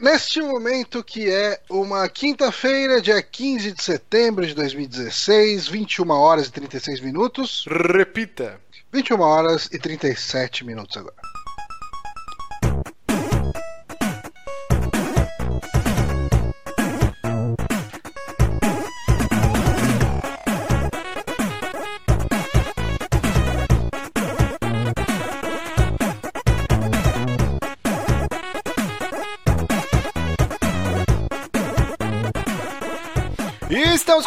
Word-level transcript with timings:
Neste 0.00 0.40
momento, 0.40 1.04
que 1.04 1.28
é 1.28 1.60
uma 1.68 2.08
quinta-feira, 2.08 3.02
dia 3.02 3.22
15 3.22 3.72
de 3.72 3.82
setembro 3.82 4.46
de 4.46 4.54
2016, 4.54 5.68
21 5.68 6.10
horas 6.10 6.46
e 6.46 6.52
36 6.52 7.00
minutos. 7.00 7.66
Repita. 7.68 8.58
21 8.90 9.20
horas 9.20 9.68
e 9.70 9.78
37 9.78 10.64
minutos 10.64 10.96
agora. 10.96 11.14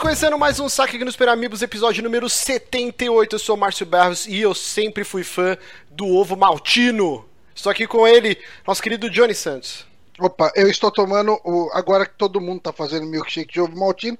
Conhecendo 0.03 0.37
mais 0.37 0.59
um 0.59 0.67
Saque 0.67 0.97
aqui 0.97 1.05
nos 1.05 1.15
Peramibos, 1.15 1.61
episódio 1.61 2.03
número 2.03 2.29
78. 2.29 3.35
Eu 3.35 3.39
sou 3.39 3.55
Márcio 3.55 3.85
Barros 3.85 4.27
e 4.27 4.37
eu 4.37 4.53
sempre 4.53 5.05
fui 5.05 5.23
fã 5.23 5.57
do 5.89 6.05
ovo 6.05 6.35
maltino. 6.35 7.23
Estou 7.55 7.71
aqui 7.71 7.87
com 7.87 8.05
ele, 8.05 8.37
nosso 8.67 8.83
querido 8.83 9.09
Johnny 9.09 9.33
Santos. 9.33 9.87
Opa, 10.19 10.51
eu 10.57 10.69
estou 10.69 10.91
tomando 10.91 11.39
o. 11.45 11.69
Agora 11.71 12.05
que 12.05 12.15
todo 12.17 12.41
mundo 12.41 12.57
está 12.57 12.73
fazendo 12.73 13.05
milkshake 13.05 13.53
de 13.53 13.61
ovo 13.61 13.79
maltino, 13.79 14.19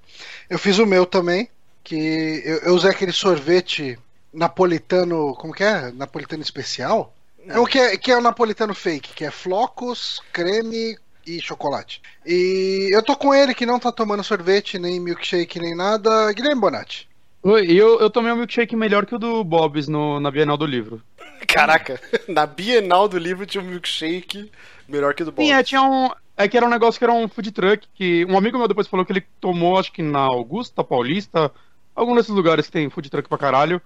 eu 0.50 0.58
fiz 0.58 0.80
o 0.80 0.86
meu 0.86 1.06
também. 1.06 1.50
Que 1.84 2.42
eu, 2.46 2.60
eu 2.60 2.76
usei 2.76 2.90
aquele 2.90 3.12
sorvete 3.12 4.00
napolitano. 4.34 5.36
Como 5.36 5.54
que 5.54 5.66
é? 5.66 5.92
Napolitano 5.92 6.42
especial? 6.42 7.14
É 7.46 7.60
o 7.60 7.66
que 7.66 7.78
é, 7.78 7.98
que 7.98 8.10
é 8.10 8.18
o 8.18 8.22
napolitano 8.22 8.74
fake, 8.74 9.14
que 9.14 9.26
é 9.26 9.32
flocos, 9.32 10.22
creme 10.32 10.98
e 11.26 11.42
chocolate. 11.42 12.02
E 12.26 12.90
eu 12.92 13.04
tô 13.04 13.16
com 13.16 13.34
ele 13.34 13.54
que 13.54 13.66
não 13.66 13.80
tá 13.80 13.92
tomando 13.92 14.24
sorvete, 14.24 14.80
nem 14.80 15.00
milkshake, 15.00 15.60
nem 15.60 15.76
nada. 15.76 16.32
Guilherme 16.34 16.62
Bonatti. 16.62 17.08
Oi, 17.42 17.66
eu, 17.72 18.00
eu 18.00 18.10
tomei 18.10 18.32
um 18.32 18.38
milkshake 18.38 18.76
melhor 18.76 19.06
que 19.06 19.16
o 19.16 19.20
do 19.20 19.44
Bob's 19.44 19.88
no, 19.88 20.20
na 20.20 20.32
Bienal 20.32 20.56
do 20.56 20.66
Livro. 20.66 21.02
Caraca, 21.48 22.00
na 22.28 22.46
Bienal 22.46 23.08
do 23.08 23.18
livro 23.18 23.46
tinha 23.46 23.62
um 23.62 23.68
milkshake 23.68 24.50
melhor 24.88 25.14
que 25.14 25.24
o 25.24 25.26
do 25.26 25.32
Bob. 25.32 25.46
Sim, 25.46 25.52
é, 25.52 25.62
tinha 25.62 25.82
um. 25.82 26.10
É 26.36 26.48
que 26.48 26.58
era 26.58 26.66
um 26.66 26.70
negócio 26.70 26.98
que 26.98 27.04
era 27.04 27.14
um 27.14 27.28
food 27.28 27.52
truck, 27.52 27.88
que 27.94 28.26
um 28.26 28.38
amigo 28.38 28.58
meu 28.58 28.68
depois 28.68 28.88
falou 28.88 29.06
que 29.06 29.12
ele 29.12 29.26
tomou, 29.40 29.78
acho 29.78 29.92
que 29.92 30.02
na 30.02 30.20
Augusta, 30.20 30.84
Paulista, 30.84 31.52
algum 31.94 32.16
desses 32.16 32.32
lugares 32.32 32.66
que 32.66 32.72
tem 32.72 32.90
food 32.90 33.10
truck 33.10 33.30
pra 33.30 33.38
caralho. 33.38 33.82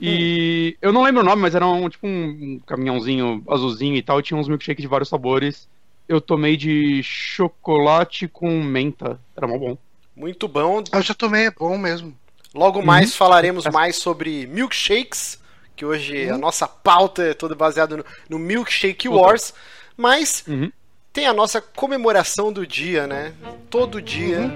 E 0.00 0.76
eu 0.82 0.92
não 0.92 1.02
lembro 1.02 1.22
o 1.22 1.24
nome, 1.24 1.40
mas 1.40 1.54
era 1.54 1.66
um 1.66 1.88
tipo 1.88 2.06
um, 2.06 2.24
um 2.26 2.60
caminhãozinho 2.66 3.44
azulzinho 3.48 3.96
e 3.96 4.02
tal, 4.02 4.18
e 4.18 4.22
tinha 4.22 4.38
uns 4.38 4.48
milkshakes 4.48 4.82
de 4.82 4.88
vários 4.88 5.08
sabores. 5.08 5.68
Eu 6.08 6.20
tomei 6.20 6.56
de 6.56 7.02
chocolate 7.02 8.28
com 8.28 8.62
menta. 8.62 9.18
Era 9.36 9.46
mó 9.46 9.58
bom. 9.58 9.78
Muito 10.14 10.46
bom. 10.46 10.82
Eu 10.92 11.02
já 11.02 11.14
tomei, 11.14 11.46
é 11.46 11.50
bom 11.50 11.76
mesmo. 11.78 12.14
Logo 12.54 12.82
mais 12.82 13.16
falaremos 13.16 13.64
mais 13.66 13.96
sobre 13.96 14.46
milkshakes, 14.46 15.40
que 15.74 15.84
hoje 15.84 16.28
a 16.30 16.38
nossa 16.38 16.68
pauta 16.68 17.22
é 17.24 17.34
toda 17.34 17.54
baseada 17.54 17.96
no, 17.96 18.04
no 18.28 18.38
Milkshake 18.38 19.08
Wars. 19.08 19.52
Mas 19.96 20.44
Uhum. 20.46 20.70
tem 21.12 21.26
a 21.26 21.32
nossa 21.32 21.60
comemoração 21.60 22.52
do 22.52 22.64
dia, 22.66 23.06
né? 23.06 23.32
Todo 23.70 24.00
dia 24.00 24.50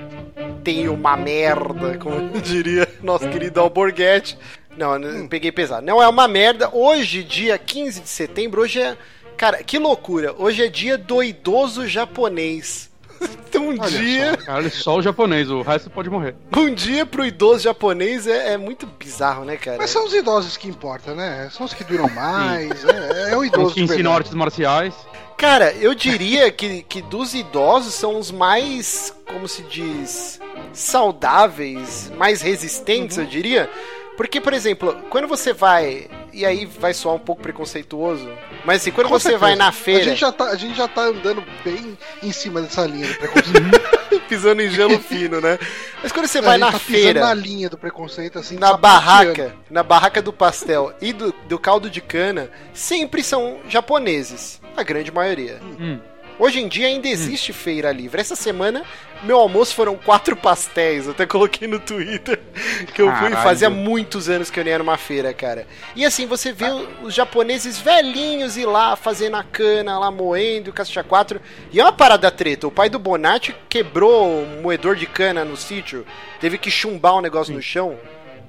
tem 0.63 0.89
uma 0.89 1.17
merda, 1.17 1.99
como 1.99 2.31
diria 2.41 2.87
nosso 3.03 3.29
querido 3.31 3.59
Alborguete. 3.61 4.39
Não, 4.77 4.97
eu 4.97 5.29
peguei 5.29 5.51
pesado. 5.51 5.85
Não 5.85 6.01
é 6.01 6.07
uma 6.07 6.29
merda. 6.29 6.71
Hoje, 6.73 7.25
dia 7.25 7.59
15 7.59 8.01
de 8.03 8.09
setembro, 8.09 8.61
hoje 8.63 8.81
é. 8.81 8.97
Cara, 9.39 9.62
que 9.62 9.78
loucura. 9.78 10.34
Hoje 10.36 10.64
é 10.64 10.69
dia 10.69 10.98
do 10.98 11.22
idoso 11.22 11.86
japonês. 11.86 12.91
Então, 13.20 13.69
um 13.70 13.78
dia. 13.78 14.36
Caralho, 14.36 14.69
só 14.69 14.97
o 14.97 15.03
japonês, 15.03 15.48
o 15.48 15.62
resto 15.62 15.89
pode 15.89 16.11
morrer. 16.11 16.34
Um 16.56 16.75
dia 16.75 17.06
pro 17.06 17.25
idoso 17.25 17.61
japonês 17.61 18.27
é, 18.27 18.55
é 18.55 18.56
muito 18.56 18.84
bizarro, 18.84 19.45
né, 19.45 19.56
cara? 19.56 19.78
Mas 19.78 19.91
são 19.91 20.05
os 20.05 20.12
idosos 20.12 20.56
que 20.56 20.68
importam, 20.68 21.14
né? 21.14 21.48
São 21.52 21.64
os 21.64 21.73
que 21.73 21.85
duram 21.85 22.08
mais. 22.08 22.85
É, 22.85 23.30
é 23.30 23.36
o 23.36 23.45
idoso. 23.45 23.68
Os 23.68 23.74
que 23.74 23.80
ensinam 23.83 24.13
artes 24.13 24.35
marciais. 24.35 24.92
Cara, 25.36 25.73
eu 25.74 25.95
diria 25.95 26.51
que, 26.51 26.83
que 26.83 27.01
dos 27.01 27.33
idosos 27.33 27.95
são 27.95 28.18
os 28.18 28.33
mais, 28.33 29.14
como 29.24 29.46
se 29.46 29.63
diz, 29.63 30.40
saudáveis, 30.73 32.11
mais 32.18 32.42
resistentes, 32.42 33.18
eu 33.18 33.24
diria. 33.24 33.70
Porque, 34.18 34.40
por 34.40 34.52
exemplo, 34.52 35.01
quando 35.08 35.29
você 35.29 35.52
vai. 35.52 36.11
E 36.33 36.45
aí 36.45 36.67
vai 36.67 36.92
soar 36.92 37.14
um 37.14 37.20
pouco 37.20 37.40
preconceituoso. 37.40 38.29
Mas 38.64 38.83
assim, 38.83 38.90
quando 38.90 39.06
Com 39.06 39.14
você 39.17 39.30
certeza. 39.30 39.40
vai 39.40 39.55
na 39.55 39.70
feira. 39.70 40.01
A 40.01 40.05
gente, 40.05 40.18
já 40.18 40.33
tá, 40.33 40.45
a 40.46 40.56
gente 40.56 40.77
já 40.77 40.89
tá 40.89 41.02
andando 41.02 41.45
bem 41.64 41.96
em 42.20 42.33
cima 42.33 42.61
dessa 42.61 42.84
linha 42.84 43.07
do 43.07 43.14
preconceito. 43.14 44.18
pisando 44.28 44.61
em 44.61 44.70
gelo 44.70 44.98
fino, 44.98 45.40
né? 45.40 45.57
Mas 46.02 46.11
quando 46.11 46.27
você 46.27 46.39
a 46.39 46.42
vai 46.42 46.58
gente 46.58 46.67
na 46.67 46.73
tá 46.73 46.78
pisando 46.80 47.01
feira. 47.01 47.20
na 47.20 47.34
linha 47.34 47.70
do 47.70 47.78
preconceito, 47.78 48.40
assim, 48.40 48.57
na 48.58 48.77
barraca, 48.77 49.55
na 49.70 49.84
barraca 49.84 50.20
do 50.20 50.33
pastel 50.33 50.92
e 51.01 51.12
do, 51.12 51.33
do 51.48 51.57
caldo 51.57 51.89
de 51.89 52.01
cana, 52.01 52.51
sempre 52.74 53.23
são 53.23 53.61
japoneses. 53.68 54.61
A 54.77 54.83
grande 54.83 55.12
maioria. 55.12 55.61
Hum. 55.62 56.01
Hoje 56.39 56.61
em 56.61 56.69
dia 56.69 56.87
ainda 56.87 57.09
existe 57.09 57.53
feira 57.53 57.91
livre. 57.91 58.21
Essa 58.21 58.37
semana, 58.37 58.85
meu 59.25 59.39
almoço 59.39 59.75
foram 59.75 59.97
quatro 59.97 60.37
pastéis. 60.37 61.07
Eu 61.07 61.11
até 61.11 61.27
coloquei 61.27 61.67
no 61.67 61.81
Twitter 61.81 62.39
que 62.95 63.03
eu 63.03 63.07
fui. 63.07 63.31
Caralho. 63.31 63.37
Fazia 63.39 63.69
muitos 63.69 64.29
anos 64.29 64.49
que 64.51 64.61
eu 64.61 64.65
nem 64.65 64.73
ia 64.73 64.79
numa 64.79 64.97
feira, 64.97 65.35
cara. 65.35 65.67
E 65.97 66.05
assim, 66.05 66.27
você 66.27 66.53
vê 66.53 66.67
os 67.03 67.13
japoneses 67.13 67.79
velhinhos 67.79 68.57
ir 68.57 68.67
lá 68.67 68.95
fazendo 68.95 69.37
a 69.37 69.43
cana, 69.43 69.99
lá 69.99 70.11
moendo, 70.11 70.71
o 70.71 70.73
caixa 70.73 71.03
4. 71.03 71.41
E 71.73 71.81
é 71.81 71.83
uma 71.83 71.93
parada 71.93 72.31
treta. 72.31 72.69
O 72.69 72.70
pai 72.70 72.89
do 72.89 72.99
Bonatti 73.01 73.55
quebrou 73.69 74.29
um 74.29 74.63
moedor 74.63 74.95
de 74.95 75.07
cana 75.07 75.45
no 75.45 75.57
sítio. 75.57 76.07
Teve 76.41 76.57
que 76.57 76.70
chumbar 76.70 77.17
um 77.17 77.20
negócio 77.20 77.53
no 77.53 77.61
chão. 77.61 77.99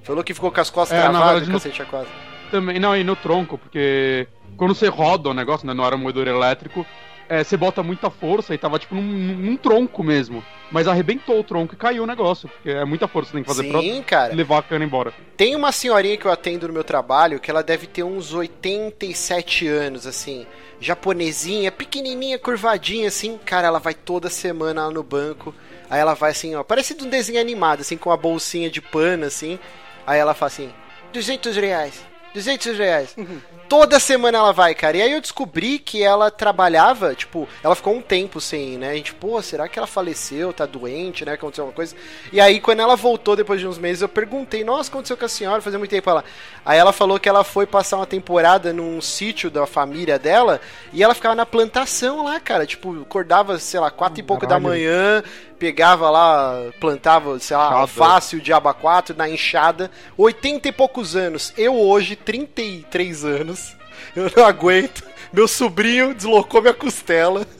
Falou 0.03 0.23
que 0.23 0.33
ficou 0.33 0.51
com 0.51 0.61
as 0.61 0.69
costas 0.69 0.97
É, 0.97 1.01
travadas, 1.01 1.47
cacete 1.49 1.81
a 1.81 1.85
quatro. 1.85 2.11
Também, 2.51 2.79
não, 2.79 2.95
e 2.95 3.03
no 3.03 3.15
tronco, 3.15 3.57
porque 3.57 4.27
quando 4.57 4.73
você 4.73 4.87
roda 4.87 5.29
o 5.29 5.33
negócio, 5.33 5.67
né, 5.67 5.73
não 5.73 5.85
era 5.85 5.95
um 5.95 5.99
moedor 5.99 6.27
elétrico, 6.27 6.85
é, 7.29 7.43
você 7.43 7.55
bota 7.55 7.83
muita 7.83 8.09
força 8.09 8.55
e 8.55 8.57
tava 8.57 8.79
tipo 8.79 8.95
num, 8.95 9.01
num 9.01 9.55
tronco 9.55 10.03
mesmo. 10.03 10.43
Mas 10.71 10.87
arrebentou 10.87 11.39
o 11.39 11.43
tronco 11.43 11.75
e 11.75 11.77
caiu 11.77 12.03
o 12.03 12.07
negócio, 12.07 12.49
porque 12.49 12.71
é 12.71 12.83
muita 12.83 13.07
força 13.07 13.27
que 13.27 13.33
tem 13.33 13.43
que 13.43 13.49
fazer 13.49 13.63
Sim, 13.63 14.01
cara. 14.01 14.27
pra 14.27 14.35
levar 14.35 14.57
a 14.57 14.63
cana 14.63 14.83
embora. 14.83 15.13
Tem 15.37 15.55
uma 15.55 15.71
senhorinha 15.71 16.17
que 16.17 16.25
eu 16.25 16.31
atendo 16.31 16.67
no 16.67 16.73
meu 16.73 16.83
trabalho 16.83 17.39
que 17.39 17.49
ela 17.49 17.61
deve 17.61 17.85
ter 17.85 18.03
uns 18.03 18.33
87 18.33 19.67
anos, 19.67 20.07
assim. 20.07 20.45
Japonesinha, 20.81 21.71
pequenininha, 21.71 22.39
curvadinha, 22.39 23.07
assim. 23.07 23.37
Cara, 23.45 23.67
ela 23.67 23.79
vai 23.79 23.93
toda 23.93 24.29
semana 24.29 24.87
lá 24.87 24.91
no 24.91 25.03
banco. 25.03 25.53
Aí 25.89 25.99
ela 25.99 26.15
vai 26.15 26.31
assim, 26.31 26.55
ó. 26.55 26.63
Parece 26.63 26.95
de 26.95 27.03
um 27.03 27.09
desenho 27.09 27.39
animado, 27.39 27.81
assim, 27.81 27.97
com 27.97 28.09
uma 28.09 28.17
bolsinha 28.17 28.69
de 28.69 28.81
pano, 28.81 29.25
assim. 29.25 29.59
Aí 30.05 30.19
ela 30.19 30.33
fala 30.33 30.47
assim: 30.47 30.71
200 31.13 31.55
reais. 31.57 32.08
200 32.33 32.77
reais. 32.77 33.15
Toda 33.67 33.99
semana 33.99 34.39
ela 34.39 34.51
vai, 34.51 34.73
cara. 34.73 34.97
E 34.97 35.01
aí 35.01 35.11
eu 35.11 35.21
descobri 35.21 35.77
que 35.77 36.01
ela 36.03 36.31
trabalhava, 36.31 37.13
tipo, 37.13 37.47
ela 37.63 37.75
ficou 37.75 37.95
um 37.95 38.01
tempo 38.01 38.41
sem 38.41 38.77
né? 38.77 38.91
A 38.91 38.95
gente, 38.95 39.13
pô, 39.13 39.39
será 39.41 39.67
que 39.67 39.77
ela 39.77 39.87
faleceu? 39.87 40.51
Tá 40.51 40.65
doente, 40.65 41.23
né? 41.23 41.33
Aconteceu 41.33 41.63
alguma 41.63 41.75
coisa. 41.75 41.95
E 42.31 42.41
aí, 42.41 42.59
quando 42.59 42.79
ela 42.79 42.95
voltou 42.95 43.35
depois 43.35 43.59
de 43.59 43.67
uns 43.67 43.77
meses, 43.77 44.01
eu 44.01 44.09
perguntei, 44.09 44.63
nossa, 44.63 44.89
aconteceu 44.89 45.15
com 45.15 45.25
a 45.25 45.29
senhora? 45.29 45.61
Fazia 45.61 45.77
muito 45.77 45.91
tempo 45.91 46.09
ela. 46.09 46.23
Aí 46.65 46.77
ela 46.77 46.91
falou 46.91 47.19
que 47.19 47.29
ela 47.29 47.43
foi 47.43 47.65
passar 47.65 47.97
uma 47.97 48.05
temporada 48.07 48.73
num 48.73 48.99
sítio 49.01 49.49
da 49.49 49.65
família 49.67 50.17
dela 50.17 50.59
e 50.91 51.03
ela 51.03 51.13
ficava 51.13 51.35
na 51.35 51.45
plantação 51.45 52.23
lá, 52.23 52.39
cara. 52.39 52.65
Tipo, 52.65 53.01
acordava, 53.01 53.59
sei 53.59 53.79
lá, 53.79 53.91
quatro 53.91 54.19
e 54.19 54.23
pouco 54.23 54.45
da 54.45 54.55
Caralho. 54.55 54.67
manhã, 54.67 55.23
pegava 55.59 56.09
lá, 56.09 56.71
plantava, 56.79 57.37
sei 57.39 57.55
lá, 57.57 57.65
Enxada. 57.65 57.81
alface, 57.81 58.35
o 58.37 58.41
diaba 58.41 58.73
4 58.73 59.15
na 59.15 59.29
enxada. 59.29 59.91
80 60.17 60.69
e 60.69 60.71
poucos 60.71 61.15
anos. 61.15 61.53
Eu 61.57 61.75
hoje, 61.75 62.15
33 62.15 63.25
anos. 63.25 63.75
Eu 64.15 64.31
não 64.35 64.45
aguento. 64.45 65.03
Meu 65.33 65.47
sobrinho 65.47 66.13
deslocou 66.15 66.61
minha 66.61 66.73
costela. 66.73 67.45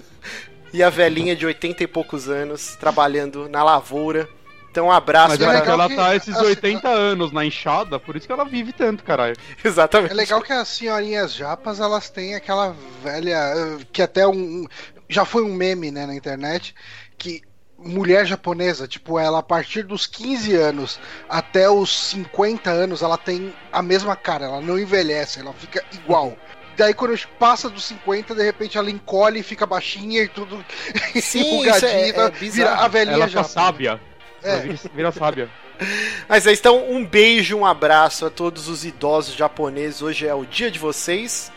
E 0.71 0.83
a 0.83 0.89
velhinha 0.91 1.35
de 1.35 1.47
80 1.47 1.83
e 1.83 1.87
poucos 1.87 2.29
anos 2.29 2.75
trabalhando 2.75 3.49
na 3.49 3.63
lavoura. 3.63 4.29
Então, 4.69 4.85
um 4.85 4.91
abraço 4.91 5.29
Mas 5.29 5.41
é 5.41 5.45
é 5.45 5.67
ela 5.67 5.89
que 5.89 5.95
tá 5.95 6.15
esses 6.15 6.35
as- 6.35 6.43
80 6.45 6.87
anos 6.87 7.31
na 7.31 7.43
enxada, 7.43 7.99
por 7.99 8.15
isso 8.15 8.27
que 8.27 8.31
ela 8.31 8.45
vive 8.45 8.71
tanto, 8.71 9.03
caralho. 9.03 9.35
Exatamente. 9.65 10.11
É 10.11 10.13
legal 10.13 10.39
que 10.43 10.53
as 10.53 10.67
senhorinhas 10.67 11.33
japas, 11.33 11.79
elas 11.79 12.11
têm 12.11 12.35
aquela 12.35 12.75
velha. 13.03 13.79
Que 13.91 14.03
até 14.03 14.27
um- 14.27 14.67
Já 15.09 15.25
foi 15.25 15.41
um 15.41 15.51
meme, 15.55 15.89
né, 15.89 16.05
na 16.05 16.13
internet. 16.13 16.75
Que 17.17 17.41
mulher 17.83 18.25
japonesa, 18.25 18.87
tipo, 18.87 19.17
ela 19.19 19.39
a 19.39 19.43
partir 19.43 19.83
dos 19.83 20.05
15 20.05 20.55
anos 20.55 20.99
até 21.29 21.69
os 21.69 22.09
50 22.11 22.69
anos, 22.69 23.01
ela 23.01 23.17
tem 23.17 23.53
a 23.71 23.81
mesma 23.81 24.15
cara, 24.15 24.45
ela 24.45 24.61
não 24.61 24.77
envelhece, 24.77 25.39
ela 25.39 25.53
fica 25.53 25.83
igual. 25.93 26.35
Daí 26.77 26.93
quando 26.93 27.17
passa 27.37 27.69
dos 27.69 27.83
50, 27.85 28.33
de 28.33 28.43
repente 28.43 28.77
ela 28.77 28.89
encolhe 28.89 29.39
e 29.39 29.43
fica 29.43 29.65
baixinha 29.65 30.23
e 30.23 30.27
tudo 30.29 30.63
Sim, 31.21 31.67
isso 31.67 31.85
é- 31.85 32.09
é 32.09 32.29
vira 32.31 32.73
a 32.75 32.87
velhinha 32.87 33.15
Ela 33.15 33.27
fica 33.27 33.39
japa. 33.43 33.49
sábia. 33.49 34.01
É. 34.43 34.57
Vira, 34.59 34.79
vira 34.93 35.11
sábia. 35.11 35.49
Mas 36.27 36.45
aí, 36.45 36.53
então, 36.55 36.89
um 36.91 37.05
beijo, 37.05 37.57
um 37.57 37.65
abraço 37.65 38.25
a 38.25 38.29
todos 38.29 38.67
os 38.67 38.83
idosos 38.85 39.35
japoneses. 39.35 40.01
Hoje 40.01 40.27
é 40.27 40.33
o 40.33 40.45
dia 40.45 40.69
de 40.69 40.77
vocês. 40.79 41.51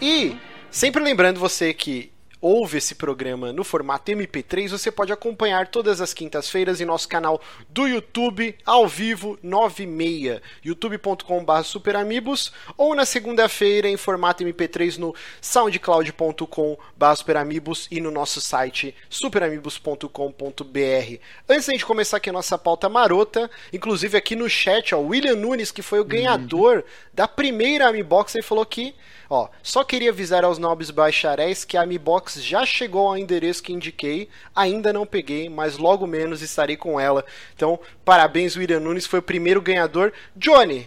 E, 0.00 0.36
sempre 0.70 1.02
lembrando 1.02 1.40
você 1.40 1.72
que 1.72 2.11
ouve 2.42 2.78
esse 2.78 2.96
programa 2.96 3.52
no 3.52 3.62
formato 3.62 4.10
MP3, 4.10 4.70
você 4.70 4.90
pode 4.90 5.12
acompanhar 5.12 5.68
todas 5.68 6.00
as 6.00 6.12
quintas-feiras 6.12 6.80
em 6.80 6.84
nosso 6.84 7.08
canal 7.08 7.40
do 7.68 7.86
YouTube, 7.86 8.56
ao 8.66 8.88
vivo, 8.88 9.38
9 9.40 9.84
e 9.84 9.86
meia, 9.86 10.42
youtube.com.br 10.64 11.62
superamigos, 11.62 12.52
ou 12.76 12.96
na 12.96 13.06
segunda-feira 13.06 13.88
em 13.88 13.96
formato 13.96 14.42
MP3 14.42 14.98
no 14.98 15.14
soundcloud.com.br 15.40 17.14
superamigos 17.16 17.86
e 17.90 18.00
no 18.00 18.10
nosso 18.10 18.40
site 18.40 18.94
superamigos.com.br. 19.08 21.18
Antes 21.48 21.66
da 21.66 21.72
gente 21.72 21.86
começar 21.86 22.16
aqui 22.16 22.30
a 22.30 22.32
nossa 22.32 22.58
pauta 22.58 22.88
marota, 22.88 23.48
inclusive 23.72 24.18
aqui 24.18 24.34
no 24.34 24.50
chat, 24.50 24.92
ó, 24.94 24.98
o 24.98 25.08
William 25.08 25.36
Nunes, 25.36 25.70
que 25.70 25.82
foi 25.82 26.00
o 26.00 26.04
ganhador 26.04 26.78
uhum. 26.78 26.82
da 27.14 27.28
primeira 27.28 27.88
Amibox, 27.88 28.34
ele 28.34 28.42
falou 28.42 28.66
que 28.66 28.94
Ó, 29.34 29.48
só 29.62 29.82
queria 29.82 30.10
avisar 30.10 30.44
aos 30.44 30.58
nobres 30.58 30.90
bacharéis 30.90 31.64
que 31.64 31.78
a 31.78 31.86
Mi 31.86 31.96
Box 31.96 32.38
já 32.42 32.66
chegou 32.66 33.08
ao 33.08 33.16
endereço 33.16 33.62
que 33.62 33.72
indiquei, 33.72 34.28
ainda 34.54 34.92
não 34.92 35.06
peguei, 35.06 35.48
mas 35.48 35.78
logo 35.78 36.06
menos 36.06 36.42
estarei 36.42 36.76
com 36.76 37.00
ela. 37.00 37.24
Então, 37.56 37.80
parabéns, 38.04 38.56
William 38.56 38.80
Nunes, 38.80 39.06
foi 39.06 39.20
o 39.20 39.22
primeiro 39.22 39.62
ganhador. 39.62 40.12
Johnny, 40.36 40.86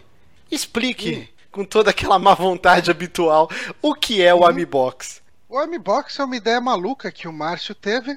explique 0.51 1.15
hum. 1.15 1.27
com 1.51 1.65
toda 1.65 1.89
aquela 1.89 2.19
má 2.19 2.35
vontade 2.35 2.91
habitual 2.91 3.49
o 3.81 3.95
que 3.95 4.21
é 4.21 4.31
o 4.31 4.41
hum. 4.41 4.45
Amibox. 4.45 5.23
O 5.49 5.57
Amibox 5.57 6.19
é 6.19 6.23
uma 6.23 6.37
ideia 6.37 6.61
maluca 6.61 7.11
que 7.11 7.27
o 7.27 7.33
Márcio 7.33 7.73
teve 7.73 8.15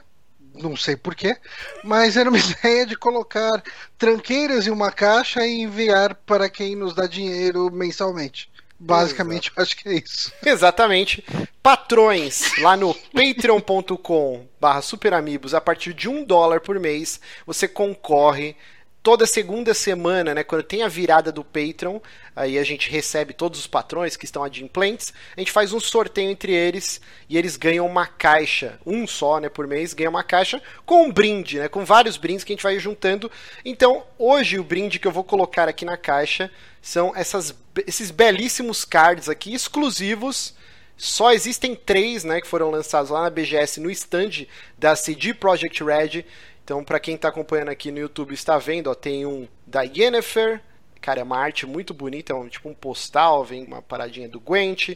não 0.62 0.76
sei 0.76 0.96
porquê, 0.96 1.36
mas 1.84 2.16
era 2.16 2.28
uma 2.28 2.38
ideia 2.38 2.84
de 2.84 2.96
colocar 2.96 3.62
tranqueiras 3.96 4.66
em 4.66 4.70
uma 4.70 4.90
caixa 4.90 5.46
e 5.46 5.62
enviar 5.62 6.14
para 6.14 6.50
quem 6.50 6.76
nos 6.76 6.94
dá 6.94 7.06
dinheiro 7.06 7.70
mensalmente. 7.72 8.48
Basicamente, 8.78 9.50
eu 9.56 9.62
acho 9.62 9.76
que 9.76 9.88
é 9.88 9.94
isso. 9.94 10.32
Exatamente. 10.44 11.25
Patrões 11.62 12.56
lá 12.60 12.76
no 12.76 12.94
patreon.com 12.94 14.46
barra 14.60 14.80
superamigos, 14.80 15.54
a 15.54 15.60
partir 15.60 15.92
de 15.92 16.08
um 16.08 16.25
dólar 16.25 16.60
por 16.60 16.78
mês, 16.78 17.20
você 17.44 17.66
concorre 17.66 18.56
toda 19.03 19.27
segunda 19.27 19.73
semana, 19.75 20.35
né, 20.35 20.43
quando 20.43 20.62
tem 20.62 20.83
a 20.83 20.89
virada 20.89 21.33
do 21.33 21.45
Patreon, 21.45 22.00
aí 22.35 22.59
a 22.59 22.65
gente 22.65 22.91
recebe 22.91 23.33
todos 23.33 23.61
os 23.61 23.67
patrões 23.67 24.17
que 24.17 24.25
estão 24.25 24.45
adimplentes, 24.45 25.15
a 25.37 25.41
gente 25.41 25.53
faz 25.53 25.73
um 25.73 25.81
sorteio 25.81 26.31
entre 26.31 26.53
eles 26.53 27.00
e 27.29 27.39
eles 27.39 27.56
ganham 27.56 27.87
uma 27.87 28.06
caixa, 28.06 28.79
um 28.85 29.06
só, 29.06 29.41
né, 29.41 29.49
por 29.49 29.67
mês, 29.67 29.95
ganha 29.95 30.11
uma 30.11 30.25
caixa 30.25 30.61
com 30.85 31.05
um 31.05 31.12
brinde, 31.12 31.59
né, 31.59 31.69
com 31.69 31.85
vários 31.85 32.17
brindes 32.17 32.45
que 32.45 32.53
a 32.53 32.55
gente 32.56 32.62
vai 32.62 32.79
juntando. 32.79 33.31
Então, 33.65 34.05
hoje 34.19 34.59
o 34.59 34.65
brinde 34.65 34.99
que 34.99 35.06
eu 35.06 35.12
vou 35.12 35.25
colocar 35.25 35.69
aqui 35.69 35.85
na 35.85 35.97
caixa 35.97 36.50
são 36.83 37.12
essas, 37.15 37.55
esses 37.87 38.11
belíssimos 38.11 38.85
cards 38.85 39.29
aqui, 39.29 39.55
exclusivos. 39.55 40.55
Só 40.97 41.33
existem 41.33 41.77
três, 41.77 42.25
né, 42.25 42.41
que 42.41 42.49
foram 42.49 42.71
lançados 42.71 43.11
lá 43.11 43.23
na 43.23 43.31
BGS 43.31 43.81
no 43.81 43.91
stand 43.91 44.47
da 44.77 44.97
CD 44.97 45.33
Projekt 45.33 45.83
Red. 45.85 46.25
Então, 46.69 46.85
para 46.85 47.00
quem 47.00 47.15
está 47.15 47.29
acompanhando 47.29 47.70
aqui 47.70 47.91
no 47.91 47.99
YouTube, 47.99 48.35
está 48.35 48.59
vendo, 48.59 48.91
ó, 48.91 48.94
tem 48.94 49.25
um 49.25 49.49
da 49.67 49.81
Yennefer. 49.85 50.61
Cara, 51.00 51.20
é 51.20 51.23
uma 51.23 51.38
arte 51.38 51.67
muito 51.67 51.94
bonita, 51.94 52.35
é 52.35 52.37
um, 52.37 52.47
tipo 52.47 52.69
um 52.69 52.75
postal, 52.75 53.43
vem 53.43 53.65
uma 53.65 53.81
paradinha 53.81 54.29
do 54.29 54.38
Gwent. 54.38 54.91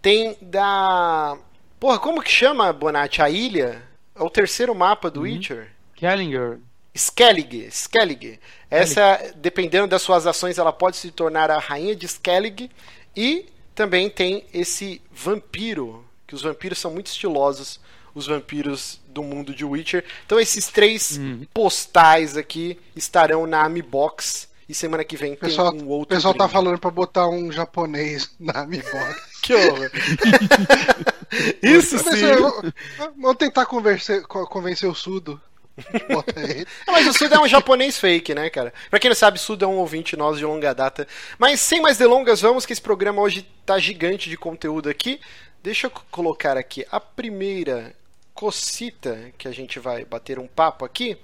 Tem 0.00 0.34
da... 0.40 1.36
Porra, 1.78 1.98
como 1.98 2.22
que 2.22 2.30
chama, 2.30 2.72
Bonatti? 2.72 3.20
A 3.20 3.28
ilha? 3.28 3.82
É 4.14 4.22
o 4.22 4.30
terceiro 4.30 4.74
mapa 4.74 5.10
do 5.10 5.20
uhum. 5.20 5.24
Witcher. 5.24 5.70
Kellinger. 5.94 6.58
Skellig, 6.94 7.68
Skellig. 7.70 8.40
Essa, 8.70 9.34
dependendo 9.36 9.88
das 9.88 10.00
suas 10.00 10.26
ações, 10.26 10.56
ela 10.56 10.72
pode 10.72 10.96
se 10.96 11.10
tornar 11.10 11.50
a 11.50 11.58
rainha 11.58 11.94
de 11.94 12.06
Skellig. 12.06 12.70
E 13.14 13.44
também 13.74 14.08
tem 14.08 14.46
esse 14.54 15.02
vampiro, 15.12 16.02
que 16.26 16.34
os 16.34 16.40
vampiros 16.40 16.78
são 16.78 16.90
muito 16.90 17.08
estilosos, 17.08 17.78
os 18.14 18.26
vampiros 18.26 18.99
do 19.10 19.22
mundo 19.22 19.54
de 19.54 19.64
Witcher. 19.64 20.04
Então 20.24 20.38
esses 20.40 20.68
três 20.68 21.16
uhum. 21.16 21.46
postais 21.52 22.36
aqui 22.36 22.78
estarão 22.94 23.46
na 23.46 23.64
Amibox. 23.64 24.48
E 24.68 24.74
semana 24.74 25.02
que 25.02 25.16
vem 25.16 25.34
pessoal, 25.34 25.72
tem 25.72 25.82
um 25.82 25.88
outro. 25.88 26.14
O 26.14 26.16
pessoal 26.16 26.32
tá 26.32 26.44
brinde. 26.44 26.52
tá 26.52 26.58
falando 26.60 26.78
pra 26.78 26.90
botar 26.90 27.28
um 27.28 27.50
japonês 27.50 28.30
na 28.38 28.60
Amibox. 28.60 29.20
que 29.42 29.52
horror. 29.52 29.90
Isso 31.60 31.98
sim. 31.98 32.72
Vamos 32.96 33.36
tentar 33.36 33.66
convencer, 33.66 34.22
convencer 34.22 34.88
o 34.88 34.94
Sudo. 34.94 35.40
não, 36.86 36.94
mas 36.94 37.06
o 37.06 37.12
Suda 37.12 37.36
é 37.36 37.40
um 37.40 37.48
japonês 37.48 37.98
fake, 37.98 38.34
né, 38.34 38.50
cara? 38.50 38.72
Pra 38.88 38.98
quem 38.98 39.08
não 39.08 39.14
sabe, 39.14 39.38
Suda 39.38 39.64
é 39.64 39.68
um 39.68 39.78
ouvinte 39.78 40.16
nosso 40.16 40.38
de 40.38 40.44
longa 40.44 40.74
data. 40.74 41.06
Mas 41.38 41.60
sem 41.60 41.80
mais 41.80 41.98
delongas, 41.98 42.40
vamos 42.40 42.66
que 42.66 42.72
esse 42.72 42.82
programa 42.82 43.22
hoje 43.22 43.46
tá 43.64 43.78
gigante 43.78 44.28
de 44.28 44.36
conteúdo 44.36 44.88
aqui. 44.88 45.20
Deixa 45.62 45.86
eu 45.86 45.92
colocar 46.10 46.56
aqui 46.56 46.86
a 46.90 46.98
primeira 46.98 47.94
cocita 48.34 49.32
que 49.36 49.48
a 49.48 49.52
gente 49.52 49.78
vai 49.78 50.04
bater 50.04 50.38
um 50.38 50.46
papo 50.46 50.84
aqui. 50.84 51.16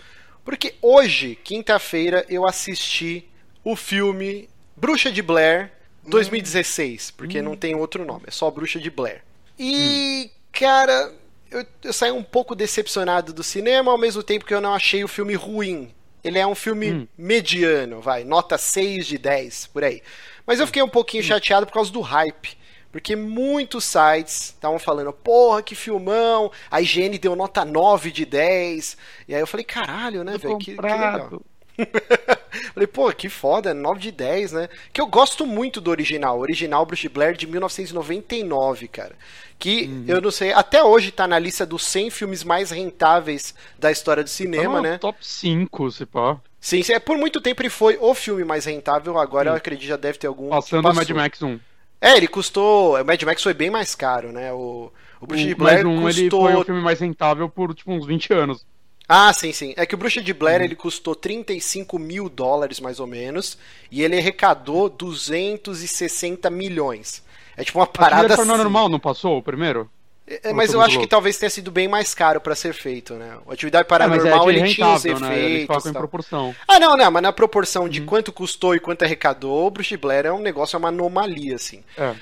Porque 0.45 0.75
hoje, 0.81 1.37
quinta-feira, 1.43 2.25
eu 2.29 2.47
assisti 2.47 3.29
o 3.65 3.75
filme 3.75 4.49
Bruxa 4.77 5.11
de 5.11 5.23
Blair 5.23 5.73
2016. 6.07 7.11
Porque 7.11 7.41
hum. 7.41 7.45
não 7.45 7.57
tem 7.57 7.75
outro 7.75 8.05
nome, 8.05 8.25
é 8.27 8.31
só 8.31 8.51
Bruxa 8.51 8.79
de 8.79 8.91
Blair. 8.91 9.23
E, 9.59 10.27
hum. 10.27 10.31
cara, 10.53 11.13
eu, 11.51 11.65
eu 11.83 11.93
saí 11.93 12.13
um 12.13 12.23
pouco 12.23 12.55
decepcionado 12.55 13.33
do 13.33 13.43
cinema, 13.43 13.91
ao 13.91 13.99
mesmo 13.99 14.23
tempo 14.23 14.45
que 14.45 14.55
eu 14.55 14.61
não 14.61 14.75
achei 14.75 15.03
o 15.03 15.09
filme 15.09 15.35
ruim. 15.35 15.93
Ele 16.23 16.39
é 16.39 16.47
um 16.47 16.55
filme 16.55 16.93
hum. 16.93 17.09
mediano, 17.17 18.01
vai, 18.01 18.25
nota 18.25 18.59
6 18.59 19.07
de 19.07 19.19
10, 19.19 19.69
por 19.69 19.85
aí. 19.85 20.03
Mas 20.47 20.61
eu 20.61 20.67
fiquei 20.67 20.83
um 20.83 20.89
pouquinho 20.89 21.23
hum. 21.23 21.27
chateado 21.27 21.67
por 21.67 21.73
causa 21.73 21.93
do 21.93 22.01
hype. 22.01 22.56
Porque 22.97 23.15
muitos 23.15 23.85
sites 23.85 24.55
estavam 24.55 24.79
falando, 24.79 25.13
porra, 25.13 25.63
que 25.63 25.75
filmão. 25.75 26.51
A 26.71 26.81
IGN 26.81 27.19
deu 27.19 27.37
nota 27.37 27.63
9 27.63 28.11
de 28.11 28.25
10. 28.25 28.97
E 29.29 29.35
aí 29.35 29.41
eu 29.43 29.47
falei, 29.47 29.65
caralho, 29.65 30.25
né, 30.25 30.39
velho? 30.39 30.57
Que, 30.57 30.75
que 30.75 30.81
legal. 30.81 31.43
Falei, 32.73 32.87
pô, 32.87 33.13
que 33.13 33.29
foda, 33.29 33.75
9 33.75 34.01
de 34.01 34.11
10, 34.11 34.53
né? 34.53 34.69
Que 34.95 34.99
eu 34.99 35.07
gosto 35.07 35.45
muito 35.45 35.79
do 35.79 35.91
original, 35.91 36.41
original 36.41 36.87
Bruce 36.87 37.07
Blair 37.07 37.37
de 37.37 37.47
1999, 37.47 38.89
cara. 38.89 39.15
Que 39.59 39.83
uhum. 39.83 40.05
eu 40.09 40.23
não 40.23 40.31
sei, 40.31 40.55
até 40.55 40.83
hoje 40.83 41.13
tá 41.13 41.27
na 41.27 41.39
lista 41.39 41.67
dos 41.67 41.85
100 41.85 42.09
filmes 42.09 42.43
mais 42.43 42.71
rentáveis 42.71 43.55
da 43.79 43.93
história 43.93 44.25
do 44.25 44.31
cinema, 44.31 44.77
tá 44.77 44.81
né? 44.81 44.97
Top 44.97 45.19
5, 45.21 45.91
se 45.91 46.07
pá. 46.07 46.41
Sim, 46.59 46.81
é, 46.91 46.99
por 46.99 47.19
muito 47.19 47.43
tempo 47.43 47.61
ele 47.61 47.69
foi 47.69 47.99
o 48.01 48.15
filme 48.15 48.43
mais 48.43 48.65
rentável, 48.65 49.19
agora 49.19 49.51
Sim. 49.51 49.53
eu 49.53 49.57
acredito 49.57 49.87
já 49.87 49.99
deve 49.99 50.17
ter 50.17 50.29
algum. 50.29 50.49
Passando 50.49 50.95
Mad 50.95 51.11
Max 51.11 51.43
1. 51.43 51.61
É, 52.01 52.17
ele 52.17 52.29
custou. 52.29 53.01
O 53.01 53.05
Mad 53.05 53.23
Max 53.23 53.43
foi 53.43 53.55
bem 53.55 53.71
mais 53.71 53.95
caro, 53.95 54.33
né? 54.33 54.53
O, 54.53 54.93
o 55.21 55.27
Bruce 55.27 55.53
o 55.53 55.57
Blair. 55.57 55.87
um, 55.87 56.03
custou... 56.03 56.21
ele 56.21 56.31
foi 56.31 56.55
o 56.55 56.65
filme 56.65 56.81
mais 56.81 57.01
rentável 57.01 57.49
por 57.49 57.75
tipo 57.75 57.93
uns 57.93 58.07
20 58.07 58.33
anos. 58.33 58.67
Ah, 59.09 59.33
sim, 59.33 59.53
sim. 59.53 59.73
É 59.77 59.87
que 59.87 59.95
o 59.95 59.99
Bruxa 59.99 60.21
de 60.21 60.35
Blair 60.35 60.59
uhum. 60.59 60.65
ele 60.65 60.75
custou 60.75 61.15
35 61.15 61.99
mil 61.99 62.29
dólares, 62.29 62.81
mais 62.81 62.99
ou 62.99 63.07
menos, 63.07 63.57
e 63.91 64.03
ele 64.03 64.19
arrecadou 64.19 64.89
260 64.89 66.51
milhões. 66.51 67.23
É 67.57 67.65
tipo 67.65 67.79
uma 67.79 67.87
parada. 67.87 68.35
Assim. 68.35 68.45
normal, 68.45 68.89
não 68.89 68.99
passou 68.99 69.39
o 69.39 69.43
primeiro? 69.43 69.89
É, 70.27 70.53
mas 70.53 70.73
eu 70.73 70.81
acho 70.81 70.95
louco. 70.95 71.05
que 71.05 71.11
talvez 71.11 71.39
tenha 71.39 71.49
sido 71.49 71.71
bem 71.71 71.87
mais 71.87 72.13
caro 72.13 72.41
para 72.41 72.55
ser 72.57 72.75
feito, 72.75 73.15
né? 73.15 73.39
O 73.47 73.53
atividade 73.53 73.87
paranormal 73.87 74.51
é, 74.51 74.55
é 74.55 74.57
ele 74.57 74.75
tinha 74.75 74.89
os 74.95 75.05
efeitos. 75.05 75.23
Né? 75.23 75.39
Eles 75.39 75.87
em 75.87 75.93
proporção. 75.93 76.55
Ah, 76.67 76.81
não, 76.81 76.97
não, 76.97 77.11
mas 77.13 77.23
na 77.23 77.33
proporção 77.33 77.89
de 77.89 78.01
uhum. 78.01 78.07
quanto 78.07 78.33
custou 78.33 78.75
e 78.75 78.81
quanto 78.81 79.05
arrecadou, 79.05 79.67
o 79.67 79.71
Bruce 79.71 79.97
Blair 79.97 80.27
é 80.27 80.33
um 80.33 80.41
negócio, 80.41 80.75
é 80.75 80.79
uma 80.79 80.89
anomalia, 80.89 81.55
assim. 81.55 81.85
É. 81.97 82.13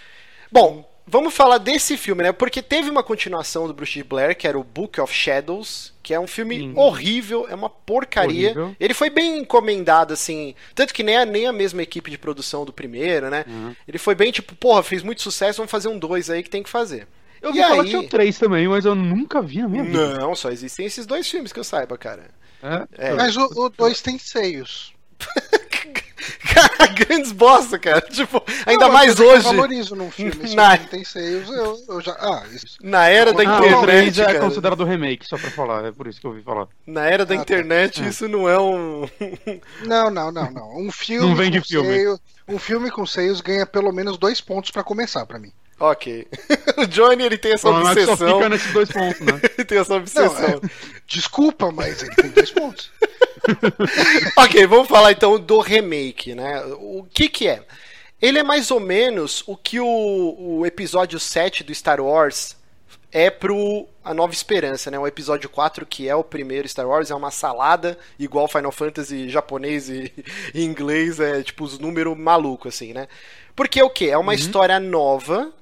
Bom, 0.52 0.86
vamos 1.06 1.32
falar 1.32 1.56
desse 1.56 1.96
filme, 1.96 2.22
né? 2.22 2.32
Porque 2.32 2.60
teve 2.60 2.90
uma 2.90 3.02
continuação 3.02 3.66
do 3.66 3.72
Bruce 3.72 4.02
Blair, 4.02 4.36
que 4.36 4.46
era 4.46 4.58
o 4.58 4.62
Book 4.62 5.00
of 5.00 5.12
Shadows, 5.12 5.94
que 6.02 6.12
é 6.12 6.20
um 6.20 6.26
filme 6.26 6.74
horrível, 6.76 7.46
é 7.48 7.54
uma 7.54 7.70
porcaria. 7.70 8.50
Horrível. 8.50 8.76
Ele 8.78 8.92
foi 8.92 9.08
bem 9.08 9.38
encomendado, 9.38 10.12
assim. 10.12 10.54
Tanto 10.74 10.92
que 10.92 11.02
nem 11.02 11.16
a, 11.16 11.24
nem 11.24 11.46
a 11.46 11.52
mesma 11.52 11.82
equipe 11.82 12.10
de 12.10 12.18
produção 12.18 12.66
do 12.66 12.72
primeiro, 12.72 13.30
né? 13.30 13.46
Uhum. 13.48 13.74
Ele 13.88 13.96
foi 13.98 14.14
bem 14.14 14.30
tipo, 14.30 14.54
porra, 14.54 14.82
fez 14.82 15.02
muito 15.02 15.22
sucesso, 15.22 15.56
vamos 15.56 15.70
fazer 15.70 15.88
um 15.88 15.98
dois 15.98 16.28
aí 16.28 16.42
que 16.42 16.50
tem 16.50 16.62
que 16.62 16.68
fazer. 16.68 17.08
Eu 17.44 17.52
vi 17.52 17.58
e 17.58 17.62
falar 17.62 17.74
aí... 17.74 17.82
que 17.82 17.90
tinha 17.90 18.08
três 18.08 18.38
também, 18.38 18.66
mas 18.66 18.84
eu 18.84 18.94
nunca 18.94 19.42
vi 19.42 19.60
na 19.60 19.68
minha 19.68 19.84
vida. 19.84 20.18
Não, 20.18 20.34
só 20.34 20.50
existem 20.50 20.86
esses 20.86 21.04
dois 21.04 21.28
filmes 21.28 21.52
que 21.52 21.60
eu 21.60 21.64
saiba, 21.64 21.98
cara. 21.98 22.30
É? 22.62 23.10
É. 23.10 23.14
Mas 23.14 23.36
o 23.36 23.68
2 23.68 24.00
tem 24.00 24.18
seios. 24.18 24.94
Cara, 26.54 26.86
grandes 26.86 27.32
bosta, 27.32 27.78
cara. 27.78 28.00
Tipo, 28.00 28.42
ainda 28.64 28.86
não, 28.86 28.92
mais 28.94 29.20
hoje. 29.20 29.46
Eu 29.46 29.52
valorizo 29.52 29.94
num 29.94 30.10
filme. 30.10 30.48
Se 30.48 30.54
Na... 30.56 30.78
tem 30.78 31.04
seios, 31.04 31.48
eu, 31.50 31.78
eu 31.88 32.00
já. 32.00 32.12
Ah, 32.12 32.44
isso. 32.50 32.78
Na 32.82 33.08
era 33.08 33.32
da 33.32 33.40
ah, 33.40 33.66
internet. 33.66 34.14
já 34.14 34.30
é 34.30 34.38
considerado 34.38 34.84
remake, 34.84 35.26
só 35.26 35.36
pra 35.36 35.50
falar. 35.50 35.84
É 35.84 35.92
por 35.92 36.06
isso 36.06 36.20
que 36.20 36.26
eu 36.26 36.30
ouvi 36.30 36.42
falar. 36.42 36.66
Na 36.86 37.04
era 37.04 37.26
da 37.26 37.34
ah, 37.34 37.36
tá. 37.36 37.42
internet, 37.42 38.00
tá. 38.00 38.08
isso 38.08 38.26
não 38.28 38.48
é 38.48 38.58
um. 38.58 39.06
não, 39.84 40.10
não, 40.10 40.32
não, 40.32 40.50
não. 40.50 40.78
Um 40.78 40.90
filme. 40.90 41.28
Não 41.28 41.36
vende 41.36 41.60
filme. 41.60 41.88
Seio, 41.88 42.18
um 42.48 42.58
filme 42.58 42.90
com 42.90 43.04
seios 43.04 43.40
ganha 43.40 43.66
pelo 43.66 43.92
menos 43.92 44.16
dois 44.16 44.40
pontos 44.40 44.70
pra 44.70 44.84
começar, 44.84 45.26
pra 45.26 45.38
mim. 45.38 45.52
Ok. 45.78 46.26
o 46.78 46.86
Johnny, 46.86 47.24
ele 47.24 47.38
tem 47.38 47.52
essa 47.52 47.68
obsessão. 47.68 48.16
Só 48.16 48.34
fica 48.36 48.48
nesses 48.48 48.72
dois 48.72 48.90
pontos, 48.90 49.20
né? 49.20 49.40
ele 49.56 49.64
tem 49.64 49.78
essa 49.78 49.94
obsessão. 49.94 50.34
Não, 50.34 50.48
é... 50.48 50.60
Desculpa, 51.06 51.70
mas 51.70 52.02
ele 52.02 52.14
tem 52.14 52.30
dois 52.30 52.50
pontos. 52.50 52.90
ok, 54.38 54.66
vamos 54.66 54.88
falar 54.88 55.12
então 55.12 55.38
do 55.38 55.58
remake, 55.60 56.34
né? 56.34 56.62
O 56.78 57.04
que 57.04 57.28
que 57.28 57.48
é? 57.48 57.62
Ele 58.22 58.38
é 58.38 58.42
mais 58.42 58.70
ou 58.70 58.80
menos 58.80 59.42
o 59.46 59.56
que 59.56 59.80
o, 59.80 60.36
o 60.38 60.66
episódio 60.66 61.20
7 61.20 61.62
do 61.62 61.74
Star 61.74 62.00
Wars 62.00 62.56
é 63.12 63.30
pro 63.30 63.86
A 64.02 64.14
Nova 64.14 64.32
Esperança, 64.32 64.90
né? 64.90 64.98
O 64.98 65.06
episódio 65.06 65.48
4, 65.48 65.84
que 65.84 66.08
é 66.08 66.16
o 66.16 66.24
primeiro 66.24 66.68
Star 66.68 66.88
Wars, 66.88 67.10
é 67.10 67.14
uma 67.14 67.30
salada, 67.30 67.98
igual 68.18 68.48
Final 68.48 68.72
Fantasy 68.72 69.28
japonês 69.28 69.88
e, 69.88 70.12
e 70.54 70.64
inglês, 70.64 71.20
é 71.20 71.42
tipo 71.42 71.64
os 71.64 71.78
números 71.78 72.16
malucos, 72.16 72.74
assim, 72.74 72.92
né? 72.92 73.06
Porque 73.54 73.80
o 73.82 73.90
que? 73.90 74.10
É 74.10 74.18
uma 74.18 74.32
uhum. 74.32 74.38
história 74.38 74.80
nova, 74.80 75.52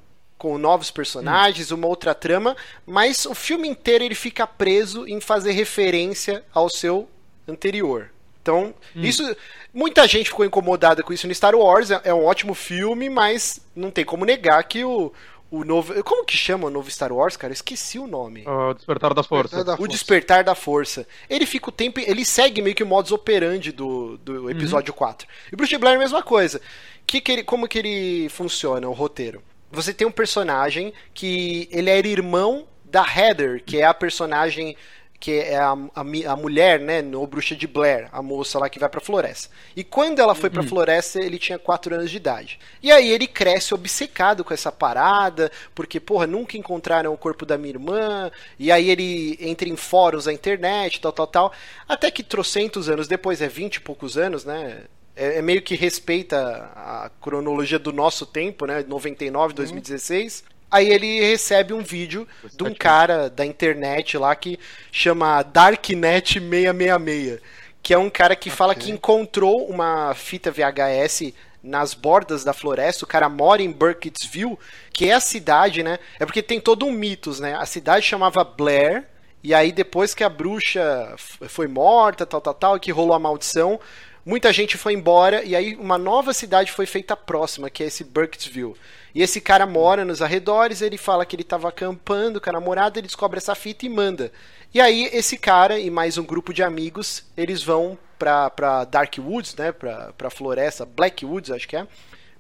com 0.43 0.59
novos 0.59 0.91
personagens, 0.91 1.71
uhum. 1.71 1.79
uma 1.79 1.87
outra 1.87 2.13
trama, 2.17 2.57
mas 2.85 3.27
o 3.27 3.33
filme 3.33 3.69
inteiro 3.69 4.03
ele 4.03 4.17
fica 4.17 4.45
preso 4.45 5.07
em 5.07 5.21
fazer 5.21 5.53
referência 5.53 6.45
ao 6.53 6.69
seu 6.69 7.09
anterior. 7.47 8.11
Então, 8.43 8.75
hum. 8.97 9.03
isso. 9.03 9.37
Muita 9.73 10.05
gente 10.09 10.31
ficou 10.31 10.45
incomodada 10.45 11.01
com 11.05 11.13
isso 11.13 11.29
no 11.29 11.35
Star 11.35 11.55
Wars. 11.55 11.93
É, 11.93 12.01
é 12.07 12.13
um 12.13 12.25
ótimo 12.25 12.55
filme, 12.55 13.09
mas 13.09 13.61
não 13.75 13.89
tem 13.89 14.05
como 14.05 14.25
negar 14.25 14.61
que 14.65 14.85
o, 14.85 15.13
o 15.49 15.65
novo. 15.65 16.03
Como 16.03 16.25
que 16.25 16.37
chama 16.37 16.67
o 16.67 16.71
novo 16.71 16.91
Star 16.91 17.13
Wars, 17.13 17.37
cara? 17.37 17.53
Eu 17.53 17.55
esqueci 17.55 18.01
o 18.01 18.09
nome. 18.09 18.43
O 18.45 18.75
Despertar 18.75 19.15
da 19.15 19.23
Força. 19.23 19.43
Despertar 19.45 19.65
da 19.65 19.77
Força. 19.77 19.83
O 19.85 19.89
Despertar 19.89 20.45
da 20.45 20.55
Força. 20.57 21.07
Ele 21.31 21.47
fica 21.47 21.69
o 21.69 21.73
tempo. 21.73 22.01
Ele 22.01 22.25
segue 22.25 22.61
meio 22.61 22.75
que 22.75 22.83
o 22.83 22.87
modus 22.87 23.13
operandi 23.13 23.71
do, 23.71 24.19
do 24.19 24.51
episódio 24.51 24.93
uhum. 24.93 24.99
4. 24.99 25.29
E 25.53 25.55
Bruce 25.55 25.79
Blair 25.79 25.95
é 25.95 25.97
a 25.99 26.01
mesma 26.01 26.21
coisa. 26.21 26.61
Que 27.07 27.21
que 27.21 27.31
ele, 27.31 27.45
como 27.45 27.69
que 27.69 27.79
ele 27.79 28.29
funciona, 28.29 28.89
o 28.89 28.93
roteiro? 28.93 29.41
Você 29.73 29.95
tem 29.95 30.07
um 30.07 30.13
personagem 30.13 30.93
que 31.15 31.69
ele 31.73 31.91
era 31.91 32.07
irmão 32.07 32.67
da 32.85 33.05
Heather, 33.05 33.63
que 33.65 33.79
é 33.79 33.85
a 33.85 33.95
personagem 33.95 34.77
que 35.23 35.39
é 35.39 35.57
a, 35.57 35.71
a, 35.71 36.33
a, 36.33 36.37
mulher, 36.37 36.81
né, 36.81 37.01
no 37.01 37.25
Bruxa 37.29 37.55
de 37.55 37.69
Blair, 37.69 38.09
a 38.11 38.21
moça 38.21 38.59
lá 38.59 38.69
que 38.69 38.81
vai 38.81 38.89
pra 38.89 39.01
floresta. 39.01 39.55
E 39.77 39.85
quando 39.85 40.19
ela 40.19 40.35
foi 40.35 40.49
uhum. 40.49 40.55
pra 40.55 40.63
floresta, 40.65 41.21
ele 41.21 41.39
tinha 41.39 41.61
4 41.61 41.95
anos 41.95 42.11
de 42.11 42.17
idade. 42.17 42.59
E 42.83 42.91
aí 42.91 43.09
ele 43.09 43.29
cresce 43.29 43.73
obcecado 43.73 44.43
com 44.43 44.53
essa 44.53 44.73
parada, 44.73 45.49
porque, 45.77 46.01
porra, 46.01 46.27
nunca 46.27 46.57
encontraram 46.57 47.15
o 47.15 47.17
corpo 47.17 47.47
da 47.47 47.57
minha 47.57 47.73
irmã, 47.73 48.33
e 48.59 48.73
aí 48.73 48.91
ele 48.91 49.39
entra 49.41 49.69
em 49.69 49.77
fóruns 49.77 50.25
da 50.25 50.33
internet, 50.33 51.01
tal, 51.01 51.13
tal, 51.13 51.27
tal, 51.29 51.53
até 51.89 52.11
que 52.11 52.25
trocentos 52.25 52.89
anos 52.89 53.07
depois, 53.07 53.41
é 53.41 53.47
20 53.47 53.77
e 53.77 53.81
poucos 53.81 54.19
anos, 54.19 54.45
né, 54.45 54.83
é, 55.15 55.39
é, 55.39 55.43
meio 55.43 55.63
que 55.63 55.75
respeita 55.75 56.71
a 56.75 57.11
cronologia 57.21 57.79
do 57.79 57.93
nosso 57.93 58.25
tempo, 58.27 58.67
né? 58.67 58.85
99, 58.87 59.55
2016. 59.55 60.45
Aí 60.71 60.91
ele 60.91 61.21
recebe 61.21 61.75
um 61.75 61.83
vídeo 61.83 62.27
de 62.55 62.65
um 62.65 62.75
cara 62.75 63.29
da 63.29 63.45
internet 63.45 64.17
lá 64.17 64.35
que 64.35 64.59
chama 64.91 65.45
Darknet666, 65.45 67.41
que 67.83 67.93
é 67.93 67.99
um 67.99 68.09
cara 68.09 68.35
que 68.35 68.49
okay. 68.49 68.57
fala 68.57 68.75
que 68.75 68.91
encontrou 68.91 69.69
uma 69.69 70.15
fita 70.15 70.51
VHS 70.51 71.35
nas 71.63 71.95
bordas 71.95 72.43
da 72.43 72.53
floresta, 72.53 73.05
o 73.05 73.09
cara 73.09 73.29
mora 73.29 73.63
em 73.63 73.71
Burkittsville, 73.71 74.59
que 74.93 75.11
é 75.11 75.13
a 75.13 75.21
cidade, 75.21 75.83
né? 75.83 75.99
É 76.19 76.27
porque 76.27 76.43
tem 76.43 76.61
todo 76.61 76.85
um 76.87 76.91
mitos, 76.91 77.39
né? 77.39 77.55
A 77.55 77.67
cidade 77.67 78.05
chamava 78.05 78.43
Blair, 78.43 79.05
e 79.45 79.55
aí 79.55 79.71
depois 79.71 80.15
que 80.15 80.25
a 80.25 80.29
bruxa 80.29 81.15
foi 81.17 81.69
morta, 81.69 82.27
tal, 82.27 82.41
tal, 82.41 82.55
tal, 82.55 82.81
que 82.81 82.91
rolou 82.91 83.15
a 83.15 83.19
maldição, 83.19 83.79
muita 84.25 84.53
gente 84.53 84.77
foi 84.77 84.95
embora, 84.95 85.43
e 85.43 85.55
aí 85.55 85.75
uma 85.77 85.99
nova 85.99 86.33
cidade 86.33 86.73
foi 86.73 86.87
feita 86.87 87.17
próxima, 87.17 87.71
que 87.71 87.83
é 87.83 87.87
esse 87.87 88.05
Burkittsville. 88.05 88.75
E 89.15 89.23
esse 89.23 89.41
cara 89.41 89.67
mora 89.67 90.05
nos 90.05 90.23
arredores, 90.23 90.81
ele 90.81 90.97
fala 90.97 91.27
que 91.27 91.37
ele 91.37 91.43
estava 91.43 91.69
acampando 91.69 92.41
com 92.41 92.49
a 92.49 92.53
namorada, 92.53 92.99
ele 92.99 93.07
descobre 93.07 93.39
essa 93.39 93.55
fita 93.55 93.85
e 93.85 93.89
manda. 93.89 94.33
E 94.73 94.81
aí 94.81 95.11
esse 95.13 95.37
cara 95.37 95.79
e 95.79 95.91
mais 95.91 96.17
um 96.17 96.25
grupo 96.25 96.55
de 96.55 96.63
amigos, 96.63 97.25
eles 97.37 97.63
vão 97.63 97.99
pra, 98.19 98.49
pra 98.49 98.85
Dark 98.85 99.15
Woods, 99.19 99.55
né, 99.57 99.73
pra, 99.73 100.13
pra 100.17 100.31
floresta, 100.31 100.87
Black 100.87 101.27
Woods 101.27 101.51
acho 101.51 101.69
que 101.69 101.77
é, 101.77 101.87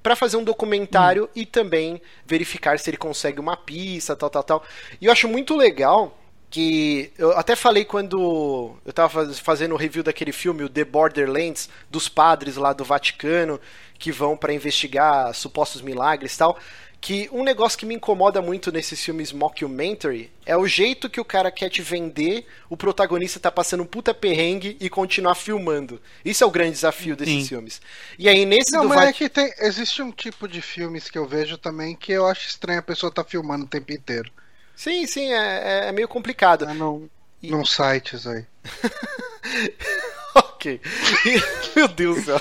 para 0.02 0.16
fazer 0.16 0.36
um 0.36 0.44
documentário 0.44 1.24
hum. 1.24 1.28
e 1.34 1.44
também 1.44 2.00
verificar 2.24 2.78
se 2.78 2.88
ele 2.88 2.96
consegue 2.96 3.38
uma 3.38 3.56
pista, 3.56 4.16
tal, 4.16 4.30
tal, 4.30 4.42
tal. 4.42 4.64
E 5.00 5.06
eu 5.06 5.12
acho 5.12 5.28
muito 5.28 5.56
legal 5.56 6.18
que 6.52 7.10
eu 7.16 7.30
até 7.32 7.56
falei 7.56 7.82
quando 7.82 8.76
eu 8.84 8.90
estava 8.90 9.32
fazendo 9.32 9.72
o 9.72 9.78
review 9.78 10.02
daquele 10.02 10.32
filme, 10.32 10.62
o 10.62 10.68
The 10.68 10.84
Borderlands, 10.84 11.66
dos 11.90 12.10
padres 12.10 12.56
lá 12.56 12.74
do 12.74 12.84
Vaticano, 12.84 13.58
que 13.98 14.12
vão 14.12 14.36
para 14.36 14.52
investigar 14.52 15.34
supostos 15.34 15.80
milagres 15.80 16.34
e 16.34 16.38
tal. 16.38 16.58
Que 17.00 17.28
um 17.32 17.42
negócio 17.42 17.78
que 17.78 17.86
me 17.86 17.94
incomoda 17.94 18.42
muito 18.42 18.70
nesses 18.70 19.02
filmes 19.02 19.32
mockumentary 19.32 20.30
é 20.44 20.54
o 20.54 20.66
jeito 20.66 21.08
que 21.08 21.20
o 21.20 21.24
cara 21.24 21.50
quer 21.50 21.70
te 21.70 21.80
vender, 21.80 22.46
o 22.68 22.76
protagonista 22.76 23.40
tá 23.40 23.50
passando 23.50 23.82
um 23.82 23.86
puta 23.86 24.12
perrengue 24.12 24.76
e 24.78 24.90
continuar 24.90 25.34
filmando. 25.34 26.00
Isso 26.22 26.44
é 26.44 26.46
o 26.46 26.50
grande 26.50 26.72
desafio 26.72 27.16
desses 27.16 27.44
Sim. 27.44 27.48
filmes. 27.48 27.80
E 28.18 28.28
aí 28.28 28.44
nesse 28.44 28.72
Não, 28.72 28.84
mas 28.84 29.00
Vat... 29.00 29.08
é 29.08 29.12
que 29.14 29.28
tem, 29.30 29.50
existe 29.60 30.02
um 30.02 30.12
tipo 30.12 30.46
de 30.46 30.60
filmes 30.60 31.08
que 31.08 31.18
eu 31.18 31.26
vejo 31.26 31.56
também 31.56 31.96
que 31.96 32.12
eu 32.12 32.26
acho 32.26 32.46
estranho 32.46 32.80
a 32.80 32.82
pessoa 32.82 33.10
tá 33.10 33.24
filmando 33.24 33.64
o 33.64 33.68
tempo 33.68 33.90
inteiro. 33.90 34.30
Sim, 34.76 35.06
sim, 35.06 35.32
é, 35.32 35.36
é, 35.84 35.88
é 35.88 35.92
meio 35.92 36.08
complicado. 36.08 36.64
É 36.64 36.74
num, 36.74 37.08
e... 37.42 37.50
num 37.50 37.64
sites 37.64 38.26
aí. 38.26 38.44
ok. 40.34 40.80
Meu 41.76 41.88
Deus 41.88 42.16
do 42.16 42.22
céu. 42.24 42.40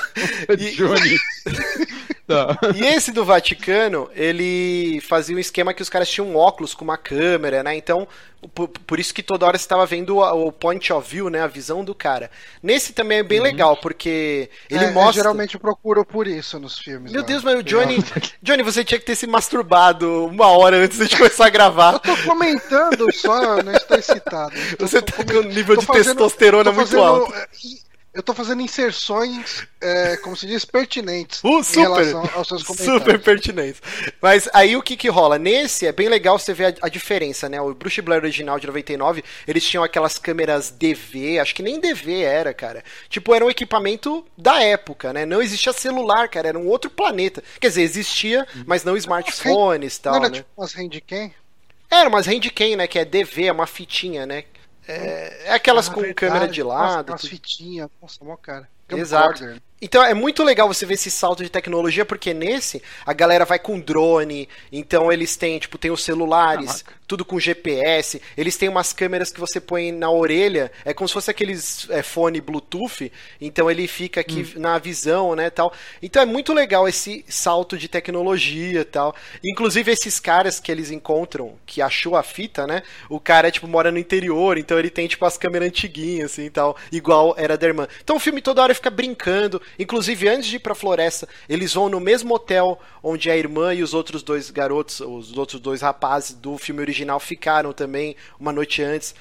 E... 0.57 0.71
Johnny. 0.71 1.17
Tá. 2.31 2.57
E 2.75 2.85
esse 2.85 3.11
do 3.11 3.25
Vaticano, 3.25 4.09
ele 4.13 5.01
fazia 5.01 5.35
um 5.35 5.39
esquema 5.39 5.73
que 5.73 5.81
os 5.81 5.89
caras 5.89 6.09
tinham 6.09 6.27
um 6.27 6.35
óculos 6.35 6.73
com 6.73 6.83
uma 6.83 6.97
câmera, 6.97 7.61
né? 7.63 7.75
Então, 7.75 8.07
por, 8.53 8.67
por 8.67 9.00
isso 9.00 9.13
que 9.13 9.21
toda 9.21 9.45
hora 9.45 9.57
você 9.57 9.63
estava 9.63 9.85
vendo 9.85 10.17
o, 10.17 10.47
o, 10.47 10.51
point 10.51 10.91
of 10.91 11.07
view, 11.07 11.29
né? 11.29 11.41
A 11.41 11.47
visão 11.47 11.83
do 11.83 11.93
cara. 11.93 12.31
Nesse 12.61 12.93
também 12.93 13.19
é 13.19 13.23
bem 13.23 13.39
uhum. 13.39 13.43
legal, 13.43 13.77
porque 13.77 14.50
ele 14.69 14.85
é, 14.85 14.91
mostra. 14.91 15.09
Eu 15.09 15.23
geralmente 15.23 15.59
procuro 15.59 16.03
por 16.03 16.27
isso 16.27 16.59
nos 16.59 16.79
filmes. 16.79 17.11
Meu 17.11 17.21
né? 17.21 17.27
Deus, 17.27 17.43
mas 17.43 17.59
o 17.59 17.63
Johnny. 17.63 18.03
Johnny, 18.41 18.63
você 18.63 18.83
tinha 18.83 19.00
que 19.00 19.05
ter 19.05 19.15
se 19.15 19.27
masturbado 19.27 20.25
uma 20.25 20.47
hora 20.47 20.77
antes 20.77 20.97
de 21.07 21.15
começar 21.15 21.45
a 21.45 21.50
gravar. 21.50 21.93
Eu 22.03 22.15
tô 22.15 22.17
comentando 22.23 23.13
só, 23.13 23.61
não 23.61 23.73
estou 23.73 23.97
excitado. 23.97 24.53
Você 24.79 25.01
tá 25.01 25.23
com 25.23 25.39
um 25.39 25.43
nível 25.43 25.75
de 25.75 25.85
fazendo, 25.85 26.05
testosterona 26.05 26.71
muito 26.71 26.89
fazendo, 26.89 27.03
alto. 27.03 27.33
Eu 28.13 28.22
tô 28.22 28.34
fazendo 28.34 28.62
inserções, 28.62 29.65
é, 29.80 30.18
como 30.18 30.36
se 30.36 30.46
diz, 30.46 30.65
pertinentes 30.65 31.41
uh, 31.46 31.63
super, 31.63 31.80
em 31.80 31.82
relação 31.82 32.30
aos 32.34 32.48
seus 32.48 32.63
comentários. 32.63 33.01
Super 33.01 33.22
pertinentes. 33.22 33.82
Mas 34.22 34.50
aí 34.53 34.75
o 34.75 34.82
que 34.82 34.98
que 34.98 35.08
rola? 35.08 35.39
Nesse 35.39 35.88
é 35.88 35.94
bem 35.94 36.10
legal 36.10 36.38
você 36.38 36.53
ver 36.53 36.77
a, 36.82 36.88
a, 36.88 36.89
diferença, 36.89 37.48
né? 37.48 37.62
O 37.62 37.74
Bruce 37.74 38.01
Blair 38.01 38.22
original 38.22 38.60
de 38.60 38.68
99, 38.68 39.24
eles 39.48 39.63
tinham 39.63 39.82
aquelas 39.82 40.18
câmeras 40.18 40.70
DV, 40.72 41.39
acho 41.39 41.56
que 41.56 41.63
nem 41.63 41.80
DV 41.80 42.22
era, 42.22 42.53
cara. 42.53 42.84
Tipo, 43.08 43.34
era 43.34 43.46
um 43.46 43.50
equipamento 43.50 44.25
da 44.38 44.62
época, 44.62 45.13
né? 45.13 45.25
Não 45.25 45.41
existia 45.41 45.72
celular, 45.72 46.27
cara, 46.27 46.50
era 46.50 46.60
um 46.60 46.68
outro 46.68 46.89
planeta. 46.89 47.41
Quer 47.62 47.70
dizer, 47.70 47.84
existia, 47.84 48.46
mas 48.65 48.84
não 48.84 48.98
smartphones 48.98 49.96
e 49.96 50.01
tal, 50.01 50.15
não 50.15 50.24
era 50.25 50.30
né? 50.30 50.38
tipo 50.39 50.50
umas 50.58 50.74
handcam? 50.74 51.32
Era 51.89 52.10
umas 52.10 52.27
handcam, 52.27 52.75
né? 52.75 52.88
Que 52.88 53.00
é 53.00 53.06
DV, 53.06 53.46
é 53.46 53.51
uma 53.53 53.68
fitinha, 53.68 54.25
né? 54.25 54.44
É, 54.88 55.47
é 55.47 55.53
aquelas 55.53 55.89
ah, 55.89 55.93
com 55.93 56.01
verdade, 56.01 56.15
câmera 56.15 56.47
de 56.47 56.63
lado. 56.63 57.13
As 57.13 57.21
fitinhas, 57.21 57.89
nossa, 58.01 58.23
mó 58.23 58.35
cara. 58.35 58.67
Exato. 58.89 59.43
Né? 59.43 59.59
Então 59.81 60.03
é 60.03 60.13
muito 60.13 60.43
legal 60.43 60.67
você 60.67 60.85
ver 60.85 60.93
esse 60.93 61.09
salto 61.09 61.43
de 61.43 61.50
tecnologia, 61.50 62.05
porque 62.05 62.33
nesse 62.33 62.81
a 63.05 63.13
galera 63.13 63.45
vai 63.45 63.57
com 63.57 63.79
drone, 63.79 64.47
então 64.71 65.11
eles 65.11 65.35
têm, 65.35 65.57
tipo, 65.57 65.77
tem 65.77 65.89
os 65.89 66.03
celulares, 66.03 66.83
tudo 67.11 67.25
com 67.25 67.38
GPS, 67.38 68.21
eles 68.38 68.55
têm 68.55 68.69
umas 68.69 68.93
câmeras 68.93 69.33
que 69.33 69.39
você 69.39 69.59
põe 69.59 69.91
na 69.91 70.09
orelha, 70.09 70.71
é 70.85 70.93
como 70.93 71.09
se 71.09 71.13
fosse 71.13 71.29
aqueles 71.29 71.85
é, 71.89 72.01
fone 72.01 72.39
Bluetooth, 72.39 73.11
então 73.41 73.69
ele 73.69 73.85
fica 73.85 74.21
aqui 74.21 74.43
hum. 74.55 74.59
na 74.61 74.77
visão, 74.77 75.35
né, 75.35 75.50
tal. 75.50 75.73
Então 76.01 76.21
é 76.21 76.25
muito 76.25 76.53
legal 76.53 76.88
esse 76.88 77.25
salto 77.27 77.77
de 77.77 77.89
tecnologia 77.89 78.85
tal. 78.85 79.13
Inclusive 79.43 79.91
esses 79.91 80.21
caras 80.21 80.57
que 80.57 80.71
eles 80.71 80.89
encontram, 80.89 81.55
que 81.65 81.81
achou 81.81 82.15
a 82.15 82.23
fita, 82.23 82.65
né, 82.65 82.81
o 83.09 83.19
cara, 83.19 83.51
tipo, 83.51 83.67
mora 83.67 83.91
no 83.91 83.97
interior, 83.97 84.57
então 84.57 84.79
ele 84.79 84.89
tem, 84.89 85.05
tipo, 85.05 85.25
as 85.25 85.38
câmeras 85.38 85.67
antiguinhas, 85.67 86.31
assim, 86.31 86.50
tal, 86.50 86.77
igual 86.93 87.35
era 87.38 87.57
da 87.57 87.67
irmã. 87.67 87.89
Então 88.01 88.15
o 88.15 88.19
filme 88.19 88.41
toda 88.41 88.61
hora 88.61 88.73
fica 88.73 88.89
brincando, 88.89 89.61
Inclusive, 89.78 90.28
antes 90.28 90.48
de 90.48 90.56
ir 90.58 90.60
pra 90.60 90.75
floresta, 90.75 91.28
eles 91.48 91.74
vão 91.74 91.90
no 91.90 92.00
mesmo 92.00 92.34
hotel 92.34 92.80
onde 93.04 93.30
a 93.30 93.38
irmã 93.38 93.74
e 93.74 93.84
os 93.84 93.94
outros 93.94 94.24
dois 94.24 94.50
garotos, 94.50 95.00
os 95.01 95.38
outros 95.38 95.60
dois 95.60 95.82
rapazes 95.82 96.34
do 96.34 96.58
filme 96.58 96.82
original 96.82 97.20
ficaram 97.20 97.74
também 97.74 98.16
uma 98.40 98.51
noite 98.51 98.82
antes. 98.82 99.16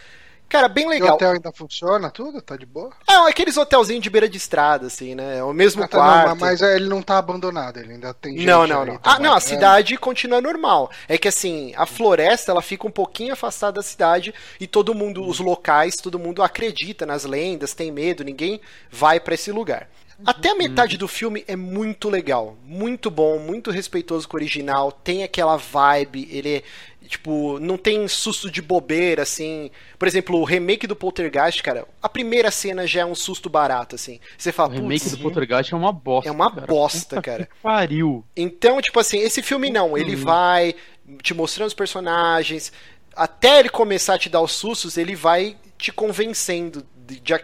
Cara, 0.50 0.68
bem 0.68 0.88
legal. 0.88 1.12
o 1.12 1.14
hotel 1.14 1.30
ainda 1.30 1.52
funciona 1.52 2.10
tudo? 2.10 2.42
Tá 2.42 2.56
de 2.56 2.66
boa? 2.66 2.90
É, 3.08 3.14
aqueles 3.28 3.56
hotelzinhos 3.56 4.02
de 4.02 4.10
beira 4.10 4.28
de 4.28 4.36
estrada, 4.36 4.88
assim, 4.88 5.14
né? 5.14 5.38
É 5.38 5.44
o 5.44 5.52
mesmo 5.52 5.84
ah, 5.84 5.86
tá, 5.86 5.96
quarto. 5.96 6.28
Não, 6.30 6.36
mas 6.36 6.60
ele 6.60 6.88
não 6.88 7.00
tá 7.00 7.18
abandonado, 7.18 7.78
ele 7.78 7.92
ainda 7.92 8.12
tem 8.12 8.32
gente 8.32 8.46
Não, 8.46 8.66
não, 8.66 8.84
não. 8.84 8.98
Ah, 9.04 9.20
não, 9.20 9.32
a 9.32 9.38
cidade 9.38 9.96
continua 9.96 10.40
normal. 10.40 10.90
É 11.08 11.16
que 11.16 11.28
assim, 11.28 11.72
a 11.76 11.86
floresta, 11.86 12.50
ela 12.50 12.60
fica 12.60 12.84
um 12.84 12.90
pouquinho 12.90 13.32
afastada 13.32 13.74
da 13.74 13.82
cidade 13.82 14.34
e 14.58 14.66
todo 14.66 14.92
mundo, 14.92 15.24
os 15.24 15.38
locais, 15.38 15.94
todo 15.94 16.18
mundo 16.18 16.42
acredita 16.42 17.06
nas 17.06 17.24
lendas, 17.24 17.72
tem 17.72 17.92
medo, 17.92 18.24
ninguém 18.24 18.60
vai 18.90 19.20
para 19.20 19.34
esse 19.34 19.52
lugar. 19.52 19.88
Até 20.24 20.50
a 20.50 20.54
metade 20.54 20.96
do 20.96 21.08
filme 21.08 21.44
é 21.46 21.56
muito 21.56 22.08
legal, 22.08 22.56
muito 22.64 23.10
bom, 23.10 23.38
muito 23.38 23.70
respeitoso 23.70 24.28
com 24.28 24.36
o 24.36 24.40
original, 24.40 24.92
tem 24.92 25.22
aquela 25.22 25.56
vibe, 25.56 26.28
ele 26.30 26.56
é, 26.56 26.62
tipo, 27.06 27.58
não 27.58 27.76
tem 27.76 28.06
susto 28.06 28.50
de 28.50 28.60
bobeira, 28.62 29.22
assim. 29.22 29.70
Por 29.98 30.06
exemplo, 30.06 30.38
o 30.38 30.44
remake 30.44 30.86
do 30.86 30.94
Poltergeist, 30.94 31.62
cara, 31.62 31.86
a 32.02 32.08
primeira 32.08 32.50
cena 32.50 32.86
já 32.86 33.00
é 33.00 33.06
um 33.06 33.14
susto 33.14 33.48
barato, 33.48 33.94
assim. 33.96 34.20
Você 34.36 34.52
fala, 34.52 34.70
O 34.70 34.72
remake 34.74 35.08
do 35.10 35.18
Poltergeist 35.18 35.72
é 35.72 35.76
uma 35.76 35.92
bosta. 35.92 36.28
É 36.28 36.32
uma 36.32 36.50
cara. 36.50 36.66
bosta, 36.66 37.22
cara. 37.22 37.46
Que 37.46 37.52
pariu. 37.62 38.24
Então, 38.36 38.80
tipo 38.80 38.98
assim, 39.00 39.18
esse 39.18 39.42
filme 39.42 39.70
não, 39.70 39.96
ele 39.96 40.16
hum. 40.16 40.20
vai 40.20 40.74
te 41.22 41.34
mostrando 41.34 41.68
os 41.68 41.74
personagens, 41.74 42.72
até 43.16 43.58
ele 43.58 43.68
começar 43.68 44.14
a 44.14 44.18
te 44.18 44.28
dar 44.28 44.40
os 44.40 44.52
sustos, 44.52 44.96
ele 44.96 45.16
vai 45.16 45.56
te 45.76 45.90
convencendo 45.90 46.86
de, 46.94 47.18
de, 47.18 47.34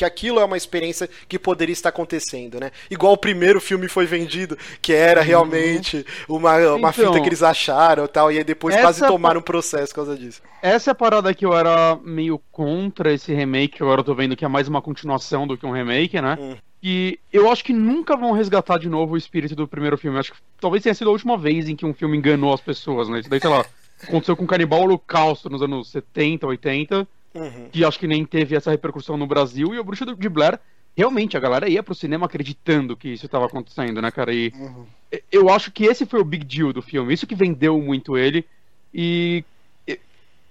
que 0.00 0.04
aquilo 0.06 0.40
é 0.40 0.44
uma 0.46 0.56
experiência 0.56 1.10
que 1.28 1.38
poderia 1.38 1.74
estar 1.74 1.90
acontecendo, 1.90 2.58
né? 2.58 2.70
Igual 2.90 3.12
o 3.12 3.18
primeiro 3.18 3.60
filme 3.60 3.86
foi 3.86 4.06
vendido, 4.06 4.56
que 4.80 4.94
era 4.94 5.20
uhum. 5.20 5.26
realmente 5.26 6.06
uma, 6.26 6.56
uma 6.74 6.88
então, 6.88 6.92
fita 6.92 7.20
que 7.20 7.28
eles 7.28 7.42
acharam 7.42 8.06
e 8.06 8.08
tal, 8.08 8.32
e 8.32 8.38
aí 8.38 8.44
depois 8.44 8.74
quase 8.76 9.06
tomaram 9.06 9.40
um 9.40 9.42
processo 9.42 9.88
por 9.88 9.96
causa 9.96 10.16
disso. 10.16 10.40
Essa 10.62 10.90
é 10.90 10.92
a 10.92 10.94
parada 10.94 11.34
que 11.34 11.44
eu 11.44 11.54
era 11.54 11.98
meio 12.02 12.40
contra 12.50 13.12
esse 13.12 13.34
remake, 13.34 13.76
que 13.76 13.82
agora 13.82 14.00
eu 14.00 14.04
tô 14.04 14.14
vendo 14.14 14.34
que 14.34 14.42
é 14.42 14.48
mais 14.48 14.68
uma 14.68 14.80
continuação 14.80 15.46
do 15.46 15.58
que 15.58 15.66
um 15.66 15.72
remake, 15.72 16.18
né? 16.18 16.38
Hum. 16.40 16.56
E 16.82 17.18
eu 17.30 17.52
acho 17.52 17.62
que 17.62 17.74
nunca 17.74 18.16
vão 18.16 18.32
resgatar 18.32 18.78
de 18.78 18.88
novo 18.88 19.12
o 19.12 19.18
espírito 19.18 19.54
do 19.54 19.68
primeiro 19.68 19.98
filme. 19.98 20.16
Eu 20.16 20.20
acho 20.20 20.32
que 20.32 20.38
talvez 20.58 20.82
tenha 20.82 20.94
sido 20.94 21.10
a 21.10 21.12
última 21.12 21.36
vez 21.36 21.68
em 21.68 21.76
que 21.76 21.84
um 21.84 21.92
filme 21.92 22.16
enganou 22.16 22.54
as 22.54 22.60
pessoas, 22.62 23.06
né? 23.06 23.20
Isso 23.20 23.28
daí, 23.28 23.38
sei 23.38 23.50
lá, 23.50 23.66
aconteceu 24.02 24.34
com 24.34 24.46
Canibal 24.46 24.80
Holocausto 24.80 25.50
nos 25.50 25.60
anos 25.60 25.90
70, 25.90 26.46
80. 26.46 27.06
Uhum. 27.34 27.68
Que 27.70 27.84
acho 27.84 27.98
que 27.98 28.06
nem 28.06 28.24
teve 28.24 28.56
essa 28.56 28.70
repercussão 28.70 29.16
no 29.16 29.26
Brasil. 29.26 29.74
E 29.74 29.78
o 29.78 29.84
Bruxa 29.84 30.04
de 30.04 30.28
Blair, 30.28 30.58
realmente, 30.96 31.36
a 31.36 31.40
galera 31.40 31.68
ia 31.68 31.82
pro 31.82 31.94
cinema 31.94 32.26
acreditando 32.26 32.96
que 32.96 33.08
isso 33.08 33.26
estava 33.26 33.46
acontecendo, 33.46 34.02
né, 34.02 34.10
cara? 34.10 34.32
E 34.32 34.52
uhum. 34.56 34.86
eu 35.30 35.48
acho 35.48 35.70
que 35.70 35.84
esse 35.84 36.04
foi 36.06 36.20
o 36.20 36.24
big 36.24 36.44
deal 36.44 36.72
do 36.72 36.82
filme. 36.82 37.14
Isso 37.14 37.26
que 37.26 37.34
vendeu 37.34 37.80
muito 37.80 38.16
ele. 38.16 38.44
E 38.92 39.44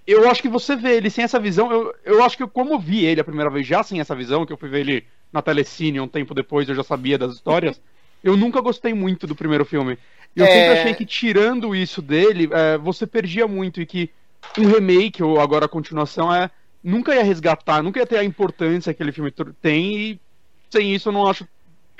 eu 0.06 0.28
acho 0.28 0.42
que 0.42 0.48
você 0.48 0.74
vê 0.74 0.96
ele 0.96 1.10
sem 1.10 1.24
essa 1.24 1.38
visão. 1.38 1.70
Eu, 1.70 1.94
eu 2.04 2.24
acho 2.24 2.36
que 2.36 2.42
eu, 2.42 2.48
como 2.48 2.74
eu 2.74 2.78
vi 2.78 3.04
ele 3.04 3.20
a 3.20 3.24
primeira 3.24 3.50
vez 3.50 3.66
já 3.66 3.82
sem 3.82 4.00
essa 4.00 4.14
visão, 4.14 4.46
que 4.46 4.52
eu 4.52 4.56
fui 4.56 4.68
ver 4.68 4.80
ele 4.80 5.04
na 5.32 5.40
telecine 5.42 6.00
um 6.00 6.08
tempo 6.08 6.34
depois, 6.34 6.68
eu 6.68 6.74
já 6.74 6.82
sabia 6.82 7.18
das 7.18 7.34
histórias. 7.34 7.80
eu 8.22 8.36
nunca 8.36 8.60
gostei 8.60 8.92
muito 8.92 9.26
do 9.26 9.34
primeiro 9.34 9.64
filme. 9.64 9.98
Eu 10.34 10.44
é... 10.44 10.48
sempre 10.48 10.78
achei 10.80 10.94
que 10.94 11.06
tirando 11.06 11.74
isso 11.74 12.00
dele, 12.00 12.48
é, 12.52 12.78
você 12.78 13.06
perdia 13.06 13.46
muito 13.46 13.80
e 13.80 13.86
que 13.86 14.10
um 14.58 14.66
remake 14.66 15.22
ou 15.22 15.40
agora 15.40 15.66
a 15.66 15.68
continuação 15.68 16.32
é 16.34 16.50
nunca 16.82 17.14
ia 17.14 17.22
resgatar, 17.22 17.82
nunca 17.82 17.98
ia 17.98 18.06
ter 18.06 18.18
a 18.18 18.24
importância 18.24 18.92
que 18.92 19.02
aquele 19.02 19.12
filme 19.12 19.32
tem 19.60 19.96
e 19.96 20.20
sem 20.70 20.94
isso 20.94 21.08
eu 21.08 21.12
não 21.12 21.26
acho 21.26 21.46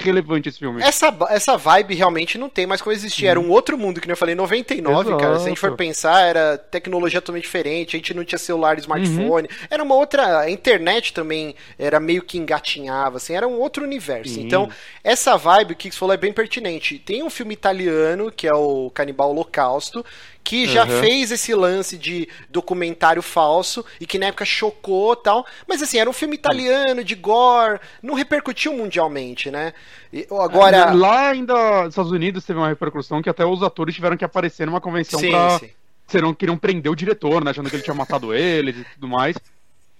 relevante 0.02 0.48
esse 0.48 0.58
filme. 0.58 0.82
Essa, 0.82 1.14
essa 1.28 1.56
vibe 1.56 1.94
realmente 1.94 2.38
não 2.38 2.48
tem 2.48 2.66
mais 2.66 2.80
como 2.80 2.92
existir. 2.92 3.26
Era 3.26 3.38
um 3.38 3.50
outro 3.50 3.76
mundo, 3.76 4.00
que 4.00 4.06
nem 4.06 4.12
eu 4.12 4.16
falei, 4.16 4.34
99, 4.34 5.08
Exato. 5.08 5.22
cara. 5.22 5.38
Se 5.38 5.44
a 5.44 5.48
gente 5.48 5.60
for 5.60 5.76
pensar, 5.76 6.22
era 6.22 6.58
tecnologia 6.58 7.20
totalmente 7.20 7.42
diferente, 7.44 7.96
a 7.96 7.98
gente 7.98 8.14
não 8.14 8.24
tinha 8.24 8.38
celular, 8.38 8.78
smartphone. 8.78 9.48
Uhum. 9.48 9.66
Era 9.70 9.82
uma 9.82 9.94
outra. 9.94 10.40
A 10.40 10.50
internet 10.50 11.12
também 11.12 11.54
era 11.78 12.00
meio 12.00 12.22
que 12.22 12.38
engatinhava, 12.38 13.18
assim, 13.18 13.34
era 13.34 13.46
um 13.46 13.58
outro 13.58 13.84
universo. 13.84 14.34
Sim. 14.34 14.46
Então, 14.46 14.68
essa 15.04 15.36
vibe 15.36 15.74
que 15.74 15.90
você 15.90 15.98
falou 15.98 16.14
é 16.14 16.18
bem 16.18 16.32
pertinente. 16.32 16.98
Tem 16.98 17.22
um 17.22 17.30
filme 17.30 17.54
italiano, 17.54 18.32
que 18.32 18.46
é 18.46 18.54
o 18.54 18.90
Canibal 18.90 19.30
Holocausto, 19.30 20.04
que 20.42 20.66
já 20.66 20.84
uhum. 20.84 21.00
fez 21.00 21.30
esse 21.30 21.54
lance 21.54 21.96
de 21.96 22.28
documentário 22.48 23.22
falso 23.22 23.84
e 24.00 24.06
que 24.06 24.18
na 24.18 24.26
época 24.26 24.44
chocou 24.44 25.14
tal. 25.14 25.46
Mas 25.66 25.82
assim, 25.82 25.98
era 25.98 26.08
um 26.08 26.12
filme 26.12 26.34
italiano, 26.34 27.04
de 27.04 27.14
gore, 27.14 27.80
não 28.02 28.14
repercutiu 28.14 28.72
mundialmente, 28.72 29.50
né? 29.50 29.72
E, 30.12 30.26
agora. 30.30 30.76
É, 30.76 30.92
lá 30.92 31.28
ainda 31.28 31.82
nos 31.82 31.90
Estados 31.90 32.12
Unidos 32.12 32.44
teve 32.44 32.58
uma 32.58 32.68
repercussão 32.68 33.22
que 33.22 33.30
até 33.30 33.44
os 33.44 33.62
atores 33.62 33.94
tiveram 33.94 34.16
que 34.16 34.24
aparecer 34.24 34.66
numa 34.66 34.80
convenção 34.80 35.20
sim, 35.20 35.30
pra. 35.30 35.58
Sim. 35.58 35.70
Serão, 36.06 36.34
queriam 36.34 36.56
prender 36.56 36.90
o 36.90 36.96
diretor, 36.96 37.44
né? 37.44 37.52
Achando 37.52 37.70
que 37.70 37.76
ele 37.76 37.84
tinha 37.84 37.94
matado 37.94 38.34
ele 38.34 38.72
e 38.72 38.84
tudo 38.94 39.06
mais. 39.06 39.36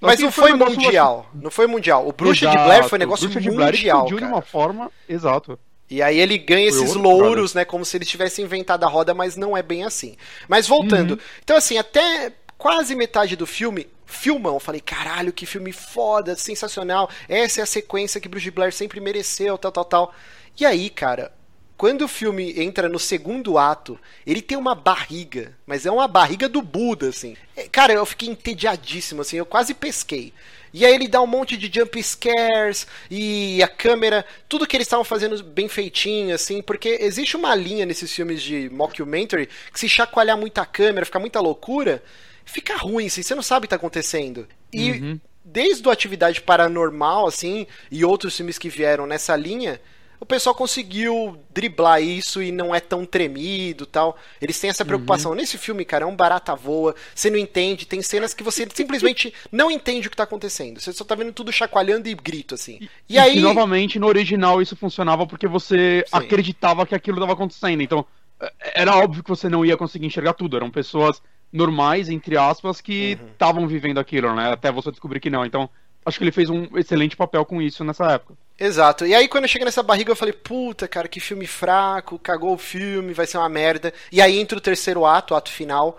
Mas 0.01 0.19
não 0.19 0.33
foi, 0.33 0.51
foi 0.51 0.59
mundial. 0.59 1.27
Assim... 1.31 1.43
Não 1.45 1.51
foi 1.51 1.67
mundial. 1.67 2.09
O 2.09 2.13
Bruxa 2.13 2.47
Exato. 2.47 2.59
de 2.59 2.65
Blair 2.65 2.85
foi 2.89 2.99
um 2.99 3.01
negócio 3.01 3.29
Bruxa 3.29 3.49
mundial. 3.49 4.07
De 4.07 4.15
Blair 4.15 4.27
de 4.27 4.33
uma 4.33 4.43
forma. 4.43 4.91
Exato. 5.09 5.59
E 5.91 6.01
aí 6.01 6.21
ele 6.21 6.39
ganha 6.39 6.69
esses 6.69 6.95
louros, 6.95 7.53
né? 7.53 7.65
Como 7.65 7.85
se 7.85 7.97
ele 7.97 8.05
tivesse 8.05 8.41
inventado 8.41 8.85
a 8.85 8.89
roda, 8.89 9.13
mas 9.13 9.37
não 9.37 9.57
é 9.57 9.63
bem 9.63 9.83
assim. 9.83 10.17
Mas 10.47 10.69
voltando. 10.69 11.13
Uhum. 11.13 11.21
Então, 11.43 11.57
assim, 11.57 11.77
até 11.79 12.33
quase 12.57 12.95
metade 12.95 13.35
do 13.35 13.47
filme, 13.47 13.89
filmão. 14.07 14.55
Eu 14.55 14.61
falei, 14.61 14.81
caralho, 14.81 15.33
que 15.33 15.47
filme 15.47 15.73
foda, 15.73 16.37
sensacional. 16.37 17.11
Essa 17.29 17.61
é 17.61 17.63
a 17.65 17.67
sequência 17.67 18.21
que 18.21 18.29
Bruce 18.29 18.51
Blair 18.51 18.73
sempre 18.73 19.01
mereceu, 19.01 19.59
tal, 19.59 19.73
tal, 19.73 19.85
tal. 19.85 20.15
E 20.59 20.65
aí, 20.65 20.91
cara, 20.91 21.33
quando 21.77 22.03
o 22.03 22.09
filme 22.09 22.61
entra 22.61 22.89
no 22.89 22.99
segundo 22.99 23.57
ato, 23.57 23.99
ele 24.27 24.43
tem 24.43 24.59
uma 24.59 24.75
barriga, 24.75 25.57
mas 25.67 25.87
é 25.87 25.91
uma 25.91 26.07
barriga 26.07 26.49
do 26.49 26.61
Buda, 26.61 27.09
assim. 27.09 27.37
É, 27.57 27.69
cara, 27.69 27.95
eu 27.95 28.05
fiquei 28.05 28.29
entediadíssimo, 28.29 29.23
assim, 29.23 29.39
eu 29.39 29.47
quase 29.47 29.73
pesquei. 29.73 30.33
E 30.73 30.85
aí 30.87 30.95
ele 30.95 31.09
dá 31.09 31.21
um 31.21 31.27
monte 31.27 31.57
de 31.57 31.71
jump 31.73 32.01
scares 32.03 32.87
e 33.11 33.63
a 33.63 33.69
câmera, 33.69 34.25
tudo 34.49 34.67
que 34.67 34.77
eles 34.77 34.87
estavam 34.87 35.05
fazendo 35.05 35.43
bem 35.43 35.69
feitinho, 35.69 36.35
assim, 36.35 36.63
porque 36.63 36.99
existe 37.01 37.37
uma 37.37 37.55
linha 37.55 37.85
nesses 37.85 38.13
filmes 38.13 38.43
de 38.43 38.71
mockumentary 38.71 39.49
que 39.73 39.81
se 39.81 39.89
chacoalhar 39.89 40.39
muita 40.39 40.65
câmera, 40.65 41.07
ficar 41.07 41.19
muita 41.19 41.41
loucura, 41.41 42.03
fica 42.45 42.77
ruim, 42.77 43.07
assim, 43.07 43.23
você 43.23 43.35
não 43.35 43.43
sabe 43.43 43.65
o 43.65 43.69
que 43.69 43.71
tá 43.71 43.77
acontecendo. 43.77 44.47
E 44.73 44.93
uhum. 44.93 45.21
desde 45.45 45.87
o 45.87 45.91
Atividade 45.91 46.41
Paranormal, 46.41 47.27
assim, 47.27 47.67
e 47.91 48.05
outros 48.05 48.37
filmes 48.37 48.59
que 48.59 48.69
vieram 48.69 49.07
nessa 49.07 49.35
linha, 49.35 49.81
o 50.21 50.27
pessoal 50.27 50.55
conseguiu 50.55 51.43
driblar 51.51 52.03
isso 52.03 52.43
e 52.43 52.53
não 52.53 52.75
é 52.75 52.79
tão 52.79 53.07
tremido 53.07 53.87
tal. 53.87 54.19
Eles 54.41 54.61
têm 54.61 54.69
essa 54.69 54.85
preocupação. 54.85 55.31
Uhum. 55.31 55.39
Nesse 55.39 55.57
filme, 55.57 55.83
cara, 55.83 56.05
é 56.05 56.07
um 56.07 56.15
barata 56.15 56.55
voa, 56.55 56.95
você 57.15 57.31
não 57.31 57.39
entende, 57.39 57.87
tem 57.87 58.03
cenas 58.03 58.35
que 58.35 58.43
você 58.43 58.69
simplesmente 58.73 59.33
não 59.51 59.71
entende 59.71 60.07
o 60.07 60.11
que 60.11 60.17
tá 60.17 60.25
acontecendo. 60.25 60.79
Você 60.79 60.93
só 60.93 61.05
tá 61.05 61.15
vendo 61.15 61.33
tudo 61.33 61.51
chacoalhando 61.51 62.07
e 62.07 62.15
grito, 62.15 62.55
assim. 62.55 62.79
E, 62.81 63.15
e 63.15 63.19
aí. 63.19 63.39
E, 63.39 63.41
novamente, 63.41 63.99
no 63.99 64.07
original 64.07 64.61
isso 64.61 64.77
funcionava 64.77 65.27
porque 65.27 65.49
você 65.49 66.05
Sim. 66.07 66.17
acreditava 66.17 66.87
que 66.87 66.95
aquilo 66.95 67.17
estava 67.17 67.33
acontecendo. 67.33 67.83
Então, 67.83 68.05
é, 68.39 68.83
era 68.83 68.97
óbvio 68.97 69.23
que 69.23 69.31
você 69.31 69.49
não 69.49 69.65
ia 69.65 69.77
conseguir 69.77 70.07
enxergar 70.07 70.35
tudo. 70.35 70.55
Eram 70.55 70.71
pessoas 70.71 71.23
normais, 71.51 72.11
entre 72.11 72.37
aspas, 72.37 72.81
que 72.83 73.19
estavam 73.33 73.63
uhum. 73.63 73.69
vivendo 73.69 73.99
aquilo, 73.99 74.35
né? 74.35 74.53
Até 74.53 74.71
você 74.71 74.91
descobrir 74.91 75.19
que 75.19 75.31
não. 75.31 75.47
Então, 75.47 75.69
acho 76.05 76.19
que 76.19 76.25
ele 76.25 76.33
fez 76.33 76.51
um 76.51 76.67
excelente 76.77 77.17
papel 77.17 77.45
com 77.47 77.61
isso 77.63 77.83
nessa 77.85 78.13
época. 78.13 78.35
Exato. 78.61 79.07
E 79.07 79.15
aí 79.15 79.27
quando 79.27 79.45
eu 79.45 79.49
cheguei 79.49 79.65
nessa 79.65 79.83
barriga 79.83 80.13
eu 80.13 80.17
falei, 80.17 80.35
puta, 80.35 80.87
cara, 80.87 81.09
que 81.09 81.19
filme 81.19 81.47
fraco, 81.47 82.19
cagou 82.19 82.53
o 82.53 82.59
filme, 82.59 83.15
vai 83.15 83.27
ser 83.27 83.39
uma 83.39 83.49
merda. 83.49 83.91
E 84.13 84.21
aí 84.21 84.39
entra 84.39 84.59
o 84.59 84.61
terceiro 84.61 85.07
ato, 85.07 85.33
o 85.33 85.37
ato 85.37 85.51
final, 85.51 85.99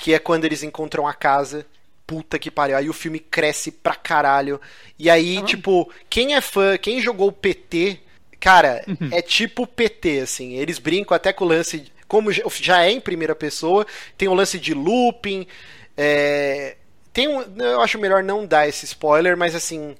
que 0.00 0.14
é 0.14 0.18
quando 0.20 0.44
eles 0.44 0.62
encontram 0.62 1.08
a 1.08 1.12
casa. 1.12 1.66
Puta 2.06 2.38
que 2.38 2.52
pariu. 2.52 2.76
Aí 2.76 2.88
o 2.88 2.92
filme 2.92 3.18
cresce 3.18 3.72
pra 3.72 3.96
caralho. 3.96 4.60
E 4.96 5.10
aí, 5.10 5.42
tipo, 5.42 5.92
quem 6.08 6.36
é 6.36 6.40
fã, 6.40 6.78
quem 6.78 7.00
jogou 7.00 7.26
o 7.26 7.32
PT, 7.32 7.98
cara, 8.38 8.84
uhum. 8.86 9.08
é 9.10 9.20
tipo 9.20 9.66
PT, 9.66 10.20
assim. 10.20 10.54
Eles 10.54 10.78
brincam 10.78 11.16
até 11.16 11.32
com 11.32 11.44
o 11.44 11.48
lance. 11.48 11.90
Como 12.06 12.30
já 12.30 12.84
é 12.84 12.92
em 12.92 13.00
primeira 13.00 13.34
pessoa, 13.34 13.84
tem 14.16 14.28
o 14.28 14.34
lance 14.34 14.60
de 14.60 14.72
looping. 14.72 15.48
É, 15.96 16.76
tem 17.12 17.26
um, 17.26 17.42
eu 17.58 17.80
acho 17.80 17.98
melhor 17.98 18.22
não 18.22 18.46
dar 18.46 18.68
esse 18.68 18.84
spoiler, 18.84 19.36
mas 19.36 19.56
assim. 19.56 19.96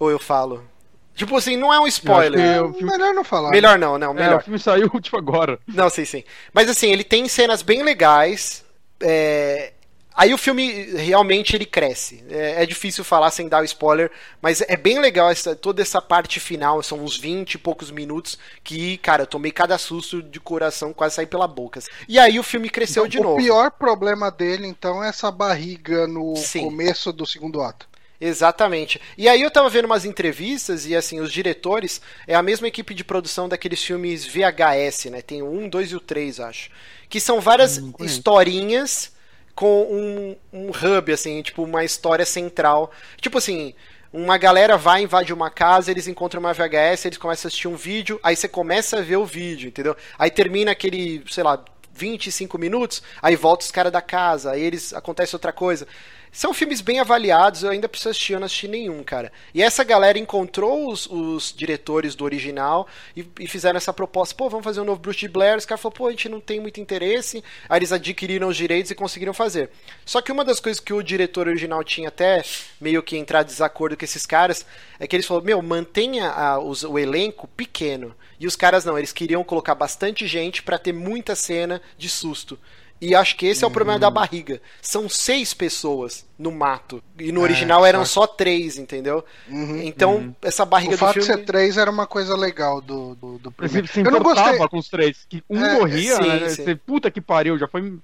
Ou 0.00 0.10
eu 0.10 0.18
falo. 0.18 0.71
Tipo 1.14 1.36
assim, 1.36 1.56
não 1.56 1.72
é 1.72 1.78
um 1.78 1.86
spoiler. 1.86 2.58
Filme... 2.74 2.84
Melhor 2.84 3.14
não 3.14 3.24
falar. 3.24 3.50
Melhor 3.50 3.78
não, 3.78 3.98
não. 3.98 4.14
Melhor. 4.14 4.34
É, 4.34 4.36
o 4.36 4.40
filme 4.40 4.58
saiu 4.58 4.88
tipo 5.00 5.16
agora. 5.16 5.58
Não, 5.66 5.90
sim, 5.90 6.04
sim. 6.04 6.24
Mas 6.52 6.68
assim, 6.68 6.90
ele 6.90 7.04
tem 7.04 7.28
cenas 7.28 7.62
bem 7.62 7.82
legais. 7.82 8.64
É... 9.00 9.72
Aí 10.14 10.34
o 10.34 10.38
filme 10.38 10.70
realmente 10.94 11.56
ele 11.56 11.64
cresce. 11.64 12.22
É, 12.28 12.62
é, 12.62 12.66
difícil 12.66 13.02
falar 13.02 13.30
sem 13.30 13.48
dar 13.48 13.62
o 13.62 13.64
spoiler, 13.64 14.10
mas 14.42 14.60
é 14.68 14.76
bem 14.76 14.98
legal 14.98 15.30
essa, 15.30 15.56
toda 15.56 15.80
essa 15.80 16.02
parte 16.02 16.38
final. 16.38 16.82
São 16.82 17.02
uns 17.02 17.16
20 17.16 17.54
e 17.54 17.58
poucos 17.58 17.90
minutos 17.90 18.38
que, 18.62 18.98
cara, 18.98 19.22
eu 19.22 19.26
tomei 19.26 19.50
cada 19.50 19.78
susto 19.78 20.22
de 20.22 20.38
coração, 20.38 20.92
quase 20.92 21.14
sair 21.14 21.26
pela 21.26 21.48
boca. 21.48 21.80
E 22.06 22.18
aí 22.18 22.38
o 22.38 22.42
filme 22.42 22.68
cresceu 22.68 23.06
então, 23.06 23.10
de 23.10 23.18
o 23.20 23.22
novo. 23.22 23.36
O 23.36 23.42
pior 23.42 23.70
problema 23.70 24.30
dele, 24.30 24.66
então, 24.66 25.02
é 25.02 25.08
essa 25.08 25.30
barriga 25.30 26.06
no 26.06 26.36
Sim. 26.36 26.64
começo 26.64 27.10
do 27.10 27.24
segundo 27.24 27.62
ato. 27.62 27.88
Exatamente. 28.24 29.00
E 29.18 29.28
aí 29.28 29.42
eu 29.42 29.50
tava 29.50 29.68
vendo 29.68 29.86
umas 29.86 30.04
entrevistas 30.04 30.86
e 30.86 30.94
assim, 30.94 31.18
os 31.18 31.32
diretores 31.32 32.00
é 32.24 32.36
a 32.36 32.42
mesma 32.42 32.68
equipe 32.68 32.94
de 32.94 33.02
produção 33.02 33.48
daqueles 33.48 33.82
filmes 33.82 34.24
VHS, 34.24 35.06
né? 35.10 35.20
Tem 35.20 35.42
o 35.42 35.50
1, 35.50 35.68
2 35.68 35.90
e 35.90 35.96
o 35.96 36.00
3, 36.00 36.38
acho. 36.38 36.70
Que 37.08 37.18
são 37.18 37.40
várias 37.40 37.78
hum, 37.78 37.92
historinhas 37.98 39.10
com 39.56 39.82
um, 39.82 40.36
um 40.52 40.70
hub, 40.70 41.12
assim, 41.12 41.42
tipo, 41.42 41.64
uma 41.64 41.84
história 41.84 42.24
central. 42.24 42.92
Tipo 43.20 43.38
assim, 43.38 43.74
uma 44.12 44.38
galera 44.38 44.76
vai, 44.76 45.02
invade 45.02 45.32
uma 45.32 45.50
casa, 45.50 45.90
eles 45.90 46.06
encontram 46.06 46.38
uma 46.38 46.54
VHS, 46.54 47.06
eles 47.06 47.18
começam 47.18 47.48
a 47.48 47.48
assistir 47.48 47.66
um 47.66 47.74
vídeo, 47.74 48.20
aí 48.22 48.36
você 48.36 48.46
começa 48.46 48.98
a 48.98 49.02
ver 49.02 49.16
o 49.16 49.26
vídeo, 49.26 49.66
entendeu? 49.66 49.96
Aí 50.16 50.30
termina 50.30 50.70
aquele, 50.70 51.24
sei 51.28 51.42
lá, 51.42 51.62
25 51.92 52.56
minutos, 52.56 53.02
aí 53.20 53.34
volta 53.34 53.64
os 53.64 53.72
caras 53.72 53.92
da 53.92 54.00
casa, 54.00 54.52
aí 54.52 54.62
eles 54.62 54.92
acontece 54.92 55.34
outra 55.34 55.52
coisa. 55.52 55.88
São 56.34 56.54
filmes 56.54 56.80
bem 56.80 56.98
avaliados, 56.98 57.62
eu 57.62 57.68
ainda 57.68 57.86
preciso 57.86 58.08
assistir, 58.08 58.32
eu 58.32 58.40
não 58.40 58.46
assisti 58.46 58.66
nenhum, 58.66 59.02
cara. 59.04 59.30
E 59.52 59.62
essa 59.62 59.84
galera 59.84 60.18
encontrou 60.18 60.90
os, 60.90 61.06
os 61.06 61.52
diretores 61.54 62.14
do 62.14 62.24
original 62.24 62.88
e, 63.14 63.28
e, 63.38 63.46
fizeram 63.46 63.76
essa 63.76 63.92
proposta. 63.92 64.34
Pô, 64.34 64.48
vamos 64.48 64.64
fazer 64.64 64.80
um 64.80 64.84
novo 64.84 64.98
Bruce 64.98 65.28
Blair. 65.28 65.58
Os 65.58 65.66
caras 65.66 65.82
falaram, 65.82 65.98
pô, 65.98 66.06
a 66.06 66.10
gente 66.10 66.30
não 66.30 66.40
tem 66.40 66.58
muito 66.58 66.80
interesse. 66.80 67.44
Aí 67.68 67.78
eles 67.78 67.92
adquiriram 67.92 68.48
os 68.48 68.56
direitos 68.56 68.90
e 68.90 68.94
conseguiram 68.94 69.34
fazer. 69.34 69.68
Só 70.06 70.22
que 70.22 70.32
uma 70.32 70.42
das 70.42 70.58
coisas 70.58 70.80
que 70.80 70.94
o 70.94 71.02
diretor 71.02 71.48
original 71.48 71.84
tinha 71.84 72.08
até 72.08 72.42
meio 72.80 73.02
que 73.02 73.18
entrar 73.18 73.42
em 73.42 73.46
desacordo 73.46 73.94
com 73.94 74.04
esses 74.06 74.24
caras 74.24 74.64
é 74.98 75.06
que 75.06 75.14
eles 75.14 75.26
falaram, 75.26 75.44
meu, 75.44 75.60
mantenha 75.60 76.30
a, 76.30 76.58
os, 76.58 76.82
o 76.82 76.98
elenco 76.98 77.46
pequeno. 77.46 78.16
E 78.40 78.46
os 78.46 78.56
caras 78.56 78.86
não, 78.86 78.96
eles 78.96 79.12
queriam 79.12 79.44
colocar 79.44 79.74
bastante 79.74 80.26
gente 80.26 80.62
para 80.62 80.78
ter 80.78 80.94
muita 80.94 81.36
cena 81.36 81.82
de 81.98 82.08
susto. 82.08 82.58
E 83.04 83.16
acho 83.16 83.36
que 83.36 83.46
esse 83.46 83.64
é 83.64 83.66
o 83.66 83.70
problema 83.70 83.98
da 83.98 84.08
Hum. 84.08 84.12
barriga. 84.12 84.62
São 84.80 85.08
seis 85.08 85.52
pessoas 85.52 86.24
no 86.38 86.52
mato. 86.52 87.02
E 87.18 87.32
no 87.32 87.40
É, 87.40 87.42
original 87.42 87.84
eram 87.84 88.04
só- 88.04 88.20
só 88.22 88.26
três, 88.28 88.78
entendeu? 88.78 89.24
Uhum. 89.48 89.82
Então, 89.82 90.36
essa 90.40 90.64
barriga 90.64 90.94
O 90.94 90.98
fato 90.98 91.14
do 91.14 91.20
de 91.20 91.26
filme. 91.26 91.40
ser 91.40 91.44
três 91.46 91.76
era 91.76 91.90
uma 91.90 92.06
coisa 92.06 92.36
legal 92.36 92.80
do, 92.80 93.16
do, 93.16 93.38
do 93.38 93.50
Você 93.50 93.56
primeiro. 93.56 93.88
se 93.88 93.98
Eu 94.00 94.04
não 94.12 94.20
importava 94.20 94.50
gostei. 94.50 94.68
com 94.68 94.78
os 94.78 94.88
três. 94.88 95.26
Que 95.28 95.42
um 95.50 95.64
É, 95.64 95.74
morria, 95.80 96.14
sim, 96.14 96.28
né? 96.28 96.48
sim. 96.48 96.62
Você, 96.64 96.76
puta 96.76 97.10
que 97.10 97.20
pariu, 97.20 97.58
já 97.58 97.66
foi 97.66 97.98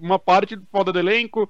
uma 0.00 0.18
parte 0.18 0.58
foda 0.72 0.92
do 0.92 0.98
elenco. 0.98 1.48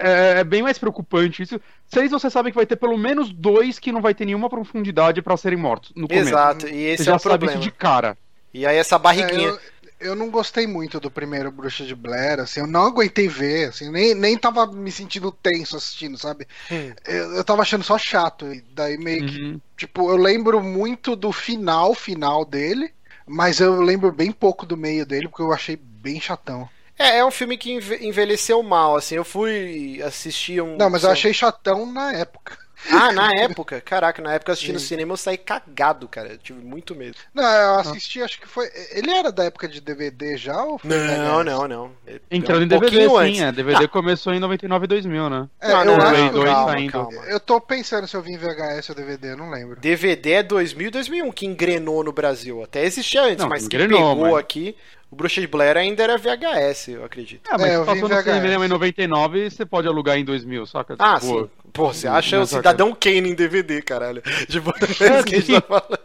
É, 0.00 0.40
é 0.40 0.44
bem 0.44 0.62
mais 0.62 0.76
preocupante 0.76 1.42
isso. 1.44 1.60
Seis 1.86 2.10
você 2.10 2.28
sabe 2.28 2.50
que 2.50 2.56
vai 2.56 2.66
ter 2.66 2.74
pelo 2.76 2.98
menos 2.98 3.32
dois 3.32 3.78
que 3.78 3.92
não 3.92 4.00
vai 4.02 4.12
ter 4.12 4.24
nenhuma 4.24 4.50
profundidade 4.50 5.22
pra 5.22 5.36
serem 5.36 5.58
mortos 5.58 5.92
no 5.94 6.08
começo. 6.08 6.28
Exato, 6.30 6.66
e 6.66 6.70
Você 6.70 6.76
esse 6.94 7.02
é 7.02 7.04
já 7.04 7.14
o 7.16 7.18
sabe 7.20 7.38
problema. 7.38 7.52
isso 7.52 7.60
de 7.60 7.70
cara. 7.70 8.18
E 8.52 8.66
aí 8.66 8.76
essa 8.76 8.96
É, 8.96 8.98
barriguinha. 8.98 9.48
eu, 9.48 9.58
eu 10.00 10.14
não 10.16 10.30
gostei 10.30 10.66
muito 10.66 11.00
do 11.00 11.10
primeiro 11.10 11.50
Bruxa 11.52 11.84
de 11.84 11.94
Blair, 11.94 12.40
assim, 12.40 12.60
eu 12.60 12.66
não 12.66 12.86
aguentei 12.86 13.28
ver, 13.28 13.68
assim, 13.70 13.90
nem, 13.90 14.14
nem 14.14 14.38
tava 14.38 14.66
me 14.66 14.90
sentindo 14.92 15.32
tenso 15.32 15.76
assistindo, 15.76 16.18
sabe? 16.18 16.46
Hum. 16.70 16.96
Eu, 17.06 17.34
eu 17.36 17.44
tava 17.44 17.62
achando 17.62 17.84
só 17.84 17.98
chato, 17.98 18.52
e 18.52 18.60
daí 18.62 18.98
meio 18.98 19.24
que, 19.24 19.40
Uhum. 19.40 19.60
tipo, 19.76 20.10
eu 20.10 20.16
lembro 20.16 20.62
muito 20.62 21.16
do 21.16 21.32
final, 21.32 21.94
final 21.94 22.44
dele, 22.44 22.92
mas 23.26 23.60
eu 23.60 23.80
lembro 23.82 24.12
bem 24.12 24.32
pouco 24.32 24.66
do 24.66 24.76
meio 24.76 25.06
dele, 25.06 25.28
porque 25.28 25.42
eu 25.42 25.52
achei 25.52 25.76
bem 25.76 26.20
chatão. 26.20 26.70
É, 26.98 27.18
é 27.18 27.24
um 27.24 27.30
filme 27.30 27.56
que 27.56 27.70
enve- 27.72 28.04
envelheceu 28.06 28.62
mal, 28.62 28.96
assim. 28.96 29.14
Eu 29.16 29.24
fui 29.24 30.00
assistir 30.02 30.60
um. 30.62 30.78
Não, 30.78 30.88
mas 30.88 31.02
eu 31.04 31.10
achei 31.10 31.32
chatão 31.34 31.84
na 31.92 32.12
época. 32.14 32.56
Ah, 32.90 33.12
na 33.12 33.32
época? 33.34 33.80
Caraca, 33.80 34.22
na 34.22 34.34
época 34.34 34.50
eu 34.50 34.54
assisti 34.54 34.72
no 34.72 34.78
cinema 34.78 35.12
eu 35.12 35.16
saí 35.16 35.36
cagado, 35.36 36.06
cara. 36.08 36.28
Eu 36.32 36.38
tive 36.38 36.60
muito 36.64 36.94
medo. 36.94 37.16
Não, 37.34 37.42
eu 37.44 37.74
assisti, 37.80 38.22
acho 38.22 38.40
que 38.40 38.46
foi. 38.46 38.68
Ele 38.92 39.10
era 39.10 39.32
da 39.32 39.44
época 39.44 39.66
de 39.68 39.80
DVD 39.80 40.36
já? 40.36 40.62
Ou 40.62 40.78
foi 40.78 40.90
Não, 40.90 41.42
não, 41.42 41.66
não. 41.68 41.90
É 42.06 42.20
Entrando 42.30 42.60
um 42.60 42.64
em 42.64 42.68
DVD, 42.68 43.08
sim. 43.08 43.16
antes. 43.16 43.40
É, 43.40 43.52
DVD 43.52 43.88
começou 43.88 44.32
em 44.32 44.40
99 44.40 44.84
e 44.84 44.88
2000, 44.88 45.30
né? 45.30 45.48
É, 45.60 45.68
Não, 45.72 45.80
eu 45.80 45.84
não, 45.84 46.06
acho 46.06 46.32
que 46.32 46.44
calma, 46.44 46.90
calma. 46.90 47.26
Eu 47.26 47.40
tô 47.40 47.60
pensando 47.60 48.06
se 48.06 48.16
eu 48.16 48.22
vi 48.22 48.32
em 48.32 48.38
VHS 48.38 48.90
ou 48.90 48.94
DVD, 48.94 49.32
eu 49.32 49.36
não 49.36 49.50
lembro. 49.50 49.80
DVD 49.80 50.32
é 50.32 50.42
2000 50.42 50.88
e 50.88 50.90
2001 50.90 51.32
que 51.32 51.46
engrenou 51.46 52.04
no 52.04 52.12
Brasil. 52.12 52.62
Até 52.62 52.84
existia 52.84 53.22
antes, 53.22 53.38
Não, 53.38 53.48
mas 53.48 53.66
que 53.66 53.76
engrenou, 53.76 54.14
pegou 54.14 54.30
mas- 54.32 54.40
aqui. 54.40 54.76
O 55.10 55.16
Bruxa 55.16 55.40
de 55.40 55.46
Blair 55.46 55.76
ainda 55.76 56.02
era 56.02 56.18
VHS, 56.18 56.88
eu 56.88 57.04
acredito. 57.04 57.48
É, 57.50 57.56
mas 57.56 57.72
É, 57.72 57.84
passou 57.84 58.08
em 58.08 58.12
no 58.12 58.22
cinema 58.22 58.48
VHS. 58.58 58.64
em 58.66 58.68
99 58.68 59.46
e 59.46 59.50
você 59.50 59.64
pode 59.64 59.88
alugar 59.88 60.18
em 60.18 60.24
2000, 60.24 60.66
saca? 60.66 60.96
Ah, 60.98 61.18
Tipo, 61.18 61.42
sim. 61.44 61.50
Pô, 61.72 61.92
você 61.92 62.06
acha 62.08 62.38
o 62.40 62.46
saca. 62.46 62.58
Cidadão 62.70 62.94
Kane 62.94 63.30
em 63.30 63.34
DVD, 63.34 63.80
caralho. 63.82 64.22
Tipo, 64.48 64.70
é 64.80 64.84
isso 65.18 65.24
que 65.24 65.34
a 65.36 65.40
gente 65.40 65.52
tá 65.52 65.60
falando. 65.62 65.98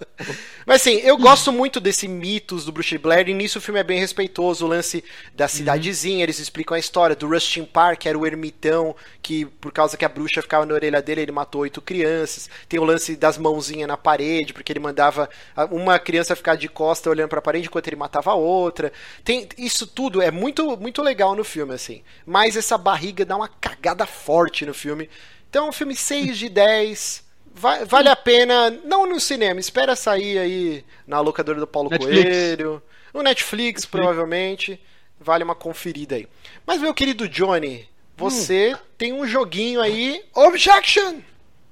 Mas 0.66 0.82
assim, 0.82 0.96
eu 1.04 1.18
gosto 1.18 1.52
muito 1.52 1.80
desse 1.82 2.08
mitos 2.08 2.63
do 2.63 2.72
Bruce 2.72 2.89
de 2.92 2.98
Blair, 2.98 3.28
e 3.28 3.34
nisso 3.34 3.60
o 3.60 3.62
filme 3.62 3.80
é 3.80 3.84
bem 3.84 4.00
respeitoso. 4.00 4.66
O 4.66 4.70
lance 4.70 5.04
da 5.36 5.48
cidadezinha, 5.50 6.24
eles 6.24 6.39
explicam 6.39 6.76
a 6.76 6.80
história 6.80 7.16
do 7.16 7.28
Rustin 7.28 7.66
Park, 7.66 8.00
que 8.02 8.10
era 8.10 8.18
o 8.18 8.26
ermitão, 8.26 8.96
que 9.22 9.46
por 9.46 9.72
causa 9.74 9.98
que 9.98 10.06
a 10.06 10.10
bruxa 10.10 10.42
ficava 10.42 10.66
na 10.66 10.74
orelha 10.74 11.02
dele, 11.02 11.22
ele 11.22 11.32
matou 11.32 11.62
oito 11.62 11.82
crianças. 11.82 12.50
Tem 12.70 12.80
o 12.80 12.84
lance 12.86 13.16
das 13.18 13.38
mãozinhas 13.38 13.88
na 13.88 13.98
parede, 13.98 14.54
porque 14.54 14.72
ele 14.72 14.80
mandava 14.80 15.30
uma 15.72 16.00
criança 16.00 16.36
ficar 16.36 16.56
de 16.56 16.70
costa 16.70 17.10
olhando 17.10 17.30
pra 17.30 17.42
parede 17.42 17.68
enquanto 17.68 17.88
ele 17.88 17.98
matava 17.98 18.32
a 18.32 18.36
outra. 18.36 18.93
Tem 19.24 19.48
isso 19.58 19.86
tudo 19.88 20.22
é 20.22 20.32
muito 20.32 20.78
muito 20.78 21.02
legal 21.02 21.36
no 21.36 21.44
filme 21.44 21.74
assim. 21.74 22.04
Mas 22.26 22.56
essa 22.56 22.78
barriga 22.78 23.26
dá 23.26 23.36
uma 23.36 23.48
cagada 23.48 24.06
forte 24.06 24.66
no 24.66 24.74
filme. 24.74 25.10
Então, 25.50 25.68
é 25.68 25.70
um 25.70 25.74
filme 25.74 25.96
6 25.96 26.38
de 26.38 26.50
10. 26.50 27.24
Va- 27.54 27.86
vale 27.86 28.10
a 28.10 28.16
pena, 28.16 28.72
não 28.72 29.06
no 29.06 29.20
cinema, 29.20 29.60
espera 29.60 29.96
sair 29.96 30.40
aí 30.40 30.86
na 31.06 31.20
locadora 31.20 31.60
do 31.60 31.68
Paulo 31.68 31.92
Netflix. 31.92 32.24
Coelho, 32.24 32.82
no 33.14 33.22
Netflix, 33.22 33.86
provavelmente. 33.86 34.82
Vale 35.20 35.44
uma 35.44 35.54
conferida 35.54 36.16
aí. 36.16 36.28
Mas, 36.66 36.82
meu 36.82 36.94
querido 36.94 37.30
Johnny, 37.30 37.88
você 38.18 38.76
tem 38.98 39.14
um 39.14 39.28
joguinho 39.28 39.80
aí. 39.80 40.24
Objection! 40.34 41.22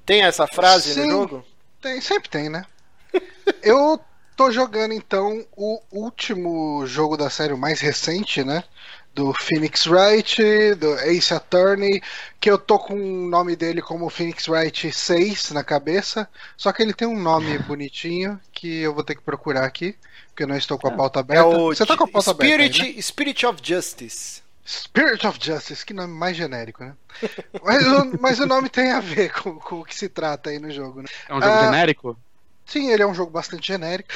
Tem 0.05 0.21
essa 0.23 0.45
frase 0.47 0.93
Sim. 0.93 1.05
no 1.07 1.11
jogo? 1.11 1.45
Tem, 1.81 1.99
sempre 1.99 2.29
tem, 2.29 2.49
né? 2.49 2.63
eu 3.63 3.99
tô 4.41 4.49
jogando 4.51 4.93
então 4.93 5.45
o 5.55 5.79
último 5.91 6.85
jogo 6.87 7.15
da 7.15 7.29
série, 7.29 7.53
o 7.53 7.57
mais 7.57 7.79
recente, 7.79 8.43
né? 8.43 8.63
Do 9.13 9.33
Phoenix 9.33 9.85
Wright, 9.85 10.75
do 10.75 10.95
Ace 11.01 11.33
Attorney, 11.33 12.01
que 12.39 12.49
eu 12.49 12.57
tô 12.57 12.79
com 12.79 12.95
o 12.95 13.29
nome 13.29 13.55
dele 13.55 13.81
como 13.81 14.09
Phoenix 14.09 14.47
Wright 14.47 14.91
6 14.91 15.51
na 15.51 15.63
cabeça, 15.63 16.27
só 16.57 16.71
que 16.71 16.81
ele 16.81 16.93
tem 16.93 17.07
um 17.07 17.19
nome 17.19 17.57
bonitinho 17.59 18.39
que 18.51 18.79
eu 18.81 18.93
vou 18.95 19.03
ter 19.03 19.15
que 19.15 19.21
procurar 19.21 19.65
aqui, 19.65 19.95
porque 20.29 20.43
eu 20.43 20.47
não 20.47 20.57
estou 20.57 20.79
com 20.79 20.87
a 20.87 20.91
pauta 20.91 21.19
É 21.29 21.41
aberta. 21.41 21.43
o 21.43 21.73
Você 21.75 21.85
tá 21.85 21.97
com 21.97 22.03
a 22.03 22.07
pauta 22.07 22.31
aberta 22.31 22.61
aí, 22.63 22.71
Spirit, 22.71 22.75
né? 22.75 22.87
Spirit 23.01 23.45
of 23.45 23.59
Justice. 23.63 24.41
Spirit 24.65 25.25
of 25.27 25.37
Justice, 25.39 25.85
que 25.85 25.93
nome 25.93 26.13
mais 26.13 26.37
genérico, 26.37 26.83
né? 26.83 26.95
Mas 27.63 27.85
o, 27.87 28.05
mas 28.19 28.39
o 28.39 28.45
nome 28.45 28.69
tem 28.69 28.91
a 28.91 28.99
ver 28.99 29.31
com, 29.33 29.59
com 29.59 29.81
o 29.81 29.85
que 29.85 29.95
se 29.95 30.09
trata 30.09 30.49
aí 30.49 30.59
no 30.59 30.71
jogo, 30.71 31.01
né? 31.03 31.09
É 31.27 31.33
um 31.35 31.41
jogo 31.41 31.57
Ah, 31.57 31.57
genérico? 31.57 32.17
Sim, 32.71 32.89
ele 32.89 33.03
é 33.03 33.07
um 33.07 33.13
jogo 33.13 33.31
bastante 33.31 33.67
genérico. 33.67 34.09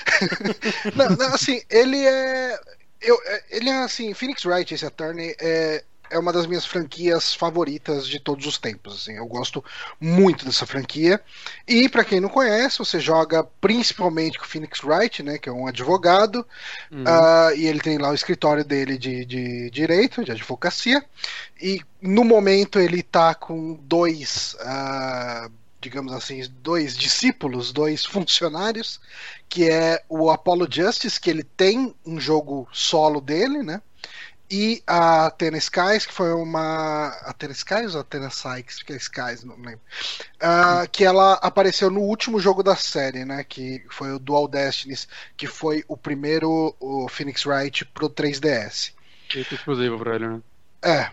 não, 0.96 1.10
não, 1.10 1.34
assim, 1.34 1.62
ele 1.70 2.06
é. 2.06 2.60
Eu, 3.02 3.20
é- 3.26 3.44
ele 3.50 3.70
é 3.70 3.84
assim, 3.84 4.14
Phoenix 4.14 4.46
Wright, 4.46 4.74
esse 4.74 4.86
Attorney, 4.86 5.36
é, 5.40 5.84
é 6.10 6.18
uma 6.18 6.32
das 6.32 6.46
minhas 6.48 6.66
franquias 6.66 7.34
favoritas 7.34 8.08
de 8.08 8.20
todos 8.20 8.46
os 8.46 8.58
tempos. 8.58 8.96
Assim, 8.96 9.18
eu 9.18 9.26
gosto 9.28 9.64
muito 10.00 10.46
dessa 10.46 10.66
franquia. 10.66 11.22
E 11.68 11.90
pra 11.90 12.06
quem 12.06 12.22
não 12.22 12.30
conhece, 12.30 12.80
você 12.80 13.00
joga 13.00 13.44
principalmente 13.60 14.38
com 14.38 14.46
o 14.46 14.48
Phoenix 14.48 14.82
Wright, 14.84 15.22
né, 15.22 15.38
que 15.38 15.50
é 15.50 15.52
um 15.52 15.68
advogado. 15.68 16.48
Uhum. 16.92 17.04
Ah, 17.06 17.50
e 17.56 17.66
ele 17.66 17.82
tem 17.82 17.98
lá 17.98 18.10
o 18.10 18.16
escritório 18.16 18.64
dele 18.64 18.98
de, 18.98 19.26
de 19.26 19.70
direito, 19.70 20.24
de 20.24 20.32
advocacia. 20.32 21.04
E 21.62 21.82
no 22.02 22.24
momento 22.24 22.80
ele 22.80 23.04
tá 23.04 23.36
com 23.36 23.74
dois, 23.82 24.56
ah, 24.62 25.50
digamos 25.86 26.12
assim, 26.14 26.42
dois 26.64 26.98
discípulos, 26.98 27.72
dois 27.72 28.04
funcionários, 28.06 29.00
que 29.48 29.70
é 29.70 30.04
o 30.10 30.32
Apollo 30.32 30.68
Justice, 30.70 31.22
que 31.22 31.30
ele 31.30 31.44
tem 31.44 31.96
um 32.04 32.20
jogo 32.20 32.68
solo 32.74 33.22
dele, 33.22 33.62
né? 33.62 33.82
E 34.50 34.84
a 34.86 35.28
Athena 35.28 35.58
Skies, 35.58 36.06
que 36.06 36.14
foi 36.14 36.32
uma. 36.32 37.08
Athena 37.24 37.54
Skies 37.54 37.96
ou 37.96 38.02
Athena 38.02 38.30
Sykes? 38.30 38.84
Que 38.84 38.94
é 38.94 38.96
Skies, 38.96 39.44
não 39.44 39.56
lembro. 39.56 39.82
Ah, 40.40 40.86
que 40.92 41.04
ela 41.04 41.34
apareceu 41.34 41.90
no 41.90 42.02
último 42.02 42.40
jogo 42.40 42.62
da 42.62 42.76
série, 42.76 43.26
né? 43.26 43.44
Que 43.44 43.84
foi 43.90 44.12
o 44.12 44.20
Dual 44.20 44.48
Destinies, 44.48 45.08
que 45.36 45.48
foi 45.48 45.84
o 45.88 45.98
primeiro 45.98 46.76
o 46.80 47.08
Phoenix 47.10 47.44
Wright 47.46 47.86
pro 47.86 48.08
3DS. 48.08 48.94
Esse 49.30 49.54
é 49.54 49.56
exclusivo 49.56 49.98
pra 49.98 50.16
ele, 50.16 50.28
né? 50.28 50.42
É. 50.84 51.10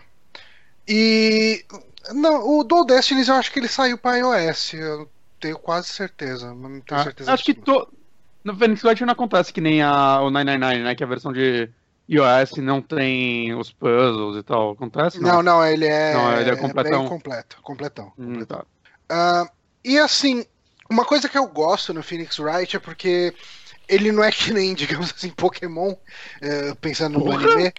E. 0.87 1.65
Não, 2.11 2.47
o 2.59 2.63
Dual 2.63 2.85
Destinies 2.85 3.27
eu 3.29 3.35
acho 3.35 3.51
que 3.51 3.59
ele 3.59 3.67
saiu 3.67 3.97
pra 3.97 4.17
iOS. 4.17 4.73
Eu 4.73 5.09
tenho 5.39 5.57
quase 5.57 5.87
certeza. 5.89 6.53
Não 6.53 6.81
tenho 6.81 6.99
Ah, 6.99 7.03
certeza. 7.03 7.33
acho 7.33 7.43
que 7.43 7.53
to... 7.53 7.87
no 8.43 8.55
Phoenix 8.57 8.83
Wright 8.83 9.05
não 9.05 9.13
acontece 9.13 9.53
que 9.53 9.61
nem 9.61 9.81
a, 9.81 10.19
o 10.21 10.29
999, 10.29 10.83
né? 10.83 10.95
Que 10.95 11.03
a 11.03 11.07
versão 11.07 11.31
de 11.31 11.69
iOS 12.09 12.57
não 12.57 12.81
tem 12.81 13.53
os 13.55 13.71
puzzles 13.71 14.37
e 14.37 14.43
tal. 14.43 14.71
Acontece? 14.71 15.19
Não, 15.21 15.41
não, 15.41 15.65
ele 15.65 15.85
é. 15.87 16.13
Não, 16.13 16.31
ele 16.39 16.49
é 16.49 16.53
bem 16.53 16.61
completão. 16.61 17.07
completo. 17.07 17.57
Completão. 17.61 18.11
Hum, 18.17 18.25
completão. 18.33 18.59
tá. 18.59 18.65
Ah, 19.09 19.49
e 19.83 19.97
assim, 19.97 20.45
uma 20.89 21.05
coisa 21.05 21.29
que 21.29 21.37
eu 21.37 21.47
gosto 21.47 21.93
no 21.93 22.03
Phoenix 22.03 22.37
Wright 22.39 22.75
é 22.75 22.79
porque 22.79 23.33
ele 23.87 24.11
não 24.11 24.23
é 24.23 24.31
que 24.31 24.51
nem, 24.53 24.73
digamos 24.75 25.13
assim, 25.15 25.29
Pokémon, 25.29 25.93
eh, 26.41 26.73
pensando 26.81 27.19
no 27.19 27.25
Porra! 27.25 27.45
anime. 27.53 27.73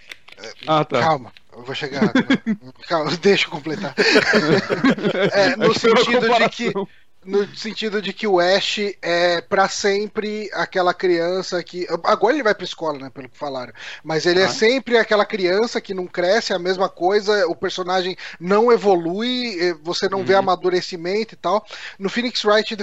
Ah, 0.67 0.85
tá. 0.85 1.01
Calma, 1.01 1.33
eu 1.57 1.63
vou 1.63 1.75
chegar. 1.75 2.13
Calma, 2.89 3.17
deixa 3.17 3.47
eu 3.47 3.51
completar. 3.51 3.95
É, 5.33 5.57
no 5.57 5.75
sentido 5.75 6.29
de 6.35 6.49
que 6.51 6.73
no 7.25 7.57
sentido 7.57 8.03
de 8.03 8.13
que 8.13 8.27
o 8.27 8.39
Ash 8.39 8.79
é 9.01 9.41
pra 9.41 9.67
sempre 9.67 10.51
aquela 10.53 10.93
criança 10.93 11.63
que 11.63 11.87
agora 12.05 12.35
ele 12.35 12.43
vai 12.43 12.55
pra 12.55 12.65
escola, 12.67 12.99
né, 12.99 13.09
pelo 13.09 13.31
que 13.31 13.39
falaram, 13.39 13.73
mas 14.03 14.27
ele 14.27 14.41
é 14.41 14.45
Ah. 14.45 14.49
sempre 14.51 14.99
aquela 14.99 15.25
criança 15.25 15.81
que 15.81 15.95
não 15.95 16.07
cresce, 16.07 16.53
é 16.53 16.57
a 16.57 16.59
mesma 16.59 16.87
coisa, 16.87 17.47
o 17.49 17.57
personagem 17.57 18.15
não 18.39 18.71
evolui, 18.71 19.57
eh, 19.59 19.75
você 19.83 20.07
não 20.07 20.23
vê 20.23 20.35
Uhum. 20.35 20.41
amadurecimento 20.41 21.33
e 21.33 21.37
tal. 21.39 21.65
No 21.99 22.11
Phoenix 22.11 22.45
Wright 22.45 22.77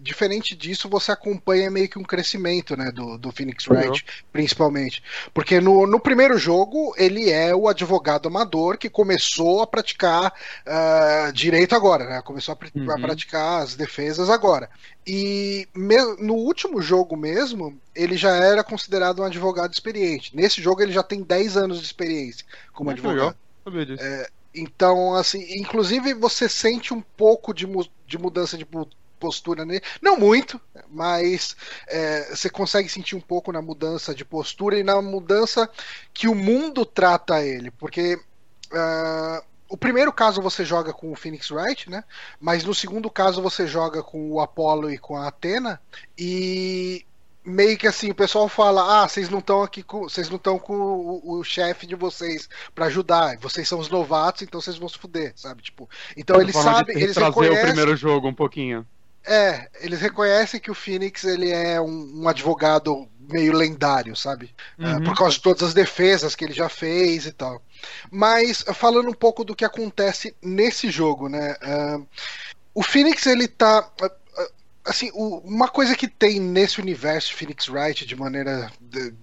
diferente 0.00 0.54
disso, 0.56 0.88
você 0.88 1.12
acompanha 1.12 1.70
meio 1.70 1.88
que 1.88 1.98
um 1.98 2.02
crescimento, 2.02 2.76
né, 2.76 2.90
do, 2.92 3.18
do 3.18 3.32
Phoenix 3.32 3.66
Uhum. 3.68 3.68
Wright, 3.68 4.04
principalmente. 4.32 5.02
Porque 5.32 5.60
no, 5.60 5.86
no 5.86 6.00
primeiro 6.00 6.38
jogo, 6.38 6.94
ele 6.96 7.30
é 7.30 7.54
o 7.54 7.68
advogado 7.68 8.28
amador 8.28 8.78
que 8.78 8.90
começou 8.90 9.62
a 9.62 9.66
praticar 9.66 10.32
ah, 10.66 11.30
direito 11.34 11.74
agora, 11.74 12.04
né? 12.08 12.22
Começou 12.22 12.52
a, 12.52 12.56
pr- 12.56 12.72
a 12.88 12.98
Uhum. 12.98 12.98
praticar 12.98 13.62
as 13.62 13.74
defesas 13.76 14.30
agora. 14.30 14.68
E 15.06 15.68
no 16.18 16.34
último 16.34 16.80
jogo 16.80 17.16
mesmo, 17.16 17.80
ele 17.94 18.16
já 18.16 18.30
era 18.36 18.64
considerado 18.64 19.20
um 19.20 19.24
advogado 19.24 19.72
experiente. 19.72 20.34
Nesse 20.34 20.62
jogo, 20.62 20.82
ele 20.82 20.92
já 20.92 21.02
tem 21.02 21.22
10 21.22 21.56
anos 21.56 21.78
de 21.80 21.84
experiência 21.86 22.44
como 22.72 22.90
advogado. 22.90 23.34
legal. 23.66 23.86
Disso. 23.86 24.10
Então, 24.54 25.14
assim, 25.14 25.40
inclusive 25.58 26.14
você 26.14 26.48
sente 26.48 26.94
um 26.94 27.02
pouco 27.02 27.52
de, 27.52 27.66
mu- 27.66 27.88
de 28.06 28.16
mudança 28.18 28.56
de, 28.56 28.64
postura 29.18 29.64
nele. 29.64 29.82
Não 30.00 30.16
muito, 30.16 30.60
mas 30.88 31.56
é, 31.86 32.34
você 32.34 32.48
consegue 32.50 32.88
sentir 32.88 33.16
um 33.16 33.20
pouco 33.20 33.52
na 33.52 33.62
mudança 33.62 34.14
de 34.14 34.24
postura 34.24 34.78
e 34.78 34.82
na 34.82 35.00
mudança 35.00 35.68
que 36.12 36.28
o 36.28 36.34
mundo 36.34 36.84
trata 36.84 37.44
ele. 37.44 37.70
Porque. 37.70 38.18
Uh, 38.72 39.54
o 39.68 39.76
primeiro 39.76 40.12
caso 40.12 40.40
você 40.42 40.64
joga 40.64 40.92
com 40.92 41.10
o 41.10 41.16
Phoenix 41.16 41.50
Wright, 41.50 41.90
né? 41.90 42.04
Mas 42.40 42.64
no 42.64 42.74
segundo 42.74 43.10
caso 43.10 43.42
você 43.42 43.66
joga 43.66 44.02
com 44.02 44.30
o 44.30 44.40
Apollo 44.40 44.90
e 44.90 44.98
com 44.98 45.16
a 45.16 45.26
Athena. 45.26 45.80
E 46.16 47.04
meio 47.44 47.76
que 47.76 47.86
assim, 47.86 48.10
o 48.10 48.14
pessoal 48.14 48.48
fala: 48.48 49.02
"Ah, 49.02 49.08
vocês 49.08 49.28
não 49.28 49.40
estão 49.40 49.62
aqui 49.62 49.82
com, 49.82 50.02
vocês 50.02 50.28
não 50.28 50.36
estão 50.36 50.58
com 50.58 50.74
o, 50.74 51.38
o 51.38 51.44
chefe 51.44 51.86
de 51.86 51.94
vocês 51.94 52.48
para 52.74 52.86
ajudar. 52.86 53.36
Vocês 53.38 53.68
são 53.68 53.78
os 53.78 53.88
novatos, 53.88 54.42
então 54.42 54.60
vocês 54.60 54.76
vão 54.76 54.88
se 54.88 54.98
fuder", 54.98 55.32
sabe? 55.34 55.62
Tipo, 55.62 55.88
então 56.16 56.40
eles 56.40 56.54
sabem, 56.54 56.96
eles 56.96 57.16
reconhecem 57.16 57.58
o 57.58 57.62
primeiro 57.62 57.96
jogo 57.96 58.28
um 58.28 58.34
pouquinho. 58.34 58.86
É, 59.26 59.68
eles 59.80 60.00
reconhecem 60.00 60.60
que 60.60 60.70
o 60.70 60.74
Phoenix 60.74 61.24
ele 61.24 61.50
é 61.50 61.80
um, 61.80 62.22
um 62.22 62.28
advogado 62.28 63.08
meio 63.30 63.54
lendário, 63.54 64.14
sabe? 64.14 64.54
É, 64.78 64.86
uhum. 64.86 64.96
Uh, 64.98 65.04
por 65.04 65.16
causa 65.16 65.34
de 65.34 65.42
todas 65.42 65.62
as 65.62 65.74
defesas 65.74 66.34
que 66.34 66.44
ele 66.44 66.52
já 66.52 66.68
fez 66.68 67.26
e 67.26 67.32
tal. 67.32 67.62
Mas 68.10 68.62
falando 68.74 69.08
um 69.08 69.14
pouco 69.14 69.44
do 69.44 69.56
que 69.56 69.64
acontece 69.64 70.36
nesse 70.42 70.90
jogo, 70.90 71.28
né? 71.28 71.56
Uh, 71.62 72.06
o 72.74 72.82
Phoenix 72.82 73.26
ele 73.26 73.48
tá 73.48 73.88
assim, 74.84 75.10
uma 75.14 75.66
coisa 75.66 75.96
que 75.96 76.06
tem 76.06 76.38
nesse 76.38 76.80
universo 76.80 77.34
Phoenix 77.34 77.68
Wright 77.68 78.04
de 78.04 78.14
maneira 78.14 78.70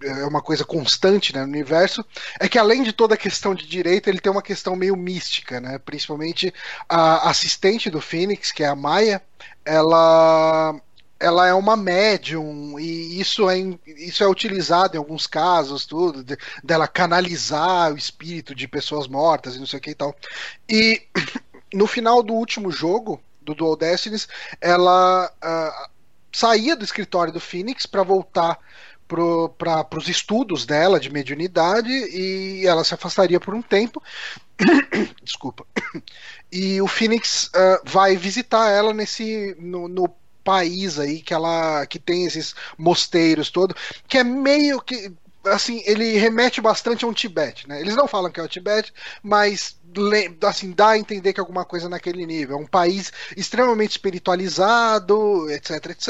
é 0.03 0.25
uma 0.25 0.41
coisa 0.41 0.65
constante 0.65 1.33
né, 1.33 1.41
no 1.41 1.49
universo 1.49 2.03
é 2.39 2.49
que 2.49 2.57
além 2.57 2.81
de 2.81 2.91
toda 2.91 3.13
a 3.13 3.17
questão 3.17 3.53
de 3.53 3.67
direito 3.67 4.09
ele 4.09 4.19
tem 4.19 4.31
uma 4.31 4.41
questão 4.41 4.75
meio 4.75 4.97
mística, 4.97 5.61
né? 5.61 5.77
Principalmente 5.77 6.51
a 6.89 7.29
assistente 7.29 7.89
do 7.89 8.01
Phoenix, 8.01 8.51
que 8.51 8.63
é 8.63 8.67
a 8.67 8.75
Maya, 8.75 9.21
ela 9.63 10.75
ela 11.19 11.47
é 11.47 11.53
uma 11.53 11.77
médium 11.77 12.79
e 12.79 13.19
isso 13.19 13.47
é, 13.47 13.59
isso 13.85 14.23
é 14.23 14.27
utilizado 14.27 14.95
em 14.95 14.97
alguns 14.97 15.27
casos, 15.27 15.85
tudo, 15.85 16.23
de, 16.23 16.35
dela 16.63 16.87
canalizar 16.87 17.93
o 17.93 17.97
espírito 17.97 18.55
de 18.55 18.67
pessoas 18.67 19.07
mortas 19.07 19.55
e 19.55 19.59
não 19.59 19.67
sei 19.67 19.77
o 19.77 19.81
que 19.81 19.91
e 19.91 19.95
tal. 19.95 20.15
E 20.67 21.03
no 21.71 21.85
final 21.85 22.23
do 22.23 22.33
último 22.33 22.71
jogo, 22.71 23.21
do 23.41 23.55
Dual 23.55 23.75
Destinies, 23.75 24.27
ela 24.59 25.31
uh, 25.43 25.89
saía 26.31 26.75
do 26.75 26.85
escritório 26.85 27.33
do 27.33 27.39
Phoenix 27.39 27.85
para 27.85 28.03
voltar 28.03 28.59
para 29.57 29.97
os 29.97 30.07
estudos 30.07 30.65
dela 30.65 30.97
de 30.97 31.09
mediunidade 31.09 31.91
e 31.91 32.65
ela 32.65 32.83
se 32.83 32.93
afastaria 32.93 33.39
por 33.39 33.53
um 33.53 33.61
tempo. 33.61 34.01
Desculpa. 35.23 35.65
E 36.53 36.81
o 36.81 36.87
Phoenix 36.87 37.45
uh, 37.45 37.81
vai 37.85 38.17
visitar 38.17 38.69
ela 38.69 38.93
nesse 38.93 39.55
no, 39.57 39.87
no, 39.87 40.13
país 40.43 40.99
aí 40.99 41.21
que 41.21 41.33
ela 41.33 41.85
que 41.85 41.97
tem 41.97 42.25
esses 42.25 42.53
mosteiros 42.77 43.49
todo, 43.49 43.75
que 44.07 44.17
é 44.17 44.23
meio 44.23 44.81
que 44.81 45.13
assim, 45.45 45.81
ele 45.85 46.17
remete 46.17 46.61
bastante 46.61 47.05
a 47.05 47.07
um 47.07 47.13
Tibete, 47.13 47.67
né? 47.67 47.79
Eles 47.79 47.95
não 47.95 48.07
falam 48.07 48.31
que 48.31 48.39
é 48.39 48.43
o 48.43 48.47
Tibete, 48.47 48.93
mas 49.23 49.79
assim, 50.43 50.71
dá 50.71 50.89
a 50.89 50.97
entender 50.97 51.33
que 51.33 51.39
é 51.39 51.41
alguma 51.41 51.65
coisa 51.65 51.89
naquele 51.89 52.25
nível. 52.25 52.57
É 52.57 52.59
um 52.59 52.67
país 52.67 53.11
extremamente 53.35 53.91
espiritualizado, 53.91 55.49
etc, 55.49 55.85
etc. 55.87 56.09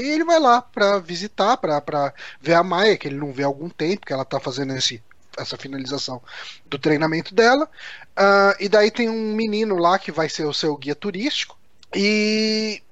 E 0.00 0.10
ele 0.10 0.24
vai 0.24 0.38
lá 0.38 0.60
para 0.60 0.98
visitar, 0.98 1.56
para 1.56 2.12
ver 2.40 2.54
a 2.54 2.62
Maia, 2.62 2.96
que 2.96 3.08
ele 3.08 3.16
não 3.16 3.32
vê 3.32 3.42
há 3.42 3.46
algum 3.46 3.68
tempo, 3.68 4.06
que 4.06 4.12
ela 4.12 4.24
tá 4.24 4.38
fazendo 4.38 4.74
esse, 4.74 5.02
essa 5.38 5.56
finalização 5.56 6.20
do 6.66 6.78
treinamento 6.78 7.34
dela. 7.34 7.68
Uh, 8.18 8.54
e 8.60 8.68
daí 8.68 8.90
tem 8.90 9.08
um 9.08 9.34
menino 9.34 9.76
lá 9.76 9.98
que 9.98 10.12
vai 10.12 10.28
ser 10.28 10.44
o 10.44 10.54
seu 10.54 10.76
guia 10.76 10.94
turístico. 10.94 11.56
E 11.94 12.82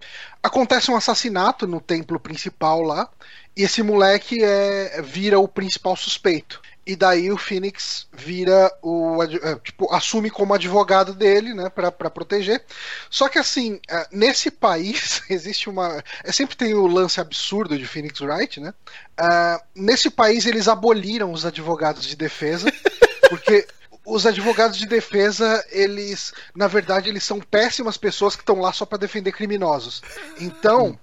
acontece 0.43 0.91
um 0.91 0.97
assassinato 0.97 1.67
no 1.67 1.81
templo 1.81 2.19
principal 2.19 2.83
lá. 2.83 3.09
E 3.57 3.63
esse 3.63 3.83
moleque 3.83 4.43
é, 4.43 5.03
vira 5.03 5.39
o 5.39 5.49
principal 5.49 5.97
suspeito. 5.97 6.61
E 6.87 6.97
daí 6.97 7.31
o 7.31 7.37
Phoenix 7.37 8.09
vira 8.13 8.73
o. 8.83 9.23
É, 9.23 9.55
tipo, 9.57 9.93
assume 9.93 10.31
como 10.31 10.55
advogado 10.55 11.15
dele, 11.15 11.55
né, 11.55 11.69
pra, 11.69 11.93
pra 11.93 12.11
proteger. 12.11 12.65
Só 13.09 13.29
que 13.29 13.39
assim, 13.39 13.79
é, 13.89 14.09
nesse 14.11 14.51
país 14.51 15.23
existe 15.31 15.69
uma. 15.69 16.03
É, 16.25 16.33
sempre 16.33 16.57
tem 16.57 16.75
o 16.75 16.87
lance 16.87 17.21
absurdo 17.21 17.79
de 17.79 17.87
Phoenix 17.87 18.21
Wright, 18.21 18.61
né? 18.61 18.75
Uh, 19.21 19.63
nesse 19.75 20.11
país 20.11 20.47
eles 20.47 20.67
aboliram 20.67 21.33
os 21.33 21.45
advogados 21.45 22.05
de 22.05 22.17
defesa, 22.17 22.73
porque 23.29 23.69
os 24.05 24.27
advogados 24.27 24.79
de 24.79 24.87
defesa, 24.87 25.65
eles, 25.71 26.33
na 26.55 26.67
verdade, 26.67 27.09
eles 27.09 27.23
são 27.23 27.39
péssimas 27.39 27.97
pessoas 27.97 28.35
que 28.35 28.43
estão 28.43 28.59
lá 28.59 28.73
só 28.73 28.85
para 28.85 28.99
defender 28.99 29.33
criminosos. 29.33 30.03
Então, 30.41 30.99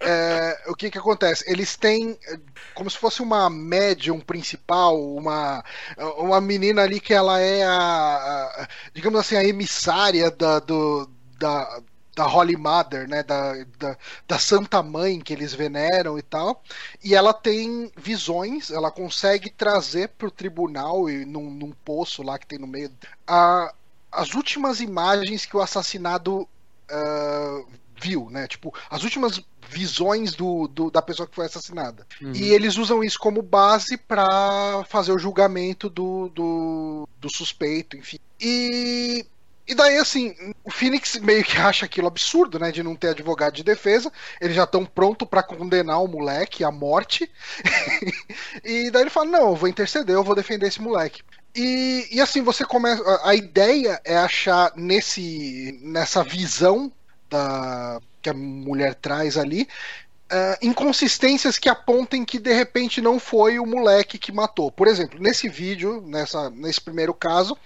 é, 0.00 0.62
o 0.66 0.74
que 0.74 0.90
que 0.90 0.98
acontece? 0.98 1.44
Eles 1.46 1.76
têm 1.76 2.18
como 2.74 2.90
se 2.90 2.98
fosse 2.98 3.22
uma 3.22 3.48
médium 3.48 4.20
principal, 4.20 5.00
uma, 5.00 5.64
uma 6.18 6.40
menina 6.40 6.82
ali 6.82 7.00
que 7.00 7.14
ela 7.14 7.40
é 7.40 7.64
a, 7.64 7.72
a 7.72 8.68
digamos 8.92 9.20
assim, 9.20 9.36
a 9.36 9.44
emissária 9.44 10.30
da, 10.30 10.58
do, 10.58 11.08
da, 11.38 11.80
da 12.14 12.26
Holy 12.26 12.56
Mother, 12.56 13.08
né, 13.08 13.22
da, 13.22 13.54
da, 13.78 13.96
da, 14.26 14.38
Santa 14.38 14.82
Mãe 14.82 15.20
que 15.20 15.32
eles 15.32 15.54
veneram 15.54 16.18
e 16.18 16.22
tal, 16.22 16.62
e 17.02 17.14
ela 17.14 17.32
tem 17.32 17.90
visões, 17.96 18.70
ela 18.70 18.90
consegue 18.90 19.50
trazer 19.50 20.08
para 20.08 20.28
o 20.28 20.30
tribunal 20.30 21.08
e 21.08 21.24
num, 21.24 21.50
num, 21.50 21.72
poço 21.84 22.22
lá 22.22 22.38
que 22.38 22.46
tem 22.46 22.58
no 22.58 22.66
meio. 22.66 22.90
A, 23.26 23.72
as 24.10 24.34
últimas 24.34 24.80
imagens 24.80 25.44
que 25.44 25.56
o 25.56 25.60
assassinado 25.60 26.42
uh, 26.42 27.66
viu, 28.00 28.28
né, 28.30 28.46
tipo 28.46 28.74
as 28.90 29.02
últimas 29.02 29.40
visões 29.68 30.34
do, 30.34 30.68
do, 30.68 30.90
da 30.90 31.02
pessoa 31.02 31.26
que 31.26 31.34
foi 31.34 31.46
assassinada. 31.46 32.06
Uhum. 32.20 32.32
E 32.34 32.52
eles 32.52 32.76
usam 32.76 33.02
isso 33.02 33.18
como 33.18 33.42
base 33.42 33.96
para 33.96 34.84
fazer 34.88 35.12
o 35.12 35.18
julgamento 35.18 35.88
do, 35.88 36.28
do, 36.28 37.08
do 37.18 37.30
suspeito, 37.30 37.96
enfim. 37.96 38.18
E 38.40 39.26
e 39.66 39.74
daí, 39.74 39.96
assim, 39.96 40.34
o 40.62 40.70
Phoenix 40.70 41.16
meio 41.16 41.42
que 41.42 41.56
acha 41.56 41.86
aquilo 41.86 42.06
absurdo, 42.06 42.58
né? 42.58 42.70
De 42.70 42.82
não 42.82 42.94
ter 42.94 43.08
advogado 43.08 43.54
de 43.54 43.64
defesa. 43.64 44.12
Eles 44.38 44.54
já 44.54 44.64
estão 44.64 44.84
prontos 44.84 45.26
para 45.26 45.42
condenar 45.42 46.02
o 46.02 46.08
moleque 46.08 46.62
à 46.62 46.70
morte. 46.70 47.30
e 48.62 48.90
daí 48.90 49.02
ele 49.02 49.10
fala: 49.10 49.30
Não, 49.30 49.50
eu 49.50 49.56
vou 49.56 49.68
interceder, 49.68 50.14
eu 50.14 50.24
vou 50.24 50.34
defender 50.34 50.66
esse 50.66 50.82
moleque. 50.82 51.22
E, 51.54 52.08
e 52.10 52.20
assim, 52.20 52.42
você 52.42 52.64
começa. 52.64 53.02
A 53.24 53.34
ideia 53.34 54.00
é 54.04 54.18
achar 54.18 54.70
nesse, 54.76 55.78
nessa 55.82 56.22
visão 56.22 56.92
da, 57.34 58.00
que 58.22 58.30
a 58.30 58.34
mulher 58.34 58.94
traz 58.94 59.36
ali. 59.36 59.68
Uh, 60.32 60.56
inconsistências 60.62 61.58
que 61.58 61.68
apontem 61.68 62.24
que 62.24 62.38
de 62.38 62.52
repente 62.52 63.00
não 63.00 63.20
foi 63.20 63.58
o 63.58 63.66
moleque 63.66 64.18
que 64.18 64.32
matou. 64.32 64.72
Por 64.72 64.88
exemplo, 64.88 65.20
nesse 65.20 65.48
vídeo, 65.48 66.02
nessa, 66.06 66.48
nesse 66.50 66.80
primeiro 66.80 67.12
caso, 67.12 67.56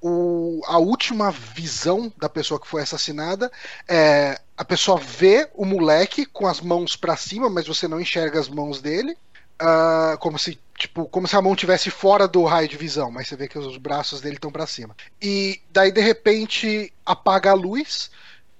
o, 0.00 0.60
a 0.66 0.78
última 0.78 1.30
visão 1.30 2.12
da 2.18 2.28
pessoa 2.28 2.60
que 2.60 2.66
foi 2.66 2.82
assassinada 2.82 3.50
é 3.88 4.40
a 4.56 4.64
pessoa 4.64 4.98
vê 4.98 5.48
o 5.54 5.64
moleque 5.64 6.26
com 6.26 6.46
as 6.46 6.60
mãos 6.60 6.96
para 6.96 7.16
cima, 7.16 7.48
mas 7.48 7.66
você 7.66 7.88
não 7.88 8.00
enxerga 8.00 8.38
as 8.38 8.48
mãos 8.48 8.80
dele, 8.80 9.16
uh, 9.60 10.18
como 10.18 10.38
se 10.38 10.58
tipo 10.76 11.06
como 11.06 11.28
se 11.28 11.36
a 11.36 11.42
mão 11.42 11.54
tivesse 11.54 11.90
fora 11.90 12.26
do 12.26 12.44
raio 12.44 12.68
de 12.68 12.76
visão, 12.76 13.10
mas 13.10 13.28
você 13.28 13.36
vê 13.36 13.48
que 13.48 13.58
os 13.58 13.76
braços 13.76 14.20
dele 14.20 14.36
estão 14.36 14.50
para 14.50 14.66
cima. 14.66 14.96
E 15.20 15.60
daí 15.70 15.92
de 15.92 16.00
repente 16.00 16.92
apaga 17.06 17.50
a 17.50 17.54
luz, 17.54 18.10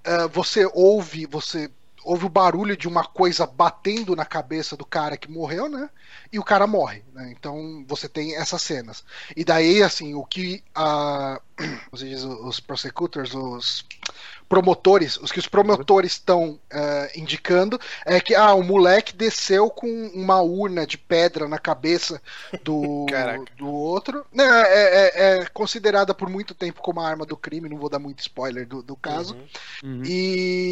uh, 0.07 0.29
você 0.29 0.69
ouve, 0.73 1.27
você 1.27 1.71
ouve 2.05 2.27
o 2.27 2.29
barulho 2.29 2.77
de 2.77 2.89
uma 2.89 3.05
coisa 3.05 3.47
batendo 3.47 4.17
na 4.17 4.25
cabeça 4.25 4.77
do 4.77 4.85
cara 4.85 5.17
que 5.17 5.31
morreu, 5.31 5.69
né? 5.69 5.89
E 6.33 6.39
o 6.39 6.45
cara 6.45 6.67
morre, 6.67 7.05
né? 7.13 7.33
Então 7.37 7.85
você 7.87 8.09
tem 8.09 8.37
essas 8.37 8.63
cenas. 8.63 9.05
E 9.37 9.45
daí, 9.45 9.83
assim, 9.83 10.15
o 10.15 10.25
que 10.25 10.63
a, 10.75 11.41
os 11.93 12.61
prosecutors, 12.61 13.35
os 13.35 13.85
promotores, 14.53 15.17
os 15.17 15.33
que 15.33 15.39
os 15.39 15.49
promotores 15.49 16.13
estão 16.13 16.51
uh, 16.51 17.19
indicando 17.19 17.81
é 18.05 18.21
que 18.21 18.35
ah, 18.35 18.53
o 18.53 18.63
moleque 18.63 19.17
desceu 19.17 19.71
com 19.71 19.89
uma 20.15 20.43
urna 20.43 20.87
de 20.87 20.99
pedra 20.99 21.49
na 21.49 21.59
cabeça 21.59 22.21
do, 22.63 23.07
do 23.57 23.67
outro. 23.67 24.27
Né, 24.31 24.45
é, 24.45 24.83
é, 24.83 25.41
é, 25.41 25.47
considerada 25.47 26.13
por 26.13 26.29
muito 26.29 26.55
tempo 26.55 26.83
como 26.83 27.01
a 27.01 27.09
arma 27.09 27.25
do 27.25 27.35
crime, 27.35 27.67
não 27.67 27.79
vou 27.79 27.89
dar 27.89 27.99
muito 27.99 28.21
spoiler 28.21 28.67
do, 28.67 28.83
do 28.83 28.95
caso. 28.95 29.35
Uhum. 29.83 29.91
Uhum. 29.91 30.03
E 30.05 30.72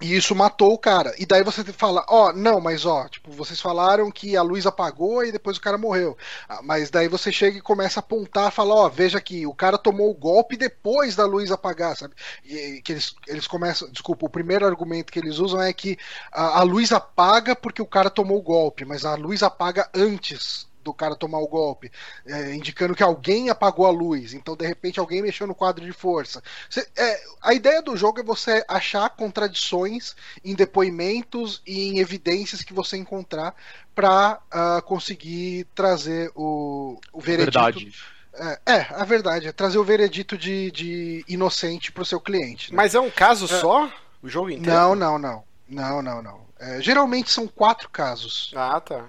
e 0.00 0.16
isso 0.16 0.34
matou 0.34 0.72
o 0.72 0.78
cara. 0.78 1.14
E 1.18 1.26
daí 1.26 1.42
você 1.42 1.62
fala, 1.64 2.04
ó, 2.08 2.28
oh, 2.28 2.32
não, 2.32 2.60
mas 2.60 2.86
ó, 2.86 3.06
tipo, 3.08 3.30
vocês 3.30 3.60
falaram 3.60 4.10
que 4.10 4.36
a 4.36 4.42
luz 4.42 4.66
apagou 4.66 5.24
e 5.24 5.30
depois 5.30 5.58
o 5.58 5.60
cara 5.60 5.76
morreu. 5.76 6.16
Ah, 6.48 6.60
mas 6.62 6.90
daí 6.90 7.06
você 7.06 7.30
chega 7.30 7.58
e 7.58 7.62
começa 7.62 8.00
a 8.00 8.02
apontar, 8.02 8.50
fala, 8.50 8.74
ó, 8.74 8.86
oh, 8.86 8.90
veja 8.90 9.18
aqui, 9.18 9.46
o 9.46 9.54
cara 9.54 9.76
tomou 9.76 10.10
o 10.10 10.14
golpe 10.14 10.56
depois 10.56 11.14
da 11.14 11.26
luz 11.26 11.50
apagar, 11.50 11.96
sabe? 11.96 12.14
E 12.44 12.80
que 12.82 12.92
eles, 12.92 13.14
eles 13.28 13.46
começam, 13.46 13.90
desculpa, 13.90 14.26
o 14.26 14.30
primeiro 14.30 14.66
argumento 14.66 15.12
que 15.12 15.18
eles 15.18 15.38
usam 15.38 15.60
é 15.60 15.72
que 15.72 15.98
a, 16.32 16.60
a 16.60 16.62
luz 16.62 16.92
apaga 16.92 17.54
porque 17.54 17.82
o 17.82 17.86
cara 17.86 18.08
tomou 18.08 18.38
o 18.38 18.42
golpe, 18.42 18.84
mas 18.84 19.04
a 19.04 19.14
luz 19.14 19.42
apaga 19.42 19.88
antes 19.94 20.69
do 20.90 20.94
cara 20.94 21.14
tomar 21.14 21.38
o 21.38 21.48
golpe, 21.48 21.90
é, 22.26 22.54
indicando 22.54 22.94
que 22.94 23.02
alguém 23.02 23.48
apagou 23.48 23.86
a 23.86 23.90
luz, 23.90 24.34
então 24.34 24.56
de 24.56 24.66
repente 24.66 24.98
alguém 24.98 25.22
mexeu 25.22 25.46
no 25.46 25.54
quadro 25.54 25.84
de 25.84 25.92
força. 25.92 26.42
Você, 26.68 26.86
é, 26.96 27.22
a 27.40 27.54
ideia 27.54 27.80
do 27.80 27.96
jogo 27.96 28.20
é 28.20 28.24
você 28.24 28.64
achar 28.68 29.08
contradições 29.10 30.14
em 30.44 30.54
depoimentos 30.54 31.62
e 31.66 31.88
em 31.88 31.98
evidências 31.98 32.62
que 32.62 32.74
você 32.74 32.96
encontrar 32.96 33.54
para 33.94 34.34
uh, 34.34 34.38
ah, 34.50 34.82
conseguir 34.82 35.66
trazer 35.74 36.30
o, 36.34 36.98
o 37.12 37.20
veredito. 37.20 37.52
Verdade. 37.52 37.92
É, 38.32 38.72
é, 38.74 38.86
a 38.90 39.04
verdade, 39.04 39.48
é 39.48 39.52
trazer 39.52 39.78
o 39.78 39.84
veredito 39.84 40.38
de, 40.38 40.70
de 40.70 41.24
inocente 41.28 41.92
pro 41.92 42.04
seu 42.04 42.20
cliente. 42.20 42.70
Né? 42.70 42.76
Mas 42.76 42.94
é 42.94 43.00
um 43.00 43.10
caso 43.10 43.44
é. 43.44 43.60
só? 43.60 43.92
O 44.22 44.28
jogo 44.28 44.50
inteiro? 44.50 44.70
Não, 44.70 44.94
não, 44.94 45.18
não. 45.18 45.44
Não, 45.68 46.02
não, 46.02 46.22
não. 46.22 46.40
É, 46.58 46.80
geralmente 46.80 47.30
são 47.30 47.46
quatro 47.46 47.88
casos. 47.88 48.52
Ah, 48.54 48.80
tá. 48.80 49.04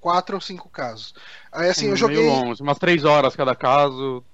Quatro 0.00 0.34
ou 0.36 0.40
cinco 0.40 0.68
casos. 0.68 1.14
Aí 1.50 1.68
assim, 1.68 1.88
hum, 1.88 1.90
eu 1.90 1.96
joguei. 1.96 2.26
Longo, 2.26 2.54
umas 2.62 2.78
três 2.78 3.04
horas 3.04 3.34
cada 3.34 3.54
caso 3.54 4.24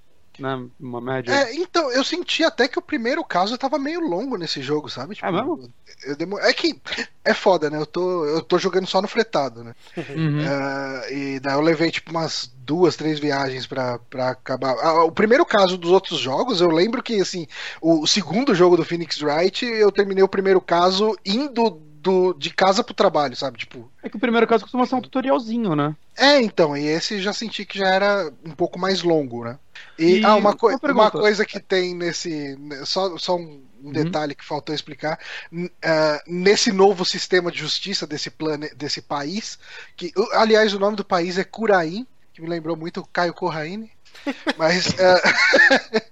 né? 0.40 0.66
Uma 0.78 1.00
média. 1.00 1.32
É, 1.32 1.54
então, 1.54 1.90
eu 1.90 2.04
senti 2.04 2.44
até 2.44 2.68
que 2.68 2.78
o 2.78 2.82
primeiro 2.82 3.24
caso 3.24 3.56
tava 3.56 3.78
meio 3.78 4.00
longo 4.00 4.36
nesse 4.36 4.60
jogo, 4.62 4.88
sabe? 4.88 5.14
Tipo, 5.14 5.26
é 5.26 5.32
mesmo? 5.32 5.70
Demor... 6.18 6.40
É 6.42 6.52
que 6.52 6.80
é 7.24 7.34
foda, 7.34 7.70
né? 7.70 7.78
Eu 7.78 7.86
tô, 7.86 8.24
eu 8.26 8.42
tô 8.42 8.58
jogando 8.58 8.86
só 8.86 9.00
no 9.00 9.08
fretado, 9.08 9.64
né? 9.64 9.74
Uhum. 9.96 10.40
Uh, 10.40 11.12
e 11.12 11.40
daí 11.40 11.54
eu 11.54 11.60
levei, 11.60 11.90
tipo, 11.90 12.10
umas 12.10 12.52
duas, 12.58 12.96
três 12.96 13.18
viagens 13.18 13.66
pra, 13.66 13.98
pra 14.10 14.30
acabar. 14.30 14.76
Ah, 14.80 15.04
o 15.04 15.12
primeiro 15.12 15.44
caso 15.44 15.76
dos 15.76 15.90
outros 15.90 16.18
jogos, 16.18 16.60
eu 16.60 16.68
lembro 16.68 17.02
que, 17.02 17.20
assim, 17.20 17.46
o 17.80 18.06
segundo 18.06 18.54
jogo 18.54 18.76
do 18.76 18.84
Phoenix 18.84 19.20
Wright, 19.22 19.64
eu 19.64 19.90
terminei 19.90 20.22
o 20.22 20.28
primeiro 20.28 20.60
caso 20.60 21.16
indo 21.24 21.82
do, 22.06 22.32
de 22.34 22.50
casa 22.50 22.84
pro 22.84 22.94
trabalho, 22.94 23.34
sabe? 23.34 23.58
Tipo. 23.58 23.90
É 24.00 24.08
que 24.08 24.16
o 24.16 24.20
primeiro 24.20 24.46
caso 24.46 24.62
costuma 24.62 24.86
ser 24.86 24.94
um 24.94 25.00
tutorialzinho, 25.00 25.74
né? 25.74 25.96
É, 26.16 26.40
então, 26.40 26.76
e 26.76 26.86
esse 26.86 27.20
já 27.20 27.32
senti 27.32 27.64
que 27.64 27.78
já 27.78 27.88
era 27.88 28.32
um 28.44 28.52
pouco 28.52 28.78
mais 28.78 29.02
longo, 29.02 29.44
né? 29.44 29.58
E, 29.98 30.20
e 30.20 30.24
ah, 30.24 30.36
uma, 30.36 30.54
co 30.54 30.68
uma, 30.68 30.92
uma, 30.92 31.10
coisa 31.10 31.44
que 31.44 31.58
tem 31.58 31.96
nesse. 31.96 32.56
Só, 32.84 33.18
só 33.18 33.36
um 33.36 33.60
uhum. 33.82 33.90
detalhe 33.92 34.36
que 34.36 34.44
faltou 34.44 34.72
explicar. 34.72 35.18
Uh, 35.52 35.68
nesse 36.28 36.70
novo 36.70 37.04
sistema 37.04 37.50
de 37.50 37.58
justiça 37.58 38.06
desse, 38.06 38.30
plane, 38.30 38.70
desse 38.76 39.02
país, 39.02 39.58
que, 39.96 40.12
aliás, 40.32 40.72
o 40.74 40.78
nome 40.78 40.96
do 40.96 41.04
país 41.04 41.38
é 41.38 41.44
Curaim, 41.44 42.06
que 42.32 42.40
me 42.40 42.48
lembrou 42.48 42.76
muito 42.76 43.00
o 43.00 43.06
Caio 43.06 43.34
Corraine. 43.34 43.90
Mas. 44.56 44.86
Uh, 44.90 46.02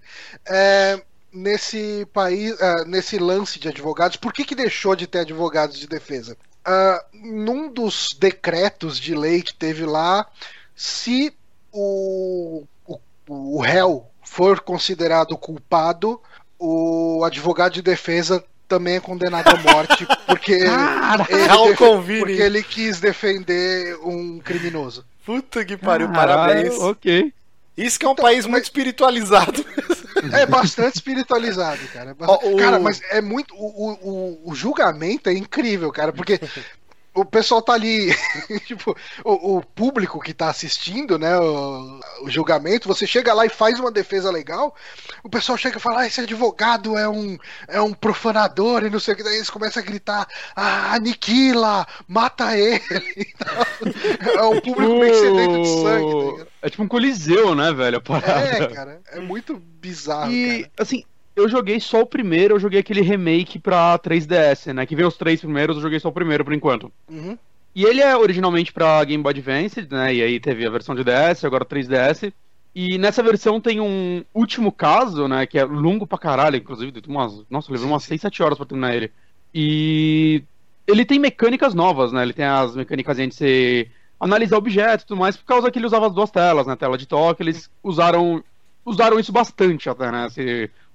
é, 0.44 1.00
nesse 1.34 2.06
país, 2.12 2.52
uh, 2.52 2.84
nesse 2.86 3.18
lance 3.18 3.58
de 3.58 3.68
advogados, 3.68 4.16
por 4.16 4.32
que, 4.32 4.44
que 4.44 4.54
deixou 4.54 4.94
de 4.94 5.06
ter 5.06 5.20
advogados 5.20 5.78
de 5.78 5.86
defesa? 5.86 6.36
Uh, 6.66 7.18
num 7.26 7.68
dos 7.68 8.16
decretos 8.18 8.98
de 8.98 9.14
lei 9.14 9.42
que 9.42 9.52
teve 9.52 9.84
lá, 9.84 10.26
se 10.74 11.34
o, 11.72 12.64
o, 12.86 12.98
o 13.28 13.60
réu 13.60 14.06
for 14.22 14.60
considerado 14.60 15.36
culpado, 15.36 16.20
o 16.58 17.22
advogado 17.24 17.72
de 17.72 17.82
defesa 17.82 18.42
também 18.66 18.96
é 18.96 19.00
condenado 19.00 19.48
à 19.48 19.72
morte 19.72 20.06
porque, 20.26 20.52
ele, 20.52 22.20
porque 22.20 22.32
ele 22.32 22.62
quis 22.62 23.00
defender 23.00 23.96
um 24.02 24.38
criminoso. 24.38 25.04
Puta 25.26 25.64
que 25.64 25.76
pariu, 25.76 26.10
parabéns. 26.10 26.74
Ok. 26.78 27.32
Isso 27.76 27.98
que 27.98 28.06
é 28.06 28.08
um 28.08 28.12
então, 28.12 28.24
país 28.24 28.46
muito 28.46 28.64
espiritualizado. 28.64 29.64
É 30.32 30.46
bastante 30.46 30.94
espiritualizado, 30.94 31.86
cara. 31.88 32.16
É. 32.18 32.56
Cara, 32.56 32.78
mas 32.78 33.02
é 33.10 33.20
muito. 33.20 33.54
O, 33.56 33.92
o, 33.92 34.50
o 34.50 34.54
julgamento 34.54 35.28
é 35.28 35.34
incrível, 35.34 35.92
cara, 35.92 36.12
porque 36.14 36.40
o 37.14 37.24
pessoal 37.24 37.62
tá 37.62 37.72
ali, 37.72 38.12
tipo, 38.66 38.96
o, 39.24 39.56
o, 39.56 39.64
público 39.64 40.20
que 40.20 40.34
tá 40.34 40.48
assistindo, 40.48 41.18
né, 41.18 41.38
o, 41.38 42.00
o, 42.22 42.30
julgamento, 42.30 42.88
você 42.88 43.06
chega 43.06 43.32
lá 43.32 43.46
e 43.46 43.48
faz 43.48 43.78
uma 43.78 43.90
defesa 43.90 44.30
legal, 44.30 44.74
o 45.22 45.28
pessoal 45.28 45.56
chega 45.56 45.78
e 45.78 45.80
fala, 45.80 46.00
ah, 46.00 46.06
esse 46.06 46.20
advogado 46.20 46.98
é 46.98 47.08
um, 47.08 47.38
é 47.68 47.80
um 47.80 47.92
profanador 47.92 48.84
e 48.84 48.90
não 48.90 48.98
sei 48.98 49.14
o 49.14 49.16
que, 49.16 49.22
daí 49.22 49.36
eles 49.36 49.48
começam 49.48 49.82
a 49.82 49.86
gritar, 49.86 50.26
ah, 50.56 50.94
aniquila, 50.94 51.86
mata 52.08 52.58
ele. 52.58 52.82
é 54.36 54.42
um 54.42 54.60
público 54.60 54.98
meio 54.98 55.14
sedento 55.14 55.62
de 55.62 55.68
sangue. 55.68 56.38
Tá 56.38 56.46
é 56.62 56.70
tipo 56.70 56.82
um 56.82 56.88
coliseu, 56.88 57.54
né, 57.54 57.72
velho, 57.72 58.02
a 58.08 58.30
É, 58.30 58.66
cara, 58.68 59.00
é 59.12 59.20
muito 59.20 59.56
bizarro, 59.56 60.32
e, 60.32 60.62
cara. 60.62 60.72
assim, 60.78 61.04
eu 61.36 61.48
joguei 61.48 61.80
só 61.80 62.02
o 62.02 62.06
primeiro, 62.06 62.54
eu 62.54 62.60
joguei 62.60 62.80
aquele 62.80 63.00
remake 63.00 63.58
pra 63.58 63.98
3DS, 63.98 64.72
né? 64.72 64.86
Que 64.86 64.94
veio 64.94 65.08
os 65.08 65.16
três 65.16 65.40
primeiros, 65.40 65.76
eu 65.76 65.82
joguei 65.82 65.98
só 65.98 66.08
o 66.08 66.12
primeiro 66.12 66.44
por 66.44 66.52
enquanto. 66.52 66.92
Uhum. 67.08 67.36
E 67.74 67.84
ele 67.84 68.00
é 68.00 68.16
originalmente 68.16 68.72
pra 68.72 69.02
Game 69.04 69.22
Boy 69.22 69.30
Advance, 69.30 69.86
né? 69.90 70.14
E 70.14 70.22
aí 70.22 70.38
teve 70.38 70.64
a 70.64 70.70
versão 70.70 70.94
de 70.94 71.02
DS, 71.02 71.44
agora 71.44 71.64
3DS. 71.64 72.32
E 72.74 72.98
nessa 72.98 73.22
versão 73.22 73.60
tem 73.60 73.80
um 73.80 74.24
último 74.32 74.70
caso, 74.70 75.26
né? 75.26 75.44
Que 75.46 75.58
é 75.58 75.64
longo 75.64 76.06
pra 76.06 76.18
caralho, 76.18 76.56
inclusive. 76.56 76.92
Umas, 77.08 77.42
nossa, 77.50 77.72
levou 77.72 77.88
umas 77.88 78.04
6, 78.04 78.20
7 78.20 78.42
horas 78.42 78.58
pra 78.58 78.66
terminar 78.66 78.94
ele. 78.94 79.10
E 79.52 80.42
ele 80.86 81.04
tem 81.04 81.18
mecânicas 81.18 81.74
novas, 81.74 82.12
né? 82.12 82.22
Ele 82.22 82.32
tem 82.32 82.44
as 82.44 82.76
mecânicas 82.76 83.16
de 83.16 83.32
você 83.32 83.88
analisar 84.20 84.56
objetos 84.56 85.04
e 85.04 85.06
tudo 85.06 85.18
mais, 85.18 85.36
por 85.36 85.44
causa 85.44 85.70
que 85.70 85.78
ele 85.78 85.86
usava 85.86 86.06
as 86.06 86.14
duas 86.14 86.30
telas, 86.30 86.66
né? 86.66 86.76
Tela 86.76 86.96
de 86.96 87.06
toque, 87.06 87.42
eles 87.42 87.68
usaram 87.82 88.42
usaram 88.84 89.18
isso 89.18 89.32
bastante 89.32 89.88
até, 89.88 90.10
né? 90.10 90.28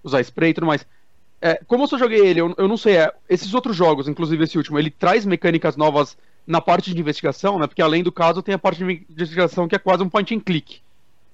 Usar 0.03 0.21
spray 0.21 0.51
e 0.51 0.53
tudo 0.53 0.67
mais. 0.67 0.85
É, 1.41 1.62
como 1.67 1.83
eu 1.83 1.88
só 1.88 1.97
joguei 1.97 2.19
ele, 2.19 2.41
eu, 2.41 2.53
eu 2.57 2.67
não 2.67 2.77
sei, 2.77 2.97
é, 2.97 3.13
esses 3.29 3.53
outros 3.53 3.75
jogos, 3.75 4.07
inclusive 4.07 4.43
esse 4.43 4.57
último, 4.57 4.77
ele 4.77 4.91
traz 4.91 5.25
mecânicas 5.25 5.77
novas 5.77 6.17
na 6.45 6.59
parte 6.59 6.93
de 6.93 6.99
investigação, 6.99 7.59
né? 7.59 7.67
Porque 7.67 7.81
além 7.81 8.03
do 8.03 8.12
caso 8.12 8.41
tem 8.41 8.55
a 8.55 8.59
parte 8.59 8.83
de 8.83 9.05
investigação 9.09 9.67
que 9.67 9.75
é 9.75 9.79
quase 9.79 10.03
um 10.03 10.09
point 10.09 10.35
and 10.35 10.39
click. 10.39 10.81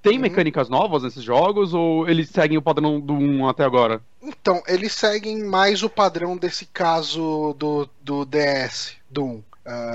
Tem 0.01 0.17
uhum. 0.17 0.21
mecânicas 0.21 0.69
novas 0.69 1.01
nesses 1.01 1.23
jogos 1.23 1.73
ou 1.73 2.07
eles 2.07 2.29
seguem 2.29 2.57
o 2.57 2.61
padrão 2.61 2.99
do 2.99 3.13
1 3.13 3.47
até 3.47 3.63
agora? 3.63 4.01
Então, 4.21 4.61
eles 4.67 4.93
seguem 4.93 5.43
mais 5.43 5.81
o 5.81 5.89
padrão 5.89 6.37
desse 6.37 6.67
caso 6.67 7.55
do, 7.57 7.89
do 8.01 8.25
DS, 8.25 8.97
do 9.09 9.23
1. 9.23 9.27
Uh, 9.27 9.43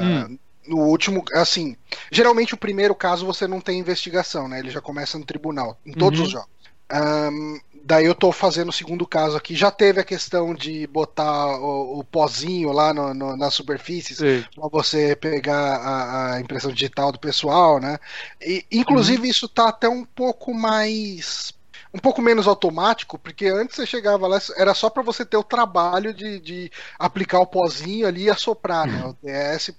hum. 0.03 0.39
No 0.67 0.79
último, 0.79 1.25
assim, 1.35 1.77
geralmente 2.11 2.55
o 2.55 2.57
primeiro 2.57 2.95
caso 2.95 3.25
você 3.25 3.47
não 3.47 3.61
tem 3.61 3.79
investigação, 3.79 4.49
né? 4.49 4.59
Ele 4.59 4.71
já 4.71 4.81
começa 4.81 5.19
no 5.19 5.25
tribunal, 5.25 5.79
em 5.87 5.93
todos 5.93 6.19
uhum. 6.19 6.27
os 6.27 6.33
jogos. 6.33 6.51
Um, 6.93 7.61
daí 7.83 8.07
eu 8.07 8.15
tô 8.15 8.33
fazendo 8.33 8.69
o 8.69 8.73
segundo 8.73 9.07
caso 9.07 9.37
aqui. 9.37 9.55
Já 9.55 9.71
teve 9.71 10.01
a 10.01 10.05
questão 10.05 10.55
de 10.55 10.87
botar 10.87 11.59
o, 11.59 12.01
o 12.01 12.05
pozinho 12.05 12.73
lá 12.73 12.93
no, 12.93 13.15
no, 13.15 13.37
nas 13.37 13.55
superfícies 13.55 14.19
para 14.19 14.69
você 14.69 15.17
pegar 15.17 15.77
a, 15.77 16.35
a, 16.35 16.41
impressão 16.41 16.73
digital 16.73 17.13
do 17.13 17.19
pessoal, 17.19 17.81
né? 17.81 17.99
E, 18.41 18.65
inclusive, 18.71 19.23
uhum. 19.23 19.31
isso 19.31 19.49
tá 19.49 19.69
até 19.69 19.89
um 19.89 20.05
pouco 20.05 20.55
mais 20.55 21.53
um 21.93 21.99
pouco 21.99 22.23
menos 22.23 22.47
automático, 22.47 23.19
porque 23.19 23.47
antes 23.47 23.75
você 23.75 23.85
chegava 23.85 24.27
lá, 24.29 24.39
era 24.57 24.75
só 24.75 24.89
para 24.89 25.03
você 25.03 25.25
ter 25.25 25.37
o 25.37 25.43
trabalho 25.43 26.15
de, 26.15 26.39
de, 26.39 26.73
aplicar 26.99 27.41
o 27.41 27.47
pozinho 27.47 28.07
ali 28.07 28.25
e 28.25 28.31
assoprar 28.31 28.87
né, 28.87 29.05
o 29.05 29.17
DS, 29.21 29.73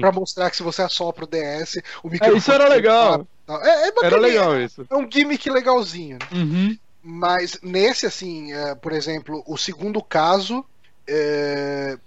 para 0.00 0.10
mostrar 0.10 0.50
que 0.50 0.56
se 0.56 0.64
você 0.64 0.82
assopra 0.82 1.24
o 1.24 1.28
DS, 1.28 1.80
o 2.02 2.08
microfone. 2.08 2.36
É, 2.36 2.38
isso 2.38 2.50
era 2.50 2.68
legal. 2.68 3.26
É, 3.46 3.88
é 3.88 3.92
era 4.02 4.16
legal 4.16 4.60
isso. 4.60 4.84
É 4.90 4.96
um 4.96 5.08
gimmick 5.08 5.48
legalzinho. 5.48 6.18
Né? 6.18 6.26
Uhum. 6.32 6.78
Mas 7.04 7.58
nesse, 7.62 8.06
assim, 8.06 8.52
é, 8.52 8.74
por 8.74 8.92
exemplo, 8.92 9.44
o 9.46 9.58
segundo 9.58 10.02
caso. 10.02 10.64
É, 11.06 11.98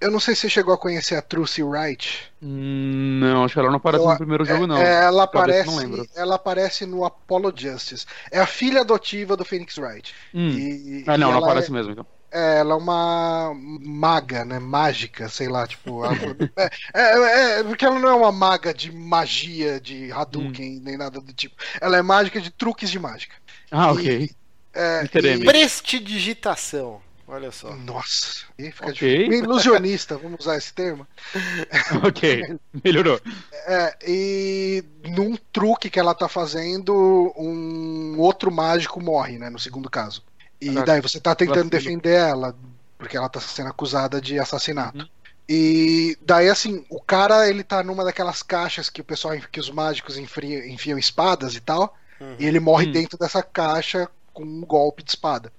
eu 0.00 0.10
não 0.10 0.20
sei 0.20 0.34
se 0.34 0.42
você 0.42 0.50
chegou 0.50 0.74
a 0.74 0.78
conhecer 0.78 1.16
a 1.16 1.22
Trucy 1.22 1.62
Wright. 1.62 2.30
Hum, 2.42 3.18
não, 3.20 3.44
acho 3.44 3.54
que 3.54 3.60
ela 3.60 3.70
não 3.70 3.78
aparece 3.78 4.04
no 4.06 4.16
primeiro 4.16 4.44
jogo, 4.44 4.64
é, 4.64 4.66
não. 4.66 4.76
Ela 4.76 5.24
aparece, 5.24 6.10
ela 6.14 6.34
aparece 6.34 6.86
no 6.86 7.04
Apollo 7.04 7.52
Justice. 7.56 8.06
É 8.30 8.38
a 8.38 8.46
filha 8.46 8.82
adotiva 8.82 9.36
do 9.36 9.44
Phoenix 9.44 9.78
Wright. 9.78 10.14
Hum. 10.34 10.50
E, 10.50 11.04
ah, 11.06 11.16
não, 11.16 11.32
não 11.32 11.38
aparece 11.42 11.70
é, 11.70 11.72
mesmo, 11.72 11.92
então. 11.92 12.06
É, 12.30 12.58
ela 12.58 12.74
é 12.74 12.76
uma 12.76 13.54
maga, 13.54 14.44
né? 14.44 14.58
Mágica, 14.58 15.28
sei 15.28 15.48
lá, 15.48 15.66
tipo. 15.66 16.04
Ela, 16.04 16.14
é, 16.92 17.00
é, 17.02 17.60
é, 17.60 17.64
porque 17.64 17.86
ela 17.86 17.98
não 17.98 18.10
é 18.10 18.14
uma 18.14 18.32
maga 18.32 18.74
de 18.74 18.92
magia, 18.92 19.80
de 19.80 20.12
Hadouken, 20.12 20.78
hum. 20.78 20.80
nem 20.84 20.98
nada 20.98 21.20
do 21.20 21.32
tipo. 21.32 21.56
Ela 21.80 21.96
é 21.96 22.02
mágica 22.02 22.38
de 22.38 22.50
truques 22.50 22.90
de 22.90 22.98
mágica. 22.98 23.34
Ah, 23.70 23.92
ok. 23.92 24.30
É, 24.74 25.04
e... 25.04 25.44
Prestidigitação. 25.44 27.00
Olha 27.28 27.50
só. 27.50 27.74
Nossa, 27.74 28.44
fica 28.56 28.88
okay. 28.88 29.26
ilusionista, 29.26 30.16
vamos 30.18 30.40
usar 30.40 30.56
esse 30.56 30.72
termo. 30.72 31.04
ok, 32.06 32.56
melhorou. 32.84 33.20
É, 33.66 33.96
e 34.06 34.84
num 35.08 35.36
truque 35.52 35.90
que 35.90 35.98
ela 35.98 36.14
tá 36.14 36.28
fazendo, 36.28 37.34
um 37.36 38.16
outro 38.18 38.52
mágico 38.52 39.02
morre, 39.02 39.38
né? 39.38 39.50
No 39.50 39.58
segundo 39.58 39.90
caso. 39.90 40.22
E 40.60 40.70
daí 40.70 41.00
você 41.00 41.18
tá 41.18 41.34
tentando 41.34 41.68
defender 41.68 42.14
ela, 42.14 42.56
porque 42.96 43.16
ela 43.16 43.28
tá 43.28 43.40
sendo 43.40 43.70
acusada 43.70 44.20
de 44.20 44.38
assassinato. 44.38 44.98
Uhum. 44.98 45.08
E 45.48 46.16
daí, 46.22 46.48
assim, 46.48 46.84
o 46.88 47.00
cara, 47.00 47.48
ele 47.48 47.62
tá 47.62 47.82
numa 47.82 48.04
daquelas 48.04 48.42
caixas 48.42 48.88
que 48.88 49.00
o 49.00 49.04
pessoal, 49.04 49.36
que 49.50 49.60
os 49.60 49.70
mágicos 49.70 50.16
enfiam, 50.16 50.64
enfiam 50.64 50.98
espadas 50.98 51.54
e 51.54 51.60
tal. 51.60 51.96
Uhum. 52.20 52.36
E 52.38 52.46
ele 52.46 52.60
morre 52.60 52.86
uhum. 52.86 52.90
dentro 52.90 53.18
dessa 53.18 53.42
caixa 53.42 54.08
com 54.32 54.44
um 54.44 54.60
golpe 54.62 55.02
de 55.02 55.10
espada. 55.10 55.52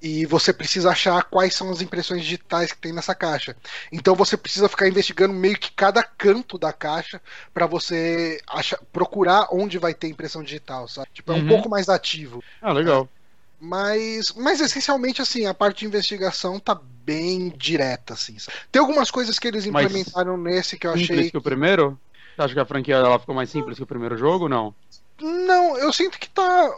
e 0.00 0.26
você 0.26 0.52
precisa 0.52 0.90
achar 0.90 1.22
quais 1.24 1.54
são 1.54 1.70
as 1.70 1.80
impressões 1.80 2.22
digitais 2.22 2.72
que 2.72 2.78
tem 2.80 2.92
nessa 2.92 3.14
caixa. 3.14 3.56
Então 3.92 4.14
você 4.14 4.36
precisa 4.36 4.68
ficar 4.68 4.88
investigando 4.88 5.32
meio 5.34 5.58
que 5.58 5.72
cada 5.72 6.02
canto 6.02 6.58
da 6.58 6.72
caixa 6.72 7.20
para 7.54 7.66
você 7.66 8.40
achar, 8.48 8.78
procurar 8.92 9.48
onde 9.52 9.78
vai 9.78 9.94
ter 9.94 10.08
impressão 10.08 10.42
digital, 10.42 10.86
sabe? 10.88 11.08
Tipo, 11.14 11.32
é 11.32 11.34
um 11.34 11.40
Uhum. 11.40 11.44
pouco 11.44 11.68
mais 11.68 11.88
ativo. 11.88 12.44
Ah, 12.60 12.72
legal. 12.72 13.10
Mas, 13.58 14.32
mas 14.36 14.60
essencialmente 14.60 15.22
assim, 15.22 15.46
a 15.46 15.54
parte 15.54 15.80
de 15.80 15.86
investigação 15.86 16.60
tá 16.60 16.74
bem 16.74 17.48
direta 17.56 18.12
assim. 18.14 18.38
sabe? 18.38 18.58
Tem 18.70 18.80
algumas 18.80 19.10
coisas 19.10 19.38
que 19.38 19.48
eles 19.48 19.64
Mas 19.68 19.86
implementaram 19.86 20.36
nesse 20.36 20.78
que 20.78 20.86
eu 20.86 20.92
Simples 20.92 21.26
achei 21.26 21.30
que 21.30 21.36
o 21.38 21.42
primeiro? 21.42 22.00
Você 22.36 22.42
acha 22.42 22.54
que 22.54 22.60
a 22.60 22.66
franquia 22.66 22.96
ela 22.96 23.18
ficou 23.18 23.34
mais 23.34 23.50
simples 23.50 23.76
que 23.78 23.84
o 23.84 23.86
primeiro 23.86 24.16
jogo? 24.16 24.48
Não. 24.48 24.76
Não, 25.18 25.78
eu 25.78 25.90
sinto 25.94 26.18
que 26.18 26.28
tá 26.28 26.70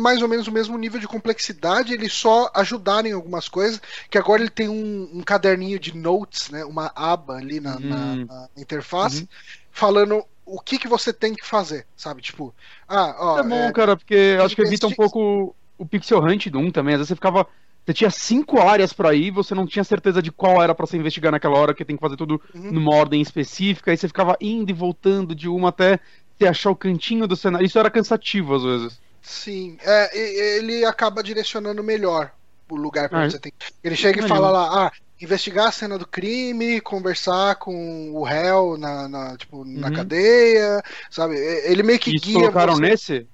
mais 0.00 0.22
ou 0.22 0.28
menos 0.28 0.46
o 0.46 0.52
mesmo 0.52 0.78
nível 0.78 1.00
de 1.00 1.08
complexidade, 1.08 1.92
eles 1.92 2.12
só 2.12 2.48
ajudaram 2.54 3.08
em 3.08 3.12
algumas 3.12 3.48
coisas, 3.48 3.80
que 4.08 4.16
agora 4.16 4.42
ele 4.42 4.50
tem 4.50 4.68
um, 4.68 5.18
um 5.18 5.22
caderninho 5.24 5.78
de 5.78 5.96
notes, 5.96 6.50
né, 6.50 6.64
uma 6.64 6.92
aba 6.94 7.34
ali 7.36 7.58
na, 7.58 7.80
na- 7.80 8.16
Hum. 8.16 8.26
na 8.28 8.48
interface, 8.56 9.24
Uhum. 9.24 9.28
falando 9.72 10.24
o 10.44 10.60
que, 10.60 10.78
que 10.78 10.86
você 10.88 11.12
tem 11.12 11.34
que 11.34 11.44
fazer, 11.44 11.86
sabe? 11.96 12.22
Tipo, 12.22 12.54
ah, 12.86 13.16
ó, 13.18 13.40
é 13.40 13.42
bom, 13.42 13.70
é, 13.70 13.72
cara, 13.72 13.96
porque 13.96 14.36
acho 14.42 14.54
que 14.56 14.62
evita 14.62 14.86
um 14.86 14.92
pouco 14.92 15.54
o 15.78 15.86
pixel 15.86 16.20
hunt 16.22 16.48
do 16.48 16.58
1 16.58 16.70
também. 16.70 16.94
Às 16.94 16.98
vezes 17.00 17.08
você 17.08 17.14
ficava. 17.14 17.46
Você 17.86 17.94
tinha 17.94 18.10
cinco 18.10 18.60
áreas 18.60 18.92
pra 18.92 19.14
ir, 19.14 19.30
você 19.30 19.54
não 19.54 19.66
tinha 19.66 19.82
certeza 19.82 20.20
de 20.20 20.30
qual 20.30 20.62
era 20.62 20.74
pra 20.74 20.86
você 20.86 20.98
investigar 20.98 21.32
naquela 21.32 21.58
hora, 21.58 21.74
que 21.74 21.84
tem 21.84 21.96
que 21.96 22.00
fazer 22.00 22.16
tudo 22.16 22.40
Uhum. 22.54 22.62
numa 22.68 22.94
ordem 22.94 23.22
específica, 23.22 23.90
aí 23.90 23.96
você 23.96 24.06
ficava 24.06 24.36
indo 24.40 24.70
e 24.70 24.74
voltando 24.74 25.34
de 25.34 25.48
uma 25.48 25.70
até 25.70 25.98
você 26.40 26.48
achar 26.48 26.70
o 26.70 26.76
cantinho 26.76 27.26
do 27.26 27.36
cenário. 27.36 27.66
Isso 27.66 27.78
era 27.78 27.90
cansativo 27.90 28.54
às 28.56 28.62
vezes. 28.62 29.02
sim, 29.22 29.76
é, 29.82 30.16
e- 30.16 30.58
ele 30.58 30.84
acaba 30.84 31.22
direcionando 31.22 31.82
melhor 31.84 32.32
o 32.68 32.76
lugar 32.76 33.08
pra 33.10 33.20
Ah, 33.20 33.22
onde 33.22 33.32
você 33.32 33.38
tem. 33.40 33.52
Ele 33.82 33.96
chega 33.96 34.20
e 34.20 34.22
fala 34.22 34.50
lá, 34.50 34.86
ah, 34.88 34.92
investigar 35.20 35.68
a 35.68 35.72
cena 35.72 35.98
do 35.98 36.06
crime, 36.06 36.80
conversar 36.80 37.56
com 37.56 38.12
o 38.14 38.22
réu 38.24 38.76
na, 38.78 39.08
na, 39.08 39.36
tipo, 39.36 39.64
na 39.64 39.88
Uhum. 39.88 39.92
cadeia, 39.92 40.82
sabe? 41.10 41.36
Ele 41.36 41.82
meio 41.82 41.98
que 41.98 42.10
Isso 42.10 42.20
guia 42.20 42.32
colocaram 42.32 42.76
você. 42.76 42.78
nesse? 42.78 43.28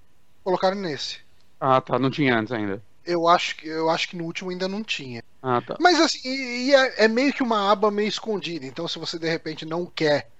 Colocaram 0.45 0.77
nesse. 0.79 1.21
Ah, 1.61 1.81
tá, 1.83 1.99
não 1.99 2.11
tinha 2.11 2.35
antes 2.39 2.53
ainda. 2.53 2.83
Eu 3.05 3.29
acho, 3.29 3.57
que- 3.57 3.69
eu 3.69 3.89
acho 3.91 4.09
que 4.09 4.17
no 4.17 4.25
último 4.25 4.51
ainda 4.51 4.67
não 4.69 4.83
tinha. 4.83 5.23
Ah, 5.43 5.63
tá. 5.63 5.81
Mas 5.81 6.01
assim, 6.01 6.21
e- 6.29 6.69
e 6.71 6.75
é, 6.75 7.05
é 7.05 7.09
meio 7.09 7.33
que 7.33 7.43
uma 7.43 7.71
aba 7.71 7.91
meio 7.91 8.09
escondida. 8.09 8.67
Então, 8.67 8.89
se 8.89 8.99
você 8.99 9.19
de 9.19 9.29
repente 9.29 9.65
não 9.67 9.87
quer 9.87 10.31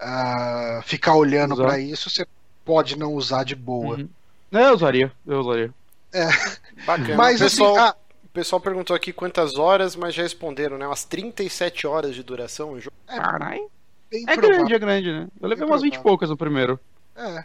ah, 0.00 0.80
ficar 0.84 1.14
olhando 1.14 1.56
pra 1.56 1.78
isso, 1.78 2.08
você 2.10 2.26
pode 2.64 2.98
não 2.98 3.14
usar 3.14 3.44
de 3.44 3.54
boa. 3.54 3.96
Uhum. 3.96 4.08
É, 4.52 4.68
eu 4.68 4.74
usaria, 4.74 5.12
eu 5.26 5.40
usaria. 5.40 5.72
Bacana. 6.86 7.16
Mas 7.16 7.40
o, 7.40 7.44
assim, 7.44 7.56
pessoal, 7.56 7.76
ah, 7.78 7.94
o 8.24 8.28
pessoal 8.28 8.60
perguntou 8.60 8.96
aqui 8.96 9.12
quantas 9.12 9.56
horas, 9.56 9.94
mas 9.94 10.14
já 10.14 10.22
responderam, 10.22 10.76
né? 10.78 10.86
Umas 10.86 11.04
37 11.04 11.86
horas 11.86 12.14
de 12.14 12.22
duração 12.22 12.72
o 12.72 12.80
jogo. 12.80 12.96
Caralho. 13.06 13.70
É 14.12 14.24
provável. 14.34 14.50
grande, 14.50 14.74
é 14.74 14.78
grande, 14.78 15.12
né? 15.12 15.28
Eu 15.40 15.48
levei 15.48 15.64
É 15.64 15.66
umas 15.66 15.82
20 15.82 15.94
e 15.94 15.98
poucas 16.00 16.28
no 16.30 16.36
primeiro. 16.36 16.80
É. 17.16 17.44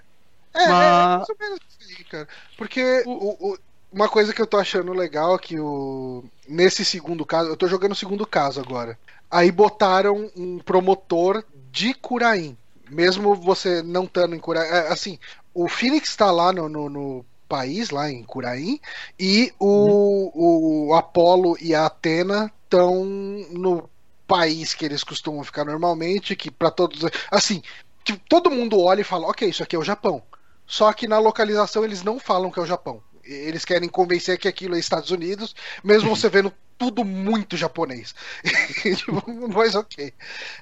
É, 0.57 0.63
é, 0.63 0.67
Mas- 0.69 1.17
mais 1.17 1.29
ou 1.29 1.35
menos 1.39 1.59
isso 1.79 1.89
aí, 1.97 2.03
cara. 2.05 2.27
Porque 2.57 3.03
o- 3.05 3.51
o- 3.51 3.57
uma 3.91 4.09
coisa 4.09 4.33
que 4.33 4.41
eu 4.41 4.47
tô 4.47 4.57
achando 4.57 4.91
legal 4.93 5.35
é 5.35 5.39
que 5.39 5.59
o, 5.59 6.23
nesse 6.47 6.83
segundo 6.83 7.23
caso, 7.25 7.49
eu 7.49 7.57
tô 7.57 7.67
jogando 7.67 7.91
o 7.91 7.95
segundo 7.95 8.25
caso 8.25 8.59
agora. 8.61 8.97
Aí 9.29 9.51
botaram 9.51 10.29
um 10.35 10.57
promotor 10.59 11.43
de 11.75 11.93
Curaim. 11.93 12.57
Mesmo 12.89 13.35
você 13.35 13.83
não 13.83 14.05
estando 14.05 14.33
em 14.33 14.39
Curaim. 14.39 14.67
é, 14.67 14.87
assim, 14.87 15.19
o 15.53 15.67
Phoenix 15.67 16.15
tá 16.15 16.31
lá 16.31 16.53
no, 16.53 16.69
no, 16.69 16.89
no 16.89 17.25
país, 17.49 17.89
lá 17.89 18.09
em 18.09 18.23
Curaim, 18.23 18.79
e 19.19 19.53
o, 19.59 20.87
o 20.87 20.93
Apollo 20.93 21.57
e 21.59 21.75
a 21.75 21.85
Atena 21.87 22.51
estão 22.63 23.03
no 23.03 23.89
país 24.25 24.73
que 24.73 24.85
eles 24.85 25.03
costumam 25.03 25.43
ficar 25.43 25.65
normalmente, 25.65 26.35
que 26.35 26.49
para 26.49 26.71
todos. 26.71 27.01
Assim, 27.29 27.61
tipo, 28.05 28.21
todo 28.29 28.49
mundo 28.49 28.79
olha 28.79 29.01
e 29.01 29.03
fala, 29.03 29.27
ok, 29.27 29.49
isso 29.49 29.61
aqui 29.61 29.75
é 29.75 29.79
o 29.79 29.83
Japão. 29.83 30.23
Só 30.65 30.91
que 30.93 31.07
na 31.07 31.19
localização 31.19 31.83
eles 31.83 32.03
não 32.03 32.19
falam 32.19 32.49
que 32.49 32.59
é 32.59 32.63
o 32.63 32.65
Japão. 32.65 33.03
Eles 33.23 33.65
querem 33.65 33.89
convencer 33.89 34.37
que 34.37 34.47
aquilo 34.47 34.75
é 34.75 34.79
Estados 34.79 35.11
Unidos, 35.11 35.55
mesmo 35.83 36.15
você 36.15 36.29
vendo 36.29 36.53
tudo 36.77 37.03
muito 37.03 37.57
japonês. 37.57 38.13
Tipo, 38.81 39.23
mas 39.53 39.75
ok. 39.75 40.13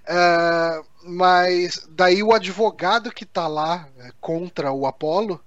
Ah, 0.07 0.82
mas 1.06 1.88
daí 1.89 2.24
o 2.24 2.34
advogado 2.34 3.12
que 3.12 3.26
tá 3.26 3.47
lá 3.47 3.88
eh, 3.99 4.12
contra 4.20 4.72
o 4.72 4.86
Apollo 4.86 5.39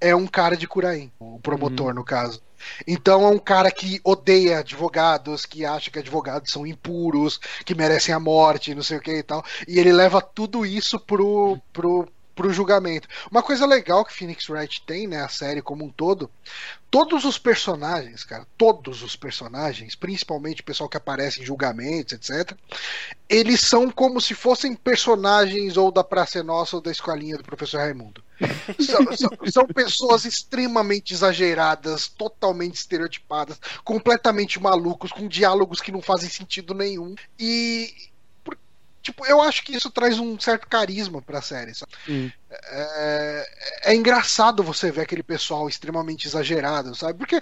é 0.00 0.14
um 0.14 0.26
cara 0.26 0.56
de 0.56 0.66
Curaim, 0.66 1.10
o 1.18 1.40
promotor 1.40 1.92
no 1.94 2.04
caso. 2.04 2.40
Então 2.86 3.24
é 3.24 3.28
um 3.28 3.38
cara 3.38 3.70
que 3.70 4.00
odeia 4.04 4.58
advogados, 4.58 5.46
que 5.46 5.64
acha 5.64 5.90
que 5.90 5.98
advogados 5.98 6.50
são 6.50 6.66
impuros, 6.66 7.38
que 7.64 7.74
merecem 7.74 8.14
a 8.14 8.20
morte, 8.20 8.74
não 8.74 8.82
sei 8.82 8.98
o 8.98 9.00
que 9.00 9.18
e 9.18 9.22
tal. 9.22 9.44
E 9.66 9.78
ele 9.78 9.92
leva 9.92 10.20
tudo 10.20 10.66
isso 10.66 10.98
pro, 10.98 11.58
pro, 11.72 12.08
pro 12.38 12.52
julgamento. 12.52 13.08
Uma 13.28 13.42
coisa 13.42 13.66
legal 13.66 14.04
que 14.04 14.12
Phoenix 14.14 14.48
Wright 14.48 14.80
tem, 14.86 15.08
né, 15.08 15.22
a 15.24 15.28
série 15.28 15.60
como 15.60 15.84
um 15.84 15.90
todo, 15.90 16.30
todos 16.88 17.24
os 17.24 17.36
personagens, 17.36 18.22
cara, 18.22 18.46
todos 18.56 19.02
os 19.02 19.16
personagens, 19.16 19.96
principalmente 19.96 20.60
o 20.60 20.64
pessoal 20.64 20.88
que 20.88 20.96
aparece 20.96 21.40
em 21.42 21.44
julgamentos, 21.44 22.12
etc., 22.12 22.56
eles 23.28 23.60
são 23.60 23.90
como 23.90 24.20
se 24.20 24.34
fossem 24.34 24.74
personagens 24.76 25.76
ou 25.76 25.90
da 25.90 26.04
Praça 26.04 26.38
é 26.38 26.42
Nossa 26.44 26.76
ou 26.76 26.82
da 26.82 26.92
escolinha 26.92 27.36
do 27.36 27.42
professor 27.42 27.78
Raimundo. 27.78 28.22
São, 28.80 29.04
são- 29.16 29.50
são 29.50 29.66
pessoas 29.66 30.24
extremamente 30.24 31.12
exageradas, 31.12 32.06
totalmente 32.06 32.76
estereotipadas, 32.76 33.58
completamente 33.82 34.60
malucos, 34.62 35.10
com 35.10 35.26
diálogos 35.26 35.80
que 35.80 35.90
não 35.90 36.00
fazem 36.00 36.30
sentido 36.30 36.72
nenhum. 36.72 37.16
E. 37.36 37.92
Tipo, 39.08 39.24
eu 39.26 39.40
acho 39.40 39.64
que 39.64 39.74
isso 39.74 39.90
traz 39.90 40.18
um 40.18 40.38
certo 40.38 40.66
carisma 40.68 41.22
pra 41.22 41.40
série. 41.40 41.74
sabe? 41.74 41.92
Sim. 42.04 42.30
É, 42.50 43.46
é 43.84 43.94
engraçado 43.94 44.62
você 44.62 44.90
ver 44.90 45.00
aquele 45.02 45.22
pessoal 45.22 45.68
extremamente 45.68 46.26
exagerado, 46.26 46.94
sabe? 46.94 47.18
Porque 47.18 47.36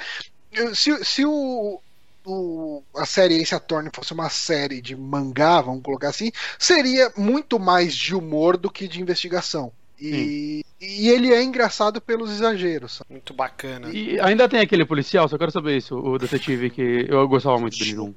eh, 0.53 0.75
se, 0.75 1.05
se 1.05 1.25
o, 1.25 1.81
o- 2.25 2.83
a 2.97 3.05
série 3.05 3.41
Ace 3.43 3.55
Attorney 3.55 3.91
fosse 3.95 4.13
uma 4.13 4.29
série 4.31 4.81
de 4.81 4.97
mangá, 4.97 5.61
vamos 5.61 5.83
colocar 5.83 6.09
assim, 6.09 6.31
seria 6.59 7.13
muito 7.17 7.59
mais 7.59 7.95
de 7.95 8.15
humor 8.15 8.57
do 8.57 8.71
que 8.71 8.87
de 8.87 9.01
investigação. 9.01 9.73
E, 9.99 10.63
e 10.81 11.09
ele 11.09 11.33
é 11.33 11.43
engraçado 11.43 12.01
pelos 12.01 12.31
exageros. 12.31 12.95
sabe? 12.99 13.11
Muito 13.11 13.33
bacana. 13.35 13.91
E 13.93 14.21
ainda 14.21 14.49
tem 14.49 14.61
aquele 14.61 14.85
policial, 14.85 15.29
só 15.29 15.39
quero 15.39 15.51
saber 15.51 15.77
isso, 15.77 15.97
o 15.97 16.19
detetive 16.19 16.71
que 16.71 17.07
eu 17.09 17.27
gostava 17.27 17.59
muito 17.59 17.79
dele 17.79 17.95
no 17.95 18.05
1. 18.07 18.15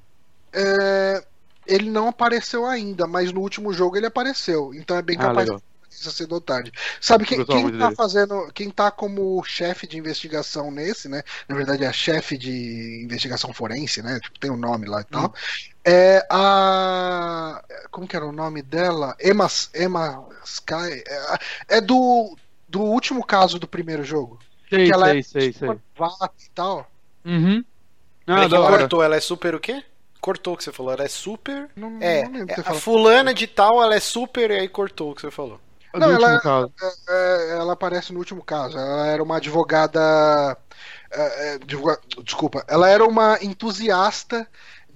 É, 0.54 1.24
ele 1.70 1.90
não 1.90 2.08
apareceu 2.08 2.66
ainda, 2.66 3.06
mas 3.08 3.32
no 3.32 3.42
último 3.42 3.72
jogo 3.72 3.96
ele 3.96 4.06
apareceu. 4.08 4.74
Então 4.74 4.98
é 4.98 5.02
bem 5.02 5.16
Ah, 5.18 5.24
capaz 5.28 5.48
legal. 5.48 5.62
de 5.90 5.96
ser 6.12 6.26
do 6.28 6.42
tarde. 6.42 6.72
Sabe 7.00 7.26
quem, 7.26 7.44
quem 7.46 7.72
tá 7.78 7.86
dele. 7.86 7.96
fazendo. 7.96 8.52
Quem 8.54 8.70
tá 8.70 8.92
como 8.92 9.44
chefe 9.44 9.88
de 9.88 9.98
investigação 9.98 10.72
nesse, 10.72 11.08
né? 11.08 11.24
Na 11.48 11.56
verdade 11.56 11.84
é 11.84 11.88
a 11.88 11.94
chefe 11.94 12.38
de 12.38 13.02
investigação 13.04 13.54
forense, 13.54 14.02
né? 14.02 14.20
Tipo, 14.20 14.40
tem 14.40 14.52
um 14.52 14.58
nome 14.58 14.88
lá 14.88 15.02
e 15.02 15.06
tal. 15.06 15.26
Hum. 15.26 15.32
É 15.86 16.26
a. 16.30 17.64
Como 17.92 18.08
que 18.08 18.16
era 18.16 18.26
o 18.26 18.32
nome 18.32 18.62
dela? 18.62 19.16
Emma, 19.20 19.48
Emma 19.76 20.28
Sky. 20.44 21.04
É, 21.08 21.78
é 21.78 21.82
do, 21.82 22.36
do 22.68 22.82
último 22.82 23.26
caso 23.26 23.60
do 23.60 23.68
primeiro 23.68 24.04
jogo. 24.04 24.40
Sei, 24.70 24.86
que 24.86 24.94
ela 24.94 25.08
sei, 25.08 25.20
é 25.20 25.24
sei, 25.24 25.54
sei. 25.54 25.70
Vata 25.98 26.32
e 26.40 26.50
tal. 26.54 26.90
Uhum. 27.26 27.64
Ah, 28.28 28.44
ela 28.44 29.16
é 29.16 29.20
super 29.20 29.56
o 29.56 29.60
quê? 29.60 29.84
Cortou 30.22 30.54
o 30.54 30.58
que 30.58 30.64
você 30.64 30.72
falou, 30.74 30.92
ela 30.92 31.04
é 31.04 31.08
super. 31.08 31.70
Não, 31.76 31.98
É, 32.02 32.28
não 32.28 32.42
é 32.42 32.56
a 32.66 32.74
fulana 32.74 33.34
de 33.34 33.48
tal, 33.48 33.82
ela 33.82 33.96
é 33.96 34.00
super, 34.00 34.52
e 34.52 34.60
aí 34.60 34.68
cortou 34.68 35.12
o 35.12 35.16
que 35.16 35.22
você 35.22 35.32
falou. 35.32 35.60
Não, 35.94 36.10
último 36.12 36.26
ela- 36.28 36.40
caso. 36.42 36.72
É, 37.10 37.58
ela 37.58 37.74
aparece 37.74 38.12
no 38.14 38.20
último 38.20 38.44
caso. 38.44 38.78
Ela 38.78 39.08
era 39.08 39.24
uma 39.24 39.38
advogada. 39.38 40.58
é, 41.12 41.22
é, 41.22 41.54
advoga- 41.56 42.00
Desculpa. 42.24 42.64
Ela 42.68 42.88
era 42.90 43.04
uma 43.04 43.40
entusiasta 43.42 44.48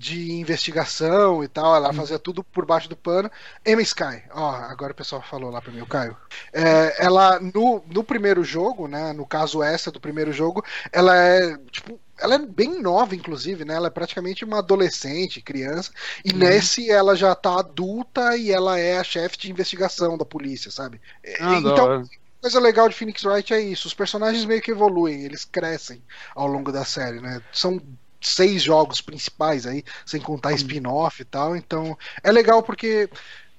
de 0.04 0.34
investigação 0.34 1.41
e 1.43 1.47
tal. 1.47 1.74
Ela 1.76 1.93
fazia 1.93 2.20
tudo 2.20 2.43
por 2.43 2.66
baixo 2.66 2.89
do 2.89 2.97
pano. 2.97 3.32
Emma 3.66 3.82
Sky. 3.82 4.22
Ó, 4.32 4.51
agora 4.51 4.91
o 4.91 4.95
pessoal 4.95 5.22
falou 5.22 5.49
lá 5.49 5.62
pra 5.62 5.72
mim, 5.72 5.82
o 5.82 5.88
Caio. 5.88 6.18
É, 6.51 7.06
ela, 7.06 7.39
no, 7.39 7.82
no 7.88 8.04
primeiro 8.04 8.43
jogo, 8.43 8.88
né? 8.88 9.14
No 9.14 9.26
caso 9.26 9.64
essa 9.64 9.89
do 9.89 10.01
primeiro 10.01 10.34
jogo, 10.34 10.64
ela 10.91 11.16
é, 11.16 11.58
tipo. 11.72 11.99
Ela 12.20 12.36
é 12.36 12.39
bem 12.39 12.80
nova, 12.82 13.16
inclusive, 13.16 13.66
né? 13.66 13.74
Ela 13.74 13.88
é 13.88 13.89
praticamente 13.89 14.45
uma 14.45 14.60
adolescente, 14.60 15.41
criança. 15.41 15.91
E 16.24 16.32
nesse 16.32 16.89
ela 16.89 17.16
já 17.16 17.34
tá 17.34 17.60
adulta 17.60 18.38
e 18.38 18.51
ela 18.51 18.80
é 18.80 18.97
a 18.97 19.04
chefe 19.04 19.38
de 19.38 19.51
investigação 19.51 20.18
da 20.18 20.24
polícia, 20.24 20.70
sabe? 20.70 21.01
Ah, 21.39 21.60
da 21.60 21.72
então, 21.72 22.04
coisa 22.39 22.60
legal 22.60 22.88
de 22.88 22.95
Phoenix 22.95 23.24
Wright 23.26 23.54
é 23.54 23.60
isso. 23.60 23.88
Os 23.88 23.93
personagens 23.93 24.45
meio 24.45 24.62
que 24.62 24.72
evoluem, 24.72 25.24
eles 25.24 25.43
crescem 25.43 26.01
ao 26.36 26.47
longo 26.47 26.72
da 26.72 26.86
série, 26.86 27.20
né? 27.20 27.41
São 27.51 27.82
seis 28.24 28.63
jogos 28.63 29.01
principais 29.01 29.65
aí, 29.65 29.84
sem 30.05 30.21
contar 30.21 30.53
spin-off 30.53 31.21
e 31.21 31.26
tal. 31.26 31.55
Então, 31.55 31.97
é 32.24 32.32
legal 32.32 32.63
porque 32.63 33.09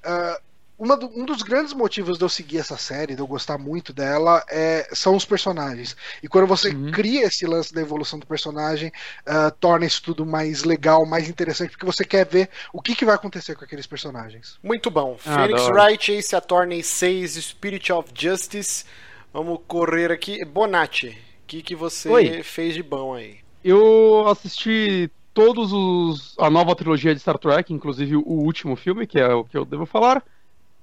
ah, 0.02 0.40
uma 0.78 0.96
do, 0.96 1.06
um 1.06 1.24
dos 1.24 1.42
grandes 1.42 1.72
motivos 1.72 2.18
de 2.18 2.24
eu 2.24 2.28
seguir 2.28 2.58
essa 2.58 2.76
série, 2.76 3.14
de 3.14 3.20
eu 3.20 3.26
gostar 3.26 3.56
muito 3.58 3.92
dela, 3.92 4.44
é, 4.50 4.88
são 4.92 5.14
os 5.14 5.24
personagens. 5.24 5.96
E 6.22 6.28
quando 6.28 6.46
você 6.46 6.70
uhum. 6.70 6.90
cria 6.90 7.26
esse 7.26 7.46
lance 7.46 7.72
da 7.72 7.80
evolução 7.80 8.18
do 8.18 8.26
personagem, 8.26 8.88
uh, 9.20 9.50
torna 9.60 9.86
isso 9.86 10.02
tudo 10.02 10.26
mais 10.26 10.64
legal, 10.64 11.06
mais 11.06 11.28
interessante, 11.28 11.70
porque 11.70 11.86
você 11.86 12.04
quer 12.04 12.26
ver 12.26 12.50
o 12.72 12.82
que, 12.82 12.94
que 12.94 13.04
vai 13.04 13.14
acontecer 13.14 13.54
com 13.54 13.64
aqueles 13.64 13.86
personagens. 13.86 14.58
Muito 14.62 14.90
bom. 14.90 15.16
Ah, 15.24 15.46
Phoenix 15.46 15.68
Wright, 15.68 16.12
Ace 16.12 16.34
Attorney 16.34 16.82
6, 16.82 17.34
Spirit 17.34 17.92
of 17.92 18.10
Justice. 18.12 18.84
Vamos 19.32 19.60
correr 19.66 20.10
aqui. 20.10 20.44
Bonatti, 20.44 21.08
o 21.08 21.46
que, 21.46 21.62
que 21.62 21.76
você 21.76 22.08
Oi. 22.08 22.42
fez 22.42 22.74
de 22.74 22.82
bom 22.82 23.14
aí? 23.14 23.43
Eu 23.64 24.26
assisti 24.28 25.10
todos 25.32 25.72
os 25.72 26.36
a 26.38 26.48
nova 26.48 26.76
trilogia 26.76 27.14
de 27.14 27.20
Star 27.20 27.38
Trek, 27.38 27.72
inclusive 27.72 28.14
o 28.14 28.22
último 28.22 28.76
filme, 28.76 29.06
que 29.06 29.18
é 29.18 29.32
o 29.34 29.44
que 29.44 29.56
eu 29.56 29.64
devo 29.64 29.86
falar 29.86 30.22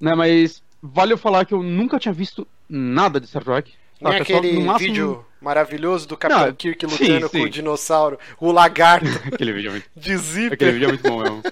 né? 0.01 0.15
Mas 0.15 0.63
vale 0.81 1.13
eu 1.13 1.17
falar 1.17 1.45
que 1.45 1.53
eu 1.53 1.61
nunca 1.61 1.99
tinha 1.99 2.13
visto 2.13 2.47
nada 2.67 3.19
de 3.21 3.27
Star 3.27 3.43
Trek. 3.43 3.71
Nem 4.01 4.15
aquele 4.15 4.59
máximo... 4.59 4.89
vídeo 4.89 5.25
maravilhoso 5.39 6.07
do 6.07 6.17
Capitão 6.17 6.47
Não, 6.47 6.53
Kirk 6.53 6.85
lutando 6.85 7.27
sim, 7.27 7.27
sim. 7.27 7.39
com 7.39 7.45
o 7.45 7.49
dinossauro, 7.49 8.19
o 8.39 8.51
lagarto. 8.51 9.05
aquele 9.31 9.53
vídeo 9.53 9.69
é 9.69 9.71
muito... 9.73 9.89
de 9.95 10.17
zíper. 10.17 10.53
Aquele 10.53 10.71
vídeo 10.71 10.85
é 10.85 10.87
muito 10.87 11.07
bom 11.07 11.21
mesmo. 11.21 11.43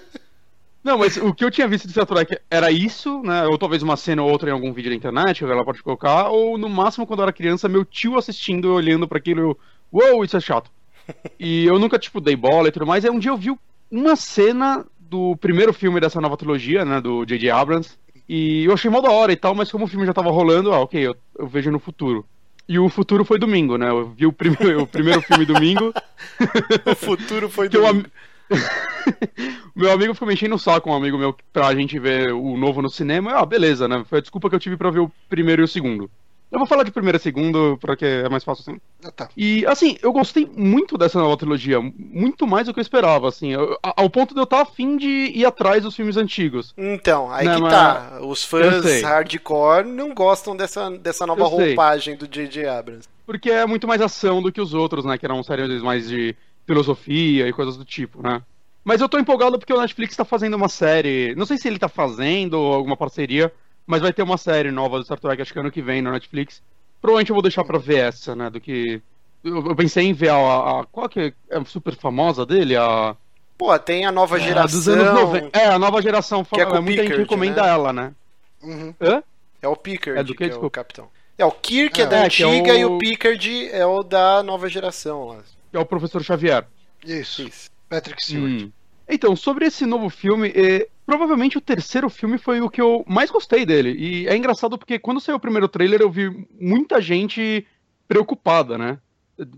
Não, 0.82 0.96
mas 0.98 1.16
o 1.18 1.32
que 1.34 1.44
eu 1.44 1.50
tinha 1.50 1.68
visto 1.68 1.86
de 1.86 1.92
Star 1.92 2.06
Trek 2.06 2.38
era 2.50 2.72
isso, 2.72 3.22
né? 3.22 3.46
Ou 3.46 3.56
talvez 3.56 3.82
uma 3.82 3.96
cena 3.96 4.22
ou 4.22 4.30
outra 4.30 4.50
em 4.50 4.52
algum 4.52 4.72
vídeo 4.72 4.90
da 4.90 4.96
internet, 4.96 5.44
que 5.44 5.44
ela 5.44 5.64
pode 5.64 5.82
colocar, 5.82 6.28
ou 6.28 6.58
no 6.58 6.68
máximo 6.68 7.06
quando 7.06 7.20
eu 7.20 7.24
era 7.24 7.32
criança, 7.32 7.68
meu 7.68 7.84
tio 7.84 8.18
assistindo, 8.18 8.72
olhando 8.72 9.06
para 9.06 9.18
aquilo, 9.18 9.56
uou, 9.92 10.14
wow, 10.14 10.24
isso 10.24 10.36
é 10.36 10.40
chato. 10.40 10.70
e 11.38 11.64
eu 11.64 11.78
nunca, 11.78 11.98
tipo, 11.98 12.20
dei 12.20 12.36
bola 12.36 12.68
e 12.68 12.72
tudo 12.72 12.86
mais. 12.86 13.04
Aí 13.04 13.10
um 13.10 13.18
dia 13.18 13.30
eu 13.30 13.36
vi 13.36 13.52
uma 13.90 14.16
cena 14.16 14.84
do 14.98 15.36
primeiro 15.36 15.72
filme 15.72 16.00
dessa 16.00 16.20
nova 16.20 16.36
trilogia, 16.36 16.84
né? 16.84 17.00
Do 17.00 17.24
J.J. 17.24 17.50
Abrams, 17.50 17.98
e 18.28 18.64
eu 18.64 18.72
achei 18.72 18.88
mal 18.88 19.02
da 19.02 19.10
hora 19.10 19.32
e 19.32 19.36
tal, 19.36 19.56
mas 19.56 19.72
como 19.72 19.84
o 19.84 19.88
filme 19.88 20.06
já 20.06 20.12
tava 20.12 20.30
rolando, 20.30 20.72
ah, 20.72 20.78
ok, 20.80 21.04
eu, 21.04 21.16
eu 21.36 21.48
vejo 21.48 21.70
no 21.70 21.80
futuro. 21.80 22.24
E 22.68 22.78
o 22.78 22.88
futuro 22.88 23.24
foi 23.24 23.36
domingo, 23.36 23.76
né? 23.76 23.90
Eu 23.90 24.10
vi 24.10 24.26
o, 24.26 24.32
prim 24.32 24.50
o 24.50 24.86
primeiro 24.86 25.20
filme 25.20 25.44
domingo. 25.44 25.92
o 26.86 26.94
futuro 26.94 27.48
foi 27.48 27.68
domingo. 27.68 28.06
meu 29.74 29.90
amigo 29.90 30.14
ficou 30.14 30.28
mexendo 30.28 30.50
no 30.50 30.58
saco, 30.60 30.88
um 30.88 30.94
amigo 30.94 31.18
meu, 31.18 31.34
pra 31.52 31.74
gente 31.74 31.98
ver 31.98 32.32
o 32.32 32.56
novo 32.56 32.80
no 32.80 32.88
cinema. 32.88 33.32
Ah, 33.32 33.44
beleza, 33.44 33.88
né? 33.88 34.04
Foi 34.08 34.18
a 34.18 34.20
desculpa 34.20 34.48
que 34.48 34.54
eu 34.54 34.60
tive 34.60 34.76
pra 34.76 34.90
ver 34.90 35.00
o 35.00 35.10
primeiro 35.28 35.62
e 35.62 35.64
o 35.64 35.68
segundo. 35.68 36.08
Eu 36.50 36.58
vou 36.58 36.66
falar 36.66 36.82
de 36.82 36.90
primeiro 36.90 37.16
e 37.16 37.20
segundo, 37.20 37.78
porque 37.80 38.04
é 38.04 38.28
mais 38.28 38.42
fácil 38.42 38.62
assim. 38.62 38.80
Ah, 39.04 39.10
tá. 39.12 39.28
E, 39.36 39.64
assim, 39.66 39.96
eu 40.02 40.12
gostei 40.12 40.50
muito 40.56 40.98
dessa 40.98 41.18
nova 41.18 41.36
trilogia, 41.36 41.80
muito 41.80 42.44
mais 42.44 42.66
do 42.66 42.74
que 42.74 42.80
eu 42.80 42.82
esperava, 42.82 43.28
assim, 43.28 43.52
eu, 43.52 43.78
ao 43.80 44.10
ponto 44.10 44.34
de 44.34 44.40
eu 44.40 44.44
estar 44.44 44.62
afim 44.62 44.96
de 44.96 45.30
ir 45.32 45.46
atrás 45.46 45.84
dos 45.84 45.94
filmes 45.94 46.16
antigos. 46.16 46.74
Então, 46.76 47.30
aí 47.30 47.46
né, 47.46 47.54
que 47.54 47.62
tá. 47.62 48.18
Os 48.22 48.44
fãs 48.44 49.02
hardcore 49.02 49.86
não 49.86 50.12
gostam 50.12 50.56
dessa, 50.56 50.90
dessa 50.90 51.24
nova 51.24 51.42
eu 51.42 51.46
roupagem 51.46 52.16
sei. 52.18 52.28
do 52.28 52.28
J.J. 52.28 52.66
Abrams. 52.66 53.08
Porque 53.24 53.50
é 53.50 53.64
muito 53.64 53.86
mais 53.86 54.00
ação 54.00 54.42
do 54.42 54.50
que 54.50 54.60
os 54.60 54.74
outros, 54.74 55.04
né, 55.04 55.16
que 55.16 55.24
eram 55.24 55.42
séries 55.44 55.80
mais 55.82 56.08
de 56.08 56.34
filosofia 56.66 57.46
e 57.46 57.52
coisas 57.52 57.76
do 57.76 57.84
tipo, 57.84 58.22
né. 58.22 58.42
Mas 58.82 59.00
eu 59.00 59.08
tô 59.08 59.18
empolgado 59.18 59.58
porque 59.58 59.72
o 59.72 59.80
Netflix 59.80 60.16
tá 60.16 60.24
fazendo 60.24 60.54
uma 60.54 60.68
série, 60.68 61.34
não 61.36 61.46
sei 61.46 61.58
se 61.58 61.68
ele 61.68 61.78
tá 61.78 61.88
fazendo 61.88 62.54
ou 62.54 62.72
alguma 62.72 62.96
parceria, 62.96 63.52
mas 63.86 64.02
vai 64.02 64.12
ter 64.12 64.22
uma 64.22 64.38
série 64.38 64.70
nova 64.70 64.98
do 64.98 65.04
Star 65.04 65.18
Trek, 65.18 65.40
acho 65.40 65.52
que 65.52 65.58
ano 65.58 65.70
que 65.70 65.82
vem 65.82 66.02
na 66.02 66.12
Netflix. 66.12 66.62
Provavelmente 67.00 67.30
eu 67.30 67.34
vou 67.34 67.42
deixar 67.42 67.64
pra 67.64 67.78
ver 67.78 68.08
essa, 68.08 68.36
né? 68.36 68.50
Do 68.50 68.60
que. 68.60 69.00
Eu, 69.42 69.66
eu 69.66 69.76
pensei 69.76 70.06
em 70.06 70.12
ver 70.12 70.28
a, 70.30 70.36
a, 70.80 70.84
Qual 70.90 71.08
que 71.08 71.32
é 71.48 71.64
super 71.64 71.96
famosa 71.96 72.44
dele? 72.44 72.76
A. 72.76 73.16
Pô, 73.56 73.76
tem 73.78 74.06
a 74.06 74.12
nova 74.12 74.38
geração. 74.38 74.78
É, 74.78 74.80
dos 74.80 74.88
anos 74.88 75.20
90. 75.20 75.58
É, 75.58 75.66
a 75.66 75.78
nova 75.78 76.00
geração. 76.00 76.44
Que 76.44 76.60
é 76.60 76.66
com 76.66 76.74
muita 76.74 77.02
Pickard, 77.02 77.08
gente 77.08 77.18
recomenda 77.20 77.62
né? 77.62 77.68
ela, 77.68 77.92
né? 77.92 78.12
Uhum. 78.62 78.94
Hã? 79.00 79.22
É 79.62 79.68
o 79.68 79.76
Pickard, 79.76 80.20
é 80.20 80.22
do 80.22 80.34
que, 80.34 80.48
que 80.48 80.54
é 80.54 80.58
o 80.58 80.70
capitão. 80.70 81.08
É, 81.36 81.44
o 81.44 81.50
Kirk 81.50 82.00
é, 82.00 82.04
é 82.04 82.06
da 82.06 82.16
é, 82.18 82.24
antiga 82.26 82.72
é 82.72 82.74
o... 82.74 82.78
e 82.78 82.84
o 82.84 82.98
Pickard 82.98 83.68
é 83.70 83.86
o 83.86 84.02
da 84.02 84.42
nova 84.42 84.68
geração 84.68 85.26
lá. 85.26 85.38
É 85.72 85.78
o 85.78 85.86
professor 85.86 86.22
Xavier. 86.22 86.66
Isso. 87.04 87.42
Isso. 87.42 87.70
Patrick 87.88 88.22
Stewart. 88.22 88.62
Hum. 88.62 88.72
Então, 89.10 89.34
sobre 89.34 89.66
esse 89.66 89.84
novo 89.84 90.08
filme, 90.08 90.52
eh, 90.54 90.88
provavelmente 91.04 91.58
o 91.58 91.60
terceiro 91.60 92.08
filme 92.08 92.38
foi 92.38 92.60
o 92.60 92.70
que 92.70 92.80
eu 92.80 93.04
mais 93.08 93.30
gostei 93.30 93.66
dele. 93.66 93.92
E 93.98 94.28
é 94.28 94.36
engraçado 94.36 94.78
porque 94.78 94.98
quando 94.98 95.20
saiu 95.20 95.36
o 95.36 95.40
primeiro 95.40 95.66
trailer 95.66 96.00
eu 96.00 96.10
vi 96.10 96.46
muita 96.60 97.00
gente 97.00 97.66
preocupada, 98.06 98.78
né? 98.78 98.98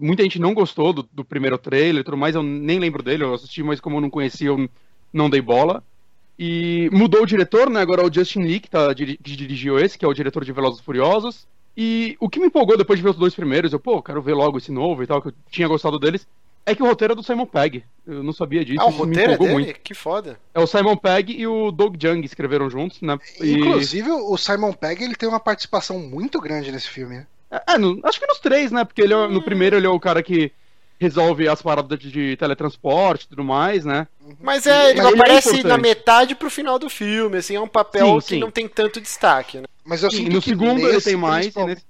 Muita 0.00 0.22
gente 0.22 0.38
não 0.38 0.54
gostou 0.54 0.92
do, 0.92 1.08
do 1.12 1.24
primeiro 1.24 1.58
trailer 1.58 2.00
e 2.00 2.04
tudo 2.04 2.16
mais, 2.16 2.34
eu 2.34 2.42
nem 2.42 2.78
lembro 2.78 3.02
dele, 3.02 3.24
eu 3.24 3.34
assisti, 3.34 3.62
mas 3.62 3.80
como 3.80 3.96
eu 3.96 4.00
não 4.00 4.10
conhecia, 4.10 4.48
eu 4.48 4.68
não 5.12 5.28
dei 5.28 5.42
bola. 5.42 5.82
E 6.38 6.88
mudou 6.90 7.22
o 7.22 7.26
diretor, 7.26 7.68
né? 7.68 7.80
Agora 7.80 8.02
é 8.02 8.06
o 8.06 8.12
Justin 8.12 8.40
Lee, 8.40 8.60
que, 8.60 8.70
tá, 8.70 8.94
que 8.94 9.18
dirigiu 9.20 9.78
esse, 9.78 9.98
que 9.98 10.04
é 10.04 10.08
o 10.08 10.14
diretor 10.14 10.44
de 10.44 10.52
Velozes 10.52 10.80
e 10.80 10.82
Furiosos. 10.82 11.46
E 11.76 12.16
o 12.20 12.28
que 12.28 12.40
me 12.40 12.46
empolgou 12.46 12.76
depois 12.76 12.98
de 12.98 13.02
ver 13.02 13.10
os 13.10 13.16
dois 13.16 13.34
primeiros, 13.34 13.72
eu, 13.72 13.80
pô, 13.80 14.02
quero 14.02 14.22
ver 14.22 14.34
logo 14.34 14.58
esse 14.58 14.72
novo 14.72 15.02
e 15.02 15.06
tal, 15.06 15.20
que 15.20 15.28
eu 15.28 15.34
tinha 15.50 15.68
gostado 15.68 15.98
deles, 15.98 16.26
é 16.64 16.74
que 16.74 16.82
o 16.82 16.86
roteiro 16.86 17.12
é 17.12 17.16
do 17.16 17.22
Simon 17.22 17.46
Pegg. 17.46 17.84
Eu 18.06 18.22
não 18.22 18.32
sabia 18.32 18.64
disso. 18.64 18.80
Ah, 18.80 18.86
o 18.86 18.90
roteiro 18.90 19.32
é 19.32 19.38
dele? 19.38 19.52
Muito. 19.52 19.80
Que 19.80 19.94
foda. 19.94 20.38
É 20.54 20.60
o 20.60 20.66
Simon 20.66 20.96
Pegg 20.96 21.32
e 21.32 21.46
o 21.46 21.70
Doug 21.70 21.96
Jung 22.00 22.24
escreveram 22.24 22.68
juntos, 22.68 23.00
né? 23.00 23.18
E... 23.40 23.52
Inclusive, 23.54 24.10
o 24.10 24.36
Simon 24.36 24.72
Pegg 24.72 25.04
ele 25.04 25.14
tem 25.14 25.28
uma 25.28 25.40
participação 25.40 25.98
muito 25.98 26.40
grande 26.40 26.72
nesse 26.72 26.88
filme. 26.88 27.18
Né? 27.18 27.26
É, 27.68 27.78
no, 27.78 28.00
acho 28.04 28.18
que 28.18 28.26
nos 28.26 28.40
três, 28.40 28.72
né? 28.72 28.84
Porque 28.84 29.02
ele, 29.02 29.12
é, 29.14 29.28
no 29.28 29.42
primeiro 29.42 29.76
ele 29.76 29.86
é 29.86 29.90
o 29.90 30.00
cara 30.00 30.22
que 30.22 30.52
resolve 30.98 31.48
as 31.48 31.60
paradas 31.60 31.98
de, 31.98 32.10
de 32.10 32.36
teletransporte 32.36 33.24
e 33.24 33.28
tudo 33.28 33.42
mais, 33.42 33.84
né? 33.84 34.06
Mas 34.40 34.66
é, 34.66 34.90
ele 34.90 35.02
Mas 35.02 35.14
aparece 35.14 35.48
ele 35.50 35.60
é 35.60 35.64
na 35.64 35.76
metade 35.76 36.34
pro 36.36 36.48
final 36.48 36.78
do 36.78 36.88
filme, 36.88 37.38
assim, 37.38 37.56
é 37.56 37.60
um 37.60 37.66
papel 37.66 38.06
sim, 38.06 38.26
que 38.26 38.34
sim. 38.34 38.38
não 38.38 38.52
tem 38.52 38.68
tanto 38.68 39.00
destaque, 39.00 39.58
né? 39.58 39.64
Mas 39.84 40.04
eu 40.04 40.10
sinto 40.12 40.32
no 40.32 40.40
segundo 40.40 40.80
ele 40.88 41.00
tem 41.00 41.16
mais, 41.16 41.52
nesse... 41.54 41.84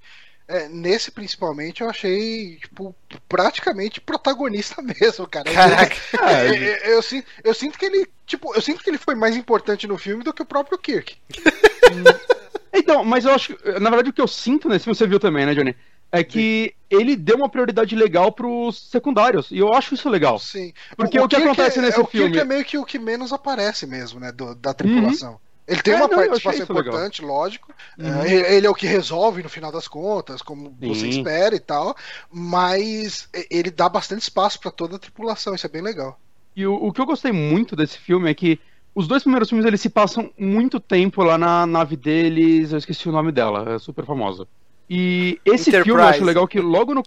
É, 0.53 0.69
nesse 0.69 1.11
principalmente 1.11 1.81
eu 1.81 1.89
achei, 1.89 2.57
tipo, 2.57 2.95
praticamente 3.27 4.03
protagonista 4.03 4.83
mesmo, 5.01 5.27
cara. 5.27 5.51
Caraca. 5.51 5.97
É, 6.31 6.49
eu, 6.49 6.55
eu, 6.55 6.63
eu, 6.63 7.01
eu, 7.01 7.25
eu, 7.45 7.55
sinto 7.55 7.79
que 7.79 7.87
ele, 7.87 8.07
tipo, 8.27 8.55
eu 8.55 8.61
sinto 8.61 8.85
que 8.85 8.91
ele 8.91 8.99
foi 8.99 9.15
mais 9.15 9.35
importante 9.35 9.87
no 9.87 9.97
filme 9.97 10.23
do 10.23 10.33
que 10.33 10.43
o 10.43 10.47
próprio 10.47 10.77
Kirk. 10.77 11.17
então, 12.71 13.03
mas 13.03 13.25
eu 13.25 13.33
acho, 13.33 13.57
na 13.81 13.89
verdade 13.89 14.11
o 14.11 14.13
que 14.13 14.21
eu 14.21 14.29
sinto 14.29 14.69
nesse 14.69 14.85
filme, 14.85 14.95
você 14.95 15.07
viu 15.07 15.19
também, 15.19 15.47
né, 15.47 15.55
Johnny? 15.55 15.75
É 16.15 16.23
que 16.23 16.75
Sim. 16.91 16.99
ele 16.99 17.17
deu 17.17 17.37
uma 17.37 17.49
prioridade 17.49 17.97
legal 17.97 18.31
pros 18.31 18.91
secundários. 18.91 19.51
E 19.51 19.57
eu 19.57 19.73
acho 19.73 19.95
isso 19.95 20.11
legal. 20.11 20.39
Sim. 20.39 20.75
Porque 20.95 21.19
o, 21.19 21.25
o 21.25 21.29
que 21.29 21.37
acontece 21.37 21.79
é, 21.79 21.83
nesse 21.83 21.99
é, 21.99 22.05
filme. 22.05 22.29
O 22.29 22.33
Kirk 22.33 22.39
é 22.39 22.45
meio 22.45 22.65
que 22.67 22.77
o 22.77 22.85
que 22.85 22.99
menos 22.99 23.33
aparece 23.33 23.87
mesmo, 23.87 24.21
né? 24.21 24.31
Do, 24.31 24.55
da 24.55 24.75
tripulação. 24.75 25.33
Uhum. 25.33 25.39
Ele 25.67 25.81
tem 25.81 25.95
é, 25.95 25.97
uma 25.97 26.09
não, 26.09 26.17
participação 26.17 26.65
importante, 26.65 27.23
legal. 27.23 27.37
lógico. 27.37 27.73
Uhum. 27.99 28.23
É, 28.23 28.57
ele 28.57 28.67
é 28.67 28.71
o 28.71 28.75
que 28.75 28.87
resolve 28.87 29.43
no 29.43 29.49
final 29.49 29.71
das 29.71 29.87
contas, 29.87 30.43
como 30.43 30.77
Sim. 30.81 30.89
você 30.89 31.09
espera 31.09 31.55
e 31.55 31.61
tal. 31.61 31.97
Mas 32.31 33.29
ele 33.51 33.71
dá 33.71 33.89
bastante 33.89 34.23
espaço 34.23 34.59
para 34.59 34.71
toda 34.71 34.97
a 34.97 34.99
tripulação, 34.99 35.55
isso 35.55 35.67
é 35.67 35.71
bem 35.71 35.83
legal. 35.83 36.19
E 36.57 36.67
o, 36.67 36.75
o, 36.75 36.93
que 36.93 37.01
eu 37.01 37.07
gostei 37.07 37.33
muito 37.33 37.77
desse 37.77 37.99
filme 37.99 38.31
é 38.31 38.35
que 38.35 38.61
os 38.95 39.07
dois 39.07 39.23
primeiros 39.23 39.49
filmes 39.49 39.65
eles 39.65 39.81
se 39.81 39.89
passam 39.89 40.31
muito 40.37 40.79
tempo 40.79 41.23
lá 41.23 41.39
na 41.39 41.65
nave 41.65 41.97
deles, 41.97 42.73
eu 42.73 42.79
esqueci 42.79 43.09
o 43.09 43.13
nome 43.13 43.33
dela, 43.33 43.75
é 43.75 43.79
super 43.79 44.05
famosa. 44.05 44.47
E 44.91 45.41
esse 45.45 45.71
Enterprise. 45.71 45.85
filme 45.85 46.03
eu 46.03 46.07
acho 46.07 46.25
legal 46.25 46.47
que 46.47 46.61
logo 46.61 46.93
no. 46.93 47.03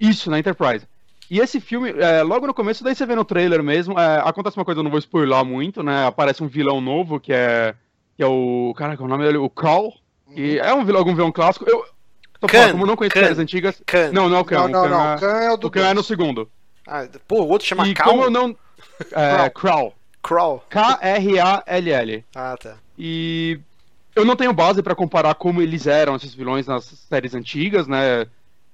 Isso, 0.00 0.30
na 0.30 0.38
Enterprise. 0.38 0.86
E 1.30 1.40
esse 1.40 1.60
filme, 1.60 1.90
é, 1.90 2.22
logo 2.22 2.46
no 2.46 2.54
começo, 2.54 2.82
daí 2.82 2.94
você 2.94 3.04
vê 3.04 3.14
no 3.14 3.24
trailer 3.24 3.62
mesmo, 3.62 3.98
é, 3.98 4.18
acontece 4.24 4.56
uma 4.56 4.64
coisa, 4.64 4.80
eu 4.80 4.84
não 4.84 4.90
vou 4.90 4.98
spoiler 4.98 5.44
muito, 5.44 5.82
né? 5.82 6.06
Aparece 6.06 6.42
um 6.42 6.48
vilão 6.48 6.80
novo 6.80 7.20
que 7.20 7.32
é 7.32 7.74
que 8.18 8.22
é 8.24 8.26
o. 8.26 8.74
Caraca, 8.76 9.02
o 9.02 9.06
nome 9.06 9.24
dele, 9.24 9.38
o 9.38 9.48
Crawl, 9.48 9.94
que 10.34 10.58
uhum. 10.58 10.64
é 10.64 10.74
um 10.74 10.84
vilão, 10.84 10.98
algum 10.98 11.14
vilão 11.14 11.30
clássico. 11.30 11.64
Eu. 11.70 11.84
Tô 12.40 12.48
falando, 12.48 12.72
como 12.72 12.86
não 12.86 12.96
conheço 12.96 13.18
séries 13.18 13.38
antigas. 13.38 13.80
Khan. 13.86 14.10
Não, 14.12 14.28
não 14.28 14.38
é 14.38 14.40
o 14.40 14.44
Khan. 14.44 14.68
Não, 14.68 14.88
não, 14.88 15.14
o 15.14 15.18
Khan. 15.18 15.38
É, 15.38 15.46
é 15.46 15.52
o 15.52 15.56
do. 15.56 15.66
O 15.68 15.70
Khan 15.70 15.86
é 15.86 15.94
no 15.94 16.02
segundo. 16.02 16.50
Ah, 16.84 17.06
pô, 17.28 17.42
o 17.42 17.48
outro 17.48 17.66
chama 17.66 17.86
e 17.86 17.94
Como 17.94 18.24
eu 18.24 18.30
não. 18.30 18.56
É, 19.12 19.48
Crawl. 19.50 19.94
Crawl. 20.20 20.64
K-R-A-L-L. 20.68 22.24
Ah, 22.34 22.56
tá. 22.60 22.74
E. 22.98 23.60
Eu 24.16 24.24
não 24.24 24.34
tenho 24.34 24.52
base 24.52 24.82
para 24.82 24.96
comparar 24.96 25.36
como 25.36 25.62
eles 25.62 25.86
eram 25.86 26.16
esses 26.16 26.34
vilões 26.34 26.66
nas 26.66 26.84
séries 26.84 27.34
antigas, 27.34 27.86
né? 27.86 28.26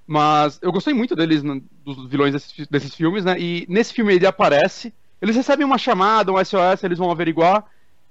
Mas 0.07 0.59
eu 0.62 0.72
gostei 0.72 0.95
muito 0.95 1.14
deles, 1.14 1.42
dos 1.42 2.09
vilões 2.09 2.32
desses, 2.32 2.66
desses 2.66 2.95
filmes, 2.95 3.26
né? 3.26 3.38
E 3.38 3.66
nesse 3.68 3.92
filme 3.92 4.14
ele 4.14 4.26
aparece. 4.26 4.92
Eles 5.20 5.36
recebem 5.36 5.66
uma 5.66 5.76
chamada, 5.76 6.32
um 6.32 6.42
SOS, 6.42 6.82
eles 6.82 6.99
vão 6.99 7.11
averiguar. 7.11 7.64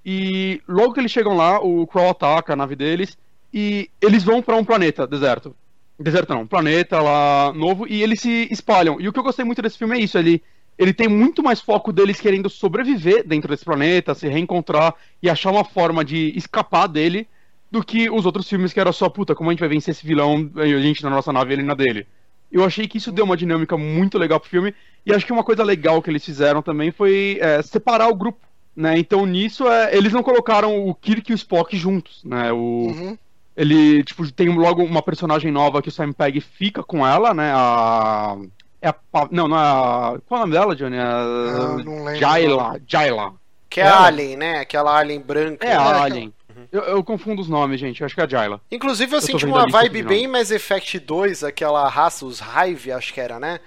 E 0.05 0.61
logo 0.67 0.93
que 0.93 0.99
eles 0.99 1.11
chegam 1.11 1.35
lá, 1.35 1.59
o 1.59 1.87
Crow 1.87 2.09
ataca 2.09 2.53
a 2.53 2.55
nave 2.55 2.75
deles 2.75 3.17
e 3.53 3.89
eles 4.01 4.23
vão 4.23 4.41
para 4.41 4.55
um 4.55 4.65
planeta 4.65 5.07
deserto. 5.07 5.55
Deserto 5.99 6.33
não, 6.33 6.41
um 6.41 6.47
planeta 6.47 6.99
lá 7.01 7.53
novo 7.53 7.87
e 7.87 8.01
eles 8.01 8.19
se 8.19 8.47
espalham. 8.51 8.99
E 8.99 9.07
o 9.07 9.13
que 9.13 9.19
eu 9.19 9.23
gostei 9.23 9.45
muito 9.45 9.61
desse 9.61 9.77
filme 9.77 9.97
é 9.97 10.01
isso, 10.01 10.17
ele 10.17 10.41
ele 10.77 10.91
tem 10.91 11.07
muito 11.07 11.43
mais 11.43 11.61
foco 11.61 11.93
deles 11.93 12.19
querendo 12.19 12.49
sobreviver 12.49 13.23
dentro 13.27 13.49
desse 13.49 13.63
planeta, 13.63 14.15
se 14.15 14.27
reencontrar 14.27 14.95
e 15.21 15.29
achar 15.29 15.51
uma 15.51 15.63
forma 15.63 16.03
de 16.03 16.33
escapar 16.35 16.87
dele 16.87 17.27
do 17.69 17.83
que 17.83 18.09
os 18.09 18.25
outros 18.25 18.47
filmes 18.49 18.73
que 18.73 18.79
era 18.79 18.91
só, 18.91 19.09
puta, 19.09 19.35
como 19.35 19.49
a 19.49 19.53
gente 19.53 19.59
vai 19.59 19.69
vencer 19.69 19.91
esse 19.91 20.05
vilão, 20.05 20.49
a 20.55 20.65
gente 20.65 21.03
na 21.03 21.09
nossa 21.09 21.31
nave 21.31 21.53
ele 21.53 21.63
na 21.63 21.73
dele. 21.73 22.07
Eu 22.51 22.63
achei 22.63 22.87
que 22.87 22.97
isso 22.97 23.11
deu 23.11 23.25
uma 23.25 23.37
dinâmica 23.37 23.77
muito 23.77 24.17
legal 24.17 24.39
pro 24.39 24.49
filme, 24.49 24.75
e 25.05 25.13
acho 25.13 25.25
que 25.25 25.33
uma 25.33 25.43
coisa 25.43 25.63
legal 25.63 26.01
que 26.01 26.09
eles 26.09 26.23
fizeram 26.23 26.61
também 26.61 26.91
foi 26.91 27.37
é, 27.41 27.61
separar 27.61 28.09
o 28.09 28.15
grupo 28.15 28.39
Né? 28.76 28.97
Então 28.97 29.26
nisso 29.26 29.67
é, 29.67 29.95
eles 29.95 30.11
não 30.11 30.24
colocaram 30.24 30.88
o 30.88 30.95
Kirk 30.95 31.32
e 31.32 31.34
o 31.34 31.36
Spock 31.36 31.78
juntos, 31.78 32.24
né? 32.24 32.51
O, 32.51 32.57
uhum. 32.57 33.17
Ele, 33.55 34.03
tipo, 34.03 34.30
tem 34.32 34.49
logo 34.49 34.84
uma 34.84 35.01
personagem 35.01 35.51
nova 35.51 35.82
que 35.82 35.89
o 35.89 35.91
Sam 35.91 36.11
Pegg 36.11 36.41
fica 36.41 36.84
com 36.84 37.05
ela, 37.05 37.34
né? 37.34 37.51
A. 37.53 38.36
É 38.82 38.89
a. 38.89 38.95
Não, 39.30 39.47
não 39.47 39.57
é 39.57 39.61
a. 39.61 40.19
Qual 40.26 40.39
é 40.39 40.43
o 40.43 40.47
nome 40.47 40.53
dela, 40.53 40.76
Johnny? 40.76 40.97
A... 40.97 41.24
Não, 41.24 41.78
não 41.78 42.03
lembro. 42.03 42.19
Jaila. 42.19 42.82
Jaila. 42.88 43.34
Que 43.69 43.82
é 43.82 43.88
a 43.88 44.05
Alien, 44.05 44.38
né? 44.38 44.59
Aquela 44.59 44.97
Alien 44.97 45.19
branca. 45.19 45.65
É 45.65 45.74
a 45.74 46.03
Alien. 46.03 46.34
Uhum. 46.49 46.67
Eu, 46.71 46.82
eu, 46.82 47.03
confundo 47.03 47.41
os 47.41 47.49
nomes, 47.49 47.80
gente. 47.80 48.01
Eu 48.01 48.05
acho 48.05 48.15
que 48.15 48.21
é 48.21 48.24
a 48.24 48.28
Jaila. 48.28 48.61
Inclusive, 48.71 49.11
eu, 49.11 49.17
eu 49.17 49.21
senti 49.21 49.45
uma 49.45 49.67
vibe 49.67 50.03
bem 50.03 50.28
Mass 50.28 50.51
Effect 50.51 50.99
2, 50.99 51.43
aquela 51.43 51.88
raça, 51.88 52.26
os 52.26 52.39
Hive, 52.39 52.91
acho 52.91 53.13
que 53.13 53.21
era, 53.21 53.39
né? 53.39 53.59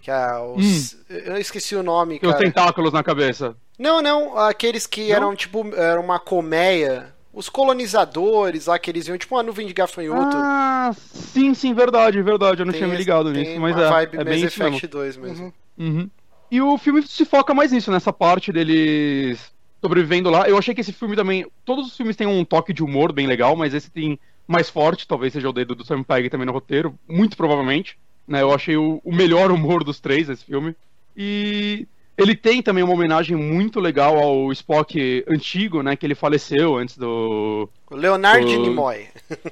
Que 0.00 0.10
é 0.10 0.38
os. 0.38 0.94
Hum. 0.94 0.98
Eu 1.08 1.36
esqueci 1.38 1.74
o 1.74 1.82
nome, 1.82 2.18
cara. 2.18 2.32
os 2.32 2.38
tentáculos 2.38 2.92
na 2.92 3.02
cabeça. 3.02 3.56
Não, 3.80 4.02
não. 4.02 4.36
Aqueles 4.36 4.86
que 4.86 5.08
não? 5.08 5.16
eram 5.16 5.34
tipo. 5.34 5.74
Era 5.74 5.98
uma 5.98 6.18
colmeia. 6.18 7.14
Os 7.32 7.48
colonizadores 7.48 8.66
lá 8.66 8.78
que 8.78 8.90
eles 8.90 9.06
iam, 9.06 9.16
tipo 9.16 9.36
uma 9.36 9.42
nuvem 9.42 9.66
de 9.66 9.72
gafanhoto. 9.72 10.36
Ah, 10.36 10.90
sim, 10.94 11.54
sim, 11.54 11.72
verdade, 11.72 12.20
verdade. 12.20 12.60
Eu 12.60 12.66
não 12.66 12.72
tem 12.72 12.80
tinha 12.80 12.90
me 12.90 12.96
ligado 12.96 13.32
nisso, 13.32 13.58
mas 13.58 13.76
é. 13.78 13.88
Vibe 13.88 14.18
é 14.18 14.24
bem 14.24 14.42
Mass 14.42 14.52
Effect 14.52 14.86
2 14.86 15.16
mesmo. 15.16 15.52
Uhum. 15.78 15.86
Uhum. 15.86 16.10
E 16.50 16.60
o 16.60 16.76
filme 16.76 17.02
se 17.06 17.24
foca 17.24 17.54
mais 17.54 17.70
nisso, 17.70 17.90
nessa 17.90 18.12
parte 18.12 18.52
deles 18.52 19.40
sobrevivendo 19.80 20.28
lá. 20.28 20.48
Eu 20.48 20.58
achei 20.58 20.74
que 20.74 20.80
esse 20.80 20.92
filme 20.92 21.16
também. 21.16 21.46
Todos 21.64 21.86
os 21.86 21.96
filmes 21.96 22.16
têm 22.16 22.26
um 22.26 22.44
toque 22.44 22.74
de 22.74 22.82
humor 22.82 23.12
bem 23.12 23.26
legal, 23.28 23.56
mas 23.56 23.72
esse 23.72 23.90
tem 23.90 24.18
mais 24.46 24.68
forte, 24.68 25.06
talvez 25.06 25.32
seja 25.32 25.48
o 25.48 25.52
dedo 25.52 25.76
do 25.76 25.86
Sam 25.86 26.02
Pegg 26.02 26.28
também 26.28 26.46
no 26.46 26.52
roteiro, 26.52 26.98
muito 27.08 27.36
provavelmente. 27.36 27.96
Né? 28.26 28.42
Eu 28.42 28.52
achei 28.52 28.76
o, 28.76 29.00
o 29.04 29.14
melhor 29.14 29.52
humor 29.52 29.84
dos 29.84 30.00
três 30.00 30.28
esse 30.28 30.44
filme. 30.44 30.74
E 31.16 31.86
ele 32.20 32.36
tem 32.36 32.62
também 32.62 32.84
uma 32.84 32.92
homenagem 32.92 33.36
muito 33.36 33.80
legal 33.80 34.18
ao 34.18 34.52
Spock 34.52 35.24
antigo, 35.26 35.82
né? 35.82 35.96
Que 35.96 36.06
ele 36.06 36.14
faleceu 36.14 36.76
antes 36.76 36.96
do. 36.98 37.68
O 37.90 37.96
Leonard 37.96 38.44
do... 38.44 38.60
Nimoy. 38.62 39.06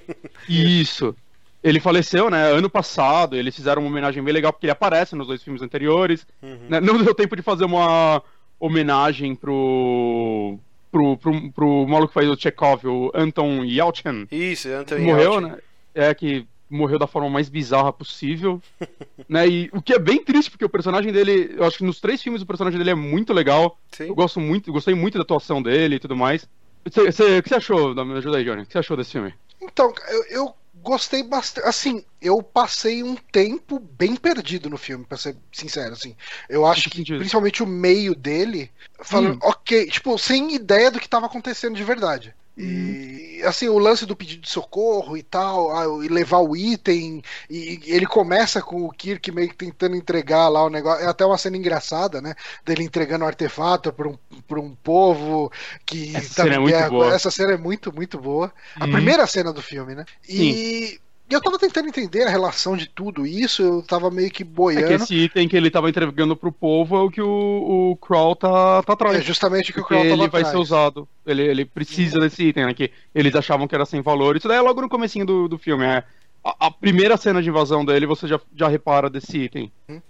Isso. 0.49 1.16
Ele 1.64 1.81
faleceu, 1.81 2.29
né? 2.29 2.53
Ano 2.53 2.69
passado. 2.69 3.35
Eles 3.37 3.57
fizeram 3.57 3.83
uma 3.83 3.91
homenagem 3.91 4.23
bem 4.23 4.35
legal 4.35 4.53
porque 4.53 4.66
ele 4.66 4.73
aparece 4.73 5.16
nos 5.16 5.27
dois 5.27 5.43
filmes 5.43 5.62
anteriores. 5.62 6.27
Uhum. 6.43 6.59
Né? 6.69 6.81
Não 6.81 7.03
deu 7.03 7.14
tempo 7.14 7.35
de 7.35 7.43
fazer 7.43 7.64
uma 7.64 8.23
homenagem 8.61 9.35
pro. 9.35 10.59
Pro, 10.91 11.19
pro, 11.19 11.53
pro 11.53 11.87
maluco 11.87 12.09
que 12.09 12.14
faz 12.14 12.29
o 12.31 12.37
Chekhov, 12.37 12.87
o 12.87 13.12
Anton 13.14 13.62
Yelchin. 13.62 14.27
Isso, 14.33 14.69
Anton 14.71 14.99
Morreu, 15.01 15.33
Yelchin. 15.35 15.49
né? 15.49 15.59
É 15.95 16.14
que 16.14 16.47
morreu 16.71 16.99
da 16.99 17.07
forma 17.07 17.31
mais 17.31 17.49
bizarra 17.49 17.93
possível, 17.93 18.61
né? 19.29 19.47
E 19.49 19.71
o 19.73 19.81
que 19.81 19.95
é 19.95 19.99
bem 19.99 20.23
triste, 20.23 20.51
porque 20.51 20.64
o 20.64 20.69
personagem 20.69 21.12
dele, 21.12 21.55
eu 21.57 21.64
acho 21.64 21.79
que 21.79 21.85
nos 21.85 22.01
três 22.01 22.23
filmes 22.23 22.43
o 22.43 22.47
personagem 22.47 22.79
dele 22.79 22.91
é 22.91 22.95
muito 22.95 23.33
legal. 23.33 23.79
Sim. 23.93 24.09
Eu 24.09 24.14
gosto 24.14 24.41
muito, 24.41 24.73
gostei 24.73 24.95
muito 24.95 25.19
da 25.19 25.23
atuação 25.23 25.62
dele 25.62 25.97
e 25.97 26.01
tudo 26.01 26.16
mais. 26.16 26.49
Você, 26.85 27.11
você, 27.11 27.39
o 27.39 27.43
que 27.43 27.49
você 27.49 27.57
achou? 27.57 27.95
Me 28.05 28.19
ajuda 28.19 28.39
aí, 28.39 28.45
Johnny. 28.45 28.62
O 28.62 28.66
que 28.66 28.73
você 28.73 28.79
achou 28.79 28.97
desse 28.97 29.12
filme? 29.12 29.35
Então, 29.61 29.93
eu, 30.09 30.25
eu 30.31 30.55
gostei 30.83 31.23
bastante. 31.23 31.66
Assim, 31.66 32.05
eu 32.21 32.43
passei 32.43 33.03
um 33.03 33.16
tempo 33.16 33.79
bem 33.79 34.16
perdido 34.16 34.71
no 34.71 34.79
filme, 34.79 35.05
pra 35.05 35.19
ser 35.19 35.37
sincero, 35.53 35.93
assim. 35.93 36.16
Eu 36.49 36.66
acho 36.66 36.89
que, 36.91 37.05
principalmente 37.05 37.62
o 37.62 37.66
meio 37.66 38.14
dele, 38.14 38.71
falando, 39.01 39.35
hum. 39.35 39.41
ok, 39.43 39.87
tipo, 39.87 40.16
sem 40.19 40.55
ideia 40.55 40.91
do 40.91 40.99
que 40.99 41.07
estava 41.07 41.27
acontecendo 41.27 41.77
de 41.77 41.85
verdade. 41.85 42.35
E 42.59 43.43
assim, 43.45 43.69
o 43.69 43.79
lance 43.79 44.05
do 44.05 44.17
pedido 44.17 44.43
de 44.43 44.51
socorro 44.51 45.17
e 45.17 45.23
tal, 45.23 46.03
e 46.03 46.09
levar 46.09 46.39
o 46.39 46.57
item, 46.57 47.23
e 47.49 47.81
ele 47.87 48.07
começa 48.07 48.61
com 48.61 48.83
o 48.83 48.91
Kirk 48.91 49.31
meio 49.31 49.49
que 49.49 49.55
tentando 49.55 49.95
entregar 49.95 50.49
lá 50.49 50.65
o 50.65 50.71
negócio. 50.71 51.05
É 51.05 51.09
até 51.09 51.25
uma 51.25 51.39
cena 51.39 51.57
engraçada, 51.57 52.21
né? 52.21 52.35
Dele 52.65 52.83
entregando 52.83 53.25
o 53.25 53.29
artefato 53.29 53.93
para 53.93 54.09
um, 54.09 54.19
pra 54.47 54.61
um 54.61 54.75
povo 54.75 55.53
que 55.87 56.17
essa 56.17 56.35
tá 56.35 56.43
cena 56.43 56.57
é 56.57 56.59
muito 56.59 56.91
boa. 56.91 57.15
Essa 57.15 57.31
cena 57.31 57.53
é 57.53 57.57
muito, 57.57 57.95
muito 57.95 58.19
boa. 58.19 58.53
A 58.77 58.85
uhum. 58.85 58.93
primeira 58.93 59.27
cena 59.27 59.53
do 59.53 59.63
filme, 59.63 59.95
né? 59.95 60.05
Sim 60.23 60.49
e 60.49 61.01
eu 61.35 61.41
tava 61.43 61.59
tentando 61.59 61.89
entender 61.89 62.22
a 62.22 62.31
relação 62.31 62.76
de 62.76 62.87
tudo 62.87 63.26
isso, 63.26 63.62
eu 63.62 63.83
tava 63.83 64.11
meio 64.11 64.31
que 64.31 64.43
boiando. 64.43 64.87
É 64.87 64.89
que 64.89 65.03
esse 65.03 65.14
item 65.14 65.49
que 65.49 65.57
ele 65.57 65.70
tava 65.70 65.89
entregando 65.89 66.35
pro 66.35 66.51
povo 66.51 66.97
é 66.97 67.01
o 67.01 67.11
que 67.11 67.20
o, 67.20 67.91
o 67.91 67.97
Kroll 67.97 68.35
tá, 68.35 68.83
tá 68.83 68.93
atrás. 68.95 69.18
É 69.18 69.20
justamente 69.20 69.70
o 69.70 69.74
que 69.74 69.81
o 69.81 69.85
Kroll 69.85 70.03
tava 70.03 70.14
ele 70.14 70.29
vai 70.29 70.45
ser 70.45 70.57
usado. 70.57 71.07
Ele, 71.26 71.43
ele 71.43 71.64
precisa 71.64 72.16
uhum. 72.16 72.22
desse 72.22 72.45
item, 72.45 72.66
né? 72.66 72.74
Que 72.74 72.91
eles 73.14 73.35
achavam 73.35 73.68
que 73.68 73.74
era 73.74 73.85
sem 73.85 74.01
valor. 74.01 74.37
Isso 74.37 74.49
daí 74.49 74.57
é 74.57 74.61
logo 74.62 74.81
no 74.81 74.89
comecinho 74.89 75.26
do, 75.26 75.49
do 75.49 75.59
filme. 75.59 75.85
É, 75.85 76.03
a, 76.43 76.66
a 76.66 76.70
primeira 76.70 77.16
cena 77.16 77.43
de 77.43 77.49
invasão 77.49 77.85
dele, 77.85 78.07
você 78.07 78.26
já, 78.26 78.41
já 78.57 78.68
repara 78.68 79.11
desse 79.11 79.37
item. 79.37 79.70
Uhum. 79.89 80.01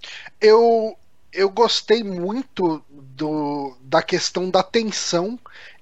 Eu, 0.40 0.96
eu 1.32 1.50
gostei 1.50 2.04
muito 2.04 2.80
do, 2.90 3.76
da 3.82 4.02
questão 4.02 4.48
da 4.48 4.62
tensão 4.62 5.38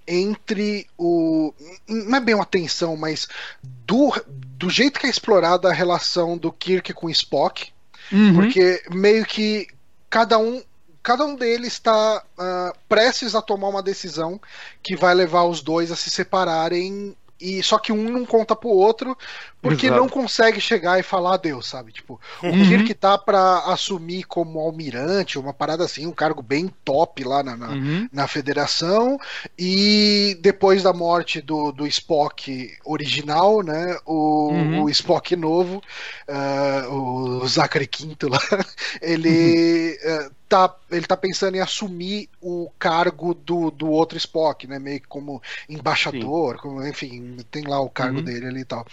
entre 0.07 0.87
o. 0.97 1.53
Não 1.89 2.17
é 2.17 2.21
bem 2.21 2.35
uma 2.35 2.47
tensão, 2.47 2.97
mas 2.97 3.29
do, 3.63 4.13
do 4.57 4.71
jeito 4.71 4.99
que 4.99 5.07
é 5.07 5.11
explorada 5.11 5.69
a 5.69 5.73
relação 5.73 6.37
do 6.37 6.51
Kirk 6.51 6.93
com 6.95 7.07
o 7.07 7.11
Spock. 7.11 7.71
Uhum. 8.11 8.35
Porque 8.35 8.83
meio 8.91 9.25
que 9.25 9.67
cada 10.09 10.39
um. 10.39 10.63
Cada 11.03 11.25
um 11.25 11.37
deles 11.37 11.75
está 11.75 12.21
uh, 12.37 12.77
prestes 12.89 13.37
a 13.37 13.41
tomar 13.41 13.69
uma 13.69 13.83
decisão 13.83 14.41
que 14.83 14.97
vai 14.97 15.15
levar 15.15 15.45
os 15.45 15.63
dois 15.63 15.93
a 15.93 15.97
se 15.97 16.11
separarem 16.11 17.17
e 17.41 17.63
só 17.63 17.79
que 17.79 17.93
um 17.93 18.11
não 18.11 18.25
conta 18.25 18.57
pro 18.57 18.69
outro 18.69 19.17
porque 19.67 19.87
Exato. 19.87 20.01
não 20.01 20.09
consegue 20.09 20.61
chegar 20.61 21.01
e 21.01 21.03
falar 21.03 21.35
adeus, 21.35 21.67
sabe? 21.67 21.91
Tipo, 21.91 22.21
o 22.43 22.47
uhum. 22.47 22.69
Kirk 22.69 22.95
tá 22.95 23.19
pra 23.19 23.65
assumir 23.67 24.23
como 24.25 24.61
almirante, 24.61 25.39
uma 25.39 25.53
parada 25.53 25.85
assim, 25.85 26.07
um 26.07 26.13
cargo 26.13 26.41
bem 26.41 26.73
top 26.85 27.25
lá 27.25 27.43
na, 27.43 27.57
na, 27.57 27.69
uhum. 27.71 28.09
na 28.13 28.29
federação. 28.29 29.19
E 29.59 30.39
depois 30.41 30.85
da 30.85 30.93
morte 30.93 31.41
do, 31.41 31.73
do 31.73 31.87
Spock 31.87 32.73
original, 32.85 33.63
né? 33.63 33.99
O, 34.07 34.51
uhum. 34.51 34.83
o 34.85 34.91
Spock 34.91 35.35
novo, 35.35 35.83
uh, 36.29 36.95
o 36.95 37.49
Zachary 37.49 37.89
Quinto 37.89 38.29
lá, 38.29 38.41
ele. 39.03 39.99
Uh, 40.05 40.36
tá, 40.49 40.75
ele 40.91 41.07
tá 41.07 41.17
pensando 41.17 41.57
em 41.57 41.61
assumir 41.61 42.29
o 42.41 42.71
cargo 42.79 43.35
do, 43.35 43.71
do 43.71 43.91
outro 43.91 44.17
Spock, 44.19 44.67
né? 44.67 44.79
Meio 44.79 45.01
que 45.01 45.09
como 45.09 45.43
embaixador, 45.69 46.57
como, 46.59 46.87
enfim, 46.87 47.37
tem 47.51 47.65
lá 47.65 47.81
o 47.81 47.91
cargo 47.91 48.19
uhum. 48.19 48.25
dele 48.25 48.47
ali 48.47 48.61
e 48.61 48.65
tal. 48.65 48.87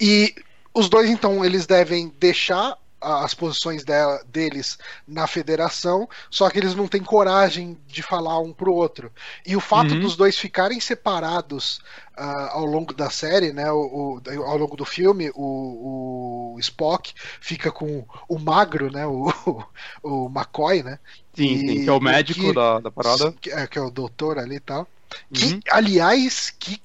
E 0.00 0.34
os 0.72 0.88
dois, 0.88 1.08
então, 1.08 1.44
eles 1.44 1.66
devem 1.66 2.12
deixar 2.18 2.76
as 3.04 3.34
posições 3.34 3.84
deles 4.26 4.78
na 5.06 5.26
federação, 5.26 6.08
só 6.30 6.48
que 6.48 6.58
eles 6.58 6.74
não 6.74 6.88
têm 6.88 7.02
coragem 7.02 7.78
de 7.86 8.02
falar 8.02 8.38
um 8.40 8.52
pro 8.52 8.72
outro. 8.72 9.12
E 9.46 9.54
o 9.56 9.60
fato 9.60 9.94
uhum. 9.94 10.00
dos 10.00 10.16
dois 10.16 10.38
ficarem 10.38 10.80
separados 10.80 11.78
uh, 12.18 12.50
ao 12.50 12.64
longo 12.64 12.94
da 12.94 13.10
série, 13.10 13.52
né, 13.52 13.70
o, 13.70 14.20
o, 14.24 14.42
ao 14.42 14.56
longo 14.56 14.76
do 14.76 14.84
filme, 14.84 15.30
o, 15.34 16.54
o, 16.54 16.60
Spock 16.60 17.12
fica 17.40 17.70
com 17.70 18.04
o 18.28 18.38
magro, 18.38 18.90
né, 18.90 19.06
o, 19.06 19.32
o 20.02 20.26
McCoy, 20.26 20.82
né? 20.82 20.98
Sim, 21.34 21.52
e, 21.52 21.58
sim, 21.58 21.84
que 21.84 21.88
é 21.88 21.92
o 21.92 22.00
médico 22.00 22.40
que, 22.40 22.52
da, 22.52 22.80
da 22.80 22.90
parada. 22.90 23.32
Que 23.40 23.50
é, 23.50 23.66
que 23.66 23.78
é 23.78 23.82
o 23.82 23.90
doutor 23.90 24.38
ali 24.38 24.56
e 24.56 24.60
tal. 24.60 24.86
Que, 25.32 25.46
uhum. 25.46 25.60
aliás, 25.70 26.50
que 26.50 26.80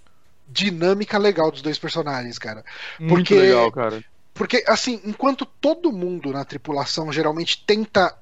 dinâmica 0.47 1.17
legal 1.17 1.51
dos 1.51 1.61
dois 1.61 1.77
personagens, 1.77 2.37
cara. 2.39 2.65
Muito 2.99 3.27
Porque, 3.27 3.35
legal, 3.35 3.71
cara. 3.71 4.03
Porque, 4.39 4.63
assim, 4.65 5.01
enquanto 5.03 5.45
todo 5.45 5.91
mundo 5.91 6.31
na 6.31 6.45
tripulação 6.45 7.11
geralmente 7.11 7.61
tenta. 7.67 8.17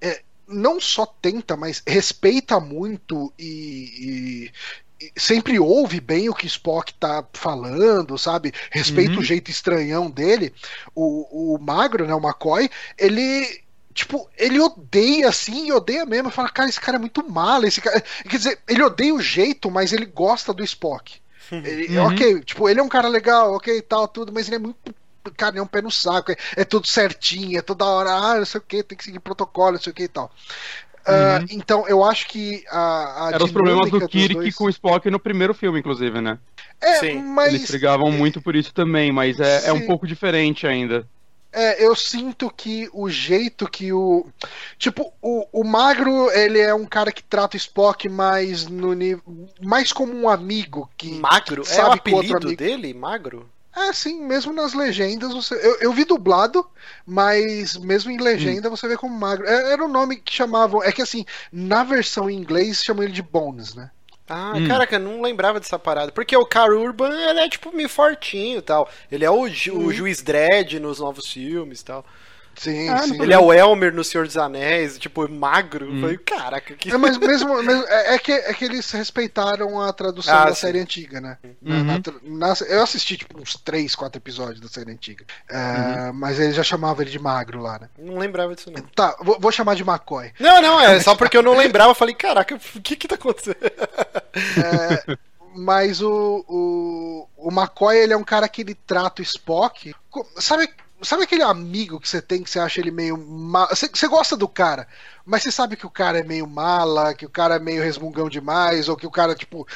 É, 0.00 0.20
não 0.48 0.80
só 0.80 1.06
tenta, 1.06 1.56
mas 1.56 1.80
respeita 1.86 2.58
muito 2.58 3.32
e, 3.38 4.50
e, 5.00 5.12
sempre 5.16 5.60
ouve 5.60 6.00
bem 6.00 6.28
o 6.28 6.34
que 6.34 6.48
Spock 6.48 6.92
tá 6.94 7.24
falando, 7.32 8.18
sabe? 8.18 8.52
Respeita 8.68 9.12
uhum. 9.12 9.20
o 9.20 9.22
jeito 9.22 9.48
estranhão 9.48 10.10
dele. 10.10 10.52
O, 10.92 11.54
o 11.54 11.58
magro, 11.60 12.04
né, 12.04 12.12
o 12.16 12.18
McCoy, 12.18 12.68
ele 12.98 13.62
tipo, 13.94 14.28
ele 14.36 14.58
odeia 14.58 15.28
assim, 15.28 15.68
e 15.68 15.72
odeia 15.72 16.04
mesmo, 16.04 16.30
fala, 16.30 16.48
cara, 16.48 16.68
esse 16.68 16.80
cara 16.80 16.96
é 16.96 17.00
muito 17.00 17.28
mal, 17.30 17.62
esse 17.62 17.80
cara... 17.80 18.00
quer 18.28 18.36
dizer, 18.36 18.58
ele 18.66 18.82
odeia 18.82 19.14
o 19.14 19.22
jeito, 19.22 19.70
mas 19.70 19.92
ele 19.92 20.06
gosta 20.06 20.52
do 20.52 20.64
Spock. 20.64 21.20
Ele, 21.50 21.98
uhum. 21.98 22.06
Ok, 22.06 22.40
tipo, 22.42 22.68
ele 22.68 22.78
é 22.78 22.82
um 22.82 22.88
cara 22.88 23.08
legal, 23.08 23.54
ok, 23.54 23.82
tal, 23.82 24.06
tudo, 24.06 24.32
mas 24.32 24.46
ele 24.46 24.54
é 24.54 24.58
muito 24.60 24.94
cara, 25.36 25.58
é 25.58 25.62
um 25.62 25.66
pé 25.66 25.82
no 25.82 25.90
saco, 25.90 26.32
é, 26.32 26.36
é, 26.56 26.64
tudo 26.64 26.86
certinho, 26.86 27.58
é 27.58 27.62
toda 27.62 27.84
hora, 27.84 28.10
ah, 28.10 28.38
não 28.38 28.44
sei 28.44 28.58
o 28.58 28.64
que, 28.64 28.82
tem 28.82 28.96
que 28.96 29.04
seguir 29.04 29.20
protocolo, 29.20 29.72
não 29.72 29.80
sei 29.80 29.92
o 29.92 29.94
que 29.94 30.04
e 30.04 30.08
tal. 30.08 30.30
Uh, 31.00 31.46
então, 31.50 31.88
eu 31.88 32.04
acho 32.04 32.28
que 32.28 32.62
a. 32.70 33.28
a 33.28 33.30
Eram 33.32 33.46
os 33.46 33.52
problemas 33.52 33.90
do 33.90 34.06
Kirk 34.06 34.34
dois... 34.34 34.54
com 34.54 34.64
o 34.64 34.68
Spock 34.68 35.10
no 35.10 35.18
primeiro 35.18 35.54
filme, 35.54 35.80
inclusive, 35.80 36.20
né? 36.20 36.38
É, 36.80 36.94
Sim. 36.96 37.22
mas. 37.22 37.54
Eles 37.54 37.70
brigavam 37.70 38.12
muito 38.12 38.40
por 38.40 38.54
isso 38.54 38.72
também, 38.72 39.10
mas 39.10 39.40
é, 39.40 39.68
é 39.68 39.72
um 39.72 39.86
pouco 39.86 40.06
diferente 40.06 40.66
ainda. 40.66 41.06
É, 41.52 41.84
eu 41.84 41.96
sinto 41.96 42.48
que 42.48 42.88
o 42.92 43.08
jeito 43.08 43.68
que 43.68 43.92
o. 43.92 44.26
Tipo, 44.78 45.12
o, 45.20 45.46
o 45.60 45.64
Magro, 45.64 46.30
ele 46.30 46.60
é 46.60 46.72
um 46.72 46.86
cara 46.86 47.10
que 47.10 47.22
trata 47.22 47.56
o 47.56 47.58
Spock 47.58 48.08
mais 48.08 48.68
no 48.68 48.92
nível. 48.92 49.22
mais 49.60 49.92
como 49.92 50.14
um 50.14 50.28
amigo. 50.28 50.88
que 50.96 51.10
Magro? 51.18 51.62
Que 51.62 51.72
é 51.72 51.84
o 51.84 51.92
apelido 51.92 52.54
dele? 52.54 52.94
Magro? 52.94 53.48
É, 53.74 53.92
sim, 53.92 54.24
mesmo 54.24 54.52
nas 54.52 54.74
legendas 54.74 55.32
você. 55.32 55.54
Eu, 55.54 55.78
eu 55.80 55.92
vi 55.92 56.04
dublado, 56.04 56.68
mas 57.06 57.76
mesmo 57.76 58.10
em 58.10 58.18
legenda 58.18 58.68
hum. 58.68 58.70
você 58.76 58.88
vê 58.88 58.96
como 58.96 59.16
magro. 59.16 59.46
É, 59.46 59.72
era 59.72 59.84
o 59.84 59.88
nome 59.88 60.16
que 60.16 60.32
chamavam. 60.32 60.82
É 60.82 60.90
que 60.90 61.02
assim, 61.02 61.24
na 61.52 61.84
versão 61.84 62.28
em 62.28 62.36
inglês 62.36 62.82
chamam 62.82 63.04
ele 63.04 63.12
de 63.12 63.22
Bones, 63.22 63.74
né? 63.74 63.90
Ah, 64.28 64.52
hum. 64.56 64.66
caraca, 64.66 64.98
não 64.98 65.22
lembrava 65.22 65.58
dessa 65.58 65.78
parada. 65.78 66.12
Porque 66.12 66.36
o 66.36 66.46
Carl 66.46 66.80
Urban, 66.80 67.12
ele 67.12 67.40
é 67.40 67.48
tipo 67.48 67.74
meio 67.74 67.88
fortinho 67.88 68.58
e 68.58 68.62
tal. 68.62 68.88
Ele 69.10 69.24
é 69.24 69.30
o, 69.30 69.48
ju 69.48 69.76
o 69.76 69.92
juiz 69.92 70.22
Dredd 70.22 70.78
nos 70.78 71.00
novos 71.00 71.26
filmes 71.26 71.80
e 71.80 71.84
tal. 71.84 72.04
Sim, 72.56 72.88
ah, 72.90 72.98
sim. 72.98 73.22
Ele 73.22 73.32
é 73.32 73.38
o 73.38 73.52
Elmer 73.52 73.92
no 73.92 74.04
Senhor 74.04 74.26
dos 74.26 74.36
Anéis, 74.36 74.98
tipo, 74.98 75.28
magro. 75.30 75.90
Hum. 75.90 76.00
Falei, 76.00 76.18
caraca, 76.18 76.74
que. 76.74 76.90
É, 76.90 76.96
mas 76.96 77.16
mesmo. 77.16 77.62
mesmo 77.62 77.84
é, 77.86 78.14
é, 78.14 78.18
que, 78.18 78.32
é 78.32 78.52
que 78.52 78.64
eles 78.64 78.90
respeitaram 78.90 79.80
a 79.80 79.92
tradução 79.92 80.34
ah, 80.34 80.44
da 80.46 80.54
sim. 80.54 80.60
série 80.60 80.78
antiga, 80.78 81.20
né? 81.20 81.38
Uhum. 81.62 81.84
Na, 82.24 82.48
na, 82.48 82.54
eu 82.68 82.82
assisti, 82.82 83.16
tipo, 83.16 83.40
uns 83.40 83.54
3, 83.54 83.94
4 83.94 84.18
episódios 84.18 84.60
da 84.60 84.68
série 84.68 84.92
antiga. 84.92 85.24
É, 85.48 85.56
uhum. 85.56 86.12
Mas 86.14 86.38
ele 86.38 86.52
já 86.52 86.62
chamava 86.62 87.02
ele 87.02 87.10
de 87.10 87.18
magro 87.18 87.60
lá, 87.60 87.78
né? 87.78 87.88
Não 87.98 88.18
lembrava 88.18 88.54
disso, 88.54 88.70
não. 88.70 88.82
Tá, 88.94 89.16
vou, 89.20 89.38
vou 89.40 89.52
chamar 89.52 89.74
de 89.74 89.82
McCoy. 89.82 90.32
Não, 90.38 90.60
não, 90.60 90.80
é 90.80 91.00
só 91.00 91.14
porque 91.14 91.36
eu 91.36 91.42
não 91.42 91.56
lembrava. 91.56 91.90
Eu 91.90 91.94
falei, 91.94 92.14
caraca, 92.14 92.54
o 92.54 92.80
que 92.80 92.96
que 92.96 93.08
tá 93.08 93.14
acontecendo? 93.14 93.56
É 93.64 95.16
mas 95.54 96.00
o, 96.00 96.44
o, 96.48 97.28
o 97.36 97.50
McCoy 97.50 97.96
ele 97.96 98.12
é 98.12 98.16
um 98.16 98.24
cara 98.24 98.48
que 98.48 98.62
ele 98.62 98.74
trata 98.74 99.20
o 99.20 99.24
Spock. 99.24 99.94
Sabe 100.36 100.68
Sabe 101.02 101.24
aquele 101.24 101.42
amigo 101.42 101.98
que 101.98 102.08
você 102.08 102.20
tem 102.20 102.42
que 102.42 102.50
você 102.50 102.58
acha 102.58 102.80
ele 102.80 102.90
meio. 102.90 103.16
Ma... 103.16 103.66
Você, 103.66 103.88
você 103.88 104.06
gosta 104.06 104.36
do 104.36 104.46
cara, 104.46 104.86
mas 105.24 105.42
você 105.42 105.50
sabe 105.50 105.76
que 105.76 105.86
o 105.86 105.90
cara 105.90 106.18
é 106.18 106.22
meio 106.22 106.46
mala, 106.46 107.14
que 107.14 107.24
o 107.24 107.30
cara 107.30 107.56
é 107.56 107.58
meio 107.58 107.82
resmungão 107.82 108.28
demais, 108.28 108.88
ou 108.88 108.96
que 108.96 109.06
o 109.06 109.10
cara, 109.10 109.34
tipo. 109.34 109.66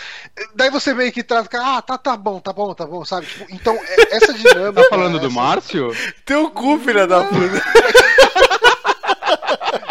Daí 0.55 0.71
você 0.71 0.93
meio 0.93 1.13
que 1.13 1.23
trata. 1.23 1.49
Ah, 1.61 1.81
tá, 1.81 1.97
tá 1.97 2.17
bom, 2.17 2.41
tá 2.41 2.53
bom, 2.53 2.75
tá 2.75 2.87
bom, 2.87 3.05
sabe? 3.05 3.27
Tipo, 3.27 3.47
então, 3.51 3.75
é, 3.75 4.17
essa 4.17 4.33
dinâmica. 4.35 4.83
tá 4.83 4.89
falando 4.89 5.19
do 5.19 5.31
Márcio? 5.31 5.91
Teu 6.25 6.51
cu, 6.51 6.79
filha 6.79 7.07
da 7.07 7.25
puta. 7.25 7.63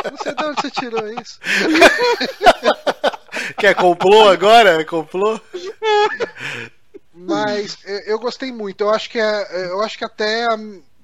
Não 0.11 0.17
sei 0.17 0.35
de 0.35 0.45
onde 0.45 0.61
você 0.61 0.71
tirou 0.71 1.07
isso. 1.19 1.39
Quer 3.57 3.73
complô 3.73 4.29
agora? 4.29 4.83
Complô? 4.85 5.39
Mas 7.13 7.77
eu 8.05 8.19
gostei 8.19 8.51
muito. 8.51 8.81
Eu 8.81 8.89
acho 8.89 9.09
que 9.09 9.19
é, 9.19 9.69
eu 9.69 9.81
acho 9.81 9.97
que 9.97 10.05
até 10.05 10.47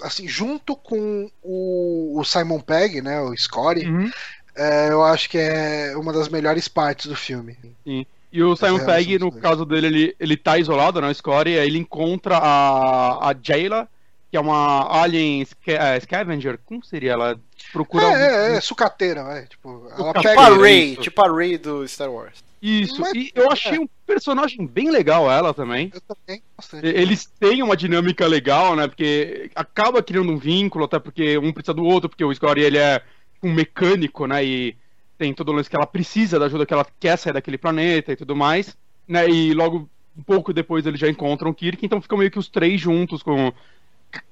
assim, 0.02 0.28
junto 0.28 0.76
com 0.76 1.30
o, 1.42 2.20
o 2.20 2.24
Simon 2.24 2.60
Pegg, 2.60 3.02
né, 3.02 3.20
o 3.22 3.36
Scotty, 3.36 3.86
uhum. 3.86 4.12
é, 4.56 4.90
eu 4.90 5.04
acho 5.04 5.30
que 5.30 5.38
é 5.38 5.94
uma 5.96 6.14
das 6.14 6.30
melhores 6.30 6.68
partes 6.68 7.08
do 7.08 7.16
filme. 7.16 7.58
Sim. 7.84 8.06
E 8.32 8.44
o 8.44 8.56
Simon 8.56 8.86
Pegg, 8.86 9.18
no 9.18 9.32
caso 9.32 9.66
dele, 9.66 9.88
ele, 9.88 10.16
ele 10.20 10.38
tá 10.38 10.58
isolado, 10.58 11.02
né, 11.02 11.10
o 11.10 11.14
Scotty, 11.14 11.58
aí 11.58 11.68
ele 11.68 11.80
encontra 11.80 12.38
a, 12.38 13.30
a 13.30 13.36
Jayla, 13.42 13.88
que 14.30 14.38
é 14.38 14.40
uma 14.40 15.02
alien 15.02 15.46
é, 15.66 16.00
scavenger, 16.00 16.60
como 16.66 16.86
seria 16.86 17.14
ela? 17.14 17.40
Procura 17.74 18.06
é, 18.06 18.54
é, 18.54 18.58
é, 18.58 18.62
sucateira, 18.62 19.24
vai. 19.24 19.46
Tipo, 19.48 19.88
ela 19.92 20.14
tipo 20.14 20.22
pega 20.22 20.42
a 20.42 20.56
Ray, 20.56 20.96
tipo 20.98 21.22
a 21.22 21.32
Ray 21.32 21.58
do 21.58 21.88
Star 21.88 22.12
Wars. 22.12 22.44
Isso, 22.62 23.00
Mas, 23.02 23.14
e 23.14 23.32
eu 23.34 23.52
achei 23.52 23.78
é. 23.78 23.80
um 23.80 23.90
personagem 24.10 24.66
bem 24.66 24.90
legal 24.90 25.32
ela 25.32 25.54
também. 25.54 25.92
Eu 25.94 26.02
também, 26.02 26.42
bastante. 26.58 26.88
Eles 26.88 27.26
têm 27.40 27.62
uma 27.62 27.78
dinâmica 27.78 28.26
legal, 28.26 28.76
né? 28.76 28.88
Porque 28.88 29.52
acaba 29.54 30.02
criando 30.02 30.32
um 30.32 30.38
vínculo, 30.38 30.86
até 30.86 30.98
porque 30.98 31.38
um 31.38 31.54
precisa 31.54 31.76
do 31.76 31.86
outro, 31.86 32.10
porque 32.10 32.26
o 32.26 32.34
Scotty 32.34 32.62
ele 32.62 32.80
é 32.80 33.04
um 33.44 33.54
mecânico, 33.54 34.26
né? 34.26 34.44
E 34.44 34.76
tem 35.16 35.32
todo 35.32 35.50
o 35.50 35.52
lance 35.52 35.70
que 35.70 35.76
ela 35.76 35.86
precisa 35.86 36.40
da 36.40 36.48
ajuda, 36.48 36.66
que 36.66 36.74
ela 36.74 36.88
quer 37.00 37.18
sair 37.18 37.34
daquele 37.34 37.58
planeta 37.58 38.12
e 38.12 38.16
tudo 38.16 38.36
mais. 38.36 38.76
Né? 39.08 39.30
E 39.30 39.54
logo, 39.54 39.88
um 40.18 40.24
pouco 40.24 40.52
depois, 40.52 40.88
eles 40.88 41.00
já 41.00 41.08
encontram 41.08 41.52
o 41.52 41.54
Kirk, 41.54 41.86
então 41.86 42.02
ficam 42.02 42.18
meio 42.18 42.32
que 42.32 42.40
os 42.40 42.50
três 42.50 42.82
juntos, 42.82 43.22
com 43.22 43.54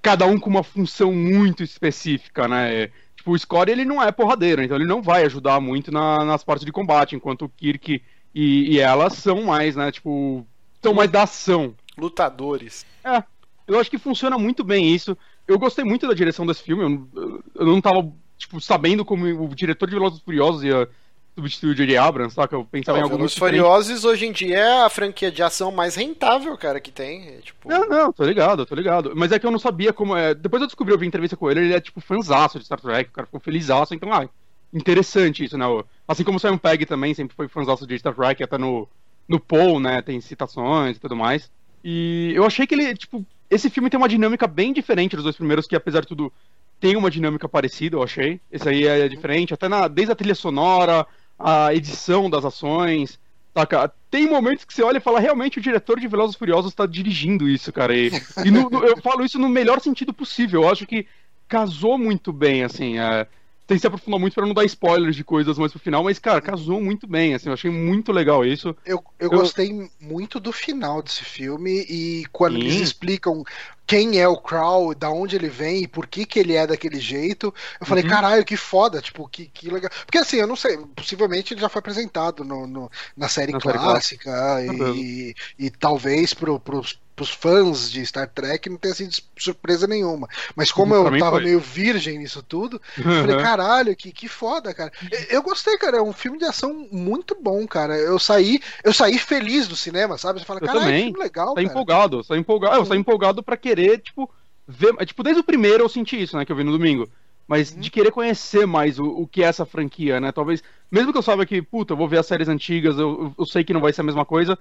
cada 0.01 0.25
um 0.25 0.39
com 0.39 0.49
uma 0.49 0.63
função 0.63 1.13
muito 1.13 1.61
específica, 1.61 2.47
né? 2.47 2.87
Tipo, 3.15 3.31
o 3.31 3.37
Scotty 3.37 3.71
ele 3.71 3.85
não 3.85 4.01
é 4.01 4.11
porradeiro, 4.11 4.63
então 4.63 4.75
ele 4.75 4.87
não 4.87 5.03
vai 5.03 5.23
ajudar 5.25 5.59
muito 5.59 5.91
na, 5.91 6.25
nas 6.25 6.43
partes 6.43 6.65
de 6.65 6.71
combate, 6.71 7.15
enquanto 7.15 7.45
o 7.45 7.49
Kirk 7.49 8.01
e, 8.37 8.75
e 8.75 8.79
elas 8.79 9.13
são 9.13 9.41
mais, 9.41 9.75
né? 9.75 9.91
Tipo, 9.91 10.45
são 10.79 10.93
mais 10.93 11.09
da 11.09 11.23
ação. 11.23 11.73
Lutadores. 11.97 12.85
É, 13.03 13.23
eu 13.67 13.79
acho 13.79 13.89
que 13.89 13.97
funciona 13.97 14.37
muito 14.37 14.63
bem 14.63 14.93
isso. 14.93 15.17
Eu 15.47 15.57
gostei 15.57 15.83
muito 15.83 16.07
da 16.07 16.13
direção 16.13 16.45
desse 16.45 16.61
filme. 16.61 16.83
Eu, 17.15 17.43
eu 17.55 17.65
não 17.65 17.81
tava, 17.81 18.07
tipo, 18.37 18.61
sabendo 18.61 19.03
como 19.03 19.25
o 19.25 19.55
diretor 19.55 19.87
de 19.87 19.95
Velozes 19.95 20.19
Furiosos 20.19 20.63
ia 20.63 20.87
substituir 21.33 21.71
o 21.71 21.75
J.J. 21.75 21.97
Abrams, 21.97 22.35
saca? 22.35 22.55
Eu 22.55 22.63
pensava 22.63 22.99
não, 22.99 23.01
em 23.01 23.03
algo 23.05 23.15
Velozes 23.15 23.37
Furiosos 23.39 24.05
hoje 24.05 24.27
em 24.27 24.31
dia 24.31 24.57
é 24.59 24.81
a 24.83 24.89
franquia 24.89 25.31
de 25.31 25.41
ação 25.41 25.71
mais 25.71 25.95
rentável, 25.95 26.55
cara, 26.59 26.79
que 26.79 26.91
tem. 26.91 27.29
É, 27.29 27.37
tipo... 27.39 27.67
Não, 27.67 27.89
não, 27.89 28.13
tô 28.13 28.23
ligado, 28.23 28.67
tô 28.67 28.75
ligado. 28.75 29.13
Mas 29.15 29.31
é 29.31 29.39
que 29.39 29.47
eu 29.47 29.51
não 29.51 29.57
sabia 29.57 29.91
como 29.91 30.15
é. 30.15 30.35
Depois 30.35 30.61
eu 30.61 30.67
descobri, 30.67 30.93
eu 30.93 30.99
vi 30.99 31.07
entrevista 31.07 31.35
com 31.35 31.49
ele, 31.49 31.61
ele 31.61 31.73
é 31.73 31.81
tipo 31.81 31.99
fanzaço 32.01 32.59
de 32.59 32.65
Star 32.65 32.79
Trek, 32.79 33.09
o 33.09 33.13
cara 33.13 33.25
ficou 33.25 33.39
felizaço, 33.39 33.95
então, 33.95 34.13
ah, 34.13 34.29
interessante 34.73 35.43
isso, 35.43 35.57
né? 35.57 35.65
Assim 36.07 36.23
como 36.23 36.37
o 36.37 36.39
Simon 36.39 36.57
Pegg 36.57 36.85
também 36.85 37.13
sempre 37.13 37.35
foi 37.35 37.47
fãzão 37.47 37.75
de 37.75 37.99
Star 37.99 38.13
Trek, 38.13 38.43
até 38.43 38.57
no, 38.57 38.87
no 39.27 39.39
Paul, 39.39 39.79
né? 39.79 40.01
Tem 40.01 40.19
citações 40.21 40.97
e 40.97 40.99
tudo 40.99 41.15
mais. 41.15 41.49
E 41.83 42.31
eu 42.35 42.45
achei 42.45 42.65
que 42.67 42.75
ele, 42.75 42.95
tipo, 42.95 43.25
esse 43.49 43.69
filme 43.69 43.89
tem 43.89 43.97
uma 43.97 44.09
dinâmica 44.09 44.47
bem 44.47 44.73
diferente 44.73 45.15
dos 45.15 45.23
dois 45.23 45.35
primeiros, 45.35 45.67
que 45.67 45.75
apesar 45.75 46.01
de 46.01 46.07
tudo 46.07 46.31
tem 46.79 46.95
uma 46.95 47.09
dinâmica 47.09 47.47
parecida, 47.47 47.95
eu 47.95 48.03
achei. 48.03 48.39
Esse 48.51 48.67
aí 48.69 48.85
é 48.85 49.07
diferente, 49.07 49.53
até 49.53 49.67
na, 49.67 49.87
desde 49.87 50.11
a 50.11 50.15
trilha 50.15 50.35
sonora, 50.35 51.05
a 51.39 51.73
edição 51.73 52.29
das 52.29 52.45
ações, 52.45 53.19
saca? 53.53 53.91
Tem 54.11 54.27
momentos 54.27 54.65
que 54.65 54.73
você 54.73 54.83
olha 54.83 54.97
e 54.97 55.01
fala, 55.01 55.19
realmente 55.19 55.59
o 55.59 55.61
diretor 55.61 55.99
de 55.99 56.07
Velozes 56.07 56.35
Furiosos 56.35 56.71
está 56.71 56.85
dirigindo 56.85 57.49
isso, 57.49 57.71
cara. 57.73 57.95
E, 57.95 58.11
e 58.45 58.51
no, 58.51 58.69
no, 58.69 58.83
eu 58.83 58.97
falo 59.01 59.25
isso 59.25 59.39
no 59.39 59.49
melhor 59.49 59.79
sentido 59.81 60.13
possível. 60.13 60.63
Eu 60.63 60.69
acho 60.69 60.85
que 60.85 61.07
casou 61.47 61.97
muito 61.97 62.31
bem, 62.31 62.63
assim. 62.63 62.99
É, 62.99 63.27
tem 63.67 63.75
que 63.75 63.81
se 63.81 63.87
aprofundar 63.87 64.19
muito 64.19 64.33
para 64.33 64.45
não 64.45 64.53
dar 64.53 64.63
spoilers 64.63 65.15
de 65.15 65.25
coisas 65.25 65.57
mais 65.57 65.73
pro 65.73 65.81
final, 65.81 66.01
mas, 66.01 66.17
cara, 66.17 66.39
casou 66.39 66.81
muito 66.81 67.05
bem, 67.05 67.33
assim, 67.33 67.49
eu 67.49 67.53
achei 67.53 67.69
muito 67.69 68.13
legal 68.13 68.45
isso. 68.45 68.69
Eu, 68.85 69.03
eu, 69.19 69.29
eu... 69.29 69.29
gostei 69.29 69.91
muito 69.99 70.39
do 70.39 70.53
final 70.53 71.03
desse 71.03 71.25
filme 71.25 71.85
e 71.89 72.25
quando 72.31 72.53
Sim. 72.53 72.61
eles 72.61 72.75
explicam 72.75 73.43
quem 73.85 74.19
é 74.19 74.27
o 74.27 74.37
Crow, 74.37 74.95
da 74.95 75.09
onde 75.09 75.35
ele 75.35 75.49
vem 75.49 75.83
e 75.83 75.87
por 75.87 76.07
que, 76.07 76.25
que 76.25 76.39
ele 76.39 76.53
é 76.53 76.65
daquele 76.65 76.99
jeito, 76.99 77.53
eu 77.79 77.85
falei, 77.85 78.03
uhum. 78.03 78.09
caralho, 78.09 78.45
que 78.45 78.57
foda, 78.57 79.01
tipo, 79.01 79.27
que, 79.27 79.45
que 79.45 79.69
legal. 79.69 79.91
Porque 80.05 80.17
assim, 80.17 80.37
eu 80.37 80.47
não 80.47 80.55
sei, 80.55 80.77
possivelmente 80.95 81.53
ele 81.53 81.61
já 81.61 81.69
foi 81.69 81.79
apresentado 81.79 82.43
no, 82.43 82.65
no 82.67 82.91
na 83.15 83.27
série 83.27 83.51
na 83.51 83.59
clássica 83.59 84.31
série 84.31 84.67
clássica. 84.67 84.93
E, 84.95 85.35
e, 85.57 85.65
e, 85.65 85.69
talvez 85.69 86.33
pro, 86.33 86.59
pros 86.59 86.99
pros 87.17 87.31
fãs 87.31 87.91
de 87.91 88.05
Star 88.05 88.29
Trek 88.29 88.69
não 88.69 88.77
tenha 88.77 88.93
sido 88.93 89.11
surpresa 89.35 89.87
nenhuma. 89.87 90.29
Mas 90.55 90.71
como 90.71 90.93
eu 90.93 91.03
tava 91.17 91.37
foi. 91.37 91.45
meio 91.45 91.59
virgem 91.59 92.19
nisso 92.19 92.43
tudo, 92.43 92.79
eu 92.95 93.03
falei, 93.03 93.37
caralho, 93.37 93.95
que, 93.95 94.11
que 94.11 94.27
foda, 94.27 94.71
cara. 94.71 94.91
Eu 95.27 95.41
gostei, 95.41 95.75
cara, 95.79 95.97
é 95.97 96.01
um 96.01 96.13
filme 96.13 96.37
de 96.37 96.45
ação 96.45 96.87
muito 96.91 97.35
bom, 97.41 97.65
cara. 97.67 97.97
Eu 97.97 98.19
saí, 98.19 98.59
eu 98.83 98.93
saí 98.93 99.17
feliz 99.17 99.67
do 99.67 99.75
cinema, 99.75 100.15
sabe? 100.15 100.39
Você 100.39 100.45
fala, 100.45 100.59
caralho, 100.59 100.85
que 100.85 101.03
filme 101.05 101.19
legal, 101.19 101.55
tá 101.55 101.63
empolgado, 101.63 102.23
tá 102.23 102.37
empolgado. 102.37 102.75
Eu 102.75 102.85
saí 102.85 102.99
empolgado 102.99 103.41
para 103.41 103.57
querer, 103.57 103.97
tipo, 103.97 104.29
ver, 104.67 104.93
tipo, 105.03 105.23
desde 105.23 105.41
o 105.41 105.43
primeiro 105.43 105.83
eu 105.83 105.89
senti 105.89 106.21
isso, 106.21 106.37
né, 106.37 106.45
que 106.45 106.51
eu 106.51 106.55
vi 106.55 106.63
no 106.63 106.71
domingo. 106.71 107.09
Mas 107.47 107.71
uhum. 107.71 107.79
de 107.79 107.89
querer 107.89 108.11
conhecer 108.11 108.67
mais 108.67 108.99
o, 108.99 109.05
o 109.05 109.25
que 109.25 109.41
é 109.41 109.47
essa 109.47 109.65
franquia, 109.65 110.19
né? 110.19 110.31
Talvez, 110.31 110.61
mesmo 110.91 111.11
que 111.11 111.17
eu 111.17 111.23
saiba 111.23 111.47
que, 111.47 111.63
puta, 111.63 111.93
eu 111.93 111.97
vou 111.97 112.07
ver 112.07 112.19
as 112.19 112.27
séries 112.27 112.47
antigas, 112.47 112.99
eu, 112.99 113.33
eu 113.35 113.45
sei 113.47 113.63
que 113.63 113.73
não 113.73 113.81
vai 113.81 113.91
ser 113.91 114.01
a 114.01 114.03
mesma 114.03 114.25
coisa. 114.25 114.59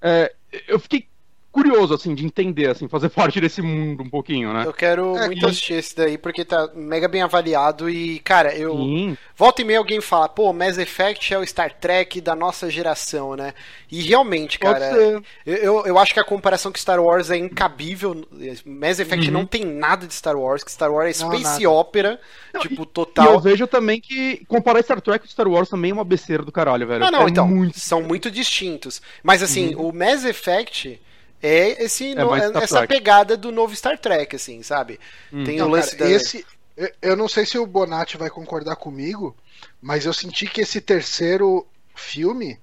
É, 0.00 0.32
eu 0.68 0.78
fiquei 0.78 1.08
curioso, 1.56 1.94
assim, 1.94 2.14
de 2.14 2.26
entender, 2.26 2.68
assim, 2.68 2.86
fazer 2.86 3.08
parte 3.10 3.40
desse 3.40 3.62
mundo 3.62 4.02
um 4.02 4.10
pouquinho, 4.10 4.52
né? 4.52 4.64
Eu 4.66 4.74
quero 4.74 5.16
é, 5.16 5.26
muito 5.26 5.46
assistir 5.46 5.74
esse 5.74 5.96
daí, 5.96 6.18
porque 6.18 6.44
tá 6.44 6.68
mega 6.74 7.08
bem 7.08 7.22
avaliado 7.22 7.88
e, 7.88 8.18
cara, 8.18 8.54
eu... 8.54 8.76
Sim. 8.76 9.16
Volta 9.34 9.60
e 9.60 9.64
meia 9.64 9.78
alguém 9.78 10.00
fala, 10.00 10.28
pô, 10.28 10.52
Mass 10.52 10.78
Effect 10.78 11.32
é 11.32 11.38
o 11.38 11.46
Star 11.46 11.72
Trek 11.78 12.22
da 12.22 12.34
nossa 12.34 12.70
geração, 12.70 13.36
né? 13.36 13.52
E 13.90 14.00
realmente, 14.00 14.58
cara, 14.58 15.22
eu, 15.44 15.86
eu 15.86 15.98
acho 15.98 16.14
que 16.14 16.20
a 16.20 16.24
comparação 16.24 16.72
com 16.72 16.78
Star 16.78 16.98
Wars 16.98 17.30
é 17.30 17.36
incabível. 17.36 18.26
Mass 18.64 18.98
Effect 18.98 19.26
uhum. 19.26 19.32
não 19.32 19.46
tem 19.46 19.62
nada 19.62 20.06
de 20.06 20.14
Star 20.14 20.36
Wars, 20.36 20.64
que 20.64 20.72
Star 20.72 20.90
Wars 20.90 21.08
é 21.08 21.12
Space 21.12 21.62
não, 21.62 21.72
Opera, 21.74 22.18
não, 22.52 22.62
tipo, 22.62 22.82
e, 22.82 22.86
total. 22.86 23.26
E 23.26 23.28
eu 23.34 23.40
vejo 23.40 23.66
também 23.66 24.00
que 24.00 24.42
comparar 24.46 24.82
Star 24.82 25.02
Trek 25.02 25.26
com 25.26 25.30
Star 25.30 25.48
Wars 25.48 25.68
também 25.68 25.90
é 25.90 25.94
uma 25.94 26.04
besteira 26.04 26.42
do 26.42 26.50
caralho, 26.50 26.86
velho. 26.86 27.00
Não, 27.00 27.10
não, 27.10 27.26
é 27.26 27.30
então, 27.30 27.46
muito... 27.46 27.78
são 27.78 28.02
muito 28.02 28.30
distintos. 28.30 29.02
Mas, 29.22 29.42
assim, 29.42 29.74
uhum. 29.74 29.88
o 29.88 29.92
Mass 29.92 30.24
Effect 30.24 30.98
é 31.42 31.84
esse 31.84 32.12
é 32.12 32.14
no, 32.14 32.34
essa 32.34 32.86
pegada 32.86 33.36
do 33.36 33.52
novo 33.52 33.74
Star 33.74 33.98
Trek, 33.98 34.36
assim, 34.36 34.62
sabe? 34.62 34.98
Hum. 35.32 35.44
Tem 35.44 35.60
o 35.60 35.68
lance 35.68 35.96
cara, 35.96 36.10
da... 36.10 36.16
esse 36.16 36.44
eu 37.00 37.16
não 37.16 37.28
sei 37.28 37.46
se 37.46 37.58
o 37.58 37.66
Bonatti 37.66 38.18
vai 38.18 38.28
concordar 38.28 38.76
comigo, 38.76 39.34
mas 39.80 40.04
eu 40.04 40.12
senti 40.12 40.46
que 40.46 40.60
esse 40.60 40.80
terceiro 40.80 41.66
filme 41.94 42.58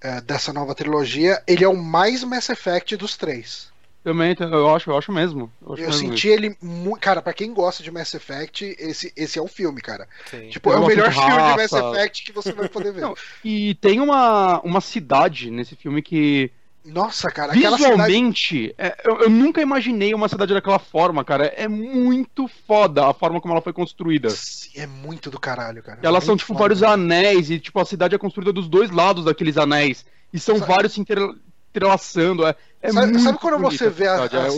é, 0.00 0.20
dessa 0.20 0.52
nova 0.52 0.74
trilogia, 0.74 1.42
ele 1.46 1.64
é 1.64 1.68
o 1.68 1.76
mais 1.76 2.24
Mass 2.24 2.48
Effect 2.48 2.96
dos 2.96 3.16
três. 3.16 3.70
Também, 4.02 4.34
eu 4.40 4.74
acho, 4.74 4.90
eu 4.90 4.96
acho 4.96 5.12
mesmo. 5.12 5.52
Eu, 5.60 5.74
acho 5.74 5.82
eu 5.82 5.88
mesmo 5.88 6.08
senti 6.08 6.28
isso. 6.28 6.36
ele 6.36 6.56
muito. 6.62 7.00
Cara, 7.00 7.20
pra 7.20 7.34
quem 7.34 7.52
gosta 7.52 7.82
de 7.82 7.90
Mass 7.90 8.14
Effect, 8.14 8.76
esse, 8.78 9.12
esse 9.14 9.38
é 9.38 9.42
o 9.42 9.48
filme, 9.48 9.82
cara. 9.82 10.08
Sim. 10.30 10.48
Tipo, 10.48 10.72
é 10.72 10.76
o 10.76 10.86
melhor 10.86 11.12
filme 11.12 11.28
de 11.28 11.56
Mass 11.56 11.72
Effect 11.72 12.24
que 12.24 12.32
você 12.32 12.52
vai 12.52 12.68
poder 12.68 12.92
ver. 12.92 13.02
Não, 13.02 13.14
e 13.44 13.74
tem 13.74 14.00
uma, 14.00 14.60
uma 14.60 14.80
cidade 14.80 15.50
nesse 15.50 15.76
filme 15.76 16.00
que 16.00 16.50
nossa, 16.88 17.30
cara, 17.30 17.52
Visualmente, 17.52 18.68
cidade... 18.68 18.74
é, 18.78 18.96
eu, 19.04 19.22
eu, 19.22 19.30
nunca 19.30 19.60
imaginei 19.60 20.14
uma 20.14 20.28
cidade 20.28 20.54
daquela 20.54 20.78
forma, 20.78 21.24
cara. 21.24 21.46
É 21.46 21.68
muito 21.68 22.48
foda 22.66 23.06
a 23.06 23.14
forma 23.14 23.40
como 23.40 23.54
ela 23.54 23.62
foi 23.62 23.72
construída. 23.72 24.28
É 24.74 24.86
muito 24.86 25.30
do 25.30 25.38
caralho, 25.38 25.82
cara. 25.82 25.98
Elas 26.02 26.24
é 26.24 26.26
são, 26.26 26.36
tipo, 26.36 26.48
foda, 26.48 26.60
vários 26.60 26.82
anéis, 26.82 27.50
e, 27.50 27.58
tipo, 27.58 27.78
a 27.78 27.84
cidade 27.84 28.14
é 28.14 28.18
construída 28.18 28.52
dos 28.52 28.68
dois 28.68 28.90
lados 28.90 29.24
daqueles 29.24 29.56
anéis. 29.56 30.04
e 30.32 30.38
são 30.38 30.58
vários 30.58 30.94
se 30.94 31.00
inter- 31.00 31.34
entrelaçando. 31.70 32.46
É, 32.46 32.56
é 32.80 32.92
sabe, 32.92 33.18
sabe 33.20 33.38
quando 33.38 33.58
bonito 33.58 33.78
você 33.78 33.90
vê 33.90 34.06
a, 34.06 34.22
a 34.22 34.24
é 34.24 34.28
caralho. 34.28 34.50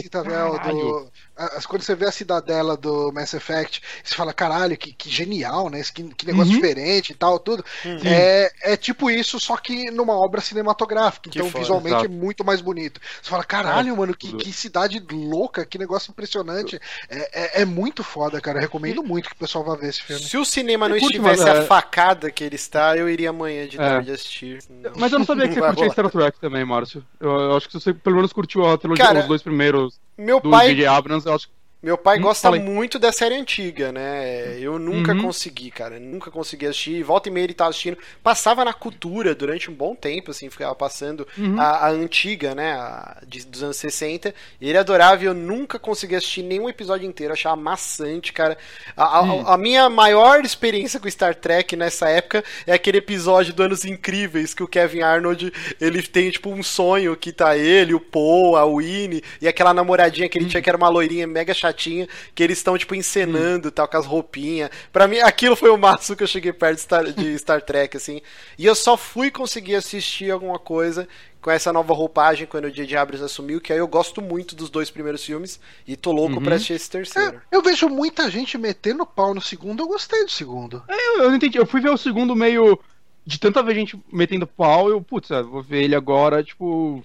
do. 0.75 1.11
a- 1.37 1.45
a- 1.45 1.63
quando 1.67 1.83
você 1.83 1.95
vê 1.95 2.07
a 2.07 2.13
cidadela 2.13 2.77
do 2.77 3.11
Mass 3.13 3.33
Effect, 3.35 3.81
você 4.05 4.15
fala, 4.15 4.33
caralho, 4.33 4.77
que, 4.77 4.93
que 4.93 5.09
genial, 5.09 5.71
né? 5.71 5.83
Que, 5.95 6.03
que 6.15 6.27
negócio 6.27 6.51
Uhum. 6.53 6.57
diferente 6.61 7.13
e 7.13 7.15
tal, 7.15 7.39
tudo. 7.39 7.65
É, 8.05 8.51
é 8.63 8.77
tipo 8.77 9.11
isso, 9.11 9.41
só 9.41 9.57
que 9.57 9.91
numa 9.91 10.13
obra 10.15 10.41
cinematográfica. 10.41 11.31
Que 11.31 11.39
Então, 11.39 11.51
foda, 11.51 11.61
visualmente 11.63 11.97
exato. 11.97 12.05
é 12.07 12.09
muito 12.09 12.45
mais 12.45 12.61
bonito. 12.61 13.01
Você 13.23 13.31
fala, 13.31 13.43
caralho, 13.45 13.97
mano, 13.97 14.15
que, 14.15 14.33
que 14.37 14.53
cidade 14.53 15.03
louca, 15.11 15.65
que 15.65 15.79
negócio 15.79 16.11
impressionante. 16.11 16.79
É, 17.09 17.59
é, 17.59 17.63
é 17.63 17.65
muito 17.65 18.05
foda, 18.05 18.41
cara. 18.41 18.59
Eu 18.59 18.63
recomendo 18.63 19.03
muito 19.03 19.29
que 19.31 19.35
o 19.35 19.39
pessoal 19.39 19.65
vá 19.65 19.75
ver 19.77 19.89
esse 19.89 20.03
filme. 20.03 20.23
Se 20.23 20.37
o 20.37 20.45
cinema 20.45 20.89
não 20.89 20.97
estivesse 20.97 21.43
mas 21.43 21.47
é- 21.57 21.61
a 21.61 21.63
facada 21.65 22.31
que 22.31 22.45
ele 22.45 22.57
está, 22.57 22.97
eu 22.97 23.09
iria 23.09 23.31
amanhã 23.31 23.67
de 23.67 23.77
É. 23.77 23.79
tarde 23.81 24.11
assistir. 24.13 24.59
Não. 24.69 24.93
Mas 24.97 25.11
eu 25.13 25.19
não 25.19 25.27
sabia 25.27 25.49
que 25.49 25.55
você 25.55 25.61
curtia. 25.61 25.91
Star 25.91 26.11
Trek 26.11 26.39
também, 26.41 26.65
Márcio. 26.65 27.05
Eu, 27.19 27.31
eu 27.31 27.57
acho 27.57 27.67
que 27.69 27.75
você 27.75 27.93
pelo 28.11 28.17
menos 28.17 28.33
curtiu 28.33 28.67
a 28.69 28.77
trilogia, 28.77 29.05
Cara, 29.05 29.21
os 29.21 29.27
dois 29.27 29.43
primeiros 29.43 30.01
Meu 30.19 30.41
do 30.41 30.51
pai 30.51 30.69
J.J. 30.69 30.87
Abrams, 30.87 31.27
eu 31.27 31.35
acho 31.35 31.49
que 31.49 31.55
Meu 31.83 31.97
pai 31.97 32.19
Hum, 32.19 32.23
gosta 32.23 32.43
fala 32.43 32.57
aí. 32.57 32.63
muito 32.63 32.99
da 32.99 33.11
série 33.11 33.35
antiga, 33.35 33.91
né? 33.91 34.59
Eu 34.61 34.79
nunca 34.79 35.13
Uhum. 35.15 35.23
consegui, 35.23 35.71
cara. 35.71 35.99
Nunca 35.99 36.31
consegui 36.31 36.67
assistir. 36.67 37.03
Volta 37.03 37.31
e 37.31 37.33
meia 37.33 37.45
ele 37.45 37.55
tava 37.55 37.71
assistindo. 37.71 37.97
Passava 38.23 38.63
na 38.67 38.75
cultura 38.75 39.35
durante 39.35 39.71
um 39.71 39.75
bom 39.75 39.95
tempo, 39.95 40.31
assim, 40.31 40.51
ficava 40.51 40.75
passando 40.75 41.27
Uhum. 41.39 41.59
a, 41.59 41.87
a 41.87 41.89
antiga, 41.91 42.55
né? 42.55 42.73
A, 42.75 43.17
de- 43.27 43.47
dos 43.47 43.63
anos 43.63 43.79
60. 43.79 44.35
E 44.61 44.69
ele 44.69 44.77
adorava 44.77 45.23
e 45.23 45.27
eu 45.27 45.33
nunca 45.33 45.79
consegui 45.79 46.17
assistir 46.17 46.43
nenhum 46.43 46.69
episódio 46.69 47.09
inteiro. 47.09 47.33
Achava 47.33 47.57
maçante, 47.57 48.31
cara. 48.31 48.59
A, 48.95 49.21
a- 49.21 49.55
a 49.55 49.57
minha 49.57 49.89
maior 49.89 50.45
experiência 50.45 51.01
com 51.01 51.11
Star 51.11 51.35
Trek 51.35 51.77
nessa 51.77 52.11
época 52.11 52.45
é 52.67 52.75
aquele 52.75 52.99
episódio 52.99 53.55
do 53.55 53.63
Anos 53.63 53.87
Incríveis 53.87 54.53
que 54.53 54.63
o 54.63 54.69
Kevin 54.69 55.01
Arnold 55.01 55.51
ele 55.81 56.03
tem, 56.03 56.31
tipo, 56.31 56.51
um 56.51 56.63
sonho 56.63 57.17
que 57.17 57.33
tá 57.33 57.57
ele, 57.57 57.95
o 57.95 58.01
Paul, 58.01 58.55
a 58.57 58.67
Winnie 58.67 59.23
e 59.41 59.49
aquela 59.49 59.73
namoradinha 59.73 60.29
que 60.29 60.37
ele 60.37 60.45
tinha 60.47 60.61
que 60.63 60.69
era 60.69 60.77
uma 60.77 60.91
loirinha 60.91 61.27
mega 61.27 61.55
chatinha, 61.71 62.09
que 62.35 62.43
eles 62.43 62.59
estão, 62.59 62.77
tipo, 62.77 62.95
encenando 62.95 63.71
tal, 63.71 63.89
com 63.89 63.97
as 63.97 64.07
roupinhas. 64.07 64.71
Pra 64.93 65.09
mim, 65.09 65.19
aquilo 65.19 65.57
foi 65.57 65.71
o 65.71 65.79
máximo 65.79 66.17
que 66.17 66.23
eu 66.23 66.29
cheguei 66.29 66.53
perto 66.53 66.77
de 66.77 66.83
Star, 66.83 67.05
de 67.05 67.39
Star 67.39 67.63
Trek, 67.63 67.97
assim. 67.97 68.21
E 68.59 68.67
eu 68.67 68.75
só 68.75 68.97
fui 68.97 69.31
conseguir 69.31 69.77
assistir 69.77 70.31
alguma 70.31 70.59
coisa 70.59 71.09
com 71.41 71.51
essa 71.51 71.73
nova 71.73 71.95
roupagem 71.95 72.47
quando 72.47 72.67
o 72.67 72.71
J.J. 72.71 72.97
Abrams 72.97 73.25
assumiu, 73.25 73.61
que 73.61 73.73
aí 73.73 73.79
eu 73.79 73.89
gosto 73.89 74.21
muito 74.21 74.55
dos 74.55 74.69
dois 74.69 74.91
primeiros 74.91 75.25
filmes 75.25 75.59
e 75.87 75.97
tô 75.97 76.13
louco 76.13 76.41
pra 76.41 76.57
assistir 76.57 76.75
esse 76.75 76.91
terceiro. 76.91 77.37
É, 77.37 77.57
eu 77.57 77.63
vejo 77.63 77.89
muita 77.89 78.31
gente 78.31 78.59
metendo 78.59 79.07
pau 79.07 79.35
no 79.35 79.41
segundo, 79.41 79.83
eu 79.83 79.89
gostei 79.89 80.25
do 80.25 80.31
segundo. 80.31 80.83
Eu, 80.89 81.23
eu 81.23 81.29
não 81.31 81.37
entendi. 81.37 81.59
Eu 81.59 81.67
fui 81.67 81.81
ver 81.81 81.91
o 81.91 81.97
segundo 81.97 82.37
meio. 82.37 82.79
De 83.25 83.39
tanta 83.39 83.63
ver 83.63 83.75
gente 83.75 84.03
metendo 84.11 84.47
pau, 84.47 84.89
eu, 84.89 85.01
putz, 85.01 85.31
é, 85.31 85.43
vou 85.43 85.63
ver 85.63 85.85
ele 85.85 85.95
agora, 85.95 86.43
tipo. 86.43 87.05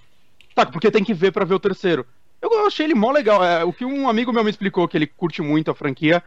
Tá, 0.54 0.64
porque 0.66 0.90
tem 0.90 1.04
que 1.04 1.14
ver 1.14 1.30
pra 1.30 1.44
ver 1.44 1.54
o 1.54 1.60
terceiro. 1.60 2.06
Eu 2.52 2.66
achei 2.66 2.86
ele 2.86 2.94
mó 2.94 3.10
legal. 3.10 3.42
É, 3.44 3.64
o 3.64 3.72
que 3.72 3.84
um 3.84 4.08
amigo 4.08 4.32
meu 4.32 4.44
me 4.44 4.50
explicou, 4.50 4.86
que 4.88 4.96
ele 4.96 5.06
curte 5.06 5.42
muito 5.42 5.70
a 5.70 5.74
franquia, 5.74 6.22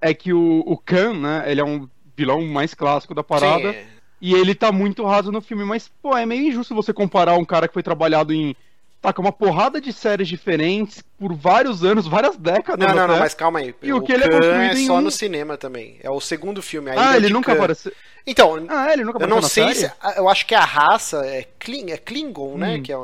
é 0.00 0.12
que 0.14 0.32
o, 0.32 0.60
o 0.66 0.76
Khan, 0.76 1.14
né, 1.14 1.44
ele 1.46 1.60
é 1.60 1.64
um 1.64 1.88
vilão 2.16 2.42
mais 2.46 2.74
clássico 2.74 3.14
da 3.14 3.22
parada. 3.22 3.72
Sim, 3.72 3.78
é. 3.78 3.86
E 4.20 4.34
ele 4.34 4.54
tá 4.54 4.70
muito 4.70 5.04
raso 5.04 5.32
no 5.32 5.40
filme, 5.40 5.64
mas, 5.64 5.90
pô, 6.00 6.16
é 6.16 6.24
meio 6.24 6.46
injusto 6.48 6.74
você 6.74 6.92
comparar 6.92 7.34
um 7.36 7.44
cara 7.44 7.66
que 7.66 7.74
foi 7.74 7.82
trabalhado 7.82 8.32
em. 8.32 8.54
Tá, 9.00 9.12
com 9.12 9.20
uma 9.20 9.32
porrada 9.32 9.80
de 9.80 9.92
séries 9.92 10.28
diferentes 10.28 11.02
por 11.18 11.34
vários 11.34 11.82
anos, 11.82 12.06
várias 12.06 12.36
décadas. 12.36 12.86
Não, 12.86 12.94
não, 12.94 13.08
não, 13.08 13.14
até. 13.14 13.18
mas 13.24 13.34
calma 13.34 13.58
aí. 13.58 13.74
E 13.82 13.92
o 13.92 13.96
o 13.96 14.00
que 14.00 14.12
ele 14.12 14.22
é 14.22 14.28
Khan 14.28 14.36
construído 14.36 14.76
é 14.76 14.80
em 14.80 14.86
só 14.86 14.94
um- 14.94 15.00
no 15.00 15.10
cinema 15.10 15.56
também. 15.56 15.96
É 16.00 16.08
o 16.08 16.20
segundo 16.20 16.62
filme. 16.62 16.88
a 16.92 17.10
Ah, 17.10 17.16
ele 17.16 17.28
nunca 17.28 17.50
Khan. 17.50 17.58
apareceu. 17.58 17.92
Então, 18.24 18.64
Ah, 18.68 18.92
ele 18.92 19.02
nunca 19.02 19.18
eu 19.18 19.24
apareceu 19.26 19.34
não 19.34 19.42
na 19.42 19.48
sei 19.48 19.74
série? 19.74 19.88
se. 19.88 19.92
Eu 20.16 20.28
acho 20.28 20.46
que 20.46 20.54
a 20.54 20.64
raça 20.64 21.26
é, 21.26 21.48
Kling, 21.58 21.90
é 21.90 21.96
Klingon, 21.96 22.56
né? 22.56 22.76
Hum. 22.76 22.82
Que 22.84 22.92
é, 22.92 22.96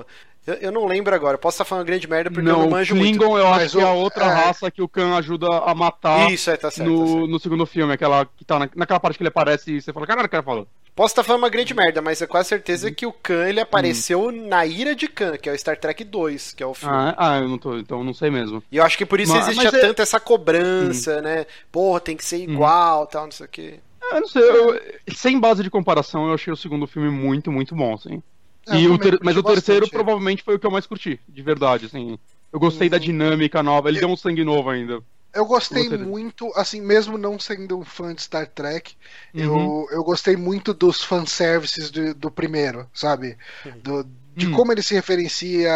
eu, 0.48 0.54
eu 0.54 0.72
não 0.72 0.86
lembro 0.86 1.14
agora. 1.14 1.34
Eu 1.34 1.38
posso 1.38 1.54
estar 1.56 1.64
falando 1.64 1.84
grande 1.86 2.08
merda 2.08 2.30
porque 2.30 2.48
eu 2.48 2.52
Não, 2.52 2.60
não 2.60 2.68
o 2.68 2.70
manjo 2.70 2.94
Klingon 2.94 3.38
eu 3.38 3.46
acho 3.48 3.76
que 3.78 3.82
é 3.82 3.86
a 3.86 3.92
outra 3.92 4.24
é. 4.24 4.28
raça 4.28 4.70
que 4.70 4.82
o 4.82 4.88
Khan 4.88 5.16
ajuda 5.16 5.46
a 5.58 5.74
matar 5.74 6.18
muito. 6.20 6.34
Isso, 6.34 6.50
é, 6.50 6.56
tá 6.56 6.70
certo. 6.70 6.88
tá 6.88 6.92
no, 6.94 7.06
certo. 7.06 7.26
no 7.26 7.38
segundo 7.40 7.66
filme, 7.66 7.92
aquela 7.92 8.24
que 8.24 8.44
tá 8.44 8.58
na- 8.58 8.70
naquela 8.74 8.98
parte 9.00 9.16
que 9.16 9.22
ele 9.22 9.28
aparece 9.28 9.72
e 9.76 9.80
você 9.80 9.92
fala, 9.92 10.06
caralho, 10.06 10.26
o 10.26 10.30
cara 10.30 10.42
falou. 10.42 10.66
Posso 10.96 11.12
estar 11.12 11.22
falando 11.22 11.42
uma 11.44 11.48
grande 11.48 11.72
merda, 11.74 12.02
mas 12.02 12.20
é 12.20 12.26
quase 12.26 12.46
Uhum. 12.46 12.48
certeza 12.48 12.90
que 12.90 13.06
o 13.06 13.12
Khan 13.12 13.48
ele 13.48 13.60
apareceu 13.60 14.32
na 14.32 14.66
Ira 14.66 14.96
de 14.96 15.06
Khan, 15.06 15.36
que 15.36 15.48
é 15.48 15.52
o 15.52 15.56
Star 15.58 15.78
Trek 15.78 16.02
2, 16.02 16.54
que 16.54 16.62
é 16.62 16.66
o 16.66 16.74
filme. 16.74 16.92
Ah, 16.96 17.14
ah, 17.16 17.38
eu 17.38 17.48
não 17.48 17.56
tô, 17.56 17.78
então 17.78 17.98
eu 17.98 18.04
não 18.04 18.12
sei 18.12 18.30
mesmo. 18.30 18.60
E 18.72 18.78
eu 18.78 18.84
acho 18.84 18.98
que 18.98 19.06
por 19.06 19.20
isso 19.20 19.32
Mas- 19.32 19.44
existia 19.46 19.70
mas 19.70 19.74
é- 19.80 19.86
tanto 19.86 20.02
essa 20.02 20.18
cobrança, 20.18 21.20
né? 21.22 21.46
Porra, 21.70 22.00
tem 22.00 22.16
que 22.16 22.24
ser 22.24 22.38
igual, 22.38 23.06
tal, 23.06 23.24
não 23.26 23.30
sei 23.32 23.46
o 23.46 23.48
quê. 23.48 23.74
Ah, 24.02 24.16
Eu 24.16 24.20
não 24.22 24.28
sei, 24.28 24.42
eu- 24.42 24.80
sem 25.14 25.38
base 25.38 25.62
de 25.62 25.70
comparação, 25.70 26.26
eu 26.28 26.34
achei 26.34 26.52
o 26.52 26.56
segundo 26.56 26.86
filme 26.86 27.10
muito, 27.10 27.52
muito 27.52 27.74
bom, 27.76 27.94
assim. 27.94 28.22
É, 28.68 28.76
eu 28.78 28.82
E 28.82 28.88
o 28.88 28.98
ter- 28.98 29.18
mas 29.22 29.36
o 29.36 29.42
terceiro 29.42 29.88
bastante. 29.88 29.90
provavelmente 29.90 30.42
foi 30.42 30.56
o 30.56 30.58
que 30.58 30.66
eu 30.66 30.70
mais 30.70 30.86
curti, 30.86 31.20
de 31.28 31.42
verdade, 31.42 31.86
assim. 31.86 32.18
Eu 32.52 32.60
gostei 32.60 32.88
da 32.88 32.98
dinâmica 32.98 33.62
nova, 33.62 33.88
ele 33.88 33.98
deu 33.98 34.08
um 34.08 34.16
sangue 34.16 34.44
novo 34.44 34.70
ainda. 34.70 35.02
Eu 35.34 35.44
gostei 35.46 35.84
Gostei 35.84 35.84
dele. 35.84 36.08
muito, 36.08 36.50
assim, 36.56 36.80
mesmo 36.80 37.16
não 37.18 37.38
sendo 37.38 37.78
um 37.78 37.84
fã 37.84 38.14
de 38.14 38.22
Star 38.22 38.46
Trek, 38.50 38.96
Uhum. 39.34 39.74
eu, 39.76 39.86
eu 39.90 40.02
gostei 40.02 40.36
muito 40.36 40.74
dos 40.74 41.02
fanservices 41.02 41.90
do, 41.90 42.14
do 42.14 42.30
primeiro, 42.30 42.90
sabe? 42.94 43.36
Do, 43.80 44.02
de 44.38 44.46
Hum. 44.46 44.52
como 44.52 44.70
ele 44.72 44.82
se 44.82 44.94
referencia 44.94 45.72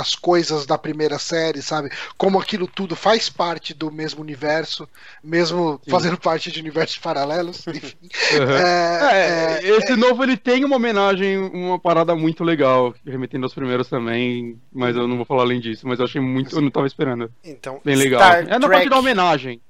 às 0.00 0.14
coisas 0.14 0.64
da 0.64 0.78
primeira 0.78 1.18
série, 1.18 1.60
sabe? 1.60 1.90
Como 2.16 2.40
aquilo 2.40 2.66
tudo 2.66 2.96
faz 2.96 3.28
parte 3.28 3.74
do 3.74 3.92
mesmo 3.92 4.22
universo, 4.22 4.88
mesmo 5.22 5.78
Sim. 5.84 5.90
fazendo 5.90 6.16
parte 6.18 6.50
de 6.50 6.58
universos 6.60 6.96
paralelos. 6.98 7.62
Enfim. 7.68 7.96
Uhum. 8.02 8.50
É, 8.56 9.60
É, 9.60 9.66
é, 9.68 9.76
esse 9.76 9.94
novo 9.96 10.22
ele 10.24 10.36
tem 10.36 10.64
uma 10.64 10.76
homenagem, 10.76 11.36
uma 11.38 11.78
parada 11.78 12.16
muito 12.16 12.42
legal, 12.42 12.94
remetendo 13.06 13.44
aos 13.44 13.52
primeiros 13.54 13.88
também, 13.88 14.58
mas 14.72 14.96
eu 14.96 15.06
não 15.06 15.16
vou 15.16 15.26
falar 15.26 15.42
além 15.42 15.60
disso, 15.60 15.86
mas 15.86 15.98
eu 15.98 16.06
achei 16.06 16.20
muito, 16.20 16.56
eu 16.56 16.62
não 16.62 16.70
tava 16.70 16.86
esperando. 16.86 17.30
Então, 17.44 17.80
Bem 17.84 17.96
legal. 17.96 18.20
Star 18.20 18.38
é 18.38 18.42
na 18.44 18.60
Trek, 18.60 18.70
parte 18.70 18.88
da 18.88 18.98
homenagem. 18.98 19.60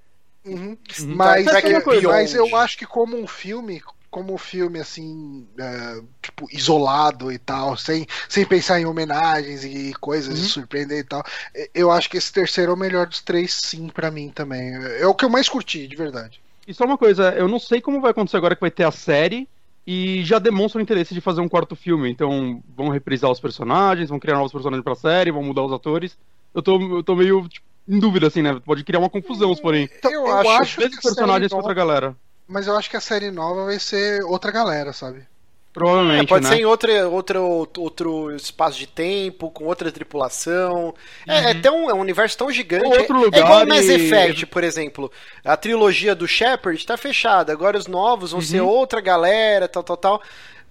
Uhum. 0.44 0.76
Uhum. 1.00 1.14
Mas, 1.16 1.46
é- 1.48 1.60
Beyond. 1.62 2.06
mas 2.06 2.34
eu 2.34 2.56
acho 2.56 2.78
que 2.78 2.86
como 2.86 3.18
um 3.20 3.26
filme, 3.26 3.82
como 4.10 4.34
um 4.34 4.38
filme 4.38 4.80
assim, 4.80 5.46
é, 5.58 6.00
tipo, 6.20 6.46
isolado 6.52 7.30
e 7.30 7.38
tal, 7.38 7.76
sem, 7.76 8.06
sem 8.28 8.44
pensar 8.44 8.80
em 8.80 8.86
homenagens 8.86 9.64
e 9.64 9.94
coisas 10.00 10.38
Uhum. 10.38 10.44
e 10.44 10.48
surpreender 10.48 10.98
e 10.98 11.04
tal, 11.04 11.22
é, 11.54 11.70
eu 11.74 11.90
acho 11.90 12.10
que 12.10 12.16
esse 12.16 12.32
terceiro 12.32 12.72
é 12.72 12.74
o 12.74 12.78
melhor 12.78 13.06
dos 13.06 13.20
três, 13.20 13.54
sim, 13.54 13.88
pra 13.88 14.10
mim 14.10 14.30
também. 14.30 14.74
É 14.98 15.06
o 15.06 15.14
que 15.14 15.24
eu 15.24 15.30
mais 15.30 15.48
curti, 15.48 15.86
de 15.86 15.96
verdade. 15.96 16.40
E 16.66 16.74
só 16.74 16.84
uma 16.84 16.98
coisa, 16.98 17.30
eu 17.32 17.48
não 17.48 17.58
sei 17.58 17.80
como 17.80 18.00
vai 18.00 18.10
acontecer 18.10 18.36
agora 18.36 18.54
que 18.54 18.60
vai 18.60 18.70
ter 18.70 18.84
a 18.84 18.90
série 18.90 19.48
e 19.86 20.22
já 20.24 20.38
demonstra 20.38 20.78
o 20.78 20.82
interesse 20.82 21.14
de 21.14 21.20
fazer 21.20 21.40
um 21.40 21.48
quarto 21.48 21.74
filme. 21.74 22.10
Então 22.10 22.62
vão 22.76 22.88
reprisar 22.88 23.30
os 23.30 23.40
personagens, 23.40 24.08
vão 24.08 24.20
criar 24.20 24.36
novos 24.36 24.52
personagens 24.52 24.84
pra 24.84 24.94
série, 24.94 25.32
vão 25.32 25.42
mudar 25.42 25.62
os 25.64 25.72
atores. 25.72 26.16
Eu 26.54 26.62
tô, 26.62 26.80
eu 26.98 27.02
tô 27.02 27.16
meio 27.16 27.48
tipo, 27.48 27.64
em 27.88 27.98
dúvida, 27.98 28.26
assim, 28.26 28.42
né? 28.42 28.60
Pode 28.64 28.84
criar 28.84 29.00
uma 29.00 29.10
confusão, 29.10 29.54
se 29.54 29.62
porém. 29.62 29.88
Então, 29.98 30.12
Eu 30.12 30.26
eu, 30.26 30.32
acho 30.32 30.62
a 30.62 30.64
série 30.64 30.90
personagens 30.90 31.48
com 31.48 31.56
nova, 31.56 31.68
outra 31.68 31.74
galera. 31.74 32.16
Mas 32.50 32.66
eu 32.66 32.76
acho 32.76 32.90
que 32.90 32.96
a 32.96 33.00
série 33.00 33.30
nova 33.30 33.64
vai 33.66 33.78
ser 33.78 34.22
outra 34.24 34.50
galera, 34.52 34.92
sabe? 34.92 35.26
Provavelmente, 35.72 36.24
É, 36.24 36.26
pode 36.26 36.44
né? 36.44 36.48
ser 36.48 36.56
em 36.56 36.64
outra, 36.64 37.08
outra, 37.08 37.40
outro 37.40 38.34
espaço 38.34 38.76
de 38.78 38.88
tempo, 38.88 39.50
com 39.52 39.64
outra 39.66 39.92
tripulação. 39.92 40.92
É, 41.28 41.50
é 41.50 41.54
tão, 41.54 41.88
é 41.88 41.94
um 41.94 42.00
universo 42.00 42.36
tão 42.36 42.50
gigante. 42.50 42.84
Ou 42.84 42.92
outro 42.98 43.16
é, 43.30 43.40
lugar 43.40 43.40
é 43.40 43.40
igual 43.40 43.66
Mass 43.66 43.88
e- 43.88 43.88
Effect, 43.88 44.46
por 44.46 44.64
exemplo. 44.64 45.10
A 45.44 45.56
trilogia 45.56 46.14
do 46.14 46.26
Shepard 46.26 46.84
tá 46.84 46.96
fechada. 46.96 47.52
Agora 47.52 47.78
os 47.78 47.86
novos 47.86 48.32
vão 48.32 48.40
ser 48.40 48.60
outra 48.60 49.00
galera, 49.00 49.68
tal, 49.68 49.82
tal, 49.84 49.96
tal. 49.96 50.22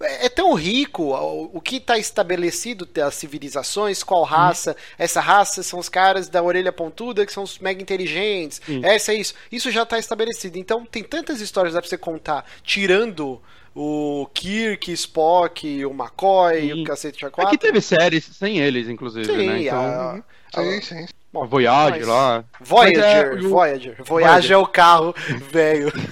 É 0.01 0.25
é 0.25 0.29
tão 0.29 0.53
rico 0.53 1.03
o, 1.13 1.49
o 1.57 1.61
que 1.61 1.75
está 1.77 1.97
estabelecido 1.97 2.85
das 2.85 3.15
civilizações, 3.15 4.01
qual 4.03 4.23
raça. 4.23 4.75
Essa 4.97 5.19
raça 5.19 5.61
são 5.63 5.77
os 5.79 5.89
caras 5.89 6.29
da 6.29 6.41
orelha 6.41 6.71
pontuda 6.71 7.25
que 7.25 7.33
são 7.33 7.43
os 7.43 7.59
mega 7.59 7.81
inteligentes. 7.81 8.61
Sim. 8.65 8.81
Essa 8.83 9.11
é 9.11 9.15
isso. 9.15 9.33
Isso 9.51 9.69
já 9.71 9.83
está 9.83 9.99
estabelecido. 9.99 10.57
Então 10.57 10.85
tem 10.85 11.03
tantas 11.03 11.41
histórias 11.41 11.73
dá 11.73 11.81
pra 11.81 11.89
você 11.89 11.97
contar, 11.97 12.45
tirando 12.63 13.41
o 13.75 14.27
Kirk, 14.33 14.91
Spock, 14.93 15.85
o 15.85 15.91
McCoy, 15.91 16.61
Sim. 16.61 16.81
o 16.81 16.83
cacete 16.85 17.25
Aqui 17.25 17.35
A4. 17.41 17.57
teve 17.57 17.81
séries 17.81 18.25
sem 18.25 18.59
eles, 18.59 18.87
inclusive, 18.89 19.25
Sim, 19.25 19.47
né? 19.47 19.61
Então, 19.63 19.79
a- 19.79 20.23
Sim, 20.55 20.81
sim. 20.81 21.05
a 21.35 21.45
Voyage 21.45 21.99
mas- 21.99 22.07
lá. 22.07 22.43
Voyager, 22.59 23.03
é, 23.03 23.21
o- 23.35 23.49
Voyager. 23.49 23.49
Voyager 23.49 24.03
Voyager. 24.05 24.51
é 24.51 24.57
o 24.57 24.65
carro 24.67 25.13
velho. 25.51 25.91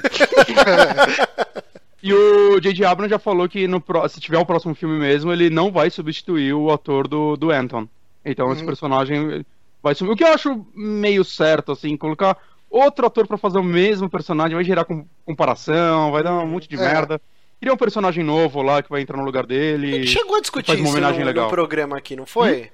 E 2.02 2.14
o 2.14 2.60
J.J. 2.60 2.86
Abrams 2.86 3.10
já 3.10 3.18
falou 3.20 3.50
que 3.50 3.68
no, 3.68 3.84
se 4.10 4.20
tiver 4.20 4.38
o 4.38 4.46
próximo 4.46 4.76
filme 4.76 5.00
mesmo, 5.00 5.32
ele 5.34 5.50
não 5.50 5.72
vai 5.72 5.90
substituir 5.90 6.54
o 6.54 6.72
ator 6.72 7.08
do, 7.08 7.36
do 7.36 7.52
Anton. 7.52 7.88
Então 8.24 8.52
esse 8.52 8.62
Uhum. 8.62 8.68
personagem 8.68 9.46
vai 9.82 9.96
sumir. 9.96 10.12
O 10.12 10.16
que 10.16 10.24
eu 10.24 10.28
acho 10.34 10.66
meio 10.76 11.24
certo, 11.24 11.72
assim, 11.72 11.98
colocar 11.98 12.38
outro 12.70 13.08
ator 13.08 13.26
pra 13.28 13.38
fazer 13.38 13.58
o 13.58 13.64
mesmo 13.64 14.10
personagem 14.10 14.54
vai 14.56 14.64
gerar 14.64 14.86
com- 14.86 15.06
comparação, 15.26 16.12
vai 16.12 16.22
dar 16.24 16.34
um 16.34 16.48
monte 16.48 16.68
de 16.70 16.76
É. 16.76 16.80
merda. 16.80 17.22
Queria 17.60 17.74
um 17.74 17.78
personagem 17.78 18.24
novo 18.24 18.62
lá 18.62 18.84
que 18.84 18.90
vai 18.90 19.02
entrar 19.02 19.18
no 19.18 19.24
lugar 19.26 19.46
A 19.46 19.48
dele. 19.48 20.04
gente 20.04 20.08
chegou 20.20 20.36
a 20.36 20.42
discutir 20.42 20.68
faz 20.68 20.80
uma 20.80 20.90
isso 20.90 21.00
no, 21.26 21.34
no 21.44 21.50
programa 21.50 21.98
aqui, 21.98 22.16
não 22.16 22.26
foi? 22.28 22.70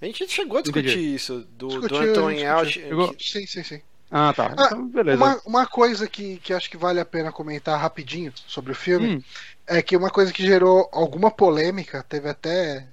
A 0.00 0.06
gente 0.06 0.28
chegou 0.28 0.58
a 0.58 0.62
discutir 0.62 0.90
Entendi. 0.90 1.14
isso 1.16 1.44
do, 1.56 1.66
do 1.80 1.96
Anton. 1.96 2.30
Yelchin. 2.30 2.70
Chegou. 2.82 3.08
que- 3.14 3.24
Sim, 3.24 3.46
sim, 3.46 3.64
sim. 3.64 3.80
Ah, 4.10 4.32
tá. 4.34 4.54
Ah, 4.56 4.66
Então, 4.66 4.88
beleza. 4.88 5.22
Uma, 5.22 5.40
uma 5.44 5.66
coisa 5.66 6.08
que, 6.08 6.38
que 6.38 6.52
acho 6.52 6.70
que 6.70 6.76
vale 6.76 6.98
a 7.00 7.04
pena 7.04 7.30
comentar 7.32 7.78
rapidinho 7.78 8.32
sobre 8.46 8.72
o 8.72 8.74
filme 8.74 9.16
Hum. 9.16 9.22
é 9.66 9.82
que 9.82 9.96
uma 9.96 10.10
coisa 10.10 10.32
que 10.32 10.44
gerou 10.44 10.88
alguma 10.92 11.30
polêmica, 11.30 12.04
teve 12.08 12.28
até, 12.28 12.86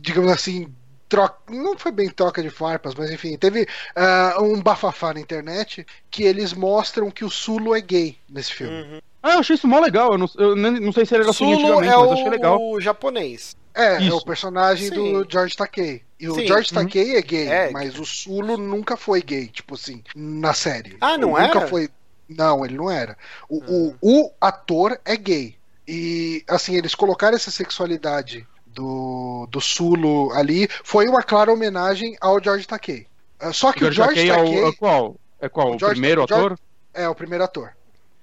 digamos 0.00 0.30
assim, 0.30 0.72
troca, 1.08 1.36
não 1.48 1.76
foi 1.78 1.92
bem 1.92 2.08
troca 2.08 2.42
de 2.42 2.50
farpas, 2.50 2.94
mas 2.94 3.10
enfim, 3.10 3.36
teve 3.36 3.66
ah, 3.94 4.36
um 4.40 4.60
bafafá 4.60 5.12
na 5.14 5.20
internet 5.20 5.84
que 6.10 6.22
eles 6.22 6.52
mostram 6.52 7.10
que 7.10 7.24
o 7.24 7.30
Sulo 7.30 7.74
é 7.74 7.80
gay 7.80 8.16
nesse 8.28 8.52
filme. 8.52 8.82
Uhum. 8.82 9.00
Ah, 9.22 9.34
eu 9.34 9.38
achei 9.40 9.54
isso 9.56 9.66
mó 9.66 9.80
legal. 9.80 10.12
Eu 10.12 10.18
não, 10.18 10.28
eu 10.38 10.54
não 10.54 10.92
sei 10.92 11.04
se 11.04 11.12
ele 11.14 11.22
era 11.22 11.30
assim 11.30 11.44
Sulo 11.44 11.54
antigamente, 11.54 11.92
é 11.92 11.96
mas 11.96 12.06
eu 12.06 12.12
achei 12.12 12.28
legal. 12.30 12.60
o 12.60 12.80
japonês. 12.80 13.56
É, 13.76 13.96
é 13.96 14.02
Isso. 14.02 14.16
o 14.16 14.24
personagem 14.24 14.88
Sim. 14.88 14.94
do 14.94 15.26
George 15.30 15.54
Takei. 15.56 16.02
E 16.18 16.28
o 16.28 16.34
Sim. 16.34 16.46
George 16.46 16.70
Uhum. 16.74 16.82
Takei 16.82 17.16
é 17.16 17.20
gay, 17.22 17.46
É. 17.48 17.70
mas 17.70 17.98
o 17.98 18.04
Sulo 18.06 18.56
nunca 18.56 18.96
foi 18.96 19.20
gay, 19.22 19.46
tipo 19.48 19.74
assim, 19.74 20.02
na 20.16 20.54
série. 20.54 20.96
Ah, 21.00 21.18
não 21.18 21.30
Nunca 21.30 21.42
era? 21.58 21.68
foi. 21.68 21.88
Não, 22.28 22.64
ele 22.64 22.74
não 22.76 22.90
era. 22.90 23.16
O, 23.48 23.58
o, 23.58 23.94
o 24.00 24.32
ator 24.40 24.98
é 25.04 25.14
gay. 25.16 25.56
E, 25.86 26.42
assim, 26.48 26.74
eles 26.74 26.94
colocaram 26.94 27.36
essa 27.36 27.50
sexualidade 27.50 28.46
do, 28.66 29.46
do 29.50 29.60
Sulo 29.60 30.32
ali. 30.32 30.68
Foi 30.82 31.06
uma 31.06 31.22
clara 31.22 31.52
homenagem 31.52 32.16
ao 32.20 32.42
George 32.42 32.66
Takei. 32.66 33.06
Ah, 33.38 33.52
Só 33.52 33.72
que 33.72 33.84
o 33.84 33.92
George 33.92 34.20
George 34.20 34.26
Takei 34.26 34.30
é, 34.30 34.34
Takei 34.36 34.64
o, 34.64 34.68
é 34.68 34.72
qual? 34.74 35.16
É 35.38 35.48
qual? 35.50 35.72
O 35.72 35.76
O, 35.76 35.78
George- 35.78 35.94
primeiro 36.00 36.24
o 36.24 36.26
George- 36.26 36.46
ator? 36.46 36.58
é 36.94 37.08
o 37.08 37.14
primeiro 37.14 37.44
ator. 37.44 37.75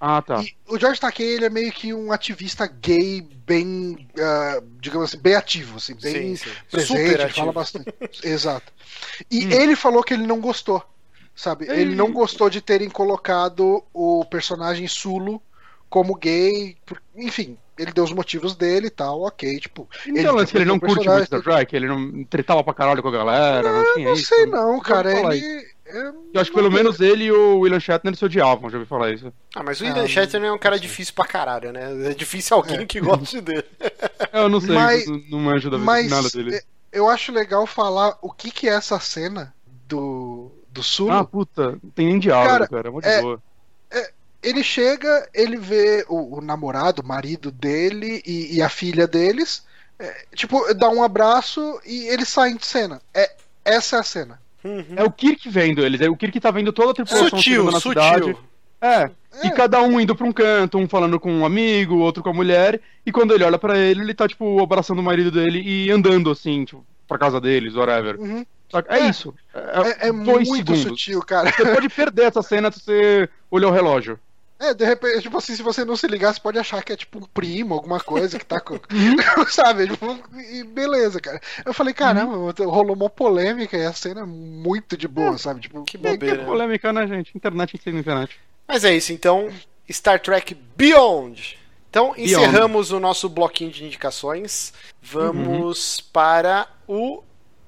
Ah, 0.06 0.20
tá. 0.20 0.42
E 0.42 0.54
o 0.68 0.78
George 0.78 1.00
Takei 1.00 1.34
ele 1.34 1.46
é 1.46 1.50
meio 1.50 1.72
que 1.72 1.94
um 1.94 2.12
ativista 2.12 2.66
gay 2.66 3.22
bem, 3.22 4.06
ah, 4.18 4.60
digamos 4.78 5.08
assim, 5.08 5.18
bem 5.22 5.34
ativo, 5.34 5.76
assim, 5.78 5.94
bem 5.94 6.36
Sim, 6.36 6.36
sim. 6.36 6.50
presente, 6.70 7.32
fala 7.32 7.52
bastante. 7.52 7.88
Exato. 8.22 8.70
E 9.30 9.46
Hum. 9.46 9.50
ele 9.50 9.74
falou 9.74 10.02
que 10.02 10.12
ele 10.12 10.26
não 10.26 10.40
gostou, 10.40 10.82
sabe? 11.34 11.66
Ei. 11.70 11.80
Ele 11.80 11.94
não 11.94 12.12
gostou 12.12 12.50
de 12.50 12.60
terem 12.60 12.90
colocado 12.90 13.82
o 13.94 14.26
personagem 14.26 14.86
Sulo 14.86 15.40
como 15.88 16.14
gay, 16.16 16.76
por- 16.84 17.00
enfim, 17.16 17.56
ele 17.78 17.92
deu 17.92 18.04
os 18.04 18.12
motivos 18.12 18.54
dele 18.54 18.88
e 18.88 18.90
tal, 18.90 19.22
ok, 19.22 19.58
tipo. 19.60 19.88
Então, 20.08 20.34
lance 20.34 20.52
que 20.52 20.58
ele 20.58 20.64
não 20.64 20.76
o 20.76 20.80
curte 20.80 21.08
muito 21.08 21.24
personagem, 21.24 21.26
Star 21.26 21.42
Trek, 21.42 21.74
ele 21.76 21.86
não 21.86 22.24
tretava 22.24 22.62
pra 22.62 22.74
caralho 22.74 23.00
com 23.00 23.08
a 23.08 23.12
galera, 23.12 23.62
não, 23.72 23.94
tinha 23.94 24.08
Não 24.08 24.16
isso. 24.16 24.34
sei 24.34 24.46
não, 24.46 24.80
cara, 24.80 25.08
Já 25.10 25.16
ouvi 25.16 25.22
falar 25.22 25.36
ele. 25.36 25.73
É- 25.86 26.12
Eu 26.34 26.40
acho 26.40 26.50
que 26.50 26.56
pelo 26.56 26.70
menos 26.70 27.00
ele 27.00 27.24
e 27.24 27.32
o 27.32 27.58
William 27.60 27.80
Shatner 27.80 28.16
se 28.16 28.24
odiavam, 28.24 28.70
já 28.70 28.78
ouvi 28.78 28.88
falar 28.88 29.10
isso. 29.12 29.32
Ah, 29.54 29.62
mas 29.62 29.80
o 29.80 29.84
Ah, 29.84 29.88
Ethan 29.88 30.08
Shatner 30.08 30.44
é 30.44 30.52
um 30.52 30.58
cara 30.58 30.78
difícil 30.78 31.14
pra 31.14 31.24
caralho, 31.26 31.72
né? 31.72 32.10
É 32.10 32.14
difícil 32.14 32.56
alguém 32.56 32.80
É. 32.80 32.86
que 32.86 33.00
goste 33.00 33.40
dele. 33.40 33.64
Eu 34.32 34.48
não 34.48 34.60
sei, 34.60 34.74
Mas- 34.74 35.06
não, 35.30 35.38
manjo 35.38 35.70
da 35.70 35.78
Mas 35.78 36.10
nada 36.10 36.28
dele. 36.30 36.56
é, 36.56 36.62
eu 36.92 37.08
acho 37.08 37.30
legal 37.32 37.66
falar 37.66 38.16
o 38.22 38.30
que, 38.32 38.50
que 38.50 38.68
é 38.68 38.72
essa 38.74 38.98
cena 38.98 39.54
do, 39.88 40.50
do 40.70 40.82
Sulo. 40.82 41.12
Ah, 41.12 41.24
puta, 41.24 41.72
não 41.82 41.90
tem 41.94 42.06
nem 42.06 42.18
diálogo, 42.18 42.48
Cara, 42.50 42.68
cara, 42.68 42.88
é 42.88 43.00
de 43.00 43.08
é- 43.08 43.22
boa. 43.22 43.42
ele 44.42 44.62
chega, 44.62 45.28
ele 45.32 45.56
vê 45.56 46.04
o, 46.08 46.38
o 46.38 46.40
namorado, 46.40 47.00
o 47.02 47.06
marido 47.06 47.50
dele 47.50 48.22
e, 48.26 48.56
e 48.56 48.62
a 48.62 48.68
filha 48.68 49.06
deles, 49.06 49.64
é, 49.98 50.24
tipo, 50.34 50.72
dá 50.74 50.88
um 50.88 51.02
abraço 51.02 51.80
e 51.86 52.08
eles 52.08 52.28
saem 52.28 52.56
de 52.56 52.66
cena. 52.66 53.00
É, 53.14 53.30
essa 53.64 53.96
é 53.96 54.00
a 54.00 54.02
cena. 54.02 54.40
Uhum. 54.64 54.84
É 54.96 55.04
o 55.04 55.10
Kirk 55.10 55.48
vendo 55.48 55.84
eles, 55.84 56.00
é 56.00 56.08
o 56.08 56.16
Kirk 56.16 56.40
tá 56.40 56.50
vendo 56.50 56.72
toda 56.72 56.90
a 56.92 56.94
tripulação 56.94 57.28
Sutil, 57.28 57.64
na 57.66 57.72
sutil. 57.80 57.90
cidade. 57.92 58.36
É, 58.80 59.10
É. 59.42 59.46
e 59.46 59.50
cada 59.50 59.80
um 59.82 60.00
indo 60.00 60.14
pra 60.16 60.26
um 60.26 60.32
canto, 60.32 60.78
um 60.78 60.88
falando 60.88 61.18
com 61.20 61.32
um 61.32 61.44
amigo, 61.44 61.96
outro 61.98 62.22
com 62.22 62.30
a 62.30 62.34
mulher, 62.34 62.80
e 63.04 63.12
quando 63.12 63.34
ele 63.34 63.44
olha 63.44 63.58
pra 63.58 63.78
ele, 63.78 64.00
ele 64.02 64.14
tá, 64.14 64.26
tipo, 64.28 64.62
abraçando 64.62 64.98
o 64.98 65.02
marido 65.02 65.30
dele 65.30 65.60
e 65.60 65.90
andando, 65.90 66.30
assim, 66.30 66.64
tipo, 66.64 66.84
pra 67.06 67.18
casa 67.18 67.40
deles, 67.40 67.74
whatever. 67.74 68.18
Uhum. 68.18 68.44
É, 68.88 68.98
É. 68.98 69.08
isso. 69.08 69.32
É, 69.54 70.06
É, 70.06 70.08
é 70.08 70.12
dois 70.12 70.48
muito 70.48 70.74
segundos. 70.74 71.00
sutil, 71.00 71.20
cara. 71.22 71.50
Você 71.52 71.64
pode 71.74 71.88
perder 71.88 72.24
essa 72.24 72.42
cena 72.42 72.70
se 72.72 72.80
você 72.80 73.28
olhar 73.50 73.68
o 73.68 73.72
relógio. 73.72 74.18
É, 74.64 74.72
de 74.72 74.84
repente, 74.84 75.22
tipo 75.22 75.36
assim, 75.36 75.54
se 75.54 75.62
você 75.62 75.84
não 75.84 75.94
se 75.96 76.06
ligar, 76.06 76.32
você 76.32 76.40
pode 76.40 76.58
achar 76.58 76.82
que 76.82 76.92
é 76.92 76.96
tipo 76.96 77.18
um 77.18 77.22
primo, 77.22 77.74
alguma 77.74 78.00
coisa 78.00 78.38
que 78.38 78.44
tá 78.46 78.60
com. 78.60 78.74
Uhum. 78.94 79.46
Sabe? 79.48 79.88
Tipo, 79.88 80.18
e 80.50 80.64
beleza, 80.64 81.20
cara. 81.20 81.40
Eu 81.64 81.74
falei, 81.74 81.92
caramba, 81.92 82.36
rolou 82.64 82.94
uma 82.96 83.10
polêmica 83.10 83.76
e 83.76 83.84
a 83.84 83.92
cena 83.92 84.22
é 84.22 84.24
muito 84.24 84.96
de 84.96 85.06
boa, 85.06 85.36
sabe? 85.36 85.60
Tipo, 85.60 85.84
Que 85.84 85.98
bobeira. 85.98 86.42
É 86.42 86.44
polêmica, 86.44 86.92
né, 86.92 87.06
gente? 87.06 87.36
Internet 87.36 87.78
sendo 87.82 87.98
internet. 87.98 88.38
Mas 88.66 88.84
é 88.84 88.94
isso, 88.94 89.12
então, 89.12 89.50
Star 89.90 90.20
Trek 90.20 90.54
Beyond. 90.76 91.58
Então, 91.90 92.12
Beyond. 92.12 92.22
encerramos 92.22 92.90
o 92.90 92.98
nosso 92.98 93.28
bloquinho 93.28 93.70
de 93.70 93.84
indicações. 93.84 94.72
Vamos 95.02 96.00
para 96.00 96.66
o 96.88 97.22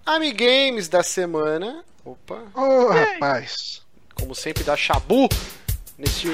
Amigames 0.05 0.89
da 0.89 1.03
semana. 1.03 1.85
Opa, 2.05 2.43
Ô, 2.55 2.89
rapaz. 2.89 3.83
como 4.15 4.35
sempre, 4.35 4.63
dá 4.65 4.77
chabu 4.77 5.29
nesse 5.99 6.27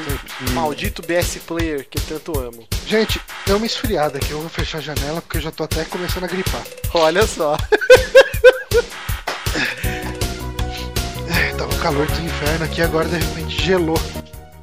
maldito 0.53 1.03
BS 1.03 1.39
Player 1.47 1.87
que 1.89 1.99
eu 1.99 2.03
tanto 2.09 2.39
amo. 2.39 2.67
Gente, 2.87 3.21
deu 3.47 3.57
uma 3.57 3.67
esfriada 3.67 4.19
aqui. 4.19 4.31
Eu 4.33 4.41
vou 4.41 4.49
fechar 4.49 4.79
a 4.79 4.81
janela 4.81 5.23
porque 5.23 5.39
eu 5.39 5.43
já 5.43 5.51
tô 5.51 5.65
até 5.65 5.85
começando 5.85 6.25
a 6.25 6.27
gripar. 6.27 6.63
Olha 6.95 7.27
só. 7.27 7.57
É, 11.35 11.55
tava 11.55 11.75
um 11.75 11.79
calor 11.79 12.07
do 12.07 12.21
inferno 12.21 12.65
aqui, 12.65 12.83
agora 12.83 13.09
de 13.09 13.17
repente 13.17 13.63
gelou. 13.63 13.99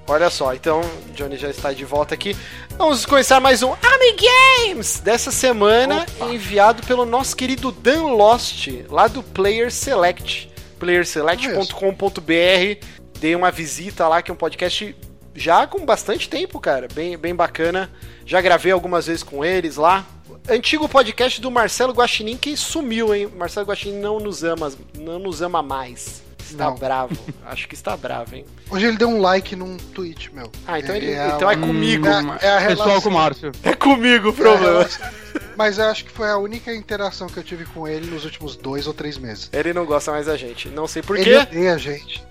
Olha 0.07 0.29
só, 0.29 0.53
então, 0.53 0.81
Johnny 1.15 1.37
já 1.37 1.49
está 1.49 1.71
de 1.73 1.83
volta 1.85 2.13
aqui. 2.13 2.35
Vamos 2.77 3.05
começar 3.05 3.39
mais 3.39 3.63
um 3.63 3.73
Amigames 3.81 4.99
dessa 4.99 5.31
semana, 5.31 6.05
Opa. 6.19 6.31
enviado 6.33 6.83
pelo 6.83 7.05
nosso 7.05 7.35
querido 7.35 7.71
Dan 7.71 8.03
Lost, 8.13 8.67
lá 8.89 9.07
do 9.07 9.23
Player 9.23 9.71
Select. 9.71 10.49
playerselect.com.br. 10.79 12.98
Dei 13.19 13.35
uma 13.35 13.51
visita 13.51 14.07
lá, 14.07 14.21
que 14.21 14.31
é 14.31 14.33
um 14.33 14.37
podcast 14.37 14.95
já 15.35 15.67
com 15.67 15.85
bastante 15.85 16.29
tempo, 16.29 16.59
cara. 16.59 16.87
Bem, 16.93 17.17
bem 17.17 17.35
bacana. 17.35 17.89
Já 18.25 18.41
gravei 18.41 18.71
algumas 18.71 19.07
vezes 19.07 19.23
com 19.23 19.43
eles 19.43 19.75
lá. 19.75 20.05
Antigo 20.47 20.87
podcast 20.87 21.39
do 21.41 21.51
Marcelo 21.51 21.93
Guaxinim 21.93 22.37
que 22.37 22.55
sumiu, 22.55 23.13
hein? 23.13 23.29
Marcelo 23.35 23.67
Guaxinim 23.67 23.99
não 23.99 24.19
nos 24.19 24.43
ama, 24.43 24.71
não 24.97 25.19
nos 25.19 25.41
ama 25.41 25.61
mais. 25.61 26.23
Está 26.51 26.65
Não. 26.65 26.75
bravo. 26.75 27.15
Acho 27.45 27.67
que 27.67 27.75
está 27.75 27.95
bravo, 27.97 28.35
hein? 28.35 28.45
Hoje 28.69 28.85
ele 28.85 28.97
deu 28.97 29.09
um 29.09 29.21
like 29.21 29.55
num 29.55 29.77
tweet, 29.77 30.33
meu. 30.33 30.51
Ah, 30.67 30.79
então 30.79 30.95
ele- 30.95 31.17
a- 31.17 31.27
então 31.35 31.49
é 31.49 31.55
comigo. 31.55 32.07
É, 32.07 32.11
é 32.11 32.13
a 32.13 32.67
Pessoal 32.67 32.87
relação- 32.87 33.01
com 33.01 33.09
o 33.09 33.11
Márcio. 33.13 33.51
É 33.63 33.73
comigo 33.73 34.27
o 34.29 34.31
é 34.31 34.35
problema. 34.35 34.65
relação- 34.67 35.07
Mas 35.55 35.77
eu 35.77 35.85
acho 35.85 36.05
que 36.05 36.11
foi 36.11 36.29
a 36.29 36.37
única 36.37 36.73
interação 36.73 37.27
que 37.27 37.37
eu 37.37 37.43
tive 37.43 37.65
com 37.65 37.87
ele 37.87 38.09
nos 38.09 38.23
últimos 38.25 38.55
dois 38.55 38.87
ou 38.87 38.93
três 38.93 39.17
meses. 39.17 39.49
Ele 39.51 39.73
não 39.73 39.85
gosta 39.85 40.11
mais 40.11 40.25
da 40.27 40.37
gente. 40.37 40.69
Não 40.69 40.87
sei 40.87 41.01
Ele 41.01 41.07
porquê. 41.07 41.35
odeia 41.37 41.73
a 41.73 41.77
gente. 41.77 42.23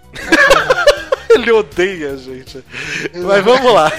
Ele 1.31 1.53
odeia 1.53 2.13
a 2.13 2.17
gente. 2.17 2.65
Mas 3.15 3.45
vamos 3.45 3.73
lá. 3.73 3.93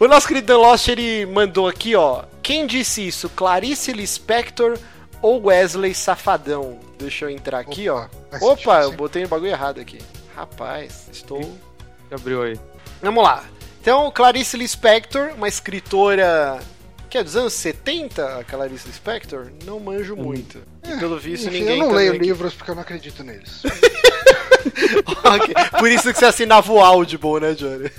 O 0.00 0.06
nosso 0.08 0.26
querido 0.26 0.46
Dan 0.48 0.58
Lost, 0.58 0.88
ele 0.88 1.24
mandou 1.26 1.68
aqui, 1.68 1.94
ó. 1.94 2.24
Quem 2.42 2.66
disse 2.66 3.06
isso? 3.06 3.28
Clarice 3.30 3.92
Lispector 3.92 4.76
ou 5.22 5.44
Wesley 5.46 5.94
Safadão? 5.94 6.78
Deixa 6.98 7.24
eu 7.24 7.30
entrar 7.30 7.60
aqui, 7.60 7.88
ó. 7.88 8.06
faz 8.30 8.42
Opa, 8.42 8.82
eu 8.82 8.92
botei 8.92 9.24
o 9.24 9.28
bagulho 9.28 9.50
errado 9.50 9.80
aqui. 9.80 9.98
Rapaz, 10.36 11.08
estou... 11.12 11.40
Abriu 12.10 12.42
aí. 12.42 12.58
Vamos 13.00 13.22
lá. 13.24 13.44
Então, 13.80 14.10
Clarice 14.10 14.56
Lispector, 14.56 15.32
uma 15.36 15.48
escritora... 15.48 16.60
Que 17.08 17.18
é 17.18 17.22
dos 17.24 17.36
anos 17.36 17.52
70, 17.52 18.38
a 18.38 18.44
Clarice 18.44 18.86
Lispector? 18.86 19.48
Não 19.66 19.78
manjo 19.78 20.16
muito. 20.16 20.62
E 20.82 20.96
pelo 20.98 21.18
visto, 21.18 21.46
Enfim, 21.48 21.58
ninguém 21.60 21.78
eu 21.80 21.86
não 21.86 21.94
leio 21.94 22.12
aqui. 22.12 22.20
livros 22.22 22.54
porque 22.54 22.70
eu 22.70 22.74
não 22.74 22.82
acredito 22.82 23.22
neles. 23.22 23.62
Ok. 25.24 25.54
Por 25.78 25.90
isso 25.90 26.12
que 26.12 26.18
você 26.18 26.24
assinava 26.26 26.72
o 26.72 26.80
Audible, 26.80 27.40
né, 27.40 27.54
Johnny? 27.54 27.90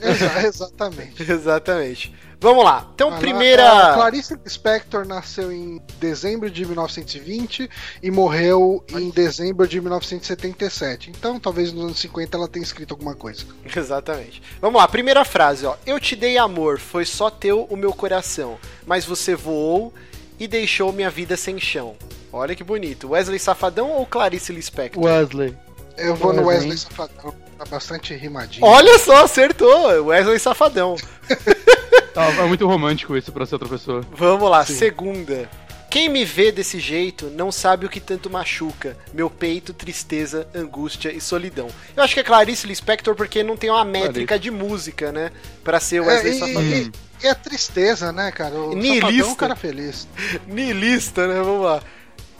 Exa- 0.00 0.46
exatamente. 0.46 1.22
Exatamente. 1.30 2.14
Vamos 2.40 2.64
lá. 2.64 2.88
Então, 2.94 3.08
Ela- 3.08 3.18
primeira. 3.18 3.90
a 3.90 3.94
Clarice 3.94 4.34
Lispector 4.42 5.06
nasceu 5.06 5.52
em 5.52 5.78
dezembro 5.98 6.50
de 6.50 6.64
1920 6.64 7.68
e 8.02 8.10
morreu 8.10 8.82
em 8.90 9.10
dezembro 9.10 9.68
de 9.68 9.78
1977. 9.78 11.10
Então, 11.10 11.38
talvez 11.38 11.70
nos 11.70 11.84
anos 11.84 11.98
50 12.00 12.36
ela 12.38 12.48
tenha 12.48 12.62
escrito 12.64 12.92
alguma 12.94 13.14
coisa. 13.14 13.44
Exatamente. 13.76 14.42
Vamos 14.60 14.80
lá, 14.80 14.88
primeira 14.88 15.22
frase, 15.24 15.66
ó. 15.66 15.76
Eu 15.84 16.00
te 16.00 16.16
dei 16.16 16.38
amor, 16.38 16.78
foi 16.78 17.04
só 17.04 17.28
teu 17.28 17.64
o 17.64 17.76
meu 17.76 17.92
coração, 17.92 18.58
mas 18.86 19.04
você 19.04 19.34
voou 19.34 19.92
e 20.38 20.48
deixou 20.48 20.92
minha 20.92 21.10
vida 21.10 21.36
sem 21.36 21.60
chão. 21.60 21.94
Olha 22.32 22.54
que 22.54 22.64
bonito. 22.64 23.10
Wesley 23.10 23.38
Safadão 23.38 23.90
ou 23.90 24.06
Clarice 24.06 24.50
Lispector? 24.52 25.02
Wesley. 25.04 25.54
Eu 25.98 26.16
vou 26.16 26.32
no 26.32 26.46
Wesley. 26.46 26.70
Wesley 26.70 26.78
Safadão, 26.78 27.34
tá 27.58 27.64
bastante 27.66 28.14
rimadinho. 28.14 28.64
Olha 28.64 28.98
só, 28.98 29.24
acertou. 29.24 30.06
Wesley 30.06 30.38
Safadão. 30.38 30.96
Tá, 32.14 32.26
é 32.26 32.42
muito 32.44 32.66
romântico 32.66 33.16
isso 33.16 33.30
pra 33.32 33.46
ser 33.46 33.54
outra 33.56 33.68
pessoa. 33.68 34.02
Vamos 34.12 34.50
lá, 34.50 34.64
Sim. 34.64 34.74
segunda. 34.74 35.48
Quem 35.90 36.08
me 36.08 36.24
vê 36.24 36.52
desse 36.52 36.78
jeito 36.78 37.26
não 37.30 37.50
sabe 37.50 37.84
o 37.84 37.88
que 37.88 37.98
tanto 37.98 38.30
machuca. 38.30 38.96
Meu 39.12 39.28
peito, 39.28 39.72
tristeza, 39.74 40.46
angústia 40.54 41.12
e 41.12 41.20
solidão. 41.20 41.66
Eu 41.96 42.02
acho 42.04 42.14
que 42.14 42.20
é 42.20 42.22
Clarice 42.22 42.64
Lispector 42.66 43.14
porque 43.16 43.42
não 43.42 43.56
tem 43.56 43.70
uma 43.70 43.84
métrica 43.84 44.38
de 44.38 44.52
música, 44.52 45.10
né? 45.10 45.32
Pra 45.64 45.80
ser 45.80 45.96
É, 45.96 46.00
Wesley 46.06 46.32
e, 46.34 46.38
Safadão. 46.38 46.62
e- 46.62 46.92
e 47.22 47.26
a 47.28 47.34
tristeza, 47.34 48.12
né, 48.12 48.30
cara? 48.30 48.54
O. 48.54 48.72
Safadão 48.80 49.18
é 49.20 49.24
um 49.24 49.34
cara 49.34 49.56
feliz. 49.56 50.06
Nihilista, 50.46 51.26
né? 51.26 51.40
Vamos 51.42 51.64
lá. 51.64 51.82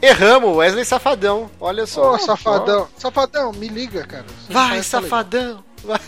Erramos, 0.01 0.57
Wesley 0.57 0.85
Safadão. 0.85 1.51
Olha 1.61 1.87
só. 1.87 2.15
Ô, 2.15 2.19
safadão. 2.19 2.89
Safadão, 2.97 3.53
me 3.53 3.67
liga, 3.69 4.07
cara. 4.07 4.25
Você 4.47 4.53
Vai, 4.53 4.83
safadão. 4.85 5.63
Vai. 5.85 5.99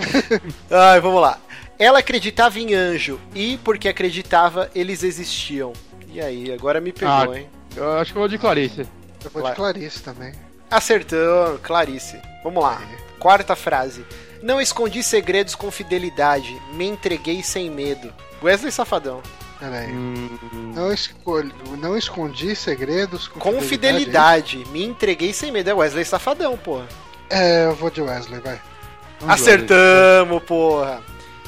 Ai, 0.70 1.00
vamos 1.00 1.20
lá. 1.20 1.38
Ela 1.82 1.98
acreditava 1.98 2.58
em 2.60 2.74
anjo 2.74 3.18
e, 3.34 3.58
porque 3.64 3.88
acreditava, 3.88 4.70
eles 4.74 5.02
existiam. 5.02 5.72
E 6.12 6.20
aí, 6.20 6.52
agora 6.52 6.80
me 6.80 6.92
pegou, 6.92 7.32
Ah. 7.32 7.38
hein? 7.38 7.48
Eu 7.74 7.92
acho 7.98 8.12
que 8.12 8.18
eu 8.18 8.20
vou 8.20 8.28
de 8.28 8.38
Clarice. 8.38 8.86
Eu 9.24 9.30
vou 9.30 9.42
de 9.42 9.54
Clarice 9.56 10.02
também. 10.02 10.32
Acertou, 10.70 11.58
Clarice. 11.62 12.20
Vamos 12.44 12.62
lá. 12.62 12.80
Quarta 13.18 13.56
frase. 13.56 14.04
Não 14.42 14.60
escondi 14.60 15.02
segredos 15.02 15.54
com 15.54 15.70
fidelidade, 15.70 16.54
me 16.74 16.84
entreguei 16.86 17.42
sem 17.42 17.70
medo. 17.70 18.12
Wesley 18.42 18.72
Safadão. 18.72 19.22
Pera 19.60 19.78
aí. 19.78 19.92
Hum, 19.92 20.72
Não, 20.74 20.92
escolhi, 20.92 21.52
não 21.78 21.96
escondi 21.96 22.54
segredos 22.56 23.28
com, 23.28 23.38
Com 23.38 23.60
fidelidade, 23.60 24.64
me 24.70 24.84
entreguei 24.84 25.32
sem 25.32 25.52
medo. 25.52 25.70
É 25.70 25.74
Wesley 25.74 26.04
Safadão, 26.04 26.56
porra. 26.56 26.86
É, 27.30 27.66
eu 27.66 27.74
vou 27.76 27.88
de 27.90 28.00
Wesley, 28.02 28.40
vai. 28.40 28.60
vamos 29.20 29.34
Acertamos, 29.34 30.42
porra. 30.42 31.00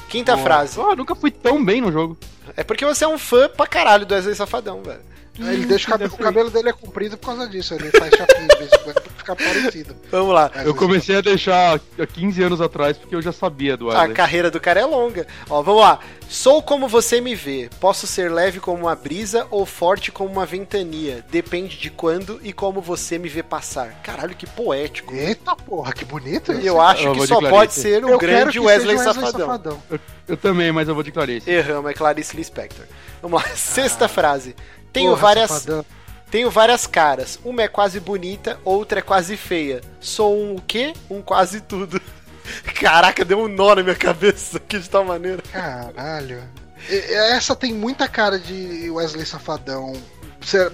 Quinta 0.09 0.33
Boa. 0.35 0.45
frase. 0.45 0.81
Ah, 0.81 0.95
nunca 0.95 1.15
fui 1.15 1.31
tão 1.31 1.65
bem 1.65 1.81
no 1.81 1.91
jogo. 1.91 2.17
É 2.57 2.63
porque 2.63 2.85
você 2.85 3.05
é 3.05 3.09
um 3.09 3.19
fã 3.19 3.49
pra 3.49 3.67
caralho 3.67 4.07
do 4.07 4.15
Wesley 4.15 4.35
Safadão, 4.35 4.83
velho. 4.83 5.01
Ele 5.39 5.67
deixa 5.67 5.89
o 5.89 5.91
cabelo, 5.91 6.15
o 6.15 6.19
cabelo 6.19 6.51
dele 6.51 6.69
é 6.69 6.73
comprido 6.73 7.17
por 7.19 7.27
causa 7.27 7.49
disso. 7.49 7.75
Ele 7.75 7.91
faz 7.91 8.15
chapinha 8.15 8.47
de 8.47 8.57
vez 8.57 8.73
em 8.73 8.79
quando 8.85 9.01
pra 9.03 9.13
ficar 9.17 9.37
parecido. 9.37 9.97
Vamos 10.11 10.33
lá. 10.35 10.51
Wesley 10.55 10.67
Eu 10.67 10.75
comecei 10.75 11.17
a 11.17 11.21
deixar 11.21 11.81
há 11.99 12.07
15 12.07 12.43
anos 12.43 12.61
atrás 12.61 12.97
porque 12.97 13.15
eu 13.17 13.21
já 13.23 13.33
sabia 13.33 13.77
do 13.77 13.91
A 13.91 13.95
Wesley. 13.99 14.15
carreira 14.15 14.51
do 14.51 14.61
cara 14.61 14.81
é 14.81 14.85
longa. 14.85 15.27
Ó, 15.51 15.61
vamos 15.63 15.81
lá. 15.83 15.99
Sou 16.29 16.63
como 16.63 16.87
você 16.89 17.21
me 17.21 17.35
vê. 17.35 17.69
Posso 17.81 18.07
ser 18.07 18.31
leve 18.31 18.61
como 18.61 18.83
uma 18.85 18.95
brisa 18.95 19.47
ou 19.51 19.67
forte 19.67 20.13
como 20.13 20.31
uma 20.31 20.47
ventania. 20.47 21.25
Depende 21.31 21.79
de 21.79 21.91
quando 21.91 22.39
e 22.43 22.53
como 22.53 22.81
você 22.81 23.19
me 23.19 23.29
vê 23.29 23.43
passar. 23.43 24.01
Caralho, 24.03 24.35
que 24.37 24.47
poético. 24.47 25.13
Eita 25.15 25.57
porra, 25.57 25.93
que 25.93 26.05
bonito 26.05 26.53
isso. 26.53 26.61
eu 26.67 26.81
acho 26.81 27.03
Eu 27.09 27.13
que 27.13 27.27
só 27.27 27.39
Clarice. 27.41 27.51
pode 27.59 27.73
ser 27.75 28.05
o 28.05 28.09
Eu 28.11 28.19
quero 28.19 28.33
grande 28.33 28.53
que 28.59 28.65
Wesley, 28.65 28.99
seja 28.99 29.13
Safadão. 29.15 29.83
Eu, 29.91 29.99
eu 30.29 30.37
também, 30.37 30.71
mas 30.71 30.87
eu 30.89 30.95
vou 30.95 31.03
de 31.03 31.11
Clarice. 31.11 31.51
Erramos, 31.51 31.91
é 31.91 31.95
Clarice 31.95 32.37
Lispector. 32.37 32.87
Vamos 33.21 33.43
lá. 33.43 33.49
Sexta 33.57 34.07
frase. 34.09 34.55
Tenho 34.95 35.11
Porra, 35.11 35.21
várias 35.23 35.51
Safadão. 35.51 35.85
Tenho 36.31 36.51
várias 36.51 36.87
caras. 36.87 37.39
Uma 37.45 37.63
é 37.63 37.69
quase 37.69 38.01
bonita, 38.01 38.59
outra 38.65 39.01
é 39.01 39.03
quase 39.03 39.37
feia. 39.37 39.81
Sou 40.01 40.35
um 40.37 40.57
o 40.57 40.63
quê? 40.63 40.95
Um 41.11 41.21
quase 41.21 41.61
tudo. 41.61 42.01
Caraca, 42.81 43.25
deu 43.25 43.41
um 43.41 43.49
nó 43.49 43.75
na 43.75 43.83
minha 43.83 43.95
cabeça 43.95 44.57
aqui 44.57 44.79
de 44.79 44.89
tal 44.89 45.05
maneira. 45.05 45.43
Caralho. 45.53 46.43
Essa 46.89 47.55
tem 47.57 47.73
muita 47.73 48.07
cara 48.09 48.39
de 48.39 48.89
Wesley 48.91 49.27
Safadão. 49.27 49.93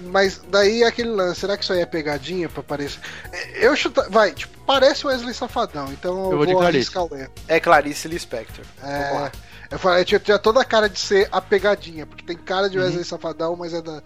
Mas 0.03 0.41
daí 0.49 0.83
é 0.83 0.87
aquele 0.87 1.09
lance, 1.09 1.39
será 1.39 1.55
que 1.55 1.63
isso 1.63 1.71
aí 1.71 1.79
é 1.79 1.85
pegadinha 1.85 2.49
pra 2.49 2.61
parecer? 2.61 2.99
Eu 3.55 3.73
chuto. 3.75 4.03
Vai, 4.09 4.33
tipo, 4.33 4.57
parece 4.65 5.07
Wesley 5.07 5.33
Safadão, 5.33 5.89
então 5.93 6.25
eu, 6.25 6.31
Eu 6.31 6.37
vou 6.37 6.45
de 6.45 6.51
vou 6.51 6.61
Clarice. 6.61 6.77
arriscar 6.77 7.03
o 7.05 7.15
erro. 7.15 7.31
É 7.47 7.59
Clarice 7.59 8.07
Lispector. 8.07 8.65
Vamos 8.81 9.21
lá. 9.21 9.27
É. 9.27 9.50
Eu 9.71 9.79
falei, 9.79 10.03
tinha, 10.03 10.19
tinha 10.19 10.37
toda 10.37 10.59
a 10.61 10.65
cara 10.65 10.89
de 10.89 10.99
ser 10.99 11.29
a 11.31 11.39
pegadinha, 11.41 12.05
porque 12.05 12.25
tem 12.25 12.35
cara 12.35 12.69
de 12.69 12.77
Uhum. 12.77 12.83
Wesley 12.83 13.05
Safadão, 13.05 13.55
mas 13.55 13.73
é 13.73 13.81
da, 13.81 14.03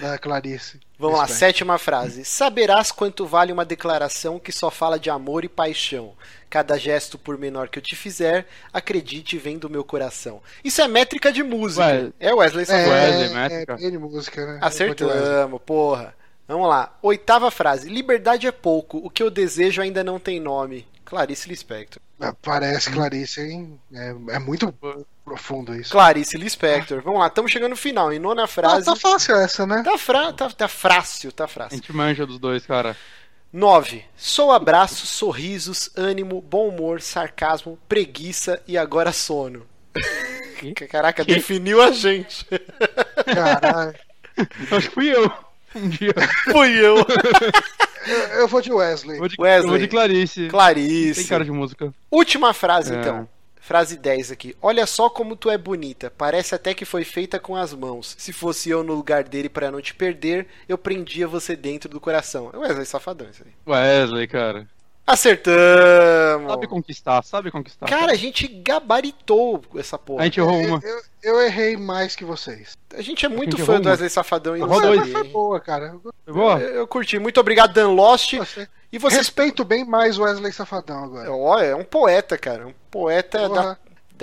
da 0.00 0.18
Clarice. 0.18 0.80
Vamos 0.98 1.18
lá, 1.18 1.26
sétima 1.28 1.76
frase. 1.78 2.24
Saberás 2.24 2.90
quanto 2.90 3.26
vale 3.26 3.52
uma 3.52 3.64
declaração 3.64 4.38
que 4.38 4.50
só 4.50 4.70
fala 4.70 4.98
de 4.98 5.10
amor 5.10 5.44
e 5.44 5.48
paixão. 5.50 6.14
Cada 6.48 6.78
gesto, 6.78 7.18
por 7.18 7.36
menor 7.36 7.68
que 7.68 7.78
eu 7.78 7.82
te 7.82 7.94
fizer, 7.94 8.46
acredite, 8.72 9.36
vem 9.38 9.58
do 9.58 9.68
meu 9.68 9.84
coração. 9.84 10.40
Isso 10.64 10.80
é 10.80 10.88
métrica 10.88 11.30
de 11.30 11.42
música. 11.42 11.84
Ué. 11.84 12.10
É 12.18 12.32
Wesley 12.34 12.62
É, 12.62 12.66
Safadão. 12.66 12.92
Wesley, 12.92 13.24
é, 13.24 13.34
métrica. 13.34 13.76
bem 13.76 13.90
de 13.90 13.98
música, 13.98 14.40
né? 14.40 14.52
Wesley. 14.54 14.66
Acertamos, 14.66 15.60
porra. 15.66 16.14
Vamos 16.48 16.68
lá. 16.68 16.96
Oitava 17.02 17.50
frase. 17.50 17.88
Liberdade 17.88 18.46
é 18.46 18.52
pouco. 18.52 18.98
O 19.04 19.10
que 19.10 19.22
eu 19.22 19.30
desejo 19.30 19.80
ainda 19.82 20.02
não 20.02 20.18
tem 20.18 20.40
nome. 20.40 20.86
Clarice 21.04 21.48
Lispector. 21.48 22.00
Ah, 22.22 22.32
Parece 22.40 22.90
Clarice, 22.90 23.40
hein? 23.40 23.80
É, 23.92 24.14
é 24.30 24.38
muito 24.38 24.72
profundo 25.24 25.74
isso. 25.74 25.90
Clarice 25.92 26.36
Lispector. 26.36 27.02
Vamos 27.02 27.18
lá, 27.20 27.26
estamos 27.26 27.50
chegando 27.50 27.70
no 27.70 27.76
final. 27.76 28.12
Em 28.12 28.18
nona 28.18 28.44
Ah, 28.44 28.46
frase. 28.46 28.86
tá 28.86 28.94
fácil 28.94 29.34
essa, 29.36 29.66
né? 29.66 29.82
Tá, 29.82 29.98
fra... 29.98 30.32
tá, 30.32 30.48
tá 30.50 30.68
frácil, 30.68 31.32
tá 31.32 31.44
A 31.44 31.48
frácil. 31.48 31.78
gente 31.78 31.92
manja 31.92 32.24
dos 32.26 32.38
dois, 32.38 32.64
cara. 32.64 32.96
9. 33.52 34.04
Sou 34.16 34.50
abraços, 34.52 35.08
sorrisos, 35.10 35.90
ânimo, 35.96 36.40
bom 36.40 36.68
humor, 36.68 37.00
sarcasmo, 37.02 37.78
preguiça 37.88 38.62
e 38.66 38.78
agora 38.78 39.12
sono. 39.12 39.66
Caraca, 40.88 41.24
Que? 41.24 41.34
definiu 41.34 41.82
a 41.82 41.90
gente. 41.90 42.46
Caralho. 43.26 43.94
Acho 44.70 44.88
que 44.88 44.94
fui 44.94 45.08
eu. 45.14 45.30
Um 45.74 45.88
dia. 45.88 46.14
Fui 46.50 46.70
eu. 46.78 46.96
Eu, 48.06 48.16
eu 48.40 48.48
vou 48.48 48.60
de 48.60 48.72
Wesley. 48.72 49.16
Eu 49.16 49.20
vou 49.20 49.28
de, 49.28 49.36
Wesley. 49.38 49.64
eu 49.64 49.68
vou 49.70 49.78
de 49.78 49.88
Clarice. 49.88 50.48
Clarice. 50.48 51.20
Tem 51.20 51.26
cara 51.28 51.44
de 51.44 51.50
música. 51.52 51.92
Última 52.10 52.52
frase, 52.52 52.94
É. 52.94 53.00
então. 53.00 53.28
Frase 53.60 53.96
10 53.96 54.32
aqui. 54.32 54.56
Olha 54.60 54.84
só 54.86 55.08
como 55.08 55.36
tu 55.36 55.48
é 55.48 55.56
bonita. 55.56 56.12
Parece 56.18 56.52
até 56.52 56.74
que 56.74 56.84
foi 56.84 57.04
feita 57.04 57.38
com 57.38 57.54
as 57.54 57.72
mãos. 57.72 58.16
Se 58.18 58.32
fosse 58.32 58.68
eu 58.68 58.82
no 58.82 58.92
lugar 58.92 59.22
dele 59.22 59.48
pra 59.48 59.70
não 59.70 59.80
te 59.80 59.94
perder, 59.94 60.48
eu 60.68 60.76
prendia 60.76 61.28
você 61.28 61.54
dentro 61.54 61.88
do 61.88 62.00
coração. 62.00 62.50
É 62.52 62.58
Wesley 62.58 62.84
Safadão 62.84 63.28
isso 63.30 63.44
aí. 63.46 63.52
Wesley, 63.64 64.26
cara. 64.26 64.66
Acertamos! 65.06 66.50
Sabe 66.50 66.66
conquistar, 66.66 67.22
sabe 67.22 67.50
conquistar. 67.50 67.86
Cara, 67.86 68.12
a 68.12 68.16
gente 68.16 68.46
gabaritou 68.46 69.62
essa 69.76 69.98
porra. 69.98 70.22
a 70.22 70.24
gente 70.24 70.38
errou 70.38 70.58
uma. 70.60 70.80
Eu, 70.82 71.02
eu 71.22 71.40
errei 71.42 71.76
mais 71.76 72.14
que 72.14 72.24
vocês. 72.24 72.76
A 72.96 73.02
gente 73.02 73.26
é 73.26 73.28
muito 73.28 73.56
gente 73.56 73.66
fã 73.66 73.80
do. 73.80 73.88
Wesley 73.88 74.10
Safadão 74.10 74.56
e 74.56 74.60
sabia, 74.60 75.06
foi 75.06 75.28
boa, 75.28 75.60
cara. 75.60 75.86
Eu 75.86 76.00
Foi 76.24 76.34
boa? 76.34 76.58
Eu, 76.60 76.74
eu 76.76 76.86
curti. 76.86 77.18
Muito 77.18 77.40
obrigado, 77.40 77.72
Dan 77.72 77.90
Lost. 77.90 78.34
gostei. 78.36 78.68
E 78.92 78.98
você. 78.98 79.16
Respeito 79.16 79.64
bem 79.64 79.84
mais 79.84 80.18
Wesley 80.18 80.52
Safadão 80.52 81.04
agora. 81.04 81.32
Olha, 81.32 81.66
é 81.66 81.74
um 81.74 81.84
poeta, 81.84 82.38
cara. 82.38 82.66
Um 82.66 82.74
poeta 82.90 83.48
Porra. 83.48 83.62
da 83.62 83.78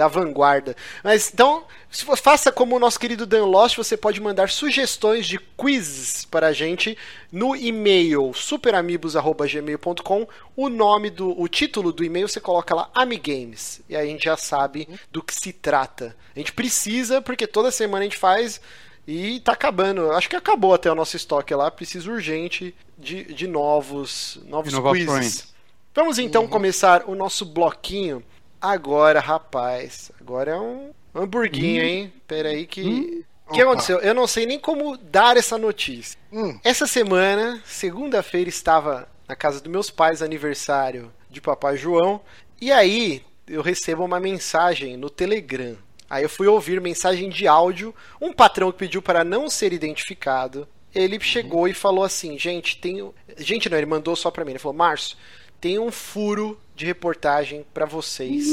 vanguarda. 0.07 0.75
Mas 1.03 1.31
então, 1.33 1.65
se 1.89 2.05
faça 2.17 2.51
como 2.51 2.75
o 2.75 2.79
nosso 2.79 2.99
querido 2.99 3.25
Dan 3.25 3.45
Lost, 3.45 3.75
você 3.75 3.97
pode 3.97 4.21
mandar 4.21 4.49
sugestões 4.49 5.27
de 5.27 5.39
quizzes 5.39 6.25
para 6.25 6.47
a 6.47 6.53
gente 6.53 6.97
no 7.31 7.55
e-mail 7.55 8.31
superamigos.gmail.com. 8.33 10.27
O 10.55 10.69
nome 10.69 11.09
do. 11.09 11.39
O 11.39 11.47
título 11.47 11.91
do 11.91 12.03
e-mail 12.03 12.27
você 12.27 12.39
coloca 12.39 12.75
lá 12.75 12.89
Amigames. 12.93 13.81
E 13.89 13.95
aí 13.95 14.07
a 14.07 14.11
gente 14.11 14.25
já 14.25 14.37
sabe 14.37 14.87
do 15.11 15.23
que 15.23 15.33
se 15.33 15.51
trata. 15.51 16.15
A 16.35 16.39
gente 16.39 16.53
precisa, 16.53 17.21
porque 17.21 17.47
toda 17.47 17.71
semana 17.71 18.01
a 18.01 18.03
gente 18.03 18.17
faz. 18.17 18.61
E 19.07 19.39
tá 19.39 19.53
acabando. 19.53 20.11
Acho 20.11 20.29
que 20.29 20.35
acabou 20.35 20.73
até 20.73 20.91
o 20.91 20.95
nosso 20.95 21.15
estoque 21.15 21.55
lá. 21.55 21.71
Precisa 21.71 22.11
urgente 22.11 22.75
de, 22.97 23.23
de 23.33 23.47
novos, 23.47 24.39
novos 24.45 24.71
Inovações. 24.71 25.07
quizzes. 25.07 25.53
Vamos 25.95 26.19
então 26.19 26.47
começar 26.47 27.09
o 27.09 27.15
nosso 27.15 27.43
bloquinho. 27.43 28.23
Agora, 28.61 29.19
rapaz. 29.19 30.11
Agora 30.19 30.51
é 30.51 30.59
um 30.59 30.91
hamburguinho, 31.15 31.81
hein? 31.83 32.13
Pera 32.27 32.49
aí 32.49 32.65
que. 32.65 33.25
O 33.47 33.51
que 33.53 33.61
Opa. 33.63 33.71
aconteceu? 33.71 33.97
Eu 33.99 34.13
não 34.13 34.27
sei 34.27 34.45
nem 34.45 34.59
como 34.59 34.95
dar 34.97 35.35
essa 35.37 35.57
notícia. 35.57 36.19
Hum, 36.31 36.59
Essa 36.63 36.85
semana, 36.85 37.61
segunda-feira, 37.65 38.47
estava 38.49 39.07
na 39.27 39.35
casa 39.35 39.59
dos 39.59 39.71
meus 39.71 39.89
pais, 39.89 40.21
aniversário 40.21 41.11
de 41.29 41.41
Papai 41.41 41.77
João. 41.77 42.21
E 42.61 42.71
aí 42.71 43.23
eu 43.47 43.61
recebo 43.63 44.03
uma 44.05 44.19
mensagem 44.19 44.97
no 44.97 45.09
Telegram. 45.09 45.75
Aí 46.07 46.23
eu 46.23 46.29
fui 46.29 46.47
ouvir 46.47 46.79
mensagem 46.81 47.29
de 47.29 47.47
áudio. 47.47 47.93
Um 48.21 48.31
patrão 48.33 48.71
que 48.71 48.77
pediu 48.79 49.01
para 49.01 49.23
não 49.23 49.49
ser 49.49 49.73
identificado. 49.73 50.67
Ele 50.93 51.19
chegou 51.19 51.67
e 51.67 51.73
falou 51.73 52.03
assim: 52.03 52.37
gente, 52.37 52.77
tem. 52.77 53.11
Gente, 53.37 53.69
não, 53.69 53.77
ele 53.77 53.85
mandou 53.87 54.15
só 54.15 54.29
para 54.29 54.43
mim. 54.45 54.51
Ele 54.51 54.59
falou: 54.59 54.77
Márcio, 54.77 55.17
tem 55.59 55.79
um 55.79 55.91
furo 55.91 56.59
de 56.75 56.85
reportagem 56.85 57.65
para 57.73 57.85
vocês. 57.85 58.47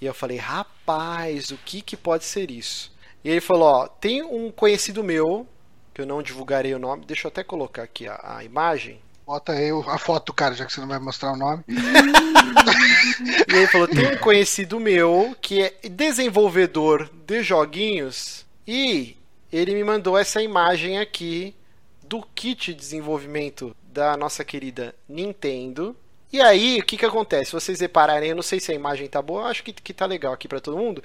E 0.00 0.06
eu 0.06 0.12
falei: 0.12 0.36
rapaz, 0.36 1.50
o 1.50 1.58
que, 1.58 1.80
que 1.80 1.96
pode 1.96 2.24
ser 2.24 2.50
isso? 2.50 2.92
E 3.24 3.30
ele 3.30 3.40
falou: 3.40 3.68
ó, 3.68 3.86
tem 3.86 4.22
um 4.22 4.50
conhecido 4.50 5.04
meu, 5.04 5.46
que 5.94 6.00
eu 6.00 6.06
não 6.06 6.22
divulgarei 6.22 6.74
o 6.74 6.78
nome, 6.78 7.04
deixa 7.06 7.26
eu 7.26 7.30
até 7.30 7.44
colocar 7.44 7.82
aqui 7.82 8.08
a, 8.08 8.36
a 8.38 8.44
imagem. 8.44 9.00
bota 9.26 9.52
aí 9.52 9.70
a 9.86 9.98
foto 9.98 10.26
do 10.26 10.32
cara, 10.32 10.54
já 10.54 10.66
que 10.66 10.72
você 10.72 10.80
não 10.80 10.88
vai 10.88 10.98
mostrar 10.98 11.32
o 11.32 11.36
nome. 11.36 11.62
E 13.48 13.54
ele 13.54 13.66
falou: 13.66 13.86
tem 13.86 14.06
um 14.06 14.18
conhecido 14.18 14.80
meu 14.80 15.36
que 15.40 15.62
é 15.62 15.88
desenvolvedor 15.88 17.10
de 17.26 17.42
joguinhos 17.42 18.44
e 18.66 19.16
ele 19.52 19.74
me 19.74 19.84
mandou 19.84 20.16
essa 20.16 20.42
imagem 20.42 20.98
aqui 20.98 21.54
do 22.02 22.22
kit 22.34 22.72
de 22.72 22.78
desenvolvimento 22.78 23.74
da 23.92 24.16
nossa 24.16 24.44
querida 24.44 24.94
Nintendo. 25.08 25.94
E 26.32 26.40
aí, 26.40 26.78
o 26.78 26.84
que 26.84 26.96
que 26.96 27.04
acontece? 27.04 27.52
Vocês 27.52 27.78
repararem, 27.78 28.30
eu 28.30 28.36
não 28.36 28.42
sei 28.42 28.58
se 28.58 28.72
a 28.72 28.74
imagem 28.74 29.06
tá 29.06 29.20
boa, 29.20 29.48
acho 29.48 29.62
que, 29.62 29.72
que 29.72 29.92
tá 29.92 30.06
legal 30.06 30.32
aqui 30.32 30.48
pra 30.48 30.60
todo 30.60 30.78
mundo. 30.78 31.02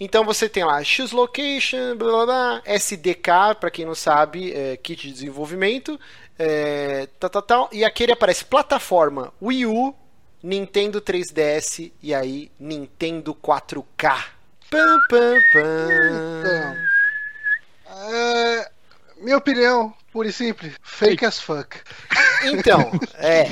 Então 0.00 0.24
você 0.24 0.48
tem 0.48 0.64
lá 0.64 0.82
X 0.82 1.12
Location, 1.12 1.94
blá 1.96 2.10
blá 2.10 2.26
blá, 2.26 2.62
SDK, 2.66 3.54
pra 3.60 3.70
quem 3.70 3.84
não 3.84 3.94
sabe, 3.94 4.52
é, 4.52 4.76
kit 4.76 5.06
de 5.06 5.12
desenvolvimento, 5.12 5.98
é, 6.36 7.06
tal, 7.20 7.30
tal, 7.30 7.42
tal, 7.42 7.68
e 7.70 7.84
aqui 7.84 8.02
ele 8.02 8.12
aparece 8.12 8.44
plataforma 8.44 9.32
Wii 9.40 9.66
U, 9.66 9.94
Nintendo 10.42 11.00
3DS 11.00 11.92
e 12.02 12.12
aí 12.12 12.50
Nintendo 12.58 13.32
4K. 13.32 14.24
Pam, 14.68 14.98
pam, 15.08 15.40
pam. 15.52 15.88
Então, 16.40 16.94
é, 18.12 18.70
minha 19.18 19.38
opinião, 19.38 19.94
Pura 20.14 20.28
e 20.28 20.32
simples. 20.32 20.74
Fake 20.80 21.24
as 21.24 21.40
fuck. 21.40 21.76
Então, 22.44 22.92
é. 23.18 23.46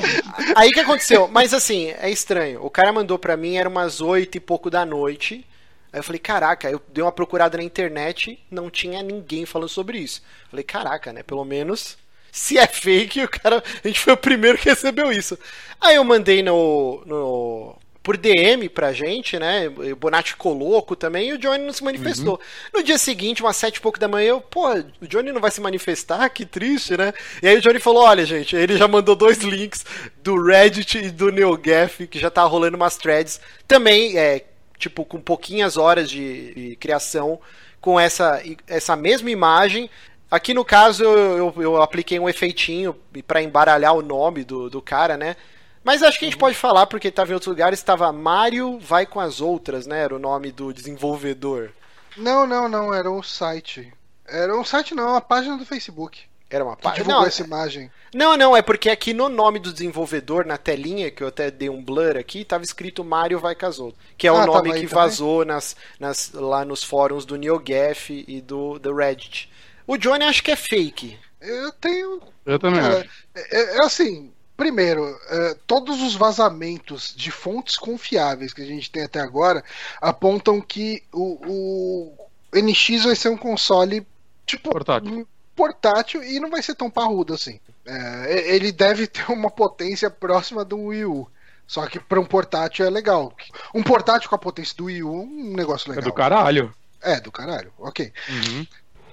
Aí 0.55 0.70
que 0.70 0.78
aconteceu? 0.78 1.26
Mas 1.26 1.52
assim, 1.52 1.89
é 1.98 2.09
estranho. 2.09 2.64
O 2.64 2.70
cara 2.70 2.93
mandou 2.93 3.18
pra 3.18 3.36
mim, 3.36 3.56
era 3.56 3.68
umas 3.68 4.01
oito 4.01 4.36
e 4.36 4.40
pouco 4.40 4.70
da 4.70 4.86
noite. 4.86 5.44
Aí 5.93 5.98
eu 5.98 6.05
falei, 6.05 6.20
caraca, 6.20 6.70
eu 6.70 6.80
dei 6.93 7.02
uma 7.02 7.10
procurada 7.10 7.59
na 7.59 7.64
internet, 7.64 8.39
não 8.48 8.70
tinha 8.70 9.02
ninguém 9.02 9.44
falando 9.44 9.70
sobre 9.70 9.98
isso. 9.98 10.22
Falei, 10.48 10.62
caraca, 10.62 11.12
né? 11.12 11.24
Pelo 11.24 11.44
menos 11.44 11.98
se 12.30 12.56
é 12.56 12.66
fake, 12.68 13.24
o 13.24 13.28
cara. 13.28 13.60
A 13.82 13.89
gente 13.89 13.98
foi 13.98 14.12
o 14.12 14.16
primeiro 14.16 14.56
que 14.56 14.68
recebeu 14.68 15.10
isso. 15.10 15.36
Aí 15.80 15.97
eu 15.97 16.05
mandei 16.05 16.44
no. 16.44 17.02
no 17.05 17.76
por 18.03 18.16
DM 18.16 18.69
pra 18.69 18.93
gente, 18.93 19.39
né? 19.39 19.69
O 19.69 19.97
Bonatti 19.97 20.33
ficou 20.33 20.53
louco 20.53 20.97
também 20.97 21.29
e 21.29 21.33
o 21.35 21.39
Johnny 21.39 21.65
não 21.65 21.73
se 21.73 21.85
manifestou. 21.85 22.35
Uhum. 22.35 22.81
No 22.81 22.83
dia 22.83 22.99
seguinte, 22.99 23.43
umas 23.43 23.57
sete 23.57 23.77
e 23.77 23.81
pouco 23.81 23.99
da 23.99 24.09
manhã, 24.09 24.31
eu, 24.31 24.41
pô, 24.41 24.69
o 25.01 25.07
Johnny 25.07 25.31
não 25.31 25.41
vai 25.41 25.53
se 25.53 25.61
manifestar? 25.61 26.29
Que 26.31 26.45
triste, 26.45 26.97
né? 26.97 27.12
E 27.41 27.47
aí 27.47 27.57
o 27.57 27.61
Johnny 27.61 27.79
falou: 27.79 28.03
olha, 28.03 28.27
gente, 28.27 28.57
ele 28.57 28.77
já 28.77 28.89
mandou 28.89 29.15
dois 29.15 29.39
links 29.39 29.85
do 30.23 30.43
Reddit 30.43 30.99
e 30.99 31.11
do 31.11 31.31
NeoGaf, 31.31 32.09
que 32.09 32.19
já 32.19 32.29
tá 32.29 32.43
rolando 32.43 32.77
umas 32.77 32.97
threads. 32.97 33.41
Também, 33.69 34.19
é, 34.19 34.45
tipo, 34.79 35.05
com 35.05 35.20
pouquinhas 35.20 35.77
horas 35.77 36.11
de, 36.11 36.55
de 36.55 36.77
criação, 36.77 37.39
com 37.81 38.01
essa, 38.01 38.43
essa 38.66 38.97
mesma 38.97 39.31
imagem. 39.31 39.89
Aqui 40.29 40.53
no 40.55 40.65
caso 40.65 41.05
eu, 41.05 41.37
eu, 41.37 41.62
eu 41.62 41.83
apliquei 41.83 42.19
um 42.19 42.29
efeitinho 42.29 42.97
para 43.27 43.43
embaralhar 43.43 43.95
o 43.95 44.03
nome 44.03 44.43
do, 44.45 44.69
do 44.69 44.81
cara, 44.83 45.16
né? 45.16 45.37
Mas 45.84 46.02
acho 46.02 46.18
que 46.18 46.24
a 46.24 46.28
gente 46.28 46.38
pode 46.38 46.56
falar, 46.56 46.86
porque 46.86 47.09
estava 47.09 47.30
em 47.30 47.34
outros 47.34 47.48
lugares, 47.48 47.78
estava 47.78 48.12
Mario 48.12 48.78
vai 48.78 49.04
com 49.04 49.20
as 49.20 49.40
outras, 49.40 49.86
né? 49.86 50.00
Era 50.00 50.14
o 50.14 50.18
nome 50.18 50.52
do 50.52 50.72
desenvolvedor. 50.72 51.70
Não, 52.16 52.46
não, 52.46 52.68
não, 52.68 52.94
era 52.94 53.10
um 53.10 53.22
site. 53.22 53.92
Era 54.26 54.56
um 54.56 54.64
site 54.64 54.94
não, 54.94 55.10
uma 55.10 55.20
página 55.20 55.56
do 55.56 55.66
Facebook. 55.66 56.20
Era 56.48 56.64
uma 56.64 56.76
página. 56.76 56.98
Divulgou 56.98 57.22
não, 57.22 57.28
essa 57.28 57.42
imagem. 57.42 57.90
Não, 58.14 58.36
não, 58.36 58.56
é 58.56 58.60
porque 58.60 58.90
aqui 58.90 59.14
no 59.14 59.28
nome 59.28 59.59
do 59.59 59.72
desenvolvedor, 59.72 60.44
na 60.44 60.59
telinha, 60.59 61.10
que 61.10 61.22
eu 61.22 61.28
até 61.28 61.50
dei 61.50 61.70
um 61.70 61.82
blur 61.82 62.16
aqui, 62.16 62.42
estava 62.42 62.62
escrito 62.62 63.02
Mario 63.02 63.40
vai 63.40 63.54
com 63.54 63.66
as 63.66 63.78
outras. 63.78 64.04
Que 64.18 64.26
é 64.26 64.30
ah, 64.30 64.34
o 64.34 64.46
nome 64.46 64.70
tá, 64.70 64.78
que 64.78 64.86
vazou 64.86 65.44
nas, 65.44 65.74
nas, 65.98 66.30
lá 66.32 66.64
nos 66.64 66.84
fóruns 66.84 67.24
do 67.24 67.36
NeoGaf 67.36 68.24
e 68.28 68.40
do, 68.42 68.78
do 68.78 68.94
Reddit. 68.94 69.50
O 69.86 69.96
Johnny 69.96 70.24
acho 70.24 70.42
que 70.42 70.50
é 70.50 70.56
fake. 70.56 71.18
Eu 71.40 71.72
tenho. 71.72 72.20
Eu 72.44 72.59
também 72.59 72.80
cara, 72.80 73.00
acho. 73.00 73.09
É, 73.34 73.78
é 73.78 73.80
assim, 73.80 74.31
Primeiro, 74.57 75.11
uh, 75.11 75.59
todos 75.66 76.03
os 76.03 76.15
vazamentos 76.15 77.15
de 77.16 77.31
fontes 77.31 77.77
confiáveis 77.77 78.53
que 78.53 78.62
a 78.62 78.66
gente 78.66 78.91
tem 78.91 79.05
até 79.05 79.20
agora 79.20 79.65
apontam 80.01 80.61
que 80.61 81.03
o, 81.12 81.39
o 81.47 82.61
NX 82.61 83.05
vai 83.05 83.16
ser 83.16 83.31
um 83.31 83.37
console 83.37 84.07
tipo 84.45 84.70
portátil, 84.70 85.27
portátil 85.57 86.23
e 86.23 86.39
não 86.39 86.51
vai 86.51 86.62
ser 86.62 86.74
tão 86.74 86.91
parrudo 86.91 87.35
assim. 87.35 87.59
Uh, 87.87 88.27
ele 88.29 88.70
deve 88.70 89.07
ter 89.07 89.31
uma 89.31 89.51
potência 89.51 90.11
próxima 90.11 90.65
do 90.65 90.79
Wii 90.79 91.07
U. 91.07 91.29
Só 91.66 91.87
que 91.87 91.99
para 91.99 92.20
um 92.20 92.24
portátil 92.24 92.85
é 92.85 92.91
legal. 92.91 93.35
Um 93.74 93.83
portátil 93.83 94.29
com 94.29 94.35
a 94.35 94.39
potência 94.39 94.77
do 94.77 94.85
Wii 94.85 95.03
U, 95.03 95.23
um 95.23 95.55
negócio 95.57 95.89
legal. 95.89 96.03
É 96.03 96.05
do 96.05 96.12
caralho. 96.12 96.74
É, 97.01 97.20
do 97.20 97.33
caralho, 97.33 97.73
ok. 97.79 98.12
Uhum. 98.29 98.66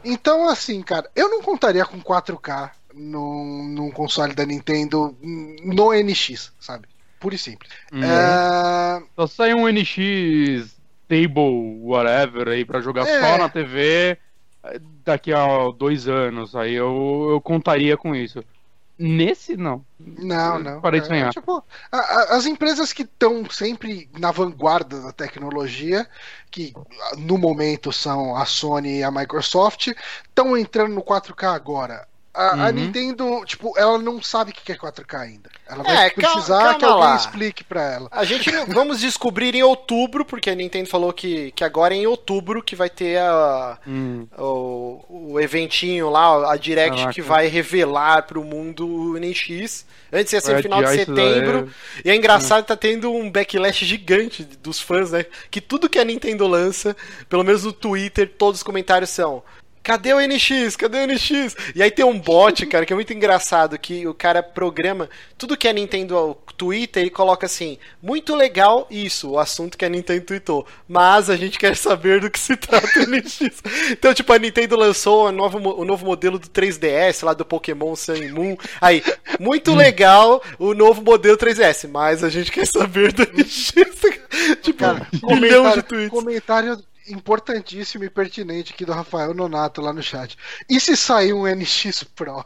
Então, 0.03 0.47
assim, 0.47 0.81
cara, 0.81 1.09
eu 1.15 1.29
não 1.29 1.41
contaria 1.41 1.85
com 1.85 2.01
4K 2.01 2.71
num, 2.99 3.63
num 3.69 3.91
console 3.91 4.33
da 4.33 4.45
Nintendo 4.45 5.15
no 5.63 5.93
NX, 5.93 6.51
sabe? 6.59 6.87
Puro 7.19 7.33
e 7.33 7.37
simples. 7.37 7.71
Uhum. 7.91 8.03
É... 8.03 9.03
Só 9.15 9.27
sai 9.27 9.53
um 9.53 9.67
NX 9.67 10.77
Table, 11.07 11.79
whatever, 11.81 12.49
aí 12.49 12.65
pra 12.65 12.81
jogar 12.81 13.07
é... 13.07 13.19
só 13.19 13.37
na 13.37 13.49
TV 13.49 14.17
daqui 15.03 15.33
a 15.33 15.69
dois 15.77 16.07
anos. 16.07 16.55
Aí 16.55 16.73
eu, 16.73 17.27
eu 17.31 17.41
contaria 17.41 17.97
com 17.97 18.15
isso. 18.15 18.43
Nesse, 19.01 19.55
não. 19.55 19.85
Não, 19.97 20.59
não. 20.59 20.81
Parei 20.81 20.99
de 20.99 21.05
é, 21.05 21.09
sonhar. 21.09 21.29
É, 21.29 21.31
tipo, 21.31 21.63
a, 21.89 21.97
a, 21.97 22.35
as 22.35 22.45
empresas 22.45 22.91
que 22.91 23.03
estão 23.03 23.49
sempre 23.49 24.09
na 24.19 24.29
vanguarda 24.29 25.01
da 25.01 25.13
tecnologia, 25.13 26.05
que 26.51 26.73
no 27.17 27.37
momento 27.37 27.93
são 27.93 28.35
a 28.35 28.43
Sony 28.45 28.99
e 28.99 29.03
a 29.03 29.09
Microsoft, 29.09 29.87
estão 30.27 30.57
entrando 30.57 30.95
no 30.95 31.01
4K 31.01 31.55
agora. 31.55 32.08
A, 32.39 32.55
uhum. 32.55 32.63
a, 32.63 32.71
Nintendo, 32.71 33.43
tipo, 33.45 33.77
ela 33.77 33.97
não 33.97 34.21
sabe 34.21 34.51
o 34.51 34.53
que 34.53 34.71
é 34.71 34.75
4K 34.77 35.19
ainda. 35.19 35.49
Ela 35.67 35.83
vai 35.83 36.07
é, 36.07 36.09
precisar 36.09 36.57
calma, 36.63 36.63
calma 36.63 36.79
que 36.79 36.85
alguém 36.85 37.03
lá. 37.03 37.15
explique 37.17 37.63
pra 37.65 37.83
ela. 37.83 38.07
A 38.11 38.23
gente 38.23 38.49
vamos 38.67 39.01
descobrir 39.01 39.53
em 39.55 39.61
outubro, 39.61 40.23
porque 40.23 40.49
a 40.49 40.55
Nintendo 40.55 40.87
falou 40.87 41.11
que, 41.11 41.51
que 41.51 41.65
agora 41.65 41.93
é 41.93 41.97
em 41.97 42.07
outubro 42.07 42.63
que 42.63 42.77
vai 42.77 42.89
ter 42.89 43.17
a, 43.17 43.77
hum. 43.85 44.25
o, 44.37 45.33
o 45.33 45.39
eventinho 45.41 46.09
lá, 46.09 46.53
a 46.53 46.55
Direct 46.55 47.07
ah, 47.07 47.09
que 47.09 47.21
vai 47.21 47.47
revelar 47.47 48.23
pro 48.23 48.41
mundo 48.41 48.87
o 48.87 49.19
NX. 49.19 49.85
Antes 50.11 50.31
ia 50.31 50.39
ser 50.39 50.55
no 50.55 50.61
final 50.61 50.81
de 50.81 50.91
setembro. 50.91 51.69
E 52.05 52.09
é 52.09 52.15
engraçado, 52.15 52.61
hum. 52.61 52.67
tá 52.67 52.77
tendo 52.77 53.11
um 53.11 53.29
backlash 53.29 53.85
gigante 53.85 54.45
dos 54.45 54.79
fãs, 54.79 55.11
né? 55.11 55.25
Que 55.51 55.59
tudo 55.59 55.89
que 55.89 55.99
a 55.99 56.05
Nintendo 56.05 56.47
lança, 56.47 56.95
pelo 57.27 57.43
menos 57.43 57.65
no 57.65 57.73
Twitter, 57.73 58.31
todos 58.37 58.61
os 58.61 58.63
comentários 58.63 59.09
são 59.09 59.43
Cadê 59.89 60.13
o 60.13 60.19
NX? 60.19 60.75
Cadê 60.75 60.99
o 60.99 61.07
NX? 61.07 61.55
E 61.73 61.81
aí 61.81 61.89
tem 61.89 62.05
um 62.05 62.19
bot, 62.19 62.63
cara, 62.67 62.85
que 62.85 62.93
é 62.93 62.95
muito 62.95 63.11
engraçado, 63.11 63.75
que 63.75 64.05
o 64.05 64.13
cara 64.13 64.43
programa 64.43 65.09
tudo 65.35 65.57
que 65.57 65.67
a 65.67 65.73
Nintendo 65.73 66.37
Twitter 66.55 67.07
e 67.07 67.09
coloca 67.09 67.47
assim, 67.47 67.79
muito 67.99 68.35
legal 68.35 68.85
isso, 68.91 69.31
o 69.31 69.39
assunto 69.39 69.75
que 69.75 69.83
a 69.83 69.89
Nintendo 69.89 70.25
tweetou, 70.25 70.63
mas 70.87 71.27
a 71.27 71.35
gente 71.35 71.57
quer 71.57 71.75
saber 71.75 72.21
do 72.21 72.29
que 72.29 72.37
se 72.37 72.55
trata 72.55 72.87
o 72.99 73.07
NX. 73.07 73.63
Então, 73.89 74.13
tipo, 74.13 74.31
a 74.31 74.37
Nintendo 74.37 74.75
lançou 74.75 75.25
o 75.25 75.31
novo, 75.31 75.57
o 75.57 75.83
novo 75.83 76.05
modelo 76.05 76.37
do 76.37 76.47
3DS, 76.47 77.25
lá 77.25 77.33
do 77.33 77.43
Pokémon 77.43 77.95
Sun 77.95 78.29
Moon. 78.31 78.55
Aí, 78.79 79.03
muito 79.39 79.73
legal 79.73 80.43
o 80.59 80.75
novo 80.75 81.01
modelo 81.01 81.35
3DS, 81.35 81.89
mas 81.89 82.23
a 82.23 82.29
gente 82.29 82.51
quer 82.51 82.67
saber 82.67 83.11
do 83.11 83.23
NX. 83.23 83.73
tipo, 84.61 84.77
cara, 84.77 85.07
um 85.23 85.35
milhão 85.35 85.71
de 85.71 85.81
tweets. 85.81 86.11
Comentário 86.11 86.77
importantíssimo 87.09 88.03
e 88.03 88.09
pertinente 88.09 88.73
aqui 88.73 88.85
do 88.85 88.93
Rafael 88.93 89.33
Nonato 89.33 89.81
lá 89.81 89.91
no 89.91 90.01
chat. 90.01 90.37
E 90.69 90.79
se 90.79 90.95
sair 90.95 91.33
um 91.33 91.45
NX 91.45 92.03
Pro? 92.15 92.45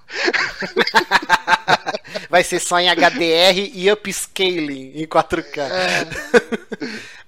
Vai 2.30 2.44
ser 2.44 2.60
só 2.60 2.80
em 2.80 2.90
HDR 2.90 3.72
e 3.73 3.91
upscaling 3.91 4.94
em 4.95 5.06
4K. 5.06 5.57
É. 5.60 6.07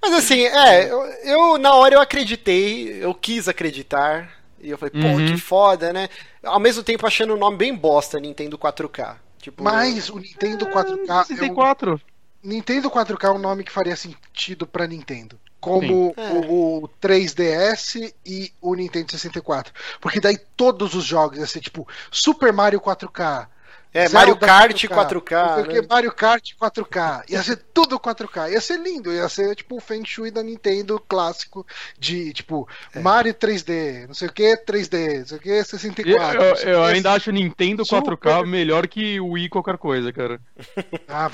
Mas 0.00 0.12
assim, 0.14 0.46
é, 0.46 0.90
eu, 0.90 1.02
eu, 1.24 1.58
na 1.58 1.74
hora 1.74 1.94
eu 1.94 2.00
acreditei, 2.00 3.02
eu 3.02 3.14
quis 3.14 3.48
acreditar. 3.48 4.30
E 4.60 4.70
eu 4.70 4.78
falei, 4.78 4.92
pô, 4.92 5.08
uhum. 5.08 5.26
que 5.26 5.36
foda, 5.38 5.92
né? 5.92 6.08
Ao 6.42 6.58
mesmo 6.58 6.82
tempo 6.82 7.06
achando 7.06 7.34
o 7.34 7.38
nome 7.38 7.56
bem 7.56 7.74
bosta, 7.74 8.18
Nintendo 8.18 8.58
4K. 8.58 9.16
Tipo, 9.38 9.62
Mas 9.62 10.08
o 10.08 10.18
Nintendo 10.18 10.66
4K. 10.66 11.20
É, 11.20 11.24
64. 11.24 11.90
Eu... 11.92 12.00
Nintendo 12.42 12.90
4K 12.90 13.24
é 13.24 13.30
um 13.30 13.38
nome 13.38 13.64
que 13.64 13.72
faria 13.72 13.96
sentido 13.96 14.66
pra 14.66 14.86
Nintendo 14.86 15.38
como 15.60 16.14
o, 16.16 16.84
o, 16.84 16.88
3DS 17.00 18.12
e 18.24 18.52
o 18.60 18.74
Nintendo 18.74 19.10
64. 19.12 19.72
Porque 20.00 20.20
daí 20.20 20.38
todos 20.56 20.94
os 20.94 21.04
jogos 21.04 21.38
ia 21.38 21.46
ser 21.46 21.60
tipo 21.60 21.86
Super 22.10 22.52
Mario 22.52 22.80
4K. 22.80 23.48
É, 23.96 24.08
Zelda 24.08 24.18
Mario 24.18 24.36
Kart 24.36 24.84
4K. 24.84 25.64
4K 25.64 25.72
né? 25.72 25.86
Mario 25.88 26.12
Kart 26.12 26.50
4K. 26.60 27.24
Ia 27.30 27.42
ser 27.42 27.56
tudo 27.72 27.98
4K. 27.98 28.52
Ia 28.52 28.60
ser 28.60 28.78
lindo. 28.78 29.10
Ia 29.10 29.26
ser 29.26 29.56
tipo 29.56 29.76
o 29.76 29.80
Feng 29.80 30.04
Shui 30.04 30.30
da 30.30 30.42
Nintendo 30.42 31.02
clássico 31.08 31.66
de 31.98 32.30
tipo 32.34 32.68
é. 32.94 33.00
Mario 33.00 33.32
3D, 33.32 34.06
não 34.06 34.14
sei 34.14 34.28
o 34.28 34.32
que, 34.32 34.54
3D, 34.66 35.20
não 35.20 35.26
sei 35.26 35.38
o 35.38 35.40
que, 35.40 35.64
64. 35.64 36.42
Eu, 36.42 36.44
eu, 36.44 36.68
eu 36.74 36.84
ainda 36.84 37.12
acho 37.12 37.32
Nintendo 37.32 37.84
4K 37.84 38.44
melhor 38.44 38.86
que 38.86 39.18
o 39.18 39.30
Wii 39.30 39.48
qualquer 39.48 39.78
coisa, 39.78 40.12
cara. 40.12 40.38
Ah, 41.08 41.30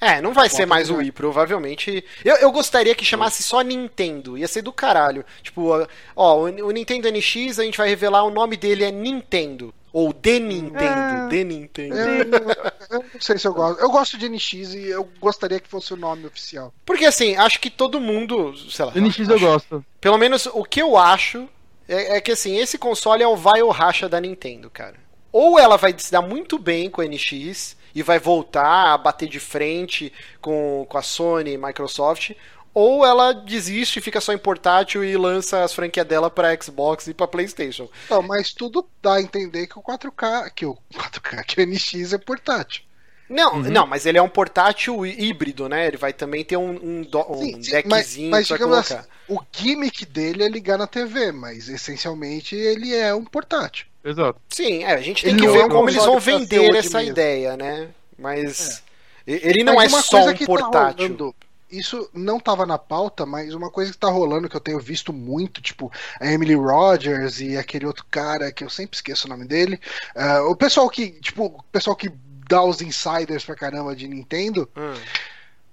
é, 0.00 0.20
não 0.20 0.32
vai 0.32 0.48
ser 0.48 0.66
mais 0.66 0.90
o 0.90 0.96
Wii, 0.96 1.10
provavelmente. 1.12 2.04
Eu, 2.24 2.36
eu 2.36 2.52
gostaria 2.52 2.94
que 2.94 3.04
chamasse 3.04 3.42
só 3.42 3.62
Nintendo. 3.62 4.36
Ia 4.36 4.46
ser 4.46 4.62
do 4.62 4.72
caralho. 4.72 5.24
Tipo, 5.42 5.86
ó, 6.14 6.36
o, 6.42 6.70
Nintendo 6.70 7.10
NX, 7.10 7.58
a 7.58 7.64
gente 7.64 7.78
vai 7.78 7.88
revelar 7.88 8.22
o 8.24 8.30
nome 8.30 8.56
dele 8.56 8.84
é 8.84 8.90
Nintendo. 8.90 9.74
Ou 9.92 10.12
The 10.12 10.38
Nintendo. 10.38 10.84
É, 10.84 11.28
The 11.30 11.44
Nintendo. 11.44 11.96
Eu, 11.96 12.98
eu, 12.98 13.04
não 13.14 13.20
sei 13.20 13.38
se 13.38 13.48
eu 13.48 13.54
gosto. 13.54 13.80
Eu 13.80 13.90
gosto 13.90 14.18
de 14.18 14.28
NX 14.28 14.74
e 14.74 14.88
eu 14.88 15.08
gostaria 15.18 15.58
que 15.58 15.68
fosse 15.68 15.94
o 15.94 15.96
nome 15.96 16.26
oficial. 16.26 16.74
Porque 16.84 17.06
assim, 17.06 17.34
acho 17.36 17.58
que 17.58 17.70
todo 17.70 17.98
mundo. 17.98 18.54
Sei 18.70 18.84
lá. 18.84 18.92
NX 18.94 19.20
acho, 19.20 19.32
eu 19.32 19.40
gosto. 19.40 19.84
Pelo 19.98 20.18
menos 20.18 20.44
o 20.44 20.62
que 20.62 20.82
eu 20.82 20.98
acho 20.98 21.48
é, 21.88 22.16
é 22.16 22.20
que 22.20 22.32
assim, 22.32 22.58
esse 22.58 22.76
console 22.76 23.22
é 23.22 23.28
o 23.28 23.36
vai 23.36 23.62
ou 23.62 23.70
racha 23.70 24.06
da 24.08 24.20
Nintendo, 24.20 24.68
cara. 24.68 24.96
Ou 25.32 25.58
ela 25.58 25.78
vai 25.78 25.94
se 25.96 26.12
dar 26.12 26.22
muito 26.22 26.58
bem 26.58 26.90
com 26.90 27.00
o 27.00 27.04
NX 27.04 27.75
e 27.96 28.02
vai 28.02 28.18
voltar 28.18 28.92
a 28.92 28.98
bater 28.98 29.26
de 29.26 29.40
frente 29.40 30.12
com, 30.38 30.84
com 30.86 30.98
a 30.98 31.02
Sony 31.02 31.52
e 31.52 31.58
Microsoft, 31.58 32.32
ou 32.74 33.06
ela 33.06 33.32
desiste, 33.32 34.02
fica 34.02 34.20
só 34.20 34.34
em 34.34 34.38
portátil 34.38 35.02
e 35.02 35.16
lança 35.16 35.64
as 35.64 35.72
franquias 35.72 36.06
dela 36.06 36.30
para 36.30 36.54
Xbox 36.62 37.06
e 37.06 37.14
para 37.14 37.26
PlayStation. 37.26 37.88
Não, 38.10 38.20
mas 38.20 38.52
tudo 38.52 38.86
dá 39.00 39.14
a 39.14 39.22
entender 39.22 39.66
que 39.66 39.78
o 39.78 39.82
4K, 39.82 40.50
que 40.54 40.66
o 40.66 40.76
4K, 40.92 41.42
que 41.48 41.58
o 41.58 41.66
NX 41.66 42.12
é 42.12 42.18
portátil. 42.18 42.82
Não, 43.30 43.54
uhum. 43.54 43.62
não, 43.62 43.86
mas 43.86 44.04
ele 44.04 44.18
é 44.18 44.22
um 44.22 44.28
portátil 44.28 45.06
híbrido, 45.06 45.66
né? 45.66 45.86
Ele 45.86 45.96
vai 45.96 46.12
também 46.12 46.44
ter 46.44 46.58
um, 46.58 46.68
um, 46.70 47.02
do, 47.02 47.32
um 47.32 47.38
sim, 47.38 47.62
sim, 47.62 47.70
deckzinho 47.70 48.30
mas, 48.30 48.48
mas 48.50 48.58
colocar. 48.58 48.78
Assim, 48.78 49.08
o 49.26 49.40
gimmick 49.50 50.04
dele 50.04 50.44
é 50.44 50.48
ligar 50.48 50.76
na 50.76 50.86
TV, 50.86 51.32
mas 51.32 51.70
essencialmente 51.70 52.54
ele 52.54 52.94
é 52.94 53.14
um 53.14 53.24
portátil. 53.24 53.86
Exato. 54.08 54.40
Sim, 54.48 54.84
é, 54.84 54.92
a 54.94 55.00
gente 55.00 55.22
tem 55.22 55.32
Ele 55.32 55.40
que 55.40 55.48
ver 55.48 55.58
é 55.60 55.64
um 55.66 55.68
como 55.68 55.88
eles 55.90 56.04
vão 56.04 56.20
vender 56.20 56.74
essa 56.76 56.98
mesmo. 56.98 57.12
ideia, 57.12 57.56
né? 57.56 57.88
Mas 58.18 58.82
e- 59.26 59.40
ele 59.42 59.64
não 59.64 59.74
Mas 59.74 59.92
é 59.92 60.00
só 60.02 60.24
um 60.24 60.32
tá 60.32 60.46
portátil. 60.46 61.02
rolando, 61.06 61.34
isso 61.70 62.08
não 62.14 62.38
tava 62.38 62.64
na 62.64 62.78
pauta, 62.78 63.26
mas 63.26 63.52
uma 63.52 63.68
coisa 63.70 63.90
que 63.90 63.98
tá 63.98 64.08
rolando 64.08 64.48
que 64.48 64.54
eu 64.56 64.60
tenho 64.60 64.78
visto 64.78 65.12
muito, 65.12 65.60
tipo, 65.60 65.90
a 66.20 66.30
Emily 66.30 66.54
Rogers 66.54 67.40
e 67.40 67.56
aquele 67.56 67.84
outro 67.86 68.04
cara 68.08 68.52
que 68.52 68.62
eu 68.62 68.70
sempre 68.70 68.94
esqueço 68.96 69.26
o 69.26 69.30
nome 69.30 69.44
dele. 69.46 69.80
ah, 70.14 70.42
o 70.44 70.54
pessoal 70.54 70.88
que, 70.88 71.10
tipo, 71.20 71.46
o 71.46 71.62
pessoal 71.72 71.96
que 71.96 72.08
dá 72.48 72.62
os 72.62 72.80
insiders 72.80 73.44
pra 73.44 73.56
caramba 73.56 73.96
de 73.96 74.06
Nintendo, 74.06 74.70
Hum. 74.76 74.94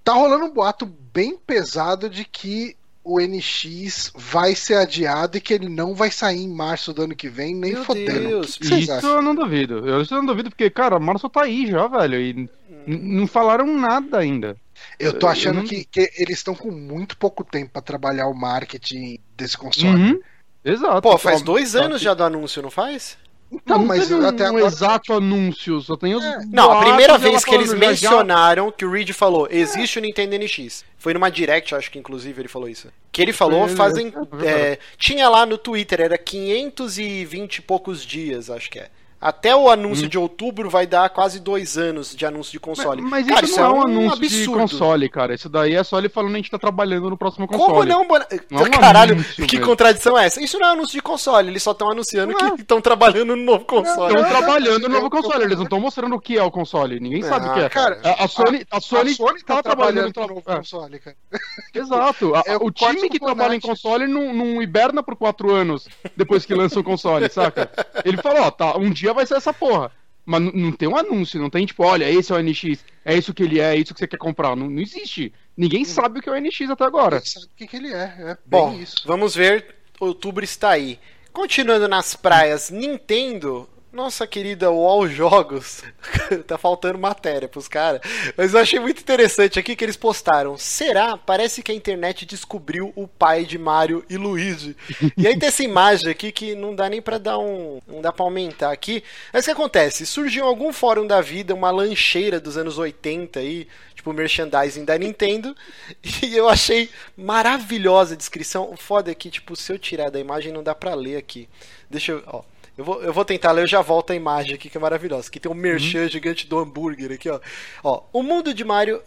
tá 0.04 0.14
rolando 0.14 0.46
um 0.46 0.50
boato 0.52 0.88
bem 0.88 1.38
pesado 1.38 2.10
de 2.10 2.26
que 2.26 2.76
o 3.04 3.20
NX 3.20 4.12
vai 4.16 4.56
ser 4.56 4.76
adiado 4.76 5.38
e 5.38 5.42
que 5.42 5.54
ele 5.54 5.68
não 5.70 5.94
vai 5.94 6.10
sair 6.10 6.42
em 6.42 6.50
março 6.54 6.94
do 6.94 7.04
ano 7.04 7.16
que 7.16 7.28
vem, 7.30 7.54
nem 7.54 7.74
Meu 7.74 7.84
fodendo. 7.84 8.20
Deus. 8.28 8.56
O 8.56 8.60
que 8.62 8.70
que 8.70 8.76
Isso 8.76 8.92
acham? 8.94 9.10
eu 9.16 9.22
não 9.22 9.36
duvido. 9.36 9.88
Eu 9.88 10.02
isso 10.02 10.14
eu 10.14 10.20
não 10.20 10.26
duvido 10.26 10.50
porque, 10.50 10.70
cara, 10.70 11.00
março 11.00 11.30
tá 11.30 11.44
aí 11.44 11.68
já, 11.68 11.86
velho. 11.88 12.20
E 12.20 12.30
n- 12.34 12.50
não 12.88 13.28
falaram 13.28 13.68
nada 13.78 14.18
ainda. 14.20 14.56
Eu 15.00 15.14
tô 15.18 15.28
achando 15.28 15.58
eu 15.60 15.64
não- 15.64 15.70
que, 15.70 15.86
que 15.86 16.12
eles 16.18 16.38
estão 16.38 16.56
com 16.56 16.72
muito 16.72 17.18
pouco 17.18 17.44
tempo 17.44 17.72
pra 17.74 17.82
trabalhar 17.82 18.28
o 18.28 18.34
marketing 18.34 19.20
desse 19.36 19.58
console. 19.58 20.14
Uhum. 20.14 20.20
Exato. 20.66 21.02
Pô, 21.02 21.18
faz 21.18 21.40
Só- 21.40 21.46
dois 21.46 21.76
anos 21.76 22.02
já 22.02 22.14
do 22.14 22.24
anúncio, 22.24 22.62
não 22.62 22.72
faz? 22.72 23.18
Então, 23.54 23.78
não, 23.78 23.86
mas 23.86 24.12
um, 24.12 24.26
até 24.26 24.46
um 24.46 24.58
agora. 24.58 24.66
exato 24.66 25.14
anúncio, 25.14 25.80
só 25.82 25.96
tem 25.96 26.16
os. 26.16 26.24
É. 26.24 26.40
Não, 26.52 26.72
a 26.72 26.82
primeira 26.82 27.18
vez 27.18 27.46
que 27.46 27.54
eles 27.54 27.68
falando, 27.68 27.82
já, 27.84 27.94
já. 27.94 28.10
mencionaram 28.10 28.72
que 28.72 28.84
o 28.84 28.92
Reed 28.92 29.12
falou, 29.12 29.48
existe 29.50 30.00
o 30.00 30.02
Nintendo 30.02 30.36
NX. 30.38 30.84
Foi 30.98 31.14
numa 31.14 31.30
direct, 31.30 31.76
acho 31.76 31.92
que 31.92 32.00
inclusive 32.00 32.42
ele 32.42 32.48
falou 32.48 32.68
isso. 32.68 32.88
Que 33.12 33.22
ele 33.22 33.34
falou 33.34 33.68
fazem. 33.68 34.12
é, 34.42 34.46
é, 34.46 34.50
é, 34.50 34.80
tinha 34.98 35.30
lá 35.30 35.46
no 35.46 35.58
Twitter, 35.58 36.02
era 36.02 36.18
520 36.18 37.58
e 37.58 37.62
poucos 37.62 38.04
dias, 38.04 38.50
acho 38.50 38.70
que 38.72 38.80
é. 38.80 38.90
Até 39.24 39.56
o 39.56 39.70
anúncio 39.70 40.10
de 40.10 40.18
outubro 40.18 40.70
vai 40.70 40.86
dar 40.86 41.10
quase 41.10 41.40
dois 41.40 41.78
anos 41.78 42.14
de 42.14 42.26
anúncio 42.26 42.52
de 42.52 42.60
console. 42.60 43.02
Hum. 43.02 43.08
Mas, 43.10 43.26
mas 43.26 43.34
Cara, 43.36 43.46
isso 43.46 43.60
não 43.60 43.66
é 43.66 43.70
um 43.74 43.82
anúncio 43.84 44.20
de 44.20 44.26
absurdo. 44.26 44.60
console, 44.60 45.08
cara. 45.10 45.34
Isso 45.34 45.48
daí 45.48 45.76
é 45.76 45.84
só 45.84 45.98
ele 45.98 46.10
falando 46.10 46.32
que 46.32 46.36
a 46.36 46.40
gente 46.42 46.52
tá 46.52 46.60
trabalhando 46.60 47.10
no 47.10 47.18
próximo 47.18 47.48
console. 47.48 47.72
Como 47.72 47.86
não, 47.86 48.06
Bona... 48.06 48.28
Não 48.52 48.60
é 48.66 48.68
um 48.68 48.72
Caralho, 48.72 49.14
anúncio, 49.14 49.48
que 49.48 49.56
velho. 49.56 49.68
contradição 49.68 50.18
é 50.20 50.26
essa? 50.26 50.44
Isso 50.44 50.60
não 50.60 50.68
é 50.68 50.72
anúncio 50.72 50.94
de 50.94 51.02
console, 51.02 51.48
eles 51.48 51.64
só 51.64 51.72
estão 51.72 51.90
anunciando 51.90 52.34
Não 52.34 52.48
é. 52.48 52.52
que 52.56 52.62
estão 52.64 52.82
trabalhando 52.82 53.36
no 53.36 53.44
novo 53.44 53.64
console. 53.64 54.14
Estão 54.14 54.30
trabalhando 54.30 54.90
no 54.90 54.90
novo 54.90 55.10
console, 55.10 55.44
eles 55.46 55.56
não 55.58 55.64
estão 55.64 55.80
mostrando 55.80 56.16
o 56.16 56.20
que 56.20 56.38
é 56.38 56.44
o 56.44 56.52
console. 56.52 57.00
Ninguém 57.00 57.24
sabe 57.24 57.48
o 57.48 57.54
que 57.54 57.60
é. 57.62 57.70
Cara, 57.70 58.02
A, 58.04 58.26
a 58.26 58.28
Sony, 58.28 58.66
a 58.70 58.82
Sony, 58.82 59.12
a 59.12 59.16
Sony 59.16 59.44
tá, 59.44 59.56
tá 59.56 59.64
trabalhando 59.64 60.12
trabalhando 60.12 60.16
no 60.16 60.36
novo 60.36 60.44
é. 60.52 60.56
console, 60.58 61.00
cara. 61.00 61.16
Exato. 61.74 62.36
A- 62.36 62.44
É 62.46 62.58
o 62.58 62.64
o 62.66 62.72
time 62.72 63.10
que 63.10 63.20
trabalha 63.20 63.56
em 63.56 63.60
console 63.60 64.08
não, 64.08 64.34
não 64.34 64.62
hiberna 64.62 65.02
por 65.04 65.16
quatro 65.16 65.52
anos 65.54 65.88
depois 66.18 66.46
que 66.46 66.54
lança 66.56 66.80
o 66.80 66.84
console, 66.84 67.30
saca? 67.30 67.70
Ele 68.04 68.18
falou, 68.18 68.42
ó, 68.44 68.52
tá, 68.52 68.76
um 68.78 68.90
dia 68.90 69.13
vai 69.14 69.26
ser 69.26 69.36
essa 69.36 69.54
porra. 69.54 69.92
Mas 70.26 70.42
não 70.54 70.72
tem 70.72 70.88
um 70.88 70.96
anúncio, 70.96 71.40
não 71.40 71.50
tem 71.50 71.66
tipo, 71.66 71.84
olha, 71.84 72.10
esse 72.10 72.32
é 72.32 72.36
o 72.36 72.42
NX, 72.42 72.84
é 73.04 73.18
isso 73.18 73.34
que 73.34 73.44
ele 73.44 73.60
é, 73.60 73.76
é 73.76 73.78
isso 73.78 73.94
que 73.94 74.00
você 74.00 74.08
quer 74.08 74.18
comprar. 74.18 74.56
Não, 74.56 74.70
não 74.70 74.82
existe. 74.82 75.34
Ninguém 75.56 75.84
sabe 75.84 76.20
o 76.20 76.22
que 76.22 76.30
é 76.30 76.32
o 76.32 76.40
NX 76.40 76.70
até 76.70 76.86
agora. 76.86 77.22
Sabe 77.26 77.48
o 77.48 77.50
que, 77.56 77.68
que 77.68 77.76
ele 77.76 77.94
é. 77.94 78.16
É 78.20 78.26
bem 78.26 78.38
Bom, 78.46 78.74
isso. 78.74 79.04
vamos 79.06 79.36
ver. 79.36 79.76
Outubro 80.00 80.44
está 80.44 80.72
aí. 80.72 81.00
Continuando 81.34 81.88
nas 81.88 82.16
praias, 82.16 82.70
Nintendo. 82.70 83.68
Nossa 83.94 84.26
querida 84.26 84.72
Wall 84.72 85.08
Jogos. 85.08 85.84
tá 86.48 86.58
faltando 86.58 86.98
matéria 86.98 87.48
pros 87.48 87.68
caras. 87.68 88.02
Mas 88.36 88.52
eu 88.52 88.60
achei 88.60 88.80
muito 88.80 89.00
interessante 89.00 89.60
aqui 89.60 89.76
que 89.76 89.86
eles 89.86 89.96
postaram. 89.96 90.58
Será? 90.58 91.16
Parece 91.16 91.62
que 91.62 91.72
a 91.72 91.76
internet 91.76 92.26
descobriu 92.26 92.92
o 92.96 93.08
pai 93.08 93.46
de 93.46 93.60
Mario 93.60 94.04
e 94.10 94.18
Luigi. 94.18 94.76
E 95.16 95.28
aí 95.28 95.38
tem 95.38 95.48
essa 95.48 95.64
imagem 95.64 96.10
aqui 96.10 96.32
que 96.32 96.56
não 96.56 96.74
dá 96.74 96.90
nem 96.90 97.04
pra 97.04 97.20
dar 97.20 97.38
um. 97.38 97.80
Não 97.88 98.02
dá 98.02 98.12
pra 98.12 98.26
aumentar 98.26 98.72
aqui. 98.72 99.04
Mas 99.32 99.44
o 99.44 99.46
que 99.46 99.52
acontece? 99.52 100.08
Surgiu 100.08 100.44
em 100.44 100.48
algum 100.48 100.74
fórum 100.74 101.06
da 101.06 101.22
vida 101.22 101.54
uma 101.54 101.70
lancheira 101.70 102.40
dos 102.40 102.58
anos 102.58 102.80
80 102.80 103.40
aí, 103.42 103.68
tipo 103.94 104.12
merchandising 104.12 104.86
da 104.86 104.98
Nintendo. 104.98 105.56
E 106.24 106.36
eu 106.36 106.50
achei 106.50 106.90
maravilhosa 107.16 108.16
a 108.16 108.18
descrição. 108.18 108.72
O 108.72 108.76
foda 108.76 109.12
é 109.12 109.16
que, 109.16 109.30
tipo, 109.30 109.56
se 109.56 109.72
eu 109.72 109.78
tirar 109.78 110.10
da 110.10 110.20
imagem 110.20 110.52
não 110.52 110.64
dá 110.64 110.74
pra 110.74 110.96
ler 110.96 111.18
aqui. 111.18 111.48
Deixa 111.92 112.14
eu. 112.14 112.24
Ó. 112.26 112.53
Eu 112.78 112.84
vou, 112.84 113.04
eu 113.04 113.14
vou 113.14 113.24
tentar 113.24 113.52
ler, 113.52 113.64
eu 113.64 113.68
já 113.68 113.82
volto 113.82 114.12
a 114.12 114.16
imagem 114.16 114.56
aqui 114.56 114.70
que 114.70 114.78
é 114.78 114.82
maravilhosa. 114.82 115.28
Aqui 115.28 115.40
tem 115.40 115.52
um 115.52 115.56
merchan 115.56 116.10
gigante 116.10 116.48
do 116.48 116.58
hambúrguer 116.58 117.12
aqui, 117.12 117.30
ó. 117.30 117.40
Ó, 117.84 118.04
o 118.12 118.24
mundo 118.24 118.54
de 118.54 118.64
Mario. 118.64 119.02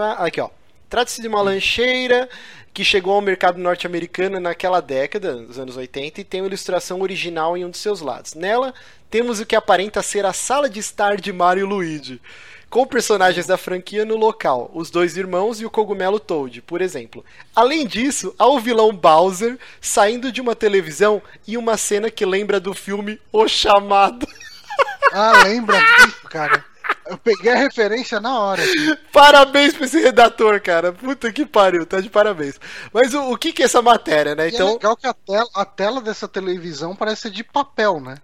ah, 0.00 0.24
Aqui, 0.24 0.40
ó. 0.40 0.50
Trata-se 0.88 1.22
de 1.22 1.28
uma 1.28 1.40
lancheira 1.40 2.28
que 2.74 2.84
chegou 2.84 3.14
ao 3.14 3.20
mercado 3.20 3.58
norte-americano 3.58 4.38
naquela 4.40 4.80
década, 4.80 5.36
nos 5.36 5.58
anos 5.58 5.76
80, 5.76 6.20
e 6.20 6.24
tem 6.24 6.40
uma 6.42 6.48
ilustração 6.48 7.00
original 7.00 7.56
em 7.56 7.64
um 7.64 7.70
de 7.70 7.78
seus 7.78 8.00
lados. 8.00 8.34
Nela, 8.34 8.74
temos 9.10 9.40
o 9.40 9.46
que 9.46 9.56
aparenta 9.56 10.02
ser 10.02 10.26
a 10.26 10.32
sala 10.32 10.68
de 10.68 10.80
estar 10.80 11.16
de 11.16 11.32
Mario 11.32 11.64
e 11.64 11.68
Luigi, 11.68 12.20
com 12.72 12.86
personagens 12.86 13.44
da 13.44 13.58
franquia 13.58 14.02
no 14.02 14.16
local, 14.16 14.70
os 14.72 14.90
dois 14.90 15.14
irmãos 15.18 15.60
e 15.60 15.66
o 15.66 15.70
cogumelo 15.70 16.18
Toad, 16.18 16.62
por 16.62 16.80
exemplo. 16.80 17.22
Além 17.54 17.86
disso, 17.86 18.34
há 18.38 18.46
o 18.46 18.58
vilão 18.58 18.96
Bowser 18.96 19.58
saindo 19.78 20.32
de 20.32 20.40
uma 20.40 20.56
televisão 20.56 21.20
e 21.46 21.58
uma 21.58 21.76
cena 21.76 22.10
que 22.10 22.24
lembra 22.24 22.58
do 22.58 22.72
filme 22.72 23.20
O 23.30 23.46
Chamado. 23.46 24.26
Ah, 25.14 25.42
lembra 25.44 25.78
muito, 25.98 26.22
cara. 26.30 26.64
Eu 27.06 27.18
peguei 27.18 27.52
a 27.52 27.56
referência 27.56 28.18
na 28.18 28.38
hora. 28.40 28.62
assim. 28.62 28.96
Parabéns 29.12 29.74
pra 29.74 29.84
esse 29.84 30.00
redator, 30.00 30.58
cara. 30.62 30.90
Puta 30.90 31.30
que 31.30 31.44
pariu, 31.44 31.84
tá 31.84 32.00
de 32.00 32.08
parabéns. 32.08 32.58
Mas 32.90 33.12
o, 33.12 33.32
o 33.32 33.36
que 33.36 33.52
que 33.52 33.60
é 33.62 33.66
essa 33.66 33.82
matéria, 33.82 34.34
né? 34.34 34.44
E 34.44 34.52
é 34.52 34.54
Então, 34.54 34.72
legal 34.72 34.96
que 34.96 35.06
a 35.06 35.12
tela, 35.12 35.48
a 35.54 35.64
tela 35.66 36.00
dessa 36.00 36.26
televisão 36.26 36.96
parece 36.96 37.22
ser 37.22 37.30
de 37.30 37.44
papel, 37.44 38.00
né? 38.00 38.14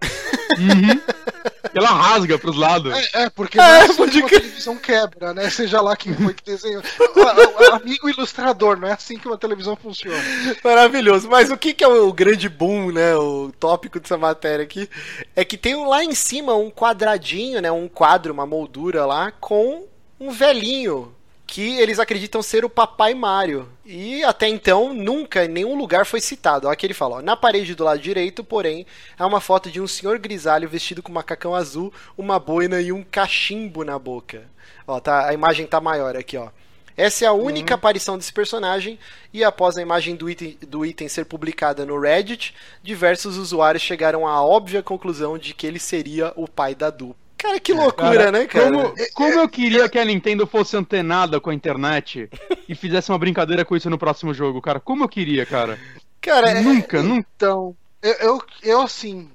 Ela 1.75 1.89
rasga 1.89 2.37
pros 2.39 2.55
lados. 2.55 2.93
É, 3.13 3.23
é, 3.23 3.29
porque 3.29 3.59
É, 3.59 3.61
não 3.61 3.67
é 3.69 3.81
assim 3.85 3.93
pode 3.95 4.23
que 4.23 4.39
televisão 4.39 4.77
quebra, 4.77 5.33
né? 5.33 5.49
Seja 5.49 5.81
lá 5.81 5.95
quem 5.95 6.13
foi 6.13 6.33
que 6.33 6.43
desenhou. 6.43 6.81
O- 6.99 7.63
o- 7.69 7.73
Amigo 7.75 8.09
ilustrador, 8.09 8.77
não 8.79 8.87
é 8.87 8.93
assim 8.93 9.17
que 9.17 9.27
uma 9.27 9.37
televisão 9.37 9.75
funciona. 9.75 10.17
Maravilhoso. 10.63 11.29
Mas 11.29 11.49
o 11.51 11.57
que, 11.57 11.73
que 11.73 11.83
é 11.83 11.87
o 11.87 12.11
grande 12.13 12.47
boom, 12.49 12.91
né? 12.91 13.15
O 13.15 13.51
tópico 13.59 13.99
dessa 13.99 14.17
matéria 14.17 14.63
aqui 14.63 14.89
é 15.35 15.43
que 15.45 15.57
tem 15.57 15.75
lá 15.85 16.03
em 16.03 16.13
cima 16.13 16.55
um 16.55 16.69
quadradinho, 16.71 17.61
né? 17.61 17.71
Um 17.71 17.87
quadro, 17.87 18.33
uma 18.33 18.45
moldura 18.45 19.05
lá 19.05 19.31
com 19.31 19.85
um 20.19 20.31
velhinho 20.31 21.13
que 21.49 21.79
eles 21.79 21.97
acreditam 21.97 22.43
ser 22.43 22.63
o 22.63 22.69
Papai 22.69 23.15
Mario. 23.15 23.67
E 23.83 24.23
até 24.23 24.47
então 24.47 24.93
nunca 24.93 25.45
em 25.45 25.47
nenhum 25.47 25.75
lugar 25.75 26.05
foi 26.05 26.21
citado. 26.21 26.69
Que 26.75 26.85
ele 26.85 26.93
fala, 26.93 27.17
ó, 27.17 27.21
na 27.23 27.35
parede 27.35 27.73
do 27.73 27.83
lado 27.83 27.99
direito, 27.99 28.43
porém, 28.43 28.85
há 29.17 29.25
uma 29.25 29.41
foto 29.41 29.71
de 29.71 29.81
um 29.81 29.87
senhor 29.87 30.19
grisalho 30.19 30.69
vestido 30.69 31.01
com 31.01 31.11
macacão 31.11 31.55
azul, 31.55 31.91
uma 32.15 32.37
boina 32.37 32.79
e 32.79 32.91
um 32.91 33.03
cachimbo 33.03 33.83
na 33.83 33.97
boca. 33.97 34.43
Ó, 34.85 34.99
tá, 34.99 35.27
a 35.27 35.33
imagem 35.33 35.65
tá 35.65 35.81
maior 35.81 36.15
aqui, 36.15 36.37
ó. 36.37 36.49
Essa 36.95 37.25
é 37.25 37.27
a 37.27 37.33
única 37.33 37.73
aparição 37.73 38.15
desse 38.15 38.31
personagem, 38.31 38.99
e 39.33 39.43
após 39.43 39.77
a 39.77 39.81
imagem 39.81 40.15
do 40.15 40.29
item, 40.29 40.57
do 40.67 40.85
item 40.85 41.07
ser 41.07 41.25
publicada 41.25 41.85
no 41.85 41.99
Reddit, 41.99 42.53
diversos 42.83 43.37
usuários 43.37 43.81
chegaram 43.81 44.27
à 44.27 44.43
óbvia 44.43 44.83
conclusão 44.83 45.37
de 45.37 45.53
que 45.53 45.65
ele 45.65 45.79
seria 45.79 46.31
o 46.35 46.47
pai 46.47 46.75
da 46.75 46.89
dupla. 46.89 47.28
Cara, 47.39 47.57
que 47.57 47.71
loucura, 47.71 48.31
né, 48.33 48.45
cara? 48.45 48.65
Como, 48.69 48.93
como 49.13 49.39
eu 49.39 49.47
queria 49.47 49.87
que 49.87 49.97
a 49.97 50.03
Nintendo 50.03 50.45
fosse 50.45 50.75
antenada 50.75 51.39
com 51.39 51.49
a 51.49 51.53
internet 51.53 52.29
e 52.67 52.75
fizesse 52.75 53.09
uma 53.09 53.17
brincadeira 53.17 53.63
com 53.63 53.77
isso 53.77 53.89
no 53.89 53.97
próximo 53.97 54.33
jogo, 54.33 54.61
cara. 54.61 54.79
Como 54.79 55.05
eu 55.05 55.09
queria, 55.09 55.45
cara. 55.45 55.79
Cara, 56.19 56.49
é- 56.51 56.61
nunca, 56.61 57.01
nunca. 57.01 57.27
Então, 57.35 57.75
eu, 58.01 58.13
eu, 58.15 58.41
eu, 58.61 58.81
assim. 58.81 59.29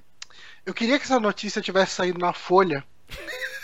Eu 0.66 0.74
queria 0.74 0.98
que 0.98 1.04
essa 1.04 1.18
notícia 1.18 1.62
tivesse 1.62 1.92
saído 1.92 2.18
na 2.18 2.34
Folha 2.34 2.84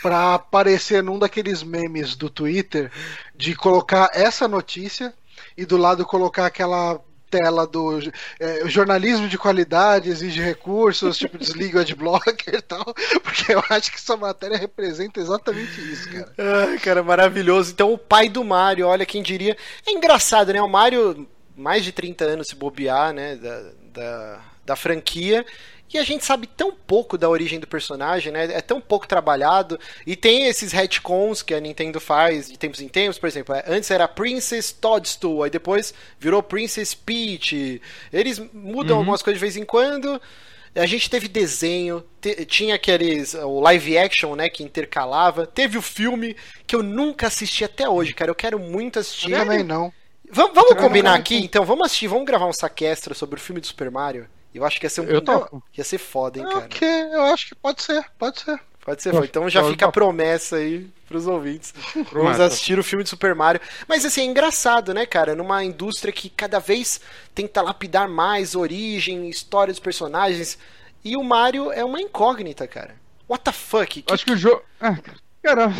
pra 0.00 0.34
aparecer 0.34 1.02
num 1.02 1.18
daqueles 1.18 1.62
memes 1.62 2.16
do 2.16 2.30
Twitter 2.30 2.90
de 3.36 3.54
colocar 3.54 4.08
essa 4.14 4.48
notícia 4.48 5.12
e 5.54 5.66
do 5.66 5.76
lado 5.76 6.06
colocar 6.06 6.46
aquela 6.46 6.98
tela 7.30 7.66
do 7.66 8.00
é, 8.40 8.68
jornalismo 8.68 9.28
de 9.28 9.38
qualidade 9.38 10.10
exige 10.10 10.40
recursos, 10.40 11.16
tipo 11.16 11.38
desliga 11.38 11.78
o 11.78 11.80
adblocker 11.80 12.54
e 12.54 12.60
tal, 12.60 12.84
porque 13.22 13.54
eu 13.54 13.62
acho 13.70 13.90
que 13.90 13.96
essa 13.96 14.16
matéria 14.16 14.58
representa 14.58 15.20
exatamente 15.20 15.80
isso, 15.80 16.10
cara. 16.10 16.78
Cara, 16.82 17.02
maravilhoso. 17.02 17.72
Então, 17.72 17.92
o 17.92 17.98
pai 17.98 18.28
do 18.28 18.42
Mario, 18.42 18.86
olha 18.86 19.06
quem 19.06 19.22
diria. 19.22 19.56
É 19.86 19.92
engraçado, 19.92 20.52
né? 20.52 20.60
O 20.60 20.68
Mario, 20.68 21.28
mais 21.56 21.84
de 21.84 21.92
30 21.92 22.24
anos 22.24 22.48
se 22.48 22.56
bobear, 22.56 23.12
né? 23.12 23.36
Da, 23.36 23.62
da, 23.92 24.40
da 24.66 24.76
franquia. 24.76 25.44
E 25.92 25.98
a 25.98 26.04
gente 26.04 26.24
sabe 26.24 26.46
tão 26.46 26.72
pouco 26.72 27.18
da 27.18 27.28
origem 27.28 27.58
do 27.58 27.66
personagem, 27.66 28.32
né? 28.32 28.44
É 28.52 28.60
tão 28.60 28.80
pouco 28.80 29.08
trabalhado. 29.08 29.78
E 30.06 30.14
tem 30.14 30.46
esses 30.46 30.70
retcons 30.70 31.42
que 31.42 31.52
a 31.52 31.58
Nintendo 31.60 31.98
faz 32.00 32.48
de 32.48 32.56
tempos 32.56 32.80
em 32.80 32.86
tempos. 32.88 33.18
Por 33.18 33.26
exemplo, 33.26 33.54
é, 33.54 33.64
antes 33.66 33.90
era 33.90 34.06
Princess 34.06 34.70
Toadstool, 34.72 35.42
aí 35.42 35.50
depois 35.50 35.92
virou 36.18 36.42
Princess 36.42 36.94
Peach. 36.94 37.82
Eles 38.12 38.38
mudam 38.52 38.98
algumas 38.98 39.20
coisas 39.20 39.38
de 39.38 39.44
vez 39.44 39.56
em 39.56 39.64
quando. 39.64 40.20
A 40.76 40.86
gente 40.86 41.10
teve 41.10 41.26
desenho, 41.26 42.04
te- 42.20 42.44
tinha 42.44 42.76
aqueles. 42.76 43.34
o 43.34 43.58
live 43.58 43.98
action, 43.98 44.36
né? 44.36 44.48
Que 44.48 44.62
intercalava. 44.62 45.44
Teve 45.44 45.76
o 45.76 45.82
filme 45.82 46.36
que 46.68 46.76
eu 46.76 46.82
nunca 46.84 47.26
assisti 47.26 47.64
até 47.64 47.88
hoje, 47.88 48.14
cara. 48.14 48.30
Eu 48.30 48.36
quero 48.36 48.60
muito 48.60 49.00
assistir. 49.00 49.32
Eu 49.32 49.38
também 49.40 49.64
não. 49.64 49.92
Vamos, 50.30 50.54
vamos 50.54 50.74
combinar 50.74 51.14
aqui, 51.16 51.34
então? 51.42 51.64
Vamos 51.64 51.86
assistir, 51.86 52.06
vamos 52.06 52.24
gravar 52.24 52.46
um 52.46 52.52
saquestra 52.52 53.12
sobre 53.14 53.40
o 53.40 53.42
filme 53.42 53.60
do 53.60 53.66
Super 53.66 53.90
Mario? 53.90 54.28
Eu 54.54 54.64
acho 54.64 54.78
que 54.80 54.86
ia 54.86 54.90
ser 54.90 55.02
um. 55.02 55.04
Eu 55.04 55.20
topo. 55.22 55.62
Ia 55.76 55.84
ser 55.84 55.98
foda, 55.98 56.38
hein, 56.38 56.44
cara. 56.44 56.58
Ok, 56.66 56.88
eu 57.12 57.22
acho 57.22 57.48
que 57.48 57.54
pode 57.54 57.82
ser, 57.82 58.04
pode 58.18 58.40
ser. 58.40 58.60
Pode 58.84 59.02
ser. 59.02 59.14
Então 59.24 59.48
já 59.48 59.62
fica 59.62 59.86
a 59.86 59.92
promessa 59.92 60.56
aí 60.56 60.90
pros 61.06 61.26
ouvintes. 61.26 61.74
Vamos 61.94 62.08
Promessa. 62.08 62.44
assistir 62.46 62.78
o 62.78 62.82
filme 62.82 63.04
de 63.04 63.10
Super 63.10 63.34
Mario. 63.34 63.60
Mas 63.86 64.04
assim, 64.06 64.22
é 64.22 64.24
engraçado, 64.24 64.94
né, 64.94 65.04
cara? 65.04 65.34
Numa 65.36 65.62
indústria 65.62 66.12
que 66.12 66.30
cada 66.30 66.58
vez 66.58 67.00
tenta 67.34 67.60
lapidar 67.60 68.08
mais 68.08 68.54
origem, 68.54 69.28
história 69.28 69.72
dos 69.72 69.80
personagens. 69.80 70.58
E 71.04 71.14
o 71.16 71.22
Mario 71.22 71.70
é 71.70 71.84
uma 71.84 72.00
incógnita, 72.00 72.66
cara. 72.66 72.94
What 73.28 73.44
the 73.44 73.52
fuck? 73.52 74.02
Que- 74.02 74.12
Acho 74.12 74.24
que 74.24 74.32
o 74.32 74.36
jogo. 74.36 74.62
Ah, 74.80 74.96
cara. 75.42 75.72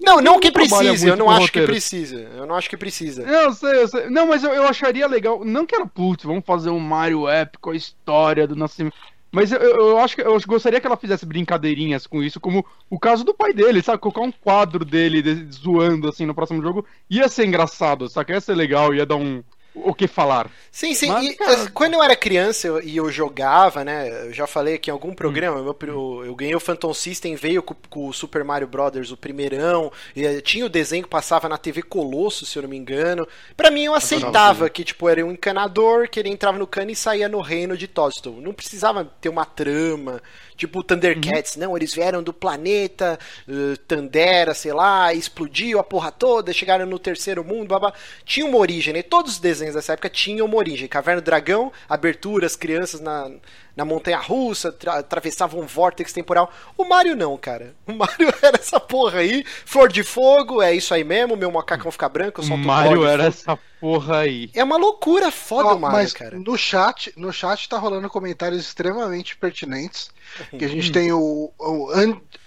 Não, 0.00 0.20
não 0.20 0.38
que 0.38 0.52
precise, 0.52 1.08
eu 1.08 1.16
não 1.16 1.28
acho 1.30 1.52
que 1.52 1.62
precisa. 1.62 2.16
Eu 2.36 2.46
não 2.46 2.54
acho 2.54 2.70
que 2.70 2.76
precisa. 2.76 3.22
Eu 3.22 3.52
sei, 3.52 3.82
eu 3.82 3.88
sei. 3.88 4.10
Não, 4.10 4.26
mas 4.26 4.44
eu, 4.44 4.52
eu 4.52 4.66
acharia 4.66 5.06
legal. 5.06 5.44
Não 5.44 5.66
que 5.66 5.74
era, 5.74 5.86
putz, 5.86 6.24
vamos 6.24 6.44
fazer 6.44 6.70
um 6.70 6.78
Mario 6.78 7.28
épico, 7.28 7.70
a 7.70 7.76
história 7.76 8.46
do 8.46 8.54
nascimento. 8.54 8.94
Mas 9.30 9.52
eu, 9.52 9.58
eu, 9.60 9.98
acho 9.98 10.16
que 10.16 10.22
eu 10.22 10.40
gostaria 10.46 10.80
que 10.80 10.86
ela 10.86 10.96
fizesse 10.96 11.26
brincadeirinhas 11.26 12.06
com 12.06 12.22
isso, 12.22 12.40
como 12.40 12.64
o 12.88 12.98
caso 12.98 13.24
do 13.24 13.34
pai 13.34 13.52
dele, 13.52 13.82
sabe? 13.82 13.98
Colocar 13.98 14.22
um 14.22 14.32
quadro 14.32 14.84
dele 14.84 15.20
de- 15.20 15.52
zoando 15.52 16.08
assim 16.08 16.24
no 16.24 16.34
próximo 16.34 16.62
jogo 16.62 16.86
ia 17.10 17.28
ser 17.28 17.46
engraçado, 17.46 18.08
saca? 18.08 18.32
Ia 18.32 18.40
ser 18.40 18.54
legal, 18.54 18.94
ia 18.94 19.04
dar 19.04 19.16
um. 19.16 19.42
O 19.84 19.94
que 19.94 20.06
falar. 20.06 20.50
Sim, 20.70 20.94
sim. 20.94 21.08
Mas, 21.08 21.26
e, 21.28 21.34
cara- 21.36 21.52
eh, 21.64 21.68
quando 21.72 21.94
eu 21.94 22.02
era 22.02 22.14
criança 22.16 22.66
eu- 22.66 22.82
e 22.82 22.96
eu 22.96 23.10
jogava, 23.10 23.84
né? 23.84 24.26
Eu 24.28 24.32
já 24.32 24.46
falei 24.46 24.74
aqui 24.74 24.90
em 24.90 24.92
Hum. 24.92 24.96
algum 24.96 25.14
programa, 25.14 25.72
pri- 25.74 25.88
eu, 25.90 26.22
eu 26.24 26.34
ganhei 26.34 26.54
o 26.54 26.60
Phantom 26.60 26.92
System, 26.94 27.34
veio 27.36 27.62
com, 27.62 27.74
com 27.88 28.08
o 28.08 28.12
Super 28.12 28.44
Mario 28.44 28.66
Brothers, 28.68 29.10
o 29.10 29.16
primeirão. 29.16 29.90
E, 30.14 30.24
eh, 30.24 30.40
tinha 30.40 30.64
o 30.66 30.68
desenho 30.68 31.02
que 31.04 31.08
passava 31.10 31.48
na 31.48 31.56
TV 31.58 31.82
Colosso, 31.82 32.44
se 32.46 32.56
eu 32.58 32.62
não 32.62 32.68
me 32.70 32.76
engano. 32.76 33.26
Pra 33.56 33.70
mim, 33.70 33.84
eu 33.84 33.94
aceitava 33.94 34.68
que, 34.70 34.84
tipo, 34.84 35.08
era 35.08 35.24
um 35.24 35.32
encanador, 35.32 36.08
que 36.08 36.18
ele 36.20 36.28
entrava 36.28 36.58
no 36.58 36.66
cano 36.66 36.90
e 36.90 36.96
saía 36.96 37.28
no 37.28 37.40
reino 37.40 37.76
de 37.76 37.86
Toadstool. 37.88 38.40
Não 38.40 38.52
precisava 38.52 39.04
ter 39.20 39.28
uma 39.28 39.44
trama. 39.44 40.22
Tipo 40.58 40.82
Thundercats, 40.82 41.54
Uhum. 41.54 41.62
não, 41.62 41.76
eles 41.76 41.94
vieram 41.94 42.22
do 42.22 42.32
planeta 42.34 43.18
eh, 43.48 43.76
Tandera, 43.86 44.52
sei 44.52 44.72
lá, 44.72 45.14
explodiu 45.14 45.78
a 45.78 45.84
porra 45.84 46.10
toda, 46.12 46.52
chegaram 46.52 46.84
no 46.84 46.98
terceiro 46.98 47.42
mundo, 47.44 47.68
babá. 47.68 47.94
Tinha 48.24 48.44
uma 48.44 48.58
origem, 48.58 48.92
né? 48.92 49.02
Todos 49.02 49.34
os 49.34 49.38
desenhos 49.38 49.76
dessa 49.76 49.92
época 49.94 50.10
tinham 50.10 50.44
uma 50.46 50.56
origem. 50.56 50.88
Caverna 50.88 51.20
do 51.22 51.24
Dragão, 51.24 51.72
abertura, 51.88 52.44
as 52.44 52.56
crianças 52.56 53.00
na, 53.00 53.30
na 53.78 53.84
montanha 53.84 54.18
russa, 54.18 54.72
tra 54.72 54.94
atravessavam 54.98 55.60
um 55.60 55.66
vórtex 55.66 56.12
temporal. 56.12 56.50
O 56.76 56.84
Mario 56.84 57.14
não, 57.14 57.36
cara. 57.36 57.76
O 57.86 57.92
Mario 57.92 58.28
era 58.42 58.56
essa 58.58 58.80
porra 58.80 59.20
aí, 59.20 59.44
flor 59.64 59.88
de 59.90 60.02
fogo, 60.02 60.60
é 60.60 60.74
isso 60.74 60.92
aí 60.92 61.04
mesmo, 61.04 61.36
meu 61.36 61.50
macacão 61.52 61.92
fica 61.92 62.08
branco, 62.08 62.40
eu 62.40 62.44
O 62.44 62.48
solto 62.48 62.64
Mario 62.66 63.06
era 63.06 63.26
essa 63.26 63.56
porra 63.80 64.18
aí. 64.18 64.50
É 64.52 64.64
uma 64.64 64.76
loucura 64.76 65.30
foda 65.30 65.68
Ó, 65.68 65.76
o 65.76 65.78
Mario, 65.78 65.96
mas 65.96 66.12
cara. 66.12 66.36
no 66.36 66.58
chat, 66.58 67.12
no 67.16 67.32
chat 67.32 67.68
tá 67.68 67.78
rolando 67.78 68.10
comentários 68.10 68.60
extremamente 68.60 69.36
pertinentes. 69.36 70.10
Que 70.58 70.64
a 70.64 70.68
Hum. 70.68 70.70
gente 70.72 70.90
tem 70.92 71.12
o, 71.12 71.52
o 71.58 71.88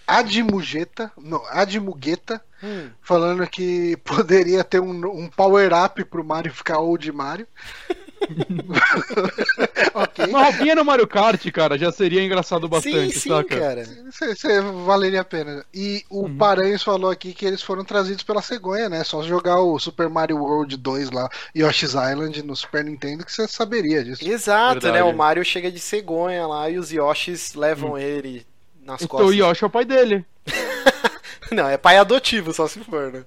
Admugeta, 0.05 1.11
não, 1.17 1.41
Admugueta, 1.47 2.43
Hum. 2.63 2.89
falando 3.01 3.47
que 3.47 3.97
poderia 4.05 4.63
ter 4.63 4.79
um, 4.79 4.91
um 5.09 5.27
power-up 5.29 6.03
pro 6.05 6.23
Mario 6.23 6.53
ficar 6.53 6.79
old 6.79 7.11
Mario. 7.11 7.47
ok. 9.93 10.25
Uma 10.27 10.43
roupinha 10.45 10.75
no 10.75 10.85
Mario 10.85 11.07
Kart, 11.07 11.43
cara, 11.51 11.77
já 11.77 11.91
seria 11.91 12.23
engraçado 12.23 12.67
bastante, 12.67 13.13
sim, 13.13 13.19
sim, 13.19 13.29
saca? 13.29 13.59
cara. 13.59 13.81
Isso 14.31 14.47
aí 14.47 14.61
valeria 14.85 15.21
a 15.21 15.25
pena. 15.25 15.65
E 15.73 16.03
o 16.09 16.21
Uhum. 16.25 16.37
Paranhos 16.37 16.83
falou 16.83 17.09
aqui 17.09 17.33
que 17.33 17.45
eles 17.45 17.61
foram 17.61 17.83
trazidos 17.83 18.23
pela 18.23 18.41
cegonha, 18.41 18.87
né? 18.89 19.03
Só 19.03 19.23
jogar 19.23 19.59
o 19.59 19.77
Super 19.79 20.09
Mario 20.09 20.37
World 20.37 20.77
2 20.77 21.11
lá, 21.11 21.29
Yoshi's 21.55 21.93
Island 21.93 22.43
no 22.43 22.55
Super 22.55 22.83
Nintendo, 22.85 23.25
que 23.25 23.31
você 23.31 23.47
saberia 23.47 24.03
disso. 24.03 24.23
Exato, 24.27 24.81
Verdade. 24.81 24.93
né? 24.93 25.03
O 25.03 25.15
Mario 25.15 25.43
chega 25.43 25.71
de 25.71 25.79
cegonha 25.79 26.45
lá 26.47 26.69
e 26.69 26.77
os 26.77 26.91
Yoshis 26.91 27.53
levam 27.55 27.97
ele 27.97 28.45
nas 28.85 29.01
Então 29.01 29.19
o 29.19 29.23
costas. 29.23 29.35
Yoshi 29.37 29.63
é 29.63 29.67
o 29.67 29.69
pai 29.69 29.85
dele. 29.85 30.25
Não, 31.53 31.67
é 31.67 31.77
pai 31.77 31.97
adotivo, 31.97 32.53
só 32.53 32.67
se 32.67 32.79
for, 32.79 33.11
né? 33.11 33.25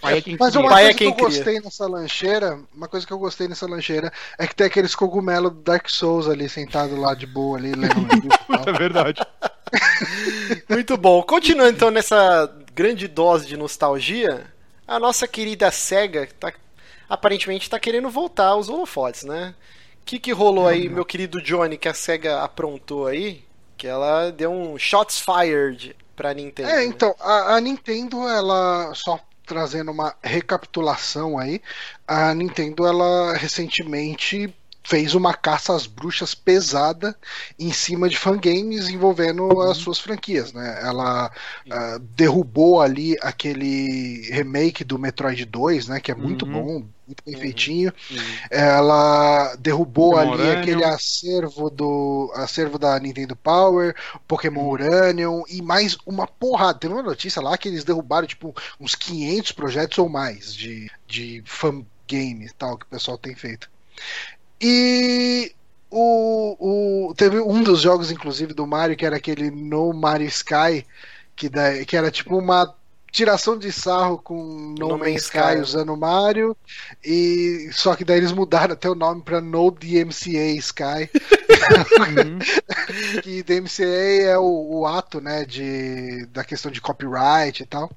Pai 0.00 0.18
é 0.18 0.22
quem 0.22 0.36
Mas 0.38 0.56
uma 0.56 0.68
Pai 0.68 0.86
é 0.86 0.86
coisa 0.86 0.98
que 0.98 0.98
quem 0.98 1.06
eu 1.06 1.14
cria. 1.14 1.28
gostei 1.28 1.60
nessa 1.60 1.86
lancheira, 1.86 2.60
uma 2.74 2.88
coisa 2.88 3.06
que 3.06 3.12
eu 3.12 3.18
gostei 3.18 3.46
nessa 3.46 3.66
lancheira 3.66 4.12
é 4.36 4.46
que 4.46 4.54
tem 4.54 4.66
aqueles 4.66 4.94
cogumelos 4.94 5.52
do 5.52 5.60
Dark 5.60 5.88
Souls 5.88 6.28
ali 6.28 6.48
sentado 6.48 6.96
lá 6.96 7.14
de 7.14 7.26
boa 7.26 7.56
ali, 7.56 7.72
lendo 7.72 8.00
livro 8.00 8.28
É 8.66 8.72
verdade. 8.72 9.20
Muito 10.68 10.96
bom. 10.96 11.22
Continuando 11.22 11.70
então 11.70 11.90
nessa 11.90 12.52
grande 12.74 13.06
dose 13.06 13.46
de 13.46 13.56
nostalgia, 13.56 14.46
a 14.86 14.98
nossa 14.98 15.28
querida 15.28 15.70
SEGA 15.70 16.28
tá, 16.38 16.52
aparentemente 17.08 17.70
tá 17.70 17.78
querendo 17.78 18.10
voltar 18.10 18.48
aos 18.48 18.68
holofotes, 18.68 19.22
né? 19.22 19.54
O 20.02 20.04
que, 20.04 20.18
que 20.18 20.32
rolou 20.32 20.66
aí, 20.66 20.88
meu 20.88 21.04
querido 21.04 21.40
Johnny, 21.40 21.78
que 21.78 21.88
a 21.88 21.94
SEGA 21.94 22.42
aprontou 22.42 23.06
aí? 23.06 23.44
Que 23.76 23.86
ela 23.86 24.30
deu 24.30 24.50
um 24.52 24.76
shots 24.78 25.18
fired 25.20 25.96
pra 26.14 26.34
Nintendo. 26.34 26.68
É, 26.68 26.76
né? 26.76 26.84
então, 26.84 27.14
a, 27.20 27.56
a 27.56 27.60
Nintendo, 27.60 28.28
ela 28.28 28.92
só 28.94 29.20
trazendo 29.46 29.90
uma 29.90 30.14
recapitulação 30.22 31.38
aí, 31.38 31.60
a 32.06 32.34
Nintendo, 32.34 32.86
ela 32.86 33.34
recentemente 33.36 34.54
fez 34.86 35.14
uma 35.14 35.32
caça 35.34 35.74
às 35.74 35.86
bruxas 35.86 36.34
pesada 36.34 37.18
em 37.58 37.72
cima 37.72 38.08
de 38.08 38.18
fangames 38.18 38.88
envolvendo 38.88 39.60
as 39.62 39.78
suas 39.78 39.98
franquias, 39.98 40.52
né? 40.52 40.80
Ela 40.82 41.32
ah, 41.70 41.98
derrubou 42.00 42.80
ali 42.82 43.16
aquele 43.22 44.28
remake 44.30 44.84
do 44.84 44.98
Metroid 44.98 45.44
2, 45.46 45.88
né? 45.88 46.00
Que 46.00 46.10
é 46.10 46.14
muito 46.14 46.44
Uhum. 46.44 46.50
bom, 46.50 46.88
muito 47.06 47.22
bem 47.24 47.34
Uhum. 47.34 47.40
feitinho. 47.40 47.92
Hum. 48.10 48.40
Ela 48.50 49.54
derrubou 49.56 50.16
ali 50.16 50.30
Pokémon 50.36 50.50
aquele 50.50 50.82
Uranium. 50.82 50.84
acervo 50.84 51.70
do 51.70 52.32
acervo 52.34 52.78
da 52.78 52.98
Nintendo 52.98 53.36
Power, 53.36 53.94
Pokémon 54.28 54.62
Uhum. 54.62 54.68
Uranium 54.68 55.42
e 55.48 55.60
mais 55.62 55.96
uma 56.06 56.26
porrada. 56.26 56.78
Tem 56.78 56.90
uma 56.90 57.02
notícia 57.02 57.42
lá 57.42 57.56
que 57.58 57.68
eles 57.68 57.84
derrubaram 57.84 58.26
tipo 58.26 58.54
uns 58.80 58.94
500 58.94 59.52
projetos 59.52 59.98
ou 59.98 60.08
mais 60.08 60.54
de, 60.54 60.90
de 61.06 61.42
fan 61.46 61.84
game 62.06 62.50
tal 62.58 62.76
que 62.78 62.84
o 62.86 62.88
pessoal 62.88 63.18
tem 63.18 63.34
feito. 63.34 63.70
E 64.60 65.52
o, 65.90 67.08
o 67.10 67.14
teve 67.14 67.40
um 67.40 67.62
dos 67.62 67.80
jogos 67.80 68.10
inclusive 68.10 68.54
do 68.54 68.66
Mario 68.66 68.96
que 68.96 69.06
era 69.06 69.16
aquele 69.16 69.50
No 69.50 69.92
Mario 69.92 70.26
Sky 70.28 70.84
que, 71.36 71.48
da, 71.48 71.84
que 71.84 71.96
era 71.96 72.10
tipo 72.10 72.36
uma 72.38 72.74
tiração 73.14 73.56
de 73.56 73.70
sarro 73.70 74.18
com 74.18 74.74
No, 74.76 74.88
No 74.88 74.98
Man's 74.98 75.22
Sky 75.22 75.60
usando 75.62 75.94
o 75.94 75.96
Mario 75.96 76.56
e 77.02 77.70
só 77.72 77.94
que 77.94 78.04
daí 78.04 78.18
eles 78.18 78.32
mudaram 78.32 78.74
até 78.74 78.90
o 78.90 78.94
nome 78.96 79.22
para 79.22 79.40
No 79.40 79.70
DMCA 79.70 80.50
Sky. 80.58 81.08
Uhum. 82.00 82.38
que 83.22 83.44
DMCA 83.44 83.84
é 83.84 84.36
o, 84.36 84.80
o 84.80 84.86
ato 84.86 85.20
né 85.20 85.44
de 85.44 86.26
da 86.26 86.42
questão 86.42 86.72
de 86.72 86.80
copyright 86.80 87.62
e 87.62 87.66
tal 87.66 87.88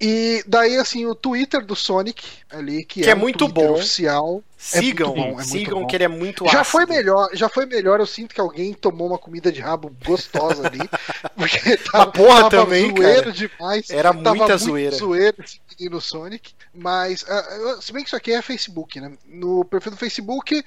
e 0.00 0.42
daí 0.46 0.76
assim 0.78 1.04
o 1.06 1.14
Twitter 1.14 1.64
do 1.64 1.76
Sonic 1.76 2.24
ali 2.50 2.84
que, 2.84 3.02
Que 3.02 3.10
é 3.10 3.14
o 3.14 3.18
muito 3.18 3.46
Twitter 3.46 3.68
bom. 3.68 3.74
oficial 3.74 4.42
Sigam, 4.56 5.08
muito 5.14 5.22
bom, 5.22 5.30
é 5.30 5.34
muito 5.34 5.48
sigam 5.48 5.80
bom. 5.80 5.86
que 5.86 5.96
ele 5.96 6.04
é 6.04 6.08
muito 6.08 6.44
já 6.46 6.60
ácido. 6.60 6.64
foi 6.72 6.86
melhor, 6.86 7.28
já 7.32 7.48
foi 7.48 7.64
melhor. 7.66 7.98
Eu 8.00 8.06
sinto 8.06 8.34
que 8.34 8.40
alguém 8.40 8.74
tomou 8.74 9.06
uma 9.08 9.18
comida 9.18 9.50
de 9.50 9.58
rabo 9.60 9.90
gostosa 10.04 10.66
ali. 10.66 10.78
Porque 11.34 11.76
tava, 11.78 12.10
porra 12.12 12.50
tava 12.50 12.64
também, 12.66 12.94
zoeiro 12.94 13.22
cara. 13.22 13.32
demais. 13.32 13.88
Era 13.90 14.12
Tava 14.12 14.34
muita 14.34 14.44
muito 14.52 14.58
zoeira. 14.58 14.96
zoeiro 14.96 15.36
esse 15.42 15.60
menino 15.78 15.98
Sonic. 16.00 16.52
Mas, 16.74 17.24
eu- 17.26 17.80
se 17.80 17.90
bem 17.92 18.02
que 18.02 18.08
isso 18.10 18.16
aqui 18.16 18.32
é 18.32 18.42
Facebook, 18.42 19.00
né? 19.00 19.12
No 19.26 19.64
perfil 19.64 19.92
do 19.92 19.96
Facebook, 19.98 20.62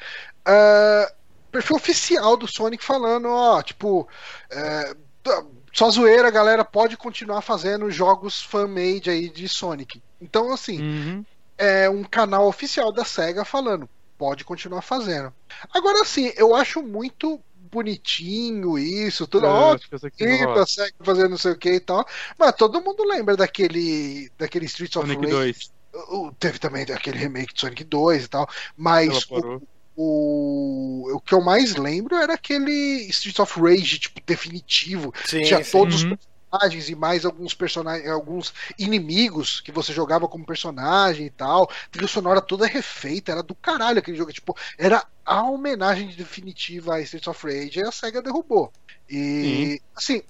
ah, 0.45 1.11
perfil 1.51 1.75
oficial 1.75 2.35
do 2.35 2.47
Sonic 2.47 2.83
falando, 2.83 3.27
ó, 3.29 3.61
tipo, 3.61 4.07
é, 4.49 4.95
tá, 5.21 5.43
só 5.73 5.89
zoeira, 5.89 6.29
galera 6.31 6.63
pode 6.63 6.95
continuar 6.95 7.41
fazendo 7.41 7.89
jogos 7.91 8.41
fan-made 8.43 9.09
aí 9.09 9.29
de 9.29 9.49
Sonic. 9.49 10.01
Então, 10.21 10.53
assim, 10.53 10.81
Uhum. 10.81 11.25
é 11.57 11.89
um 11.89 12.03
canal 12.03 12.47
oficial 12.47 12.91
da 12.91 13.03
SEGA 13.03 13.43
falando, 13.43 13.89
pode 14.17 14.45
continuar 14.45 14.81
fazendo. 14.83 15.33
Agora 15.73 16.05
sim, 16.05 16.31
eu 16.37 16.55
acho 16.55 16.81
muito 16.83 17.41
bonitinho 17.55 18.77
isso, 18.77 19.25
tudo, 19.27 19.47
É, 19.47 19.49
ó, 19.49 19.73
acho 19.75 19.89
que 19.89 19.95
essa 19.95 20.07
aqui 20.07 20.23
vai 20.27 20.37
que 20.37 20.43
rolar. 20.45 20.61
a 20.61 20.65
SEGA 20.67 20.93
fazendo 21.01 21.29
não 21.29 21.37
sei 21.37 21.51
o 21.51 21.57
que 21.57 21.71
e 21.73 21.79
tal. 21.79 22.05
Mas 22.37 22.55
todo 22.55 22.81
mundo 22.81 23.03
lembra 23.03 23.35
daquele 23.35 24.29
daquele 24.37 24.65
Streets 24.65 24.95
of 24.95 25.07
Sonic 25.07 25.21
Rage. 25.25 25.35
2. 25.35 25.71
O- 26.09 26.31
Teve 26.39 26.57
também 26.59 26.83
aquele 26.83 27.17
remake 27.17 27.53
de 27.53 27.59
Sonic 27.61 27.83
2 27.83 28.25
e 28.25 28.27
tal, 28.27 28.47
mas 28.77 29.09
o. 29.29 29.61
o, 29.95 31.15
o 31.15 31.21
que 31.21 31.33
eu 31.33 31.41
mais 31.41 31.75
lembro 31.75 32.15
era 32.17 32.33
aquele 32.33 33.07
Streets 33.09 33.39
of 33.39 33.59
Rage, 33.59 33.99
tipo, 33.99 34.21
definitivo. 34.25 35.13
Sim, 35.23 35.39
Tinha 35.41 35.61
sim. 35.63 35.63
todos 35.69 35.95
Uhum. 36.03 36.13
os 36.13 36.17
personagens 36.51 36.89
e 36.89 36.95
mais 36.95 37.25
alguns 37.25 37.53
personagens, 37.53 38.07
alguns 38.09 38.53
inimigos 38.77 39.59
que 39.61 39.71
você 39.71 39.91
jogava 39.93 40.27
como 40.27 40.45
personagem 40.45 41.25
e 41.27 41.31
tal. 41.31 41.67
Trilha 41.91 42.07
sonora 42.07 42.41
toda 42.41 42.67
refeita, 42.67 43.31
era 43.31 43.43
do 43.43 43.55
caralho 43.55 43.99
aquele 43.99 44.17
jogo. 44.17 44.31
Tipo, 44.33 44.55
era 44.77 45.05
a 45.25 45.43
homenagem 45.43 46.07
definitiva 46.15 46.95
a 46.95 47.01
Streets 47.01 47.27
of 47.27 47.45
Rage 47.47 47.79
e 47.79 47.87
a 47.87 47.91
SEGA 47.91 48.21
derrubou. 48.21 48.73
E, 49.09 49.79
assim, 49.95 50.21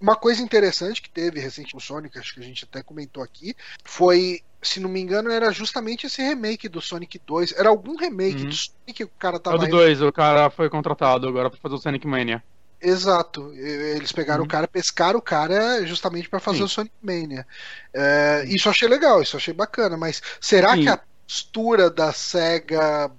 uma 0.00 0.16
coisa 0.16 0.42
interessante 0.42 1.00
que 1.02 1.10
teve 1.10 1.40
recente 1.40 1.74
no 1.74 1.80
Sonic, 1.80 2.18
acho 2.18 2.34
que 2.34 2.40
a 2.40 2.44
gente 2.44 2.64
até 2.64 2.82
comentou 2.82 3.22
aqui, 3.22 3.54
foi 3.84 4.40
se 4.62 4.80
não 4.80 4.88
me 4.88 5.00
engano, 5.00 5.30
era 5.30 5.50
justamente 5.52 6.06
esse 6.06 6.22
remake 6.22 6.68
do 6.68 6.80
Sonic 6.80 7.18
2. 7.26 7.52
Era 7.52 7.68
algum 7.68 7.96
remake 7.96 8.44
Uhum. 8.44 8.48
do 8.48 8.54
Sonic 8.54 8.92
que 8.94 9.04
o 9.04 9.08
cara 9.18 9.36
É 9.36 9.38
tava. 9.40 9.56
o 9.56 9.58
do 9.58 9.66
2, 9.66 10.00
o 10.02 10.12
cara 10.12 10.50
foi 10.50 10.70
contratado 10.70 11.28
agora 11.28 11.50
pra 11.50 11.58
fazer 11.60 11.74
o 11.74 11.78
Sonic 11.78 12.06
Mania. 12.06 12.42
Exato. 12.80 13.52
Eles 13.54 14.10
pegaram 14.12 14.40
Uhum. 14.40 14.46
o 14.46 14.48
cara, 14.48 14.66
pescaram 14.66 15.18
o 15.18 15.22
cara 15.22 15.84
justamente 15.86 16.28
pra 16.28 16.40
fazer 16.40 16.58
Sim. 16.58 16.64
o 16.64 16.68
Sonic 16.68 16.94
Mania. 17.00 17.46
É, 17.94 18.44
isso 18.48 18.68
eu 18.68 18.70
achei 18.72 18.88
legal, 18.88 19.22
isso 19.22 19.36
eu 19.36 19.38
achei 19.38 19.54
bacana, 19.54 19.96
mas 19.96 20.20
será 20.40 20.74
Sim. 20.74 20.82
que 20.82 20.88
a 20.88 21.00
postura 21.26 21.88
da 21.90 22.12
SEGA 22.12 23.10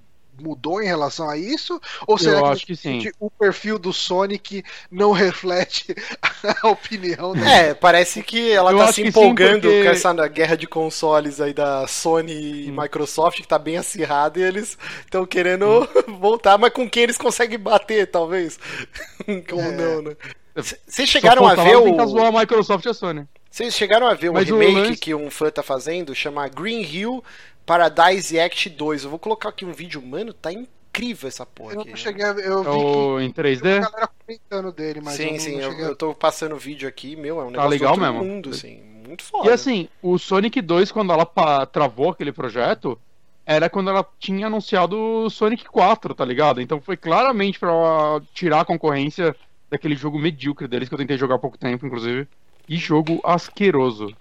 mudou 0.42 0.82
em 0.82 0.86
relação 0.86 1.30
a 1.30 1.38
isso? 1.38 1.80
Ou 2.08 2.18
será 2.18 2.40
Eu 2.40 2.44
que, 2.44 2.50
acho 2.50 2.66
que 2.66 2.76
sim. 2.76 3.12
o 3.20 3.30
perfil 3.30 3.78
do 3.80 3.94
Sonic 3.94 4.64
não 4.92 5.12
reflete 5.12 5.96
a 6.62 6.68
opinião 6.70 7.34
dele? 7.34 7.48
É, 7.50 7.74
parece 7.74 8.22
que 8.24 8.52
ela 8.52 8.72
Eu 8.72 8.78
tá 8.80 8.88
se 8.88 9.02
que 9.02 9.02
sim, 9.04 9.08
empolgando 9.10 9.62
porque- 9.62 9.84
com 9.84 9.90
essa 9.90 10.28
guerra 10.28 10.56
de 10.58 10.68
consoles 10.68 11.40
aí 11.42 11.54
da 11.54 11.86
Sony 11.88 12.34
e 12.34 12.72
Hum. 12.72 12.82
Microsoft, 12.82 13.42
que 13.42 13.48
tá 13.48 13.58
bem 13.60 13.78
acirrada, 13.78 14.40
e 14.40 14.44
eles 14.44 14.78
estão 15.02 15.26
querendo 15.26 15.88
voltar, 16.20 16.58
mas 16.58 16.72
com 16.74 16.90
quem 16.90 17.04
eles 17.04 17.18
conseguem 17.18 17.60
bater, 17.60 18.08
talvez? 18.08 18.60
Como 19.50 19.62
É. 19.62 19.72
não, 19.72 20.02
né? 20.02 20.16
Vocês 20.88 21.10
chegaram 21.10 21.48
a 21.48 21.56
ver 21.56 21.76
zoar 22.08 22.32
o. 22.32 22.38
a 22.38 22.40
Microsoft 22.40 22.86
e 22.86 22.90
a 22.90 22.94
Sony. 22.94 23.28
Vocês 23.50 23.74
chegaram 23.76 24.08
a 24.08 24.14
ver 24.16 24.30
um 24.30 24.34
Mas 24.34 24.50
o 24.50 24.58
remake 24.58 24.80
lance- 24.88 24.98
que 25.00 25.14
um 25.16 25.30
fã 25.30 25.50
tá 25.50 25.62
fazendo, 25.64 26.14
chama 26.16 26.48
Green 26.48 26.82
Hill 26.82 27.24
Paradise 27.66 28.40
Act 28.40 28.70
2. 28.70 29.04
Eu 29.04 29.10
vou 29.10 29.20
colocar 29.20 29.50
aqui 29.50 29.66
um 29.66 29.72
vídeo, 29.74 30.02
mano, 30.02 30.34
tá 30.34 30.52
incrível 30.52 31.28
essa 31.28 31.46
porra 31.46 31.76
Eu 31.76 31.82
aqui. 31.82 31.90
não 31.90 31.96
cheguei 31.98 32.26
a 32.26 32.34
ver, 32.34 32.46
eu 32.46 32.64
É 32.64 32.72
vi 32.72 32.86
o 32.86 33.20
em 33.22 33.32
que 33.32 33.42
a 33.42 33.44
3D. 33.44 33.80
galera 33.80 34.10
comentando 34.26 34.72
dele, 34.72 35.02
mas 35.02 35.20
eu 35.20 35.30
sim, 35.30 35.38
não, 35.38 35.40
sim, 35.40 35.52
não 35.56 35.62
eu, 35.62 35.70
cheguei 35.72 35.86
a 35.86 35.90
eu 35.90 35.96
tô 35.96 36.14
passando 36.16 36.56
o 36.56 36.60
vídeo 36.60 36.88
aqui, 36.88 37.16
meu, 37.16 37.40
é 37.42 37.46
um 37.46 37.52
Tá 37.52 37.68
negócio 37.68 37.70
legal 37.70 37.96
do 37.96 38.02
outro 38.02 38.02
mesmo. 38.02 38.24
mundo, 38.26 38.50
assim, 38.50 38.82
muito 38.82 39.24
foda. 39.24 39.50
E 39.50 39.50
assim, 39.50 39.90
o 40.02 40.18
Sonic 40.18 40.62
2, 40.62 40.92
quando 40.92 41.14
ela 41.14 41.26
travou 41.66 42.10
aquele 42.12 42.32
projeto, 42.32 43.00
era 43.46 43.70
quando 43.70 43.90
ela 43.90 44.06
tinha 44.20 44.48
anunciado 44.48 44.98
o 44.98 45.30
Sonic 45.30 45.66
4, 45.66 46.16
tá 46.16 46.24
ligado? 46.26 46.62
Então 46.62 46.80
foi 46.82 46.96
claramente 46.98 47.60
pra 47.60 47.72
tirar 48.34 48.62
a 48.62 48.66
concorrência 48.66 49.36
daquele 49.70 49.96
jogo 49.96 50.20
medíocre 50.20 50.68
deles, 50.68 50.88
que 50.88 50.94
eu 50.94 51.00
tentei 51.00 51.18
jogar 51.18 51.36
há 51.36 51.40
pouco 51.40 51.58
tempo, 51.58 51.86
inclusive. 51.86 52.28
E 52.68 52.78
jogo 52.78 53.20
asqueroso. 53.24 54.16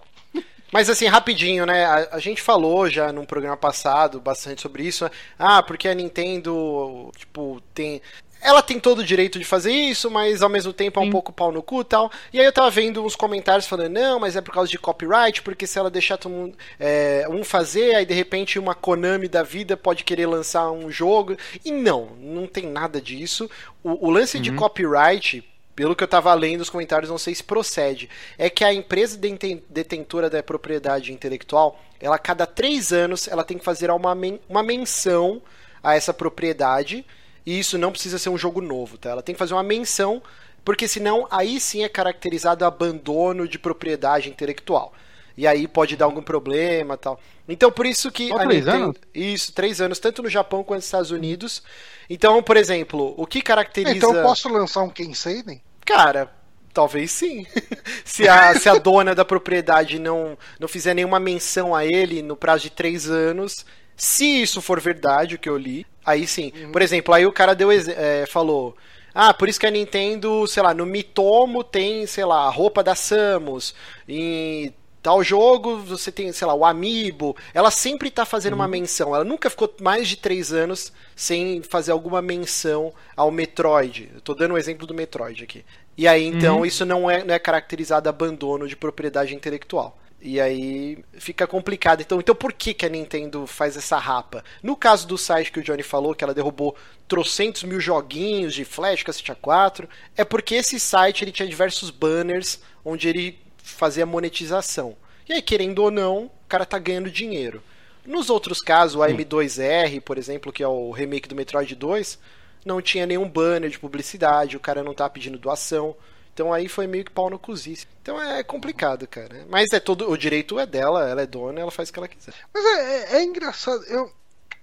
Mas 0.72 0.88
assim, 0.88 1.06
rapidinho, 1.06 1.66
né? 1.66 1.84
A, 1.84 2.08
a 2.12 2.18
gente 2.18 2.40
falou 2.40 2.88
já 2.88 3.12
num 3.12 3.26
programa 3.26 3.58
passado 3.58 4.18
bastante 4.18 4.62
sobre 4.62 4.84
isso. 4.84 5.08
Ah, 5.38 5.62
porque 5.62 5.86
a 5.86 5.94
Nintendo, 5.94 7.12
tipo, 7.14 7.62
tem. 7.74 8.00
Ela 8.40 8.60
tem 8.60 8.80
todo 8.80 9.00
o 9.00 9.04
direito 9.04 9.38
de 9.38 9.44
fazer 9.44 9.70
isso, 9.70 10.10
mas 10.10 10.42
ao 10.42 10.48
mesmo 10.48 10.72
tempo 10.72 10.98
é 10.98 11.02
um 11.02 11.06
Sim. 11.06 11.12
pouco 11.12 11.32
pau 11.32 11.52
no 11.52 11.62
cu 11.62 11.82
e 11.82 11.84
tal. 11.84 12.10
E 12.32 12.40
aí 12.40 12.46
eu 12.46 12.52
tava 12.52 12.70
vendo 12.70 13.04
uns 13.04 13.14
comentários 13.14 13.68
falando, 13.68 13.92
não, 13.92 14.18
mas 14.18 14.34
é 14.34 14.40
por 14.40 14.52
causa 14.52 14.68
de 14.68 14.78
copyright, 14.78 15.42
porque 15.42 15.64
se 15.64 15.78
ela 15.78 15.88
deixar 15.88 16.16
todo 16.16 16.32
mundo, 16.32 16.56
é, 16.80 17.24
um 17.30 17.44
fazer, 17.44 17.94
aí 17.94 18.04
de 18.04 18.14
repente 18.14 18.58
uma 18.58 18.74
Konami 18.74 19.28
da 19.28 19.44
vida 19.44 19.76
pode 19.76 20.02
querer 20.02 20.26
lançar 20.26 20.72
um 20.72 20.90
jogo. 20.90 21.36
E 21.64 21.70
não, 21.70 22.16
não 22.18 22.48
tem 22.48 22.66
nada 22.66 23.00
disso. 23.00 23.48
O, 23.80 24.08
o 24.08 24.10
lance 24.10 24.40
de 24.40 24.50
copyright, 24.50 25.44
pelo 25.74 25.96
que 25.96 26.04
eu 26.04 26.08
tava 26.08 26.32
lendo 26.34 26.60
os 26.60 26.70
comentários, 26.70 27.10
não 27.10 27.18
sei 27.18 27.34
se 27.34 27.42
procede, 27.42 28.08
é 28.36 28.50
que 28.50 28.64
a 28.64 28.72
empresa 28.72 29.16
deten- 29.16 29.62
detentora 29.68 30.28
da 30.28 30.42
propriedade 30.42 31.12
intelectual, 31.12 31.80
ela 32.00 32.18
cada 32.18 32.46
três 32.46 32.92
anos, 32.92 33.28
ela 33.28 33.44
tem 33.44 33.58
que 33.58 33.64
fazer 33.64 33.90
uma, 33.90 34.14
men- 34.14 34.40
uma 34.48 34.62
menção 34.62 35.40
a 35.82 35.94
essa 35.94 36.12
propriedade, 36.12 37.04
e 37.44 37.58
isso 37.58 37.78
não 37.78 37.90
precisa 37.90 38.18
ser 38.18 38.28
um 38.28 38.38
jogo 38.38 38.60
novo, 38.60 38.98
tá? 38.98 39.10
Ela 39.10 39.22
tem 39.22 39.34
que 39.34 39.38
fazer 39.38 39.54
uma 39.54 39.62
menção, 39.62 40.22
porque 40.64 40.86
senão 40.86 41.26
aí 41.30 41.58
sim 41.58 41.82
é 41.82 41.88
caracterizado 41.88 42.64
abandono 42.64 43.48
de 43.48 43.58
propriedade 43.58 44.28
intelectual. 44.28 44.92
E 45.36 45.46
aí 45.46 45.66
pode 45.66 45.96
dar 45.96 46.04
algum 46.04 46.22
problema 46.22 46.96
tal. 46.96 47.18
Então 47.52 47.70
por 47.70 47.86
isso 47.86 48.10
que 48.10 48.32
a 48.32 48.38
três 48.46 48.64
Nintendo- 48.64 48.84
anos? 48.84 48.96
Isso, 49.14 49.52
três 49.52 49.80
anos, 49.80 49.98
tanto 49.98 50.22
no 50.22 50.28
Japão 50.28 50.64
quanto 50.64 50.78
nos 50.78 50.86
Estados 50.86 51.10
Unidos. 51.10 51.62
Então, 52.08 52.42
por 52.42 52.56
exemplo, 52.56 53.14
o 53.16 53.26
que 53.26 53.42
caracteriza. 53.42 53.96
Então 53.96 54.14
eu 54.14 54.22
posso 54.22 54.48
lançar 54.48 54.82
um 54.82 54.90
Kenseiden? 54.90 55.60
Cara, 55.84 56.32
talvez 56.72 57.10
sim. 57.12 57.46
se, 58.04 58.26
a, 58.28 58.58
se 58.58 58.68
a 58.68 58.74
dona 58.74 59.14
da 59.14 59.24
propriedade 59.24 59.98
não, 59.98 60.36
não 60.58 60.66
fizer 60.66 60.94
nenhuma 60.94 61.20
menção 61.20 61.74
a 61.74 61.84
ele 61.84 62.22
no 62.22 62.36
prazo 62.36 62.64
de 62.64 62.70
três 62.70 63.08
anos, 63.08 63.64
se 63.96 64.42
isso 64.42 64.60
for 64.62 64.80
verdade, 64.80 65.34
o 65.34 65.38
que 65.38 65.48
eu 65.48 65.56
li, 65.56 65.86
aí 66.04 66.26
sim. 66.26 66.52
Por 66.72 66.82
exemplo, 66.82 67.14
aí 67.14 67.26
o 67.26 67.32
cara 67.32 67.54
deu 67.54 67.70
é, 67.70 68.24
falou. 68.26 68.76
Ah, 69.14 69.34
por 69.34 69.46
isso 69.48 69.60
que 69.60 69.66
a 69.66 69.70
Nintendo, 69.70 70.46
sei 70.46 70.62
lá, 70.62 70.72
no 70.72 70.86
Mitomo 70.86 71.62
tem, 71.62 72.06
sei 72.06 72.24
lá, 72.24 72.46
a 72.46 72.50
roupa 72.50 72.82
da 72.82 72.94
Samus. 72.94 73.74
Em 74.08 74.72
tal 75.02 75.22
jogo 75.24 75.78
você 75.78 76.12
tem, 76.12 76.32
sei 76.32 76.46
lá, 76.46 76.54
o 76.54 76.64
Amiibo. 76.64 77.36
Ela 77.52 77.70
sempre 77.70 78.10
tá 78.10 78.24
fazendo 78.24 78.54
uma 78.54 78.68
menção. 78.68 79.14
Ela 79.14 79.24
nunca 79.24 79.50
ficou 79.50 79.74
mais 79.80 80.08
de 80.08 80.16
três 80.16 80.52
anos 80.52 80.92
sem 81.16 81.62
fazer 81.62 81.92
alguma 81.92 82.22
menção 82.22 82.92
ao 83.16 83.30
Metroid. 83.30 84.10
Eu 84.14 84.20
tô 84.20 84.34
dando 84.34 84.54
o 84.54 84.58
exemplo 84.58 84.86
do 84.86 84.94
Metroid 84.94 85.42
aqui. 85.42 85.64
E 85.98 86.06
aí, 86.08 86.24
então, 86.24 86.58
Uhum. 86.58 86.66
isso 86.66 86.86
não 86.86 87.10
é, 87.10 87.22
não 87.24 87.34
é 87.34 87.38
caracterizado 87.38 88.08
abandono 88.08 88.66
de 88.68 88.76
propriedade 88.76 89.34
intelectual. 89.34 89.98
E 90.24 90.40
aí 90.40 91.04
fica 91.14 91.48
complicado. 91.48 92.00
Então, 92.00 92.20
então 92.20 92.34
por 92.34 92.52
que, 92.52 92.72
que 92.72 92.86
a 92.86 92.88
Nintendo 92.88 93.44
faz 93.44 93.76
essa 93.76 93.98
rapa? 93.98 94.44
No 94.62 94.76
caso 94.76 95.06
do 95.06 95.18
site 95.18 95.50
que 95.50 95.58
o 95.58 95.62
Johnny 95.64 95.82
falou, 95.82 96.14
que 96.14 96.22
ela 96.22 96.32
derrubou 96.32 96.76
trocentos 97.08 97.64
mil 97.64 97.80
joguinhos 97.80 98.54
de 98.54 98.64
Flash, 98.64 99.02
Cassette 99.02 99.32
A4, 99.32 99.88
é 100.16 100.24
porque 100.24 100.54
esse 100.54 100.78
site 100.78 101.24
ele 101.24 101.32
tinha 101.32 101.48
diversos 101.48 101.90
banners 101.90 102.60
onde 102.84 103.08
ele 103.08 103.41
fazia 103.62 104.04
monetização. 104.06 104.96
E 105.28 105.32
aí, 105.32 105.42
querendo 105.42 105.80
ou 105.80 105.90
não, 105.90 106.24
o 106.24 106.30
cara 106.48 106.66
tá 106.66 106.78
ganhando 106.78 107.10
dinheiro. 107.10 107.62
Nos 108.04 108.28
outros 108.30 108.60
casos, 108.60 108.96
o 108.96 109.00
AM2R, 109.00 110.00
por 110.00 110.18
exemplo, 110.18 110.52
que 110.52 110.62
é 110.62 110.66
o 110.68 110.90
remake 110.90 111.28
do 111.28 111.36
Metroid 111.36 111.74
2, 111.74 112.18
não 112.64 112.82
tinha 112.82 113.06
nenhum 113.06 113.28
banner 113.28 113.70
de 113.70 113.78
publicidade, 113.78 114.56
o 114.56 114.60
cara 114.60 114.82
não 114.82 114.92
tá 114.94 115.08
pedindo 115.08 115.38
doação. 115.38 115.94
Então 116.34 116.52
aí 116.52 116.66
foi 116.68 116.86
meio 116.86 117.04
que 117.04 117.10
pau 117.10 117.28
no 117.30 117.38
cozice. 117.38 117.86
Então 118.02 118.20
é 118.20 118.42
complicado, 118.42 119.06
cara. 119.06 119.46
Mas 119.48 119.72
é 119.72 119.78
todo. 119.78 120.10
O 120.10 120.16
direito 120.16 120.58
é 120.58 120.66
dela, 120.66 121.08
ela 121.08 121.22
é 121.22 121.26
dona, 121.26 121.60
ela 121.60 121.70
faz 121.70 121.88
o 121.88 121.92
que 121.92 121.98
ela 121.98 122.08
quiser. 122.08 122.32
Mas 122.52 122.64
é, 122.64 122.68
é- 122.78 123.16
é 123.18 123.22
engraçado, 123.22 123.84
eu 123.84 124.10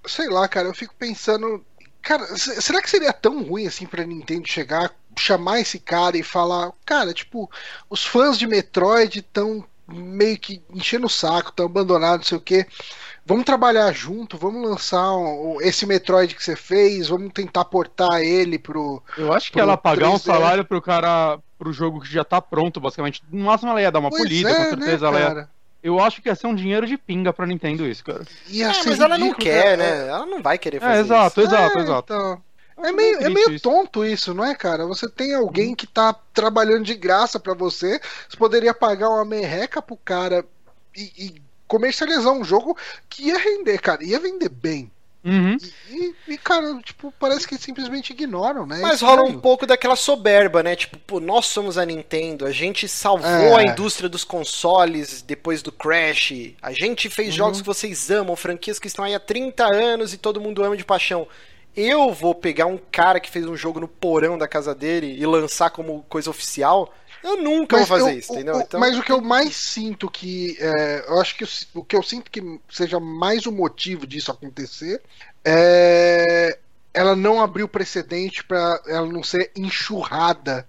sei 0.07 0.27
lá, 0.30 0.47
cara, 0.47 0.67
eu 0.67 0.73
fico 0.73 0.95
pensando, 0.97 1.63
cara, 2.01 2.26
se- 2.35 2.61
será 2.61 2.81
que 2.81 2.89
seria 2.89 3.13
tão 3.13 3.43
ruim 3.43 3.67
assim 3.67 3.85
pra 3.85 4.05
Nintendo 4.05 4.47
chegar, 4.47 4.93
chamar 5.19 5.59
esse 5.59 5.79
cara 5.79 6.17
e 6.17 6.23
falar, 6.23 6.71
cara, 6.85 7.13
tipo, 7.13 7.49
os 7.89 8.05
fãs 8.05 8.37
de 8.37 8.47
Metroid 8.47 9.19
estão 9.19 9.63
meio 9.87 10.37
que 10.37 10.61
enchendo 10.73 11.07
o 11.07 11.09
saco, 11.09 11.49
estão 11.49 11.65
abandonados, 11.65 12.19
não 12.19 12.23
sei 12.29 12.37
o 12.37 12.41
quê. 12.41 12.65
Vamos 13.25 13.43
trabalhar 13.45 13.91
junto, 13.91 14.37
vamos 14.37 14.67
lançar 14.67 15.11
um- 15.15 15.59
esse 15.61 15.85
Metroid 15.85 16.33
que 16.35 16.43
você 16.43 16.55
fez, 16.55 17.09
vamos 17.09 17.31
tentar 17.33 17.65
portar 17.65 18.21
ele 18.21 18.57
pro. 18.57 19.03
Eu 19.17 19.31
acho 19.33 19.51
que 19.51 19.59
ela 19.59 19.77
pagar 19.77 20.09
um 20.09 20.13
3D. 20.17 20.23
salário 20.25 20.65
pro 20.65 20.81
cara, 20.81 21.37
pro 21.57 21.71
jogo 21.73 22.01
que 22.01 22.11
já 22.11 22.23
tá 22.23 22.41
pronto, 22.41 22.79
basicamente. 22.79 23.21
No 23.31 23.45
máximo 23.45 23.69
ela 23.71 23.81
ia 23.81 23.91
dar 23.91 23.99
uma 23.99 24.09
Pois 24.09 24.23
polida, 24.23 24.49
é, 24.49 24.55
com 24.55 24.69
certeza 24.77 25.11
né, 25.11 25.21
ela 25.21 25.39
ia. 25.41 25.49
Eu 25.81 25.99
acho 25.99 26.21
que 26.21 26.27
ia 26.27 26.35
ser 26.35 26.47
um 26.47 26.55
dinheiro 26.55 26.85
de 26.85 26.97
pinga 26.97 27.31
pra 27.31 27.45
Nintendo 27.45 27.87
isso, 27.87 28.03
cara. 28.03 28.23
É, 28.51 28.67
mas 28.85 28.99
ela 28.99 29.17
não 29.17 29.33
quer, 29.33 29.63
cara. 29.63 29.77
né? 29.77 30.07
Ela 30.09 30.25
não 30.25 30.41
vai 30.41 30.57
querer 30.57 30.79
fazer 30.79 30.97
É, 30.97 30.99
exato, 30.99 31.39
isso. 31.41 31.49
exato, 31.49 31.77
É, 31.77 31.81
exato. 31.81 32.13
então. 32.13 32.41
É 32.84 32.91
meio, 32.91 33.18
é 33.19 33.30
meio 33.30 33.51
isso. 33.51 33.64
tonto 33.64 34.06
isso, 34.06 34.34
não 34.34 34.43
é, 34.45 34.56
cara? 34.56 34.85
Você 34.85 35.07
tem 35.10 35.34
alguém 35.34 35.76
que 35.76 35.88
tá 35.88 36.14
trabalhando 36.34 36.84
de 36.84 36.95
graça 36.95 37.39
pra 37.39 37.53
você, 37.53 37.99
você 38.27 38.38
poderia 38.38 38.73
pagar 38.73 39.10
uma 39.10 39.26
merreca 39.26 39.81
pro 39.81 39.97
cara 39.97 40.45
e, 40.95 41.11
e 41.18 41.41
comercializar 41.68 42.31
um 42.34 42.43
jogo 42.43 42.76
que 43.10 43.27
ia 43.27 43.38
render, 43.38 43.80
cara, 43.80 44.03
ia 44.03 44.19
vender 44.19 44.49
bem. 44.49 44.91
Uhum. 45.22 45.57
E, 45.89 46.15
e, 46.30 46.38
cara, 46.38 46.80
tipo, 46.81 47.14
parece 47.19 47.45
que 47.45 47.57
simplesmente 47.57 48.11
ignoram, 48.14 48.65
né? 48.65 48.80
Mas 48.81 49.01
rola 49.01 49.23
um 49.23 49.38
pouco 49.38 49.68
daquela 49.68 49.97
soberba, 49.97 50.64
né? 50.64 50.77
Tipo, 50.77 50.97
pô, 50.99 51.19
nós 51.19 51.45
somos 51.47 51.77
a 51.77 51.85
Nintendo, 51.85 52.45
a 52.45 52.51
gente 52.53 52.88
salvou 52.88 53.27
É. 53.30 53.56
a 53.57 53.64
indústria 53.64 54.07
dos 54.07 54.23
consoles 54.23 55.22
depois 55.22 55.61
do 55.61 55.73
Crash, 55.73 56.53
a 56.61 56.72
gente 56.72 57.10
Uhum. 57.10 57.14
fez 57.14 57.34
jogos 57.34 57.60
que 57.60 57.68
vocês 57.68 58.10
amam, 58.10 58.34
franquias 58.38 58.80
que 58.80 58.88
estão 58.88 59.03
aí 59.03 59.14
há 59.14 59.19
30 59.19 59.65
anos 59.65 60.14
e 60.14 60.18
todo 60.18 60.39
mundo 60.39 60.64
ama 60.64 60.77
de 60.77 60.85
paixão. 60.85 61.27
Eu 61.81 62.11
vou 62.14 62.35
pegar 62.35 62.65
um 62.65 62.77
cara 62.91 63.19
que 63.19 63.30
fez 63.30 63.45
um 63.45 63.56
jogo 63.56 63.80
no 63.80 63.88
porão 63.88 64.38
da 64.38 64.47
casa 64.47 64.76
dele 64.76 65.15
e 65.18 65.26
lançar 65.26 65.69
como 65.69 66.03
coisa 66.10 66.30
oficial? 66.30 66.93
Eu 67.23 67.38
nunca 67.41 67.77
vou 67.77 67.85
fazer 67.85 68.11
eu- 68.11 68.18
isso, 68.19 68.34
entendeu? 68.34 68.56
o- 68.56 68.61
Então, 68.61 68.80
Mas 68.80 68.97
o 68.97 69.03
que 69.03 69.11
eu 69.11 69.22
mais 69.22 69.56
sinto 69.56 70.10
que. 70.10 70.57
é, 70.60 71.06
eu 71.07 71.19
acho 71.19 71.35
que 71.35 71.45
o 71.73 71.84
que 71.84 71.95
eu 71.95 72.03
sinto 72.03 72.30
que 72.31 72.60
seja 72.69 72.99
mais 72.99 73.45
o 73.45 73.51
motivo 73.51 74.06
disso 74.07 74.31
acontecer 74.31 75.01
é 75.43 76.57
ela 76.94 77.16
não 77.16 77.41
abriu 77.41 77.68
precedente 77.68 78.44
para 78.44 78.82
ela 78.88 79.07
não 79.07 79.24
ser 79.24 79.52
enxurrada 79.56 80.68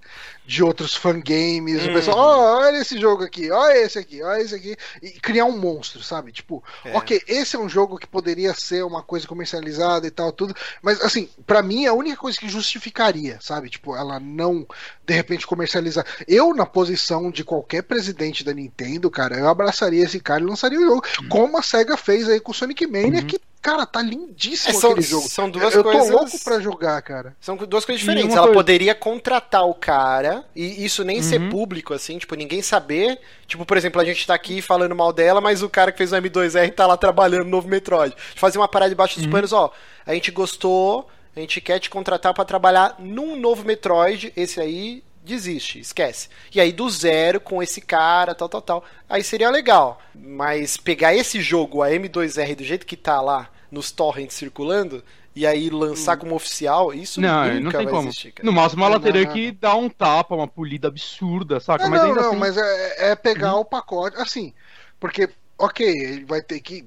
de 0.50 0.64
outros 0.64 0.96
fangames. 0.96 1.84
Uhum. 1.84 1.90
O 1.90 1.94
pessoal, 1.94 2.18
oh, 2.18 2.58
olha 2.58 2.78
esse 2.78 2.98
jogo 2.98 3.22
aqui, 3.22 3.52
olha 3.52 3.78
esse 3.78 3.98
aqui, 3.98 4.20
olha 4.20 4.42
esse 4.42 4.54
aqui. 4.54 4.76
E 5.00 5.10
criar 5.12 5.44
um 5.44 5.56
monstro, 5.56 6.02
sabe? 6.02 6.32
Tipo, 6.32 6.62
é. 6.84 6.96
ok, 6.96 7.22
esse 7.28 7.54
é 7.54 7.58
um 7.58 7.68
jogo 7.68 7.96
que 7.96 8.06
poderia 8.06 8.52
ser 8.52 8.84
uma 8.84 9.00
coisa 9.00 9.28
comercializada 9.28 10.08
e 10.08 10.10
tal, 10.10 10.32
tudo. 10.32 10.52
Mas, 10.82 11.00
assim, 11.02 11.28
para 11.46 11.62
mim, 11.62 11.84
é 11.84 11.88
a 11.88 11.94
única 11.94 12.16
coisa 12.16 12.36
que 12.36 12.48
justificaria, 12.48 13.38
sabe? 13.40 13.70
Tipo, 13.70 13.94
ela 13.94 14.18
não, 14.18 14.66
de 15.06 15.14
repente, 15.14 15.46
comercializar. 15.46 16.04
Eu, 16.26 16.52
na 16.52 16.66
posição 16.66 17.30
de 17.30 17.44
qualquer 17.44 17.82
presidente 17.82 18.42
da 18.42 18.52
Nintendo, 18.52 19.08
cara, 19.08 19.38
eu 19.38 19.48
abraçaria 19.48 20.04
esse 20.04 20.18
cara 20.18 20.42
e 20.42 20.46
lançaria 20.46 20.80
o 20.80 20.84
jogo. 20.84 21.06
Uhum. 21.22 21.28
Como 21.28 21.58
a 21.58 21.62
SEGA 21.62 21.96
fez 21.96 22.28
aí 22.28 22.40
com 22.40 22.50
o 22.50 22.54
Sonic 22.54 22.88
Mania, 22.88 23.20
uhum. 23.20 23.26
que 23.26 23.40
Cara, 23.62 23.84
tá 23.84 24.00
lindíssimo 24.00 24.74
é, 24.74 24.80
são, 24.80 24.90
aquele 24.92 25.06
jogo. 25.06 25.28
São 25.28 25.50
duas 25.50 25.74
eu 25.74 25.82
coisas. 25.82 26.08
Eu 26.08 26.12
tô 26.12 26.18
louco 26.18 26.38
pra 26.42 26.60
jogar, 26.60 27.02
cara. 27.02 27.36
São 27.40 27.56
duas 27.56 27.84
coisas 27.84 28.00
diferentes. 28.00 28.34
Ela 28.34 28.46
coisa... 28.46 28.54
poderia 28.54 28.94
contratar 28.94 29.66
o 29.66 29.74
cara, 29.74 30.44
e 30.56 30.82
isso 30.82 31.04
nem 31.04 31.18
uhum. 31.18 31.22
ser 31.22 31.50
público, 31.50 31.92
assim, 31.92 32.16
tipo, 32.16 32.34
ninguém 32.34 32.62
saber. 32.62 33.20
Tipo, 33.46 33.66
por 33.66 33.76
exemplo, 33.76 34.00
a 34.00 34.04
gente 34.04 34.26
tá 34.26 34.34
aqui 34.34 34.62
falando 34.62 34.94
mal 34.94 35.12
dela, 35.12 35.42
mas 35.42 35.62
o 35.62 35.68
cara 35.68 35.92
que 35.92 35.98
fez 35.98 36.10
o 36.10 36.16
M2R 36.16 36.72
tá 36.74 36.86
lá 36.86 36.96
trabalhando 36.96 37.44
no 37.44 37.50
novo 37.50 37.68
Metroid. 37.68 38.14
Fazer 38.34 38.56
uma 38.56 38.68
parada 38.68 38.90
debaixo 38.90 39.16
dos 39.16 39.26
uhum. 39.26 39.32
panos, 39.32 39.52
ó. 39.52 39.70
A 40.06 40.14
gente 40.14 40.30
gostou, 40.30 41.08
a 41.36 41.40
gente 41.40 41.60
quer 41.60 41.78
te 41.78 41.90
contratar 41.90 42.32
para 42.32 42.46
trabalhar 42.46 42.96
num 42.98 43.38
novo 43.38 43.64
Metroid, 43.64 44.32
esse 44.34 44.58
aí 44.58 45.04
desiste, 45.30 45.78
esquece. 45.78 46.28
E 46.54 46.60
aí 46.60 46.72
do 46.72 46.88
zero 46.90 47.40
com 47.40 47.62
esse 47.62 47.80
cara, 47.80 48.34
tal, 48.34 48.48
tal, 48.48 48.62
tal. 48.62 48.84
Aí 49.08 49.22
seria 49.22 49.50
legal. 49.50 50.00
Mas 50.14 50.76
pegar 50.76 51.14
esse 51.14 51.40
jogo, 51.40 51.82
a 51.82 51.90
M2R, 51.90 52.56
do 52.56 52.64
jeito 52.64 52.86
que 52.86 52.96
tá 52.96 53.20
lá, 53.20 53.48
nos 53.70 53.90
torrents 53.90 54.34
circulando, 54.34 55.02
e 55.34 55.46
aí 55.46 55.70
lançar 55.70 56.16
hum. 56.16 56.20
como 56.20 56.34
oficial, 56.34 56.92
isso 56.92 57.20
não, 57.20 57.46
nunca 57.46 57.60
não 57.60 57.70
tem 57.70 57.84
vai 57.84 57.94
como. 57.94 58.08
existir, 58.08 58.32
cara. 58.32 58.46
No 58.46 58.52
máximo 58.52 58.84
ela 58.84 58.98
teria 58.98 59.26
que 59.26 59.52
dar 59.52 59.76
um 59.76 59.88
tapa, 59.88 60.34
uma 60.34 60.48
polida 60.48 60.88
absurda, 60.88 61.60
saca? 61.60 61.84
Não, 61.84 61.90
mas 61.90 62.02
não, 62.02 62.14
não 62.14 62.28
assim... 62.28 62.36
mas 62.36 62.56
é, 62.56 63.10
é 63.12 63.16
pegar 63.16 63.54
uhum. 63.54 63.60
o 63.60 63.64
pacote, 63.64 64.16
assim, 64.16 64.52
porque 64.98 65.28
ok, 65.60 65.86
ele 65.86 66.24
vai 66.24 66.40
ter 66.40 66.58
que 66.60 66.84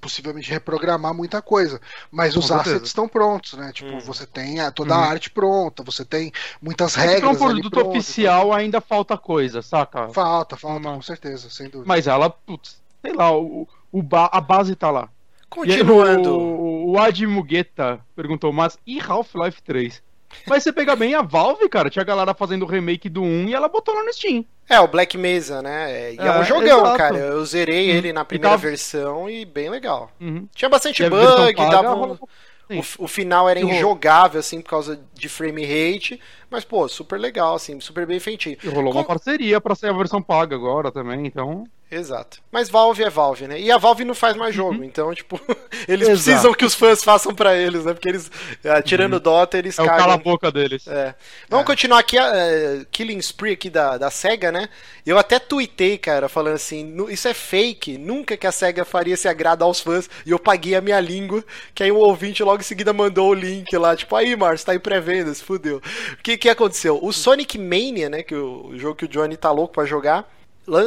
possivelmente 0.00 0.50
reprogramar 0.50 1.14
muita 1.14 1.40
coisa, 1.40 1.80
mas 2.10 2.36
os 2.36 2.50
assets 2.50 2.88
estão 2.88 3.08
prontos, 3.08 3.54
né? 3.54 3.72
Tipo, 3.72 3.92
hum. 3.92 4.00
você 4.00 4.26
tem 4.26 4.60
a, 4.60 4.70
toda 4.70 4.94
a 4.94 4.98
uhum. 4.98 5.04
arte 5.04 5.30
pronta, 5.30 5.82
você 5.82 6.04
tem 6.04 6.32
muitas 6.60 6.94
regras. 6.94 7.20
Para 7.20 7.30
um 7.30 7.36
produto 7.36 7.88
oficial 7.88 8.46
então... 8.46 8.52
ainda 8.52 8.80
falta 8.80 9.16
coisa, 9.16 9.62
saca? 9.62 10.08
Falta, 10.08 10.56
falta, 10.56 10.88
Uma... 10.88 10.96
com 10.96 11.02
certeza, 11.02 11.48
sem 11.48 11.68
dúvida. 11.68 11.84
Mas 11.86 12.06
ela, 12.06 12.28
putz, 12.28 12.80
sei 13.00 13.12
lá, 13.12 13.32
o, 13.32 13.68
o 13.90 14.02
ba 14.02 14.28
a 14.32 14.40
base 14.40 14.74
tá 14.74 14.90
lá. 14.90 15.08
Continuando. 15.48 16.34
o, 16.34 16.94
o 16.94 17.28
Mugueta 17.28 18.00
perguntou, 18.16 18.52
mas 18.52 18.78
e 18.86 18.98
Half-Life 19.00 19.62
3? 19.62 20.02
Mas 20.46 20.62
você 20.62 20.72
pega 20.72 20.96
bem 20.96 21.14
a 21.14 21.22
Valve, 21.22 21.68
cara, 21.68 21.90
tinha 21.90 22.02
a 22.02 22.06
galera 22.06 22.34
fazendo 22.34 22.62
o 22.64 22.68
remake 22.68 23.08
do 23.08 23.22
1 23.22 23.48
e 23.48 23.54
ela 23.54 23.68
botou 23.68 23.94
lá 23.94 24.02
no 24.02 24.12
Steam. 24.12 24.44
É, 24.68 24.80
o 24.80 24.88
Black 24.88 25.18
Mesa, 25.18 25.60
né? 25.60 26.14
E 26.14 26.18
é, 26.18 26.26
é 26.26 26.40
um 26.40 26.44
jogão, 26.44 26.80
exato. 26.80 26.98
cara. 26.98 27.16
Eu 27.16 27.44
zerei 27.44 27.90
uhum. 27.90 27.96
ele 27.96 28.12
na 28.12 28.24
primeira 28.24 28.50
tava... 28.50 28.62
versão 28.62 29.28
e 29.28 29.44
bem 29.44 29.68
legal. 29.68 30.10
Uhum. 30.20 30.48
Tinha 30.54 30.68
bastante 30.68 31.08
bug, 31.08 31.54
dava 31.54 31.94
um... 31.94 32.12
o, 32.12 32.84
o, 32.98 33.08
final 33.08 33.48
era 33.48 33.60
injogável, 33.60 34.40
assim, 34.40 34.60
por 34.60 34.70
causa 34.70 35.00
de 35.14 35.28
frame 35.28 35.64
rate. 35.64 36.20
Mas, 36.50 36.64
pô, 36.64 36.88
super 36.88 37.18
legal, 37.18 37.54
assim, 37.54 37.78
super 37.80 38.06
bem 38.06 38.20
feitinho. 38.20 38.56
E 38.62 38.68
rolou 38.68 38.92
Com... 38.92 38.98
uma 39.00 39.04
parceria 39.04 39.60
pra 39.60 39.74
ser 39.74 39.88
a 39.88 39.92
versão 39.92 40.22
paga 40.22 40.56
agora 40.56 40.90
também, 40.90 41.26
então. 41.26 41.66
Exato. 41.92 42.38
Mas 42.50 42.70
Valve 42.70 43.04
é 43.04 43.10
Valve, 43.10 43.46
né? 43.46 43.60
E 43.60 43.70
a 43.70 43.76
Valve 43.76 44.02
não 44.02 44.14
faz 44.14 44.34
mais 44.34 44.54
jogo, 44.54 44.78
uhum. 44.78 44.84
então, 44.84 45.14
tipo, 45.14 45.38
eles 45.86 46.08
Exato. 46.08 46.24
precisam 46.24 46.54
que 46.54 46.64
os 46.64 46.74
fãs 46.74 47.04
façam 47.04 47.34
para 47.34 47.54
eles, 47.54 47.84
né? 47.84 47.92
Porque 47.92 48.08
eles, 48.08 48.30
ah, 48.64 48.80
tirando 48.80 49.14
uhum. 49.14 49.20
Dota, 49.20 49.58
eles 49.58 49.78
é 49.78 49.84
cagam. 49.84 49.98
Cala 49.98 50.14
a 50.14 50.16
boca 50.16 50.50
deles. 50.50 50.88
É. 50.88 51.14
Vamos 51.50 51.64
é. 51.64 51.66
continuar 51.66 51.98
aqui, 51.98 52.16
uh, 52.18 52.86
Killing 52.90 53.18
Spree 53.18 53.52
aqui 53.52 53.68
da, 53.68 53.98
da 53.98 54.10
SEGA, 54.10 54.50
né? 54.50 54.70
Eu 55.04 55.18
até 55.18 55.38
tuitei, 55.38 55.98
cara, 55.98 56.30
falando 56.30 56.54
assim, 56.54 56.96
isso 57.10 57.28
é 57.28 57.34
fake, 57.34 57.98
nunca 57.98 58.38
que 58.38 58.46
a 58.46 58.52
SEGA 58.52 58.86
faria 58.86 59.12
esse 59.12 59.28
agrado 59.28 59.62
aos 59.62 59.78
fãs, 59.78 60.08
e 60.24 60.30
eu 60.30 60.38
paguei 60.38 60.74
a 60.74 60.80
minha 60.80 60.98
língua, 60.98 61.44
que 61.74 61.82
aí 61.82 61.92
o 61.92 61.98
ouvinte 61.98 62.42
logo 62.42 62.60
em 62.60 62.64
seguida 62.64 62.94
mandou 62.94 63.28
o 63.28 63.34
link 63.34 63.76
lá, 63.76 63.94
tipo, 63.94 64.16
aí, 64.16 64.34
Márcio, 64.34 64.64
tá 64.64 64.74
em 64.74 64.80
pré-venda, 64.80 65.34
se 65.34 65.44
fudeu. 65.44 65.76
O 66.12 66.22
que 66.22 66.38
que 66.38 66.48
aconteceu? 66.48 66.98
O 67.02 67.12
Sonic 67.12 67.58
Mania, 67.58 68.08
né, 68.08 68.22
que 68.22 68.34
o, 68.34 68.68
o 68.68 68.78
jogo 68.78 68.96
que 68.96 69.04
o 69.04 69.08
Johnny 69.08 69.36
tá 69.36 69.50
louco 69.50 69.74
pra 69.74 69.84
jogar, 69.84 70.26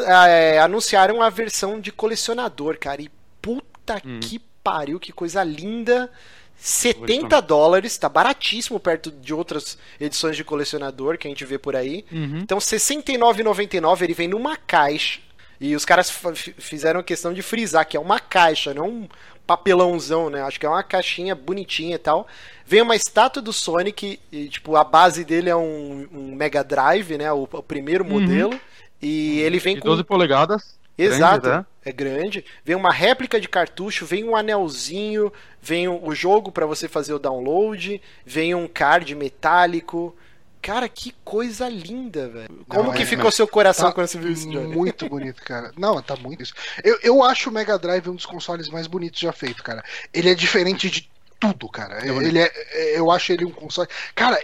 é, 0.08 0.60
anunciaram 0.60 1.22
a 1.22 1.30
versão 1.30 1.80
de 1.80 1.92
colecionador, 1.92 2.78
cara. 2.80 3.02
E 3.02 3.10
puta 3.42 4.02
hum. 4.06 4.20
que 4.20 4.40
pariu, 4.64 5.00
que 5.00 5.12
coisa 5.12 5.44
linda. 5.44 6.10
70 6.58 7.42
dólares, 7.42 7.98
tá 7.98 8.08
baratíssimo 8.08 8.80
perto 8.80 9.12
de 9.12 9.34
outras 9.34 9.78
edições 10.00 10.38
de 10.38 10.44
colecionador 10.44 11.18
que 11.18 11.28
a 11.28 11.30
gente 11.30 11.46
vê 11.46 11.60
por 11.60 11.76
aí. 11.76 12.06
Uhum. 12.12 12.40
Então, 12.40 12.58
69,99 12.58 14.02
ele 14.02 14.14
vem 14.14 14.28
numa 14.28 14.56
caixa. 14.56 15.20
E 15.60 15.76
os 15.76 15.86
caras 15.86 16.12
fizeram 16.58 17.04
questão 17.04 17.34
de 17.34 17.42
frisar 17.42 17.86
que 17.86 17.96
é 17.96 18.00
uma 18.00 18.20
caixa, 18.20 18.74
não 18.74 18.90
um 18.90 19.10
papelãozão, 19.46 20.30
né? 20.30 20.42
Acho 20.42 20.60
que 20.60 20.66
é 20.66 20.70
uma 20.70 20.84
caixinha 20.84 21.36
bonitinha 21.36 21.96
e 21.96 22.00
tal. 22.00 22.28
Vem 22.66 22.82
uma 22.82 22.96
estátua 22.96 23.42
do 23.42 23.54
Sonic, 23.54 24.20
e, 24.32 24.48
tipo, 24.50 24.76
a 24.76 24.84
base 24.84 25.24
dele 25.24 25.50
é 25.50 25.56
um, 25.56 26.08
um 26.12 26.36
Mega 26.36 26.64
Drive, 26.64 27.18
né? 27.18 27.32
O, 27.32 27.44
o 27.44 27.64
primeiro 27.64 28.04
uhum. 28.04 28.60
E 29.02 29.40
ele 29.40 29.60
vem 29.60 29.80
com. 29.80 29.88
12 29.88 30.04
polegadas. 30.04 30.76
Exato, 30.98 31.42
grande, 31.42 31.58
né? 31.58 31.66
é 31.84 31.92
grande. 31.92 32.46
Vem 32.64 32.76
uma 32.76 32.92
réplica 32.92 33.40
de 33.40 33.50
cartucho, 33.50 34.06
vem 34.06 34.24
um 34.24 34.36
anelzinho, 34.36 35.32
vem 35.62 35.88
o 35.88 36.16
jogo 36.16 36.52
para 36.52 36.66
você 36.66 36.88
fazer 36.88 37.14
o 37.14 37.20
download, 37.20 38.02
vem 38.26 38.56
um 38.56 38.68
card 38.68 39.14
metálico. 39.14 40.16
Cara, 40.62 40.90
que 40.90 41.14
coisa 41.24 41.70
linda, 41.70 42.28
velho. 42.28 42.66
Como 42.68 42.86
Não, 42.86 42.94
que 42.94 43.04
é, 43.04 43.06
ficou 43.06 43.30
seu 43.30 43.48
coração 43.48 43.90
tá 43.90 43.94
quando 43.94 44.08
você 44.08 44.18
viu 44.18 44.32
isso, 44.32 44.50
Johnny? 44.50 44.74
Muito 44.74 45.08
bonito, 45.08 45.44
cara. 45.44 45.72
Não, 45.78 46.02
tá 46.02 46.16
muito 46.16 46.42
isso. 46.42 46.56
Eu, 46.84 46.98
eu 47.04 47.24
acho 47.24 47.52
o 47.52 47.54
Mega 47.54 47.78
Drive 47.78 48.10
um 48.10 48.16
dos 48.16 48.26
consoles 48.26 48.68
mais 48.70 48.88
bonitos 48.88 49.20
já 49.20 49.32
feito, 49.32 49.62
cara. 49.62 49.84
Ele 50.12 50.28
é 50.28 50.34
diferente 50.34 50.90
de 50.90 51.08
tudo, 51.40 51.70
cara. 51.70 52.04
É 52.04 52.08
ele 52.10 52.40
é, 52.40 52.52
é, 52.72 52.98
eu 52.98 53.12
acho 53.12 53.32
ele 53.32 53.46
um 53.46 53.52
console. 53.52 53.88
Cara, 54.16 54.40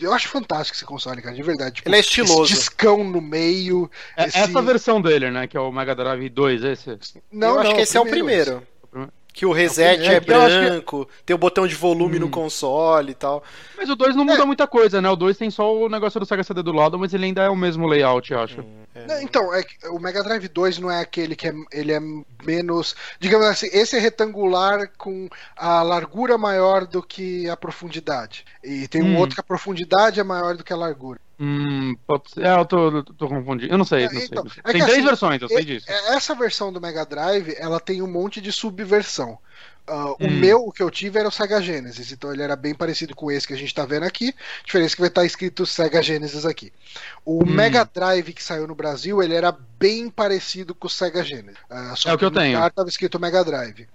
eu 0.00 0.12
acho 0.12 0.28
fantástico 0.28 0.76
esse 0.76 0.84
console, 0.84 1.22
cara, 1.22 1.34
de 1.34 1.42
verdade. 1.42 1.76
Tipo, 1.76 1.88
ele 1.88 1.96
é 1.96 2.00
estiloso. 2.00 2.44
Esse 2.44 2.54
discão 2.54 3.04
no 3.04 3.20
meio. 3.20 3.90
É, 4.16 4.26
esse... 4.26 4.38
Essa 4.38 4.62
versão 4.62 5.00
dele, 5.00 5.30
né? 5.30 5.46
Que 5.46 5.56
é 5.56 5.60
o 5.60 5.70
Mega 5.70 5.94
Drive 5.94 6.28
2, 6.28 6.64
esse? 6.64 6.98
Não, 7.30 7.48
eu 7.48 7.58
acho 7.58 7.68
não, 7.68 7.76
que 7.76 7.82
esse 7.82 7.96
é 7.96 8.00
o 8.00 8.06
primeiro. 8.06 8.66
Que 9.32 9.46
o 9.46 9.52
reset 9.52 10.02
é, 10.02 10.14
é 10.14 10.20
branco, 10.20 11.06
que... 11.06 11.24
tem 11.24 11.34
o 11.34 11.38
botão 11.38 11.66
de 11.66 11.74
volume 11.74 12.16
hum. 12.16 12.20
no 12.20 12.30
console 12.30 13.12
e 13.12 13.14
tal. 13.14 13.42
Mas 13.76 13.88
o 13.88 13.96
2 13.96 14.16
não 14.16 14.24
muda 14.24 14.42
é. 14.42 14.44
muita 14.44 14.66
coisa, 14.66 15.00
né? 15.00 15.08
O 15.08 15.16
2 15.16 15.36
tem 15.36 15.50
só 15.50 15.74
o 15.74 15.88
negócio 15.88 16.18
do 16.18 16.26
Sega 16.26 16.42
CD 16.42 16.62
do 16.62 16.72
lado, 16.72 16.98
mas 16.98 17.14
ele 17.14 17.26
ainda 17.26 17.42
é 17.42 17.48
o 17.48 17.56
mesmo 17.56 17.86
layout, 17.86 18.32
eu 18.32 18.40
acho. 18.40 18.60
Hum, 18.60 18.84
é. 18.94 19.22
Então, 19.22 19.54
é, 19.54 19.62
o 19.90 19.98
Mega 19.98 20.22
Drive 20.22 20.48
2 20.48 20.78
não 20.78 20.90
é 20.90 21.00
aquele 21.00 21.36
que 21.36 21.48
é, 21.48 21.52
ele 21.72 21.92
é 21.92 22.00
menos. 22.44 22.94
Digamos 23.18 23.46
assim, 23.46 23.68
esse 23.72 23.96
é 23.96 24.00
retangular 24.00 24.90
com 24.98 25.28
a 25.56 25.82
largura 25.82 26.36
maior 26.36 26.86
do 26.86 27.02
que 27.02 27.48
a 27.48 27.56
profundidade. 27.56 28.44
E 28.62 28.88
tem 28.88 29.02
um 29.02 29.14
hum. 29.14 29.18
outro 29.18 29.36
que 29.36 29.40
a 29.40 29.44
profundidade 29.44 30.20
é 30.20 30.24
maior 30.24 30.56
do 30.56 30.64
que 30.64 30.72
a 30.72 30.76
largura. 30.76 31.20
Hum, 31.42 31.96
pode 32.06 32.30
ser. 32.32 32.44
É, 32.44 32.52
eu 32.52 32.66
tô, 32.66 33.02
tô, 33.02 33.26
confundindo. 33.26 33.72
Eu 33.72 33.78
não 33.78 33.84
sei, 33.86 34.06
não 34.10 34.20
então, 34.20 34.46
sei. 34.46 34.62
É 34.62 34.72
tem 34.72 34.82
três 34.82 34.98
assim, 34.98 35.06
versões, 35.06 35.40
eu 35.40 35.48
sei 35.48 35.64
disso. 35.64 35.86
Essa 35.88 36.34
versão 36.34 36.70
do 36.70 36.78
Mega 36.82 37.02
Drive, 37.06 37.54
ela 37.56 37.80
tem 37.80 38.02
um 38.02 38.06
monte 38.06 38.42
de 38.42 38.52
subversão. 38.52 39.38
Uh, 39.88 40.10
hum. 40.20 40.26
O 40.26 40.30
meu, 40.30 40.66
o 40.66 40.72
que 40.72 40.82
eu 40.82 40.90
tive 40.90 41.18
era 41.18 41.26
o 41.26 41.32
Sega 41.32 41.60
Genesis, 41.60 42.12
então 42.12 42.32
ele 42.32 42.42
era 42.42 42.54
bem 42.54 42.74
parecido 42.74 43.16
com 43.16 43.30
esse 43.30 43.46
que 43.46 43.54
a 43.54 43.56
gente 43.56 43.74
tá 43.74 43.86
vendo 43.86 44.04
aqui. 44.04 44.34
Diferença 44.64 44.94
que 44.94 45.00
vai 45.00 45.08
estar 45.08 45.22
tá 45.22 45.26
escrito 45.26 45.64
Sega 45.64 46.02
Genesis 46.02 46.44
aqui. 46.44 46.70
O 47.24 47.42
hum. 47.42 47.46
Mega 47.46 47.84
Drive 47.84 48.34
que 48.34 48.42
saiu 48.42 48.68
no 48.68 48.74
Brasil, 48.74 49.22
ele 49.22 49.34
era 49.34 49.50
bem 49.78 50.10
parecido 50.10 50.74
com 50.74 50.88
o 50.88 50.90
Sega 50.90 51.24
Genesis. 51.24 51.58
Uh, 51.70 51.96
só 51.96 52.10
é 52.10 52.12
o 52.12 52.18
que 52.18 52.24
eu 52.24 52.30
tenho. 52.30 52.56
Lugar 52.56 52.70
tava 52.70 52.90
escrito 52.90 53.18
Mega 53.18 53.42
Drive. 53.42 53.88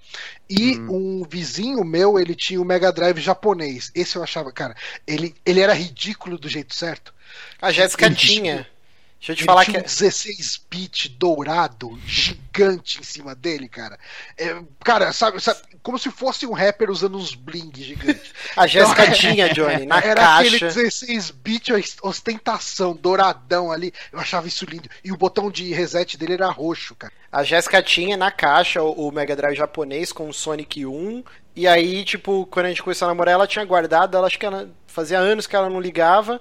E 0.50 0.80
hum. 0.80 1.22
um 1.22 1.24
vizinho 1.24 1.86
meu, 1.86 2.20
ele 2.20 2.34
tinha 2.34 2.60
o 2.60 2.66
Mega 2.66 2.92
Drive 2.92 3.20
japonês. 3.22 3.92
Esse 3.94 4.16
eu 4.16 4.24
achava, 4.24 4.52
cara, 4.52 4.76
ele, 5.06 5.36
ele 5.46 5.62
era 5.62 5.74
ridículo 5.74 6.40
do 6.40 6.50
jeito 6.50 6.74
certo. 6.74 7.14
A 7.62 7.72
Jéssica 7.72 8.10
tinha. 8.10 8.68
Deixa 9.20 9.32
eu 9.32 9.36
te 9.38 9.40
ele 9.40 9.46
falar 9.48 9.66
tinha 9.66 9.80
que. 9.80 9.86
Um 9.86 9.88
16 9.88 10.62
bit 10.70 11.10
dourado, 11.10 12.00
gigante 12.06 13.00
em 13.00 13.04
cima 13.04 13.34
dele, 13.34 13.68
cara. 13.68 13.98
É, 14.38 14.56
cara, 14.84 15.12
sabe, 15.12 15.42
sabe, 15.42 15.62
como 15.82 15.98
se 15.98 16.12
fosse 16.12 16.46
um 16.46 16.54
rapper 16.54 16.92
usando 16.92 17.18
uns 17.18 17.34
bling 17.34 17.72
gigantes. 17.74 18.32
A 18.56 18.68
Jéssica 18.68 19.04
então, 19.04 19.16
tinha, 19.16 19.50
Johnny, 19.54 19.88
na 19.88 19.98
era 19.98 20.16
caixa. 20.16 20.20
Era 20.20 20.38
aquele 20.38 20.60
16 20.60 21.32
bit 21.32 21.72
ostentação, 22.04 22.96
douradão 22.96 23.72
ali. 23.72 23.92
Eu 24.12 24.20
achava 24.20 24.48
isso 24.48 24.64
lindo. 24.66 24.90
E 25.04 25.12
o 25.12 25.18
botão 25.18 25.50
de 25.50 25.74
reset 25.74 26.18
dele 26.18 26.34
era 26.34 26.52
roxo, 26.52 26.94
cara. 26.94 27.14
A 27.32 27.44
Jéssica 27.44 27.82
tinha 27.82 28.16
na 28.16 28.32
caixa 28.32 28.84
o 28.84 29.12
Mega 29.12 29.36
Drive 29.36 29.58
japonês 29.58 30.12
com 30.12 30.30
o 30.30 30.34
Sonic 30.34 30.86
1. 30.86 31.24
E 31.56 31.68
aí, 31.68 32.06
tipo, 32.06 32.46
quando 32.52 32.68
a 32.68 32.70
gente 32.70 32.84
começou 32.84 33.08
a 33.08 33.10
namorar, 33.10 33.34
ela 33.34 33.48
tinha 33.48 33.66
guardado, 33.66 34.16
ela 34.16 34.28
acho 34.28 34.38
que 34.38 34.46
ela 34.46 34.70
fazia 34.86 35.18
anos 35.18 35.48
que 35.48 35.56
ela 35.56 35.70
não 35.70 35.80
ligava. 35.80 36.40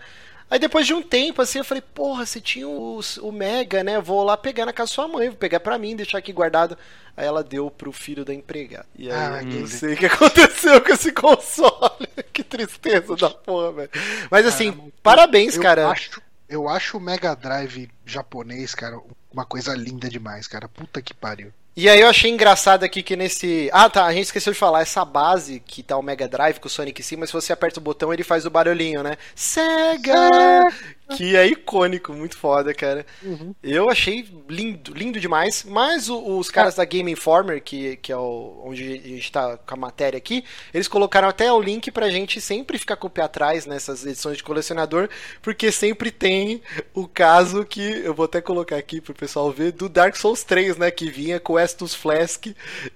Aí 0.54 0.58
depois 0.60 0.86
de 0.86 0.94
um 0.94 1.02
tempo, 1.02 1.42
assim, 1.42 1.58
eu 1.58 1.64
falei, 1.64 1.82
porra, 1.82 2.24
você 2.24 2.40
tinha 2.40 2.68
o, 2.68 3.00
o 3.22 3.32
Mega, 3.32 3.82
né? 3.82 4.00
Vou 4.00 4.22
lá 4.22 4.36
pegar 4.36 4.64
na 4.64 4.72
casa 4.72 4.88
da 4.92 4.94
sua 4.94 5.08
mãe, 5.08 5.28
vou 5.28 5.36
pegar 5.36 5.58
pra 5.58 5.76
mim, 5.76 5.96
deixar 5.96 6.18
aqui 6.18 6.32
guardado. 6.32 6.78
Aí 7.16 7.26
ela 7.26 7.42
deu 7.42 7.68
pro 7.72 7.90
filho 7.90 8.24
da 8.24 8.32
empregada. 8.32 8.86
E 8.96 9.10
aí 9.10 9.16
Ah, 9.16 9.42
eu 9.42 9.62
não 9.62 9.66
sei 9.66 9.94
o 9.94 9.96
que 9.96 10.06
aconteceu 10.06 10.80
com 10.80 10.92
esse 10.92 11.10
console. 11.10 12.06
que 12.32 12.44
tristeza 12.44 13.16
da 13.16 13.30
porra, 13.30 13.72
velho. 13.72 13.90
Mas 14.30 14.46
assim, 14.46 14.92
parabéns, 15.02 15.56
eu 15.56 15.62
cara. 15.62 15.88
Acho, 15.88 16.22
eu 16.48 16.68
acho 16.68 16.98
o 16.98 17.00
Mega 17.00 17.34
Drive 17.34 17.90
japonês, 18.06 18.76
cara, 18.76 19.00
uma 19.32 19.44
coisa 19.44 19.74
linda 19.74 20.08
demais, 20.08 20.46
cara. 20.46 20.68
Puta 20.68 21.02
que 21.02 21.12
pariu. 21.12 21.52
E 21.76 21.88
aí 21.88 22.00
eu 22.00 22.08
achei 22.08 22.30
engraçado 22.30 22.84
aqui 22.84 23.02
que 23.02 23.16
nesse. 23.16 23.68
Ah, 23.72 23.90
tá, 23.90 24.04
a 24.04 24.12
gente 24.12 24.26
esqueceu 24.26 24.52
de 24.52 24.58
falar, 24.58 24.82
essa 24.82 25.04
base 25.04 25.60
que 25.66 25.82
tá 25.82 25.96
o 25.96 26.02
Mega 26.02 26.28
Drive 26.28 26.60
com 26.60 26.68
o 26.68 26.70
Sonic 26.70 27.00
em 27.00 27.04
cima, 27.04 27.26
se 27.26 27.32
você 27.32 27.52
aperta 27.52 27.80
o 27.80 27.82
botão, 27.82 28.12
ele 28.12 28.22
faz 28.22 28.46
o 28.46 28.50
barulhinho, 28.50 29.02
né? 29.02 29.16
Sega! 29.34 30.14
Que 31.16 31.36
é 31.36 31.46
icônico, 31.46 32.12
muito 32.14 32.36
foda, 32.36 32.72
cara. 32.72 33.04
Uhum. 33.22 33.54
Eu 33.62 33.90
achei 33.90 34.26
lindo, 34.48 34.94
lindo 34.94 35.20
demais. 35.20 35.62
Mas 35.68 36.08
o- 36.08 36.38
os 36.38 36.50
caras 36.50 36.76
da 36.76 36.84
Game 36.84 37.12
Informer, 37.12 37.62
que, 37.62 37.96
que 37.96 38.10
é 38.10 38.16
o, 38.16 38.62
onde 38.64 38.82
a 39.04 39.08
gente 39.08 39.30
tá 39.30 39.56
com 39.58 39.74
a 39.74 39.76
matéria 39.76 40.16
aqui, 40.16 40.42
eles 40.72 40.88
colocaram 40.88 41.28
até 41.28 41.52
o 41.52 41.60
link 41.60 41.90
pra 41.90 42.08
gente 42.10 42.40
sempre 42.40 42.78
ficar 42.78 42.96
com 42.96 43.06
o 43.06 43.10
pé 43.10 43.22
atrás 43.22 43.66
nessas 43.66 44.04
edições 44.06 44.38
de 44.38 44.42
colecionador, 44.42 45.08
porque 45.42 45.70
sempre 45.70 46.10
tem 46.10 46.62
o 46.94 47.06
caso 47.06 47.64
que, 47.66 47.82
eu 47.82 48.14
vou 48.14 48.24
até 48.24 48.40
colocar 48.40 48.76
aqui 48.76 49.00
pro 49.00 49.12
pessoal 49.14 49.50
ver, 49.52 49.72
do 49.72 49.88
Dark 49.88 50.16
Souls 50.16 50.42
3, 50.42 50.76
né? 50.78 50.90
Que 50.90 51.10
vinha 51.10 51.38
com 51.38 51.58
Estus 51.58 51.94
Flask 51.94 52.46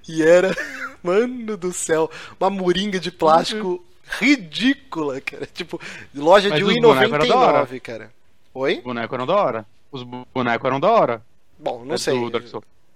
e 0.08 0.22
era, 0.22 0.54
mano 1.02 1.56
do 1.56 1.72
céu, 1.72 2.10
uma 2.40 2.48
moringa 2.48 2.98
de 2.98 3.10
plástico 3.10 3.84
ridícula, 4.20 5.20
cara. 5.20 5.46
Tipo, 5.52 5.80
loja 6.14 6.48
Mas 6.48 6.58
de 6.58 6.64
os 6.64 6.74
bonecos 6.80 7.12
era 7.12 7.26
da 7.26 7.36
hora. 7.36 7.66
1,99, 7.66 7.80
cara. 7.80 8.10
Oi? 8.54 8.76
Os 8.78 8.82
bonecos 8.82 9.14
eram 9.14 9.26
da 9.26 9.36
hora. 9.36 9.66
Os 9.90 10.02
bonecos 10.02 10.66
eram 10.66 10.80
da 10.80 10.90
hora. 10.90 11.22
Bom, 11.58 11.84
não 11.84 11.94
É 11.94 11.98
sei. 11.98 12.14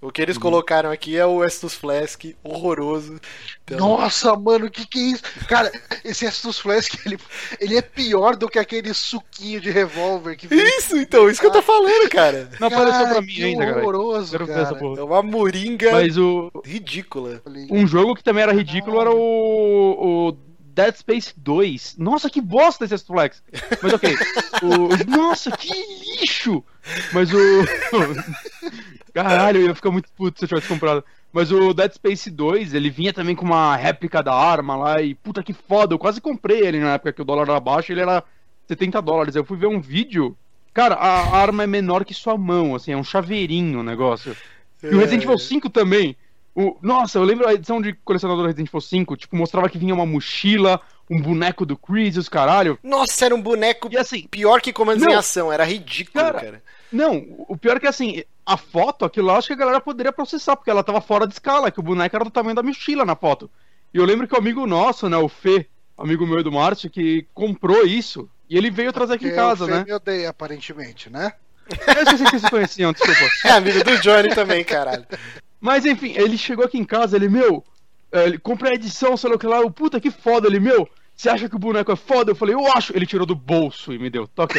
O 0.05 0.10
que 0.10 0.20
eles 0.20 0.36
colocaram 0.36 0.90
aqui 0.90 1.16
é 1.16 1.24
o 1.24 1.44
Estus 1.44 1.74
Flask 1.74 2.24
horroroso. 2.43 3.20
Então, 3.64 3.78
Nossa, 3.78 4.34
mano, 4.34 4.68
que 4.68 4.84
que 4.84 4.98
é 4.98 5.02
isso? 5.12 5.22
Cara, 5.47 5.70
esse 6.05 6.24
Estus 6.24 6.59
Flask, 6.59 6.93
ele, 7.06 7.16
ele 7.60 7.76
é 7.76 7.82
pior 7.82 8.34
do 8.34 8.48
que 8.48 8.59
aquele 8.59 8.93
suquinho 8.94 9.60
de 9.60 9.70
revólver 9.70 10.34
que 10.34 10.48
vem. 10.48 10.59
Isso, 10.59 10.97
então, 10.97 11.30
isso 11.30 11.40
que 11.40 11.47
eu 11.47 11.52
tô 11.52 11.62
falando, 11.62 12.09
cara. 12.10 12.51
Não 12.59 12.66
apareceu 12.66 13.01
pra 13.05 13.09
Cara, 13.10 13.22
mim 13.22 13.43
ainda, 13.44 13.64
cara. 13.64 13.78
horroroso, 13.80 14.32
Quero 14.32 14.47
ver 14.47 14.59
essa 14.59 14.74
cara. 14.74 14.86
É 14.98 15.02
uma 15.05 15.22
moringa 15.22 15.93
Mas 15.93 16.18
o, 16.18 16.51
ridícula. 16.64 17.40
um 17.70 17.86
jogo 17.86 18.16
que 18.16 18.24
também 18.24 18.43
era 18.43 18.52
ridículo 18.52 19.01
era 19.01 19.10
o, 19.12 20.28
o 20.30 20.36
Dead 20.74 20.94
Space 20.97 21.35
2. 21.36 21.97
Nossa, 21.99 22.31
que 22.31 22.40
bosta 22.40 22.85
esse 22.85 23.05
Flex. 23.05 23.43
Mas 23.82 23.93
ok. 23.93 24.15
O, 24.62 25.11
nossa, 25.11 25.51
que 25.51 25.73
lixo! 26.20 26.65
Mas 27.12 27.31
o. 27.32 27.39
Caralho, 29.12 29.61
eu 29.61 29.66
ia 29.69 29.74
ficar 29.74 29.90
muito 29.90 30.11
puto 30.12 30.39
se 30.39 30.44
eu 30.44 30.49
tivesse 30.49 30.69
comprado. 30.69 31.05
Mas 31.32 31.53
o 31.53 31.73
Dead 31.74 31.93
Space 31.93 32.31
2, 32.31 32.74
ele 32.74 32.90
vinha 32.90 33.12
também 33.12 33.35
com 33.35 33.44
uma 33.44 33.77
réplica 33.77 34.23
da 34.23 34.35
arma 34.35 34.77
lá 34.77 35.03
e 35.03 35.15
puta 35.15 35.43
que 35.43 35.53
foda, 35.53 35.94
eu 35.94 35.99
quase 35.99 36.20
comprei 36.20 36.61
ele 36.61 36.78
na 36.78 36.94
época 36.94 37.12
que 37.12 37.23
o 37.23 37.24
dólar 37.24 37.49
era 37.49 37.61
baixo, 37.61 37.93
ele 37.93 38.01
era 38.01 38.23
70 38.69 39.01
dólares. 39.03 39.36
Eu 39.36 39.44
fui 39.44 39.57
ver 39.57 39.66
um 39.66 39.81
vídeo, 39.81 40.36
cara, 40.73 40.94
a 40.94 41.36
arma 41.36 41.65
é 41.65 41.66
menor 41.66 42.05
que 42.05 42.15
sua 42.15 42.36
mão, 42.36 42.74
assim, 42.74 42.93
é 42.93 42.97
um 42.97 43.05
chaveirinho 43.05 43.81
o 43.81 43.82
negócio. 43.82 44.36
E 44.82 44.94
o 44.94 44.99
Resident 44.99 45.24
Evil 45.24 45.39
5 45.39 45.70
também. 45.70 46.16
O, 46.55 46.77
nossa, 46.83 47.19
eu 47.19 47.24
lembro 47.24 47.49
a 47.49 47.55
edição 47.55 47.81
de 47.81 47.95
colecionador 48.05 48.43
do 48.43 48.47
Resident 48.47 48.69
Evil 48.69 48.81
5, 48.81 49.16
tipo, 49.16 49.37
mostrava 49.37 49.69
que 49.70 49.79
vinha 49.79 49.95
uma 49.95 50.05
mochila, 50.05 50.81
um 51.11 51.20
boneco 51.20 51.65
do 51.65 51.77
Chris 51.77 52.16
e 52.16 52.19
os 52.19 52.29
caralho. 52.29 52.79
Nossa, 52.83 53.24
era 53.24 53.35
um 53.35 53.41
boneco 53.41 53.89
E 53.91 53.97
assim, 53.97 54.27
pior 54.29 54.61
que 54.61 54.73
comandos 54.73 55.03
em 55.03 55.07
Não. 55.09 55.19
ação. 55.19 55.51
Era 55.53 55.65
ridículo, 55.65 56.23
Cara, 56.24 56.41
cara. 56.41 56.62
não, 56.93 57.24
o 57.49 57.57
pior 57.57 57.79
é 57.79 57.81
que 57.81 57.87
assim, 57.87 58.23
a 58.45 58.57
foto, 58.59 59.05
aquilo 59.05 59.29
lá, 59.29 59.39
acho 59.39 59.47
que 59.47 59.53
a 59.55 59.57
galera 59.57 59.81
poderia 59.81 60.12
processar, 60.12 60.55
porque 60.57 60.70
ela 60.70 60.85
tava 60.85 61.01
fora 61.01 61.27
de 61.27 61.33
escala, 61.33 61.70
que 61.70 61.81
o 61.81 61.83
boneco 61.83 62.15
era 62.15 62.24
do 62.24 62.31
tamanho 62.31 62.55
da 62.57 62.62
mochila 62.62 63.05
na 63.05 63.16
foto. 63.16 63.51
E 63.95 63.97
eu 63.99 64.05
lembro 64.05 64.29
que 64.29 64.35
o 64.35 64.39
amigo 64.39 64.66
nosso, 64.66 65.09
né, 65.09 65.16
o 65.16 65.29
Fê, 65.29 65.66
amigo 65.97 66.27
meu 66.27 66.43
do 66.43 66.53
Márcio, 66.53 66.91
que 66.91 67.27
comprou 67.33 67.87
isso, 67.87 68.29
e 68.49 68.59
ele 68.59 68.70
veio 68.70 68.93
trazer 68.93 69.15
aqui 69.15 69.24
em 69.24 69.29
Porque 69.29 69.41
casa, 69.41 69.65
o 69.65 69.69
Fê 69.69 69.73
né? 69.74 69.85
me 69.87 69.93
odeia, 69.95 70.29
aparentemente, 70.29 71.09
né? 71.09 71.33
Eu 71.87 72.03
esqueci 72.03 72.24
que 72.24 72.31
vocês 72.31 72.43
se 72.43 72.51
conheciam, 72.51 72.93
desculpa. 72.93 73.20
É 73.47 73.51
amigo 73.53 73.83
do 73.85 73.99
Johnny 74.01 74.35
também, 74.35 74.62
caralho. 74.65 75.07
Mas 75.62 75.86
enfim, 75.86 76.12
ele 76.16 76.36
chegou 76.36 76.64
aqui 76.64 76.76
em 76.76 76.84
casa, 76.84 77.14
ele, 77.14 77.28
meu, 77.28 77.64
ele 78.12 78.36
comprei 78.36 78.72
a 78.72 78.74
edição, 78.74 79.16
sei 79.16 79.30
lá 79.30 79.36
o 79.36 79.39
que 79.39 79.47
lá, 79.47 79.59
eu, 79.59 79.70
puta 79.70 80.01
que 80.01 80.10
foda, 80.10 80.48
ele, 80.48 80.59
meu, 80.59 80.89
você 81.14 81.28
acha 81.28 81.48
que 81.48 81.55
o 81.55 81.59
boneco 81.59 81.93
é 81.93 81.94
foda? 81.94 82.32
Eu 82.32 82.34
falei, 82.34 82.52
eu 82.52 82.66
acho. 82.72 82.97
Ele 82.97 83.06
tirou 83.06 83.24
do 83.24 83.36
bolso 83.36 83.93
e 83.93 83.98
me 83.98 84.10
deu, 84.10 84.26
toque. 84.26 84.59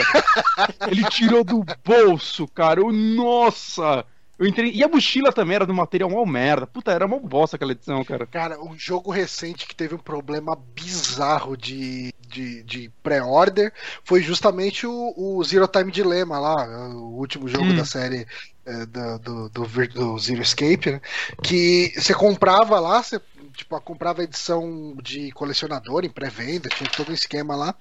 ele 0.87 1.03
tirou 1.09 1.43
do 1.43 1.61
bolso, 1.83 2.47
cara, 2.47 2.79
eu, 2.79 2.89
nossa. 2.89 4.05
Eu 4.43 4.47
entrei, 4.47 4.71
e 4.73 4.83
a 4.83 4.89
mochila 4.89 5.31
também 5.31 5.55
era 5.55 5.65
do 5.65 5.73
material 5.73 6.09
mal 6.09 6.25
merda. 6.25 6.67
Puta, 6.67 6.91
era 6.91 7.05
uma 7.05 7.17
bosta 7.17 7.55
aquela 7.55 7.71
edição, 7.71 8.03
cara. 8.03 8.27
Cara, 8.27 8.61
um 8.61 8.77
jogo 8.77 9.09
recente 9.09 9.65
que 9.65 9.73
teve 9.73 9.95
um 9.95 9.99
problema 9.99 10.53
bizarro 10.75 11.55
de, 11.55 12.13
de, 12.27 12.61
de 12.63 12.91
pré-order 13.01 13.71
foi 14.03 14.21
justamente 14.21 14.85
o, 14.85 15.13
o 15.15 15.41
Zero 15.45 15.65
Time 15.65 15.89
Dilemma 15.89 16.39
lá, 16.39 16.89
o 16.89 17.17
último 17.17 17.47
jogo 17.47 17.63
Hum. 17.63 17.77
da 17.77 17.85
série 17.85 18.27
é, 18.65 18.85
do, 18.85 19.19
do, 19.19 19.49
do, 19.49 19.87
do 19.87 20.19
Zero 20.19 20.41
Escape, 20.41 20.91
né? 20.91 21.01
Que 21.41 21.93
você 21.95 22.13
comprava 22.13 22.81
lá, 22.81 23.01
você 23.01 23.21
tipo, 23.55 23.79
comprava 23.79 24.19
a 24.21 24.23
edição 24.25 24.97
de 25.01 25.31
colecionador 25.31 26.03
em 26.03 26.09
pré-venda, 26.09 26.67
tinha 26.67 26.89
todo 26.89 27.11
um 27.11 27.15
esquema 27.15 27.55
lá, 27.55 27.73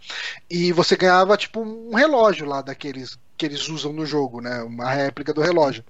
e 0.48 0.70
você 0.70 0.94
ganhava 0.94 1.36
tipo 1.36 1.60
um 1.60 1.92
relógio 1.92 2.46
lá 2.46 2.62
daqueles 2.62 3.18
que 3.36 3.46
eles 3.46 3.68
usam 3.68 3.92
no 3.92 4.06
jogo, 4.06 4.40
né? 4.40 4.62
Uma 4.62 4.88
réplica 4.90 5.34
do 5.34 5.40
relógio. 5.40 5.82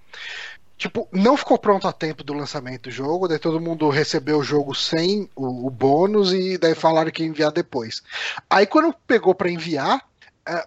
Tipo, 0.83 1.07
não 1.13 1.37
ficou 1.37 1.57
pronto 1.57 1.87
a 1.87 1.93
tempo 1.93 2.25
do 2.25 2.35
lançamento 2.35 2.89
do 2.89 2.91
jogo, 2.91 3.29
daí 3.29 3.39
todo 3.39 3.61
mundo 3.61 3.89
recebeu 3.89 4.39
o 4.41 4.43
jogo 4.43 4.75
sem 4.75 5.31
o, 5.37 5.69
o 5.69 5.71
bônus 5.71 6.33
e 6.33 6.59
daí 6.59 6.75
falaram 6.75 7.09
que 7.09 7.23
ia 7.23 7.29
enviar 7.29 7.53
depois. 7.53 8.03
Aí 8.51 8.67
quando 8.67 8.93
pegou 9.07 9.33
pra 9.33 9.49
enviar, 9.49 10.05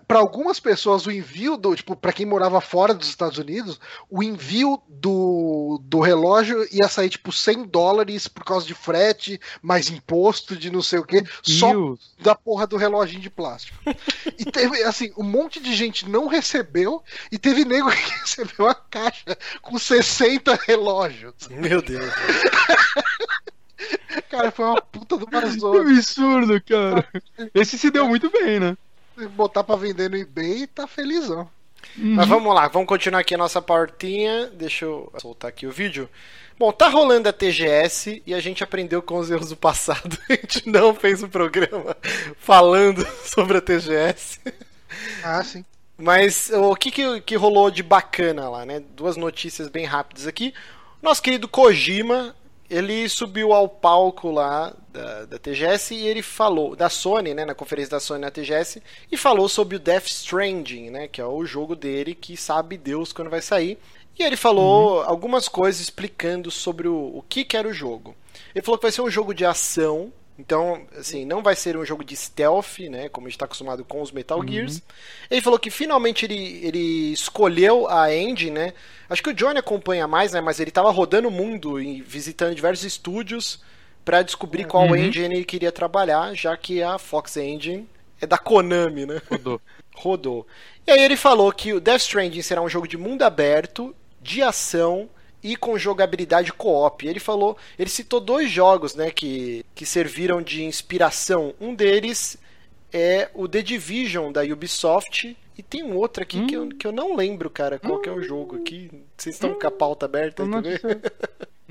para 0.08 0.20
algumas 0.20 0.60
pessoas 0.60 1.06
o 1.06 1.12
envio 1.12 1.58
do, 1.58 1.76
tipo, 1.76 1.96
para 1.96 2.14
quem 2.14 2.26
morava 2.26 2.62
fora 2.62 2.94
dos 2.94 3.10
Estados 3.10 3.38
Unidos, 3.38 3.80
o 4.10 4.24
envio 4.24 4.82
do, 4.88 5.82
do 5.84 6.00
relógio 6.00 6.66
ia 6.72 6.88
sair 6.88 7.10
tipo 7.10 7.32
100 7.32 7.66
dólares 7.66 8.28
por 8.28 8.46
causa 8.46 8.66
de 8.66 8.74
frete, 8.74 9.40
mais 9.62 9.90
imposto 9.90 10.56
de 10.56 10.72
não 10.72 10.82
sei 10.82 11.00
o 11.00 11.04
que, 11.06 11.24
só 11.42 11.74
da 12.20 12.34
porra 12.34 12.66
do 12.66 12.78
reloginho 12.78 13.22
de 13.22 13.30
plástico. 13.30 13.78
E 14.38 14.46
teve, 14.46 14.82
assim, 14.84 15.12
um 15.18 15.24
monte 15.24 15.60
de 15.60 15.76
gente 15.76 16.08
não 16.08 16.28
recebeu 16.28 17.04
e 17.32 17.38
teve 17.38 17.66
nego 17.66 17.92
que 17.92 18.20
recebeu 18.22 18.68
a 18.68 18.76
caixa 18.76 19.38
com 19.62 19.78
60 19.78 20.58
relógios. 20.66 21.34
Meu 21.50 21.82
Deus. 21.82 22.14
Cara, 24.30 24.52
foi 24.52 24.66
uma 24.66 24.82
puta 24.82 25.18
do 25.18 25.26
Que 25.28 25.34
marzona. 25.34 25.82
absurdo, 25.82 26.62
cara. 26.62 27.08
Esse 27.54 27.78
se 27.78 27.92
deu 27.92 28.08
muito 28.08 28.30
bem, 28.30 28.60
né? 28.60 28.78
Botar 29.36 29.64
pra 29.64 29.76
vender 29.76 30.10
no 30.10 30.18
eBay 30.18 30.68
tá 30.68 30.88
felizão. 30.88 31.50
Mas 31.98 32.28
vamos 32.28 32.54
lá, 32.54 32.68
vamos 32.68 32.88
continuar 32.88 33.20
aqui 33.20 33.36
a 33.36 33.38
nossa 33.38 33.62
portinha. 33.62 34.48
Deixa 34.48 34.86
eu 34.86 35.12
soltar 35.18 35.50
aqui 35.50 35.66
o 35.66 35.72
vídeo. 35.72 36.10
Bom, 36.58 36.72
tá 36.72 36.88
rolando 36.88 37.28
a 37.28 37.34
TGS 37.34 38.24
e 38.26 38.34
a 38.34 38.40
gente 38.40 38.64
aprendeu 38.64 39.02
com 39.02 39.18
os 39.18 39.30
erros 39.30 39.50
do 39.50 39.58
passado. 39.58 40.18
A 40.30 40.34
gente 40.34 40.70
não 40.70 40.96
fez 40.96 41.22
um 41.22 41.28
programa 41.28 41.98
falando 42.38 43.06
sobre 43.26 43.58
a 43.58 43.62
TGS. 43.62 44.40
Ah, 45.22 45.44
sim. 45.44 45.66
Mas 45.98 46.50
o 46.50 46.74
que, 46.76 46.92
que, 46.92 47.22
que 47.22 47.36
rolou 47.36 47.70
de 47.70 47.84
bacana 47.84 48.50
lá, 48.50 48.66
né? 48.66 48.82
Duas 48.96 49.18
notícias 49.18 49.68
bem 49.68 49.86
rápidas 49.86 50.28
aqui. 50.28 50.54
Nosso 51.02 51.22
querido 51.22 51.48
Kojima, 51.48 52.34
ele 52.70 53.08
subiu 53.08 53.54
ao 53.54 53.70
palco 53.70 54.32
lá 54.32 54.74
da, 54.90 55.26
da 55.26 55.38
TGS 55.38 55.94
e 55.94 56.08
ele 56.08 56.22
falou, 56.22 56.76
da 56.76 56.90
Sony, 56.90 57.34
né? 57.34 57.46
Na 57.46 57.54
conferência 57.54 57.92
da 57.92 58.00
Sony 58.00 58.22
na 58.22 58.32
TGS, 58.32 58.82
e 59.12 59.18
falou 59.18 59.48
sobre 59.48 59.76
o 59.76 59.80
Death 59.80 60.08
Stranding, 60.08 60.90
né? 60.90 61.08
Que 61.08 61.22
é 61.22 61.26
o 61.26 61.46
jogo 61.46 61.76
dele 61.76 62.16
que 62.16 62.36
sabe 62.36 62.78
Deus 62.78 63.14
quando 63.14 63.30
vai 63.30 63.42
sair. 63.42 63.78
E 64.18 64.24
ele 64.24 64.38
falou 64.38 65.02
algumas 65.04 65.48
coisas 65.48 65.82
explicando 65.82 66.50
sobre 66.50 66.88
o, 66.88 67.18
o 67.18 67.24
que, 67.28 67.44
que 67.44 67.58
era 67.58 67.68
o 67.68 67.74
jogo. 67.74 68.16
Ele 68.54 68.64
falou 68.64 68.78
que 68.78 68.86
vai 68.86 68.92
ser 68.92 69.02
um 69.02 69.10
jogo 69.10 69.34
de 69.34 69.46
ação. 69.46 70.12
Então, 70.38 70.86
assim, 70.98 71.24
não 71.26 71.42
vai 71.42 71.56
ser 71.56 71.78
um 71.78 71.86
jogo 71.86 72.04
de 72.04 72.16
stealth, 72.16 72.80
né? 72.90 73.08
Como 73.08 73.26
a 73.26 73.30
gente 73.30 73.38
está 73.38 73.46
acostumado 73.46 73.86
com 73.86 74.02
os 74.02 74.12
Metal 74.12 74.46
Gears. 74.46 74.82
Ele 75.32 75.42
falou 75.42 75.58
que 75.58 75.70
finalmente 75.72 76.26
ele, 76.26 76.60
ele 76.62 77.14
escolheu 77.14 77.88
a 77.90 78.14
engine, 78.14 78.52
né? 78.52 78.74
Acho 79.10 79.24
que 79.24 79.30
o 79.30 79.34
Johnny 79.34 79.60
acompanha 79.60 80.08
mais, 80.08 80.34
né? 80.34 80.42
Mas 80.42 80.60
ele 80.60 80.70
estava 80.72 80.92
rodando 80.92 81.30
o 81.30 81.32
mundo 81.32 81.80
e 81.80 82.02
visitando 82.02 82.54
diversos 82.54 82.84
estúdios 82.84 83.62
para 84.04 84.22
descobrir 84.22 84.66
qual 84.66 84.90
Uhum. 84.90 84.96
engine 84.96 85.36
ele 85.36 85.46
queria 85.46 85.72
trabalhar, 85.72 86.34
já 86.36 86.56
que 86.58 86.84
a 86.84 86.98
Fox 86.98 87.38
Engine 87.38 87.88
é 88.20 88.28
da 88.28 88.38
Konami, 88.38 89.06
né? 89.06 89.22
Rodou. 89.32 89.62
rodou. 89.96 90.48
E 90.86 90.92
aí 90.92 91.02
ele 91.02 91.16
falou 91.16 91.52
que 91.52 91.74
o 91.74 91.80
Death 91.80 92.02
Stranding 92.02 92.42
será 92.42 92.62
um 92.62 92.70
jogo 92.70 92.88
de 92.88 92.98
mundo 92.98 93.24
aberto, 93.24 93.96
de 94.22 94.42
ação 94.42 95.10
e 95.46 95.56
com 95.56 95.78
jogabilidade 95.78 96.52
co-op. 96.52 97.08
Ele 97.08 97.20
falou, 97.20 97.56
ele 97.78 97.90
citou 97.90 98.20
dois 98.20 98.50
jogos, 98.50 98.96
né, 98.96 99.12
que, 99.12 99.64
que 99.76 99.86
serviram 99.86 100.42
de 100.42 100.64
inspiração. 100.64 101.54
Um 101.62 101.76
deles 101.76 102.36
é 102.98 103.30
o 103.34 103.48
The 103.48 103.62
Division 103.62 104.32
da 104.32 104.42
Ubisoft. 104.42 105.36
E 105.58 105.64
tem 105.64 105.84
um 105.84 105.96
outro 105.96 106.22
aqui 106.24 106.38
Hum. 106.40 106.48
que, 106.48 106.54
eu, 106.56 106.70
que 106.70 106.86
eu 106.88 106.92
não 106.92 107.16
lembro, 107.16 107.50
cara, 107.50 107.80
qual 107.80 108.00
que 108.02 108.10
é 108.10 108.12
o 108.12 108.22
jogo 108.22 108.58
aqui. 108.58 108.90
Vocês 109.18 109.36
estão 109.36 109.54
com 109.54 109.68
a 109.68 109.72
pauta 109.72 110.06
aberta 110.06 110.44
aí 110.44 110.50
também? 110.52 110.78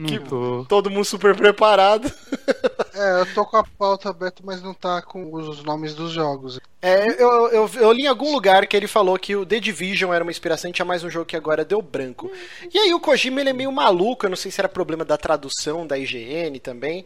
Que- 0.06 0.18
tô. 0.20 0.64
Todo 0.68 0.90
mundo 0.90 1.04
super 1.04 1.34
preparado. 1.36 2.10
É, 2.96 3.20
eu 3.22 3.34
tô 3.34 3.44
com 3.44 3.56
a 3.56 3.64
pauta 3.64 4.08
aberta, 4.08 4.40
mas 4.44 4.62
não 4.62 4.72
tá 4.72 5.02
com 5.02 5.34
os 5.34 5.64
nomes 5.64 5.96
dos 5.96 6.12
jogos. 6.12 6.60
É, 6.80 7.08
eu, 7.20 7.48
eu, 7.48 7.70
eu 7.80 7.90
li 7.92 8.02
em 8.04 8.06
algum 8.06 8.32
lugar 8.32 8.68
que 8.68 8.76
ele 8.76 8.86
falou 8.86 9.18
que 9.18 9.34
o 9.34 9.44
The 9.44 9.58
Division 9.58 10.12
era 10.14 10.22
uma 10.22 10.30
inspiração 10.30 10.70
e 10.70 10.72
tinha 10.72 10.84
mais 10.84 11.02
um 11.02 11.10
jogo 11.10 11.26
que 11.26 11.34
agora 11.36 11.64
deu 11.64 11.82
branco. 11.82 12.30
E 12.72 12.78
aí 12.78 12.94
o 12.94 13.00
Kojima 13.00 13.40
ele 13.40 13.50
é 13.50 13.52
meio 13.52 13.72
maluco, 13.72 14.24
eu 14.26 14.30
não 14.30 14.36
sei 14.36 14.52
se 14.52 14.60
era 14.60 14.68
problema 14.68 15.04
da 15.04 15.16
tradução 15.18 15.84
da 15.84 15.98
IGN 15.98 16.60
também. 16.60 17.04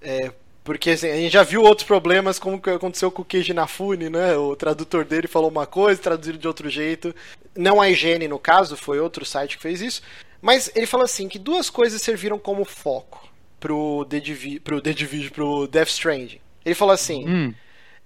É, 0.00 0.32
porque 0.66 0.90
assim, 0.90 1.08
a 1.08 1.14
gente 1.14 1.32
já 1.32 1.44
viu 1.44 1.62
outros 1.62 1.86
problemas, 1.86 2.40
como 2.40 2.60
que 2.60 2.68
aconteceu 2.68 3.08
com 3.08 3.22
o 3.22 3.24
Keiji 3.24 3.54
Nafune, 3.54 4.10
né? 4.10 4.36
O 4.36 4.56
tradutor 4.56 5.04
dele 5.04 5.28
falou 5.28 5.48
uma 5.48 5.64
coisa, 5.64 6.02
traduziram 6.02 6.38
de 6.38 6.48
outro 6.48 6.68
jeito. 6.68 7.14
Não 7.56 7.80
a 7.80 7.88
IGN, 7.88 8.26
no 8.26 8.38
caso, 8.38 8.76
foi 8.76 8.98
outro 8.98 9.24
site 9.24 9.56
que 9.56 9.62
fez 9.62 9.80
isso. 9.80 10.02
Mas 10.42 10.68
ele 10.74 10.84
falou 10.84 11.04
assim 11.04 11.28
que 11.28 11.38
duas 11.38 11.70
coisas 11.70 12.02
serviram 12.02 12.36
como 12.36 12.64
foco 12.64 13.28
pro 13.60 14.04
The, 14.10 14.18
Divi 14.18 14.58
pro 14.58 14.80
The 14.80 14.92
Division, 14.92 15.30
pro 15.32 15.68
Death 15.68 15.88
Stranding. 15.88 16.40
Ele 16.64 16.74
falou 16.74 16.92
assim 16.92 17.24
Hum. 17.28 17.54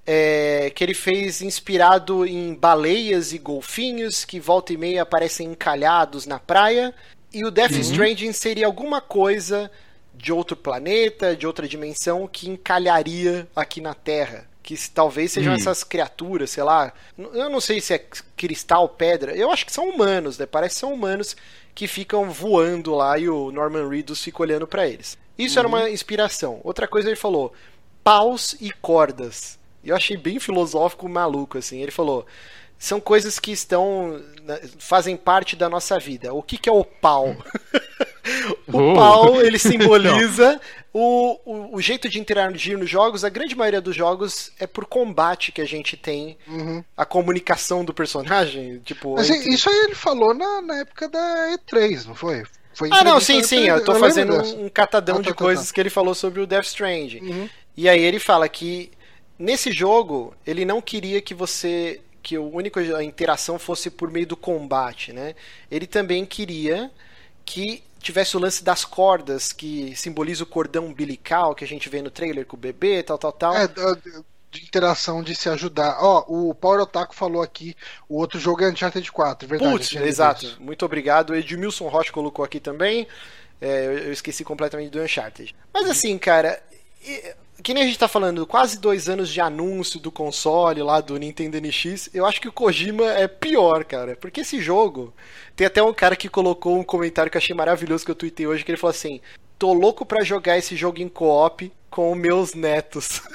é, 0.07 0.70
que 0.74 0.85
ele 0.85 0.95
fez 0.95 1.41
inspirado 1.41 2.27
em 2.27 2.55
baleias 2.55 3.32
e 3.32 3.39
golfinhos 3.39 4.23
que 4.23 4.39
volta 4.39 4.74
e 4.74 4.77
meia 4.77 5.01
aparecem 5.03 5.49
encalhados 5.49 6.27
na 6.27 6.39
praia. 6.39 6.95
E 7.32 7.43
o 7.43 7.51
Death 7.51 7.73
Stranding 7.73 8.32
seria 8.32 8.66
alguma 8.66 9.01
coisa 9.01 9.70
de 10.21 10.33
outro 10.33 10.57
planeta, 10.57 11.35
de 11.35 11.47
outra 11.47 11.67
dimensão 11.67 12.29
que 12.31 12.49
encalharia 12.49 13.49
aqui 13.55 13.81
na 13.81 13.95
Terra. 13.95 14.47
Que 14.63 14.77
talvez 14.91 15.33
sejam 15.33 15.53
Hum. 15.53 15.57
essas 15.57 15.83
criaturas, 15.83 16.51
sei 16.51 16.63
lá. 16.63 16.93
Eu 17.19 17.49
não 17.49 17.61
sei 17.61 17.81
se 17.81 17.95
é 17.95 18.05
cristal, 18.37 18.89
pedra. 18.89 19.35
Eu 19.35 19.51
acho 19.51 19.65
que 19.65 19.73
são 19.73 19.89
humanos, 19.89 20.39
né? 20.39 20.47
Parece 20.47 20.75
que 20.75 20.81
são 20.81 20.93
humanos 20.93 21.35
que 21.75 21.87
ficam 21.89 22.31
voando 22.31 22.95
lá 22.95 23.19
e 23.19 23.29
o 23.29 23.51
Norman 23.51 23.89
Reedus 23.89 24.23
fica 24.23 24.43
olhando 24.43 24.67
pra 24.67 24.87
eles. 24.87 25.17
Isso 25.39 25.59
era 25.59 25.67
uma 25.67 25.89
inspiração. 25.89 26.61
Outra 26.63 26.87
coisa 26.87 27.09
ele 27.09 27.17
falou: 27.17 27.53
paus 28.05 28.55
e 28.61 28.71
cordas. 28.71 29.59
Eu 29.83 29.97
achei 29.97 30.17
bem 30.17 30.39
filosófico, 30.39 31.09
maluco, 31.09 31.57
assim. 31.57 31.81
Ele 31.81 31.91
falou: 31.91 32.27
são 32.81 32.98
coisas 32.98 33.39
que 33.39 33.52
estão. 33.52 34.20
na- 34.43 34.59
fazem 34.78 35.15
parte 35.16 35.55
da 35.55 35.69
nossa 35.69 35.98
vida. 35.98 36.32
O 36.35 36.43
que, 36.43 36.57
que 36.57 36.69
é 36.69 36.73
o 36.73 36.82
pau? 36.82 37.36
o 38.66 38.78
Oh. 38.78 38.94
pau, 38.94 39.40
ele 39.43 39.59
simboliza 39.61 40.59
o, 40.93 41.39
o, 41.44 41.77
o 41.77 41.81
jeito 41.81 42.09
de 42.09 42.19
interagir 42.19 42.78
nos 42.78 42.89
jogos. 42.89 43.24
A 43.24 43.28
grande 43.28 43.55
maioria 43.55 43.81
dos 43.82 43.94
jogos 43.94 44.51
é 44.59 44.66
por 44.66 44.86
combate 44.86 45.52
que 45.52 45.61
a 45.61 45.66
gente 45.66 45.97
tem 45.97 46.36
Uhum. 46.48 46.82
a 46.97 47.05
comunicação 47.05 47.85
do 47.85 47.93
personagem. 47.93 48.78
Tipo, 48.85 49.15
Mas 49.15 49.28
entre- 49.31 49.52
isso 49.52 49.69
aí 49.69 49.77
ele 49.85 49.94
falou 49.94 50.32
na, 50.35 50.62
na 50.62 50.78
época 50.78 51.09
da 51.09 51.55
E3, 51.59 52.07
não 52.07 52.15
foi? 52.15 52.43
foi 52.73 52.89
Ah, 52.93 53.05
não, 53.05 53.20
sim, 53.20 53.43
sim. 53.43 53.65
E3, 53.65 53.69
Eu 53.78 53.85
tô 53.85 53.93
lembro 53.93 54.09
fazendo 54.09 54.35
um, 54.36 54.65
um 54.65 54.69
catadão 54.70 55.16
Ah, 55.16 55.20
de 55.20 55.28
tá, 55.28 55.35
tá, 55.35 55.44
coisas 55.44 55.69
tá. 55.69 55.74
que 55.74 55.81
ele 55.81 55.90
falou 55.90 56.15
sobre 56.15 56.40
o 56.40 56.47
Death 56.47 56.65
Stranding. 56.66 57.20
Uhum. 57.20 57.48
E 57.77 57.89
aí 57.89 58.02
ele 58.02 58.19
fala 58.19 58.48
que 58.48 58.90
nesse 59.39 59.70
jogo 59.70 60.35
ele 60.47 60.65
não 60.65 60.81
queria 60.81 61.20
que 61.20 61.35
você 61.35 62.01
que 62.23 62.37
o 62.39 62.55
único 62.55 62.79
a 62.79 63.03
interação 63.03 63.59
fosse 63.59 63.91
por 63.91 64.11
meio 64.11 64.27
do 64.27 64.37
combate, 64.37 65.13
né? 65.13 65.35
Ele 65.71 65.87
também 65.87 66.25
queria 66.25 66.91
que 67.45 67.83
tivesse 67.99 68.37
o 68.37 68.41
lance 68.41 68.65
das 68.65 68.85
cordas 68.85 69.53
que 69.53 69.95
simboliza 69.97 70.45
o 70.45 70.47
cordão 70.47 70.87
umbilical 70.87 71.55
que 71.55 71.65
a 71.65 71.69
gente 71.69 71.89
vê 71.89 72.01
no 72.01 72.11
trailer 72.11 72.47
com 72.47 72.57
o 72.57 72.61
bebê, 72.61 73.03
tal, 73.03 73.19
tal, 73.19 73.33
tal. 73.33 73.55
É, 73.57 73.69
de 74.51 74.63
interação, 74.65 75.23
de 75.23 75.35
se 75.35 75.49
ajudar. 75.49 75.99
Ó, 76.01 76.25
o 76.27 76.55
Power 76.55 76.81
Otaku 76.81 77.15
falou 77.15 77.43
aqui, 77.43 77.77
o 78.09 78.17
outro 78.17 78.39
jogo 78.39 78.65
é 78.65 78.71
Uncharted 78.71 79.11
4, 79.11 79.49
verdade. 79.49 79.73
Putz, 79.73 79.93
lido 79.93 80.07
exato. 80.07 80.45
isso. 80.45 80.61
Muito 80.61 80.85
obrigado. 80.85 81.31
O 81.31 81.37
Edmilson 81.37 81.89
Rocha 81.89 82.13
colocou 82.13 82.45
aqui 82.45 82.59
também. 82.59 83.07
É, 83.61 83.87
eu, 83.87 84.13
esqueci 84.13 84.43
completamente 84.43 84.91
do 84.91 85.01
Uncharted. 85.01 85.55
Mas 85.73 85.89
assim, 85.89 86.17
cara, 86.19 86.61
que 87.62 87.74
nem 87.74 87.82
a 87.82 87.87
gente 87.87 87.99
tá 87.99 88.09
falando, 88.09 88.47
quase 88.47 88.78
dois 88.78 89.09
anos 89.09 89.28
de 89.28 89.41
anúncio 89.41 90.01
do 90.01 90.11
console 90.11 90.82
lá 90.82 91.01
do 91.01 91.16
Nintendo 91.16 91.61
NX, 91.61 92.11
eu 92.15 92.27
acho 92.27 92.41
que 92.41 92.49
o 92.49 92.53
Kojima 92.53 93.05
é 93.05 93.28
pior, 93.28 93.85
cara. 93.85 94.16
Porque 94.16 94.41
esse 94.41 94.61
jogo. 94.61 95.12
Tem 95.55 95.66
até 95.66 95.82
um 95.82 95.93
cara 95.93 96.16
que 96.16 96.28
colocou 96.28 96.78
um 96.78 96.85
comentário 96.85 97.31
que 97.31 97.37
eu 97.37 97.41
achei 97.41 97.55
maravilhoso 97.55 98.05
que 98.05 98.11
eu 98.11 98.15
tuitei 98.15 98.47
hoje, 98.47 98.65
que 98.65 98.70
ele 98.70 98.78
falou 98.78 98.93
assim: 98.93 99.20
tô 99.59 99.73
louco 99.73 100.07
pra 100.07 100.24
jogar 100.24 100.57
esse 100.57 100.74
jogo 100.74 101.01
em 101.01 101.09
co-op 101.09 101.70
com 101.91 102.15
meus 102.15 102.55
netos. 102.55 103.21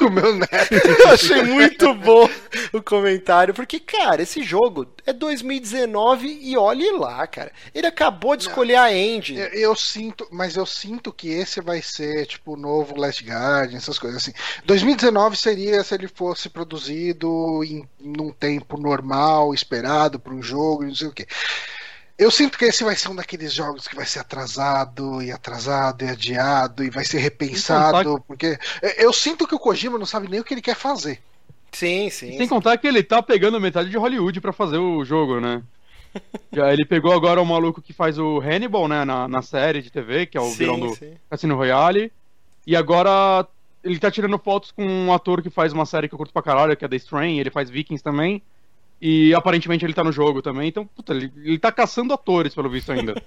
O 0.00 0.10
meu 0.10 0.34
neto. 0.34 0.74
Eu 0.74 1.08
achei 1.08 1.42
muito 1.42 1.94
bom 1.94 2.28
o 2.72 2.82
comentário, 2.82 3.54
porque, 3.54 3.78
cara, 3.78 4.22
esse 4.22 4.42
jogo 4.42 4.86
é 5.06 5.12
2019 5.12 6.26
e 6.42 6.56
olhe 6.56 6.90
lá, 6.92 7.26
cara. 7.26 7.52
Ele 7.72 7.86
acabou 7.86 8.36
de 8.36 8.44
escolher 8.44 8.76
a 8.76 8.92
engine. 8.92 9.38
Eu, 9.38 9.48
eu 9.48 9.76
sinto, 9.76 10.26
mas 10.32 10.56
eu 10.56 10.66
sinto 10.66 11.12
que 11.12 11.28
esse 11.28 11.60
vai 11.60 11.80
ser 11.80 12.26
tipo 12.26 12.54
o 12.54 12.56
novo 12.56 12.98
Last 12.98 13.22
Guardian, 13.24 13.78
essas 13.78 13.98
coisas 13.98 14.22
assim. 14.22 14.32
2019 14.64 15.36
seria 15.36 15.82
se 15.84 15.94
ele 15.94 16.08
fosse 16.08 16.48
produzido 16.48 17.62
em 17.64 17.88
num 18.00 18.32
tempo 18.32 18.76
normal, 18.80 19.54
esperado 19.54 20.18
para 20.18 20.34
um 20.34 20.42
jogo, 20.42 20.84
não 20.84 20.94
sei 20.94 21.08
o 21.08 21.12
quê. 21.12 21.26
Eu 22.18 22.32
sinto 22.32 22.58
que 22.58 22.64
esse 22.64 22.82
vai 22.82 22.96
ser 22.96 23.08
um 23.08 23.14
daqueles 23.14 23.52
jogos 23.52 23.86
que 23.86 23.94
vai 23.94 24.04
ser 24.04 24.18
atrasado 24.18 25.22
e 25.22 25.30
atrasado 25.30 26.04
e 26.04 26.08
adiado 26.08 26.82
e 26.82 26.90
vai 26.90 27.04
ser 27.04 27.18
repensado, 27.18 28.20
porque 28.26 28.58
eu 28.96 29.12
sinto 29.12 29.46
que 29.46 29.54
o 29.54 29.58
Kojima 29.58 29.96
não 29.96 30.06
sabe 30.06 30.28
nem 30.28 30.40
o 30.40 30.44
que 30.44 30.52
ele 30.52 30.60
quer 30.60 30.74
fazer. 30.74 31.20
Sim, 31.70 32.10
sim. 32.10 32.30
Sem 32.32 32.40
sim. 32.40 32.48
contar 32.48 32.76
que 32.76 32.88
ele 32.88 33.04
tá 33.04 33.22
pegando 33.22 33.60
metade 33.60 33.88
de 33.88 33.96
Hollywood 33.96 34.40
pra 34.40 34.52
fazer 34.52 34.78
o 34.78 35.04
jogo, 35.04 35.38
né? 35.38 35.62
Já 36.52 36.72
ele 36.72 36.84
pegou 36.84 37.12
agora 37.12 37.40
o 37.40 37.46
maluco 37.46 37.80
que 37.80 37.92
faz 37.92 38.18
o 38.18 38.40
Hannibal, 38.40 38.88
né, 38.88 39.04
na, 39.04 39.28
na 39.28 39.42
série 39.42 39.80
de 39.80 39.90
TV, 39.90 40.26
que 40.26 40.36
é 40.36 40.40
o 40.40 40.50
Sim, 40.50 40.56
vilão 40.56 40.80
do 40.80 40.94
sim. 40.96 41.12
Cassino 41.30 41.54
Royale. 41.54 42.10
E 42.66 42.74
agora 42.74 43.46
ele 43.84 43.98
tá 43.98 44.10
tirando 44.10 44.38
fotos 44.38 44.72
com 44.72 44.84
um 44.84 45.12
ator 45.12 45.40
que 45.42 45.50
faz 45.50 45.72
uma 45.72 45.86
série 45.86 46.08
que 46.08 46.14
eu 46.14 46.18
curto 46.18 46.32
pra 46.32 46.42
caralho, 46.42 46.76
que 46.76 46.84
é 46.84 46.88
The 46.88 46.96
Strain, 46.96 47.38
ele 47.38 47.50
faz 47.50 47.70
Vikings 47.70 48.02
também. 48.02 48.42
E 49.00 49.32
aparentemente 49.34 49.84
ele 49.84 49.94
tá 49.94 50.02
no 50.02 50.12
jogo 50.12 50.42
também, 50.42 50.68
então, 50.68 50.86
puta, 50.86 51.12
ele, 51.14 51.32
ele 51.44 51.58
tá 51.58 51.70
caçando 51.70 52.12
atores, 52.12 52.54
pelo 52.54 52.70
visto 52.70 52.92
ainda. 52.92 53.14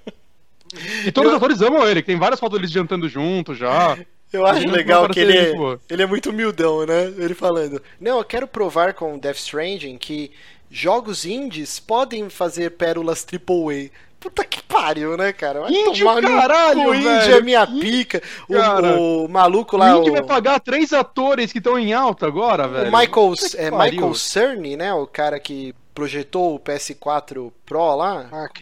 E 1.06 1.12
todos 1.12 1.32
os 1.32 1.38
atores 1.38 1.62
amam 1.62 1.86
ele, 1.86 2.02
que 2.02 2.06
tem 2.08 2.18
várias 2.18 2.40
fotos 2.40 2.58
deles 2.58 2.72
jantando 2.72 3.10
junto 3.10 3.54
já. 3.54 3.98
Eu 4.32 4.46
acho 4.46 4.66
legal 4.70 5.10
que 5.10 5.20
ele, 5.20 5.34
gente 5.34 5.58
boa. 5.58 5.82
ele 5.90 6.04
é 6.04 6.06
muito 6.06 6.30
humildão, 6.30 6.86
né? 6.86 7.14
Ele 7.18 7.34
falando: 7.34 7.82
Não, 8.00 8.20
eu 8.20 8.24
quero 8.24 8.48
provar 8.48 8.94
com 8.94 9.18
Death 9.18 9.36
Stranding 9.36 9.98
que 9.98 10.32
jogos 10.70 11.26
indies 11.26 11.80
podem 11.80 12.30
fazer 12.30 12.72
pérolas 12.72 13.26
AAA. 13.30 13.90
Puta 14.22 14.46
que 14.46 14.62
pariu, 14.62 15.18
né, 15.18 15.34
cara? 15.34 15.62
Vai 15.62 15.72
Índio, 15.72 16.06
tomar 16.06 16.22
no 16.22 16.28
caralho, 16.28 16.84
cu, 16.84 16.94
índio 16.94 17.10
é 17.10 17.42
minha 17.42 17.64
Índio, 17.64 17.80
pica. 17.82 18.22
O, 18.48 18.54
cara. 18.54 19.00
o 19.00 19.28
maluco 19.28 19.76
lá, 19.76 19.98
o 19.98 20.00
Indy 20.02 20.12
o, 20.12 20.14
vai 20.14 20.24
pagar 20.24 20.60
três 20.60 20.94
atores 20.94 21.52
que 21.52 21.58
estão 21.58 21.78
em 21.80 21.92
alta 21.92 22.28
agora, 22.28 22.68
velho. 22.68 22.90
o 22.90 22.98
Michael, 22.98 23.34
é, 23.58 23.72
pariu. 23.72 23.94
Michael 23.94 24.14
Cerny, 24.14 24.78
né? 24.78 24.94
O 24.94 25.08
cara 25.08 25.40
que 25.40 25.74
projetou 25.96 26.54
o 26.54 26.60
PS4 26.60 27.52
Pro 27.66 27.96
lá. 27.96 28.28
Mark, 28.32 28.32
Mark 28.32 28.62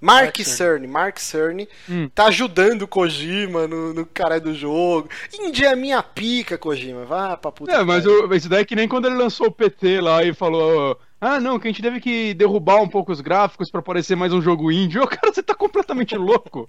Mark 0.00 0.36
Cerny, 0.40 0.86
Mark 0.88 1.18
Cerny, 1.20 1.68
Hum. 1.88 2.10
tá 2.12 2.26
ajudando 2.26 2.82
o 2.82 2.88
Kojima 2.88 3.68
no, 3.68 3.94
no 3.94 4.04
cara 4.04 4.40
do 4.40 4.52
jogo. 4.54 5.08
Índia 5.32 5.68
é 5.68 5.76
minha 5.76 6.02
pica, 6.02 6.58
Kojima. 6.58 7.04
Vá 7.04 7.36
pra 7.36 7.52
puta. 7.52 7.72
É, 7.72 7.84
mas 7.84 8.04
o, 8.04 8.34
isso 8.34 8.48
daí 8.48 8.62
é 8.62 8.64
que 8.64 8.74
nem 8.74 8.88
quando 8.88 9.06
ele 9.06 9.16
lançou 9.16 9.46
o 9.46 9.52
PT 9.52 10.00
lá 10.00 10.24
e 10.24 10.34
falou. 10.34 10.98
Ah, 11.18 11.40
não, 11.40 11.58
que 11.58 11.66
a 11.66 11.70
gente 11.70 11.80
teve 11.82 11.98
que 11.98 12.34
derrubar 12.34 12.76
um 12.82 12.88
pouco 12.88 13.10
os 13.10 13.22
gráficos 13.22 13.70
pra 13.70 13.80
parecer 13.80 14.14
mais 14.14 14.32
um 14.34 14.42
jogo 14.42 14.70
indie. 14.70 14.98
Ô, 14.98 15.06
cara, 15.08 15.32
você 15.32 15.42
tá 15.42 15.54
completamente 15.54 16.14
louco. 16.14 16.68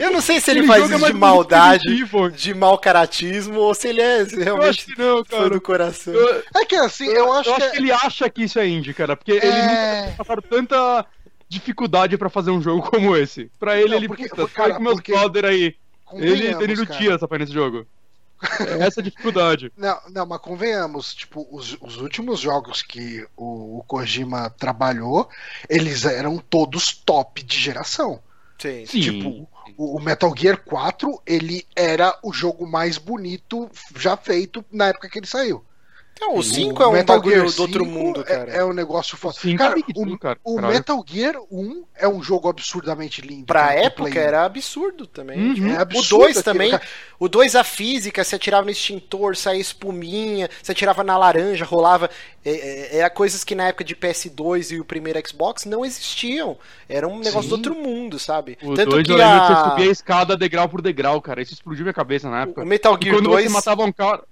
Eu 0.00 0.12
não 0.12 0.20
sei 0.20 0.40
se 0.40 0.50
ele 0.52 0.64
faz 0.66 0.88
é 0.90 0.94
isso 0.96 1.06
de 1.06 1.12
maldade, 1.12 2.04
de 2.36 2.54
mau 2.54 2.78
caratismo, 2.78 3.58
ou 3.58 3.74
se 3.74 3.88
ele 3.88 4.00
é 4.00 4.20
Eu 4.20 4.24
acho 4.26 4.36
realmente 4.38 4.86
que 4.86 4.98
não, 4.98 5.24
cara. 5.24 5.50
do 5.50 5.60
coração. 5.60 6.14
Eu, 6.14 6.42
É 6.54 6.64
que 6.64 6.76
assim, 6.76 7.06
eu, 7.08 7.32
acho 7.32 7.52
que, 7.54 7.62
ele 7.76 7.90
acha 7.90 8.30
que 8.30 8.44
isso 8.44 8.58
é 8.60 8.68
indie, 8.68 8.94
cara, 8.94 9.16
porque 9.16 9.32
ele 9.32 9.46
nunca 9.46 9.72
é... 9.72 10.14
passaram 10.16 10.42
tanta 10.42 11.04
dificuldade 11.48 12.16
pra 12.16 12.30
fazer 12.30 12.52
um 12.52 12.62
jogo 12.62 12.82
como 12.88 13.16
esse. 13.16 13.50
Pra 13.58 13.76
ele, 13.76 13.88
Não, 13.90 13.96
ele, 13.96 14.06
porque- 14.08 14.28
puta, 14.28 14.46
cara, 14.48 14.68
sai 14.68 14.76
com 14.76 14.82
meus 14.84 14.94
porque- 14.96 15.12
brother 15.12 15.44
aí. 15.46 15.74
Ele, 16.12 16.46
ele 16.60 16.74
não 16.76 16.86
cara. 16.86 16.98
tinha 16.98 17.14
essa 17.14 17.26
pai 17.28 17.38
nesse 17.40 17.52
jogo. 17.52 17.84
É 18.60 18.86
essa 18.86 19.00
a 19.00 19.04
dificuldade. 19.04 19.72
Não, 19.76 19.98
não, 20.10 20.26
mas 20.26 20.40
convenhamos, 20.40 21.14
tipo, 21.14 21.46
os, 21.50 21.76
os 21.80 21.96
últimos 21.98 22.40
jogos 22.40 22.82
que 22.82 23.26
o, 23.36 23.78
o 23.78 23.84
Kojima 23.84 24.50
trabalhou, 24.50 25.28
eles 25.68 26.04
eram 26.04 26.38
todos 26.38 26.92
top 26.92 27.42
de 27.42 27.58
geração. 27.58 28.22
Sim. 28.58 28.84
Sim. 28.86 29.00
Tipo, 29.00 29.48
o, 29.76 29.96
o 29.96 30.00
Metal 30.00 30.32
Gear 30.36 30.62
4, 30.62 31.22
ele 31.26 31.66
era 31.74 32.18
o 32.22 32.32
jogo 32.32 32.66
mais 32.66 32.98
bonito 32.98 33.70
já 33.96 34.16
feito 34.16 34.64
na 34.70 34.88
época 34.88 35.08
que 35.08 35.18
ele 35.18 35.26
saiu. 35.26 35.64
Então, 36.22 36.36
o 36.36 36.42
5 36.42 36.78
O 36.78 36.82
é 36.84 36.86
um 36.88 36.92
Metal 36.92 37.16
bagulho 37.16 37.34
Gear 37.36 37.50
do 37.56 37.62
outro 37.62 37.84
5 37.84 37.98
mundo, 37.98 38.20
é- 38.20 38.24
cara. 38.24 38.52
É, 38.52 38.62
um 38.62 38.74
negócio 38.74 39.16
foda. 39.16 39.34
Cara, 39.56 39.74
é 39.78 39.82
o, 39.96 40.18
cara, 40.18 40.38
o 40.44 40.56
caralho. 40.56 40.74
Metal 40.74 41.04
Gear 41.08 41.36
1 41.50 41.84
é 41.96 42.06
um 42.06 42.22
jogo 42.22 42.46
absurdamente 42.46 43.22
lindo. 43.22 43.46
Pra 43.46 43.72
época 43.74 44.10
Play 44.10 44.22
era 44.22 44.44
absurdo 44.44 45.06
também. 45.06 45.38
Uhum. 45.40 45.54
Tipo, 45.54 45.68
É 45.68 45.78
o 45.78 45.80
absurdo 45.80 46.08
2 46.24 46.36
aquilo, 46.36 46.44
também. 46.44 46.70
cara. 46.72 46.82
O 47.18 47.26
2, 47.26 47.56
a 47.56 47.64
física, 47.64 48.22
você 48.22 48.36
atirava 48.36 48.64
no 48.66 48.70
extintor, 48.70 49.34
saía 49.34 49.60
espuminha, 49.60 50.50
você 50.62 50.72
atirava 50.72 51.02
na 51.02 51.16
laranja, 51.16 51.64
rolava. 51.64 52.10
É, 52.44 52.50
é, 52.50 52.96
era 52.98 53.08
coisas 53.08 53.42
que 53.42 53.54
na 53.54 53.68
época 53.68 53.84
de 53.84 53.96
PS2 53.96 54.72
e 54.72 54.80
o 54.80 54.84
primeiro 54.84 55.18
Xbox 55.26 55.64
não 55.64 55.84
existiam. 55.86 56.56
Era 56.86 57.08
um 57.08 57.18
negócio 57.18 57.44
Sim. 57.44 57.48
do 57.48 57.54
outro 57.54 57.74
mundo, 57.74 58.18
sabe? 58.18 58.58
O 58.62 58.74
Tanto 58.74 58.90
2 58.90 59.06
que 59.06 59.12
eu 59.12 59.16
que 59.16 59.22
você 59.22 59.52
a... 59.52 59.70
subia 59.70 59.88
a 59.88 59.92
escada 59.92 60.36
degrau 60.36 60.68
por 60.68 60.82
degrau, 60.82 61.20
cara. 61.22 61.40
Isso 61.40 61.54
explodiu 61.54 61.84
minha 61.84 61.94
cabeça 61.94 62.28
na 62.28 62.42
época. 62.42 62.62
o 62.62 62.66
Metal 62.66 62.98
E 63.00 63.04
Gear 63.04 63.16
quando 63.16 63.30
2. 63.30 63.44
você 63.44 63.48
matava 63.50 63.84
um 63.84 63.92
cara. 63.92 64.22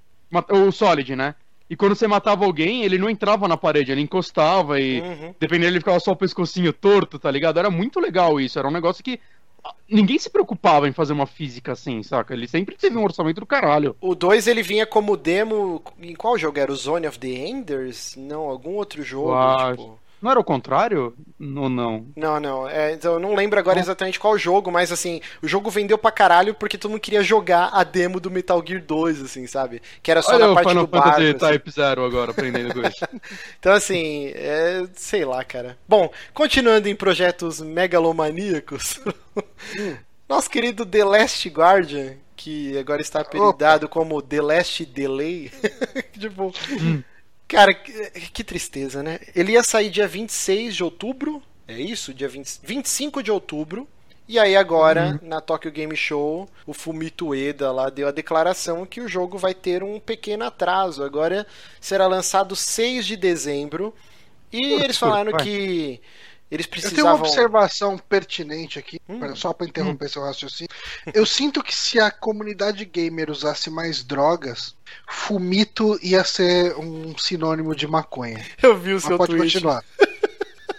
O 0.50 0.70
Solid, 0.70 1.16
né? 1.16 1.34
E 1.70 1.76
quando 1.76 1.94
você 1.94 2.06
matava 2.06 2.44
alguém, 2.44 2.82
ele 2.82 2.96
não 2.96 3.10
entrava 3.10 3.46
na 3.46 3.56
parede, 3.56 3.92
ele 3.92 4.00
encostava 4.00 4.80
e. 4.80 5.00
Uhum. 5.00 5.34
Dependendo, 5.38 5.72
ele 5.72 5.80
ficava 5.80 6.00
só 6.00 6.12
o 6.12 6.16
pescocinho 6.16 6.72
torto, 6.72 7.18
tá 7.18 7.30
ligado? 7.30 7.58
Era 7.58 7.70
muito 7.70 8.00
legal 8.00 8.40
isso. 8.40 8.58
Era 8.58 8.68
um 8.68 8.72
negócio 8.72 9.04
que. 9.04 9.20
ah, 9.62 9.74
Ninguém 9.88 10.18
se 10.18 10.30
preocupava 10.30 10.88
em 10.88 10.92
fazer 10.92 11.12
uma 11.12 11.26
física 11.26 11.72
assim, 11.72 12.02
saca? 12.02 12.32
Ele 12.32 12.48
sempre 12.48 12.74
teve 12.74 12.96
um 12.96 13.04
orçamento 13.04 13.40
do 13.40 13.46
caralho. 13.46 13.94
O 14.00 14.14
2 14.14 14.46
ele 14.46 14.62
vinha 14.62 14.86
como 14.86 15.16
demo. 15.16 15.82
Em 16.00 16.14
qual 16.14 16.38
jogo? 16.38 16.58
Era 16.58 16.72
o 16.72 16.76
Zone 16.76 17.06
of 17.06 17.18
the 17.18 17.28
Enders? 17.28 18.16
Não, 18.16 18.44
algum 18.48 18.74
outro 18.76 19.02
jogo. 19.02 19.32
Eu 19.32 19.76
Tipo... 19.76 20.07
Não 20.20 20.30
era 20.30 20.40
o 20.40 20.44
contrário? 20.44 21.14
Ou 21.40 21.68
não? 21.68 22.06
Não, 22.16 22.40
não. 22.40 22.68
É, 22.68 22.92
então, 22.92 23.14
eu 23.14 23.20
não 23.20 23.34
lembro 23.34 23.58
agora 23.58 23.76
Não. 23.76 23.82
exatamente 23.82 24.18
qual 24.18 24.36
jogo, 24.36 24.70
mas 24.70 24.90
assim, 24.90 25.20
o 25.42 25.46
jogo 25.46 25.70
vendeu 25.70 25.96
pra 25.96 26.10
caralho 26.10 26.54
porque 26.54 26.76
todo 26.76 26.90
mundo 26.90 27.00
queria 27.00 27.22
jogar 27.22 27.70
a 27.72 27.84
demo 27.84 28.18
do 28.18 28.30
Metal 28.30 28.62
Gear 28.66 28.82
2, 28.82 29.22
assim, 29.22 29.46
sabe? 29.46 29.80
Que 30.02 30.10
era 30.10 30.20
só 30.22 30.32
Olha 30.32 30.46
na 30.46 30.50
o 30.50 30.54
parte 30.54 30.68
Final 30.68 30.86
do 30.86 30.90
barco. 30.90 31.08
Fantasy 31.08 31.28
assim. 31.28 31.38
Type 31.38 31.70
Zero 31.70 32.04
agora, 32.04 32.30
aprendendo 32.32 32.74
com 32.74 32.86
isso. 32.86 33.06
Então, 33.58 33.72
assim, 33.72 34.32
é, 34.34 34.84
sei 34.94 35.24
lá, 35.24 35.44
cara. 35.44 35.76
Bom, 35.86 36.10
continuando 36.32 36.88
em 36.88 36.94
projetos 36.94 37.60
megalomaníacos, 37.60 39.00
nosso 40.28 40.50
querido 40.50 40.84
The 40.84 41.04
Last 41.04 41.48
Guardian, 41.48 42.14
que 42.36 42.78
agora 42.78 43.00
está 43.00 43.20
apelidado 43.20 43.88
como 43.88 44.22
The 44.22 44.40
Last 44.40 44.84
Delay, 44.86 45.50
tipo, 46.18 46.52
cara, 47.48 47.74
que, 47.74 48.44
tristeza, 48.44 49.02
né? 49.02 49.18
Ele 49.34 49.52
ia 49.52 49.62
sair 49.62 49.90
dia 49.90 50.06
26 50.06 50.76
de 50.76 50.84
outubro, 50.84 51.42
é 51.66 51.80
isso? 51.80 52.14
Dia 52.14 52.28
20, 52.28 52.60
25 52.62 53.22
de 53.22 53.30
outubro. 53.30 53.88
E 54.28 54.38
aí 54.38 54.54
agora, 54.54 55.18
na 55.22 55.40
Tokyo 55.40 55.72
Game 55.72 55.96
Show, 55.96 56.46
o 56.66 56.74
Fumito 56.74 57.28
Ueda 57.28 57.72
lá 57.72 57.88
deu 57.88 58.06
a 58.06 58.10
declaração 58.12 58.84
que 58.84 59.00
o 59.00 59.08
jogo 59.08 59.38
vai 59.38 59.54
ter 59.54 59.82
um 59.82 59.98
pequeno 59.98 60.44
atraso. 60.44 61.02
Agora 61.02 61.46
será 61.80 62.06
lançado 62.06 62.54
6 62.54 63.06
de 63.06 63.16
dezembro. 63.16 63.94
E 64.52 64.74
eles 64.74 64.98
falaram 64.98 65.34
que 65.38 66.00
eles 66.50 66.66
Eu 66.66 66.70
tenho 66.72 67.06
uma 67.06 67.14
precisavam... 67.18 67.20
observação 67.20 67.98
pertinente 67.98 68.78
aqui, 68.78 69.00
Hum. 69.08 69.34
só 69.36 69.52
para 69.52 69.66
interromper 69.66 70.08
seu 70.08 70.22
raciocínio. 70.22 70.68
Eu 71.14 71.24
sinto 71.26 71.62
que 71.62 71.74
se 71.74 71.98
a 72.00 72.10
comunidade 72.10 72.84
gamer 72.84 73.30
usasse 73.30 73.70
mais 73.70 74.02
drogas, 74.04 74.74
fumito 75.08 75.98
ia 76.02 76.24
ser 76.24 76.76
um 76.76 77.16
sinônimo 77.18 77.74
de 77.74 77.86
maconha. 77.86 78.44
Eu 78.62 78.76
vi 78.78 78.90
o 78.92 78.94
Mas 78.94 79.04
seu 79.04 79.16
pode 79.18 79.36
tweet. 79.36 79.52
continuar. 79.54 79.84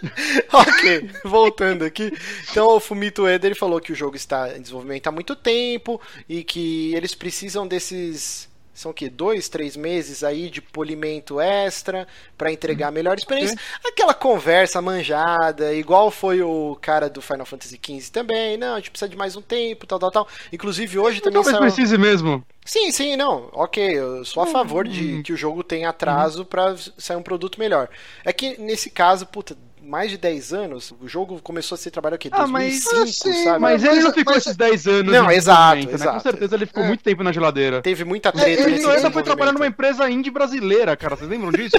ok, 0.52 1.10
voltando 1.24 1.84
aqui. 1.84 2.10
Então 2.50 2.68
o 2.68 2.80
Fumito 2.80 3.28
ele 3.28 3.54
falou 3.54 3.80
que 3.80 3.92
o 3.92 3.94
jogo 3.96 4.16
está 4.16 4.56
em 4.56 4.60
desenvolvimento 4.62 5.06
há 5.06 5.12
muito 5.12 5.36
tempo 5.36 6.00
e 6.28 6.42
que 6.42 6.94
eles 6.94 7.14
precisam 7.14 7.66
desses 7.66 8.48
são 8.80 8.90
o 8.90 8.94
quê? 8.94 9.10
Dois, 9.10 9.48
três 9.48 9.76
meses 9.76 10.24
aí 10.24 10.48
de 10.48 10.62
polimento 10.62 11.40
extra 11.40 12.08
pra 12.36 12.50
entregar 12.50 12.88
a 12.88 12.90
melhor 12.90 13.16
experiência. 13.16 13.58
Aquela 13.84 14.14
conversa 14.14 14.80
manjada, 14.80 15.74
igual 15.74 16.10
foi 16.10 16.40
o 16.40 16.76
cara 16.80 17.10
do 17.10 17.20
Final 17.20 17.44
Fantasy 17.44 17.78
XV 17.84 18.10
também. 18.10 18.56
Não, 18.56 18.74
a 18.74 18.76
gente 18.76 18.90
precisa 18.90 19.08
de 19.08 19.16
mais 19.16 19.36
um 19.36 19.42
tempo, 19.42 19.86
tal, 19.86 19.98
tal, 19.98 20.10
tal. 20.10 20.28
Inclusive 20.52 20.98
hoje 20.98 21.20
também 21.20 21.34
Talvez 21.34 21.56
saiu... 21.56 21.66
precise 21.66 21.98
mesmo. 21.98 22.44
Sim, 22.64 22.90
sim, 22.90 23.16
não. 23.16 23.48
Ok, 23.52 23.82
eu 23.82 24.24
sou 24.24 24.42
a 24.42 24.46
favor 24.46 24.86
de 24.86 25.22
que 25.22 25.32
o 25.32 25.36
jogo 25.36 25.62
tenha 25.62 25.88
atraso 25.88 26.44
pra 26.44 26.74
sair 26.96 27.16
um 27.16 27.22
produto 27.22 27.58
melhor. 27.58 27.88
É 28.24 28.32
que 28.32 28.58
nesse 28.60 28.90
caso, 28.90 29.26
puta, 29.26 29.56
mais 29.90 30.10
de 30.10 30.16
10 30.16 30.52
anos, 30.52 30.94
o 31.00 31.08
jogo 31.08 31.40
começou 31.42 31.74
a 31.74 31.78
ser 31.78 31.90
trabalhado 31.90 32.16
o 32.16 32.18
quê? 32.20 32.28
Ah, 32.32 32.46
mas- 32.46 32.84
2005, 32.84 32.96
Ah, 32.96 33.06
sim, 33.34 33.44
sabe? 33.44 33.58
Mas, 33.58 33.82
Mas- 33.82 33.92
ele 33.92 34.00
não 34.04 34.12
ficou 34.12 34.34
mas- 34.34 34.46
esses 34.46 34.56
10 34.56 34.86
anos. 34.86 35.12
Não, 35.12 35.30
exato, 35.30 35.86
né? 35.86 35.92
exato. 35.92 36.12
Com 36.14 36.20
certeza 36.20 36.54
ele 36.54 36.66
ficou 36.66 36.84
É. 36.84 36.86
muito 36.86 37.02
tempo 37.02 37.22
na 37.24 37.32
geladeira. 37.32 37.82
Teve 37.82 38.04
muita 38.04 38.28
É, 38.28 38.32
treta 38.32 38.48
ele 38.62 38.70
nesse 38.72 38.84
Ele 38.86 38.96
ainda 38.96 39.10
foi 39.10 39.22
trabalhar 39.24 39.52
numa 39.52 39.66
empresa 39.66 40.08
indie 40.08 40.30
brasileira, 40.30 40.96
cara. 40.96 41.16
Vocês 41.16 41.28
lembram 41.28 41.50
disso? 41.50 41.76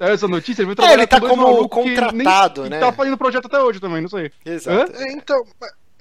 É 0.00 0.12
essa 0.12 0.26
notícia? 0.26 0.62
Ele 0.62 0.66
foi 0.66 0.72
É, 0.72 0.76
trabalhar 0.76 0.98
ele 0.98 1.06
tá 1.06 1.20
com 1.20 1.28
como 1.28 1.42
malucos 1.44 1.84
que 1.84 1.88
nem- 1.90 1.96
contratado, 1.96 2.62
que 2.64 2.68
né? 2.70 2.80
Tá 2.80 2.92
fazendo 2.92 3.16
projeto 3.16 3.46
até 3.46 3.60
hoje 3.60 3.78
também, 3.78 4.02
não 4.02 4.08
sei. 4.08 4.32
Exato. 4.44 4.92
É, 4.96 5.12
Então, 5.12 5.44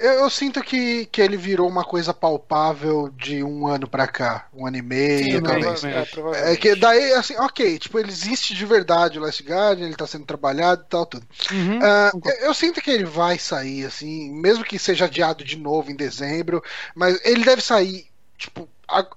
eu, 0.02 0.14
eu 0.14 0.30
sinto 0.30 0.62
que, 0.62 1.06
que 1.06 1.22
ele 1.22 1.38
virou 1.38 1.68
uma 1.68 1.84
coisa 1.84 2.14
palpável 2.14 3.10
de 3.16 3.44
um 3.44 3.68
ano 3.68 3.88
pra 3.88 4.08
cá, 4.08 4.48
um 4.54 4.66
ano 4.66 4.78
e 4.78 4.82
meio, 4.82 5.38
Sim, 5.38 5.42
talvez. 5.42 5.84
é. 5.84 6.54
É 6.54 6.56
que 6.58 6.76
daí, 6.76 7.14
assim, 7.14 7.36
ok, 7.38 7.78
tipo, 7.80 8.00
ele 8.00 8.10
existe 8.10 8.54
de 8.54 8.66
verdade 8.66 9.20
o 9.20 9.22
Last 9.22 9.44
Guardian, 9.44 9.86
ele 9.86 9.96
tá 9.96 10.08
sendo 10.08 10.26
trabalhado 10.26 10.84
e 10.84 10.90
tal, 10.90 11.06
tudo. 11.06 11.26
Uhum. 11.52 11.80
Ah, 11.82 12.10
concordo. 12.12 12.38
eu, 12.40 12.48
eu 12.48 12.54
sinto 12.54 12.82
que 12.82 12.92
ele 12.92 13.06
vai 13.06 13.38
sair, 13.38 13.86
assim, 13.86 14.32
mesmo 14.32 14.64
que 14.64 14.80
seja 14.80 15.06
adiado 15.06 15.44
de 15.44 15.58
novo 15.58 15.92
em 15.92 15.96
dezembro, 15.96 16.64
mas 16.96 17.20
ele 17.24 17.44
deve 17.44 17.62
sair, 17.62 18.08
tipo, 18.38 18.68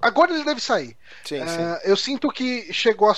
agora 0.01 0.33
ele 0.33 0.45
deve 0.45 0.61
sair. 0.61 0.97
Sim, 1.25 1.41
sim. 1.41 1.63
Ah, 1.63 1.81
eu 1.85 1.97
sinto 1.97 2.31
que 2.31 2.73
chegou 2.73 3.11
a. 3.11 3.15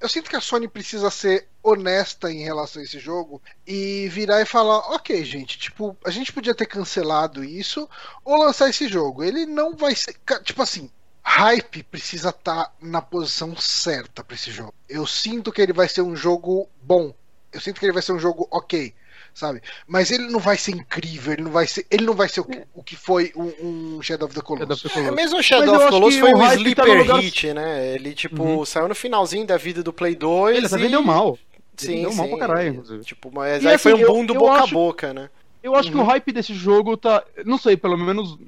Eu 0.00 0.08
sinto 0.08 0.28
que 0.28 0.36
a 0.36 0.40
Sony 0.40 0.68
precisa 0.68 1.10
ser 1.10 1.48
honesta 1.62 2.30
em 2.30 2.42
relação 2.42 2.82
a 2.82 2.84
esse 2.84 2.98
jogo 2.98 3.40
e 3.66 4.08
virar 4.08 4.40
e 4.40 4.46
falar: 4.46 4.78
ok, 4.94 5.24
gente, 5.24 5.58
tipo, 5.58 5.96
a 6.04 6.10
gente 6.10 6.32
podia 6.32 6.54
ter 6.54 6.66
cancelado 6.66 7.44
isso 7.44 7.88
ou 8.24 8.38
lançar 8.38 8.68
esse 8.68 8.88
jogo. 8.88 9.22
Ele 9.22 9.46
não 9.46 9.76
vai 9.76 9.94
ser. 9.94 10.14
Tipo 10.42 10.62
assim. 10.62 10.90
Hype 11.26 11.82
precisa 11.84 12.28
estar 12.28 12.70
na 12.78 13.00
posição 13.00 13.56
certa 13.56 14.22
pra 14.22 14.36
esse 14.36 14.50
jogo. 14.50 14.74
Eu 14.86 15.06
sinto 15.06 15.50
que 15.50 15.62
ele 15.62 15.72
vai 15.72 15.88
ser 15.88 16.02
um 16.02 16.14
jogo 16.14 16.68
bom. 16.82 17.14
Eu 17.50 17.62
sinto 17.62 17.80
que 17.80 17.86
ele 17.86 17.94
vai 17.94 18.02
ser 18.02 18.12
um 18.12 18.18
jogo 18.18 18.46
ok, 18.50 18.94
sabe? 19.34 19.60
Mas 19.86 20.10
ele 20.10 20.28
não 20.28 20.38
vai 20.40 20.56
ser 20.56 20.70
incrível. 20.72 21.32
Ele 21.32 21.42
não 21.42 21.50
vai 21.50 21.66
ser. 21.66 21.84
Ele 21.90 22.04
não 22.06 22.14
vai 22.14 22.28
ser 22.28 22.40
o 22.40 22.44
que, 22.44 22.62
o 22.74 22.82
que 22.82 22.96
foi 22.96 23.32
um, 23.36 23.96
um 23.96 24.02
Shadow 24.02 24.26
of 24.26 24.34
the 24.34 24.40
É 24.40 24.44
Colossus. 24.44 24.96
É, 24.96 25.10
mesmo 25.10 25.38
o 25.38 25.42
Shadow 25.42 25.74
of 25.74 25.82
acho 25.84 25.92
Colossus 25.92 26.14
que 26.14 26.20
foi 26.20 26.34
um 26.34 26.38
tá 26.38 26.54
sleeper 26.54 26.98
lugar- 26.98 27.20
hit, 27.20 27.52
né? 27.52 27.94
Ele, 27.94 28.14
tipo, 28.14 28.42
Uhum. 28.42 28.64
saiu 28.64 28.88
no 28.88 28.94
finalzinho 28.94 29.46
da 29.46 29.56
vida 29.56 29.82
do 29.82 29.92
Play 29.92 30.14
2 30.14 30.56
Ele 30.56 30.66
e... 30.66 30.78
vendeu 30.84 31.02
mal. 31.02 31.38
Sim, 31.76 31.96
Vendeu 31.96 32.14
mal 32.14 32.26
sim. 32.26 32.36
pra 32.38 32.46
caralho, 32.46 32.68
inclusive. 32.68 33.04
Tipo, 33.04 33.30
mas 33.34 33.62
E 33.64 33.68
aí 33.68 33.74
assim, 33.74 33.82
foi 33.82 33.94
um 33.94 33.98
eu- 33.98 34.08
boom 34.12 34.24
do 34.24 34.34
eu 34.34 34.38
boca 34.38 34.52
acho- 34.62 34.64
a 34.64 34.72
boca, 34.72 35.12
né? 35.12 35.28
Eu 35.62 35.74
acho 35.74 35.90
que 35.90 35.96
Uhum. 35.96 36.04
o 36.04 36.06
hype 36.06 36.30
desse 36.32 36.54
jogo 36.54 36.96
tá. 36.96 37.24
Não 37.44 37.58
sei, 37.58 37.76
pelo 37.76 37.96
menos 37.98 38.38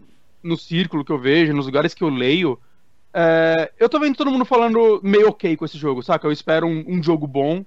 no 0.43 0.57
círculo 0.57 1.05
que 1.05 1.11
eu 1.11 1.19
vejo, 1.19 1.53
nos 1.53 1.67
lugares 1.67 1.93
que 1.95 2.05
eu 2.05 2.09
leio. 2.09 2.59
é, 3.19 3.73
eu 3.81 3.89
tô 3.89 3.99
vendo 3.99 4.15
todo 4.15 4.31
mundo 4.31 4.45
falando 4.45 5.01
meio 5.03 5.29
ok 5.31 5.57
com 5.57 5.65
esse 5.65 5.79
jogo, 5.79 6.03
saca? 6.03 6.27
Eu 6.27 6.33
espero 6.33 6.67
um, 6.67 6.85
um 6.87 7.03
jogo 7.03 7.27
bom. 7.27 7.65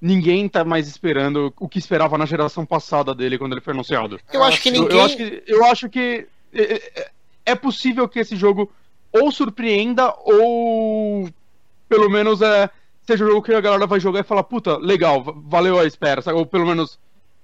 Ninguém 0.00 0.48
tá 0.48 0.64
mais 0.64 0.88
esperando 0.88 1.52
o 1.60 1.68
que 1.68 1.78
esperava 1.78 2.16
na 2.16 2.24
geração 2.24 2.64
passada 2.64 3.14
dele 3.14 3.36
quando 3.38 3.52
ele 3.52 3.60
foi 3.60 3.74
anunciado. 3.74 4.18
Eu 4.32 4.42
acho 4.42 4.62
que 4.62 4.70
ninguém... 4.70 4.96
Eu, 4.98 5.04
acho 5.04 5.16
que, 5.16 5.42
eu 5.46 5.64
acho 5.66 5.88
que 5.90 6.26
é, 6.54 6.62
é- 7.02 7.10
é 7.46 7.54
possível 7.54 8.08
que 8.08 8.18
esse 8.18 8.34
jogo 8.36 8.70
ou 9.12 9.30
surpreenda 9.30 10.14
ou 10.24 11.28
pelo 11.88 12.08
menos 12.08 12.40
é, 12.40 12.70
seja 13.06 13.24
um 13.24 13.28
jogo 13.28 13.42
que 13.42 13.52
a 13.52 13.60
galera 13.60 13.86
vai 13.86 13.98
jogar 14.00 14.20
e 14.20 14.24
falar, 14.24 14.44
puta, 14.44 14.76
legal, 14.78 15.22
va- 15.22 15.34
valeu 15.36 15.78
a 15.78 15.84
espera, 15.84 16.22
sabe? 16.22 16.38
Ou 16.38 16.46
pelo 16.46 16.66
menos 16.66 16.98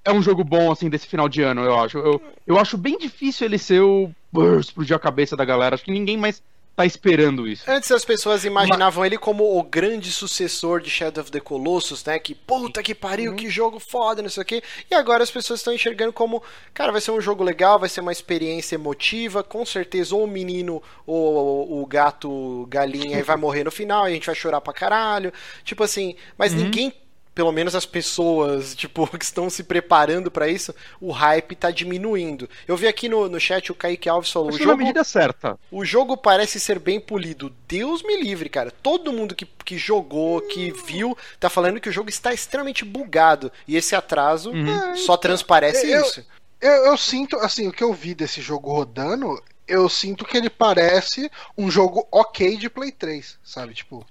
é 0.04 0.12
um 0.12 0.22
jogo 0.22 0.44
bom 0.44 0.70
assim 0.70 0.88
desse 0.88 1.06
final 1.06 1.28
de 1.28 1.42
ano, 1.42 1.62
eu 1.62 1.78
acho. 1.78 1.98
Eu, 1.98 2.22
eu 2.46 2.58
acho 2.58 2.78
bem 2.78 2.96
difícil 2.96 3.44
ele 3.46 3.58
ser 3.58 3.80
o 3.82 4.10
explodir 4.60 4.94
a 4.96 5.00
cabeça 5.00 5.36
da 5.36 5.44
galera. 5.44 5.74
Acho 5.74 5.84
que 5.84 5.90
ninguém 5.90 6.16
mais 6.16 6.40
tá 6.76 6.84
esperando 6.84 7.48
isso. 7.48 7.64
Antes 7.66 7.90
as 7.90 8.04
pessoas 8.04 8.44
imaginavam 8.44 9.04
ele 9.04 9.16
como 9.16 9.58
o 9.58 9.62
grande 9.62 10.12
sucessor 10.12 10.80
de 10.80 10.90
Shadow 10.90 11.22
of 11.22 11.30
the 11.32 11.40
Colossus, 11.40 12.04
né? 12.04 12.18
Que 12.18 12.34
puta 12.34 12.82
que 12.82 12.94
pariu, 12.94 13.30
Uhum. 13.30 13.36
que 13.36 13.48
jogo 13.48 13.80
foda, 13.80 14.20
não 14.22 14.28
sei 14.28 14.42
o 14.42 14.46
quê. 14.46 14.62
E 14.90 14.94
agora 14.94 15.22
as 15.24 15.30
pessoas 15.30 15.60
estão 15.60 15.72
enxergando 15.72 16.12
como, 16.12 16.42
cara, 16.74 16.92
vai 16.92 17.00
ser 17.00 17.10
um 17.12 17.20
jogo 17.20 17.42
legal, 17.42 17.78
vai 17.78 17.88
ser 17.88 18.00
uma 18.02 18.12
experiência 18.12 18.74
emotiva, 18.74 19.42
com 19.42 19.64
certeza 19.64 20.14
ou 20.14 20.24
o 20.24 20.28
menino 20.28 20.82
ou 21.06 21.80
o 21.82 21.86
gato 21.86 22.66
galinha 22.68 23.22
vai 23.24 23.36
morrer 23.36 23.64
no 23.64 23.70
final 23.70 24.06
e 24.06 24.10
a 24.10 24.14
gente 24.14 24.26
vai 24.26 24.34
chorar 24.34 24.60
pra 24.60 24.72
caralho. 24.74 25.32
Tipo 25.64 25.82
assim, 25.82 26.14
mas 26.36 26.52
Uhum. 26.52 26.58
ninguém 26.64 26.92
pelo 27.36 27.52
menos 27.52 27.74
as 27.74 27.84
pessoas, 27.84 28.74
tipo, 28.74 29.06
que 29.16 29.22
estão 29.24 29.50
se 29.50 29.62
preparando 29.62 30.30
pra 30.30 30.48
isso, 30.48 30.74
o 30.98 31.12
hype 31.12 31.54
tá 31.54 31.70
diminuindo. 31.70 32.48
Eu 32.66 32.76
vi 32.78 32.88
aqui 32.88 33.10
no, 33.10 33.28
no 33.28 33.38
chat 33.38 33.70
o 33.70 33.74
Kaique 33.74 34.08
Alves 34.08 34.32
falou, 34.32 34.48
Acho 34.48 34.56
o 34.56 34.58
que 34.58 34.64
na 34.64 34.72
jogo 34.72 34.82
medida 34.82 35.04
certa. 35.04 35.58
o 35.70 35.84
jogo 35.84 36.16
parece 36.16 36.58
ser 36.58 36.78
bem 36.78 36.98
polido. 36.98 37.54
Deus 37.68 38.02
me 38.02 38.16
livre, 38.20 38.48
cara. 38.48 38.70
Todo 38.70 39.12
mundo 39.12 39.34
que, 39.34 39.44
que 39.64 39.76
jogou, 39.76 40.40
que 40.40 40.72
viu, 40.86 41.16
tá 41.38 41.50
falando 41.50 41.78
que 41.78 41.90
o 41.90 41.92
jogo 41.92 42.08
está 42.08 42.32
extremamente 42.32 42.84
bugado. 42.86 43.52
E 43.68 43.76
esse 43.76 43.94
atraso 43.94 44.50
Uhum. 44.50 44.96
só 44.96 45.16
transparece 45.18 45.86
eu- 45.90 46.00
isso. 46.02 46.24
Eu, 46.58 46.86
eu 46.86 46.96
sinto, 46.96 47.36
assim, 47.36 47.68
o 47.68 47.72
que 47.72 47.84
eu 47.84 47.92
vi 47.92 48.14
desse 48.14 48.40
jogo 48.40 48.72
rodando, 48.72 49.38
eu 49.68 49.90
sinto 49.90 50.24
que 50.24 50.38
ele 50.38 50.48
parece 50.48 51.30
um 51.56 51.70
jogo 51.70 52.08
ok 52.10 52.56
de 52.56 52.70
Play 52.70 52.90
3, 52.90 53.38
sabe? 53.44 53.74
Tipo. 53.74 54.06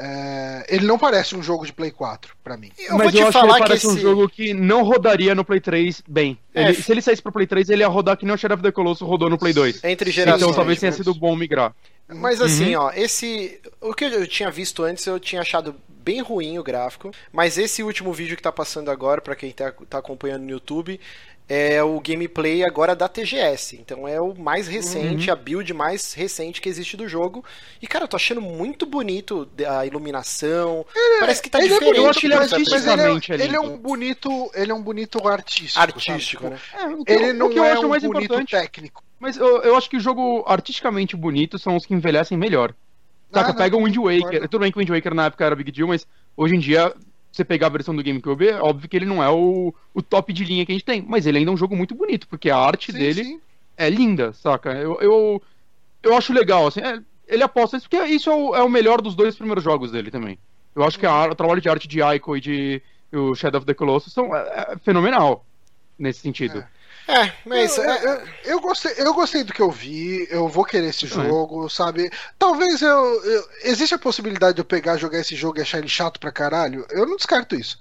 É, 0.00 0.64
ele 0.68 0.86
não 0.86 0.96
parece 0.96 1.34
um 1.34 1.42
jogo 1.42 1.66
de 1.66 1.72
Play 1.72 1.90
4 1.90 2.36
pra 2.44 2.56
mim. 2.56 2.70
Eu 2.78 2.96
Mas 2.96 3.12
eu 3.12 3.26
acho 3.26 3.40
que 3.40 3.46
ele 3.46 3.58
parece 3.58 3.86
esse... 3.86 3.96
um 3.96 3.98
jogo 3.98 4.28
que 4.28 4.54
não 4.54 4.84
rodaria 4.84 5.34
no 5.34 5.44
Play 5.44 5.60
3 5.60 6.04
bem. 6.06 6.38
É. 6.54 6.68
Ele, 6.68 6.74
se 6.74 6.92
ele 6.92 7.02
saísse 7.02 7.20
pro 7.20 7.32
Play 7.32 7.48
3, 7.48 7.68
ele 7.70 7.82
ia 7.82 7.88
rodar 7.88 8.16
que 8.16 8.24
nem 8.24 8.32
o 8.32 8.38
Shadow 8.38 8.54
of 8.54 8.62
the 8.62 8.70
Colossus 8.70 9.06
rodou 9.06 9.28
no 9.28 9.36
Play 9.36 9.52
2. 9.52 9.82
Entre 9.82 10.12
gerações. 10.12 10.42
Então 10.42 10.54
talvez 10.54 10.78
tenha 10.78 10.92
sido 10.92 11.12
bom 11.12 11.34
migrar. 11.34 11.74
Mas 12.08 12.40
assim, 12.40 12.76
uhum. 12.76 12.82
ó, 12.82 12.92
esse. 12.92 13.60
O 13.80 13.92
que 13.92 14.04
eu 14.04 14.26
tinha 14.26 14.50
visto 14.50 14.84
antes, 14.84 15.04
eu 15.04 15.18
tinha 15.18 15.42
achado 15.42 15.74
bem 16.08 16.22
ruim 16.22 16.58
o 16.58 16.64
gráfico. 16.64 17.10
Mas 17.30 17.58
esse 17.58 17.82
último 17.82 18.14
vídeo 18.14 18.34
que 18.34 18.42
tá 18.42 18.50
passando 18.50 18.90
agora, 18.90 19.20
para 19.20 19.36
quem 19.36 19.52
tá, 19.52 19.70
tá 19.90 19.98
acompanhando 19.98 20.44
no 20.44 20.50
YouTube, 20.50 20.98
é 21.46 21.82
o 21.82 22.00
gameplay 22.00 22.64
agora 22.64 22.96
da 22.96 23.08
TGS. 23.08 23.76
Então 23.76 24.08
é 24.08 24.18
o 24.18 24.34
mais 24.34 24.66
recente, 24.66 25.28
uhum. 25.28 25.32
a 25.32 25.36
build 25.36 25.74
mais 25.74 26.14
recente 26.14 26.62
que 26.62 26.68
existe 26.68 26.96
do 26.96 27.06
jogo. 27.06 27.44
E, 27.80 27.86
cara, 27.86 28.04
eu 28.04 28.08
tô 28.08 28.16
achando 28.16 28.40
muito 28.40 28.86
bonito 28.86 29.46
a 29.66 29.84
iluminação. 29.84 30.86
É, 30.96 31.20
Parece 31.20 31.42
que 31.42 31.50
tá 31.50 31.58
ele 31.58 31.68
diferente. 31.68 31.98
É 31.98 32.38
bonito, 32.38 33.32
ele, 33.32 33.42
é, 33.42 33.46
ele, 33.46 33.56
é, 33.56 33.60
um 33.60 33.76
bonito. 33.76 34.50
Ele 34.54 34.72
é 34.72 34.74
um 34.74 34.82
bonito 34.82 35.28
artístico. 35.28 35.80
Artístico, 35.80 36.42
sabe? 36.44 36.54
né? 36.96 37.04
É, 37.06 37.12
ele 37.12 37.32
não 37.34 37.64
é 37.64 37.78
um 37.78 37.88
bonito 37.88 38.06
importante, 38.06 38.50
técnico. 38.50 39.04
Mas 39.20 39.36
eu, 39.36 39.62
eu 39.62 39.76
acho 39.76 39.90
que 39.90 39.96
o 39.96 40.00
jogo 40.00 40.44
artisticamente 40.46 41.16
bonito 41.16 41.58
são 41.58 41.76
os 41.76 41.84
que 41.84 41.92
envelhecem 41.92 42.38
melhor. 42.38 42.74
Saca, 43.32 43.50
ah, 43.50 43.54
pega 43.54 43.76
o 43.76 43.84
Wind 43.84 43.96
Waker. 43.96 44.48
Tudo 44.48 44.60
bem 44.60 44.72
que 44.72 44.78
o 44.78 44.80
Wind 44.80 44.90
Waker 44.90 45.14
na 45.14 45.26
época 45.26 45.44
era 45.44 45.56
Big 45.56 45.70
Deal, 45.70 45.88
mas 45.88 46.06
hoje 46.36 46.56
em 46.56 46.58
dia 46.58 46.94
você 47.30 47.44
pegar 47.44 47.68
a 47.68 47.70
versão 47.70 47.94
do 47.94 48.02
GameCube, 48.02 48.48
é 48.48 48.60
óbvio 48.60 48.88
que 48.88 48.96
ele 48.96 49.06
não 49.06 49.22
é 49.22 49.30
o, 49.30 49.72
o 49.94 50.02
top 50.02 50.32
de 50.32 50.44
linha 50.44 50.64
que 50.64 50.72
a 50.72 50.74
gente 50.74 50.84
tem, 50.84 51.02
mas 51.02 51.26
ele 51.26 51.38
ainda 51.38 51.50
é 51.50 51.54
um 51.54 51.58
jogo 51.58 51.76
muito 51.76 51.94
bonito, 51.94 52.26
porque 52.26 52.50
a 52.50 52.56
arte 52.56 52.90
sim, 52.90 52.98
dele 52.98 53.24
sim. 53.24 53.40
é 53.76 53.88
linda, 53.88 54.32
saca? 54.32 54.72
Eu, 54.72 54.98
eu, 55.00 55.42
eu 56.02 56.16
acho 56.16 56.32
legal, 56.32 56.66
assim, 56.66 56.80
é, 56.80 57.00
ele 57.26 57.42
aposta 57.42 57.76
isso, 57.76 57.88
porque 57.88 58.04
isso 58.06 58.30
é 58.30 58.34
o, 58.34 58.56
é 58.56 58.62
o, 58.62 58.68
melhor 58.68 59.00
dos 59.00 59.14
dois 59.14 59.36
primeiros 59.36 59.62
jogos 59.62 59.92
dele 59.92 60.10
também. 60.10 60.38
Eu 60.74 60.82
acho 60.82 60.98
que 60.98 61.06
a, 61.06 61.26
o 61.26 61.34
trabalho 61.34 61.60
de 61.60 61.68
arte 61.68 61.86
de 61.86 62.00
Ico 62.00 62.36
e 62.36 62.40
de 62.40 62.82
o 63.12 63.34
Shadow 63.34 63.58
of 63.58 63.66
the 63.66 63.74
Colossus 63.74 64.12
são 64.12 64.34
é, 64.34 64.72
é 64.72 64.78
fenomenal 64.78 65.44
nesse 65.98 66.20
sentido. 66.20 66.58
É. 66.58 66.77
É, 67.08 67.32
mas. 67.44 67.78
Eu, 67.78 67.84
é... 67.84 68.04
eu, 68.04 68.28
eu, 68.52 68.60
gostei, 68.60 68.92
eu 68.98 69.14
gostei 69.14 69.42
do 69.42 69.52
que 69.52 69.62
eu 69.62 69.70
vi, 69.70 70.28
eu 70.30 70.46
vou 70.46 70.64
querer 70.64 70.88
esse 70.88 71.06
jogo, 71.06 71.66
é. 71.66 71.70
sabe? 71.70 72.10
Talvez 72.38 72.82
eu, 72.82 73.24
eu, 73.24 73.48
Existe 73.62 73.94
a 73.94 73.98
possibilidade 73.98 74.54
de 74.54 74.60
eu 74.60 74.64
pegar, 74.64 74.98
jogar 74.98 75.18
esse 75.18 75.34
jogo 75.34 75.58
e 75.58 75.62
achar 75.62 75.78
ele 75.78 75.88
chato 75.88 76.20
pra 76.20 76.30
caralho? 76.30 76.86
Eu 76.90 77.06
não 77.06 77.16
descarto 77.16 77.56
isso. 77.56 77.80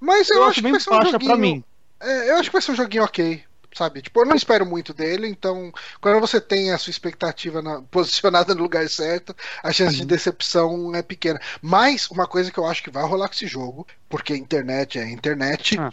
Mas 0.00 0.28
eu, 0.28 0.42
acho 0.42 0.60
que 0.60 0.70
vai 0.70 0.80
ser 0.80 0.90
um 0.90 1.10
joguinho. 1.10 1.64
É, 2.00 2.30
eu 2.30 2.36
acho 2.36 2.50
que 2.50 2.52
vai 2.52 2.62
ser 2.62 2.72
um 2.72 2.76
joguinho 2.76 3.04
ok 3.04 3.44
sabe? 3.74 4.00
Tipo, 4.00 4.20
eu 4.20 4.26
não 4.26 4.36
espero 4.36 4.64
muito 4.64 4.94
dele, 4.94 5.26
então 5.26 5.72
quando 6.00 6.20
você 6.20 6.40
tem 6.40 6.70
a 6.70 6.78
sua 6.78 6.92
expectativa 6.92 7.60
na, 7.60 7.82
posicionada 7.90 8.54
no 8.54 8.62
lugar 8.62 8.88
certo, 8.88 9.34
a 9.62 9.72
chance 9.72 9.94
uhum. 9.94 10.02
de 10.02 10.06
decepção 10.06 10.94
é 10.94 11.02
pequena. 11.02 11.40
Mas 11.60 12.08
uma 12.08 12.26
coisa 12.26 12.52
que 12.52 12.58
eu 12.58 12.66
acho 12.66 12.84
que 12.84 12.90
vai 12.90 13.02
rolar 13.04 13.26
com 13.26 13.34
esse 13.34 13.48
jogo, 13.48 13.84
porque 14.08 14.32
a 14.32 14.36
internet 14.36 14.98
é 14.98 15.10
internet, 15.10 15.76
ah 15.78 15.90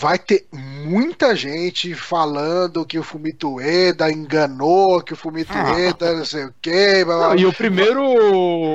vai 0.00 0.18
ter 0.18 0.46
muita 0.50 1.36
gente 1.36 1.94
falando 1.94 2.86
que 2.86 2.98
o 2.98 3.02
Fumito 3.02 3.60
Eda 3.60 4.10
enganou, 4.10 5.02
que 5.02 5.12
o 5.12 5.16
Fumito 5.16 5.52
ah. 5.52 5.78
Eda 5.78 6.16
não 6.16 6.24
sei 6.24 6.46
o 6.46 6.54
quê. 6.62 7.04
Blá, 7.04 7.18
blá, 7.18 7.36
E 7.36 7.44
o 7.44 7.52
primeiro 7.52 8.02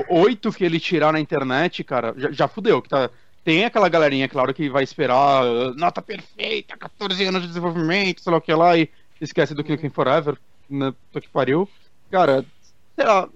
oito 0.08 0.54
que 0.54 0.64
ele 0.64 0.80
tirar 0.80 1.12
na 1.12 1.20
internet, 1.20 1.84
cara, 1.84 2.14
já, 2.16 2.32
já 2.32 2.48
fudeu. 2.48 2.80
Que 2.80 2.90
tá, 2.90 3.10
tem 3.44 3.66
aquela 3.66 3.90
galerinha, 3.90 4.30
claro, 4.30 4.54
que 4.54 4.70
vai 4.70 4.84
esperar 4.84 5.44
uh, 5.44 5.74
nota 5.74 6.00
perfeita, 6.00 6.78
14 6.78 7.26
anos 7.26 7.42
de 7.42 7.48
desenvolvimento, 7.48 8.22
sei 8.22 8.32
lá 8.32 8.38
o 8.38 8.42
que 8.42 8.54
lá, 8.54 8.78
e 8.78 8.88
esquece 9.20 9.56
do 9.56 9.64
Killing 9.64 9.90
Forever, 9.90 10.38
né, 10.70 10.94
que 11.12 11.30
pariu. 11.30 11.68
Cara, 12.12 12.46
Sei 12.96 13.06
lá, 13.06 13.28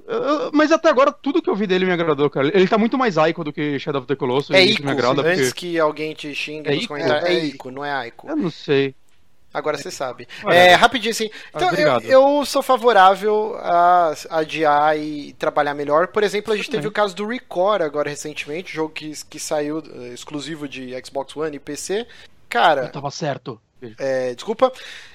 mas 0.53 0.71
até 0.71 0.89
agora 0.89 1.11
tudo 1.11 1.41
que 1.41 1.49
eu 1.49 1.55
vi 1.55 1.67
dele 1.67 1.85
me 1.85 1.91
agradou, 1.91 2.29
cara. 2.29 2.47
Ele 2.47 2.67
tá 2.67 2.77
muito 2.77 2.97
mais 2.97 3.17
Ico 3.17 3.43
do 3.43 3.51
que 3.51 3.77
Shadow 3.77 3.99
of 3.99 4.07
the 4.07 4.15
Colossus. 4.15 4.55
É 4.55 4.63
Ico, 4.63 4.83
me 4.83 4.91
agrada 4.91 5.21
antes 5.21 5.49
porque... 5.49 5.71
que 5.71 5.79
alguém 5.79 6.13
te 6.13 6.33
xingue 6.33 6.69
é 6.69 6.75
nos 6.75 6.87
comentários. 6.87 7.29
É, 7.29 7.33
é 7.33 7.45
Ico, 7.45 7.69
não 7.69 7.83
é 7.83 8.07
Ico. 8.07 8.29
Eu 8.29 8.37
não 8.37 8.49
sei. 8.49 8.95
Agora 9.53 9.77
você 9.77 9.89
sabe. 9.89 10.27
É, 10.47 10.75
rapidinho 10.75 11.11
assim. 11.11 11.29
Então, 11.53 11.71
eu, 11.73 11.99
eu, 12.01 12.45
sou 12.45 12.61
favorável 12.61 13.55
a 13.57 14.13
adiar 14.29 14.97
e 14.97 15.33
trabalhar 15.33 15.73
melhor. 15.73 16.07
Por 16.07 16.23
exemplo, 16.23 16.53
a 16.53 16.55
gente 16.55 16.69
teve 16.69 16.87
o 16.87 16.91
caso 16.91 17.15
do 17.15 17.27
Record 17.27 17.81
agora 17.81 18.09
recentemente, 18.09 18.73
jogo 18.73 18.93
que, 18.93 19.11
que 19.27 19.39
saiu 19.39 19.79
uh, 19.79 20.13
exclusivo 20.13 20.67
de 20.67 20.93
Xbox 21.03 21.35
One 21.35 21.55
e 21.55 21.59
PC. 21.59 22.05
Cara. 22.47 22.83
Eu 22.83 22.91
tava 22.91 23.09
certo. 23.09 23.59
É, 23.97 24.35
desculpa. 24.35 24.71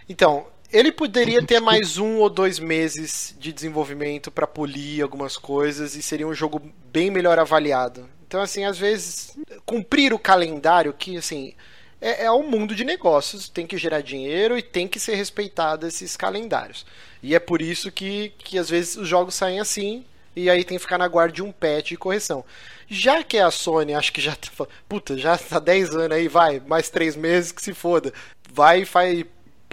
Então, 0.09 0.47
ele 0.75 0.91
poderia 0.91 1.41
ter 1.41 1.61
mais 1.61 1.99
um 1.99 2.17
ou 2.17 2.29
dois 2.29 2.59
meses 2.59 3.33
de 3.39 3.53
desenvolvimento 3.53 4.29
para 4.29 4.45
polir 4.45 5.05
algumas 5.05 5.37
coisas 5.37 5.95
e 5.95 6.03
seria 6.03 6.27
um 6.27 6.35
jogo 6.35 6.61
bem 6.93 7.13
melhor 7.13 7.39
avaliado. 7.39 8.09
Então, 8.27 8.43
assim, 8.43 8.65
às 8.65 8.77
vezes, 8.77 9.39
cumprir 9.65 10.13
o 10.13 10.19
calendário, 10.19 10.93
que, 10.93 11.17
assim, 11.17 11.55
é, 12.01 12.25
é 12.25 12.33
um 12.33 12.51
mundo 12.51 12.75
de 12.75 12.85
negócios, 12.85 13.49
tem 13.49 13.69
que 13.69 13.79
gerar 13.79 14.01
dinheiro 14.01 14.59
e 14.59 14.63
tem 14.63 14.89
que 14.89 14.99
ser 14.99 15.15
respeitado 15.15 15.87
esses 15.87 16.17
calendários. 16.17 16.85
E 17.23 17.37
é 17.37 17.39
por 17.39 17.63
isso 17.63 17.93
que, 17.93 18.33
que 18.39 18.59
às 18.59 18.69
vezes 18.69 18.97
os 18.97 19.07
jogos 19.07 19.37
saem 19.37 19.61
assim 19.61 20.05
e 20.35 20.51
aí 20.51 20.65
tem 20.65 20.77
que 20.77 20.83
ficar 20.83 20.99
na 20.99 21.07
guarda 21.07 21.35
de 21.35 21.43
um 21.43 21.53
patch 21.53 21.93
e 21.93 21.97
correção. 21.97 22.45
Já 22.89 23.23
que 23.23 23.39
a 23.39 23.49
Sony, 23.51 23.95
acho 23.95 24.13
que 24.13 24.21
já 24.21 24.35
tá, 24.35 24.67
puta, 24.89 25.17
já 25.17 25.39
tá 25.39 25.61
10 25.61 25.95
anos 25.95 26.17
aí, 26.17 26.27
vai, 26.27 26.61
mais 26.67 26.91
3 26.91 27.15
meses 27.15 27.53
que 27.53 27.63
se 27.63 27.73
foda. 27.73 28.13
Vai 28.53 28.83
e 28.83 28.85
faz 28.85 29.25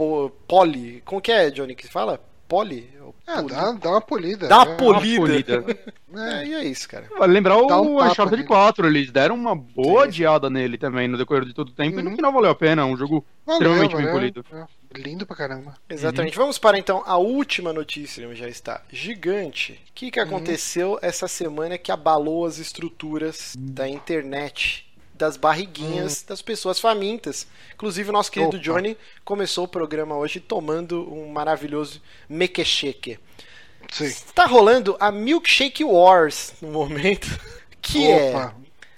po, 0.02 0.32
poli. 0.48 1.02
Como 1.06 1.22
que 1.22 1.32
é, 1.32 1.52
Johnny, 1.52 1.76
que 1.76 1.88
fala? 1.88 2.20
Poli? 2.48 2.90
É, 3.28 3.42
dá, 3.44 3.72
dá, 3.74 3.90
uma 3.92 4.02
polida. 4.02 4.48
Dá 4.48 4.64
uma 4.64 4.76
polida. 4.76 5.22
Uma 5.22 5.64
polida. 5.64 5.94
é, 6.42 6.46
e 6.46 6.54
é 6.56 6.66
isso, 6.66 6.90
cara. 6.90 7.08
Vale 7.18 7.32
lembrar 7.32 7.56
o 7.56 7.68
um 7.68 8.04
Uncharted 8.04 8.44
4, 8.44 8.88
eles 8.88 9.12
deram 9.12 9.36
uma 9.36 9.56
boa 9.56 10.04
adiada 10.06 10.50
nele 10.50 10.78
também 10.78 11.08
no 11.08 11.18
decorrer 11.18 11.46
de 11.46 11.54
todo 11.54 11.70
o 11.70 11.74
tempo, 11.74 11.94
uhum. 11.94 12.00
e 12.00 12.04
no 12.04 12.10
uhum. 12.10 12.16
final 12.16 12.34
valeu 12.34 12.50
a 12.50 12.56
pena, 12.56 12.86
um 12.86 12.98
jogo 12.98 13.24
valeu, 13.46 13.60
extremamente 13.62 13.92
valeu. 13.92 14.06
bem 14.06 14.14
polido. 14.14 14.46
É. 14.52 14.66
Lindo 15.00 15.26
pra 15.26 15.38
caramba. 15.38 15.76
Exatamente. 15.90 16.38
Uhum. 16.38 16.44
Vamos 16.44 16.58
para 16.58 16.78
então 16.78 17.04
a 17.06 17.16
última 17.18 17.72
notícia, 17.72 18.36
já 18.36 18.50
está 18.50 18.82
gigante. 18.92 19.80
O 19.90 19.94
que, 19.94 20.12
que 20.12 20.20
uhum. 20.20 20.26
aconteceu 20.26 21.00
essa 21.02 21.28
semana 21.28 21.78
que 21.78 21.92
abalou 21.92 22.46
as 22.46 22.58
estruturas 22.58 23.56
da 23.58 23.88
internet 23.88 24.91
das 25.22 25.38
barriguinhas 25.38 26.22
hum. 26.22 26.26
das 26.30 26.42
pessoas 26.42 26.80
famintas. 26.80 27.46
Inclusive, 27.76 28.10
o 28.10 28.14
nosso 28.14 28.32
querido 28.32 28.58
Opa. 28.58 28.64
Johnny 28.64 28.98
começou 29.24 29.66
o 29.66 29.68
programa 29.68 30.18
hoje 30.18 30.40
tomando 30.40 31.14
um 31.14 31.30
maravilhoso 31.30 32.02
mequecheque. 32.28 33.20
Sim. 33.92 34.06
Está 34.06 34.46
rolando 34.46 34.98
a 35.00 35.12
Milkshake 35.12 35.84
Wars 35.84 36.54
no 36.60 36.70
momento, 36.70 37.28
que 37.80 38.08
Opa. 38.12 38.56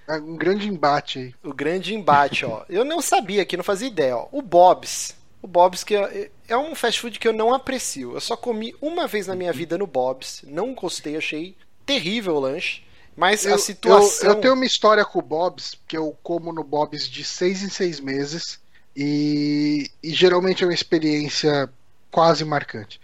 é... 0.08 0.16
é 0.16 0.18
um 0.18 0.38
grande 0.38 0.70
embate 0.70 1.20
aí. 1.20 1.36
O 1.44 1.54
grande 1.54 1.94
embate, 1.94 2.46
ó. 2.46 2.64
Eu 2.70 2.86
não 2.86 3.02
sabia 3.02 3.46
que 3.46 3.58
não 3.58 3.64
fazia 3.64 3.90
ideia, 3.90 4.16
ó. 4.16 4.30
O 4.32 4.42
Bob's. 4.42 5.16
O 5.42 5.48
Bob's 5.48 5.84
que 5.84 5.94
é, 5.94 6.32
é 6.48 6.58
um 6.58 6.74
fast 6.74 7.02
food 7.02 7.20
que 7.20 7.28
eu 7.28 7.34
não 7.34 7.54
aprecio. 7.54 8.14
Eu 8.14 8.22
só 8.22 8.38
comi 8.38 8.74
uma 8.82 9.08
vez 9.08 9.28
na 9.28 9.36
minha 9.36 9.52
vida 9.52 9.78
no 9.78 9.86
Bob's, 9.86 10.42
não 10.48 10.74
gostei, 10.74 11.18
achei 11.18 11.58
terrível 11.86 12.36
o 12.36 12.40
lanche. 12.40 12.82
Mas 13.16 13.46
eu, 13.46 13.56
a 13.56 13.58
situação. 13.58 14.30
Eu, 14.30 14.36
eu, 14.36 14.42
tenho 14.42 14.54
uma 14.54 14.66
história 14.66 15.06
com 15.06 15.20
o 15.20 15.22
Bob's, 15.22 15.76
que 15.88 15.98
eu 15.98 16.18
como 16.24 16.52
no 16.52 16.64
Bob's 16.64 17.08
de 17.08 17.24
seis 17.24 17.62
em 17.64 17.70
seis 17.70 18.00
meses. 18.00 18.60
E, 18.96 19.90
e 20.04 20.14
geralmente 20.14 20.64
é 20.64 20.68
uma 20.68 20.74
experiência 20.74 21.70
quase 22.12 22.46
marcante. 22.46 23.00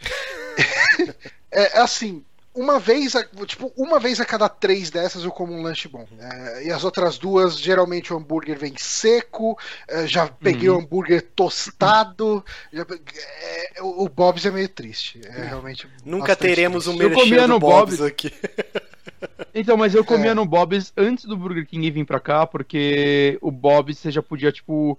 É, 1.52 1.80
é 1.80 1.82
assim, 1.82 2.24
uma 2.54 2.78
vez, 2.78 3.16
a, 3.16 3.24
tipo, 3.46 3.72
uma 3.78 4.00
vez 4.00 4.20
a 4.20 4.26
cada 4.26 4.50
três 4.50 4.90
dessas 4.90 5.24
eu 5.24 5.32
como 5.32 5.54
um 5.54 5.62
lanche 5.62 5.88
bom. 5.88 6.06
É, 6.20 6.66
e 6.66 6.72
as 6.72 6.84
outras 6.84 7.18
duas, 7.18 7.58
geralmente 7.58 8.14
o 8.14 8.18
hambúrguer 8.18 8.58
vem 8.58 8.74
seco. 8.78 9.58
É, 9.88 10.06
já 10.06 10.28
peguei 10.28 10.70
uhum. 10.70 10.76
o 10.76 10.80
hambúrguer 10.80 11.26
tostado. 11.36 12.44
Já, 12.74 12.82
é, 12.84 13.82
o, 13.82 14.04
o 14.04 14.10
Bob's 14.10 14.46
é 14.46 14.52
meio 14.52 14.68
triste. 14.68 15.22
É 15.24 15.44
realmente. 15.44 15.88
Nunca 16.04 16.36
teremos 16.36 16.84
triste. 16.86 17.04
um 17.04 17.10
merchan 17.10 17.48
do 17.48 17.60
Bob's, 17.60 17.98
Bob's 17.98 18.02
aqui. 18.02 18.34
Então, 19.54 19.78
mas 19.78 19.96
eu 19.96 20.04
comia 20.04 20.32
é. 20.32 20.34
no 20.34 20.46
Bob's 20.46 20.94
antes 20.96 21.26
do 21.26 21.38
Burger 21.38 21.66
King 21.66 21.90
vir 21.92 22.06
pra 22.06 22.20
cá, 22.20 22.46
porque 22.46 23.38
o 23.42 23.52
Bob's 23.52 23.98
você 23.98 24.12
já 24.12 24.22
podia, 24.22 24.52
tipo, 24.52 24.98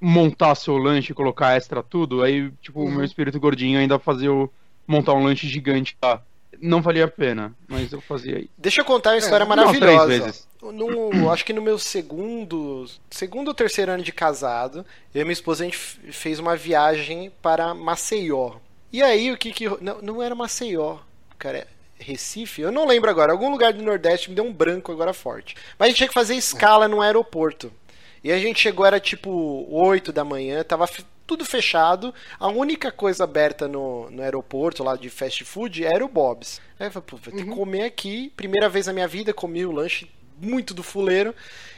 montar 0.00 0.54
seu 0.56 0.76
lanche, 0.76 1.14
colocar 1.14 1.56
extra 1.56 1.82
tudo. 1.82 2.22
Aí, 2.22 2.50
tipo, 2.60 2.80
o 2.80 2.88
meu 2.88 2.98
uhum. 2.98 3.04
espírito 3.04 3.38
gordinho 3.38 3.78
ainda 3.78 3.98
fazia 3.98 4.28
eu 4.28 4.52
montar 4.86 5.14
um 5.14 5.22
lanche 5.24 5.46
gigante 5.46 5.96
lá. 6.02 6.20
Não 6.60 6.82
valia 6.82 7.06
a 7.06 7.08
pena, 7.08 7.54
mas 7.68 7.92
eu 7.92 8.00
fazia 8.00 8.36
aí. 8.36 8.50
Deixa 8.58 8.80
eu 8.80 8.84
contar 8.84 9.10
uma 9.10 9.18
história 9.18 9.44
é, 9.44 9.46
maravilhosa. 9.46 10.34
No, 10.60 11.32
acho 11.32 11.44
que 11.44 11.52
no 11.52 11.62
meu 11.62 11.78
segundo, 11.78 12.86
segundo 13.10 13.48
ou 13.48 13.54
terceiro 13.54 13.90
ano 13.90 14.02
de 14.02 14.12
casado, 14.12 14.84
eu 15.14 15.22
e 15.22 15.24
minha 15.24 15.32
esposa 15.32 15.64
a 15.64 15.66
gente 15.66 15.76
fez 15.76 16.38
uma 16.38 16.54
viagem 16.54 17.32
para 17.42 17.74
Maceió. 17.74 18.56
E 18.92 19.02
aí 19.02 19.32
o 19.32 19.36
que 19.36 19.50
que 19.50 19.68
não, 19.80 20.02
não 20.02 20.22
era 20.22 20.34
Maceió, 20.34 20.98
cara, 21.38 21.66
Recife, 22.02 22.62
eu 22.62 22.72
não 22.72 22.86
lembro 22.86 23.10
agora, 23.10 23.32
algum 23.32 23.50
lugar 23.50 23.72
do 23.72 23.82
Nordeste 23.82 24.28
me 24.28 24.36
deu 24.36 24.44
um 24.44 24.52
branco 24.52 24.92
agora 24.92 25.12
forte. 25.12 25.54
Mas 25.78 25.86
a 25.86 25.88
gente 25.88 25.96
tinha 25.98 26.08
que 26.08 26.14
fazer 26.14 26.34
escala 26.34 26.88
no 26.88 27.00
aeroporto. 27.00 27.72
E 28.24 28.30
a 28.30 28.38
gente 28.38 28.60
chegou, 28.60 28.86
era 28.86 29.00
tipo 29.00 29.66
8 29.70 30.12
da 30.12 30.24
manhã, 30.24 30.62
tava 30.62 30.86
tudo 31.26 31.44
fechado. 31.44 32.14
A 32.38 32.48
única 32.48 32.92
coisa 32.92 33.24
aberta 33.24 33.66
no, 33.66 34.10
no 34.10 34.22
aeroporto 34.22 34.84
lá 34.84 34.96
de 34.96 35.08
fast 35.08 35.44
food 35.44 35.84
era 35.84 36.04
o 36.04 36.08
Bob's. 36.08 36.60
Aí 36.78 36.86
eu 36.86 36.92
falei, 36.92 37.06
pô, 37.08 37.16
vou 37.16 37.32
ter 37.32 37.42
uhum. 37.42 37.50
que 37.50 37.56
comer 37.56 37.84
aqui. 37.84 38.32
Primeira 38.36 38.68
vez 38.68 38.86
na 38.86 38.92
minha 38.92 39.08
vida, 39.08 39.32
comi 39.32 39.64
o 39.64 39.72
lanche 39.72 40.10
muito 40.40 40.74
do 40.74 40.82
fuleiro. 40.82 41.34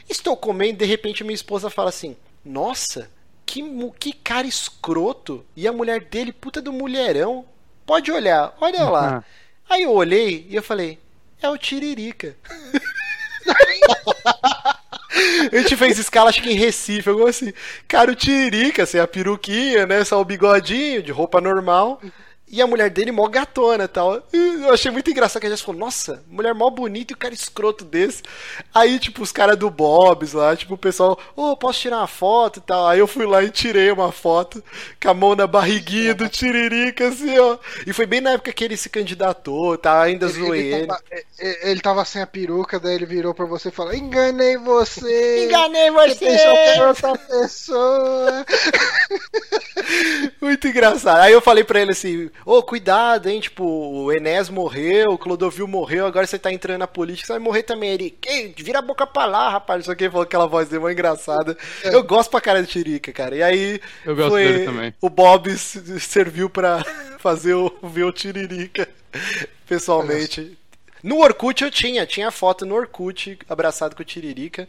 Estou 0.09 0.35
comendo, 0.35 0.79
de 0.79 0.85
repente 0.85 1.23
minha 1.23 1.35
esposa 1.35 1.69
fala 1.69 1.89
assim: 1.89 2.15
Nossa, 2.43 3.09
que, 3.45 3.63
que 3.99 4.13
cara 4.13 4.47
escroto. 4.47 5.45
E 5.55 5.67
a 5.67 5.73
mulher 5.73 6.01
dele, 6.01 6.31
puta 6.31 6.61
do 6.61 6.73
mulherão. 6.73 7.45
Pode 7.85 8.11
olhar, 8.11 8.55
olha 8.59 8.83
lá. 8.83 9.15
Uhum. 9.15 9.23
Aí 9.69 9.83
eu 9.83 9.91
olhei 9.91 10.45
e 10.49 10.55
eu 10.55 10.63
falei: 10.63 10.99
É 11.41 11.49
o 11.49 11.57
Tiririca. 11.57 12.35
A 15.51 15.57
gente 15.57 15.77
fez 15.77 15.97
escala, 15.97 16.29
acho 16.29 16.41
que 16.41 16.51
em 16.51 16.57
Recife, 16.57 17.09
algo 17.09 17.25
assim. 17.27 17.53
Cara, 17.87 18.11
o 18.11 18.15
Tiririca, 18.15 18.83
assim, 18.83 18.99
a 18.99 19.07
peruquinha, 19.07 19.85
né? 19.85 20.03
Só 20.03 20.19
o 20.19 20.25
bigodinho, 20.25 21.01
de 21.01 21.11
roupa 21.11 21.39
normal. 21.39 22.01
E 22.47 22.61
a 22.61 22.67
mulher 22.67 22.91
dele 22.91 23.11
mó 23.11 23.27
gatona 23.27 23.85
e 23.85 23.87
tal. 23.87 24.21
Eu 24.31 24.71
achei 24.71 24.91
muito 24.91 25.09
engraçado 25.09 25.41
que 25.41 25.47
a 25.47 25.49
gente 25.49 25.63
falou, 25.63 25.79
nossa, 25.79 26.23
mulher 26.27 26.53
mó 26.53 26.69
bonita 26.69 27.11
e 27.11 27.15
o 27.15 27.17
cara 27.17 27.33
escroto 27.33 27.83
desse. 27.83 28.21
Aí, 28.73 28.99
tipo, 28.99 29.23
os 29.23 29.31
caras 29.31 29.57
do 29.57 29.69
Bob's 29.69 30.33
lá, 30.33 30.55
tipo, 30.55 30.75
o 30.75 30.77
pessoal, 30.77 31.19
ô, 31.35 31.51
oh, 31.51 31.57
posso 31.57 31.79
tirar 31.79 31.97
uma 31.97 32.07
foto 32.07 32.59
e 32.59 32.61
tal. 32.61 32.87
Aí 32.87 32.99
eu 32.99 33.07
fui 33.07 33.25
lá 33.25 33.43
e 33.43 33.49
tirei 33.49 33.91
uma 33.91 34.11
foto 34.11 34.63
com 35.01 35.09
a 35.09 35.13
mão 35.13 35.35
na 35.35 35.47
barriguinha 35.47 36.13
do 36.13 36.29
Tiririca, 36.29 37.07
assim, 37.07 37.37
ó. 37.39 37.57
E 37.85 37.91
foi 37.91 38.05
bem 38.05 38.21
na 38.21 38.31
época 38.31 38.53
que 38.53 38.63
ele 38.63 38.77
se 38.77 38.89
candidatou, 38.89 39.75
tá? 39.77 40.03
Ainda 40.03 40.27
ele, 40.27 40.33
zoei 40.33 40.73
ele. 40.73 40.87
Tava, 40.87 41.03
ele 41.39 41.81
tava 41.81 42.05
sem 42.05 42.21
a 42.21 42.27
peruca, 42.27 42.79
daí 42.79 42.93
ele 42.93 43.07
virou 43.07 43.33
pra 43.33 43.45
você 43.45 43.69
e 43.69 43.71
falou, 43.71 43.93
enganei 43.93 44.57
você! 44.57 45.45
Enganei 45.45 45.89
você! 45.89 46.79
Outra 46.87 47.17
pessoa! 47.17 48.45
muito 50.39 50.67
engraçado. 50.67 51.21
Aí 51.21 51.33
eu 51.33 51.41
falei 51.41 51.63
pra 51.63 51.81
ele 51.81 51.91
assim, 51.91 52.29
ô, 52.45 52.57
oh, 52.57 52.63
cuidado, 52.63 53.29
hein? 53.29 53.39
Tipo, 53.39 53.63
o 53.63 54.11
Enes 54.11 54.49
morreu, 54.49 55.11
o 55.11 55.17
Clodovil 55.17 55.67
morreu, 55.67 56.05
agora 56.05 56.25
você 56.25 56.39
tá 56.39 56.51
entrando 56.51 56.79
na 56.79 56.87
política, 56.87 57.27
você 57.27 57.33
vai 57.33 57.39
morrer 57.39 57.63
também. 57.63 57.91
Ele, 57.91 58.17
vira 58.57 58.79
a 58.79 58.81
boca 58.81 59.05
pra 59.05 59.25
lá, 59.25 59.49
rapaz. 59.49 59.81
Isso 59.81 59.91
aqui 59.91 60.09
falou 60.09 60.23
aquela 60.23 60.47
voz 60.47 60.67
dele, 60.67 60.83
uma 60.83 60.91
engraçada. 60.91 61.57
É. 61.83 61.93
Eu 61.93 62.03
gosto 62.03 62.31
pra 62.31 62.41
cara 62.41 62.61
de 62.61 62.67
Tirica, 62.67 63.11
cara. 63.11 63.35
E 63.35 63.43
aí. 63.43 63.81
Eu 64.05 64.15
gosto 64.15 64.31
foi, 64.31 64.43
dele 64.43 64.65
também. 64.65 64.93
O 65.01 65.09
Bob 65.09 65.55
serviu 65.57 66.49
pra 66.49 66.83
fazer 67.19 67.53
o, 67.53 67.71
ver 67.83 68.03
o 68.03 68.11
Tiririca 68.11 68.87
pessoalmente. 69.67 70.57
No 71.05 71.19
Orkut 71.19 71.63
eu 71.63 71.69
tinha, 71.69 72.05
tinha 72.05 72.31
foto 72.31 72.65
no 72.65 72.73
Orkut 72.73 73.37
abraçado 73.47 73.95
com 73.95 74.01
o 74.01 74.05
Tiririca. 74.05 74.67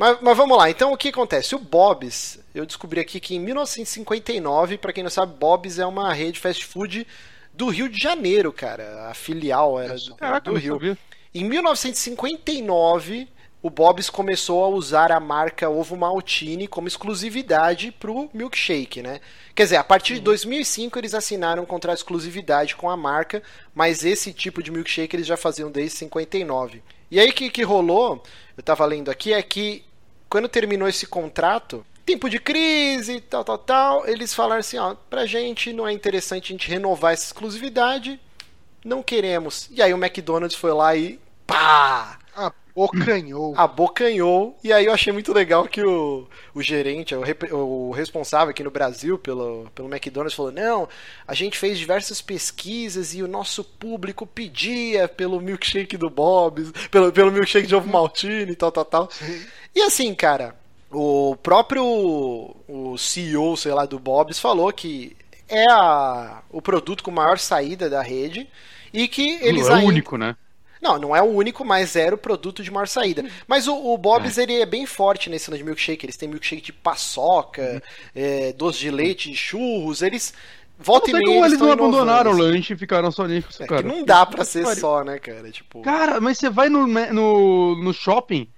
Mas, 0.00 0.16
mas, 0.22 0.34
vamos 0.34 0.56
lá, 0.56 0.70
então 0.70 0.94
o 0.94 0.96
que 0.96 1.10
acontece? 1.10 1.54
O 1.54 1.58
Bob's, 1.58 2.38
eu 2.54 2.64
descobri 2.64 3.00
aqui 3.00 3.20
que 3.20 3.34
em 3.34 3.38
1959, 3.38 4.78
para 4.78 4.94
quem 4.94 5.04
não 5.04 5.10
sabe, 5.10 5.38
Bob's 5.38 5.78
é 5.78 5.84
uma 5.84 6.10
rede 6.14 6.40
fast 6.40 6.64
food 6.64 7.06
do 7.52 7.68
Rio 7.68 7.86
de 7.86 8.00
Janeiro, 8.00 8.50
cara. 8.50 9.10
A 9.10 9.12
filial 9.12 9.78
era 9.78 9.94
do, 9.96 10.14
Caraca, 10.14 10.50
do 10.50 10.56
Rio. 10.56 10.72
Sabia. 10.76 10.98
Em 11.34 11.44
1959, 11.44 13.28
o 13.62 13.68
Bob's 13.68 14.08
começou 14.08 14.64
a 14.64 14.68
usar 14.68 15.12
a 15.12 15.20
marca 15.20 15.68
Ovo 15.68 15.98
Maltine 15.98 16.66
como 16.66 16.88
exclusividade 16.88 17.92
pro 17.92 18.30
milkshake, 18.32 19.02
né? 19.02 19.20
Quer 19.54 19.64
dizer, 19.64 19.76
a 19.76 19.84
partir 19.84 20.14
de 20.14 20.20
2005 20.20 20.98
eles 20.98 21.12
assinaram 21.12 21.64
um 21.64 21.66
contrato 21.66 21.96
de 21.96 22.00
exclusividade 22.00 22.74
com 22.74 22.88
a 22.88 22.96
marca, 22.96 23.42
mas 23.74 24.02
esse 24.02 24.32
tipo 24.32 24.62
de 24.62 24.70
milkshake 24.70 25.14
eles 25.14 25.26
já 25.26 25.36
faziam 25.36 25.70
desde 25.70 25.98
59. 25.98 26.82
E 27.10 27.20
aí 27.20 27.28
o 27.28 27.34
que, 27.34 27.50
que 27.50 27.62
rolou, 27.62 28.22
eu 28.56 28.62
tava 28.62 28.86
lendo 28.86 29.10
aqui, 29.10 29.34
é 29.34 29.42
que 29.42 29.84
quando 30.30 30.48
terminou 30.48 30.88
esse 30.88 31.06
contrato, 31.06 31.84
tempo 32.06 32.30
de 32.30 32.38
crise, 32.38 33.20
tal, 33.20 33.44
tal, 33.44 33.58
tal, 33.58 34.08
eles 34.08 34.32
falaram 34.32 34.60
assim, 34.60 34.78
ó, 34.78 34.94
pra 34.94 35.26
gente 35.26 35.72
não 35.72 35.86
é 35.86 35.92
interessante 35.92 36.46
a 36.46 36.56
gente 36.56 36.70
renovar 36.70 37.12
essa 37.12 37.26
exclusividade, 37.26 38.18
não 38.84 39.02
queremos. 39.02 39.68
E 39.72 39.82
aí 39.82 39.92
o 39.92 40.02
McDonald's 40.02 40.56
foi 40.56 40.72
lá 40.72 40.94
e 40.94 41.18
pá! 41.46 42.18
Abocanhou. 42.34 43.54
Abocanhou. 43.58 44.56
E 44.62 44.72
aí 44.72 44.86
eu 44.86 44.92
achei 44.92 45.12
muito 45.12 45.32
legal 45.32 45.66
que 45.66 45.82
o, 45.82 46.26
o 46.54 46.62
gerente, 46.62 47.14
o, 47.14 47.20
rep, 47.20 47.52
o 47.52 47.90
responsável 47.90 48.50
aqui 48.50 48.62
no 48.62 48.70
Brasil 48.70 49.18
pelo, 49.18 49.68
pelo 49.74 49.88
McDonald's 49.88 50.34
falou: 50.34 50.52
não, 50.52 50.88
a 51.26 51.34
gente 51.34 51.58
fez 51.58 51.78
diversas 51.78 52.20
pesquisas 52.20 53.14
e 53.14 53.22
o 53.22 53.28
nosso 53.28 53.64
público 53.64 54.26
pedia 54.26 55.08
pelo 55.08 55.40
milkshake 55.40 55.96
do 55.96 56.08
Bob's, 56.08 56.70
pelo, 56.90 57.12
pelo 57.12 57.32
milkshake 57.32 57.66
de 57.66 57.74
ovo 57.74 57.88
maltine 57.88 58.52
e 58.52 58.56
tal, 58.56 58.72
tal, 58.72 58.84
tal. 58.84 59.10
Sim. 59.10 59.44
E 59.74 59.82
assim, 59.82 60.14
cara, 60.14 60.54
o 60.90 61.36
próprio 61.42 61.84
o 61.84 62.96
CEO, 62.98 63.56
sei 63.56 63.72
lá, 63.72 63.86
do 63.86 63.98
Bob's 63.98 64.38
falou 64.38 64.72
que 64.72 65.16
é 65.48 65.64
a, 65.70 66.42
o 66.50 66.60
produto 66.62 67.02
com 67.02 67.10
maior 67.10 67.38
saída 67.38 67.90
da 67.90 68.02
rede 68.02 68.48
e 68.92 69.06
que 69.08 69.38
eles 69.42 69.66
Não 69.66 69.74
é 69.74 69.78
ainda... 69.78 69.88
único, 69.88 70.16
né? 70.16 70.36
Não, 70.80 70.98
não 70.98 71.14
é 71.14 71.20
o 71.20 71.26
único, 71.26 71.62
mas 71.62 71.94
era 71.94 72.14
o 72.14 72.18
produto 72.18 72.62
de 72.62 72.70
maior 72.70 72.88
saída. 72.88 73.22
Mas 73.46 73.68
o, 73.68 73.74
o 73.74 73.98
Bob's, 73.98 74.38
é. 74.38 74.42
ele 74.42 74.62
é 74.62 74.66
bem 74.66 74.86
forte 74.86 75.28
nesse 75.28 75.50
de 75.50 75.62
milkshake. 75.62 76.06
Eles 76.06 76.16
têm 76.16 76.28
milkshake 76.28 76.62
de 76.62 76.72
paçoca, 76.72 77.62
uhum. 77.62 77.80
é, 78.14 78.52
doce 78.54 78.78
de 78.78 78.90
leite, 78.90 79.34
churros. 79.34 80.00
Eles... 80.00 80.32
Volta 80.78 81.10
e 81.10 81.12
meia, 81.12 81.26
como 81.26 81.44
eles, 81.44 81.58
não 81.58 81.70
abandonaram 81.70 82.30
o 82.30 82.36
lanche 82.38 82.72
e 82.72 82.76
ficaram 82.78 83.12
só 83.12 83.26
nisso, 83.26 83.62
é, 83.62 83.66
cara. 83.66 83.82
não 83.82 84.02
dá 84.02 84.24
pra 84.24 84.46
ser 84.46 84.64
só, 84.76 85.04
né, 85.04 85.18
cara? 85.18 85.50
Tipo... 85.50 85.82
Cara, 85.82 86.18
mas 86.22 86.38
você 86.38 86.48
vai 86.48 86.70
no, 86.70 86.86
no, 86.86 87.84
no 87.84 87.92
shopping 87.92 88.48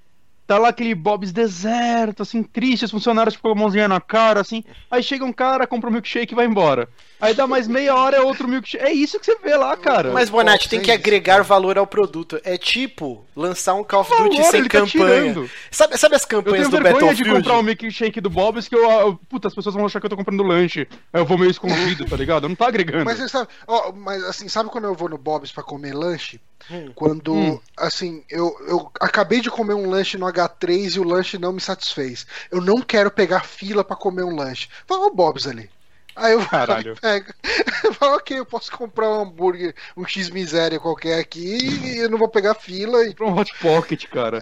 Tá 0.52 0.58
lá 0.58 0.68
aquele 0.68 0.94
Bob's 0.94 1.32
deserto, 1.32 2.22
assim, 2.22 2.42
triste, 2.42 2.84
os 2.84 2.90
funcionários 2.90 3.32
tipo, 3.32 3.48
com 3.48 3.54
a 3.54 3.58
mãozinha 3.58 3.88
na 3.88 4.02
cara, 4.02 4.38
assim. 4.38 4.62
Aí 4.90 5.02
chega 5.02 5.24
um 5.24 5.32
cara, 5.32 5.66
compra 5.66 5.88
um 5.88 5.92
milkshake 5.94 6.34
e 6.34 6.36
vai 6.36 6.44
embora. 6.44 6.90
Aí 7.22 7.34
dá 7.34 7.46
mais 7.46 7.68
meia 7.68 7.94
hora, 7.94 8.16
é 8.16 8.20
outro 8.20 8.48
milkshake. 8.48 8.84
É 8.84 8.92
isso 8.92 9.16
que 9.20 9.24
você 9.24 9.38
vê 9.38 9.56
lá, 9.56 9.76
cara. 9.76 10.10
Mas, 10.10 10.28
Bonatti, 10.28 10.68
tem 10.68 10.80
que 10.80 10.90
agregar 10.90 11.42
valor 11.44 11.78
ao 11.78 11.86
produto. 11.86 12.40
É 12.42 12.58
tipo 12.58 13.24
lançar 13.36 13.74
um 13.74 13.84
Call 13.84 14.00
of 14.00 14.10
Duty 14.10 14.38
valor, 14.38 14.50
sem 14.50 14.62
tá 14.64 14.68
campanha. 14.68 15.34
Tá 15.34 15.40
sabe, 15.70 15.96
sabe 15.96 16.16
as 16.16 16.24
campanhas 16.24 16.68
do 16.68 16.78
Battlefield? 16.78 17.04
Eu 17.04 17.14
tenho 17.14 17.24
de 17.24 17.32
comprar 17.32 17.58
um 17.60 17.62
milkshake 17.62 18.20
do 18.20 18.28
Bob's 18.28 18.66
que 18.66 18.74
eu, 18.74 18.90
eu... 18.90 19.20
Puta, 19.28 19.46
as 19.46 19.54
pessoas 19.54 19.72
vão 19.72 19.86
achar 19.86 20.00
que 20.00 20.06
eu 20.06 20.10
tô 20.10 20.16
comprando 20.16 20.42
lanche. 20.42 20.88
Aí 21.12 21.20
eu 21.20 21.24
vou 21.24 21.38
meio 21.38 21.52
escondido, 21.52 22.06
tá 22.06 22.16
ligado? 22.16 22.46
Eu 22.46 22.48
não 22.48 22.56
tá 22.56 22.66
agregando. 22.66 23.04
Mas, 23.04 23.30
sabe, 23.30 23.48
ó, 23.68 23.92
mas 23.92 24.24
assim, 24.24 24.48
sabe 24.48 24.68
quando 24.68 24.88
eu 24.88 24.94
vou 24.94 25.08
no 25.08 25.16
Bob's 25.16 25.52
pra 25.52 25.62
comer 25.62 25.94
lanche? 25.94 26.40
Hum. 26.68 26.90
Quando, 26.92 27.32
hum. 27.32 27.60
assim, 27.76 28.24
eu, 28.28 28.52
eu 28.66 28.90
acabei 29.00 29.40
de 29.40 29.48
comer 29.48 29.74
um 29.74 29.88
lanche 29.88 30.18
no 30.18 30.26
H3 30.26 30.96
e 30.96 30.98
o 30.98 31.04
lanche 31.04 31.38
não 31.38 31.52
me 31.52 31.60
satisfez. 31.60 32.26
Eu 32.50 32.60
não 32.60 32.82
quero 32.82 33.12
pegar 33.12 33.44
fila 33.44 33.84
para 33.84 33.94
comer 33.94 34.24
um 34.24 34.34
lanche. 34.34 34.68
Fala 34.88 35.06
o 35.06 35.14
Bob's 35.14 35.46
ali. 35.46 35.70
Aí 36.14 36.32
eu 36.32 36.46
Caralho. 36.46 36.96
pego. 37.00 37.32
Eu 37.84 37.92
falo, 37.94 38.14
ok, 38.14 38.38
eu 38.38 38.46
posso 38.46 38.70
comprar 38.70 39.10
um 39.10 39.22
hambúrguer, 39.22 39.74
um 39.96 40.06
X 40.06 40.30
miséria 40.30 40.78
qualquer 40.78 41.18
aqui 41.18 41.58
e 41.58 41.98
eu 41.98 42.08
não 42.08 42.16
vou 42.16 42.28
pegar 42.28 42.54
fila. 42.54 43.04
E... 43.04 43.14
Um 43.20 43.36
Hot 43.36 43.52
Pocket, 43.60 44.06
cara. 44.06 44.40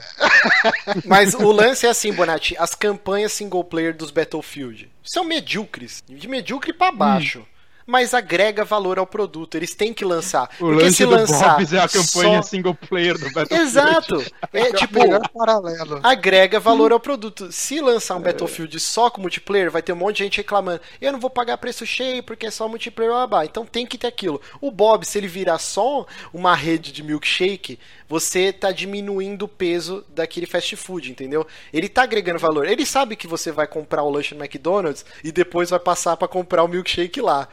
Mas 1.06 1.32
o 1.34 1.50
lance 1.50 1.86
é 1.86 1.88
assim, 1.88 2.12
Bonatti, 2.12 2.54
as 2.58 2.74
campanhas 2.74 3.32
single 3.32 3.64
player 3.64 3.96
dos 3.96 4.10
Battlefield 4.10 4.90
são 5.02 5.24
medíocres, 5.24 6.04
de 6.06 6.28
medíocre 6.28 6.72
para 6.72 6.92
baixo. 6.92 7.40
Hum 7.40 7.49
mas 7.90 8.14
agrega 8.14 8.64
valor 8.64 9.00
ao 9.00 9.06
produto. 9.06 9.56
Eles 9.56 9.74
têm 9.74 9.92
que 9.92 10.04
lançar. 10.04 10.48
O 10.60 10.66
Porque 10.66 10.92
se 10.92 11.04
lançar. 11.04 11.56
Bob's 11.56 11.72
é 11.72 11.80
a 11.80 11.88
campanha 11.88 12.40
só... 12.40 12.48
single 12.48 12.74
player 12.74 13.18
do 13.18 13.24
Battlefield. 13.32 13.62
Exato. 13.62 14.24
É 14.52 14.72
tipo, 14.72 14.98
paralelo. 15.32 16.00
agrega 16.02 16.58
valor 16.58 16.92
ao 16.92 16.98
produto. 16.98 17.52
Se 17.52 17.80
lançar 17.80 18.16
um 18.16 18.20
Battlefield 18.20 18.78
só 18.80 19.08
com 19.08 19.20
multiplayer, 19.20 19.70
vai 19.70 19.80
ter 19.80 19.92
um 19.92 19.96
monte 19.96 20.16
de 20.16 20.24
gente 20.24 20.38
reclamando. 20.38 20.80
Eu 21.00 21.12
não 21.12 21.20
vou 21.20 21.30
pagar 21.30 21.56
preço 21.58 21.86
cheio 21.86 22.22
porque 22.22 22.46
é 22.46 22.50
só 22.50 22.66
multiplayer. 22.68 23.28
Blá, 23.28 23.44
Então 23.44 23.64
tem 23.64 23.86
que 23.86 23.96
ter 23.96 24.08
aquilo. 24.08 24.40
O 24.60 24.70
Bob, 24.70 25.06
se 25.06 25.18
ele 25.18 25.28
virar 25.28 25.58
só 25.58 26.04
uma 26.32 26.54
rede 26.54 26.90
de 26.90 27.02
milkshake, 27.02 27.78
você 28.08 28.52
tá 28.52 28.72
diminuindo 28.72 29.44
o 29.44 29.48
peso 29.48 30.04
daquele 30.08 30.46
fast 30.46 30.74
food, 30.74 31.12
entendeu? 31.12 31.46
Ele 31.72 31.88
tá 31.88 32.02
agregando 32.02 32.40
valor. 32.40 32.66
Ele 32.66 32.84
sabe 32.84 33.14
que 33.14 33.28
você 33.28 33.52
vai 33.52 33.68
comprar 33.68 34.02
o 34.02 34.10
lanche 34.10 34.34
no 34.34 34.42
McDonald's 34.42 35.04
e 35.22 35.30
depois 35.30 35.70
vai 35.70 35.78
passar 35.78 36.16
para 36.16 36.26
comprar 36.26 36.64
o 36.64 36.68
milkshake 36.68 37.20
lá. 37.20 37.48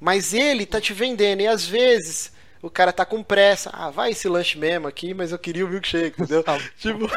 Mas 0.00 0.32
ele 0.32 0.64
tá 0.66 0.80
te 0.80 0.92
vendendo, 0.92 1.40
e 1.40 1.46
às 1.46 1.64
vezes 1.66 2.32
o 2.62 2.70
cara 2.70 2.92
tá 2.92 3.04
com 3.04 3.22
pressa. 3.22 3.70
Ah, 3.72 3.90
vai 3.90 4.10
esse 4.10 4.28
lanche 4.28 4.58
mesmo 4.58 4.88
aqui, 4.88 5.14
mas 5.14 5.32
eu 5.32 5.38
queria 5.38 5.64
o 5.64 5.68
milkshake, 5.68 6.20
entendeu? 6.20 6.44
Tipo, 6.78 7.08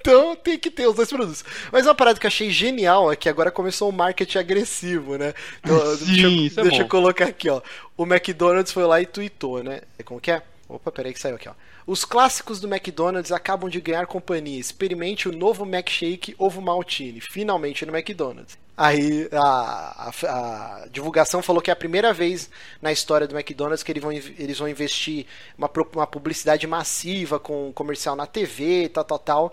então 0.00 0.36
tem 0.36 0.58
que 0.58 0.70
ter 0.70 0.86
os 0.86 0.96
dois 0.96 1.08
produtos. 1.08 1.44
Mas 1.70 1.86
uma 1.86 1.94
parada 1.94 2.18
que 2.18 2.26
eu 2.26 2.28
achei 2.28 2.50
genial 2.50 3.10
é 3.12 3.16
que 3.16 3.28
agora 3.28 3.50
começou 3.50 3.88
o 3.88 3.92
marketing 3.92 4.38
agressivo, 4.38 5.16
né? 5.16 5.32
Então, 5.60 5.78
Sim, 5.96 6.06
deixa, 6.06 6.28
isso 6.28 6.60
é 6.60 6.62
deixa 6.62 6.78
bom. 6.78 6.84
eu 6.84 6.88
colocar 6.88 7.26
aqui, 7.26 7.48
ó. 7.48 7.60
O 7.96 8.04
McDonald's 8.04 8.72
foi 8.72 8.84
lá 8.84 9.00
e 9.00 9.06
tweetou, 9.06 9.62
né? 9.62 9.82
Como 10.04 10.20
que 10.20 10.30
é? 10.30 10.42
Opa, 10.68 10.90
peraí 10.90 11.12
que 11.12 11.20
saiu 11.20 11.36
aqui, 11.36 11.48
ó. 11.48 11.54
Os 11.86 12.04
clássicos 12.04 12.60
do 12.60 12.68
McDonald's 12.72 13.32
acabam 13.32 13.68
de 13.68 13.80
ganhar 13.80 14.06
companhia. 14.06 14.58
Experimente 14.58 15.28
o 15.28 15.32
novo 15.32 15.64
McShake 15.64 16.34
Ovo 16.38 16.60
Maltine, 16.60 17.20
finalmente 17.20 17.84
no 17.84 17.94
McDonald's. 17.94 18.56
Aí 18.76 19.28
a, 19.32 20.08
a, 20.08 20.10
a, 20.10 20.86
divulgação 20.90 21.42
falou 21.42 21.60
que 21.60 21.70
é 21.70 21.72
a 21.72 21.76
primeira 21.76 22.12
vez 22.12 22.48
na 22.80 22.90
história 22.90 23.26
do 23.26 23.36
McDonald's 23.36 23.82
que 23.82 23.92
eles 23.92 24.02
vão, 24.02 24.12
eles 24.12 24.58
vão 24.58 24.68
investir 24.68 25.26
uma, 25.58 25.70
uma 25.94 26.06
publicidade 26.06 26.66
massiva 26.66 27.38
com 27.38 27.70
comercial 27.72 28.16
na 28.16 28.26
TV, 28.26 28.88
tal, 28.88 29.04
tal, 29.04 29.18
tal, 29.18 29.52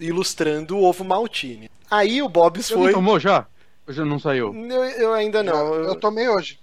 ilustrando 0.00 0.76
o 0.76 0.84
ovo 0.84 1.04
maltine. 1.04 1.70
Aí 1.88 2.20
o 2.20 2.28
Bob's 2.28 2.68
foi. 2.68 2.92
tomou 2.92 3.20
já? 3.20 3.46
Hoje 3.86 4.04
não 4.04 4.18
saiu? 4.18 4.52
Eu, 4.52 4.84
eu 4.84 5.14
ainda 5.14 5.44
não. 5.44 5.74
Eu, 5.74 5.84
eu 5.84 5.94
tomei 5.94 6.28
hoje. 6.28 6.58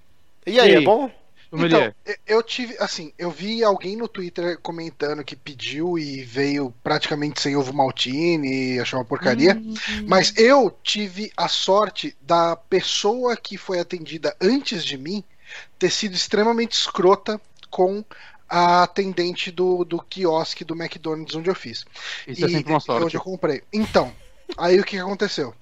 E 0.45 0.59
aí, 0.59 0.71
e 0.71 0.75
aí, 0.75 0.83
é 0.83 0.85
bom? 0.85 1.09
Sommelier. 1.53 1.95
Então, 2.01 2.15
eu 2.25 2.41
tive, 2.41 2.75
assim, 2.79 3.13
eu 3.17 3.29
vi 3.29 3.63
alguém 3.63 3.95
no 3.95 4.07
Twitter 4.07 4.57
comentando 4.59 5.23
que 5.23 5.35
pediu 5.35 5.99
e 5.99 6.23
veio 6.23 6.73
praticamente 6.83 7.39
sem 7.39 7.55
ovo 7.55 7.71
maltine, 7.71 8.79
achou 8.79 8.99
uma 8.99 9.05
porcaria. 9.05 9.55
Hum. 9.55 9.73
Mas 10.07 10.35
eu 10.35 10.75
tive 10.83 11.31
a 11.37 11.47
sorte 11.47 12.17
da 12.19 12.55
pessoa 12.55 13.37
que 13.37 13.55
foi 13.55 13.79
atendida 13.79 14.35
antes 14.41 14.83
de 14.83 14.97
mim 14.97 15.23
ter 15.77 15.91
sido 15.91 16.15
extremamente 16.15 16.71
escrota 16.71 17.39
com 17.69 18.03
a 18.49 18.83
atendente 18.83 19.51
do, 19.51 19.83
do 19.85 20.01
quiosque 20.01 20.63
do 20.63 20.75
McDonald's 20.75 21.35
onde 21.35 21.49
eu 21.49 21.55
fiz. 21.55 21.85
Isso 22.27 22.45
é 22.45 22.49
sempre 22.49 22.73
uma 22.73 22.79
sorte. 22.79 23.05
Onde 23.05 23.15
eu 23.15 23.21
comprei. 23.21 23.63
Então, 23.71 24.13
aí 24.57 24.79
o 24.79 24.83
que 24.83 24.97
aconteceu? 24.97 25.53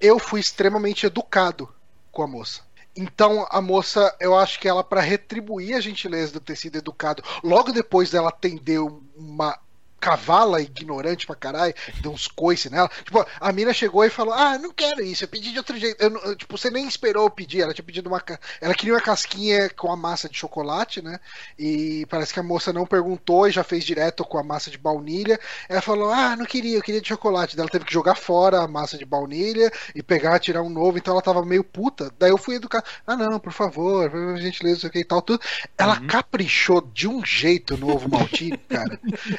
Eu 0.00 0.18
fui 0.18 0.40
extremamente 0.40 1.06
educado 1.06 1.68
com 2.10 2.22
a 2.22 2.26
moça. 2.26 2.62
Então 2.96 3.46
a 3.50 3.60
moça, 3.60 4.14
eu 4.20 4.36
acho 4.36 4.60
que 4.60 4.68
ela 4.68 4.84
para 4.84 5.00
retribuir 5.00 5.74
a 5.74 5.80
gentileza 5.80 6.34
eu 6.34 6.40
ter 6.40 6.56
sido 6.56 6.76
educado, 6.76 7.22
logo 7.42 7.72
depois 7.72 8.10
dela 8.10 8.28
atender 8.28 8.78
uma 8.78 9.58
cavala 10.02 10.60
ignorante 10.60 11.28
pra 11.28 11.36
caralho, 11.36 11.72
deu 12.00 12.10
uns 12.10 12.26
coice 12.26 12.68
nela. 12.68 12.90
Tipo, 13.04 13.24
a 13.40 13.52
mina 13.52 13.72
chegou 13.72 14.04
e 14.04 14.10
falou: 14.10 14.34
Ah, 14.34 14.58
não 14.58 14.72
quero 14.72 15.00
isso, 15.00 15.22
eu 15.22 15.28
pedi 15.28 15.52
de 15.52 15.58
outro 15.58 15.78
jeito. 15.78 16.02
Eu 16.02 16.34
tipo, 16.34 16.58
você 16.58 16.68
nem 16.70 16.88
esperou 16.88 17.22
eu 17.22 17.30
pedir, 17.30 17.60
ela 17.60 17.72
tinha 17.72 17.84
pedido 17.84 18.08
uma. 18.08 18.20
Ela 18.60 18.74
queria 18.74 18.94
uma 18.94 19.00
casquinha 19.00 19.70
com 19.70 19.92
a 19.92 19.96
massa 19.96 20.28
de 20.28 20.36
chocolate, 20.36 21.00
né? 21.00 21.20
E 21.56 22.04
parece 22.10 22.34
que 22.34 22.40
a 22.40 22.42
moça 22.42 22.72
não 22.72 22.84
perguntou 22.84 23.46
e 23.46 23.52
já 23.52 23.62
fez 23.62 23.84
direto 23.84 24.24
com 24.24 24.38
a 24.38 24.42
massa 24.42 24.72
de 24.72 24.76
baunilha. 24.76 25.38
Ela 25.68 25.80
falou: 25.80 26.10
Ah, 26.10 26.34
não 26.34 26.46
queria, 26.46 26.76
eu 26.76 26.82
queria 26.82 27.00
de 27.00 27.08
chocolate. 27.08 27.54
Daí 27.54 27.62
ela 27.62 27.70
teve 27.70 27.84
que 27.84 27.92
jogar 27.92 28.16
fora 28.16 28.60
a 28.60 28.68
massa 28.68 28.98
de 28.98 29.04
baunilha 29.04 29.70
e 29.94 30.02
pegar, 30.02 30.40
tirar 30.40 30.62
um 30.62 30.68
novo. 30.68 30.98
Então 30.98 31.14
ela 31.14 31.22
tava 31.22 31.44
meio 31.44 31.62
puta. 31.62 32.12
Daí 32.18 32.30
eu 32.30 32.38
fui 32.38 32.56
educar: 32.56 32.82
Ah, 33.06 33.14
não, 33.14 33.38
por 33.38 33.52
favor, 33.52 34.10
por 34.10 34.36
gentileza, 34.38 34.74
não 34.74 34.80
sei 34.80 34.88
o 34.88 34.92
que 34.92 34.98
e 34.98 35.04
tal, 35.04 35.22
tudo. 35.22 35.40
Ela 35.78 36.00
caprichou 36.00 36.80
de 36.80 37.06
um 37.06 37.24
jeito 37.24 37.76
no 37.76 37.94
ovo 37.94 38.08
maltine, 38.08 38.58
cara. 38.58 38.98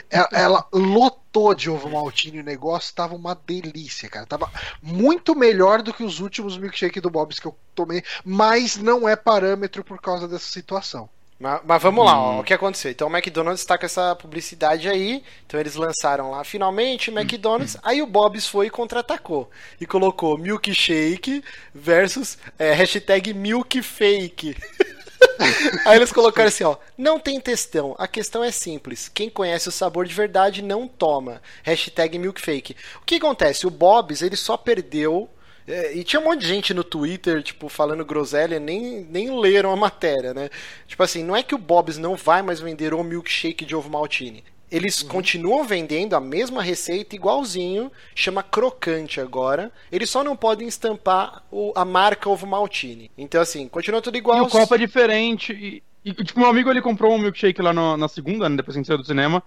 Ela, 0.10 0.30
ela 0.32 0.53
lotou 0.72 1.54
de 1.56 1.70
ovo 1.70 1.90
maltine 1.90 2.40
o 2.40 2.44
negócio, 2.44 2.94
tava 2.94 3.16
uma 3.16 3.34
delícia, 3.36 4.10
cara. 4.10 4.26
Tava 4.26 4.50
muito 4.82 5.36
melhor 5.36 5.82
do 5.82 5.94
que 5.94 6.04
os 6.04 6.20
últimos 6.20 6.58
milkshake 6.58 7.00
do 7.02 7.10
Bob's 7.10 7.40
que 7.40 7.48
eu 7.48 7.56
tomei, 7.76 8.04
mas 8.24 8.78
não 8.78 9.08
é 9.08 9.16
parâmetro 9.16 9.84
por 9.84 10.00
causa 10.02 10.28
dessa 10.28 10.46
situação. 10.48 11.10
Mas, 11.40 11.62
mas 11.66 11.82
vamos 11.82 12.06
lá, 12.06 12.18
ó, 12.18 12.32
Hum. 12.36 12.40
o 12.40 12.44
que 12.44 12.54
aconteceu? 12.54 12.92
Então 12.92 13.08
o 13.10 13.12
McDonald's 13.16 13.66
tá 13.66 13.78
com 13.78 13.86
essa 13.86 14.16
publicidade 14.16 14.88
aí, 14.88 15.24
então 15.46 15.60
eles 15.60 15.76
lançaram 15.76 16.32
lá 16.32 16.44
finalmente 16.44 17.10
Hum. 17.10 17.16
o 17.16 17.20
McDonald's, 17.20 17.76
aí 17.84 18.02
o 18.02 18.08
Bob's 18.08 18.48
foi 18.48 18.68
e 18.68 18.70
contra-atacou 18.70 19.50
e 19.82 19.86
colocou 19.86 20.38
milkshake 20.38 21.44
versus 21.74 22.38
é, 22.58 22.72
hashtag 22.74 23.34
milkfake. 23.34 24.56
Aí 25.86 25.98
eles 25.98 26.12
colocaram 26.12 26.48
assim, 26.48 26.64
ó, 26.64 26.78
não 26.98 27.20
tem 27.20 27.40
textão, 27.40 27.96
a 27.98 28.08
questão 28.08 28.44
é 28.44 28.52
simples, 28.52 29.10
quem 29.10 29.30
conhece 29.30 29.70
o 29.70 29.72
sabor 29.72 30.06
de 30.06 30.14
verdade 30.14 30.62
não 30.62 30.88
toma, 30.88 31.42
hashtag 31.64 32.18
milkfake. 32.18 32.76
O 33.02 33.06
que 33.06 33.16
acontece? 33.16 33.68
O 33.68 33.72
Bob's, 33.72 34.22
ele 34.22 34.36
só 34.36 34.58
perdeu, 34.58 35.30
é, 35.68 35.96
e 35.96 36.04
tinha 36.04 36.20
um 36.20 36.26
monte 36.26 36.42
de 36.42 36.48
gente 36.48 36.74
no 36.74 36.84
Twitter, 36.84 37.42
tipo, 37.42 37.70
falando 37.70 38.04
groselha, 38.04 38.60
nem, 38.60 39.08
nem 39.10 39.40
leram 39.40 39.72
a 39.72 39.76
matéria, 39.76 40.34
né? 40.34 40.50
Tipo 40.88 41.04
assim, 41.04 41.24
não 41.24 41.36
é 41.36 41.42
que 41.42 41.56
o 41.56 41.58
Bob's 41.58 41.98
não 41.98 42.16
vai 42.16 42.42
mais 42.42 42.60
vender 42.60 42.94
o 42.94 43.04
milkshake 43.04 43.66
de 43.66 43.76
ovo 43.76 43.90
maltine. 43.90 44.44
Eles 44.74 45.04
continuam 45.04 45.64
vendendo 45.64 46.16
a 46.16 46.20
mesma 46.20 46.62
receita 46.64 47.16
igualzinho, 47.16 47.92
chama 48.16 48.42
crocante 48.42 49.22
agora. 49.22 49.72
Eles 49.92 50.10
só 50.10 50.24
não 50.24 50.36
podem 50.36 50.68
estampar 50.68 51.44
o- 51.52 51.72
a 51.76 51.86
marca 51.86 52.28
ovo 52.28 52.48
maltine. 52.48 53.12
Então 53.18 53.40
assim, 53.40 53.68
continua 53.68 54.02
tudo 54.02 54.18
igual. 54.18 54.40
E 54.40 54.42
o 54.42 54.48
copo 54.50 54.74
é 54.74 54.78
diferente. 54.80 55.54
E, 55.54 55.84
e, 56.04 56.12
tipo, 56.12 56.40
meu 56.40 56.50
amigo 56.50 56.70
ele 56.72 56.82
comprou 56.82 57.14
um 57.14 57.20
milkshake 57.20 57.62
lá 57.62 57.72
no- 57.72 57.96
na 57.96 58.08
segunda, 58.08 58.50
né, 58.50 58.58
depois 58.58 58.74
que 58.74 58.80
a 58.80 58.82
gente 58.82 58.88
saiu 58.88 58.98
do 58.98 59.06
cinema. 59.06 59.44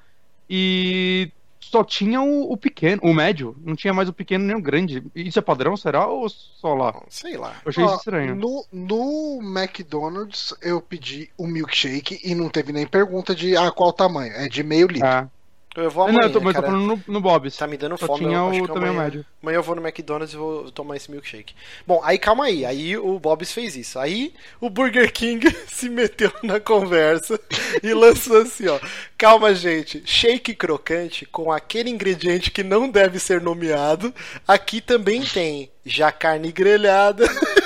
E 0.49 1.31
só 1.71 1.83
tinha 1.83 2.21
o, 2.21 2.53
o 2.53 2.57
pequeno, 2.57 3.01
o 3.05 3.13
médio. 3.13 3.57
Não 3.65 3.75
tinha 3.75 3.93
mais 3.93 4.09
o 4.09 4.13
pequeno 4.13 4.45
nem 4.45 4.57
o 4.57 4.63
grande. 4.63 5.05
Isso 5.15 5.39
é 5.39 5.43
padrão, 5.43 5.77
será? 5.77 6.07
Ou 6.07 6.29
só 6.29 6.75
lá? 6.75 7.03
Sei 7.09 7.37
lá. 7.37 7.57
Eu 7.65 7.71
achei 7.71 7.85
Ó, 7.85 7.87
isso 7.87 7.97
estranho. 7.97 8.35
No, 8.35 8.65
no 8.73 9.41
McDonald's 9.43 10.55
eu 10.63 10.81
pedi 10.81 11.31
o 11.37 11.47
milkshake 11.47 12.21
e 12.23 12.35
não 12.35 12.49
teve 12.49 12.73
nem 12.73 12.87
pergunta 12.87 13.35
de 13.35 13.57
ah, 13.57 13.71
qual 13.71 13.93
tamanho. 13.93 14.33
É 14.33 14.49
de 14.49 14.63
meio 14.63 14.87
litro. 14.87 15.09
É. 15.09 15.29
Eu 15.77 15.91
vou 15.91 16.05
Não, 16.05 16.15
amanhã, 16.15 16.29
eu 16.29 16.33
tô, 16.33 16.41
mas 16.41 16.55
eu 16.55 16.63
tô 16.63 16.67
cara. 16.67 16.73
falando 16.73 17.03
no, 17.07 17.13
no 17.15 17.21
Bob's. 17.21 17.57
Tá 17.57 17.67
me 17.67 17.77
dando 17.77 17.99
Só 17.99 18.07
fome. 18.07 18.21
tinha 18.25 18.37
eu 18.39 18.45
o 18.45 18.49
acho 18.51 18.61
que 18.63 18.67
tamanho 18.69 18.93
amanhã, 18.93 19.05
médio. 19.05 19.27
amanhã 19.43 19.57
eu 19.59 19.63
vou 19.63 19.77
no 19.77 19.87
McDonald's 19.87 20.33
e 20.35 20.37
vou 20.37 20.71
tomar 20.71 20.97
esse 20.97 21.11
milkshake. 21.11 21.55
Bom, 21.87 22.01
aí 22.05 22.19
calma 22.19 22.45
aí. 22.47 22.65
Aí 22.65 22.97
o 22.97 23.19
Bob's 23.19 23.53
fez 23.53 23.77
isso. 23.77 23.99
Aí 23.99 24.33
o 24.61 24.71
Burger 24.71 25.13
King 25.13 25.51
se 25.69 25.89
meteu 25.89 26.33
na 26.43 26.59
conversa 26.61 27.39
e 27.83 27.93
lançou 27.93 28.39
assim, 28.43 28.69
ó. 28.69 28.79
Calma, 29.19 29.55
gente. 29.55 30.03
Shake 30.07 30.55
crocante 30.55 31.27
com 31.27 31.53
aquele 31.53 31.91
ingrediente 31.91 32.51
que 32.51 32.63
não 32.63 32.89
deve 32.89 33.19
ser 33.19 33.41
nomeado. 33.41 34.15
Aqui 34.47 34.81
também 34.81 35.23
tem 35.23 35.71
já 35.85 36.11
carne 36.11 36.51
grelhada. 36.53 37.27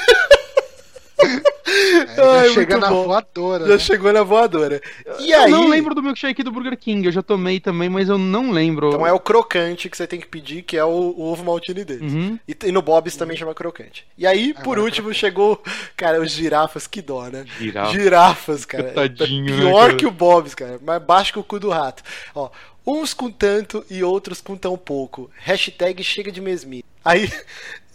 É, 1.23 2.17
já 2.17 2.41
Ai, 2.41 2.49
chega 2.51 2.75
muito 2.77 2.81
na 2.81 2.89
bom. 2.91 3.05
voadora. 3.05 3.65
Já 3.67 3.73
né? 3.75 3.79
chegou 3.79 4.13
na 4.13 4.23
voadora. 4.23 4.81
E 5.21 5.31
Eu 5.31 5.41
aí. 5.43 5.51
não 5.51 5.69
lembro 5.69 5.95
do 5.95 6.03
milkshake 6.03 6.43
do 6.43 6.51
Burger 6.51 6.77
King. 6.77 7.07
Eu 7.07 7.13
já 7.13 7.23
tomei 7.23 7.61
também, 7.61 7.89
mas 7.89 8.09
eu 8.09 8.19
não 8.19 8.51
lembro. 8.51 8.89
Então 8.89 9.07
é 9.07 9.13
o 9.13 9.21
crocante 9.21 9.89
que 9.89 9.97
você 9.97 10.07
tem 10.07 10.19
que 10.19 10.27
pedir, 10.27 10.63
que 10.63 10.77
é 10.77 10.85
o, 10.85 10.89
o 10.89 11.23
ovo 11.31 11.45
maltine 11.45 11.85
deles. 11.85 12.13
Uhum. 12.13 12.39
E, 12.49 12.57
e 12.65 12.73
no 12.73 12.83
Bob's 12.83 13.17
também 13.17 13.37
chama 13.37 13.55
crocante. 13.55 14.05
E 14.19 14.27
aí, 14.27 14.53
por 14.55 14.61
Agora 14.73 14.83
último, 14.83 15.15
chegou, 15.15 15.63
cara, 15.97 16.21
os 16.21 16.31
girafas, 16.31 16.87
que 16.87 17.01
dó, 17.03 17.25
né? 17.27 17.45
Girafa. 17.59 17.93
Girafas, 17.93 18.65
cara. 18.65 18.91
Tadinho, 18.95 19.49
É 19.55 19.57
né, 19.57 19.57
pior 19.71 19.81
cara? 19.87 19.95
que 19.97 20.07
o 20.07 20.11
Bob's, 20.11 20.55
cara. 20.55 20.81
Mais 20.83 21.03
baixo 21.03 21.33
que 21.33 21.39
o 21.39 21.45
cu 21.45 21.61
do 21.61 21.69
rato. 21.71 22.03
Ó, 22.35 22.51
uns 22.87 23.15
com 23.15 23.31
tanto 23.31 23.85
e 23.89 24.03
outros 24.03 24.41
com 24.41 24.57
tão 24.57 24.77
pouco. 24.77 25.31
Hashtag 25.39 26.03
chega 26.03 26.33
de 26.33 26.41
mesmice. 26.41 26.85
Aí, 27.05 27.33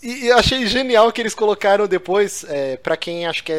e, 0.03 0.25
e 0.25 0.31
achei 0.31 0.65
genial 0.67 1.11
que 1.11 1.21
eles 1.21 1.35
colocaram 1.35 1.87
depois, 1.87 2.45
é, 2.47 2.77
para 2.77 2.95
quem 2.97 3.25
acha 3.25 3.43
que 3.43 3.51
é, 3.51 3.55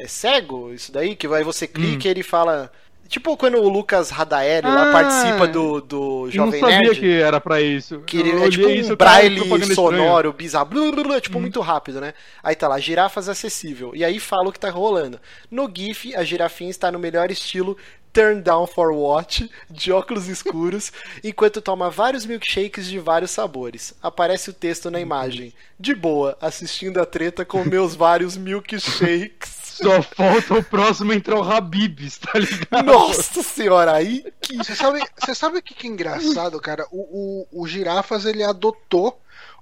é- 0.00 0.02
é 0.04 0.08
cego, 0.08 0.72
isso 0.72 0.90
daí, 0.92 1.14
que 1.16 1.26
aí 1.26 1.44
você 1.44 1.66
clica 1.66 2.08
e 2.08 2.10
ele 2.10 2.22
fala... 2.22 2.70
Tipo 3.08 3.36
quando 3.36 3.56
o 3.58 3.68
Lucas 3.68 4.08
Radaeli 4.10 4.68
lá 4.68 4.88
Ah, 4.90 4.92
participa 4.92 5.48
do, 5.48 5.80
do 5.80 5.96
Eu 5.96 6.20
não 6.26 6.30
Jovem 6.30 6.60
sabia 6.60 6.78
Nerd. 6.78 7.00
que 7.00 7.10
era 7.20 7.40
pra 7.40 7.60
isso. 7.60 7.98
Que 8.06 8.18
ele 8.18 8.30
Eu 8.30 8.44
é 8.44 8.48
tipo 8.48 8.68
isso, 8.70 8.92
um 8.92 8.96
cara, 8.96 9.10
braille 9.10 9.74
sonoro, 9.74 10.32
bizarro, 10.32 10.66
blu, 10.66 10.92
blu, 10.92 11.02
blu, 11.02 11.14
é 11.14 11.20
tipo 11.20 11.40
muito 11.40 11.60
rápido, 11.60 12.00
né? 12.00 12.14
Aí 12.40 12.54
tá 12.54 12.68
lá, 12.68 12.78
girafas 12.78 13.28
acessível. 13.28 13.90
E 13.96 14.04
aí 14.04 14.20
fala 14.20 14.48
o 14.48 14.52
que 14.52 14.60
tá 14.60 14.70
rolando. 14.70 15.18
No 15.50 15.68
GIF, 15.76 16.14
a 16.14 16.22
girafinha 16.22 16.70
está 16.70 16.92
no 16.92 17.00
melhor 17.00 17.32
estilo 17.32 17.76
Turn 18.12 18.40
Down 18.42 18.66
for 18.66 18.92
Watch, 18.92 19.50
de 19.68 19.92
óculos 19.92 20.28
escuros, 20.28 20.92
enquanto 21.22 21.62
toma 21.62 21.90
vários 21.90 22.26
milkshakes 22.26 22.86
de 22.86 22.98
vários 22.98 23.30
sabores. 23.30 23.94
Aparece 24.02 24.50
o 24.50 24.54
texto 24.54 24.90
na 24.90 25.00
imagem. 25.00 25.52
De 25.78 25.94
boa, 25.94 26.36
assistindo 26.40 27.00
a 27.00 27.06
treta 27.06 27.44
com 27.44 27.64
meus 27.64 27.94
vários 27.94 28.36
milkshakes. 28.36 29.60
Só 29.80 30.02
falta 30.02 30.54
o 30.54 30.62
próximo 30.62 31.10
entrar 31.10 31.36
o 31.36 31.42
Habibs, 31.42 32.18
tá 32.18 32.38
ligado? 32.38 32.84
Nossa 32.84 33.42
senhora, 33.42 33.94
aí 33.94 34.26
que. 34.38 34.58
Você 34.58 34.76
sabe, 34.76 35.00
você 35.18 35.34
sabe 35.34 35.58
o 35.58 35.62
que, 35.62 35.72
que 35.72 35.86
é 35.86 35.90
engraçado, 35.90 36.60
cara? 36.60 36.86
O, 36.90 37.46
o, 37.52 37.62
o 37.62 37.66
Girafas 37.66 38.26
ele 38.26 38.42
adotou 38.42 39.18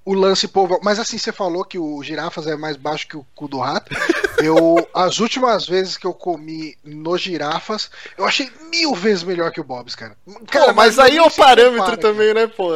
o 0.08 0.14
lance 0.14 0.48
povão. 0.48 0.80
Mas 0.82 0.98
assim, 0.98 1.18
você 1.18 1.30
falou 1.30 1.62
que 1.62 1.78
o 1.78 2.02
Girafas 2.02 2.46
é 2.46 2.56
mais 2.56 2.78
baixo 2.78 3.06
que 3.06 3.16
o 3.16 3.26
cu 3.34 3.46
do 3.46 3.58
rato. 3.58 3.94
Eu, 4.42 4.88
as 4.94 5.18
últimas 5.18 5.66
vezes 5.66 5.96
que 5.96 6.06
eu 6.06 6.14
comi 6.14 6.78
no 6.84 7.18
Girafas, 7.18 7.90
eu 8.16 8.24
achei 8.24 8.48
mil 8.70 8.94
vezes 8.94 9.24
melhor 9.24 9.50
que 9.50 9.60
o 9.60 9.64
Bob's, 9.64 9.96
cara. 9.96 10.16
Cara, 10.48 10.72
mas 10.72 10.96
nem 10.96 11.06
aí 11.06 11.16
é 11.16 11.22
o 11.22 11.28
parâmetro 11.28 11.80
compara, 11.80 11.96
também, 11.96 12.32
né, 12.32 12.46
pô? 12.46 12.68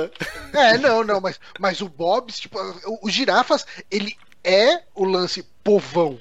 cara. 0.50 0.70
É, 0.74 0.76
não, 0.76 1.04
não, 1.04 1.20
mas, 1.20 1.38
mas 1.60 1.80
o 1.80 1.88
Bob's, 1.88 2.40
tipo, 2.40 2.58
o, 2.84 3.06
o 3.06 3.08
Girafas, 3.08 3.64
ele 3.88 4.16
é 4.42 4.82
o 4.92 5.04
lance 5.04 5.46
povão. 5.62 6.18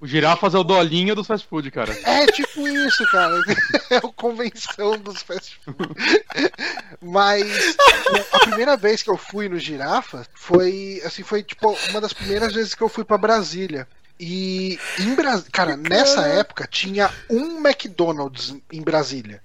O 0.00 0.06
girafas 0.06 0.54
é 0.54 0.58
o 0.58 0.64
dolinho 0.64 1.14
dos 1.14 1.26
fast 1.26 1.46
food, 1.46 1.70
cara. 1.70 1.92
É 2.04 2.26
tipo 2.26 2.66
isso, 2.66 3.06
cara. 3.10 3.34
É 3.90 3.96
a 3.96 4.00
convenção 4.02 4.96
dos 4.98 5.20
fast 5.20 5.58
food. 5.64 5.94
Mas 7.02 7.76
a 8.32 8.38
primeira 8.38 8.76
vez 8.76 9.02
que 9.02 9.10
eu 9.10 9.16
fui 9.16 9.48
no 9.48 9.58
Girafa 9.58 10.24
foi 10.32 11.02
assim, 11.04 11.24
foi 11.24 11.42
tipo 11.42 11.76
uma 11.90 12.00
das 12.00 12.12
primeiras 12.12 12.54
vezes 12.54 12.72
que 12.72 12.82
eu 12.82 12.88
fui 12.88 13.04
pra 13.04 13.18
Brasília. 13.18 13.86
E 14.18 14.78
em 14.98 15.14
Brasília, 15.14 15.50
cara, 15.52 15.76
nessa 15.76 16.22
época 16.22 16.68
tinha 16.70 17.10
um 17.28 17.58
McDonald's 17.66 18.54
em 18.72 18.80
Brasília. 18.80 19.42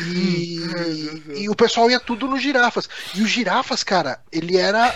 E, 0.00 0.60
e 1.42 1.48
o 1.48 1.54
pessoal 1.54 1.90
ia 1.90 2.00
tudo 2.00 2.26
no 2.26 2.38
Girafas. 2.38 2.88
E 3.14 3.22
o 3.22 3.26
Girafas, 3.26 3.82
cara, 3.82 4.20
ele 4.32 4.56
era 4.56 4.94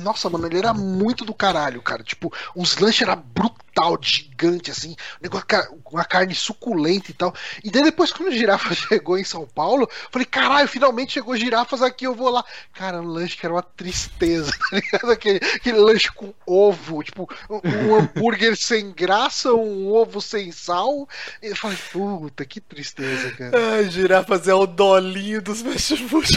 nossa, 0.00 0.28
mano, 0.28 0.46
ele 0.46 0.58
era 0.58 0.72
muito 0.74 1.24
do 1.24 1.34
caralho, 1.34 1.82
cara. 1.82 2.02
Tipo, 2.02 2.32
os 2.54 2.76
lanches 2.78 3.06
brutais 3.34 3.70
brutal, 3.70 3.98
gigante, 4.00 4.70
assim, 4.70 4.94
negócio, 5.20 5.46
uma 5.90 6.04
carne 6.04 6.34
suculenta 6.34 7.10
e 7.10 7.14
tal. 7.14 7.34
E 7.64 7.70
daí 7.70 7.82
depois, 7.82 8.12
quando 8.12 8.28
a 8.28 8.36
girafa 8.36 8.74
chegou 8.74 9.18
em 9.18 9.24
São 9.24 9.46
Paulo, 9.46 9.88
falei, 10.10 10.26
caralho, 10.26 10.68
finalmente 10.68 11.12
chegou 11.12 11.36
girafas 11.36 11.82
aqui, 11.82 12.06
eu 12.06 12.14
vou 12.14 12.30
lá. 12.30 12.44
Cara, 12.74 13.00
um 13.00 13.06
lanche 13.06 13.36
que 13.36 13.46
era 13.46 13.54
uma 13.54 13.62
tristeza, 13.62 14.52
tá 14.70 14.76
ligado? 14.76 15.10
Aquele, 15.10 15.38
aquele 15.38 15.78
lanche 15.78 16.10
com 16.12 16.34
ovo, 16.46 17.02
tipo, 17.02 17.28
um, 17.48 17.60
um 17.64 17.94
hambúrguer 18.00 18.56
sem 18.56 18.92
graça, 18.92 19.52
um 19.52 19.88
ovo 19.92 20.20
sem 20.20 20.52
sal. 20.52 21.08
E 21.42 21.48
eu 21.48 21.56
falei, 21.56 21.78
puta, 21.92 22.44
que 22.44 22.60
tristeza, 22.60 23.30
cara. 23.32 23.52
Ai, 23.74 23.88
girafas 23.88 24.48
é 24.48 24.54
o 24.54 24.66
dolinho 24.66 25.40
dos 25.40 25.62
fast 25.62 25.96
food. 26.08 26.28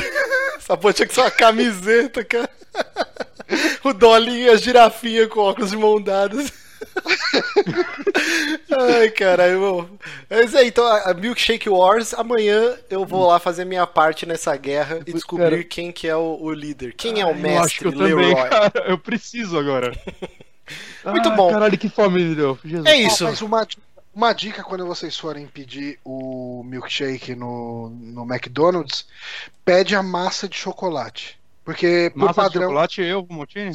Essa 0.55 0.77
porra 0.77 0.93
tinha 0.93 1.07
que 1.07 1.13
ser 1.13 1.21
uma 1.21 1.31
camiseta, 1.31 2.23
cara. 2.23 2.49
O 3.83 3.93
dolinho 3.93 4.47
e 4.47 4.49
a 4.49 4.55
girafinha 4.55 5.27
com 5.27 5.41
óculos 5.41 5.71
de 5.71 5.77
mão 5.77 6.01
dadas. 6.01 6.51
Ai, 8.71 9.09
caralho, 9.09 9.59
bom. 9.59 9.89
Mas 10.29 10.53
é, 10.53 10.65
então, 10.65 10.85
a 10.85 11.13
Milkshake 11.13 11.69
Wars, 11.69 12.13
amanhã 12.13 12.77
eu 12.89 13.05
vou 13.05 13.27
lá 13.27 13.39
fazer 13.39 13.65
minha 13.65 13.85
parte 13.87 14.25
nessa 14.25 14.55
guerra 14.55 14.99
e 15.05 15.13
descobrir 15.13 15.49
Cara. 15.49 15.63
quem 15.63 15.91
que 15.91 16.07
é 16.07 16.15
o, 16.15 16.37
o 16.41 16.51
líder. 16.51 16.93
Quem 16.95 17.19
é 17.19 17.25
o 17.25 17.29
Eu 17.29 17.61
acho 17.61 17.79
que 17.79 17.85
mestre 17.85 17.85
eu 17.85 17.91
Leroy. 17.91 18.35
também, 18.35 18.49
cara. 18.49 18.85
Eu 18.87 18.97
preciso 18.97 19.57
agora. 19.57 19.91
Muito 21.05 21.29
Ai, 21.29 21.35
bom. 21.35 21.51
Caralho, 21.51 21.77
que 21.77 21.89
fome 21.89 22.23
me 22.23 22.35
deu. 22.35 22.57
Jesus. 22.63 22.85
É 22.85 22.95
isso. 22.95 23.23
mas 23.25 23.41
uma, 23.41 23.67
uma 24.13 24.33
dica 24.33 24.63
quando 24.63 24.85
vocês 24.85 25.17
forem 25.17 25.45
pedir 25.47 25.99
o 26.03 26.63
milkshake 26.65 27.35
no, 27.35 27.89
no 27.89 28.23
McDonald's, 28.23 29.05
pede 29.65 29.95
a 29.95 30.03
massa 30.03 30.47
de 30.47 30.55
chocolate. 30.55 31.37
Porque 31.63 32.09
por 32.13 32.19
Massa 32.19 32.41
de 32.41 32.47
padrão. 32.47 32.61
chocolate 32.63 33.01
e 33.01 33.07
eu, 33.07 33.25
Motini? 33.29 33.71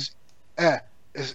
É. 0.57 0.83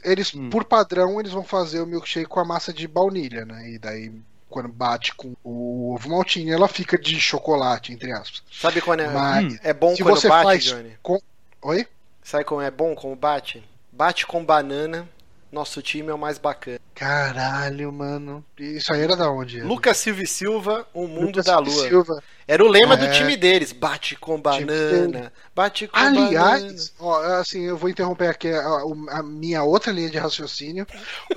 Eles, 0.03 0.33
Hum. 0.33 0.49
por 0.49 0.63
padrão, 0.63 1.19
eles 1.19 1.31
vão 1.31 1.43
fazer 1.43 1.81
o 1.81 1.85
milkshake 1.85 2.27
com 2.29 2.39
a 2.39 2.45
massa 2.45 2.71
de 2.71 2.87
baunilha, 2.87 3.43
né? 3.45 3.71
E 3.71 3.77
daí, 3.79 4.11
quando 4.49 4.69
bate 4.69 5.13
com 5.15 5.33
o 5.43 5.93
ovo 5.93 6.09
maltine, 6.09 6.51
ela 6.51 6.67
fica 6.69 6.97
de 6.97 7.19
chocolate, 7.19 7.91
entre 7.91 8.11
aspas. 8.13 8.43
Sabe 8.51 8.79
quando 8.81 9.01
é, 9.01 9.09
Mas, 9.09 9.59
é 9.63 9.73
bom 9.73 9.95
se 9.95 10.03
quando 10.03 10.15
você 10.15 10.29
bate, 10.29 10.43
faz 10.43 10.63
Johnny? 10.63 10.97
com. 11.01 11.19
Oi? 11.63 11.85
Sabe 12.23 12.45
como 12.45 12.61
é 12.61 12.71
bom 12.71 12.95
como 12.95 13.15
bate? 13.15 13.61
Bate 13.91 14.25
com 14.25 14.45
banana. 14.45 15.09
Nosso 15.51 15.81
time 15.83 16.09
é 16.09 16.13
o 16.13 16.17
mais 16.17 16.37
bacana. 16.39 16.79
Caralho, 16.95 17.91
mano. 17.91 18.43
Isso 18.57 18.91
aí 18.93 19.01
era 19.01 19.15
da 19.15 19.29
onde? 19.29 19.61
Lucas 19.61 19.97
Silva 19.97 20.23
e 20.23 20.27
Silva, 20.27 20.87
o 20.93 21.07
mundo 21.07 21.27
Lucas 21.27 21.45
da 21.45 21.59
lua. 21.59 21.87
Silva. 21.89 22.23
Era 22.47 22.63
o 22.63 22.67
lema 22.67 22.97
do 22.97 23.05
É. 23.05 23.11
time 23.11 23.35
deles. 23.37 23.71
Bate 23.71 24.15
com 24.15 24.39
banana. 24.39 25.31
Bate 25.55 25.87
com 25.87 25.97
banana. 25.99 26.27
Aliás, 26.27 26.93
assim, 27.39 27.61
eu 27.63 27.77
vou 27.77 27.89
interromper 27.89 28.29
aqui 28.29 28.49
a, 28.49 28.81
a 29.11 29.23
minha 29.23 29.63
outra 29.63 29.91
linha 29.91 30.09
de 30.09 30.17
raciocínio. 30.17 30.85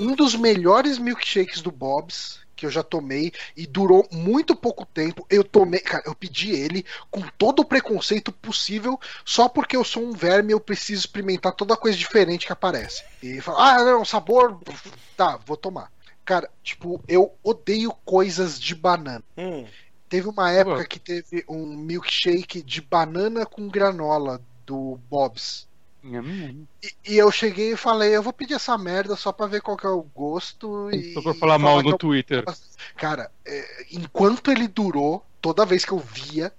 Um 0.00 0.14
dos 0.14 0.34
melhores 0.34 0.98
milkshakes 0.98 1.60
do 1.62 1.70
Bob's 1.70 2.44
que 2.56 2.64
eu 2.64 2.70
já 2.70 2.82
tomei 2.82 3.32
e 3.54 3.66
durou 3.66 4.08
muito 4.10 4.56
pouco 4.56 4.86
tempo. 4.86 5.26
Eu 5.28 5.44
tomei, 5.44 5.78
cara, 5.78 6.02
eu 6.06 6.14
pedi 6.14 6.52
ele 6.52 6.86
com 7.10 7.20
todo 7.36 7.60
o 7.60 7.64
preconceito 7.66 8.32
possível, 8.32 8.98
só 9.26 9.46
porque 9.46 9.76
eu 9.76 9.84
sou 9.84 10.02
um 10.02 10.12
verme 10.12 10.52
e 10.52 10.54
eu 10.54 10.60
preciso 10.60 11.00
experimentar 11.00 11.52
toda 11.52 11.76
coisa 11.76 11.98
diferente 11.98 12.46
que 12.46 12.52
aparece. 12.52 13.04
E 13.22 13.42
fala, 13.42 13.74
ah, 13.74 13.84
não, 13.84 14.06
sabor, 14.06 14.58
tá, 15.14 15.38
vou 15.44 15.56
tomar. 15.58 15.92
Cara, 16.24 16.48
tipo, 16.62 16.98
eu 17.06 17.34
odeio 17.44 17.92
coisas 18.06 18.58
de 18.58 18.74
banana. 18.74 19.22
Hum, 19.36 19.66
Teve 20.08 20.28
uma 20.28 20.50
época 20.52 20.84
que 20.86 20.98
teve 20.98 21.44
um 21.48 21.66
milkshake 21.76 22.62
de 22.62 22.80
banana 22.80 23.44
com 23.44 23.68
granola 23.68 24.40
do 24.64 24.98
Bob's. 25.10 25.66
Nham. 26.02 26.66
E, 26.82 27.12
e 27.14 27.16
eu 27.18 27.30
cheguei 27.32 27.72
e 27.72 27.76
falei, 27.76 28.14
eu 28.16 28.22
vou 28.22 28.32
pedir 28.32 28.54
essa 28.54 28.78
merda 28.78 29.16
só 29.16 29.32
pra 29.32 29.46
ver 29.46 29.60
qual 29.60 29.76
que 29.76 29.86
é 29.86 29.90
o 29.90 30.02
gosto. 30.02 30.88
E, 30.90 31.12
Só 31.14 31.20
pra 31.22 31.34
falar 31.34 31.58
mal 31.58 31.82
no 31.82 31.90
eu- 31.90 31.98
Twitter. 31.98 32.44
Cara, 32.96 33.30
é, 33.44 33.86
enquanto 33.90 34.50
ele 34.52 34.68
durou, 34.68 35.24
toda 35.40 35.66
vez 35.66 35.84
que 35.84 35.92
eu 35.92 35.98
via, 35.98 36.52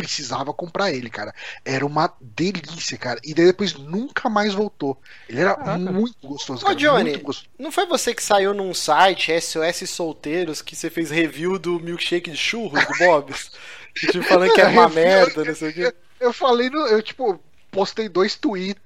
precisava 0.00 0.52
comprar 0.52 0.92
ele, 0.92 1.08
cara. 1.10 1.34
Era 1.64 1.84
uma 1.86 2.12
delícia, 2.20 2.96
cara. 2.98 3.20
E 3.24 3.34
daí 3.34 3.46
depois 3.46 3.74
nunca 3.74 4.28
mais 4.28 4.54
voltou. 4.54 5.00
Ele 5.28 5.40
era 5.40 5.54
Caraca. 5.54 5.78
muito 5.78 6.16
gostoso, 6.26 6.62
Ô, 6.62 6.66
cara. 6.66 6.74
Johnny, 6.76 7.10
Muito 7.10 7.24
gostoso. 7.24 7.48
não 7.58 7.70
foi 7.72 7.86
você 7.86 8.14
que 8.14 8.22
saiu 8.22 8.54
num 8.54 8.72
site, 8.74 9.32
SOS 9.40 9.88
Solteiros, 9.90 10.62
que 10.62 10.74
você 10.76 10.88
fez 10.90 11.10
review 11.10 11.58
do 11.58 11.78
milkshake 11.80 12.30
de 12.30 12.36
churros 12.36 12.84
do 12.86 12.98
Bob's? 12.98 13.50
Tipo, 13.94 14.22
falando 14.22 14.52
que 14.54 14.60
era 14.60 14.70
uma 14.70 14.86
Review, 14.86 15.04
merda, 15.04 15.44
não 15.44 15.54
sei 15.54 15.70
o 15.70 15.74
quê. 15.74 15.94
Eu 16.20 16.32
falei, 16.32 16.70
no, 16.70 16.78
eu 16.86 17.02
tipo, 17.02 17.40
postei 17.72 18.08
dois 18.08 18.36
tweets 18.36 18.80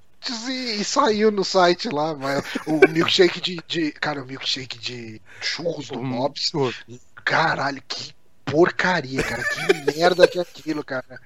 e, 0.49 0.81
e 0.81 0.85
saiu 0.85 1.31
no 1.31 1.45
site 1.45 1.91
lá, 1.91 2.15
mas 2.15 2.43
o 2.67 2.81
milkshake 2.89 3.39
de, 3.39 3.59
de- 3.69 3.93
Cara, 3.93 4.23
o 4.23 4.27
milkshake 4.27 4.79
de 4.79 5.21
churros 5.43 5.89
do 5.89 5.99
Hum, 5.99 6.11
Bob's. 6.11 6.49
churros. 6.51 6.75
Caralho, 7.23 7.83
que 7.87 8.15
porcaria, 8.45 9.23
cara. 9.23 9.43
Que 9.43 9.99
merda 9.99 10.29
que 10.29 10.39
é 10.39 10.43
aquilo, 10.43 10.85
cara. 10.85 11.21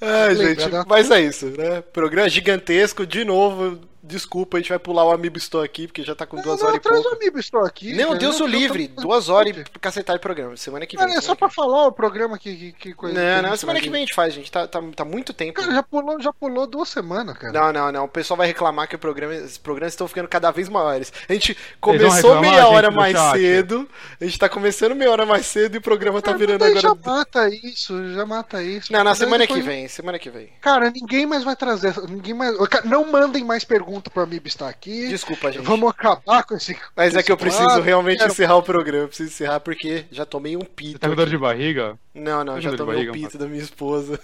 Ah, 0.00 0.34
gente, 0.34 0.62
mas 0.86 1.10
é 1.10 1.20
isso, 1.20 1.46
né? 1.46 1.80
Programa 1.80 2.28
gigantesco, 2.28 3.06
de 3.06 3.24
novo. 3.24 3.80
Desculpa, 4.06 4.56
a 4.56 4.60
gente 4.60 4.68
vai 4.68 4.78
pular 4.78 5.04
o 5.04 5.10
Amiibo 5.10 5.36
Store 5.38 5.64
aqui, 5.64 5.86
porque 5.86 6.02
já 6.02 6.14
tá 6.14 6.24
com 6.26 6.36
duas 6.40 6.60
não, 6.60 6.66
horas 6.68 6.78
e 6.78 6.80
traz 6.80 7.02
pouco. 7.02 7.16
o 7.16 7.20
amigo 7.20 7.38
estou 7.38 7.60
aqui. 7.64 7.92
Não, 7.94 8.06
cara. 8.08 8.18
Deus 8.18 8.36
o 8.40 8.44
Eu- 8.44 8.46
eu 8.46 8.52
livre. 8.52 8.88
tô- 8.88 9.02
Duas 9.02 9.28
horas 9.28 9.50
e 9.56 9.64
pra 9.64 9.80
cacetar 9.80 10.16
de 10.16 10.22
programa. 10.22 10.56
Semana 10.56 10.86
que 10.86 10.96
vem. 10.96 11.06
Cara, 11.06 11.18
é 11.18 11.20
só 11.20 11.34
pra 11.34 11.48
que 11.48 11.54
falar 11.54 11.86
o 11.86 11.92
programa 11.92 12.38
que, 12.38 12.54
que, 12.56 12.72
que 12.72 12.94
coisa. 12.94 13.14
Não, 13.18 13.42
que 13.42 13.48
não, 13.50 13.56
semana 13.56 13.80
que 13.80 13.90
vem 13.90 14.02
a 14.02 14.06
gente 14.06 14.14
faz, 14.14 14.32
gente. 14.32 14.50
Tá, 14.50 14.66
tá, 14.66 14.80
tá 14.94 15.04
muito 15.04 15.32
tempo. 15.32 15.60
Cara, 15.60 15.72
já 15.74 15.82
pulou, 15.82 16.20
já 16.20 16.32
pulou 16.32 16.66
duas 16.66 16.88
semanas, 16.88 17.36
cara. 17.36 17.52
Não, 17.52 17.72
não, 17.72 17.92
não. 17.92 18.04
O 18.04 18.08
pessoal 18.08 18.38
vai 18.38 18.46
reclamar 18.46 18.88
que 18.88 18.94
o 18.94 18.98
programa, 18.98 19.34
os 19.34 19.58
programas 19.58 19.92
estão 19.92 20.06
ficando 20.06 20.28
cada 20.28 20.50
vez 20.50 20.68
maiores. 20.68 21.12
A 21.28 21.32
gente 21.32 21.56
começou 21.80 22.34
reclamar, 22.34 22.40
meia 22.42 22.68
hora 22.68 22.90
mais 22.90 23.16
chat? 23.16 23.32
cedo. 23.38 23.88
A 24.20 24.24
gente 24.24 24.38
tá 24.38 24.48
começando 24.48 24.94
meia 24.94 25.10
hora 25.10 25.26
mais 25.26 25.46
cedo 25.46 25.74
e 25.74 25.78
o 25.78 25.82
programa 25.82 26.20
tá 26.22 26.26
Cara, 26.32 26.38
virando 26.38 26.64
agora. 26.64 26.80
Já 26.80 26.94
mata 26.94 27.48
isso, 27.48 28.12
já 28.14 28.24
mata 28.24 28.62
isso. 28.62 28.92
Não, 28.92 29.02
na 29.02 29.14
semana 29.14 29.46
que 29.46 29.54
depois- 29.54 29.64
vem. 29.66 29.88
Semana 29.88 30.18
que 30.18 30.30
vem. 30.30 30.50
Cara, 30.60 30.90
ninguém 30.90 31.26
mais 31.26 31.42
vai 31.42 31.56
trazer. 31.56 31.94
Ninguém 32.08 32.34
mais. 32.34 32.54
Não 32.84 33.10
mandem 33.10 33.42
mais 33.44 33.64
perguntas 33.64 33.95
pro 34.00 34.22
Amiibo 34.22 34.46
estar 34.48 34.68
aqui. 34.68 35.08
Desculpa, 35.08 35.50
gente. 35.52 35.64
Vamos 35.64 35.90
acabar 35.90 36.42
com 36.44 36.54
esse. 36.56 36.76
Mas 36.94 37.12
com 37.12 37.18
é 37.18 37.22
que 37.22 37.32
eu 37.32 37.36
preciso 37.36 37.64
quadro. 37.64 37.82
realmente 37.82 38.18
Quero- 38.18 38.32
encerrar 38.32 38.56
o 38.56 38.62
programa. 38.62 39.04
Eu 39.04 39.08
preciso 39.08 39.30
encerrar 39.30 39.60
porque 39.60 40.04
já 40.10 40.24
tomei 40.24 40.56
um 40.56 40.60
Você 40.60 40.66
pito. 40.76 40.98
tá 40.98 41.08
com 41.08 41.14
dor 41.14 41.28
de 41.28 41.38
barriga? 41.38 41.98
Não, 42.14 42.44
não, 42.44 42.60
já 42.60 42.76
tomei 42.76 42.94
um 42.96 43.06
barriga, 43.06 43.12
pito 43.12 43.38
da 43.38 43.46
minha 43.46 43.62
esposa. 43.62 44.18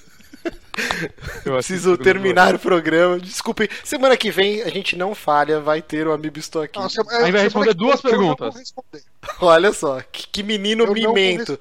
Eu 1.44 1.52
Preciso 1.54 1.96
terminar 1.98 2.54
o 2.54 2.58
programa. 2.58 3.18
Desculpe. 3.18 3.68
Semana 3.84 4.16
que 4.16 4.30
vem 4.30 4.62
a 4.62 4.68
gente 4.70 4.96
não 4.96 5.14
falha, 5.14 5.60
vai 5.60 5.82
ter 5.82 6.06
o 6.06 6.12
Amiibo 6.12 6.38
Estou 6.38 6.62
aqui. 6.62 6.78
Não, 6.78 6.88
se- 6.88 7.00
Aí 7.00 7.06
vai 7.06 7.20
semana 7.20 7.42
responder 7.42 7.74
duas 7.74 8.00
perguntas. 8.00 8.54
Olha 9.40 9.72
só, 9.72 10.00
que, 10.10 10.26
que 10.28 10.42
menino 10.42 10.84
Eu 10.84 10.92
mimento. 10.92 11.58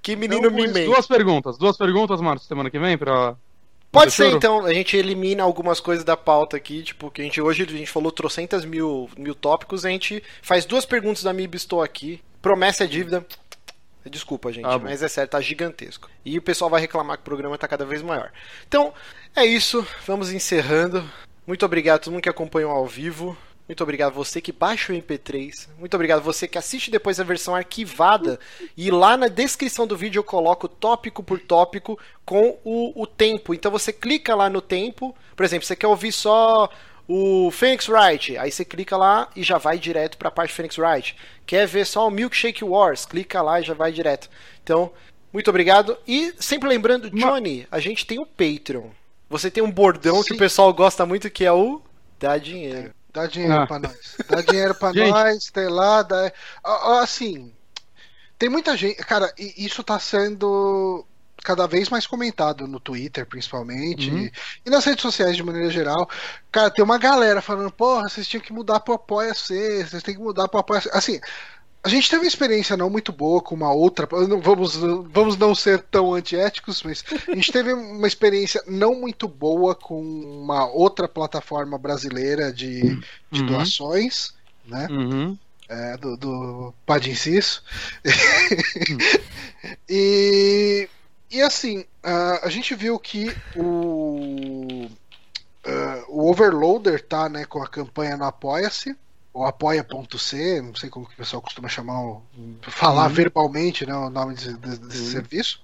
Que 0.00 0.16
menino 0.16 0.50
mimento. 0.50 0.86
Duas 0.90 1.06
perguntas, 1.06 1.58
duas 1.58 1.76
perguntas, 1.76 2.20
Marcos, 2.20 2.46
semana 2.46 2.70
que 2.70 2.78
vem 2.78 2.96
pra. 2.98 3.36
Pode 3.92 4.10
ser, 4.10 4.32
então, 4.32 4.64
a 4.64 4.72
gente 4.72 4.96
elimina 4.96 5.42
algumas 5.42 5.78
coisas 5.78 6.02
da 6.02 6.16
pauta 6.16 6.56
aqui, 6.56 6.82
tipo, 6.82 7.10
que 7.10 7.20
a 7.20 7.24
gente 7.24 7.42
hoje 7.42 7.62
a 7.62 7.66
gente 7.66 7.90
falou 7.90 8.10
trocentas 8.10 8.64
mil, 8.64 9.10
mil 9.18 9.34
tópicos, 9.34 9.84
a 9.84 9.90
gente 9.90 10.24
faz 10.40 10.64
duas 10.64 10.86
perguntas 10.86 11.22
da 11.22 11.30
Amiibo 11.30 11.56
Estou 11.56 11.82
aqui. 11.82 12.22
Promessa 12.40 12.84
é 12.84 12.86
dívida. 12.86 13.24
Desculpa, 14.06 14.50
gente, 14.50 14.64
bom. 14.64 14.80
mas 14.80 15.02
é 15.02 15.08
sério, 15.08 15.30
tá 15.30 15.40
gigantesco. 15.42 16.08
E 16.24 16.38
o 16.38 16.42
pessoal 16.42 16.70
vai 16.70 16.80
reclamar 16.80 17.18
que 17.18 17.20
o 17.20 17.24
programa 17.24 17.58
tá 17.58 17.68
cada 17.68 17.84
vez 17.84 18.00
maior. 18.00 18.32
Então, 18.66 18.94
é 19.36 19.44
isso, 19.44 19.86
vamos 20.06 20.32
encerrando. 20.32 21.08
Muito 21.46 21.64
obrigado 21.66 21.96
a 21.96 21.98
todo 21.98 22.12
mundo 22.14 22.22
que 22.22 22.30
acompanhou 22.30 22.72
ao 22.72 22.86
vivo. 22.86 23.36
Muito 23.68 23.82
obrigado 23.82 24.12
você 24.12 24.40
que 24.40 24.52
baixa 24.52 24.92
o 24.92 24.96
MP3. 24.96 25.68
Muito 25.78 25.94
obrigado 25.94 26.22
você 26.22 26.48
que 26.48 26.58
assiste 26.58 26.90
depois 26.90 27.18
a 27.20 27.24
versão 27.24 27.54
arquivada. 27.54 28.38
E 28.76 28.90
lá 28.90 29.16
na 29.16 29.28
descrição 29.28 29.86
do 29.86 29.96
vídeo 29.96 30.18
eu 30.18 30.24
coloco 30.24 30.68
tópico 30.68 31.22
por 31.22 31.38
tópico 31.38 31.98
com 32.24 32.58
o, 32.64 33.02
o 33.02 33.06
tempo. 33.06 33.54
Então 33.54 33.70
você 33.70 33.92
clica 33.92 34.34
lá 34.34 34.50
no 34.50 34.60
tempo. 34.60 35.14
Por 35.36 35.44
exemplo, 35.44 35.66
você 35.66 35.76
quer 35.76 35.86
ouvir 35.86 36.12
só 36.12 36.68
o 37.08 37.50
Phoenix 37.50 37.88
Wright. 37.88 38.36
Aí 38.36 38.50
você 38.50 38.64
clica 38.64 38.96
lá 38.96 39.28
e 39.34 39.42
já 39.42 39.58
vai 39.58 39.78
direto 39.78 40.18
para 40.18 40.28
a 40.28 40.32
parte 40.32 40.52
Phoenix 40.52 40.76
Wright. 40.76 41.16
Quer 41.46 41.66
ver 41.66 41.86
só 41.86 42.06
o 42.06 42.10
Milkshake 42.10 42.64
Wars? 42.64 43.06
Clica 43.06 43.40
lá 43.40 43.60
e 43.60 43.64
já 43.64 43.74
vai 43.74 43.92
direto. 43.92 44.28
Então, 44.62 44.90
muito 45.32 45.48
obrigado. 45.48 45.96
E 46.06 46.34
sempre 46.38 46.68
lembrando, 46.68 47.10
Johnny, 47.10 47.66
a 47.70 47.78
gente 47.78 48.04
tem 48.06 48.18
o 48.18 48.26
Patreon. 48.26 48.88
Você 49.30 49.50
tem 49.50 49.62
um 49.62 49.70
bordão 49.70 50.22
que 50.22 50.28
Sim. 50.28 50.34
o 50.34 50.38
pessoal 50.38 50.74
gosta 50.74 51.06
muito 51.06 51.30
que 51.30 51.44
é 51.44 51.52
o 51.52 51.80
dá 52.18 52.36
dinheiro. 52.36 52.92
Dá 53.12 53.26
dinheiro 53.26 53.54
Ah. 53.54 53.66
pra 53.66 53.78
nós. 53.78 54.16
Dá 54.28 54.40
dinheiro 54.40 54.74
pra 54.74 54.92
nós, 54.94 55.50
tem 55.50 55.68
lá, 55.68 56.02
dá... 56.02 56.32
Assim, 57.02 57.52
tem 58.38 58.48
muita 58.48 58.76
gente. 58.76 58.96
Cara, 58.96 59.32
isso 59.38 59.82
tá 59.82 59.98
sendo 59.98 61.04
cada 61.44 61.66
vez 61.66 61.88
mais 61.88 62.06
comentado 62.06 62.68
no 62.68 62.78
Twitter, 62.78 63.26
principalmente, 63.26 64.10
Uhum. 64.10 64.18
e, 64.18 64.32
e 64.64 64.70
nas 64.70 64.84
redes 64.84 65.02
sociais 65.02 65.36
de 65.36 65.42
maneira 65.42 65.68
geral. 65.70 66.08
Cara, 66.52 66.70
tem 66.70 66.84
uma 66.84 66.98
galera 66.98 67.42
falando, 67.42 67.70
porra, 67.72 68.08
vocês 68.08 68.28
tinham 68.28 68.42
que 68.42 68.52
mudar 68.52 68.78
pro 68.80 68.94
Apoia-C, 68.94 69.84
vocês 69.84 70.02
têm 70.04 70.14
que 70.14 70.20
mudar 70.20 70.46
pro 70.48 70.60
Apoia-C. 70.60 70.88
Assim, 70.92 71.20
a 71.84 71.88
gente 71.88 72.08
teve 72.08 72.22
uma 72.22 72.28
experiência 72.28 72.76
não 72.76 72.88
muito 72.88 73.10
boa 73.10 73.42
com 73.42 73.56
uma 73.56 73.72
outra. 73.72 74.06
Vamos, 74.06 74.76
vamos 74.76 75.36
não 75.36 75.52
ser 75.52 75.82
tão 75.82 76.14
antiéticos, 76.14 76.80
mas 76.84 77.04
a 77.28 77.34
gente 77.34 77.50
teve 77.50 77.72
uma 77.72 78.06
experiência 78.06 78.62
não 78.68 78.94
muito 78.94 79.26
boa 79.26 79.74
com 79.74 80.00
uma 80.00 80.64
outra 80.70 81.08
plataforma 81.08 81.76
brasileira 81.76 82.52
de, 82.52 83.00
de 83.30 83.40
Uhum. 83.40 83.46
doações, 83.46 84.32
né? 84.64 84.86
Uhum. 84.90 85.36
é, 85.68 85.96
do, 85.96 86.16
do 86.16 86.74
Padinciso. 86.86 87.64
e, 89.88 90.88
e 91.32 91.42
assim, 91.42 91.80
uh, 91.80 92.44
a 92.44 92.48
gente 92.48 92.76
viu 92.76 92.96
que 92.96 93.34
o, 93.56 94.86
uh, 94.86 96.04
o 96.06 96.30
Overloader 96.30 97.04
tá 97.04 97.28
né, 97.28 97.44
com 97.44 97.60
a 97.60 97.66
campanha 97.66 98.16
no 98.16 98.24
Apoia-se 98.24 98.96
ou 99.32 99.46
apoia.c, 99.46 100.60
não 100.60 100.74
sei 100.74 100.90
como 100.90 101.06
que 101.06 101.14
o 101.14 101.16
pessoal 101.16 101.40
costuma 101.40 101.68
chamar, 101.68 102.20
falar 102.62 103.08
uhum. 103.08 103.14
verbalmente 103.14 103.86
né, 103.86 103.94
o 103.94 104.10
nome 104.10 104.34
desse, 104.34 104.52
desse 104.56 105.00
uhum. 105.00 105.10
serviço. 105.10 105.62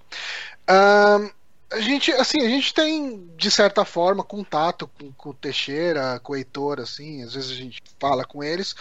Uh, 0.68 1.30
a 1.70 1.80
gente, 1.80 2.10
assim, 2.12 2.40
a 2.40 2.48
gente 2.48 2.72
tem, 2.72 3.30
de 3.36 3.50
certa 3.50 3.84
forma, 3.84 4.24
contato 4.24 4.88
com, 4.88 5.12
com 5.12 5.30
o 5.30 5.34
Teixeira, 5.34 6.18
com 6.20 6.32
o 6.32 6.36
Heitor, 6.36 6.80
assim, 6.80 7.22
às 7.22 7.34
vezes 7.34 7.50
a 7.50 7.54
gente 7.54 7.82
fala 8.00 8.24
com 8.24 8.42
eles. 8.42 8.72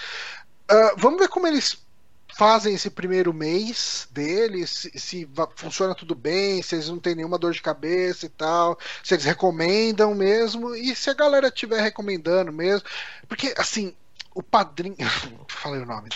Uh, 0.71 0.95
vamos 0.97 1.19
ver 1.19 1.27
como 1.27 1.47
eles 1.47 1.77
fazem 2.33 2.75
esse 2.75 2.89
primeiro 2.89 3.33
mês 3.33 4.07
deles, 4.11 4.69
se, 4.69 4.99
se, 4.99 5.29
funciona 5.55 5.95
tudo 5.95 6.13
bem, 6.13 6.61
se 6.61 6.75
eles 6.75 6.87
não 6.87 6.99
têm 6.99 7.15
nenhuma 7.15 7.37
dor 7.37 7.51
de 7.51 7.61
cabeça 7.61 8.25
e 8.25 8.29
tal, 8.29 8.77
se 9.03 9.13
eles 9.13 9.25
recomendam 9.25 10.13
mesmo, 10.13 10.75
e 10.75 10.95
se 10.95 11.09
a 11.09 11.13
galera 11.13 11.47
estiver 11.47 11.81
recomendando 11.81 12.53
mesmo. 12.53 12.87
Porque, 13.27 13.53
assim, 13.57 13.93
o 14.37 14.43
padrinho. 14.43 14.95
Falei 15.49 15.81
o 15.81 15.85
nome. 15.85 16.09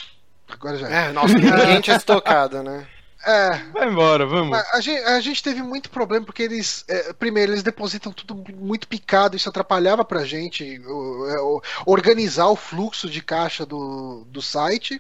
Agora 0.47 0.77
já. 0.77 0.87
É, 0.87 1.11
nossa, 1.11 1.33
ninguém 1.33 1.81
tinha 1.81 1.97
estocado, 1.97 2.61
né? 2.61 2.87
É. 3.25 3.49
Vai 3.71 3.87
embora, 3.87 4.25
vamos. 4.25 4.57
A 4.73 4.81
gente, 4.81 5.03
a 5.03 5.19
gente 5.19 5.43
teve 5.43 5.61
muito 5.61 5.91
problema 5.91 6.25
porque 6.25 6.41
eles, 6.41 6.83
é, 6.87 7.13
primeiro, 7.13 7.51
eles 7.51 7.61
depositam 7.61 8.11
tudo 8.11 8.35
muito 8.55 8.87
picado, 8.87 9.37
isso 9.37 9.47
atrapalhava 9.47 10.03
pra 10.03 10.25
gente 10.25 10.79
o, 10.79 11.27
é, 11.29 11.39
o, 11.39 11.61
organizar 11.85 12.47
o 12.47 12.55
fluxo 12.55 13.07
de 13.07 13.21
caixa 13.21 13.63
do, 13.63 14.25
do 14.27 14.41
site. 14.41 14.99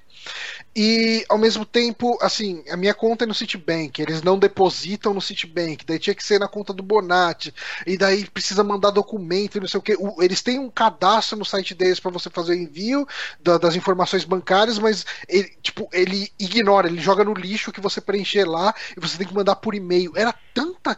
E 0.73 1.25
ao 1.27 1.37
mesmo 1.37 1.65
tempo, 1.65 2.17
assim, 2.21 2.63
a 2.69 2.77
minha 2.77 2.93
conta 2.93 3.25
é 3.25 3.27
no 3.27 3.33
Citibank, 3.33 4.01
eles 4.01 4.21
não 4.21 4.39
depositam 4.39 5.13
no 5.13 5.19
Citibank, 5.19 5.85
daí 5.85 5.99
tinha 5.99 6.15
que 6.15 6.23
ser 6.23 6.39
na 6.39 6.47
conta 6.47 6.71
do 6.71 6.81
Bonatti, 6.81 7.53
e 7.85 7.97
daí 7.97 8.25
precisa 8.25 8.63
mandar 8.63 8.91
documento 8.91 9.57
e 9.57 9.59
não 9.59 9.67
sei 9.67 9.79
o 9.79 9.83
que. 9.83 9.97
Eles 10.19 10.41
têm 10.41 10.59
um 10.59 10.69
cadastro 10.69 11.37
no 11.37 11.43
site 11.43 11.75
deles 11.75 11.99
para 11.99 12.11
você 12.11 12.29
fazer 12.29 12.53
o 12.53 12.55
envio 12.55 13.05
da, 13.41 13.57
das 13.57 13.75
informações 13.75 14.23
bancárias, 14.23 14.79
mas 14.79 15.05
ele, 15.27 15.51
tipo, 15.61 15.89
ele 15.91 16.31
ignora, 16.39 16.87
ele 16.87 17.01
joga 17.01 17.25
no 17.25 17.33
lixo 17.33 17.73
que 17.73 17.81
você 17.81 17.99
preencher 17.99 18.45
lá 18.45 18.73
e 18.95 18.99
você 18.99 19.17
tem 19.17 19.27
que 19.27 19.35
mandar 19.35 19.57
por 19.57 19.75
e-mail. 19.75 20.13
Era 20.15 20.33
tanta 20.53 20.97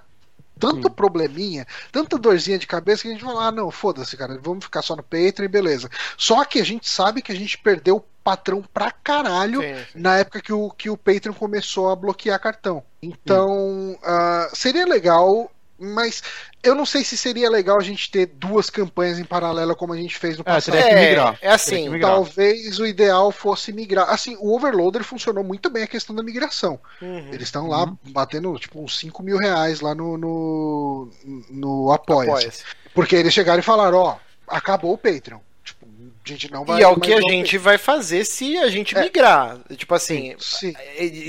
tanto 0.60 0.88
Sim. 0.88 0.94
probleminha, 0.94 1.68
tanta 1.92 2.18
dorzinha 2.18 2.58
de 2.58 2.68
cabeça 2.68 3.02
que 3.02 3.10
a 3.10 3.12
gente 3.12 3.24
falou: 3.24 3.40
ah, 3.40 3.52
não, 3.52 3.70
foda-se, 3.72 4.16
cara, 4.16 4.40
vamos 4.42 4.64
ficar 4.64 4.82
só 4.82 4.96
no 4.96 5.04
Patreon 5.04 5.46
e 5.46 5.48
beleza. 5.48 5.90
Só 6.18 6.46
que 6.46 6.60
a 6.60 6.64
gente 6.64 6.88
sabe 6.88 7.22
que 7.22 7.32
a 7.32 7.36
gente 7.36 7.58
perdeu 7.58 8.06
patrão 8.24 8.64
pra 8.74 8.92
caralho 8.92 9.62
sim, 9.62 9.76
sim. 9.92 10.00
na 10.00 10.18
época 10.18 10.42
que 10.42 10.54
o, 10.54 10.70
que 10.72 10.90
o 10.90 10.98
Patreon 10.98 11.34
começou 11.34 11.90
a 11.90 11.96
bloquear 11.96 12.40
cartão. 12.40 12.84
Então, 13.02 13.98
uh, 14.02 14.56
seria 14.56 14.86
legal 14.86 15.50
mas 15.76 16.24
eu 16.62 16.74
não 16.76 16.86
sei 16.86 17.04
se 17.04 17.18
seria 17.18 17.50
legal 17.50 17.78
a 17.78 17.84
gente 17.84 18.10
ter 18.10 18.28
duas 18.28 18.70
campanhas 18.70 19.20
em 19.20 19.26
paralelo 19.26 19.76
como 19.76 19.92
a 19.92 19.98
gente 19.98 20.18
fez 20.18 20.38
no 20.38 20.42
é, 20.42 20.46
passado. 20.46 20.78
É, 20.78 20.88
que 20.88 20.96
migrar. 20.96 21.38
é 21.42 21.50
assim, 21.50 21.90
migrar. 21.90 22.12
talvez 22.12 22.80
o 22.80 22.86
ideal 22.86 23.32
fosse 23.32 23.74
migrar. 23.74 24.10
Assim, 24.10 24.38
o 24.40 24.56
Overloader 24.56 25.04
funcionou 25.04 25.44
muito 25.44 25.70
bem 25.70 25.84
a 25.84 25.88
questão 25.88 26.16
da 26.16 26.24
migração. 26.24 26.80
Uhum. 27.02 27.28
Eles 27.34 27.48
estão 27.48 27.68
lá 27.68 27.84
uhum. 27.84 27.98
batendo 28.06 28.58
tipo 28.60 28.82
uns 28.82 28.98
5 28.98 29.22
mil 29.24 29.38
reais 29.38 29.82
lá 29.82 29.94
no, 29.94 30.18
no, 30.18 31.10
no 31.50 31.92
Apoia. 31.92 32.30
Apoia 32.30 32.52
porque 32.94 33.16
eles 33.16 33.34
chegaram 33.34 33.60
e 33.60 33.64
falaram, 33.64 33.98
ó, 33.98 34.18
acabou 34.48 34.94
o 34.94 34.98
Patreon. 34.98 35.40
A 36.26 36.30
gente 36.30 36.50
não 36.50 36.64
vai. 36.64 36.80
E 36.80 36.84
é 36.84 36.88
o 36.88 36.98
que 36.98 37.14
a 37.14 37.20
gente 37.20 37.58
vai 37.58 37.78
fazer 37.78 38.24
se 38.24 38.58
a 38.58 38.70
gente 38.70 38.98
é. 38.98 39.02
migrar. 39.02 39.58
Tipo 39.76 39.94
assim, 39.94 40.36
Sim. 40.40 40.74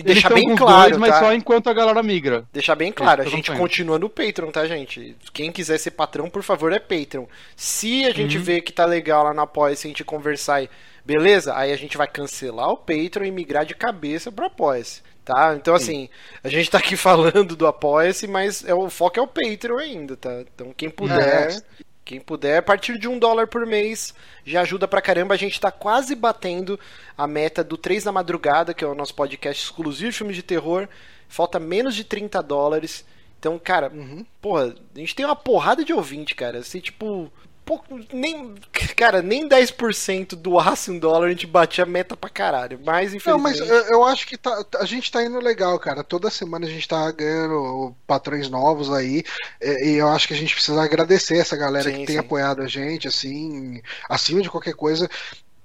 deixar 0.05 0.33
bem 0.33 0.55
claro. 0.55 0.91
Dois, 0.91 1.01
mas 1.01 1.11
tá? 1.11 1.21
só 1.21 1.35
enquanto 1.35 1.69
a 1.69 1.73
galera 1.73 2.01
migra. 2.03 2.45
Deixar 2.53 2.77
bem 2.77 2.93
claro, 2.93 3.23
a 3.23 3.27
gente 3.27 3.51
continua 3.51 3.99
no 3.99 4.09
Patreon, 4.09 4.53
tá, 4.53 4.65
gente? 4.67 5.17
Quem 5.33 5.51
quiser 5.51 5.79
ser 5.79 5.91
patrão, 5.91 6.31
por 6.31 6.45
favor, 6.45 6.73
é 6.73 6.79
Patreon. 6.79 7.25
Se 7.57 8.05
a 8.05 8.13
gente 8.13 8.39
uhum. 8.39 8.45
vê 8.45 8.61
que 8.61 8.73
tá 8.73 8.85
legal 8.85 9.25
lá 9.25 9.35
na 9.35 9.43
Apoia, 9.43 9.75
se 9.75 9.87
a 9.87 9.91
gente 9.91 10.05
conversar 10.05 10.63
e. 10.63 10.71
Beleza? 11.05 11.55
Aí 11.55 11.71
a 11.71 11.77
gente 11.77 11.99
vai 11.99 12.07
cancelar 12.07 12.71
o 12.71 12.79
Patreon 12.79 13.27
e 13.27 13.31
migrar 13.31 13.67
de 13.67 13.75
cabeça 13.75 14.33
pro 14.33 14.47
apoia 14.47 14.83
Tá? 15.25 15.55
Então, 15.57 15.75
assim, 15.75 16.11
a 16.43 16.49
gente 16.49 16.71
tá 16.71 16.77
aqui 16.77 16.97
falando 16.99 17.57
do 17.57 17.67
Apoia-se, 17.67 18.27
mas 18.27 18.63
é, 18.65 18.75
o 18.75 18.91
foco 18.91 19.19
é 19.19 19.23
o 19.23 19.27
Patreon 19.27 19.79
ainda, 19.79 20.17
tá? 20.17 20.43
Então, 20.55 20.73
quem 20.77 20.91
puder, 20.91 21.51
é. 21.51 21.63
Quem 22.05 22.21
puder, 22.21 22.59
a 22.59 22.63
partir 22.63 22.99
de 22.99 23.09
um 23.09 23.19
dólar 23.19 23.47
por 23.47 23.65
mês, 23.65 24.15
já 24.45 24.61
ajuda 24.61 24.87
pra 24.87 25.01
caramba. 25.01 25.35
A 25.35 25.39
gente 25.39 25.59
tá 25.59 25.73
quase 25.73 26.15
batendo 26.15 26.79
a 27.17 27.27
meta 27.27 27.65
do 27.65 27.79
3 27.79 28.05
da 28.05 28.13
madrugada, 28.13 28.75
que 28.75 28.85
é 28.85 28.87
o 28.87 28.95
nosso 28.95 29.15
podcast 29.15 29.65
exclusivo 29.65 30.11
de 30.11 30.17
filmes 30.17 30.37
de 30.37 30.43
terror. 30.43 30.87
Falta 31.29 31.59
menos 31.59 31.95
de 31.95 32.05
30 32.05 32.43
dólares. 32.43 33.07
Então, 33.39 33.59
cara, 33.59 33.91
uhum. 33.91 34.25
porra, 34.41 34.75
a 34.95 34.99
gente 34.99 35.15
tem 35.15 35.25
uma 35.25 35.35
porrada 35.35 35.83
de 35.83 35.95
ouvinte, 35.95 36.35
cara. 36.35 36.59
Assim, 36.59 36.81
tipo, 36.81 37.33
pouco, 37.65 37.99
nem, 38.13 38.55
cara, 38.97 39.23
nem 39.23 39.49
10% 39.49 40.35
do 40.37 40.59
aço 40.59 40.93
em 40.93 40.99
dólar 40.99 41.27
a 41.27 41.31
gente 41.31 41.47
batia 41.47 41.87
meta 41.87 42.17
pra 42.17 42.31
caralho. 42.31 42.79
Mas, 42.85 43.15
infelizmente... 43.15 43.61
Não, 43.61 43.67
mas 43.67 43.91
eu 43.91 44.05
acho 44.05 44.27
que 44.27 44.37
tá, 44.37 44.65
a 44.79 44.85
gente 44.85 45.11
tá 45.11 45.23
indo 45.25 45.39
legal, 45.39 45.79
cara. 45.79 46.05
Toda 46.05 46.31
semana 46.31 46.67
a 46.67 46.71
gente 46.71 46.87
tá 46.87 47.11
ganhando 47.11 47.95
patrões 48.07 48.49
novos 48.49 48.93
aí. 48.93 49.25
E 49.61 49.97
eu 49.99 50.09
acho 50.09 50.29
que 50.29 50.35
a 50.35 50.37
gente 50.37 50.55
precisa 50.55 50.83
agradecer 50.83 51.39
essa 51.39 51.57
galera 51.57 51.91
sim, 51.91 52.01
que 52.01 52.07
tem 52.07 52.17
sim. 52.17 52.21
apoiado 52.21 52.63
a 52.63 52.67
gente, 52.67 53.09
assim, 53.09 53.81
acima 54.09 54.43
de 54.43 54.51
qualquer 54.51 54.75
coisa. 54.75 55.09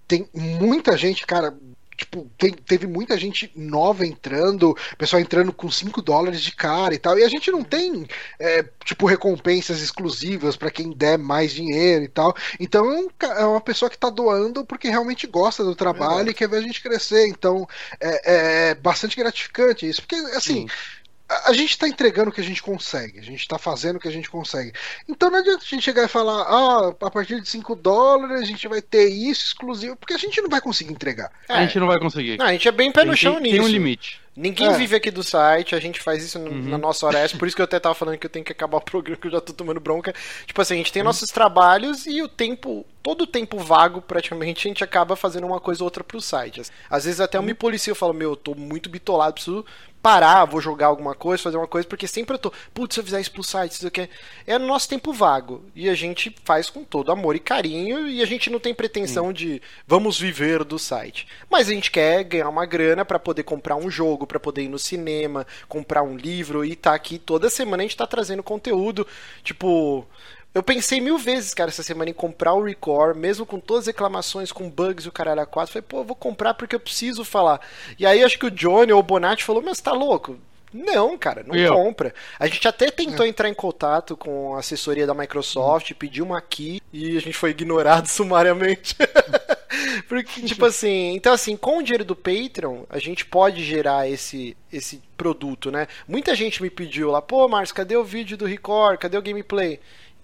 Tem 0.07 0.27
muita 0.33 0.97
gente, 0.97 1.27
cara, 1.27 1.55
tipo, 1.99 2.29
tem, 2.37 2.51
teve 2.51 2.87
muita 2.87 3.17
gente 3.17 3.51
nova 3.55 4.05
entrando, 4.05 4.75
pessoal 4.97 5.21
entrando 5.21 5.51
com 5.51 5.69
5 5.69 6.01
dólares 6.01 6.41
de 6.41 6.51
cara 6.51 6.93
e 6.93 6.97
tal. 6.97 7.17
E 7.19 7.23
a 7.23 7.29
gente 7.29 7.51
não 7.51 7.63
tem, 7.63 8.07
é, 8.39 8.63
tipo, 8.83 9.05
recompensas 9.05 9.81
exclusivas 9.81 10.55
para 10.55 10.71
quem 10.71 10.91
der 10.91 11.17
mais 11.17 11.53
dinheiro 11.53 12.03
e 12.03 12.07
tal. 12.07 12.35
Então 12.59 12.91
é, 12.91 13.41
é 13.41 13.45
uma 13.45 13.61
pessoa 13.61 13.89
que 13.89 13.97
tá 13.97 14.09
doando 14.09 14.65
porque 14.65 14.89
realmente 14.89 15.27
gosta 15.27 15.63
do 15.63 15.75
trabalho 15.75 16.29
é. 16.29 16.31
e 16.31 16.33
quer 16.33 16.47
ver 16.47 16.57
a 16.57 16.61
gente 16.61 16.81
crescer. 16.81 17.27
Então 17.27 17.67
é, 17.99 18.69
é 18.69 18.75
bastante 18.75 19.15
gratificante 19.15 19.87
isso. 19.87 20.01
Porque, 20.01 20.15
assim. 20.35 20.67
Sim 20.67 20.98
a 21.29 21.53
gente 21.53 21.69
está 21.69 21.87
entregando 21.87 22.31
o 22.31 22.33
que 22.33 22.41
a 22.41 22.43
gente 22.43 22.61
consegue, 22.61 23.19
a 23.19 23.23
gente 23.23 23.41
está 23.41 23.59
fazendo 23.59 23.97
o 23.97 23.99
que 23.99 24.07
a 24.07 24.11
gente 24.11 24.29
consegue. 24.29 24.73
Então 25.07 25.29
não 25.29 25.39
adianta 25.39 25.63
a 25.63 25.67
gente 25.67 25.83
chegar 25.83 26.03
e 26.03 26.07
falar, 26.07 26.41
ah, 26.41 26.95
a 27.01 27.11
partir 27.11 27.39
de 27.39 27.47
5 27.47 27.75
dólares 27.75 28.41
a 28.41 28.45
gente 28.45 28.67
vai 28.67 28.81
ter 28.81 29.07
isso 29.09 29.45
exclusivo, 29.45 29.95
porque 29.95 30.13
a 30.13 30.17
gente 30.17 30.41
não 30.41 30.49
vai 30.49 30.59
conseguir 30.59 30.91
entregar. 30.91 31.31
É. 31.47 31.53
A 31.53 31.61
gente 31.61 31.79
não 31.79 31.87
vai 31.87 31.99
conseguir. 31.99 32.37
Não, 32.37 32.45
a 32.45 32.51
gente 32.51 32.67
é 32.67 32.71
bem 32.71 32.91
pé 32.91 33.05
no 33.05 33.15
chão 33.15 33.35
tem, 33.35 33.43
nisso. 33.43 33.57
Tem 33.57 33.65
um 33.65 33.67
limite. 33.67 34.21
Ninguém 34.39 34.67
é. 34.67 34.73
vive 34.73 34.95
aqui 34.95 35.11
do 35.11 35.21
site, 35.21 35.75
a 35.75 35.81
gente 35.81 35.99
faz 35.99 36.23
isso 36.23 36.39
uhum. 36.39 36.69
na 36.69 36.77
nossa 36.77 37.05
hora 37.05 37.19
extra, 37.19 37.37
por 37.37 37.45
isso 37.45 37.57
que 37.57 37.61
eu 37.61 37.65
até 37.65 37.77
tava 37.77 37.93
falando 37.93 38.17
que 38.17 38.25
eu 38.25 38.29
tenho 38.29 38.45
que 38.45 38.53
acabar 38.53 38.77
o 38.77 38.81
programa, 38.81 39.19
que 39.19 39.27
eu 39.27 39.31
já 39.31 39.41
tô 39.41 39.51
tomando 39.51 39.81
bronca. 39.81 40.15
Tipo 40.45 40.61
assim, 40.61 40.75
a 40.75 40.77
gente 40.77 40.93
tem 40.93 41.01
uhum. 41.01 41.07
nossos 41.07 41.29
trabalhos 41.29 42.05
e 42.05 42.21
o 42.21 42.27
tempo, 42.29 42.85
todo 43.03 43.23
o 43.23 43.27
tempo 43.27 43.57
vago, 43.59 44.01
praticamente, 44.01 44.65
a 44.65 44.69
gente 44.69 44.81
acaba 44.81 45.17
fazendo 45.17 45.45
uma 45.45 45.59
coisa 45.59 45.83
ou 45.83 45.87
outra 45.87 46.05
pro 46.05 46.21
site. 46.21 46.61
Às 46.89 47.03
vezes 47.03 47.19
até 47.19 47.37
eu 47.37 47.43
me 47.43 47.51
uhum. 47.51 47.57
policio 47.57 47.91
e 47.91 47.95
falo, 47.95 48.13
meu, 48.13 48.29
eu 48.29 48.35
tô 48.37 48.55
muito 48.55 48.89
bitolado, 48.89 49.33
preciso 49.33 49.65
parar, 50.01 50.45
vou 50.45 50.61
jogar 50.61 50.87
alguma 50.87 51.13
coisa, 51.13 51.43
fazer 51.43 51.57
uma 51.57 51.67
coisa, 51.67 51.87
porque 51.87 52.07
sempre 52.07 52.35
eu 52.35 52.39
tô, 52.39 52.53
putz, 52.73 52.93
se 52.93 52.99
eu 52.99 53.03
fizer 53.03 53.19
isso 53.19 53.31
pro 53.31 53.43
site, 53.43 53.73
isso 53.73 53.87
aqui. 53.87 54.09
É 54.47 54.57
no 54.57 54.67
nosso 54.67 54.87
tempo 54.87 55.11
vago. 55.13 55.63
E 55.75 55.89
a 55.89 55.95
gente 55.95 56.35
faz 56.43 56.69
com 56.69 56.83
todo 56.83 57.11
amor 57.11 57.35
e 57.35 57.39
carinho, 57.39 58.07
e 58.07 58.21
a 58.21 58.25
gente 58.25 58.49
não 58.49 58.59
tem 58.59 58.73
pretensão 58.73 59.27
hum. 59.27 59.33
de 59.33 59.61
vamos 59.85 60.19
viver 60.19 60.63
do 60.63 60.79
site. 60.79 61.27
Mas 61.49 61.67
a 61.67 61.73
gente 61.73 61.91
quer 61.91 62.23
ganhar 62.23 62.49
uma 62.49 62.65
grana 62.65 63.03
para 63.03 63.19
poder 63.19 63.43
comprar 63.43 63.75
um 63.75 63.89
jogo, 63.89 64.25
para 64.25 64.39
poder 64.39 64.63
ir 64.63 64.69
no 64.69 64.79
cinema, 64.79 65.45
comprar 65.67 66.03
um 66.03 66.15
livro 66.15 66.63
e 66.63 66.75
tá 66.75 66.93
aqui 66.93 67.19
toda 67.19 67.49
semana 67.49 67.83
a 67.83 67.85
gente 67.85 67.97
tá 67.97 68.07
trazendo 68.07 68.41
conteúdo, 68.41 69.05
tipo, 69.43 70.05
eu 70.53 70.63
pensei 70.63 70.99
mil 70.99 71.17
vezes, 71.17 71.53
cara, 71.53 71.69
essa 71.69 71.83
semana 71.83 72.09
em 72.09 72.13
comprar 72.13 72.53
o 72.53 72.63
Record, 72.63 73.15
mesmo 73.15 73.45
com 73.45 73.59
todas 73.59 73.83
as 73.83 73.87
reclamações, 73.87 74.51
com 74.51 74.69
bugs 74.69 75.05
e 75.05 75.09
o 75.09 75.11
caralho 75.11 75.41
a 75.41 75.45
quatro. 75.45 75.73
Falei, 75.73 75.85
pô, 75.87 75.99
eu 75.99 76.03
vou 76.03 76.15
comprar 76.15 76.53
porque 76.55 76.75
eu 76.75 76.79
preciso 76.79 77.23
falar. 77.23 77.61
E 77.97 78.05
aí 78.05 78.23
acho 78.23 78.39
que 78.39 78.47
o 78.47 78.51
Johnny 78.51 78.91
ou 78.91 78.99
o 78.99 79.03
Bonatti 79.03 79.43
falou, 79.43 79.61
mas 79.61 79.79
tá 79.79 79.91
louco? 79.91 80.37
Não, 80.73 81.17
cara, 81.17 81.43
não 81.45 81.55
eu. 81.55 81.73
compra. 81.73 82.13
A 82.39 82.47
gente 82.47 82.67
até 82.67 82.91
tentou 82.91 83.25
é. 83.25 83.29
entrar 83.29 83.49
em 83.49 83.53
contato 83.53 84.15
com 84.15 84.55
a 84.55 84.59
assessoria 84.59 85.07
da 85.07 85.13
Microsoft, 85.13 85.93
pediu 85.93 86.25
uma 86.25 86.41
key 86.41 86.81
e 86.93 87.17
a 87.17 87.21
gente 87.21 87.33
foi 87.33 87.51
ignorado 87.51 88.07
sumariamente. 88.09 88.95
Porque, 90.07 90.41
tipo 90.41 90.65
assim, 90.65 91.13
então 91.15 91.33
assim, 91.33 91.55
com 91.55 91.77
o 91.77 91.83
dinheiro 91.83 92.05
do 92.05 92.15
Patreon, 92.15 92.83
a 92.89 92.99
gente 92.99 93.25
pode 93.25 93.63
gerar 93.63 94.09
esse, 94.09 94.55
esse 94.71 95.01
produto, 95.17 95.71
né? 95.71 95.87
Muita 96.07 96.35
gente 96.35 96.61
me 96.61 96.69
pediu 96.69 97.11
lá, 97.11 97.21
pô, 97.21 97.47
Marcos, 97.47 97.71
cadê 97.71 97.95
o 97.95 98.03
vídeo 98.03 98.37
do 98.37 98.45
Record? 98.45 98.99
Cadê 98.99 99.17
o 99.17 99.21
gameplay? 99.21 99.79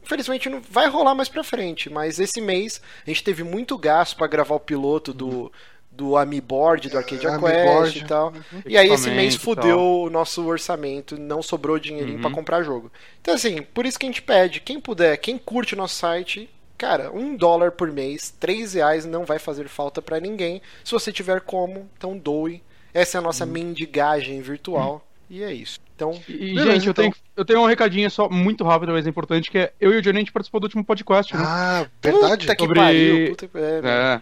Infelizmente 0.06 0.50
não 0.50 0.62
vai 0.62 0.88
rolar 0.88 1.16
mais 1.16 1.28
pra 1.28 1.44
frente, 1.44 1.90
mas 1.90 2.20
esse 2.20 2.40
mês 2.40 2.80
a 3.06 3.10
gente 3.10 3.24
teve 3.24 3.44
muito 3.44 3.78
gasto 3.78 4.16
para 4.16 4.28
gravar 4.28 4.56
o 4.56 4.60
piloto 4.60 5.12
do, 5.12 5.52
do 5.92 6.16
Amiboard, 6.16 6.90
do 6.90 6.98
Arcade 6.98 7.26
é, 7.26 7.40
Quest 7.40 7.96
e 7.96 8.06
tal. 8.06 8.28
Uhum. 8.28 8.62
E 8.68 8.78
aí 8.78 8.90
esse 8.90 9.10
mês 9.10 9.36
fudeu 9.36 9.80
o 9.80 10.10
nosso 10.10 10.46
orçamento, 10.46 11.20
não 11.20 11.42
sobrou 11.42 11.80
dinheirinho 11.80 12.18
uhum. 12.18 12.22
para 12.22 12.32
comprar 12.32 12.64
jogo. 12.64 12.92
Então 13.20 13.34
assim, 13.34 13.64
por 13.74 13.86
isso 13.86 13.98
que 13.98 14.06
a 14.06 14.10
gente 14.10 14.22
pede, 14.22 14.60
quem 14.60 14.80
puder, 14.80 15.18
quem 15.18 15.38
curte 15.38 15.74
o 15.74 15.78
nosso 15.78 15.96
site, 15.96 16.50
Cara, 16.78 17.10
um 17.10 17.38
dólar 17.38 17.72
por 17.72 17.90
mês, 17.90 18.34
três 18.38 18.74
reais 18.74 19.06
não 19.06 19.24
vai 19.24 19.40
fazer 19.40 19.70
falta 19.70 20.02
para 20.02 20.20
ninguém. 20.20 20.62
Se 20.84 20.92
você 20.92 21.10
tiver 21.10 21.40
como, 21.40 21.90
então 21.98 22.18
doe. 22.18 22.62
Essa 22.94 23.18
é 23.18 23.20
a 23.20 23.22
nossa 23.22 23.46
hum. 23.46 23.50
mendigagem 23.50 24.42
virtual. 24.42 24.98
Hum. 24.98 25.16
E 25.30 25.44
é 25.44 25.54
isso. 25.54 25.80
Então, 25.96 26.12
e, 26.28 26.54
beleza, 26.54 26.74
gente, 26.74 26.88
eu, 26.88 26.92
então. 26.92 27.04
tenho, 27.04 27.16
eu 27.38 27.46
tenho 27.46 27.62
um 27.62 27.66
recadinho 27.66 28.12
só 28.12 28.30
muito 28.30 28.66
rápido, 28.66 28.92
mas 28.92 29.08
é 29.08 29.10
importante, 29.10 29.50
que 29.50 29.58
é 29.58 29.74
eu 29.80 29.94
e 29.94 29.98
o 29.98 30.02
Johnny 30.02 30.18
a 30.18 30.20
gente 30.20 30.32
participou 30.32 30.60
do 30.60 30.66
último 30.66 30.84
podcast. 30.84 31.34
Né? 31.34 31.42
Ah, 31.46 31.86
verdade. 32.02 32.48
Puta 32.48 32.60
sobre... 32.60 32.80
pariu. 32.80 33.30
Puta... 33.30 33.50
É, 33.56 33.82
é, 33.84 34.22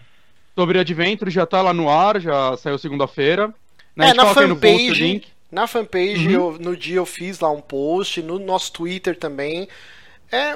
sobre 0.56 0.80
Adventure, 0.80 1.32
já 1.32 1.48
tá 1.48 1.62
lá 1.64 1.74
no 1.74 1.90
ar, 1.90 2.22
já 2.22 2.56
saiu 2.58 2.78
segunda-feira. 2.78 3.52
Né? 3.96 4.10
É, 4.10 4.14
na 4.14 4.28
fanpage, 4.28 5.24
na 5.52 5.66
fanpage, 5.66 6.28
uhum. 6.28 6.34
eu, 6.54 6.60
no 6.60 6.78
dia 6.78 6.98
eu 6.98 7.06
fiz 7.08 7.40
lá 7.40 7.50
um 7.50 7.62
post, 7.62 8.22
no 8.22 8.38
nosso 8.38 8.72
Twitter 8.72 9.18
também. 9.18 9.68
É, 10.32 10.56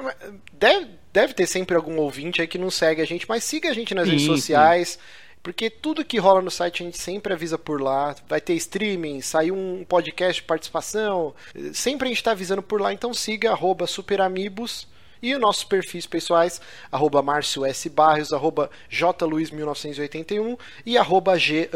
deve, 0.54 0.88
deve 1.12 1.34
ter 1.34 1.48
sempre 1.48 1.76
algum 1.76 1.98
ouvinte 1.98 2.42
aí 2.42 2.48
que 2.48 2.60
não 2.60 2.70
segue 2.70 3.02
a 3.02 3.06
gente, 3.06 3.28
mas 3.28 3.44
siga 3.44 3.70
a 3.70 3.74
gente 3.74 3.96
nas 3.96 4.06
sim, 4.06 4.12
redes 4.12 4.26
sociais. 4.28 4.90
Sim. 4.90 5.00
Porque 5.48 5.70
tudo 5.70 6.04
que 6.04 6.18
rola 6.18 6.42
no 6.42 6.52
site 6.52 6.84
a 6.84 6.86
gente 6.86 6.98
sempre 6.98 7.32
avisa 7.32 7.58
por 7.58 7.82
lá. 7.82 8.14
Vai 8.28 8.42
ter 8.42 8.54
streaming, 8.56 9.22
saiu 9.22 9.56
um 9.56 9.86
podcast 9.86 10.42
de 10.42 10.46
participação. 10.46 11.34
Sempre 11.72 12.08
a 12.08 12.10
gente 12.10 12.18
está 12.18 12.32
avisando 12.32 12.62
por 12.62 12.82
lá. 12.82 12.92
Então 12.92 13.14
siga 13.14 13.52
arroba 13.52 13.88
superamibos 13.88 14.90
e 15.22 15.34
os 15.34 15.40
nossos 15.40 15.64
perfis 15.64 16.06
pessoais, 16.06 16.60
arroba 16.92 17.22
Márcio 17.22 17.66
S. 17.66 17.90
Barrios, 17.90 18.34
arroba 18.34 18.70
jluiz1981 18.92 20.60
e 20.86 20.98
arroba 20.98 21.40
G 21.40 21.70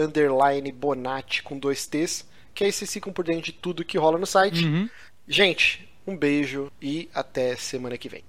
Bonatti 0.75 1.41
com 1.41 1.57
dois 1.57 1.87
T's, 1.87 2.27
que 2.53 2.65
aí 2.65 2.73
vocês 2.73 2.91
ficam 2.91 3.13
por 3.13 3.23
dentro 3.23 3.43
de 3.43 3.53
tudo 3.53 3.85
que 3.85 3.97
rola 3.97 4.17
no 4.17 4.27
site. 4.27 4.65
Uhum. 4.65 4.89
Gente, 5.29 5.89
um 6.05 6.17
beijo 6.17 6.69
e 6.81 7.09
até 7.13 7.55
semana 7.55 7.97
que 7.97 8.09
vem. 8.09 8.25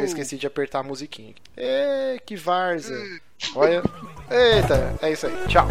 Eu 0.00 0.04
esqueci 0.04 0.36
de 0.36 0.48
apertar 0.48 0.80
a 0.80 0.82
musiquinha. 0.82 1.34
Ê, 1.56 2.20
que 2.26 2.34
várzea. 2.34 2.96
Olha. 3.54 3.82
Eita, 4.30 4.94
é 5.02 5.12
isso 5.12 5.26
aí. 5.26 5.34
Tchau. 5.48 5.66